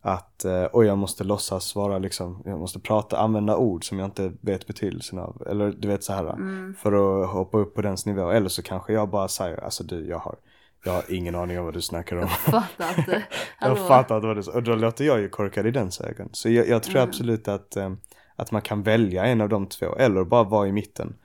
att, 0.00 0.44
eh, 0.44 0.66
oj 0.72 0.86
jag 0.86 0.98
måste 0.98 1.24
låtsas 1.24 1.76
vara 1.76 1.98
liksom, 1.98 2.42
jag 2.44 2.58
måste 2.58 2.80
prata, 2.80 3.18
använda 3.18 3.56
ord 3.56 3.88
som 3.88 3.98
jag 3.98 4.06
inte 4.06 4.32
vet 4.40 4.66
betydelsen 4.66 5.18
av. 5.18 5.42
Eller 5.46 5.72
du 5.72 5.88
vet 5.88 6.04
så 6.04 6.12
här. 6.12 6.32
Mm. 6.32 6.74
För 6.74 7.22
att 7.22 7.28
hoppa 7.30 7.58
upp 7.58 7.74
på 7.74 7.82
dens 7.82 8.06
nivå. 8.06 8.30
Eller 8.30 8.48
så 8.48 8.62
kanske 8.62 8.92
jag 8.92 9.08
bara 9.08 9.28
säger, 9.28 9.64
alltså 9.64 9.84
du 9.84 10.08
jag 10.08 10.18
har, 10.18 10.36
jag 10.84 10.92
har 10.92 11.04
ingen 11.08 11.34
aning 11.34 11.58
om 11.58 11.64
vad 11.64 11.74
du 11.74 11.82
snackar 11.82 12.16
om. 12.16 12.28
Fattar 12.28 12.98
inte. 12.98 13.22
Jag 13.60 13.78
fattar 13.78 14.20
vad 14.20 14.36
du. 14.36 14.50
Och 14.50 14.62
då 14.62 14.74
låter 14.74 15.04
jag 15.04 15.20
ju 15.20 15.28
korkad 15.28 15.66
i 15.66 15.70
dens 15.70 16.00
ögon. 16.00 16.28
Så 16.32 16.50
jag, 16.50 16.68
jag 16.68 16.82
tror 16.82 16.96
Mm. 16.96 17.08
absolut 17.08 17.48
att, 17.48 17.76
eh, 17.76 17.92
att 18.36 18.50
man 18.50 18.62
kan 18.62 18.82
välja 18.82 19.24
en 19.24 19.40
av 19.40 19.48
de 19.48 19.66
två. 19.66 19.96
Eller 19.96 20.24
bara 20.24 20.44
vara 20.44 20.68
i 20.68 20.72
mitten. 20.72 21.16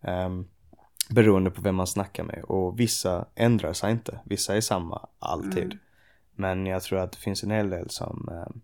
Um, 0.00 0.48
beroende 1.10 1.50
på 1.50 1.60
vem 1.60 1.74
man 1.74 1.86
snackar 1.86 2.24
med. 2.24 2.44
Och 2.44 2.80
vissa 2.80 3.26
ändrar 3.34 3.72
sig 3.72 3.92
inte. 3.92 4.20
Vissa 4.24 4.56
är 4.56 4.60
samma 4.60 5.08
alltid. 5.18 5.64
Mm. 5.64 5.78
Men 6.34 6.66
jag 6.66 6.82
tror 6.82 6.98
att 6.98 7.12
det 7.12 7.18
finns 7.18 7.42
en 7.42 7.50
hel 7.50 7.70
del 7.70 7.90
som, 7.90 8.28
eh, 8.32 8.56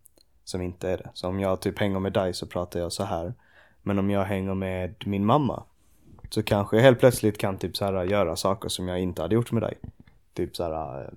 som 0.45 0.63
inte 0.63 0.91
är 0.91 0.97
det. 0.99 1.11
Så 1.15 1.29
om 1.29 1.41
jag 1.41 1.61
typ 1.61 1.79
hänger 1.79 2.01
med 2.01 2.13
dig 2.13 2.35
så 2.35 2.47
pratar 2.47 2.81
jag 2.81 2.93
så 2.93 3.05
här. 3.05 3.35
Men 3.83 3.99
om 3.99 4.11
jag 4.11 4.25
hänger 4.25 4.55
med 4.55 4.95
min 5.07 5.25
mamma. 5.27 5.63
Så 6.31 6.43
kanske 6.43 6.77
jag 6.77 6.83
helt 6.83 6.99
plötsligt 7.01 7.39
kan 7.39 7.59
typ 7.59 7.77
så 7.77 7.85
här 7.85 8.05
göra 8.05 8.37
saker 8.37 8.69
som 8.69 8.89
jag 8.89 9.01
inte 9.01 9.23
hade 9.23 9.35
gjort 9.35 9.53
med 9.53 9.63
dig. 9.63 9.79
Typ 10.35 10.57
så 10.57 10.65
här, 10.65 11.03
eh, 11.05 11.09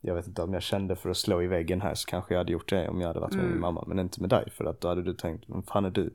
jag 0.00 0.14
vet 0.14 0.26
inte 0.26 0.42
om 0.42 0.52
jag 0.54 0.62
kände 0.62 0.96
för 0.96 1.10
att 1.10 1.16
slå 1.16 1.42
i 1.42 1.46
väggen 1.46 1.80
här 1.80 1.94
så 1.94 2.06
kanske 2.06 2.34
jag 2.34 2.38
hade 2.38 2.52
gjort 2.52 2.68
det 2.68 2.88
om 2.88 3.00
jag 3.00 3.08
hade 3.08 3.20
varit 3.20 3.32
med 3.34 3.40
Mm. 3.40 3.52
min 3.52 3.60
mamma. 3.60 3.84
Men 3.86 3.98
inte 3.98 4.20
med 4.20 4.30
dig 4.30 4.50
för 4.50 4.64
att 4.64 4.80
då 4.80 4.88
hade 4.88 5.02
du 5.02 5.14
tänkt, 5.14 5.44
vem 5.48 5.62
fan 5.62 5.84
är 5.84 5.90
du? 5.90 6.14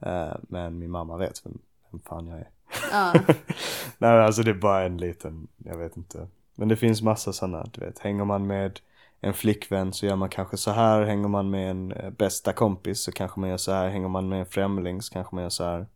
Eh, 0.00 0.36
men 0.42 0.78
min 0.78 0.90
mamma 0.90 1.16
vet 1.16 1.46
vem, 1.46 1.58
vem 1.90 2.00
fan 2.00 2.26
jag 2.26 2.38
är. 2.38 2.48
Ja. 2.92 3.12
Nej 3.98 4.10
alltså 4.18 4.42
det 4.42 4.50
är 4.50 4.54
bara 4.54 4.84
en 4.84 4.96
liten, 4.98 5.48
jag 5.56 5.78
vet 5.78 5.96
inte. 5.96 6.28
Men 6.54 6.68
det 6.68 6.76
finns 6.76 7.02
massa 7.02 7.32
sådana, 7.32 7.66
du 7.72 7.80
vet. 7.80 7.98
Hänger 7.98 8.24
man 8.24 8.46
med 8.46 8.80
en 9.20 9.34
flickvän 9.34 9.92
så 9.92 10.06
gör 10.06 10.16
man 10.16 10.28
kanske 10.28 10.56
så 10.56 10.70
här. 10.70 11.02
Hänger 11.04 11.28
man 11.28 11.50
med 11.50 11.70
en 11.70 11.92
eh, 11.92 12.10
bästa 12.10 12.52
kompis 12.52 13.00
så 13.00 13.12
kanske 13.12 13.40
man 13.40 13.48
gör 13.50 13.56
så 13.56 13.72
här. 13.72 13.88
Hänger 13.88 14.08
man 14.08 14.28
med 14.28 14.40
en 14.40 14.46
främling 14.46 15.02
så 15.02 15.12
kanske 15.12 15.34
man 15.34 15.42
gör 15.44 15.50
så 15.50 15.64
här. 15.64 15.86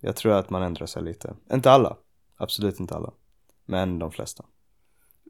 Jag 0.00 0.16
tror 0.16 0.32
att 0.32 0.50
man 0.50 0.62
ändrar 0.62 0.86
sig 0.86 1.02
lite. 1.02 1.34
Inte 1.52 1.70
alla. 1.70 1.96
Absolut 2.36 2.80
inte 2.80 2.94
alla. 2.94 3.10
Men 3.64 3.98
de 3.98 4.12
flesta. 4.12 4.44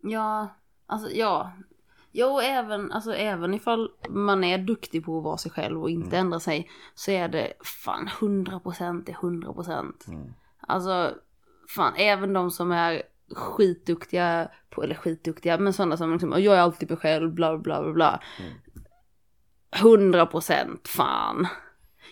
Ja, 0.03 0.49
alltså 0.87 1.11
ja. 1.11 1.53
Jo, 2.15 2.41
även, 2.41 2.93
alltså, 2.93 3.15
även 3.15 3.55
ifall 3.55 3.91
man 4.09 4.45
är 4.45 4.59
duktig 4.59 5.05
på 5.05 5.19
att 5.19 5.25
vara 5.25 5.37
sig 5.39 5.51
själv 5.51 5.83
och 5.83 5.91
inte 5.91 6.19
ändra 6.19 6.41
sig 6.41 6.71
så 6.95 7.11
är 7.11 7.29
det 7.29 7.53
fan 7.85 8.09
100% 8.09 9.11
är 9.11 9.15
100%. 9.15 10.09
Mm. 10.09 10.33
Alltså, 10.61 11.15
fan, 11.69 11.93
även 11.97 12.33
de 12.33 12.51
som 12.51 12.73
är 12.73 13.03
skitduktiga 13.35 14.49
på, 14.71 14.83
eller 14.83 14.95
skitduktiga, 14.95 15.59
men 15.59 15.73
sådana 15.73 15.97
som 15.97 16.13
liksom, 16.13 16.31
jag 16.31 16.57
är 16.57 16.61
alltid 16.61 16.91
mig 16.91 16.99
själv, 16.99 17.33
bla 17.33 17.59
bla 17.59 17.83
bla 17.83 17.93
bla. 17.93 18.21
100% 19.73 20.89
fan. 20.89 21.47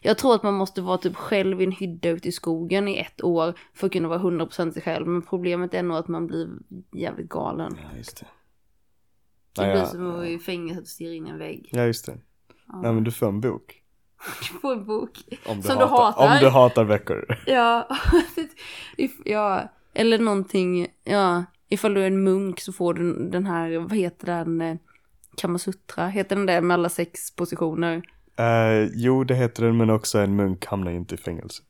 Jag 0.02 0.18
tror 0.18 0.34
att 0.34 0.42
man 0.42 0.54
måste 0.54 0.80
vara 0.82 0.98
typ 0.98 1.16
själv 1.16 1.60
i 1.60 1.64
en 1.64 1.72
hydda 1.72 2.08
ute 2.08 2.28
i 2.28 2.32
skogen 2.32 2.88
i 2.88 2.98
ett 2.98 3.24
år 3.24 3.54
för 3.74 3.86
att 3.86 3.92
kunna 3.92 4.08
vara 4.08 4.18
100% 4.18 4.70
sig 4.72 4.82
själv. 4.82 5.06
Men 5.06 5.22
problemet 5.22 5.74
är 5.74 5.82
nog 5.82 5.96
att 5.96 6.08
man 6.08 6.26
blir 6.26 6.48
jävligt 6.92 7.28
galen. 7.28 7.78
Ja 7.82 7.96
just 7.96 8.20
det. 8.20 8.26
Det 9.52 9.66
Ja, 9.66 9.72
blir 9.72 9.80
ja, 9.82 9.86
som 9.86 10.06
att 10.06 10.14
vara 10.14 10.28
i 10.28 10.38
fängelset 10.38 10.82
och 10.82 10.88
stirra 10.88 11.14
in 11.14 11.26
i 11.26 11.30
en 11.30 11.38
vägg. 11.38 11.68
Ja 11.72 11.84
just 11.84 12.06
det. 12.06 12.18
Nej 12.82 12.92
men 12.92 13.04
du 13.04 13.10
får 13.10 13.28
en 13.28 13.40
bok. 13.40 13.82
Få 14.62 14.72
en 14.72 14.84
bok. 14.86 15.18
Om 15.46 15.56
du, 15.56 15.62
Som 15.62 15.78
du 15.78 15.84
hatar, 15.84 16.04
hatar. 16.04 16.34
Om 16.34 16.38
du 16.40 16.48
hatar 16.48 16.84
böcker. 16.84 17.42
Ja, 17.46 17.88
ja, 19.24 19.68
eller 19.94 20.18
någonting, 20.18 20.86
ja, 21.04 21.44
ifall 21.68 21.94
du 21.94 22.02
är 22.02 22.06
en 22.06 22.22
munk 22.24 22.60
så 22.60 22.72
får 22.72 22.94
du 22.94 23.28
den 23.30 23.46
här, 23.46 23.78
vad 23.78 23.96
heter 23.96 24.26
den, 24.26 24.60
eh, 24.60 24.76
Kamasutra, 25.36 26.08
heter 26.08 26.36
den 26.36 26.46
det 26.46 26.60
med 26.60 26.74
alla 26.74 26.88
sex 26.88 27.36
positioner? 27.36 28.02
Eh, 28.40 28.88
jo 28.94 29.24
det 29.24 29.34
heter 29.34 29.64
den 29.64 29.76
men 29.76 29.90
också 29.90 30.18
en 30.18 30.36
munk 30.36 30.66
hamnar 30.66 30.90
inte 30.92 31.14
i 31.14 31.18
fängelse. 31.18 31.62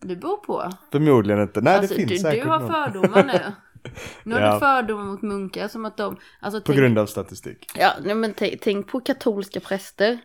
Det 0.00 0.16
beror 0.16 0.36
på. 0.36 0.70
Förmodligen 0.92 1.42
inte. 1.42 1.60
Nej 1.60 1.76
alltså, 1.78 1.94
det 1.94 2.00
finns 2.00 2.10
du, 2.10 2.18
säkert 2.18 2.44
du 2.44 2.48
har 2.50 2.58
någon. 2.60 2.68
fördomar 2.72 3.24
nu. 3.24 3.52
Nu 4.24 4.34
har 4.34 4.40
Ja. 4.46 4.54
du 4.54 4.60
fördomar 4.60 5.04
mot 5.04 5.22
munkar 5.22 5.68
som 5.68 5.84
att 5.84 5.96
de, 5.96 6.16
alltså 6.40 6.60
På 6.60 6.66
tänk, 6.66 6.78
grund 6.78 6.98
av 6.98 7.06
statistik. 7.06 7.66
ja, 7.74 7.92
nej, 8.04 8.14
men 8.14 8.34
tänk, 8.34 8.60
tänk 8.60 8.88
på 8.88 9.00
katolska 9.00 9.60
präster. 9.60 10.18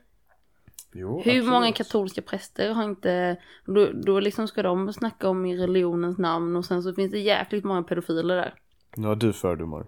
Jo, 0.94 1.08
Hur 1.26 1.32
absolut. 1.32 1.46
många 1.46 1.72
katolska 1.72 2.22
präster 2.22 2.74
har 2.74 2.84
inte, 2.84 3.38
då, 3.66 3.90
då 4.06 4.20
liksom 4.20 4.48
ska 4.48 4.64
de 4.64 4.94
snacka 4.94 5.30
om 5.30 5.46
i 5.46 5.58
religionens 5.58 6.18
namn 6.18 6.56
och 6.56 6.66
sen 6.66 6.84
så 6.84 6.94
finns 6.94 7.12
det 7.12 7.20
jäkligt 7.20 7.64
många 7.64 7.84
pedofiler 7.84 8.36
där. 8.36 8.54
Nu 8.96 9.08
har 9.08 9.16
du 9.16 9.34
fördomar. 9.34 9.86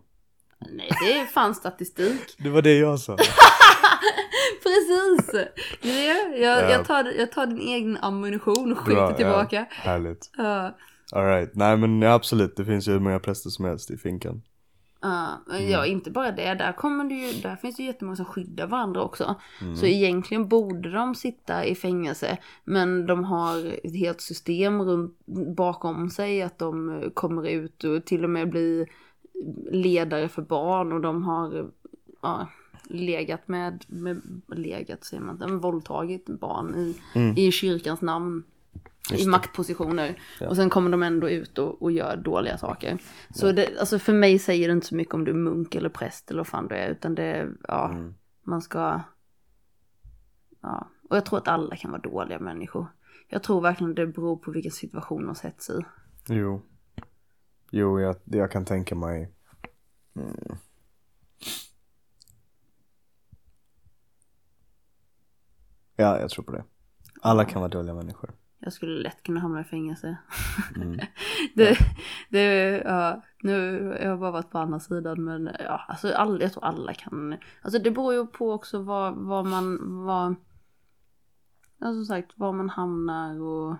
Nej, 0.71 0.89
det 1.05 1.13
är 1.19 1.25
fan 1.25 1.55
statistik. 1.55 2.21
Det 2.37 2.49
var 2.49 2.61
det 2.61 2.77
jag 2.77 2.99
sa. 2.99 3.17
Precis! 4.63 5.49
Jag, 5.81 6.39
Ja. 6.39 6.69
jag, 6.69 6.85
tar, 6.85 7.05
jag 7.19 7.31
tar 7.31 7.45
din 7.45 7.59
egen 7.59 7.97
ammunition 8.01 8.71
och 8.71 8.77
skjuter 8.77 8.95
Bra, 9.07 9.13
tillbaka. 9.13 9.55
Ja, 9.55 9.65
härligt. 9.91 10.31
Ja. 10.37 10.77
Alright, 11.11 11.55
nej 11.55 11.77
men 11.77 12.03
absolut 12.03 12.55
det 12.55 12.65
finns 12.65 12.87
ju 12.87 12.91
hur 12.91 12.99
många 12.99 13.19
präster 13.19 13.49
som 13.49 13.65
helst 13.65 13.91
i 13.91 13.97
finkan. 13.97 14.41
Ja, 15.01 15.27
men 15.47 15.57
Mm. 15.57 15.71
ja, 15.71 15.85
inte 15.85 16.11
bara 16.11 16.31
det. 16.31 16.53
Där, 16.53 16.73
kommer 16.73 17.03
det 17.05 17.15
ju, 17.15 17.41
där 17.41 17.55
finns 17.55 17.75
det 17.75 17.83
ju 17.83 17.87
jättemånga 17.87 18.15
som 18.15 18.25
skyddar 18.25 18.67
varandra 18.67 19.01
också. 19.03 19.35
Mm. 19.61 19.75
Så 19.75 19.85
egentligen 19.85 20.47
borde 20.47 20.91
de 20.91 21.15
sitta 21.15 21.65
i 21.65 21.75
fängelse. 21.75 22.37
Men 22.63 23.05
de 23.05 23.23
har 23.23 23.65
ett 23.83 23.95
helt 23.95 24.21
system 24.21 24.81
runt, 24.81 25.17
bakom 25.57 26.09
sig. 26.09 26.41
Att 26.41 26.59
de 26.59 26.89
eh, 27.01 27.09
kommer 27.09 27.47
ut 27.49 27.83
och 27.83 28.05
till 28.05 28.23
och 28.23 28.29
med 28.29 28.49
blir 28.49 28.87
ledare 29.71 30.29
för 30.29 30.41
barn. 30.41 30.91
Och 30.91 31.01
de 31.01 31.23
har 31.23 31.65
ja, 32.21 32.47
legat 32.89 33.47
med, 33.47 33.83
med 33.87 34.21
legat 34.47 35.03
säger 35.03 35.23
man 35.23 35.35
inte, 35.35 35.47
våldtagit 35.55 36.25
barn 36.25 36.75
i, 36.75 36.95
Mm. 37.15 37.37
i 37.37 37.51
kyrkans 37.51 38.01
namn. 38.01 38.43
Just 39.11 39.23
I 39.23 39.27
maktpositioner. 39.27 40.19
Ja. 40.39 40.49
Och 40.49 40.55
sen 40.55 40.69
kommer 40.69 40.89
de 40.91 41.03
ändå 41.03 41.29
ut 41.29 41.57
och, 41.57 41.81
och 41.81 41.91
gör 41.91 42.17
dåliga 42.17 42.57
saker. 42.57 42.97
Så 43.35 43.51
det, 43.51 43.79
alltså 43.79 43.99
för 43.99 44.13
mig 44.13 44.39
säger 44.39 44.67
det 44.67 44.71
inte 44.73 44.87
så 44.87 44.95
mycket 44.95 45.13
om 45.13 45.23
du 45.25 45.31
är 45.31 45.35
munk 45.35 45.75
eller 45.75 45.89
präst 45.89 46.31
eller 46.31 46.39
vad 46.39 46.47
fan 46.47 46.67
du 46.67 46.75
är. 46.75 46.89
Utan 46.89 47.15
det, 47.15 47.49
ja, 47.67 47.89
Mm. 47.89 48.13
man 48.43 48.61
ska... 48.61 49.01
Ja, 50.61 50.87
och 51.09 51.17
jag 51.17 51.25
tror 51.25 51.39
att 51.39 51.47
alla 51.47 51.75
kan 51.75 51.91
vara 51.91 52.01
dåliga 52.01 52.39
människor. 52.39 52.87
Jag 53.29 53.43
tror 53.43 53.61
verkligen 53.61 53.95
det 53.95 54.07
beror 54.07 54.37
på 54.37 54.51
vilken 54.51 54.71
situation 54.71 55.25
de 55.25 55.35
sätts 55.35 55.69
i. 55.69 55.79
Jo. 56.27 56.61
Jo, 57.71 57.99
jag, 57.99 58.15
jag 58.23 58.51
kan 58.51 58.65
tänka 58.65 58.95
mig. 58.95 59.31
Mm. 60.15 60.55
Ja, 65.95 66.19
jag 66.19 66.29
tror 66.29 66.45
på 66.45 66.51
det. 66.51 66.63
Alla 67.21 67.45
kan 67.45 67.61
vara 67.61 67.69
dåliga 67.71 67.93
människor. 67.95 68.31
Jag 68.59 68.73
skulle 68.73 69.01
lätt 69.01 69.23
kunna 69.23 69.39
hamna 69.39 69.61
i 69.61 69.63
fängelse. 69.63 70.17
Mm. 70.75 70.99
det, 71.55 71.77
det, 72.29 72.43
ja, 72.85 73.21
nu 73.43 73.57
jag 74.01 74.09
har 74.09 74.17
bara 74.17 74.31
varit 74.31 74.49
på 74.49 74.57
andra 74.57 74.79
sidan 74.79 75.23
men 75.23 75.49
ja, 75.59 75.85
alltså 75.87 76.13
alla, 76.13 76.41
jag 76.41 76.53
tror 76.53 76.65
alla 76.65 76.93
kan. 76.93 77.37
Alltså 77.61 77.79
det 77.79 77.91
beror 77.91 78.13
ju 78.13 78.27
på 78.27 78.51
också 78.51 78.81
vad, 78.81 79.15
vad 79.15 79.45
man, 79.45 79.79
vad, 80.05 80.35
ja 81.77 81.85
som 81.85 82.05
sagt 82.05 82.31
var 82.35 82.53
man 82.53 82.69
hamnar 82.69 83.41
och, 83.41 83.75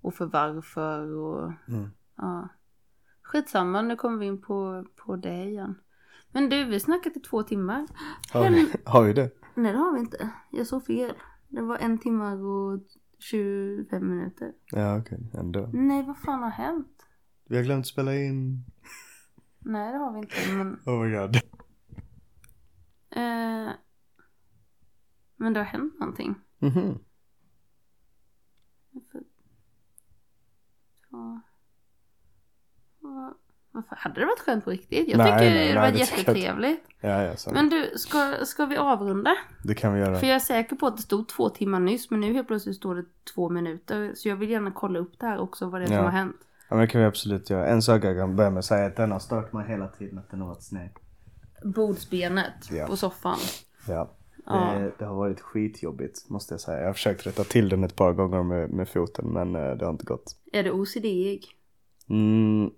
och 0.00 0.14
för 0.14 0.26
varför 0.26 1.14
och 1.14 1.52
Mm. 1.68 1.90
ja. 2.16 2.48
Skitsamma, 3.22 3.82
nu 3.82 3.96
kommer 3.96 4.18
vi 4.18 4.26
in 4.26 4.40
på, 4.40 4.84
på 4.96 5.16
det 5.16 5.44
igen. 5.44 5.74
Men 6.32 6.48
du, 6.48 6.64
vi 6.64 6.80
snackat 6.80 7.16
i 7.16 7.20
två 7.20 7.42
timmar. 7.42 7.86
Har, 8.32 8.50
vi, 8.50 8.72
har 8.84 9.02
vi 9.02 9.12
det? 9.12 9.30
Nej 9.58 9.72
det 9.72 9.78
har 9.78 9.92
vi 9.92 10.00
inte. 10.00 10.30
Jag 10.52 10.66
såg 10.66 10.86
fel. 10.86 11.14
Det 11.48 11.62
var 11.62 11.78
en 11.78 11.98
timme 11.98 12.32
och 12.34 12.80
25 13.18 14.08
minuter. 14.08 14.52
Ja, 14.70 14.98
okej. 14.98 15.30
Ändå. 15.34 15.70
Nej, 15.72 16.02
vad 16.06 16.18
fan 16.18 16.42
har 16.42 16.50
hänt? 16.50 17.06
Vi 17.44 17.56
har 17.56 17.62
glömt 17.64 17.86
spela 17.86 18.14
in. 18.16 18.64
Nej, 19.58 19.92
det 19.92 19.98
har 19.98 20.12
vi 20.12 20.18
inte. 20.18 20.34
Men, 20.56 20.74
Oh 20.86 21.04
my 21.04 21.16
god. 21.16 21.36
eh, 23.10 23.72
men 25.36 25.52
det 25.52 25.60
har 25.60 25.64
hänt 25.64 25.98
någonting. 26.00 26.34
Mhm. 26.58 26.98
Vad, 33.00 33.34
varför 33.72 33.96
hade 33.96 34.20
det 34.20 34.26
varit 34.26 34.40
skönt 34.40 34.64
på 34.64 34.70
riktigt? 34.70 35.08
Jag 35.08 35.18
Nej, 35.18 35.26
tycker 35.26 35.36
nej, 35.54 35.68
det 35.68 35.74
nej, 35.74 35.76
var 35.82 35.86
inte. 35.88 35.98
jättetrevligt. 35.98 36.80
Ja, 37.00 37.22
ja, 37.22 37.36
sant. 37.36 37.54
Men 37.54 37.68
du, 37.70 37.90
ska, 37.96 38.34
ska 38.44 38.66
vi 38.66 38.76
avrunda? 38.76 39.36
Det 39.64 39.74
kan 39.74 39.94
vi 39.94 40.00
göra. 40.00 40.18
För 40.18 40.26
jag 40.26 40.36
är 40.36 40.40
säker 40.40 40.76
på 40.76 40.86
att 40.86 40.96
det 40.96 41.02
stod 41.02 41.28
två 41.28 41.48
timmar 41.48 41.80
nyss, 41.80 42.10
men 42.10 42.20
nu 42.20 42.32
helt 42.32 42.46
plötsligt 42.48 42.76
står 42.76 42.94
det 42.94 43.04
två 43.34 43.48
minuter. 43.48 44.12
Så 44.14 44.28
jag 44.28 44.36
vill 44.36 44.50
gärna 44.50 44.70
kolla 44.70 44.98
upp 44.98 45.12
det 45.18 45.26
här 45.26 45.38
också, 45.38 45.66
vad 45.68 45.80
det 45.80 45.86
är 45.86 45.90
Ja. 45.92 45.96
som 45.96 46.04
har 46.04 46.12
hänt. 46.12 46.36
Ja, 46.68 46.76
men 46.76 46.78
det 46.78 46.86
kan 46.86 47.00
vi 47.00 47.06
absolut 47.06 47.50
göra. 47.50 47.66
En 47.66 47.82
sak 47.82 48.04
jag 48.04 48.16
kan 48.16 48.36
börja 48.36 48.50
med 48.50 48.58
att 48.58 48.64
säga 48.64 48.84
är 48.84 48.86
att 48.90 48.96
den 48.96 49.12
har 49.12 49.18
stört 49.18 49.52
mig 49.52 49.68
hela 49.68 49.88
tiden 49.88 50.18
att 50.18 50.30
den 50.30 50.40
har 50.40 50.48
varit 50.48 50.62
sned. 50.62 50.90
Bordsbenet 51.64 52.70
Ja. 52.70 52.86
på 52.86 52.96
soffan. 52.96 53.38
Ja. 53.88 54.10
Ja. 54.46 54.72
Det, 54.78 54.92
det 54.98 55.04
har 55.04 55.14
varit 55.14 55.40
skitjobbigt 55.40 56.28
måste 56.30 56.54
jag 56.54 56.60
säga. 56.60 56.78
Jag 56.80 56.86
har 56.86 56.92
försökt 56.92 57.26
rätta 57.26 57.44
till 57.44 57.68
den 57.68 57.84
ett 57.84 57.96
par 57.96 58.12
gånger 58.12 58.42
med, 58.42 58.70
med 58.70 58.88
foten 58.88 59.26
men 59.32 59.54
eh, 59.56 59.70
det 59.76 59.84
har 59.84 59.92
inte 59.92 60.04
gått. 60.04 60.36
Är 60.52 60.62
det 60.62 60.70
OCD-ig? 60.70 61.44
Mm, 62.10 62.70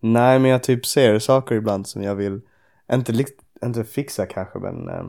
nej 0.00 0.38
men 0.38 0.50
jag 0.50 0.62
typ 0.62 0.86
ser 0.86 1.18
saker 1.18 1.54
ibland 1.54 1.86
som 1.86 2.02
jag 2.02 2.14
vill, 2.14 2.40
inte, 2.92 3.24
inte 3.64 3.84
fixa 3.84 4.26
kanske 4.26 4.58
men 4.58 4.88
eh, 4.88 5.04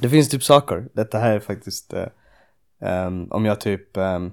det 0.00 0.08
finns 0.08 0.28
typ 0.28 0.44
saker. 0.44 0.88
Detta 0.92 1.18
här 1.18 1.32
är 1.32 1.40
faktiskt 1.40 1.92
eh, 1.92 2.06
ehm, 2.80 3.26
om 3.30 3.44
jag 3.44 3.60
typ 3.60 3.96
ehm, 3.96 4.32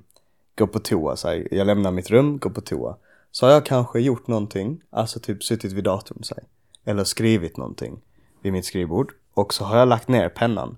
går 0.55 0.67
på 0.67 0.79
toa, 0.79 1.15
så 1.15 1.27
här, 1.27 1.47
jag 1.51 1.67
lämnar 1.67 1.91
mitt 1.91 2.09
rum, 2.09 2.39
går 2.39 2.49
på 2.49 2.61
toa. 2.61 2.97
Så 3.31 3.45
har 3.45 3.53
jag 3.53 3.65
kanske 3.65 3.99
gjort 3.99 4.27
någonting, 4.27 4.81
alltså 4.89 5.19
typ 5.19 5.43
suttit 5.43 5.71
vid 5.71 5.83
datorn 5.83 6.23
så 6.23 6.35
här, 6.35 6.43
eller 6.85 7.03
skrivit 7.03 7.57
någonting 7.57 8.01
vid 8.41 8.53
mitt 8.53 8.65
skrivbord 8.65 9.13
och 9.33 9.53
så 9.53 9.65
har 9.65 9.77
jag 9.77 9.87
lagt 9.87 10.07
ner 10.07 10.29
pennan. 10.29 10.77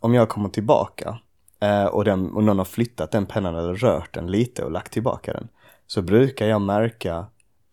Om 0.00 0.14
jag 0.14 0.28
kommer 0.28 0.48
tillbaka 0.48 1.18
eh, 1.60 1.84
och, 1.84 2.04
den, 2.04 2.30
och 2.30 2.44
någon 2.44 2.58
har 2.58 2.64
flyttat 2.64 3.10
den 3.10 3.26
pennan 3.26 3.54
eller 3.56 3.74
rört 3.74 4.14
den 4.14 4.26
lite 4.26 4.64
och 4.64 4.70
lagt 4.70 4.92
tillbaka 4.92 5.32
den 5.32 5.48
så 5.86 6.02
brukar 6.02 6.46
jag 6.46 6.60
märka 6.60 7.26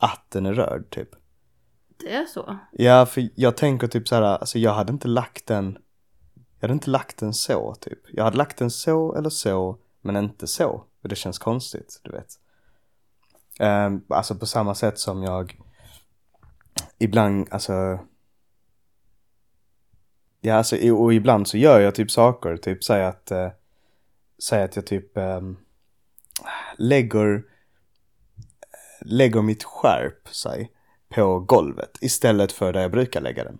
att 0.03 0.25
den 0.29 0.45
är 0.45 0.53
rörd 0.53 0.89
typ. 0.89 1.09
Det 1.97 2.13
är 2.13 2.25
så? 2.25 2.57
Ja, 2.71 3.05
för 3.05 3.29
jag 3.35 3.57
tänker 3.57 3.87
typ 3.87 4.07
så 4.07 4.15
här, 4.15 4.21
alltså 4.21 4.59
jag 4.59 4.73
hade 4.73 4.93
inte 4.93 5.07
lagt 5.07 5.47
den, 5.47 5.77
jag 6.59 6.61
hade 6.61 6.73
inte 6.73 6.89
lagt 6.89 7.17
den 7.17 7.33
så 7.33 7.75
typ. 7.75 7.99
Jag 8.11 8.23
hade 8.23 8.37
lagt 8.37 8.57
den 8.57 8.71
så 8.71 9.15
eller 9.15 9.29
så, 9.29 9.77
men 10.01 10.15
inte 10.15 10.47
så. 10.47 10.83
För 11.01 11.09
det 11.09 11.15
känns 11.15 11.39
konstigt, 11.39 11.99
du 12.03 12.11
vet. 12.11 12.39
Um, 13.59 14.05
alltså 14.09 14.35
på 14.35 14.45
samma 14.45 14.75
sätt 14.75 14.99
som 14.99 15.23
jag 15.23 15.59
ibland, 16.97 17.47
alltså 17.51 17.99
Ja, 20.45 20.55
alltså 20.55 20.93
och 20.93 21.13
ibland 21.13 21.47
så 21.47 21.57
gör 21.57 21.79
jag 21.79 21.95
typ 21.95 22.11
saker, 22.11 22.57
typ 22.57 22.83
säg 22.83 23.05
att, 23.05 23.31
eh, 23.31 23.51
säg 24.43 24.63
att 24.63 24.75
jag 24.75 24.85
typ 24.85 25.17
ehm, 25.17 25.57
lägger, 26.77 27.43
lägger 29.05 29.41
mitt 29.41 29.63
skärp, 29.63 30.27
säg, 30.31 30.71
på 31.09 31.39
golvet 31.39 31.97
istället 32.01 32.51
för 32.51 32.73
där 32.73 32.81
jag 32.81 32.91
brukar 32.91 33.21
lägga 33.21 33.43
den. 33.43 33.57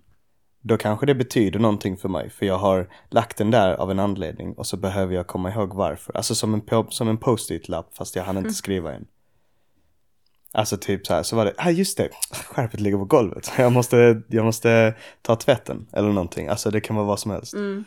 Då 0.62 0.78
kanske 0.78 1.06
det 1.06 1.16
betyder 1.16 1.60
någonting 1.60 1.98
för 1.98 2.10
mig 2.10 2.30
för 2.30 2.46
jag 2.46 2.58
har 2.58 2.90
lagt 3.10 3.38
den 3.38 3.52
där 3.52 3.74
av 3.74 3.92
en 3.92 4.00
anledning 4.00 4.54
och 4.54 4.68
så 4.68 4.78
behöver 4.78 5.16
jag 5.16 5.28
komma 5.28 5.52
ihåg 5.52 5.74
varför. 5.74 6.18
Alltså 6.18 6.36
som 6.36 6.54
en, 6.54 6.62
po- 6.62 6.90
som 6.90 7.08
en 7.08 7.18
post-it-lapp 7.18 7.98
fast 7.98 8.16
jag 8.16 8.24
hann 8.24 8.38
inte 8.38 8.54
skriva 8.54 8.94
en. 8.94 9.06
Alltså 10.52 10.78
typ 10.78 11.08
så 11.08 11.14
här, 11.14 11.24
så 11.24 11.36
var 11.36 11.46
det, 11.46 11.54
ah 11.58 11.70
just 11.70 11.98
det, 11.98 12.10
skärpet 12.32 12.80
ligger 12.80 12.98
på 12.98 13.06
golvet. 13.06 13.52
Jag 13.58 13.72
måste, 13.72 14.22
jag 14.28 14.46
måste 14.46 14.96
ta 15.22 15.36
tvätten 15.36 15.88
eller 15.94 16.10
någonting. 16.10 16.48
Alltså 16.48 16.72
det 16.72 16.82
kan 16.82 16.96
vara 16.96 17.06
vad 17.06 17.20
som 17.20 17.32
helst. 17.32 17.54
Mm. 17.54 17.84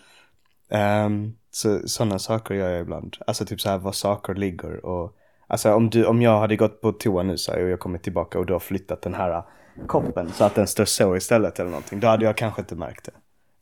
Ehm, 0.71 1.33
så 1.51 1.89
sådana 1.89 2.19
saker 2.19 2.55
gör 2.55 2.71
jag 2.71 2.81
ibland. 2.81 3.17
Alltså 3.27 3.45
typ 3.45 3.61
så 3.61 3.69
här 3.69 3.79
var 3.79 3.93
saker 3.93 4.35
ligger 4.35 4.87
och 4.87 5.17
Alltså 5.47 5.75
om, 5.75 5.91
du, 5.91 6.05
om 6.05 6.23
jag 6.23 6.39
hade 6.39 6.57
gått 6.57 6.81
på 6.81 6.93
toa 6.93 7.23
nu 7.23 7.39
så 7.39 7.53
här, 7.53 7.63
och 7.63 7.69
jag 7.69 7.81
kommit 7.81 8.03
tillbaka 8.03 8.39
och 8.39 8.47
du 8.47 8.53
har 8.53 8.61
flyttat 8.61 9.03
den 9.03 9.15
här 9.15 9.43
koppen 9.87 10.33
så 10.33 10.45
att 10.45 10.55
den 10.55 10.67
står 10.67 10.85
så 10.85 11.17
istället 11.17 11.59
eller 11.61 11.71
någonting. 11.71 12.01
Då 12.01 12.07
hade 12.07 12.25
jag 12.25 12.37
kanske 12.37 12.61
inte 12.61 12.75
märkt 12.75 13.05
det. 13.05 13.13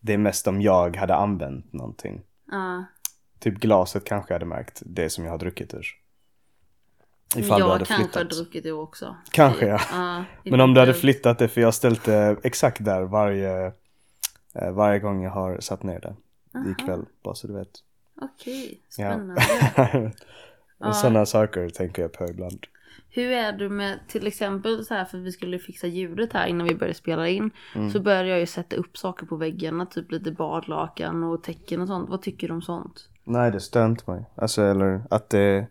Det 0.01 0.13
är 0.15 0.19
mest 0.19 0.47
om 0.47 0.61
jag 0.63 0.97
hade 0.97 1.15
använt 1.15 1.73
någonting. 1.73 2.23
Ja. 2.51 2.85
Typ 3.41 3.55
glaset 3.55 4.05
kanske 4.05 4.35
jag 4.35 4.41
hade 4.41 4.47
märkt 4.47 4.83
det 4.87 5.11
som 5.11 5.25
jag 5.25 5.31
har 5.31 5.39
druckit 5.39 5.75
ur. 5.75 5.87
Ifall 7.37 7.61
du 7.61 7.67
jag 7.67 7.73
hade 7.73 7.85
kanske 7.85 7.95
har 8.05 8.25
flyttat. 8.25 8.31
druckit 8.31 8.63
det 8.63 8.73
också. 8.73 9.17
Kanske 9.31 9.67
ja. 9.67 9.81
Ja, 9.93 10.25
Men 10.45 10.61
om 10.61 10.75
du 10.75 10.81
hade 10.81 10.95
flyttat 10.95 11.39
det 11.39 11.49
för 11.49 11.61
jag 11.61 11.67
har 11.69 11.73
ställt 11.73 12.05
det 12.05 12.37
exakt 12.43 12.85
där 12.85 13.03
varje, 13.03 13.67
eh, 14.55 14.71
varje 14.73 14.99
gång 14.99 15.23
jag 15.23 15.31
har 15.31 15.61
satt 15.61 15.83
ner 15.83 16.01
det. 16.01 16.17
Ikväll, 16.71 17.05
bara 17.25 17.35
så 17.35 17.47
du 17.47 17.53
vet. 17.55 17.69
Okej, 18.23 18.81
Ja. 18.99 19.11
spännande. 19.11 19.43
Men 20.79 20.95
Sådana 20.95 21.27
saker 21.27 21.69
tänker 21.69 22.03
jag 22.03 22.13
på 22.13 22.25
ibland. 22.25 22.67
Hur 23.11 23.33
är 23.33 23.53
du 23.53 23.69
med 23.69 23.99
till 24.09 24.27
exempel 24.27 24.85
så 24.85 24.95
här 24.95 25.05
för 25.05 25.19
vi 25.19 25.33
skulle 25.33 25.59
fixa 25.59 25.87
ljudet 25.87 26.33
här 26.33 26.47
innan 26.47 26.67
vi 26.67 26.75
började 26.75 26.95
spela 26.95 27.29
in. 27.29 27.51
Mm. 27.75 27.91
Så 27.91 28.01
började 28.01 28.29
jag 28.29 28.41
ju 28.41 28.47
sätta 28.47 28.77
upp 28.77 28.97
saker 28.97 29.27
på 29.27 29.37
väggarna, 29.37 29.87
typ 29.87 30.13
lite 30.13 30.33
badlakan 30.33 31.25
och 31.25 31.43
tecken 31.43 31.81
och 31.81 31.89
sånt. 31.89 32.11
Vad 32.11 32.23
tycker 32.23 32.49
du 32.49 32.55
om 32.55 32.63
sånt? 32.63 33.09
Nej 33.25 33.51
det 33.51 33.61
stör 33.61 33.87
inte 33.87 34.11
mig. 34.11 34.25
Alltså 34.35 34.63
eller 34.63 35.03
att 35.11 35.31
det, 35.31 35.67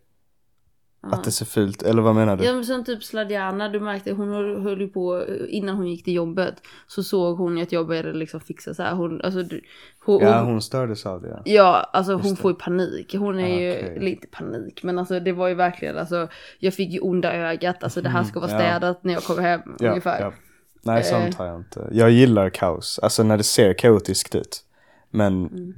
att 1.11 1.23
det 1.23 1.31
ser 1.31 1.45
fult, 1.45 1.81
eller 1.84 2.01
vad 2.01 2.15
menar 2.15 2.38
du? 2.38 2.43
Ja 2.45 2.53
men 2.53 2.65
som 2.65 2.84
typ 2.84 3.03
Sladjana, 3.03 3.69
du 3.69 3.80
märkte 3.80 4.11
hon 4.13 4.34
höll, 4.63 4.81
ju 4.81 4.88
på 4.88 5.25
innan 5.47 5.75
hon 5.75 5.88
gick 5.88 6.03
till 6.03 6.13
jobbet. 6.13 6.55
Så 6.88 7.03
såg 7.03 7.38
hon 7.38 7.57
ju 7.57 7.63
att 7.63 7.71
jag 7.71 7.88
började 7.88 8.13
liksom 8.13 8.39
fixa 8.39 8.73
så 8.73 8.84
här. 8.84 8.95
Hon, 8.95 9.21
alltså, 9.21 9.43
du, 9.43 9.61
hon, 10.05 10.21
Ja 10.21 10.39
hon, 10.39 10.47
hon 10.51 10.61
stördes 10.61 11.05
av 11.05 11.21
det 11.21 11.30
ja. 11.30 11.41
Ja, 11.45 11.89
alltså 11.93 12.13
hon 12.13 12.21
Just 12.21 12.35
det. 12.35 12.41
får 12.41 12.51
ju 12.51 12.57
panik. 12.57 13.15
Hon 13.15 13.39
är 13.39 13.43
Ah, 13.43 13.59
ju 13.61 13.71
okej. 13.71 13.99
lite 13.99 14.27
panik. 14.27 14.84
Men 14.84 14.99
alltså 14.99 15.19
det 15.19 15.31
var 15.31 15.47
ju 15.47 15.53
verkligen 15.55 15.97
alltså. 15.97 16.27
Jag 16.59 16.73
fick 16.73 16.89
ju 16.93 16.99
onda 16.99 17.34
ögat. 17.34 17.84
Alltså 17.84 18.01
det 18.01 18.09
här 18.09 18.23
ska 18.23 18.39
vara 18.39 18.51
Mm, 18.51 18.61
ja. 18.65 18.69
städat 18.71 19.03
när 19.03 19.13
jag 19.13 19.23
kommer 19.23 19.41
hem 19.41 19.61
ja, 19.80 19.89
ungefär. 19.89 20.21
ja. 20.21 20.34
Nej 20.85 20.97
Eh. 20.99 21.03
sånt 21.05 21.35
har 21.35 21.45
jag 21.45 21.55
inte. 21.55 21.88
Jag 21.91 22.11
gillar 22.11 22.49
kaos, 22.49 22.99
alltså 22.99 23.23
när 23.23 23.38
det 23.38 23.43
ser 23.43 23.73
kaotiskt 23.73 24.35
ut. 24.35 24.61
Men 25.09 25.47
Mm. 25.47 25.73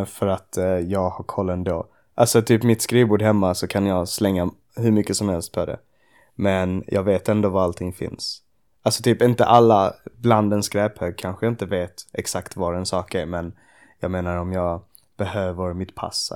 eh, 0.00 0.04
för 0.04 0.26
att 0.26 0.56
eh, 0.56 0.64
jag 0.64 1.10
har 1.10 1.24
koll 1.24 1.48
ändå. 1.50 1.86
Alltså 2.18 2.42
typ 2.42 2.62
mitt 2.62 2.82
skrivbord 2.82 3.22
hemma 3.22 3.54
så 3.54 3.66
kan 3.66 3.86
jag 3.86 4.08
slänga 4.08 4.50
hur 4.76 4.90
mycket 4.90 5.16
som 5.16 5.28
helst 5.28 5.52
på 5.52 5.64
det. 5.64 5.78
Men 6.34 6.84
jag 6.86 7.02
vet 7.02 7.28
ändå 7.28 7.48
var 7.48 7.62
allting 7.62 7.92
finns. 7.92 8.42
Alltså 8.82 9.02
typ 9.02 9.22
inte 9.22 9.44
alla 9.44 9.94
bland 10.16 10.52
en 10.52 10.62
skräphög 10.62 11.18
kanske 11.18 11.46
inte 11.46 11.66
vet 11.66 11.94
exakt 12.12 12.56
var 12.56 12.74
en 12.74 12.86
sak 12.86 13.14
är 13.14 13.26
men 13.26 13.52
jag 14.00 14.10
menar 14.10 14.36
om 14.36 14.52
jag 14.52 14.82
behöver 15.16 15.74
mitt 15.74 15.94
pass 15.94 16.32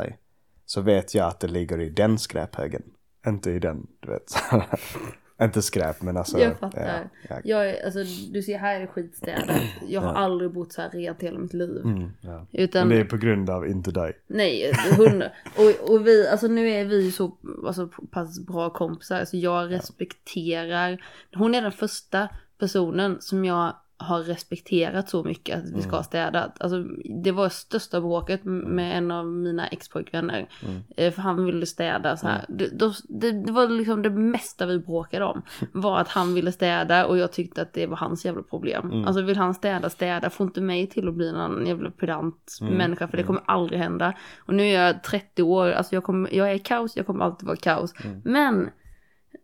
så 0.67 0.81
vet 0.81 1.15
jag 1.15 1.29
att 1.29 1.41
det 1.41 1.49
ligger 1.49 1.81
i 1.81 1.91
den 1.91 2.19
skräphögen. 2.19 2.83
Inte 3.27 3.51
i 3.51 3.59
den, 3.59 3.87
du 4.01 4.11
vet. 4.11 4.35
inte 5.43 5.63
skräp 5.63 6.03
men 6.03 6.17
alltså. 6.17 6.39
Jag 6.39 6.59
fattar. 6.59 7.11
Ja, 7.29 7.29
ja. 7.29 7.41
Jag 7.45 7.71
är, 7.71 7.85
alltså 7.85 8.05
du 8.33 8.43
ser 8.43 8.59
här 8.59 8.81
är 8.81 8.87
skitstädat. 8.87 9.51
Jag 9.89 10.01
har 10.01 10.13
aldrig 10.13 10.51
bott 10.53 10.73
så 10.73 10.83
här 10.83 10.91
rent 10.91 11.23
hela 11.23 11.39
mitt 11.39 11.53
liv. 11.53 11.83
Mm, 11.85 12.11
ja. 12.21 12.47
Utan, 12.53 12.89
Men 12.89 12.97
det 12.97 13.03
är 13.03 13.09
på 13.09 13.17
grund 13.17 13.51
av 13.51 13.67
inte 13.67 13.91
dig. 13.91 14.13
nej, 14.27 14.73
hundra. 14.97 15.31
och, 15.57 15.91
och 15.91 16.07
vi, 16.07 16.29
alltså 16.29 16.47
nu 16.47 16.69
är 16.69 16.85
vi 16.85 17.13
så 17.13 17.39
alltså, 17.67 17.89
pass 18.11 18.47
bra 18.47 18.71
kompisar. 18.71 19.25
Så 19.25 19.37
jag 19.37 19.71
respekterar. 19.71 21.05
Hon 21.35 21.55
är 21.55 21.63
den 21.63 21.73
första 21.73 22.29
personen 22.59 23.17
som 23.21 23.45
jag 23.45 23.77
har 24.03 24.21
respekterat 24.23 25.09
så 25.09 25.25
mycket 25.25 25.59
att 25.59 25.65
vi 25.65 25.83
ska 25.83 25.97
ha 25.97 26.03
städat. 26.03 26.63
Alltså 26.63 26.83
det 27.23 27.33
var 27.33 27.49
största 27.49 28.01
bråket 28.01 28.41
med 28.45 28.99
en 28.99 29.11
av 29.11 29.27
mina 29.27 29.67
expojkvänner. 29.69 30.49
Eh, 30.97 31.13
För 31.13 31.23
han 31.23 31.45
ville 31.45 31.67
städa 31.67 32.17
så 32.17 32.27
här. 32.27 32.45
Det, 32.49 32.69
då- 32.79 32.93
det, 33.09 33.33
det 33.33 33.53
var 33.53 33.69
liksom 33.69 34.03
det 34.03 34.11
mesta 34.11 34.67
vi 34.67 34.79
bråkade 34.79 35.25
om. 35.25 35.43
Var 35.73 35.99
att 36.01 36.09
han 36.09 36.35
ville 36.35 36.53
städa 36.53 37.07
och 37.07 37.19
jag 37.19 37.33
tyckte 37.33 37.63
att 37.63 37.73
det 37.73 37.87
var 37.87 37.97
hans 37.97 38.25
jävla 38.25 38.43
problem. 38.43 38.91
Alltså 39.07 39.23
vill 39.23 39.37
han 39.37 39.55
städa, 39.55 39.91
städa. 39.91 40.31
Får 40.31 40.47
inte 40.47 40.61
mig 40.61 40.87
till 40.87 41.09
att 41.09 41.15
bli 41.15 41.33
någon 41.33 41.67
jävla 41.67 41.91
pedant 41.91 42.59
människa 42.77 43.09
för 43.09 43.17
det 43.17 43.23
kommer 43.23 43.43
aldrig 43.47 43.81
hända. 43.81 44.13
Och 44.47 44.55
nu 44.55 44.63
är 44.63 44.87
jag 44.87 45.03
30 45.03 45.43
år, 45.43 45.71
alltså 45.71 45.95
jag, 45.97 46.05
kommer, 46.05 46.35
jag 46.35 46.53
är 46.53 46.59
kaos, 46.59 46.97
jag 46.97 47.07
kommer 47.07 47.25
alltid 47.25 47.47
vara 47.47 47.57
kaos. 47.57 47.95
Men 48.25 48.71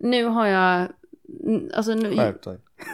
nu 0.01 0.25
har 0.25 0.47
jag, 0.47 0.89
alltså 1.75 1.95
nu. 1.95 2.15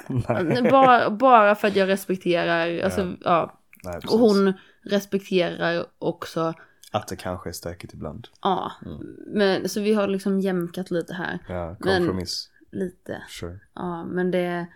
Nej. 0.09 0.70
bara, 0.70 1.11
bara 1.11 1.55
för 1.55 1.69
att 1.69 1.77
jag 1.77 1.89
respekterar, 1.89 2.82
alltså 2.85 3.16
ja. 3.20 3.61
Nej, 3.85 3.94
precis. 3.94 4.11
Och 4.11 4.19
hon 4.19 4.52
respekterar 4.82 5.86
också, 5.98 6.55
Att 6.93 7.09
det 7.09 7.16
kanske 7.16 7.51
är 7.51 7.52
stökigt 7.52 7.94
ibland. 7.94 8.28
ja. 8.43 8.73
Mm. 8.86 9.16
Men 9.27 9.69
så 9.69 9.81
vi 9.81 9.94
har 9.94 10.09
liksom 10.09 10.40
jämkat 10.40 10.90
lite 10.90 11.15
här. 11.15 11.39
Ja, 11.48 11.77
Men- 11.81 11.98
kompromiss. 11.98 12.51
Lite. 12.70 13.23
Sure. 13.28 13.61
Ja, 13.74 14.05
men 14.05 14.31
det, 14.31 14.66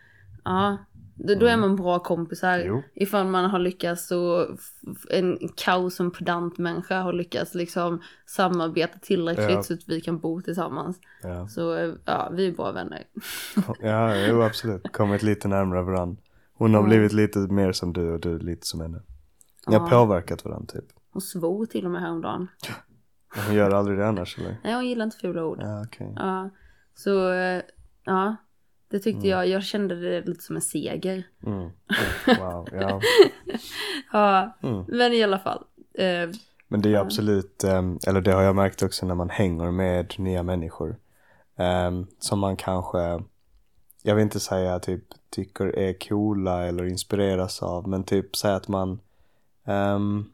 ja. 0.45 0.77
Då, 1.19 1.35
då 1.35 1.47
är 1.47 1.57
man 1.57 1.77
bra 1.77 1.99
kompisar. 1.99 2.55
Mm. 2.59 2.67
Jo. 2.69 2.83
Ifall 2.95 3.27
man 3.27 3.51
har 3.51 3.59
lyckats 3.59 4.13
f- 4.55 5.07
en 5.11 5.39
kaos 5.57 6.01
och 6.01 6.19
pedant 6.19 6.59
människa 6.59 7.01
har 7.01 7.13
lyckats 7.13 7.55
liksom 7.55 8.01
samarbeta 8.27 8.99
tillräckligt 8.99 9.51
Ja. 9.51 9.63
så 9.63 9.75
att 9.75 9.89
vi 9.89 10.01
kan 10.01 10.19
bo 10.19 10.41
tillsammans. 10.41 11.01
Ja, 11.23 11.49
Så 11.49 11.95
ja, 12.05 12.31
vi 12.33 12.47
är 12.49 12.53
bra 12.53 12.73
vänner. 12.73 13.05
ja 13.81 14.17
jo, 14.17 14.43
absolut. 14.43 14.93
Kommit 14.93 15.23
lite 15.23 15.49
närmare 15.49 15.83
varandra. 15.83 16.23
Hon 16.55 16.75
har 16.75 16.83
blivit 16.83 17.13
lite 17.13 17.39
mer 17.39 17.73
som 17.73 17.93
du 17.93 18.13
och 18.13 18.21
du 18.21 18.39
lite 18.39 18.67
som 18.67 18.81
henne. 18.81 19.03
Ni 19.67 19.75
har 19.77 19.83
Ja. 19.85 19.91
påverkat 19.91 20.45
varandra 20.45 20.67
typ. 20.75 20.85
Hon 21.13 21.23
svor 21.23 21.67
till 21.67 21.85
och 21.85 21.91
med 21.91 22.01
häromdagen. 22.01 22.49
Hon 23.47 23.55
gör 23.55 23.71
aldrig 23.71 23.99
det 23.99 24.09
annars 24.09 24.39
eller? 24.39 24.57
Nej, 24.65 24.75
hon 24.75 24.87
gillar 24.87 25.05
inte 25.05 25.17
fula 25.17 25.45
ord. 25.45 25.59
Ja, 25.63 25.83
okej. 25.87 26.13
Ja, 26.17 26.51
så 26.95 27.33
eh, 27.33 27.63
ja, 28.05 28.37
det 28.89 28.99
tyckte 28.99 29.29
jag. 29.29 29.47
Jag 29.49 29.63
kände 29.65 29.95
det 30.01 30.27
lite 30.29 30.45
som 30.45 30.57
en 30.57 30.63
seger. 30.63 31.23
Mm. 31.47 31.71
Wow, 32.39 32.69
ja. 32.73 33.01
Ja, 34.13 34.57
Mm. 34.63 34.85
men 34.89 35.13
i 35.13 35.23
alla 35.23 35.39
fall. 35.39 35.65
Eh, 35.95 36.31
Men 36.69 36.81
det 36.83 36.95
är 36.95 36.99
absolut, 36.99 37.65
ehm, 37.65 37.99
eller 38.07 38.21
det 38.21 38.33
har 38.33 38.43
jag 38.43 38.57
märkt 38.57 38.83
också 38.83 39.07
när 39.07 39.15
man 39.15 39.31
hänger 39.31 39.71
med 39.71 40.15
nya 40.19 40.43
människor. 40.43 40.97
ehm, 41.57 42.07
som 42.19 42.39
man 42.39 42.57
kanske, 42.57 43.23
jag 44.03 44.15
vill 44.15 44.23
inte 44.23 44.41
säga 44.41 44.79
typ 44.79 45.05
tycker 45.31 45.79
är 45.79 46.09
coola 46.09 46.67
eller 46.67 46.85
inspireras 46.85 47.63
av, 47.63 47.89
men 47.89 48.05
typ 48.05 48.37
säga 48.37 48.55
att 48.55 48.69
man 48.69 49.01
ehm, 49.65 50.25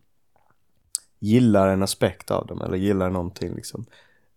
gillar 1.18 1.68
en 1.68 1.82
aspekt 1.82 2.30
av 2.30 2.46
dem 2.46 2.62
eller 2.62 2.76
gillar 2.76 3.10
någonting 3.10 3.54
liksom. 3.54 3.86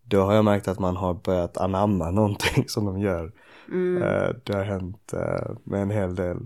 Då 0.04 0.22
har 0.22 0.34
jag 0.34 0.46
märkt 0.46 0.68
att 0.68 0.80
man 0.80 0.96
har 0.98 1.14
börjat 1.14 1.58
anamma 1.58 2.12
någonting 2.12 2.64
som 2.68 2.86
de 2.86 3.00
gör. 3.00 3.32
Mm. 3.70 4.04
Eh, 4.04 4.30
det 4.44 4.54
har 4.56 4.64
hänt 4.64 5.14
eh, 5.14 5.56
med 5.64 5.82
en 5.82 5.90
hel 5.92 6.16
del. 6.16 6.38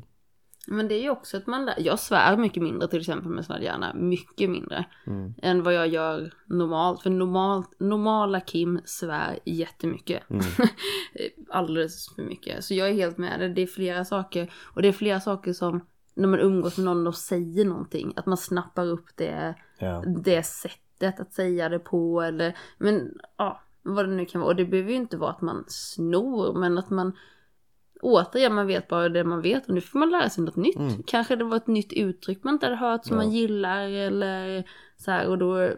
Men 0.67 0.87
det 0.87 0.95
är 0.95 1.01
ju 1.01 1.09
också 1.09 1.37
att 1.37 1.47
man 1.47 1.65
lär, 1.65 1.75
jag 1.77 1.99
svär 1.99 2.37
mycket 2.37 2.63
mindre 2.63 2.87
till 2.87 2.99
exempel 2.99 3.31
med 3.31 3.45
sådana 3.45 3.63
hjärna, 3.63 3.93
mycket 3.93 4.49
mindre 4.49 4.85
Mm. 5.07 5.33
än 5.41 5.63
vad 5.63 5.73
jag 5.73 5.87
gör 5.87 6.33
normalt. 6.45 7.01
För 7.01 7.09
normalt, 7.09 7.79
normala 7.79 8.39
Kim 8.39 8.79
svär 8.85 9.39
jättemycket. 9.45 10.29
Mm. 10.29 10.43
Alldeles 11.49 12.15
för 12.15 12.21
mycket. 12.23 12.63
Så 12.63 12.73
jag 12.73 12.89
är 12.89 12.93
helt 12.93 13.17
med 13.17 13.39
det. 13.39 13.49
Det 13.49 13.61
är 13.61 13.67
flera 13.67 14.05
saker 14.05 14.51
och 14.63 14.81
det 14.81 14.87
är 14.87 14.91
flera 14.91 15.19
saker 15.19 15.53
som 15.53 15.85
när 16.15 16.27
man 16.27 16.39
umgås 16.39 16.77
med 16.77 16.85
någon 16.85 17.07
och 17.07 17.15
säger 17.15 17.65
någonting, 17.65 18.13
att 18.15 18.25
man 18.25 18.37
snappar 18.37 18.85
upp 18.85 19.05
det, 19.15 19.55
Ja. 19.79 20.03
det 20.23 20.43
sättet 20.43 21.19
att 21.19 21.33
säga 21.33 21.69
det 21.69 21.79
på 21.79 22.21
eller, 22.21 22.57
men 22.77 23.13
ja, 23.37 23.61
vad 23.83 24.09
det 24.09 24.15
nu 24.15 24.25
kan 24.25 24.41
vara. 24.41 24.49
Och 24.49 24.55
det 24.55 24.65
behöver 24.65 24.89
ju 24.89 24.95
inte 24.95 25.17
vara 25.17 25.31
att 25.31 25.41
man 25.41 25.63
snor, 25.67 26.53
men 26.59 26.77
att 26.77 26.89
man 26.89 27.13
återigen, 28.01 28.53
man 28.53 28.67
vet 28.67 28.87
bara 28.87 29.09
det 29.09 29.23
man 29.23 29.41
vet 29.41 29.67
och 29.67 29.73
nu 29.73 29.81
får 29.81 29.99
man 29.99 30.09
lära 30.09 30.29
sig 30.29 30.43
något 30.43 30.55
nytt. 30.55 30.75
Mm. 30.75 31.03
Kanske 31.07 31.35
det 31.35 31.43
var 31.43 31.57
ett 31.57 31.67
nytt 31.67 31.93
uttryck 31.93 32.43
man 32.43 32.53
inte 32.53 32.65
hade 32.65 32.75
hört 32.75 33.05
som 33.05 33.17
Ja. 33.17 33.23
man 33.23 33.31
gillar 33.31 33.89
eller 33.89 34.63
så 34.97 35.11
här 35.11 35.27
och 35.27 35.37
då, 35.37 35.69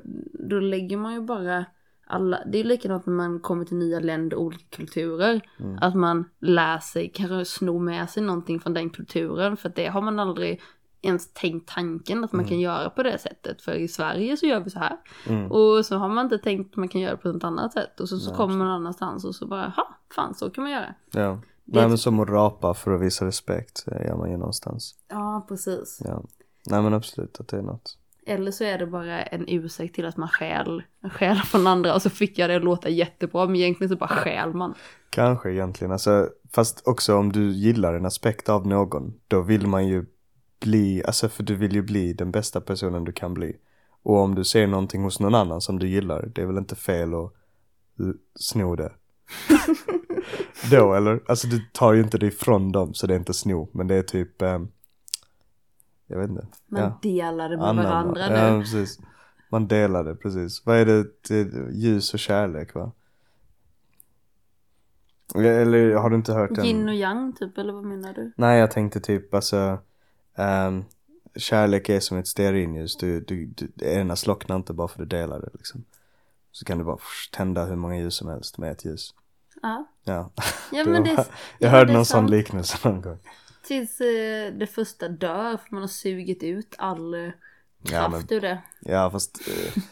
då 0.50 0.60
lägger 0.60 0.98
man 0.98 1.14
ju 1.14 1.22
bara 1.22 1.66
alla, 2.08 2.44
det 2.52 2.60
är 2.60 2.64
likadant 2.64 3.06
när 3.06 3.14
man 3.14 3.40
kommer 3.40 3.66
till 3.66 3.78
nya 3.78 4.00
länder 4.00 4.38
och 4.38 4.44
olika 4.44 4.64
kulturer. 4.78 5.42
Mm. 5.60 5.78
Att 5.82 5.96
man 5.96 6.30
lär 6.40 6.80
sig, 6.80 7.12
kanske 7.14 7.46
snor 7.46 7.80
med 7.80 8.10
sig 8.10 8.24
någonting 8.24 8.60
från 8.60 8.74
den 8.74 8.90
kulturen 8.90 9.58
för 9.58 9.70
att 9.70 9.76
det 9.76 9.88
har 9.88 10.02
man 10.02 10.20
aldrig 10.20 10.62
ens 11.04 11.34
tänkt 11.34 11.70
tanken 11.74 12.24
att 12.24 12.32
man 12.34 12.46
kan 12.46 12.60
göra 12.60 12.90
på 12.90 13.04
det 13.04 13.18
sättet. 13.18 13.62
För 13.62 13.74
i 13.74 13.88
Sverige 13.88 14.38
så 14.38 14.46
gör 14.46 14.60
vi 14.60 14.70
så 14.70 14.80
här. 14.80 14.98
Mm. 15.28 15.52
Och 15.52 15.86
så 15.86 15.98
har 15.98 16.10
man 16.10 16.26
inte 16.26 16.38
tänkt 16.38 16.72
att 16.72 16.78
man 16.78 16.88
kan 16.88 17.02
göra 17.02 17.18
på 17.18 17.28
något 17.32 17.44
annat 17.44 17.74
sätt. 17.74 18.00
Och 18.00 18.10
så, 18.10 18.18
så 18.20 18.30
Nej, 18.30 18.38
kommer 18.38 18.56
man 18.56 18.68
någon 18.68 18.76
annanstans 18.76 19.26
och 19.26 19.36
så 19.36 19.48
bara, 19.48 19.74
ha, 19.76 19.98
fan 20.16 20.36
så 20.36 20.50
kan 20.50 20.64
man 20.64 20.72
göra. 20.74 20.96
Ja. 21.12 21.40
Det- 21.66 21.80
Nej 21.80 21.88
men 21.88 21.98
som 21.98 22.20
att 22.20 22.30
rapa 22.30 22.74
för 22.74 22.92
att 22.96 23.02
visa 23.02 23.26
respekt 23.26 23.86
eh, 23.88 24.08
gör 24.08 24.16
man 24.18 24.32
ju 24.32 24.38
någonstans. 24.38 24.96
Ja, 25.10 25.46
precis. 25.50 26.02
Ja. 26.06 26.24
Nej 26.70 26.82
men 26.82 26.94
absolut 26.94 27.40
att 27.40 27.48
det 27.48 27.58
är 27.58 27.62
något. 27.62 27.98
Eller 28.26 28.52
så 28.52 28.64
är 28.64 28.78
det 28.78 28.86
bara 28.86 29.22
en 29.24 29.46
ursäkt 29.48 29.96
till 29.96 30.06
att 30.06 30.18
man 30.18 30.30
stjäl, 30.30 30.84
stjäl 31.12 31.36
från 31.38 31.68
andra 31.68 31.94
och 31.96 32.02
så 32.02 32.10
fick 32.10 32.40
jag 32.40 32.50
det 32.50 32.56
att 32.56 32.64
låta 32.64 32.90
jättebra 32.90 33.46
men 33.46 33.56
egentligen 33.56 33.90
så 33.90 33.96
bara 33.96 34.08
stjäl 34.10 34.54
man. 34.54 34.74
Kanske 35.10 35.52
egentligen, 35.52 35.92
alltså 35.92 36.30
fast 36.54 36.88
också 36.88 37.16
om 37.18 37.32
du 37.32 37.52
gillar 37.52 37.94
en 37.94 38.06
aspekt 38.06 38.50
av 38.50 38.68
någon, 38.68 39.14
då 39.28 39.42
vill 39.42 39.68
man 39.68 39.88
ju 39.88 40.06
bli, 40.64 41.04
alltså 41.06 41.30
för 41.30 41.44
du 41.44 41.56
vill 41.56 41.74
ju 41.74 41.82
bli 41.82 42.14
den 42.14 42.32
bästa 42.32 42.62
personen 42.62 43.04
du 43.04 43.12
kan 43.12 43.34
bli. 43.34 43.58
Och 44.04 44.18
om 44.18 44.36
du 44.36 44.44
ser 44.44 44.68
någonting 44.68 45.04
hos 45.04 45.20
någon 45.20 45.36
annan 45.36 45.62
som 45.62 45.80
du 45.80 45.88
gillar, 45.88 46.32
det 46.36 46.42
är 46.42 46.46
väl 46.46 46.58
inte 46.58 46.76
fel 46.76 47.14
att 47.14 47.34
sno 48.36 48.76
det. 48.76 48.92
då 50.72 50.94
eller? 50.94 51.24
Alltså 51.28 51.48
du 51.48 51.60
tar 51.60 51.94
ju 51.94 52.02
inte 52.02 52.18
det 52.18 52.28
ifrån 52.28 52.72
dem 52.72 52.94
så 52.94 53.08
det 53.08 53.14
är 53.14 53.20
inte 53.20 53.34
sno, 53.34 53.70
men 53.72 53.88
det 53.88 53.96
är 53.96 54.04
typ, 54.04 54.42
ehm, 54.42 54.68
jag 56.08 56.20
vet 56.20 56.30
inte. 56.30 56.48
Man 56.68 56.82
ja. 56.82 57.00
delar 57.02 57.50
det 57.50 57.58
med 57.58 57.68
Anamma. 57.68 57.90
varandra 57.90 58.30
nu. 58.30 58.36
Ja, 58.36 58.60
precis. 58.60 59.00
Man 59.50 59.68
delar 59.68 60.04
det, 60.04 60.16
precis. 60.16 60.66
Vad 60.66 60.78
är 60.78 60.86
det? 60.86 61.06
det 61.28 61.72
ljus 61.74 62.14
och 62.14 62.20
kärlek, 62.20 62.74
va? 62.74 62.92
Eller 65.36 65.96
har 65.96 66.10
du 66.10 66.16
inte 66.16 66.34
hört 66.34 66.56
den? 66.56 66.66
Yin 66.66 66.88
och 66.88 66.96
yang 66.96 67.34
typ, 67.34 67.58
eller 67.58 67.74
vad 67.74 67.86
menar 67.86 68.14
du? 68.14 68.32
Nej, 68.38 68.60
jag 68.60 68.72
tänkte 68.72 69.00
typ 69.00 69.34
alltså 69.34 69.78
ehm, 70.36 70.86
Kärlek 71.36 71.90
är 71.90 72.00
som 72.00 72.18
ett 72.18 72.28
stearinljus. 72.28 72.96
Du, 72.98 73.20
du, 73.20 73.46
du, 73.46 73.72
det 73.76 73.94
ena 73.94 74.16
slocknar 74.16 74.56
inte 74.56 74.74
bara 74.74 74.88
för 74.88 75.04
att 75.04 75.10
du 75.10 75.18
delar 75.18 75.40
det 75.40 75.50
liksom. 75.54 75.86
Så 76.52 76.66
kan 76.66 76.78
du 76.78 76.84
bara 76.84 76.98
tända 77.32 77.66
hur 77.66 77.76
många 77.76 77.98
ljus 77.98 78.16
som 78.16 78.28
helst 78.28 78.58
med 78.58 78.72
ett 78.72 78.86
ljus. 78.86 79.14
Ja. 79.62 79.88
Ja. 80.04 80.30
Ja 80.72 80.84
men 80.86 81.04
det, 81.04 81.10
Jag 81.10 81.26
ja, 81.60 81.70
hörde 81.70 81.86
det 81.86 81.94
någon 81.94 82.06
sån 82.06 82.28
liknelse 82.28 82.78
någon 82.90 83.02
gång. 83.02 83.20
Tills 83.64 84.02
eh, 84.02 84.54
det 84.54 84.68
första 84.68 85.08
dör 85.08 85.58
för 85.58 85.68
man 85.72 85.82
har 85.82 85.88
sugit 85.88 86.44
ut 86.44 86.76
all 86.78 87.14
eh, 87.14 87.32
Ja, 87.84 88.10
kraft 88.10 88.32
ur 88.32 88.42
det. 88.42 88.62
Ja, 88.80 89.12
fast, 89.12 89.48
eh, 89.48 89.84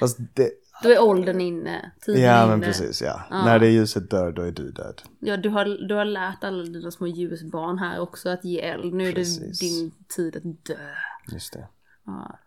fast 0.00 0.18
det, 0.34 0.50
Då 0.82 0.88
är 0.88 1.02
åldern 1.02 1.40
inne, 1.40 1.92
tiden 2.00 2.22
ja 2.22 2.38
inne. 2.44 2.50
men 2.50 2.60
precis 2.60 3.02
ja. 3.02 3.20
Ja. 3.30 3.44
När 3.44 3.58
det 3.58 3.68
ljuset 3.70 4.10
dör, 4.10 4.32
då 4.32 4.42
är 4.42 4.52
du 4.52 4.70
död. 4.70 5.02
Ja, 5.20 5.36
du 5.36 5.48
har, 5.48 5.88
du 5.88 5.94
har 5.94 6.04
lärt 6.04 6.44
alla 6.44 6.62
dina 6.64 6.90
små 6.90 7.06
ljusbarn 7.06 7.78
här 7.78 8.00
också 8.00 8.28
att 8.28 8.44
ge 8.44 8.60
eld. 8.60 8.94
Nu 8.94 9.08
är 9.08 9.12
Precis. 9.12 9.58
det 9.58 9.66
din 9.66 9.92
tid 10.16 10.36
att 10.36 10.64
dö. 10.66 10.88
Just 11.32 11.52
det. 11.52 11.68
Ja. 12.06 12.38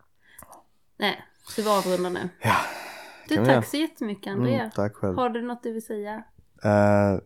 Nej, 0.98 1.24
ska 1.48 1.62
vi 1.62 1.68
avrunda 1.68 2.08
nu? 2.08 2.28
Ja. 2.42 2.56
Du, 3.28 3.36
tack 3.36 3.48
göra. 3.48 3.62
så 3.62 3.76
jättemycket 3.76 4.32
Andrea. 4.32 4.58
Mm, 4.60 4.70
tack 4.70 4.94
själv. 4.94 5.16
Har 5.16 5.28
du 5.30 5.42
något 5.42 5.62
du 5.62 5.72
vill 5.72 5.84
säga? 5.86 6.24
Eh, 6.64 7.18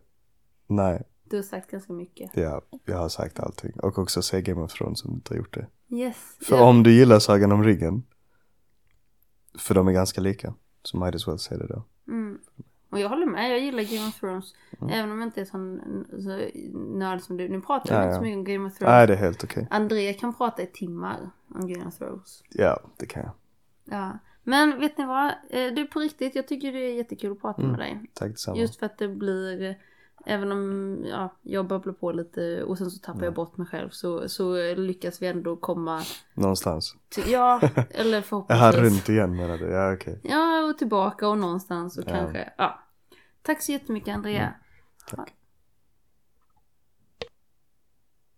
nej, 0.67 1.03
Du 1.23 1.35
har 1.35 1.43
sagt 1.43 1.71
ganska 1.71 1.93
mycket. 1.93 2.31
ja, 2.33 2.61
jag 2.85 2.97
har 2.97 3.09
sagt 3.09 3.39
allting. 3.39 3.79
Och 3.79 3.97
också 3.99 4.21
se 4.21 4.41
Game 4.41 4.61
of 4.61 4.73
Thrones 4.73 5.05
om 5.05 5.11
du 5.11 5.15
inte 5.15 5.33
har 5.33 5.37
gjort 5.37 5.53
det. 5.53 5.67
Yes. 5.95 6.15
För 6.41 6.55
ja. 6.55 6.63
om 6.63 6.83
du 6.83 6.91
gillar 6.93 7.19
Sagan 7.19 7.51
om 7.51 7.63
ringen, 7.63 8.03
för 9.59 9.75
de 9.75 9.87
är 9.87 9.91
ganska 9.91 10.21
lika, 10.21 10.53
så 10.87 10.97
might 10.97 11.15
as 11.15 11.27
well 11.27 11.39
se 11.39 11.57
det 11.57 11.67
då. 11.67 11.83
Mm. 12.07 12.39
Och 12.89 12.99
jag 12.99 13.09
håller 13.09 13.25
med, 13.25 13.51
jag 13.51 13.59
gillar 13.59 13.83
Game 13.95 14.07
of 14.07 14.19
Thrones. 14.19 14.55
Mm. 14.81 14.93
Även 14.93 15.11
om 15.11 15.19
jag 15.19 15.27
inte 15.27 15.41
är 15.41 15.45
sån 15.45 15.81
så 16.23 16.59
nörd 16.97 17.21
som 17.21 17.37
du. 17.37 17.49
Nu 17.49 17.61
pratar 17.61 17.93
jag 17.95 18.01
Ja, 18.01 18.05
inte 18.05 18.13
ja. 18.13 18.19
så 18.19 18.23
mycket 18.23 18.37
om 18.37 18.43
Game 18.43 18.67
of 18.67 18.77
Thrones. 18.77 18.91
Nej, 18.91 19.07
det 19.07 19.13
är 19.13 19.17
helt 19.17 19.43
okej. 19.43 19.67
Andrea 19.69 20.13
kan 20.13 20.33
prata 20.33 20.61
i 20.63 20.67
timmar 20.67 21.29
om 21.55 21.67
Game 21.67 21.85
of 21.85 21.97
Thrones. 21.97 22.43
Ja, 22.49 22.79
det 22.97 23.05
kan 23.05 23.23
jag. 23.23 23.31
Ja. 23.99 24.17
Men 24.43 24.79
vet 24.79 24.97
ni 24.97 25.05
vad? 25.05 25.25
Eh, 25.49 25.73
Du 25.73 25.85
på 25.87 25.99
riktigt, 25.99 26.35
jag 26.35 26.47
tycker 26.47 26.71
det 26.73 26.79
är 26.79 26.93
jättekul 26.93 27.31
att 27.31 27.41
prata 27.41 27.61
Mm. 27.61 27.71
med 27.71 27.79
dig. 27.79 28.01
Tack 28.13 28.29
detsamma. 28.31 28.57
Just 28.57 28.75
för 28.79 28.85
att 28.85 28.97
det 28.97 29.07
blir, 29.07 29.77
även 30.27 30.51
om 30.51 30.97
ja, 31.09 31.33
jag 31.41 31.67
babblar 31.67 31.93
på 31.93 32.11
lite 32.11 32.63
och 32.63 32.77
sen 32.77 32.91
så 32.91 32.99
tappar 32.99 33.23
jag 33.23 33.33
bort 33.33 33.57
mig 33.57 33.67
själv 33.67 33.89
så, 33.89 34.29
så 34.29 34.55
lyckas 34.75 35.21
vi 35.21 35.27
ändå 35.27 35.55
komma 35.55 36.01
Någonstans. 36.33 36.95
till, 37.09 37.31
ja, 37.31 37.61
eller 37.89 38.21
förhoppningsvis. 38.21 38.75
runt 38.81 39.09
igen 39.09 39.35
menar 39.35 39.57
du? 39.57 39.65
Ja, 39.65 39.93
okej. 39.93 40.19
Ja, 40.23 40.63
och 40.69 40.77
tillbaka 40.77 41.27
och 41.27 41.37
någonstans 41.37 41.97
och 41.97 42.03
Ja. 42.07 42.11
kanske, 42.13 42.53
ja. 42.57 42.79
Tack 43.41 43.61
så 43.61 43.71
jättemycket 43.71 44.15
Andrea. 44.15 44.53
Tack. 45.09 45.33